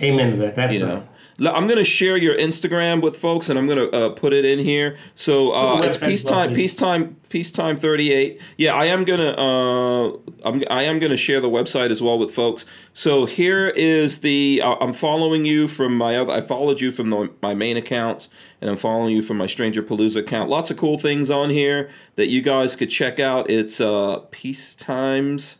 Amen 0.00 0.32
to 0.32 0.36
that. 0.38 0.56
That's 0.56 0.74
You 0.74 0.84
right. 0.84 0.94
know. 0.94 1.08
I'm 1.40 1.66
gonna 1.66 1.84
share 1.84 2.16
your 2.16 2.36
Instagram 2.36 3.02
with 3.02 3.16
folks, 3.16 3.48
and 3.48 3.58
I'm 3.58 3.66
gonna 3.66 3.86
uh, 3.86 4.10
put 4.10 4.32
it 4.32 4.44
in 4.44 4.58
here. 4.58 4.96
So 5.14 5.52
uh, 5.52 5.80
it's 5.80 5.96
website 5.96 6.00
as 6.00 6.00
well, 6.00 6.10
peacetime, 6.10 6.54
peacetime, 6.54 7.16
peacetime 7.28 7.76
38. 7.76 8.40
Yeah, 8.58 8.74
I 8.74 8.84
am 8.86 9.04
gonna, 9.04 9.30
uh, 9.32 10.16
I'm, 10.44 10.62
I 10.70 10.82
am 10.82 10.98
gonna 10.98 11.16
share 11.16 11.40
the 11.40 11.48
website 11.48 11.90
as 11.90 12.02
well 12.02 12.18
with 12.18 12.30
folks. 12.32 12.64
So 12.94 13.24
here 13.24 13.68
is 13.68 14.18
the, 14.20 14.60
uh, 14.62 14.74
I'm 14.80 14.92
following 14.92 15.44
you 15.44 15.66
from 15.68 15.96
my 15.96 16.16
other, 16.16 16.32
I 16.32 16.40
followed 16.42 16.80
you 16.80 16.90
from 16.92 17.10
the, 17.10 17.30
my 17.40 17.54
main 17.54 17.76
account, 17.76 18.28
and 18.60 18.68
I'm 18.70 18.76
following 18.76 19.14
you 19.14 19.22
from 19.22 19.38
my 19.38 19.46
Stranger 19.46 19.82
Palooza 19.82 20.16
account. 20.20 20.50
Lots 20.50 20.70
of 20.70 20.76
cool 20.76 20.98
things 20.98 21.30
on 21.30 21.50
here 21.50 21.90
that 22.16 22.28
you 22.28 22.42
guys 22.42 22.76
could 22.76 22.90
check 22.90 23.18
out. 23.18 23.50
It's 23.50 23.80
uh, 23.80 24.20
Peacetimes, 24.30 25.56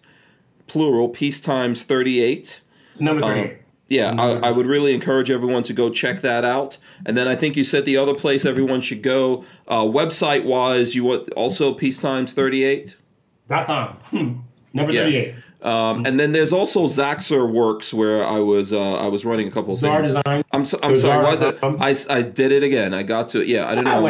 plural, 0.67 1.09
Peacetimes 1.09 1.85
38. 1.85 2.61
Number 2.99 3.25
Um, 3.25 3.33
38. 3.33 3.62
Yeah, 3.93 4.15
I, 4.19 4.49
I 4.49 4.51
would 4.51 4.67
really 4.67 4.95
encourage 4.95 5.31
everyone 5.31 5.63
to 5.65 5.73
go 5.73 5.91
check 5.91 6.21
that 6.23 6.45
out. 6.45 6.79
And 7.07 7.17
then 7.17 7.29
I 7.29 7.37
think 7.37 7.57
you 7.57 7.65
said 7.65 7.85
the 7.85 7.97
other 7.97 8.15
place 8.15 8.45
everyone 8.47 8.81
should 8.81 9.03
go, 9.03 9.45
uh, 9.69 9.83
website 10.01 10.45
wise, 10.45 10.95
you 10.95 11.05
want 11.05 11.31
also 11.35 11.73
Peacetimes 11.75 12.33
38. 12.33 12.97
Dot 13.49 13.67
com. 13.67 13.89
Hmm. 14.11 14.33
Number 14.73 14.93
Yeah. 14.93 15.03
38. 15.05 15.35
Um, 15.63 16.05
and 16.07 16.19
then 16.19 16.33
there's 16.33 16.53
also 16.53 16.87
Zaxxer 16.89 17.49
Works 17.49 17.95
where 17.95 18.27
I 18.27 18.41
was 18.41 18.73
uh, 18.73 18.95
I 18.95 19.07
was 19.07 19.25
running 19.25 19.47
a 19.47 19.51
couple 19.53 19.75
of 19.75 19.81
Czar 19.81 19.99
things. 20.05 20.15
Design. 20.15 20.43
I'm 20.53 20.65
so, 20.65 20.77
I'm 20.83 20.97
sorry. 20.97 20.97
Zara 20.97 21.23
What 21.25 21.39
the, 21.41 21.51
dot 21.53 21.61
com. 21.61 21.77
I, 21.81 21.95
I 22.11 22.23
did 22.23 22.51
it 22.51 22.65
again. 22.65 22.93
I 22.93 23.05
got 23.05 23.29
to 23.31 23.43
it. 23.43 23.47
Yeah, 23.47 23.69
I 23.69 23.75
didn't 23.77 23.85
know. 23.85 23.99
Ah, 23.99 24.01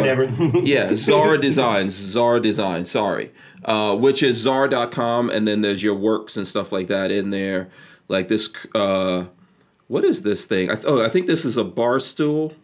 what- 0.54 0.66
yeah, 0.66 0.94
Zara 0.94 1.36
Designs, 1.36 1.92
Zara 1.92 2.40
Design, 2.40 2.86
sorry. 2.86 3.32
Uh, 3.66 3.94
which 3.96 4.22
is 4.22 4.38
Zara.com, 4.38 5.28
and 5.28 5.46
then 5.46 5.60
there's 5.60 5.82
your 5.82 5.94
works 5.94 6.38
and 6.38 6.48
stuff 6.48 6.72
like 6.72 6.86
that 6.88 7.10
in 7.10 7.28
there. 7.30 7.68
Like 8.08 8.28
this, 8.28 8.48
uh, 8.74 9.24
what 9.88 10.04
is 10.04 10.22
this 10.22 10.44
thing? 10.46 10.70
I 10.70 10.74
th- 10.74 10.86
oh, 10.86 11.04
I 11.04 11.08
think 11.08 11.26
this 11.26 11.44
is 11.44 11.56
a 11.56 11.64
bar 11.64 12.00
stool. 12.00 12.54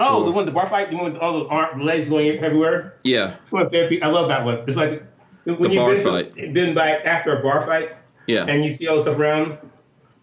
Oh, 0.00 0.24
the 0.24 0.32
one, 0.32 0.44
the 0.44 0.52
bar 0.52 0.68
fight, 0.68 0.90
the 0.90 0.96
one 0.96 1.12
with 1.12 1.20
all 1.22 1.38
the, 1.40 1.46
arm, 1.46 1.80
legs 1.80 2.08
going 2.08 2.42
everywhere. 2.42 2.94
Yeah, 3.04 3.36
It's 3.42 3.52
one 3.52 3.68
my. 3.70 4.02
I 4.02 4.08
love 4.08 4.28
that 4.28 4.44
one. 4.44 4.58
It's 4.66 4.76
like 4.76 5.04
when 5.44 5.60
The 5.60 5.68
you've 5.70 6.04
bar 6.04 6.22
been, 6.24 6.52
been 6.52 6.74
by 6.74 6.98
after 6.98 7.38
a 7.38 7.42
bar 7.42 7.62
fight 7.62 7.92
yeah. 8.26 8.44
and 8.46 8.64
you 8.64 8.74
see 8.74 8.88
all 8.88 8.96
the 8.96 9.02
stuff 9.02 9.18
around. 9.18 9.56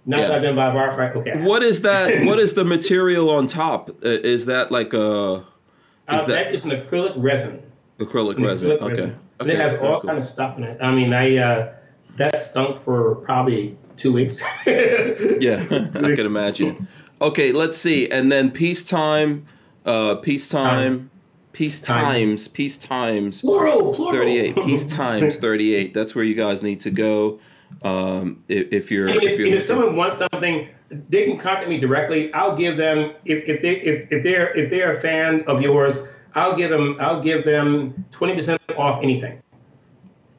Not 0.06 0.20
Yeah. 0.20 0.28
that 0.28 0.36
I've 0.38 0.42
been 0.42 0.56
by 0.56 0.70
a 0.72 0.74
bar 0.74 0.92
fight. 0.92 1.16
Okay. 1.16 1.42
What 1.42 1.64
is 1.64 1.84
that? 1.84 2.26
what 2.26 2.38
is 2.40 2.54
the 2.54 2.66
material 2.66 3.30
on 3.30 3.48
top? 3.48 3.90
Uh, 4.04 4.10
is 4.10 4.46
that 4.48 4.72
like 4.72 4.94
a 4.94 5.00
Uh, 5.00 6.16
is 6.16 6.26
that- 6.26 6.28
that 6.28 6.54
is 6.56 6.66
an 6.66 6.72
acrylic 6.72 7.14
resin. 7.16 7.62
acrylic 8.00 8.38
An 8.38 8.44
resin? 8.44 8.72
acrylic 8.72 8.82
Okay. 8.82 9.02
resin. 9.04 9.20
Okay, 9.42 9.52
it 9.54 9.58
has 9.60 9.80
all 9.80 10.02
cool. 10.02 10.08
kind 10.10 10.20
of 10.20 10.26
stuff 10.26 10.58
in 10.58 10.64
it. 10.66 10.78
I 10.82 10.92
mean, 10.92 11.14
I 11.14 11.38
uh, 11.38 11.74
that 12.18 12.40
stunk 12.40 12.82
for 12.82 13.16
probably 13.16 13.78
two 14.02 14.14
weeks. 14.14 14.42
Yeah, 14.66 15.66
I 15.70 16.16
can 16.16 16.26
imagine. 16.26 16.88
Okay, 17.22 17.52
let's 17.52 17.78
see. 17.78 18.10
And 18.10 18.32
then 18.32 18.52
peacetime, 18.52 19.46
uh, 19.86 20.16
peacetime, 20.16 21.10
peace 21.54 21.80
times, 21.82 22.48
peace 22.48 22.78
times. 22.78 23.42
Plural, 23.42 23.94
plural. 23.94 24.14
38 24.14 24.56
peace 24.56 24.86
times 25.02 25.38
38 25.38 25.94
that's 25.94 26.16
where 26.16 26.24
you 26.24 26.36
guys 26.36 26.64
need 26.64 26.80
to 26.82 26.92
go 26.92 27.40
um, 27.84 28.44
if, 28.48 28.68
if 28.72 28.92
you're 28.92 29.08
And 29.08 29.18
if, 29.18 29.34
if 29.34 29.40
you're 29.40 29.48
if 29.48 29.66
someone 29.66 29.96
wants 29.96 30.20
something, 30.20 30.68
they 30.90 31.26
can 31.26 31.38
contact 31.38 31.70
me 31.70 31.80
directly. 31.80 32.34
I'll 32.34 32.56
give 32.56 32.78
them 32.78 33.14
if, 33.26 33.48
if 33.48 33.62
they 33.62 33.78
if, 33.82 34.12
if 34.12 34.24
they're 34.24 34.54
if 34.56 34.70
they're 34.70 34.98
a 34.98 35.02
fan 35.02 35.44
of 35.48 35.62
yours, 35.62 35.98
I'll 36.36 36.56
give 36.56 36.70
them 36.70 36.98
I'll 37.00 37.22
give 37.22 37.46
them 37.46 38.06
twenty 38.12 38.36
percent 38.36 38.62
off 38.78 39.04
anything, 39.04 39.42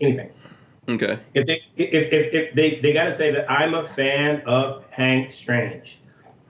anything. 0.01 0.31
Okay. 0.89 1.19
If 1.35 1.47
they 1.47 1.63
if, 1.77 2.13
if, 2.13 2.35
if 2.35 2.55
they 2.55 2.81
they 2.81 2.93
got 2.93 3.05
to 3.05 3.17
say 3.17 3.31
that 3.33 3.51
I'm 3.51 3.75
a 3.75 3.85
fan 3.85 4.43
of 4.47 4.85
Hank 4.91 5.33
Strange, 5.33 5.99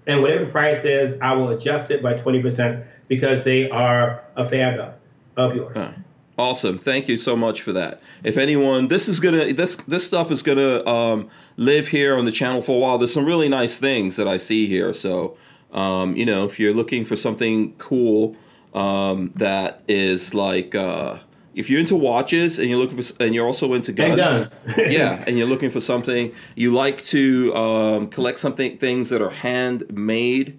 and 0.06 0.22
whatever 0.22 0.46
price 0.46 0.84
is, 0.84 1.18
I 1.20 1.34
will 1.34 1.50
adjust 1.50 1.90
it 1.90 2.02
by 2.02 2.14
twenty 2.14 2.40
percent 2.42 2.84
because 3.08 3.44
they 3.44 3.70
are 3.70 4.24
a 4.36 4.48
fan 4.48 4.78
of 4.78 4.94
of 5.36 5.54
yours. 5.54 5.76
Huh. 5.76 5.92
awesome. 6.38 6.78
Thank 6.78 7.08
you 7.08 7.16
so 7.16 7.36
much 7.36 7.62
for 7.62 7.72
that. 7.72 8.00
If 8.24 8.36
anyone 8.36 8.88
this 8.88 9.08
is 9.08 9.20
gonna 9.20 9.52
this 9.52 9.76
this 9.76 10.06
stuff 10.06 10.30
is 10.30 10.42
gonna 10.42 10.84
um, 10.86 11.28
live 11.56 11.88
here 11.88 12.16
on 12.16 12.24
the 12.24 12.32
channel 12.32 12.62
for 12.62 12.76
a 12.76 12.78
while. 12.78 12.98
There's 12.98 13.12
some 13.12 13.24
really 13.26 13.48
nice 13.48 13.78
things 13.78 14.16
that 14.16 14.28
i 14.28 14.36
see 14.36 14.66
here. 14.66 14.92
So 14.92 15.36
Um, 15.72 16.16
you 16.16 16.26
know, 16.26 16.44
if 16.44 16.60
you're 16.60 16.74
looking 16.74 17.04
for 17.04 17.16
something 17.16 17.72
cool 17.78 18.36
um, 18.74 19.32
that 19.36 19.82
is 19.88 20.34
like, 20.34 20.74
uh, 20.74 21.16
if 21.54 21.68
you're 21.68 21.80
into 21.80 21.96
watches 21.96 22.58
and 22.58 22.68
you're 22.68 22.78
looking 22.78 23.00
for, 23.00 23.22
and 23.22 23.34
you're 23.34 23.46
also 23.46 23.72
into 23.74 23.92
guns, 23.92 24.18
yeah, 24.76 25.22
and 25.26 25.36
you're 25.36 25.46
looking 25.46 25.70
for 25.70 25.80
something, 25.80 26.32
you 26.56 26.72
like 26.72 27.02
to 27.06 27.54
um, 27.54 28.08
collect 28.08 28.38
something, 28.38 28.78
things 28.78 29.10
that 29.10 29.20
are 29.22 29.30
handmade. 29.30 30.58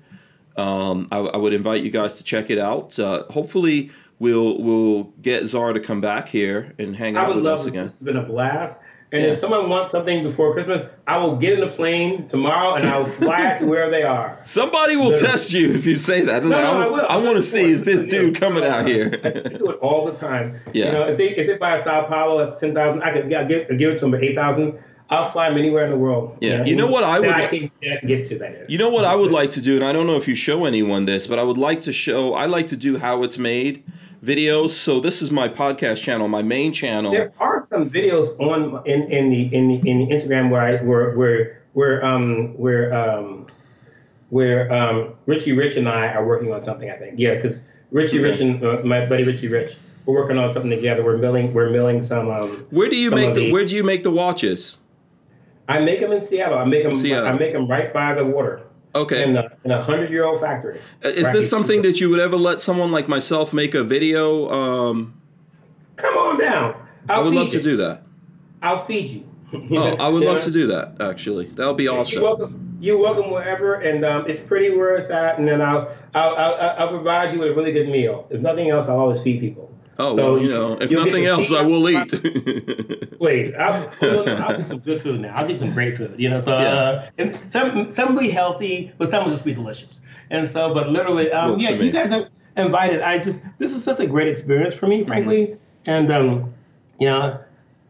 Um, 0.56 1.08
I, 1.12 1.18
I 1.18 1.38
would 1.38 1.54
invite 1.54 1.82
you 1.82 1.90
guys 1.90 2.16
to 2.16 2.24
check 2.24 2.50
it 2.50 2.60
out. 2.60 2.98
Uh, 3.00 3.24
hopefully, 3.32 3.92
we'll 4.20 4.62
we'll 4.62 5.06
get 5.22 5.48
Zara 5.48 5.74
to 5.74 5.80
come 5.80 6.02
back 6.02 6.30
here 6.30 6.74
and 6.78 6.96
hang 6.96 7.18
I 7.18 7.24
out 7.24 7.36
with 7.36 7.46
us 7.46 7.66
again. 7.66 7.86
It's 7.86 7.96
been 7.96 8.18
a 8.18 8.24
blast. 8.24 8.80
And 9.14 9.22
Yeah. 9.24 9.30
if 9.34 9.40
someone 9.40 9.70
wants 9.70 9.92
something 9.92 10.24
before 10.24 10.54
Christmas, 10.54 10.82
I 11.08 11.18
will 11.18 11.36
get 11.36 11.54
in 11.54 11.64
a 11.64 11.68
plane 11.72 12.28
tomorrow 12.28 12.74
and 12.74 12.88
I 12.90 12.98
will 12.98 13.06
fly 13.06 13.56
to 13.60 13.66
where 13.66 13.90
they 13.92 14.02
are. 14.04 14.40
Somebody 14.44 14.96
will 14.96 15.10
Literally. 15.10 15.28
test 15.32 15.54
you 15.54 15.72
if 15.72 15.86
you 15.86 15.98
say 16.00 16.22
that. 16.22 16.44
No, 16.44 16.50
no, 16.50 16.58
I 16.58 16.88
will. 16.88 17.06
I 17.08 17.18
want 17.18 17.36
to 17.38 17.44
see 17.44 17.62
is 17.70 17.84
this 17.84 18.02
dude 18.02 18.36
coming 18.36 18.64
out 18.66 18.88
here. 18.88 19.20
I 19.24 19.30
do 19.30 19.70
it 19.70 19.78
all 19.82 20.06
the 20.08 20.14
time. 20.18 20.60
Yeah. 20.74 20.86
You 20.88 20.92
know, 20.94 21.08
if 21.10 21.18
they 21.20 21.30
if 21.30 21.46
they 21.48 21.58
buy 21.58 21.78
a 21.78 21.84
Sao 21.84 22.06
Paulo 22.08 22.44
that's 22.44 22.60
ten 22.60 22.74
thousand, 22.74 23.04
I 23.04 23.14
could 23.14 23.32
I'll 23.34 23.48
give, 23.48 23.68
give 23.78 23.92
it 23.92 24.00
to 24.00 24.00
them 24.02 24.16
at 24.16 24.24
eight 24.24 24.36
thousand. 24.36 24.80
I'll 25.10 25.30
fly 25.30 25.50
them 25.50 25.60
anywhere 25.60 25.86
in 25.86 25.92
the 25.92 25.98
world. 25.98 26.38
Yeah. 26.42 26.66
You 26.66 26.76
know 26.76 26.88
what 26.88 27.04
I 27.04 27.20
would 27.20 27.30
I 27.30 27.46
can, 27.48 27.70
that 27.84 27.92
I 27.94 27.98
can 28.00 28.08
get 28.08 28.26
to 28.30 28.38
that 28.40 28.52
is. 28.56 28.70
You 28.70 28.80
know 28.80 28.90
what 28.90 29.06
I 29.06 29.14
would 29.14 29.32
like 29.32 29.52
to 29.52 29.62
do, 29.62 29.76
and 29.76 29.84
I 29.86 29.94
don't 29.94 30.08
know 30.08 30.16
if 30.18 30.28
you 30.28 30.34
show 30.34 30.66
anyone 30.66 31.06
this, 31.06 31.28
but 31.28 31.38
I 31.38 31.44
would 31.44 31.58
like 31.58 31.82
to 31.82 31.94
show. 31.94 32.34
I 32.34 32.46
like 32.48 32.66
to 32.68 32.78
do 32.78 32.98
how 32.98 33.22
it's 33.22 33.38
made 33.38 33.84
videos. 34.24 34.70
So 34.70 35.00
this 35.00 35.22
is 35.22 35.30
my 35.32 35.50
podcast 35.50 36.02
channel, 36.02 36.28
my 36.28 36.42
main 36.42 36.72
channel. 36.72 37.12
There 37.12 37.34
are 37.40 37.62
some 37.62 37.90
videos 37.90 38.40
on 38.40 38.86
in, 38.88 39.04
in 39.12 39.30
the 39.30 39.54
in 39.54 39.68
the 39.68 39.90
in 39.90 40.00
the 40.00 40.08
Instagram 40.08 40.50
where 40.50 40.62
I 40.62 40.76
where 40.84 41.16
where 41.18 41.62
where 41.74 42.04
um 42.06 42.58
where 42.58 42.94
um 42.94 43.48
where 44.30 44.72
um 44.72 45.14
Richie 45.26 45.54
Rich 45.54 45.76
and 45.76 45.90
I 45.90 46.08
are 46.14 46.26
working 46.26 46.54
on 46.54 46.62
something. 46.62 46.90
I 46.90 46.96
think 46.96 47.16
yeah, 47.18 47.36
because 47.36 47.60
Richie 47.92 48.20
Okay. 48.20 48.30
Rich 48.30 48.40
and 48.40 48.64
uh, 48.64 48.82
my 48.84 49.06
buddy 49.06 49.24
Richie 49.24 49.50
Rich, 49.50 49.78
we're 50.06 50.16
working 50.16 50.38
on 50.38 50.52
something 50.54 50.72
together. 50.72 51.04
We're 51.04 51.18
milling 51.18 51.54
we're 51.54 51.70
milling 51.70 52.02
some. 52.02 52.30
Um, 52.30 52.66
Where 52.72 52.90
do 52.90 52.96
you 52.96 53.12
make 53.12 53.30
of 53.30 53.36
the 53.36 53.52
Where 53.52 53.66
do 53.66 53.76
you 53.76 53.84
make 53.84 54.04
the 54.04 54.12
watches? 54.12 54.78
I 55.68 55.80
make 55.80 56.02
them 56.02 56.12
in 56.12 56.22
Seattle. 56.22 56.58
I 56.58 56.66
make 56.66 56.84
them. 56.84 56.96
Seattle. 56.96 57.28
I 57.28 57.32
make 57.34 57.54
them 57.54 57.68
right 57.68 57.94
by 57.94 58.14
the 58.14 58.26
water 58.26 58.63
Okay. 58.96 59.24
in 59.24 59.38
a 59.38 59.50
in 59.64 59.72
a 59.72 59.82
hundred 59.82 60.12
year 60.12 60.24
old 60.26 60.40
factory. 60.40 60.80
Uh, 61.04 61.10
Is 61.10 61.32
this 61.32 61.50
something 61.50 61.82
that 61.82 62.00
you 62.00 62.10
would 62.10 62.20
ever 62.20 62.38
let 62.38 62.62
someone 62.62 62.92
like 62.92 63.08
myself 63.08 63.52
make 63.54 63.74
a 63.74 63.84
video? 63.84 64.50
Um, 64.50 65.20
Come 65.96 66.16
on 66.18 66.40
down. 66.40 66.76
I 67.10 67.14
I'll 67.16 67.24
would 67.24 67.32
feed 67.32 67.36
love 67.36 67.50
to 67.50 67.62
do 67.62 67.78
that. 67.78 68.04
I'll 68.62 68.86
feed 68.86 69.10
you. 69.10 69.24
Oh, 69.78 69.96
I 70.00 70.08
would 70.08 70.24
love 70.24 70.44
to 70.44 70.52
do 70.52 70.68
that. 70.68 71.02
Actually, 71.02 71.46
that 71.46 71.66
would 71.68 71.78
be 71.78 71.88
awesome. 71.88 72.14
You're 72.22 72.24
welcome. 72.24 72.78
You're 72.80 72.98
welcome 72.98 73.32
wherever, 73.32 73.76
and 73.76 74.04
um, 74.04 74.26
it's 74.28 74.40
pretty 74.40 74.76
where 74.76 74.96
it's 74.98 75.10
at. 75.10 75.40
And 75.40 75.48
then 75.48 75.62
I'll, 75.62 75.90
I'll 76.14 76.36
I'll 76.36 76.76
I'll 76.80 76.90
provide 76.90 77.34
you 77.34 77.40
with 77.40 77.50
a 77.52 77.54
really 77.56 77.72
good 77.72 77.88
meal. 77.88 78.28
If 78.30 78.42
nothing 78.42 78.70
else, 78.70 78.88
I'll 78.90 79.00
always 79.00 79.22
feed 79.22 79.40
people. 79.40 79.73
Oh 80.00 80.16
So 80.16 80.34
well, 80.34 80.42
you 80.44 80.50
know, 80.50 80.78
if 80.82 80.90
nothing 80.92 81.26
else, 81.26 81.52
I 81.52 81.62
will 81.62 81.88
eat. 81.90 82.10
Please, 83.20 83.54
I'll, 83.56 83.90
I'll 84.02 84.58
get 84.58 84.68
some 84.68 84.80
good 84.80 85.02
food 85.02 85.22
now. 85.22 85.36
I'll 85.36 85.48
get 85.48 85.60
some 85.60 85.72
great 85.74 85.98
food. 85.98 86.16
You 86.18 86.30
know, 86.30 86.42
so 86.42 86.52
Yeah. 86.52 86.74
uh, 86.74 87.10
and 87.18 87.40
some 87.50 87.92
some 87.92 88.16
will 88.16 88.22
be 88.22 88.30
healthy, 88.30 88.92
but 88.98 89.10
some 89.10 89.24
will 89.24 89.32
just 89.32 89.46
be 89.46 89.54
delicious. 89.54 90.02
And 90.30 90.48
so, 90.50 90.74
but 90.74 90.90
literally, 90.90 91.32
um, 91.32 91.60
yeah, 91.60 91.72
you 91.72 91.92
guys 91.92 92.12
are 92.12 92.28
invited. 92.58 93.02
I 93.02 93.20
just 93.20 93.42
this 93.60 93.74
is 93.74 93.84
such 93.84 94.00
a 94.00 94.08
great 94.08 94.28
experience 94.28 94.76
for 94.76 94.88
me, 94.88 95.04
frankly. 95.04 95.48
Mm-hmm. 95.48 95.90
And 95.90 96.12
um, 96.12 96.54
you 97.00 97.08
know, 97.08 97.40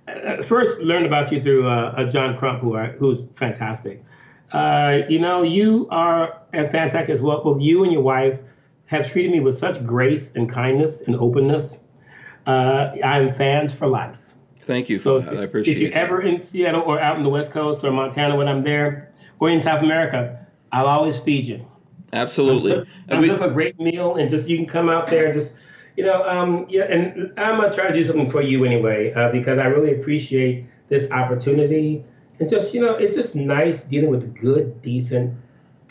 I 0.08 0.42
first 0.42 0.80
learned 0.80 1.06
about 1.06 1.32
you 1.32 1.42
through 1.42 1.68
uh, 1.68 1.94
uh, 1.96 2.12
John 2.12 2.38
Crump, 2.38 2.62
who 2.62 2.76
are, 2.76 2.88
who's 2.94 3.28
fantastic. 3.36 4.04
Uh, 4.52 5.02
you 5.08 5.20
know, 5.20 5.42
you 5.44 5.88
are 5.90 6.42
and 6.52 6.70
fantastic 6.70 7.10
as 7.10 7.22
well. 7.22 7.44
Both 7.44 7.62
you 7.62 7.84
and 7.84 7.92
your 7.92 8.02
wife 8.02 8.38
have 8.88 9.10
treated 9.10 9.32
me 9.32 9.40
with 9.40 9.58
such 9.58 9.84
grace 9.86 10.30
and 10.36 10.50
kindness 10.50 11.02
and 11.02 11.16
openness. 11.16 11.78
Uh, 12.46 12.96
I'm 13.04 13.34
fans 13.34 13.74
for 13.74 13.88
life. 13.88 14.18
Thank 14.62 14.90
you 14.90 14.98
So 14.98 15.18
if, 15.18 15.26
that. 15.26 15.38
I 15.38 15.44
appreciate 15.44 15.74
it. 15.74 15.76
if 15.78 15.82
you're 15.82 15.92
it. 15.92 15.96
ever 15.96 16.22
in 16.22 16.42
Seattle 16.42 16.82
or 16.82 17.00
out 17.00 17.18
in 17.18 17.24
the 17.24 17.30
West 17.30 17.52
Coast 17.52 17.84
or 17.84 17.92
Montana 17.92 18.36
when 18.36 18.48
I'm 18.48 18.64
there, 18.64 19.10
or 19.40 19.50
in 19.50 19.62
South 19.62 19.84
America, 19.84 20.46
I'll 20.72 20.88
always 20.88 21.20
feed 21.20 21.46
you. 21.46 21.66
Absolutely. 22.14 22.72
So, 22.72 22.86
And 23.10 23.20
I'm 23.20 23.22
we- 23.22 23.30
a 23.30 23.50
great 23.50 23.80
meal, 23.80 24.16
and 24.16 24.30
just 24.30 24.48
you 24.48 24.58
can 24.58 24.66
come 24.66 24.88
out 24.90 25.08
there 25.08 25.26
and 25.26 25.34
just, 25.34 25.54
you 25.98 26.04
know, 26.06 26.24
um, 26.24 26.66
yeah. 26.70 26.84
And 26.84 27.32
I'm 27.38 27.60
gonna 27.60 27.74
try 27.74 27.88
to 27.88 27.94
do 27.94 28.06
something 28.06 28.30
for 28.30 28.42
you 28.42 28.64
anyway, 28.66 29.12
uh, 29.14 29.32
because 29.32 29.60
I 29.60 29.66
really 29.66 30.00
appreciate 30.00 30.66
this 30.90 31.10
opportunity, 31.12 32.04
and 32.40 32.50
just 32.50 32.74
you 32.74 32.82
know, 32.82 32.96
it's 32.96 33.16
just 33.16 33.36
nice 33.36 33.82
dealing 33.82 34.12
with 34.12 34.34
good, 34.40 34.82
decent 34.82 35.34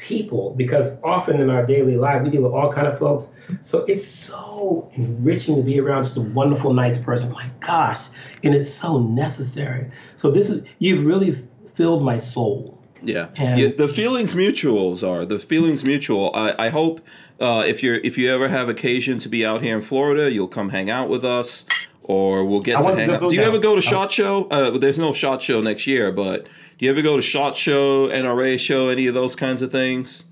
people 0.03 0.53
because 0.57 0.99
often 1.05 1.41
in 1.41 1.49
our 1.49 1.65
daily 1.65 1.97
life 1.97 2.23
we 2.23 2.31
deal 2.31 2.43
with 2.43 2.53
all 2.53 2.73
kind 2.73 2.87
of 2.89 2.99
folks 2.99 3.29
so 3.63 3.85
it's 3.87 4.07
so 4.07 4.91
enriching 4.95 5.55
to 5.55 5.63
be 5.63 5.79
around 5.79 6.03
just 6.03 6.17
a 6.17 6.21
wonderful 6.21 6.75
nice 6.75 6.99
person 6.99 7.31
my 7.31 7.49
gosh 7.61 8.07
and 8.43 8.55
it's 8.55 8.73
so 8.73 8.99
necessary 8.99 9.89
so 10.17 10.31
this 10.31 10.51
is 10.51 10.63
you've 10.81 11.07
really 11.07 11.41
filled 11.75 12.03
my 12.03 12.19
soul 12.19 12.79
Yeah. 13.03 13.29
Yeah, 13.37 13.69
the 13.77 13.89
feelings 13.89 14.35
mutuals 14.35 15.07
are 15.09 15.25
the 15.25 15.39
feelings 15.39 15.83
mutual. 15.85 16.31
I, 16.35 16.55
I 16.67 16.69
hope 16.69 17.01
uh, 17.41 17.65
if 17.67 17.83
you're 17.83 17.97
if 17.97 18.17
you 18.19 18.31
ever 18.33 18.49
have 18.49 18.69
occasion 18.69 19.19
to 19.19 19.29
be 19.29 19.45
out 19.45 19.61
here 19.63 19.75
in 19.77 19.83
Florida, 19.83 20.31
you'll 20.31 20.47
come 20.59 20.69
hang 20.71 20.89
out 20.89 21.09
with 21.09 21.25
us, 21.25 21.65
or 22.03 22.45
we'll 22.45 22.61
get 22.61 22.77
I 22.77 22.81
to 22.81 22.85
want 22.87 22.97
to 22.99 23.03
hang 23.07 23.15
out. 23.17 23.29
Do 23.29 23.35
you 23.35 23.41
down. 23.41 23.49
ever 23.51 23.59
go 23.59 23.75
to 23.75 23.83
Shot 23.83 24.13
Show? 24.13 24.45
Uh, 24.51 24.79
there's 24.79 24.99
no 25.01 25.13
Shot 25.13 25.43
Show 25.43 25.61
next 25.61 25.85
year, 25.89 26.13
but 26.13 26.47
do 26.83 26.87
you 26.87 26.93
ever 26.93 27.01
go 27.01 27.15
to 27.15 27.23
Shot 27.23 27.57
Show, 27.57 28.09
NRA 28.09 28.59
Show, 28.59 28.89
any 28.89 29.07
of 29.07 29.15
those 29.15 29.37
kinds 29.37 29.63
of 29.63 29.71
things? 29.71 30.25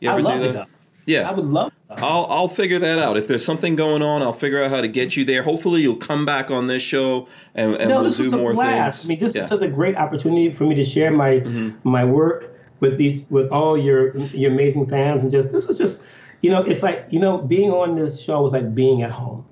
You 0.00 0.08
i 0.08 0.14
ever 0.14 0.22
love 0.22 0.40
do 0.40 0.52
that? 0.54 0.68
Yeah. 1.04 1.28
i 1.28 1.32
would 1.34 1.44
love 1.44 1.72
that. 1.90 2.02
I'll 2.02 2.24
I'll 2.30 2.48
figure 2.48 2.78
that 2.78 2.98
out. 2.98 3.18
If 3.18 3.28
there's 3.28 3.44
something 3.44 3.76
going 3.76 4.00
on, 4.00 4.22
I'll 4.22 4.32
figure 4.32 4.64
out 4.64 4.70
how 4.70 4.80
to 4.80 4.88
get 4.88 5.14
you 5.14 5.26
there. 5.26 5.42
Hopefully, 5.42 5.82
you'll 5.82 5.96
come 5.96 6.24
back 6.24 6.50
on 6.50 6.68
this 6.68 6.82
show 6.82 7.28
and, 7.54 7.74
and 7.74 7.90
no, 7.90 7.96
we'll 7.96 8.04
this 8.04 8.16
do 8.16 8.22
was 8.24 8.32
a 8.32 8.36
more 8.38 8.54
blast. 8.54 9.02
things. 9.02 9.04
I 9.04 9.08
mean, 9.08 9.18
this 9.18 9.34
yeah. 9.34 9.42
Mm-hmm. 9.42 9.52
is 9.52 9.60
such 9.60 9.68
a 9.68 9.70
great 9.70 9.94
opportunity 9.96 10.54
for 10.54 10.64
me 10.64 10.74
to 10.74 10.86
share 10.86 11.10
my 11.10 11.40
my 11.84 12.02
work 12.02 12.56
with 12.80 12.96
these 12.96 13.22
with 13.28 13.50
all 13.50 13.76
your 13.76 14.16
your 14.16 14.52
amazing 14.52 14.86
fans, 14.88 15.22
and 15.22 15.30
just 15.30 15.50
this 15.50 15.66
was 15.66 15.76
just, 15.76 16.00
you 16.40 16.50
know, 16.50 16.62
it's 16.62 16.82
like 16.82 17.04
you 17.10 17.20
know, 17.20 17.36
being 17.36 17.70
on 17.70 17.94
this 17.94 18.18
show 18.18 18.40
was 18.40 18.52
like 18.52 18.74
being 18.74 19.02
at 19.02 19.10
home, 19.10 19.44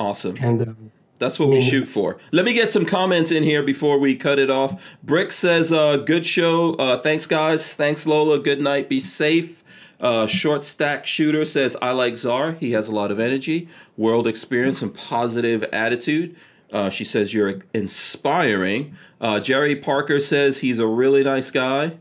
awesome. 0.00 0.36
and 0.38 0.60
um, 0.60 0.92
That's 1.18 1.38
what 1.38 1.48
we 1.48 1.60
shoot 1.60 1.86
for. 1.86 2.18
Let 2.30 2.44
me 2.44 2.52
get 2.52 2.68
some 2.68 2.84
comments 2.84 3.30
in 3.30 3.42
here 3.42 3.62
before 3.62 3.98
we 3.98 4.16
cut 4.16 4.38
it 4.38 4.50
off. 4.50 4.96
Brick 5.02 5.32
says, 5.32 5.72
uh, 5.72 5.96
"Good 5.96 6.26
show. 6.26 6.74
Uh, 6.74 6.98
thanks, 7.00 7.26
guys. 7.26 7.74
Thanks, 7.74 8.06
Lola. 8.06 8.38
Good 8.38 8.60
night. 8.60 8.88
Be 8.88 9.00
safe." 9.00 9.64
Uh, 9.98 10.26
Short 10.26 10.64
Stack 10.64 11.06
Shooter 11.06 11.44
says, 11.46 11.76
"I 11.80 11.92
like 11.92 12.16
Czar. 12.16 12.52
He 12.52 12.72
has 12.72 12.88
a 12.88 12.92
lot 12.92 13.10
of 13.10 13.18
energy, 13.18 13.68
world 13.96 14.26
experience, 14.26 14.82
and 14.82 14.92
positive 14.92 15.62
attitude." 15.72 16.36
Uh, 16.70 16.90
she 16.90 17.04
says, 17.04 17.32
"You're 17.32 17.60
inspiring." 17.72 18.94
Uh, 19.20 19.40
Jerry 19.40 19.74
Parker 19.74 20.20
says 20.20 20.58
he's 20.58 20.78
a 20.78 20.86
really 20.86 21.22
nice 21.22 21.50
guy. 21.50 21.92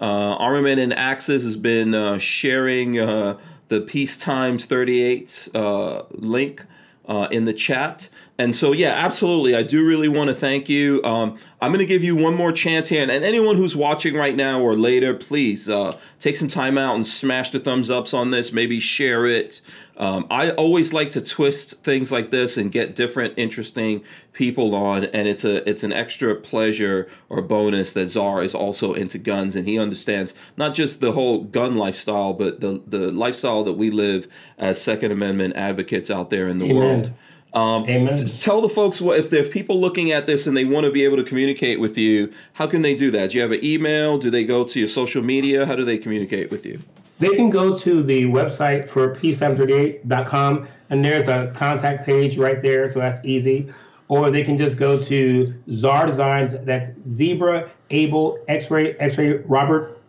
Uh, 0.00 0.34
Armament 0.36 0.80
and 0.80 0.94
Axis 0.94 1.44
has 1.44 1.56
been 1.56 1.94
uh, 1.94 2.18
sharing 2.18 2.98
uh, 2.98 3.38
the 3.68 3.80
Peace 3.82 4.16
Times 4.16 4.64
38 4.64 5.48
uh, 5.54 6.02
link 6.12 6.64
uh, 7.06 7.28
in 7.30 7.44
the 7.44 7.52
chat. 7.52 8.08
And 8.40 8.54
so, 8.54 8.72
yeah, 8.72 8.92
absolutely. 8.92 9.54
I 9.54 9.62
do 9.62 9.86
really 9.86 10.08
want 10.08 10.30
to 10.30 10.34
thank 10.34 10.66
you. 10.66 11.02
Um, 11.04 11.38
I'm 11.60 11.72
going 11.72 11.80
to 11.80 11.84
give 11.84 12.02
you 12.02 12.16
one 12.16 12.34
more 12.34 12.52
chance 12.52 12.88
here. 12.88 13.02
And, 13.02 13.10
and 13.10 13.22
anyone 13.22 13.56
who's 13.56 13.76
watching 13.76 14.14
right 14.14 14.34
now 14.34 14.62
or 14.62 14.74
later, 14.74 15.12
please 15.12 15.68
uh, 15.68 15.94
take 16.18 16.36
some 16.36 16.48
time 16.48 16.78
out 16.78 16.94
and 16.94 17.06
smash 17.06 17.50
the 17.50 17.60
thumbs 17.60 17.90
ups 17.90 18.14
on 18.14 18.30
this. 18.30 18.50
Maybe 18.50 18.80
share 18.80 19.26
it. 19.26 19.60
Um, 19.98 20.26
I 20.30 20.52
always 20.52 20.94
like 20.94 21.10
to 21.10 21.20
twist 21.20 21.84
things 21.84 22.10
like 22.10 22.30
this 22.30 22.56
and 22.56 22.72
get 22.72 22.96
different, 22.96 23.34
interesting 23.36 24.02
people 24.32 24.74
on. 24.74 25.04
And 25.04 25.28
it's 25.28 25.44
a 25.44 25.68
it's 25.68 25.82
an 25.82 25.92
extra 25.92 26.34
pleasure 26.34 27.08
or 27.28 27.42
bonus 27.42 27.92
that 27.92 28.06
Czar 28.06 28.42
is 28.42 28.54
also 28.54 28.94
into 28.94 29.18
guns 29.18 29.54
and 29.54 29.68
he 29.68 29.78
understands 29.78 30.32
not 30.56 30.72
just 30.72 31.02
the 31.02 31.12
whole 31.12 31.42
gun 31.44 31.76
lifestyle, 31.76 32.32
but 32.32 32.60
the 32.62 32.80
the 32.86 33.12
lifestyle 33.12 33.64
that 33.64 33.74
we 33.74 33.90
live 33.90 34.26
as 34.56 34.80
Second 34.80 35.12
Amendment 35.12 35.56
advocates 35.56 36.10
out 36.10 36.30
there 36.30 36.48
in 36.48 36.58
the 36.58 36.70
Amen. 36.70 36.76
world. 36.76 37.12
Um, 37.52 37.84
Amen. 37.88 38.14
tell 38.14 38.60
the 38.60 38.68
folks 38.68 39.00
what 39.00 39.18
if 39.18 39.30
there's 39.30 39.48
people 39.48 39.80
looking 39.80 40.12
at 40.12 40.26
this 40.26 40.46
and 40.46 40.56
they 40.56 40.64
want 40.64 40.86
to 40.86 40.92
be 40.92 41.04
able 41.04 41.16
to 41.16 41.24
communicate 41.24 41.80
with 41.80 41.98
you. 41.98 42.32
How 42.52 42.66
can 42.66 42.82
they 42.82 42.94
do 42.94 43.10
that? 43.10 43.30
Do 43.30 43.38
you 43.38 43.42
have 43.42 43.50
an 43.50 43.64
email? 43.64 44.18
Do 44.18 44.30
they 44.30 44.44
go 44.44 44.62
to 44.64 44.78
your 44.78 44.88
social 44.88 45.22
media? 45.22 45.66
How 45.66 45.74
do 45.74 45.84
they 45.84 45.98
communicate 45.98 46.50
with 46.50 46.64
you? 46.64 46.80
They 47.18 47.34
can 47.34 47.50
go 47.50 47.76
to 47.76 48.02
the 48.02 48.24
website 48.24 48.88
for 48.88 49.16
peacetime38.com 49.16 50.68
and 50.90 51.04
there's 51.04 51.28
a 51.28 51.52
contact 51.54 52.06
page 52.06 52.38
right 52.38 52.62
there, 52.62 52.90
so 52.90 52.98
that's 52.98 53.24
easy. 53.24 53.72
Or 54.08 54.30
they 54.30 54.42
can 54.42 54.56
just 54.56 54.76
go 54.76 55.00
to 55.02 55.54
Czar 55.72 56.06
Designs, 56.06 56.56
that's 56.64 56.90
Zebra, 57.08 57.70
Able, 57.90 58.38
X-Ray, 58.48 58.94
X-Ray, 58.94 59.38
Robert 59.44 60.00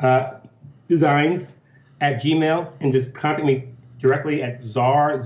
uh, 0.00 0.34
Designs 0.88 1.52
at 2.00 2.22
Gmail 2.22 2.72
and 2.80 2.92
just 2.92 3.14
contact 3.14 3.46
me 3.46 3.68
directly 3.98 4.42
at 4.42 4.62
Czar, 4.62 5.18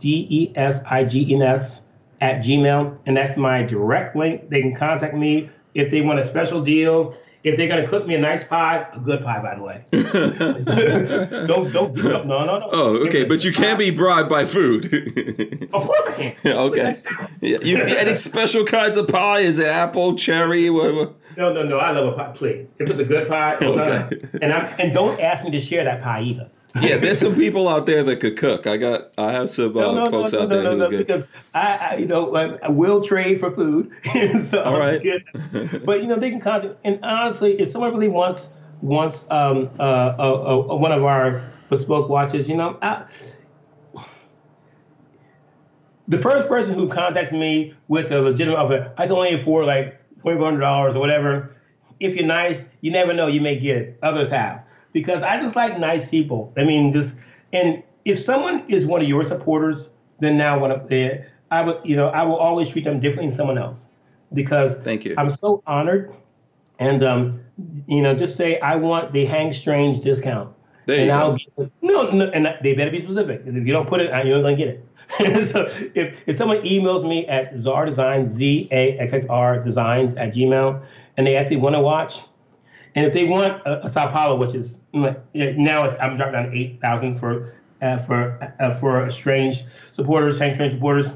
Z-A-X-X-R, 0.00 1.00
E 1.00 1.04
D-E-S-I-G-N-S 1.04 1.80
at 2.20 2.42
Gmail. 2.42 2.98
And 3.06 3.16
that's 3.16 3.36
my 3.36 3.62
direct 3.62 4.16
link. 4.16 4.48
They 4.50 4.60
can 4.60 4.74
contact 4.74 5.14
me 5.14 5.50
if 5.74 5.90
they 5.90 6.00
want 6.00 6.18
a 6.18 6.24
special 6.24 6.60
deal. 6.62 7.14
if 7.42 7.56
they're 7.56 7.68
gonna 7.68 7.88
cook 7.88 8.06
me 8.06 8.14
a 8.14 8.18
nice 8.18 8.44
pie, 8.44 8.86
a 8.92 9.00
good 9.00 9.24
pie, 9.24 9.40
by 9.40 9.54
the 9.54 9.62
way. 9.62 9.84
don't 11.46 11.72
don't 11.72 11.96
no 11.96 12.22
no 12.24 12.44
no. 12.44 12.68
Oh, 12.70 13.06
okay, 13.06 13.24
but 13.24 13.44
you 13.44 13.52
can't 13.52 13.78
be 13.78 13.90
bribed 13.90 14.28
by 14.28 14.44
food. 14.44 14.86
Of 15.72 15.86
course 15.86 16.02
I 16.08 16.12
can. 16.12 16.36
okay. 16.56 16.96
Yeah, 17.40 17.58
you, 17.62 17.78
any 17.78 18.16
special 18.16 18.64
kinds 18.64 18.96
of 18.96 19.06
pie? 19.06 19.38
Is 19.40 19.60
it 19.60 19.68
apple, 19.68 20.16
cherry? 20.16 20.68
What, 20.68 20.94
what? 20.94 21.14
No, 21.36 21.52
no, 21.52 21.62
no. 21.62 21.78
I 21.78 21.92
love 21.92 22.12
a 22.12 22.16
pie. 22.16 22.32
Please, 22.34 22.66
if 22.80 22.90
it's 22.90 22.98
a 22.98 23.04
good 23.04 23.28
pie, 23.28 23.56
no, 23.60 23.76
no, 23.76 23.84
no. 23.84 23.92
Okay. 23.92 24.20
and 24.42 24.52
I'm 24.52 24.74
and 24.80 24.92
don't 24.92 25.20
ask 25.20 25.44
me 25.44 25.52
to 25.52 25.60
share 25.60 25.84
that 25.84 26.02
pie 26.02 26.22
either. 26.22 26.50
Yeah, 26.80 26.98
there's 26.98 27.18
some 27.18 27.34
people 27.34 27.68
out 27.68 27.86
there 27.86 28.04
that 28.04 28.20
could 28.20 28.36
cook. 28.36 28.66
I 28.66 28.76
got, 28.76 29.12
I 29.18 29.32
have 29.32 29.50
some 29.50 29.76
uh, 29.76 29.80
No, 29.80 30.04
no, 30.04 30.10
folks 30.10 30.32
no, 30.32 30.42
out 30.42 30.48
no, 30.48 30.54
there 30.54 30.64
no, 30.64 30.70
who 30.70 30.78
no, 30.78 30.90
because 30.90 31.24
I, 31.52 31.76
I, 31.76 31.96
you 31.96 32.06
know, 32.06 32.34
I, 32.36 32.56
I 32.62 32.68
will 32.68 33.02
trade 33.02 33.40
for 33.40 33.50
food. 33.50 33.90
so 34.46 34.62
All 34.62 34.78
right. 34.78 35.02
but 35.84 36.00
you 36.00 36.06
know, 36.06 36.16
they 36.16 36.30
can 36.30 36.40
contact. 36.40 36.76
And 36.84 37.00
honestly, 37.02 37.60
if 37.60 37.70
someone 37.72 37.92
really 37.92 38.08
wants 38.08 38.48
wants 38.82 39.24
um 39.30 39.68
uh, 39.78 39.82
uh, 39.82 40.66
uh 40.70 40.76
one 40.76 40.92
of 40.92 41.04
our 41.04 41.42
bespoke 41.70 42.08
watches, 42.08 42.48
you 42.48 42.56
know, 42.56 42.78
I, 42.80 43.04
the 46.06 46.18
first 46.18 46.48
person 46.48 46.74
who 46.74 46.88
contacts 46.88 47.32
me 47.32 47.74
with 47.88 48.12
a 48.12 48.20
legitimate 48.20 48.56
offer, 48.56 48.92
I 48.96 49.06
can 49.06 49.16
only 49.16 49.34
afford 49.34 49.66
like 49.66 50.00
twenty 50.20 50.40
hundred 50.40 50.60
dollars 50.60 50.94
or 50.94 51.00
whatever. 51.00 51.56
If 51.98 52.14
you're 52.14 52.26
nice, 52.26 52.64
you 52.80 52.90
never 52.90 53.12
know, 53.12 53.26
you 53.26 53.40
may 53.40 53.58
get 53.58 53.76
it. 53.76 53.98
Others 54.02 54.30
have 54.30 54.59
because 54.92 55.22
I 55.22 55.40
just 55.40 55.56
like 55.56 55.78
nice 55.78 56.08
people. 56.08 56.52
I 56.56 56.64
mean, 56.64 56.92
just 56.92 57.16
and 57.52 57.82
if 58.04 58.18
someone 58.18 58.64
is 58.68 58.86
one 58.86 59.02
of 59.02 59.08
your 59.08 59.24
supporters, 59.24 59.90
then 60.20 60.36
now 60.36 60.58
one 60.58 60.70
of 60.70 60.88
the 60.88 61.24
I 61.50 61.62
would 61.62 61.78
you 61.84 61.96
know 61.96 62.08
I 62.08 62.22
will 62.22 62.36
always 62.36 62.70
treat 62.70 62.84
them 62.84 63.00
differently 63.00 63.28
than 63.28 63.36
someone 63.36 63.58
else 63.58 63.84
because 64.32 64.76
Thank 64.78 65.04
you. 65.04 65.14
I'm 65.18 65.30
so 65.30 65.62
honored, 65.66 66.14
and 66.78 67.02
um, 67.02 67.40
you 67.86 68.02
know, 68.02 68.14
just 68.14 68.36
say 68.36 68.58
I 68.60 68.76
want 68.76 69.12
the 69.12 69.24
Hank 69.24 69.54
Strange 69.54 70.00
discount. 70.00 70.54
There 70.86 70.96
and 70.96 71.06
you 71.06 71.12
I'll 71.12 71.36
go. 71.56 71.70
no, 71.82 72.10
no, 72.10 72.26
and 72.30 72.56
they 72.62 72.74
better 72.74 72.90
be 72.90 73.00
specific. 73.00 73.42
If 73.46 73.66
you 73.66 73.72
don't 73.72 73.88
put 73.88 74.00
it, 74.00 74.10
you're 74.26 74.36
not 74.36 74.42
gonna 74.42 74.56
get 74.56 74.68
it. 74.68 74.86
so 75.50 75.66
if, 75.94 76.16
if 76.26 76.36
someone 76.36 76.58
emails 76.58 77.06
me 77.06 77.26
at 77.26 77.56
Zar 77.56 77.84
Designs, 77.84 78.32
Z 78.32 78.68
A 78.70 78.96
X 78.98 79.12
X 79.12 79.26
R 79.28 79.62
Designs 79.62 80.14
at 80.14 80.32
Gmail, 80.32 80.82
and 81.16 81.26
they 81.26 81.36
actually 81.36 81.56
want 81.56 81.74
to 81.74 81.80
watch, 81.80 82.20
and 82.94 83.06
if 83.06 83.12
they 83.12 83.24
want 83.24 83.62
a, 83.66 83.86
a 83.86 83.90
Sao 83.90 84.10
Paulo, 84.10 84.36
which 84.36 84.54
is 84.54 84.76
mm, 84.94 85.56
now 85.56 85.84
it's 85.84 85.96
I'm 86.00 86.16
dropping 86.16 86.34
down 86.34 86.50
to 86.50 86.56
eight 86.56 86.80
thousand 86.80 87.18
for 87.18 87.54
uh, 87.82 87.98
for 87.98 88.54
uh, 88.60 88.76
for 88.78 89.10
strange 89.10 89.64
supporters, 89.92 90.36
Strange 90.36 90.74
supporters. 90.74 91.10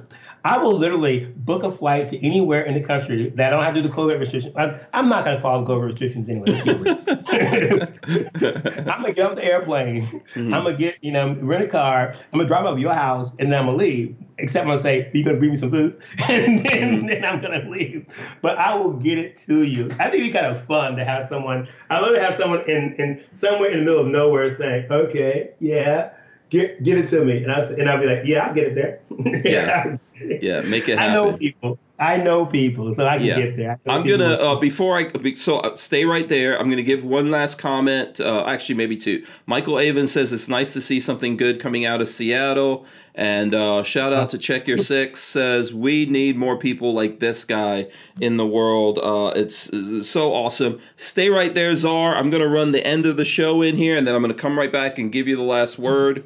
I 0.45 0.59
will 0.59 0.77
literally 0.77 1.25
book 1.37 1.62
a 1.62 1.71
flight 1.71 2.09
to 2.11 2.23
anywhere 2.23 2.62
in 2.65 2.75
the 2.75 2.83
country 2.83 3.31
that 3.31 3.47
I 3.47 3.51
don't 3.51 3.65
have 3.65 3.75
to 3.75 3.83
do 3.83 3.89
the 3.89 3.95
COVID 3.95 4.21
restrictions. 4.21 4.55
I, 4.55 4.79
I'm 4.93 5.09
not 5.09 5.25
going 5.25 5.37
to 5.37 5.43
follow 5.43 5.65
COVID 5.65 5.87
restrictions 5.87 6.29
anyway. 6.29 6.47
Let's 6.49 6.62
keep 6.65 6.77
it 6.77 7.99
real. 8.07 8.91
I'm 8.93 9.01
going 9.01 9.07
to 9.07 9.12
get 9.15 9.25
off 9.25 9.37
the 9.37 9.45
airplane. 9.45 10.23
I'm 10.37 10.51
going 10.51 10.65
to 10.66 10.77
get, 10.77 10.99
you 11.01 11.12
know, 11.12 11.35
rent 11.41 11.65
a 11.65 11.69
car. 11.69 12.15
I'm 12.33 12.39
going 12.39 12.45
to 12.45 12.47
drive 12.47 12.66
up 12.66 12.75
to 12.75 12.81
your 12.81 12.93
house 12.93 13.33
and 13.39 13.51
then 13.51 13.59
I'm 13.59 13.66
going 13.66 13.79
to 13.79 13.85
leave. 13.85 14.16
Except 14.37 14.65
I'm 14.65 14.69
going 14.69 14.79
to 14.79 14.83
say, 14.83 15.07
are 15.07 15.16
you 15.16 15.25
going 15.25 15.37
to 15.37 15.41
bring 15.41 15.53
me 15.53 15.57
some 15.57 15.71
food? 15.71 16.03
and 16.29 16.59
then, 16.59 16.66
mm-hmm. 16.66 17.07
then 17.07 17.25
I'm 17.25 17.41
going 17.41 17.59
to 17.59 17.71
leave. 17.71 18.07
But 18.43 18.59
I 18.59 18.75
will 18.75 18.93
get 18.93 19.16
it 19.16 19.37
to 19.47 19.62
you. 19.62 19.91
I 19.99 20.11
think 20.11 20.25
it's 20.25 20.35
kind 20.35 20.47
of 20.47 20.66
fun 20.66 20.97
to 20.97 21.07
have 21.07 21.27
someone, 21.27 21.69
I 21.89 22.01
love 22.01 22.15
to 22.15 22.21
have 22.21 22.37
someone 22.39 22.69
in, 22.69 22.95
in 22.97 23.25
somewhere 23.31 23.71
in 23.71 23.79
the 23.79 23.85
middle 23.87 24.01
of 24.01 24.09
nowhere 24.09 24.55
saying, 24.55 24.89
okay, 24.91 25.53
yeah. 25.59 26.11
Get, 26.51 26.85
get 26.85 26.99
it 26.99 27.09
to 27.09 27.25
me, 27.25 27.43
and 27.43 27.51
I 27.51 27.62
and 27.62 27.91
I'll 27.91 27.99
be 27.99 28.07
like, 28.07 28.21
yeah, 28.27 28.47
I'll 28.47 28.55
get 28.55 28.66
it 28.69 28.75
there. 28.77 29.01
Yeah. 29.45 29.97
Yeah, 30.20 30.62
make 30.62 30.89
it 30.89 30.99
happen. 30.99 31.11
I 31.11 31.15
know 31.15 31.36
people. 31.36 31.78
I 31.97 32.16
know 32.16 32.45
people, 32.45 32.93
so 32.93 33.07
I 33.07 33.19
can 33.19 33.27
Yeah. 33.27 33.36
get 33.36 33.57
there. 33.57 33.81
I'm 33.86 34.05
gonna 34.05 34.35
uh, 34.35 34.57
before 34.57 34.99
I 34.99 35.09
so 35.35 35.59
uh, 35.59 35.77
stay 35.77 36.05
right 36.05 36.28
there. 36.28 36.59
I'm 36.59 36.69
gonna 36.69 36.82
give 36.82 37.05
one 37.05 37.31
last 37.31 37.57
comment. 37.57 38.20
Uh, 38.20 38.45
actually, 38.47 38.74
maybe 38.74 38.97
two. 38.97 39.24
Michael 39.47 39.78
Avon 39.78 40.09
says 40.09 40.32
it's 40.32 40.49
nice 40.49 40.73
to 40.73 40.81
see 40.81 40.99
something 40.99 41.36
good 41.36 41.61
coming 41.61 41.85
out 41.85 42.01
of 42.03 42.09
Seattle, 42.09 42.85
and 43.15 43.55
uh, 43.55 43.85
shout 43.85 44.12
out 44.12 44.28
to 44.31 44.39
Check 44.39 44.66
Your 44.66 44.77
Six 44.77 45.20
says 45.20 45.73
we 45.73 46.05
need 46.07 46.36
more 46.36 46.59
people 46.59 46.93
like 46.95 47.20
this 47.20 47.45
guy 47.45 47.86
in 48.20 48.39
the 48.39 48.47
world. 48.47 48.99
Uh, 48.99 49.32
it's, 49.36 49.70
it's 49.73 50.09
so 50.09 50.35
awesome. 50.35 50.81
Stay 50.97 51.28
right 51.31 51.55
there, 51.55 51.74
Czar. 51.77 52.16
I'm 52.16 52.28
gonna 52.28 52.49
run 52.49 52.73
the 52.73 52.85
end 52.85 53.07
of 53.07 53.16
the 53.16 53.24
show 53.24 53.62
in 53.62 53.77
here, 53.77 53.97
and 53.97 54.05
then 54.05 54.16
I'm 54.16 54.20
gonna 54.20 54.35
come 54.35 54.59
right 54.59 54.73
back 54.73 54.99
and 54.99 55.12
give 55.12 55.28
you 55.28 55.36
the 55.36 55.43
last 55.45 55.78
word. 55.78 56.24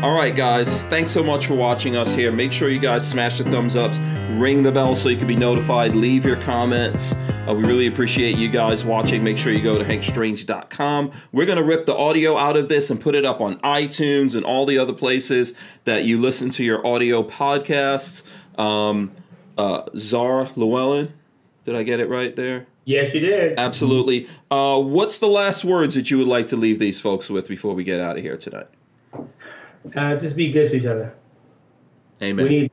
All 0.00 0.12
right, 0.12 0.34
guys. 0.34 0.84
Thanks 0.84 1.10
so 1.10 1.24
much 1.24 1.48
for 1.48 1.54
watching 1.54 1.96
us 1.96 2.14
here. 2.14 2.30
Make 2.30 2.52
sure 2.52 2.68
you 2.68 2.78
guys 2.78 3.04
smash 3.04 3.38
the 3.38 3.44
thumbs 3.50 3.74
ups, 3.74 3.98
ring 4.30 4.62
the 4.62 4.70
bell 4.70 4.94
so 4.94 5.08
you 5.08 5.16
can 5.16 5.26
be 5.26 5.34
notified, 5.34 5.96
leave 5.96 6.24
your 6.24 6.36
comments. 6.36 7.16
Uh, 7.48 7.52
we 7.52 7.64
really 7.64 7.88
appreciate 7.88 8.36
you 8.36 8.48
guys 8.48 8.84
watching. 8.84 9.24
Make 9.24 9.36
sure 9.36 9.52
you 9.52 9.60
go 9.60 9.76
to 9.76 9.84
hankstrange.com. 9.84 11.10
We're 11.32 11.46
going 11.46 11.58
to 11.58 11.64
rip 11.64 11.84
the 11.84 11.96
audio 11.96 12.38
out 12.38 12.56
of 12.56 12.68
this 12.68 12.90
and 12.90 13.00
put 13.00 13.16
it 13.16 13.24
up 13.24 13.40
on 13.40 13.58
iTunes 13.62 14.36
and 14.36 14.44
all 14.44 14.66
the 14.66 14.78
other 14.78 14.92
places 14.92 15.52
that 15.82 16.04
you 16.04 16.20
listen 16.20 16.50
to 16.50 16.62
your 16.62 16.86
audio 16.86 17.24
podcasts. 17.24 18.22
Um, 18.56 19.10
uh, 19.58 19.82
Zara 19.96 20.48
Llewellyn, 20.54 21.12
did 21.64 21.74
I 21.74 21.82
get 21.82 21.98
it 21.98 22.08
right 22.08 22.36
there? 22.36 22.68
Yes, 22.84 23.12
you 23.14 23.20
did. 23.20 23.58
Absolutely. 23.58 24.28
Uh, 24.48 24.78
what's 24.78 25.18
the 25.18 25.26
last 25.26 25.64
words 25.64 25.96
that 25.96 26.08
you 26.08 26.18
would 26.18 26.28
like 26.28 26.46
to 26.46 26.56
leave 26.56 26.78
these 26.78 27.00
folks 27.00 27.28
with 27.28 27.48
before 27.48 27.74
we 27.74 27.82
get 27.82 28.00
out 28.00 28.16
of 28.16 28.22
here 28.22 28.36
tonight? 28.36 28.68
Uh, 29.94 30.16
just 30.16 30.36
be 30.36 30.50
good 30.50 30.70
to 30.70 30.76
each 30.76 30.84
other. 30.84 31.14
Amen. 32.22 32.44
We 32.44 32.50
need 32.50 32.72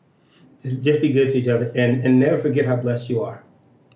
just, 0.63 0.81
just 0.81 1.01
be 1.01 1.11
good 1.11 1.29
to 1.29 1.37
each 1.37 1.47
other, 1.47 1.71
and 1.75 2.03
and 2.03 2.19
never 2.19 2.37
forget 2.37 2.65
how 2.65 2.75
blessed 2.75 3.09
you 3.09 3.23
are. 3.23 3.43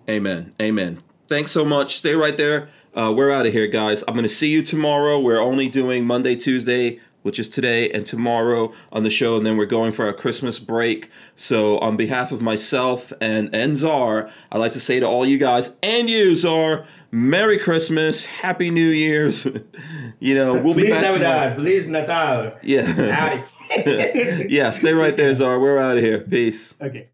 Amen. 0.08 0.54
Amen. 0.60 1.02
Thanks 1.28 1.52
so 1.52 1.64
much. 1.64 1.96
Stay 1.96 2.14
right 2.14 2.36
there. 2.36 2.68
Uh, 2.92 3.12
we're 3.16 3.30
out 3.30 3.46
of 3.46 3.52
here, 3.52 3.68
guys. 3.68 4.02
I'm 4.08 4.14
going 4.14 4.24
to 4.24 4.28
see 4.28 4.48
you 4.48 4.62
tomorrow. 4.62 5.20
We're 5.20 5.40
only 5.40 5.68
doing 5.68 6.04
Monday, 6.04 6.34
Tuesday, 6.34 6.98
which 7.22 7.38
is 7.38 7.48
today, 7.48 7.88
and 7.90 8.04
tomorrow 8.04 8.72
on 8.90 9.04
the 9.04 9.10
show, 9.10 9.36
and 9.36 9.46
then 9.46 9.56
we're 9.56 9.66
going 9.66 9.92
for 9.92 10.06
our 10.06 10.12
Christmas 10.12 10.58
break. 10.58 11.08
So, 11.36 11.78
on 11.78 11.96
behalf 11.96 12.32
of 12.32 12.40
myself 12.40 13.12
and, 13.20 13.54
and 13.54 13.76
Czar, 13.76 14.28
I'd 14.50 14.58
like 14.58 14.72
to 14.72 14.80
say 14.80 14.98
to 14.98 15.06
all 15.06 15.24
you 15.24 15.38
guys 15.38 15.76
and 15.84 16.10
you, 16.10 16.34
Czar, 16.34 16.84
Merry 17.12 17.58
Christmas, 17.58 18.24
Happy 18.24 18.70
New 18.70 18.88
Year's. 18.88 19.44
you 20.20 20.34
know, 20.34 20.54
we'll 20.60 20.74
be 20.74 20.82
Feliz 20.86 20.90
back 20.90 21.12
tomorrow. 21.12 21.48
Navidad, 21.48 21.56
Feliz 21.56 21.86
Natal. 21.86 22.52
Yeah. 22.62 23.46
Yeah, 24.48 24.70
stay 24.70 24.92
right 24.92 25.16
there, 25.16 25.32
Czar. 25.32 25.60
We're 25.60 25.78
out 25.78 25.96
of 25.96 26.02
here. 26.02 26.22
Peace. 26.22 26.74
okay. 26.80 27.06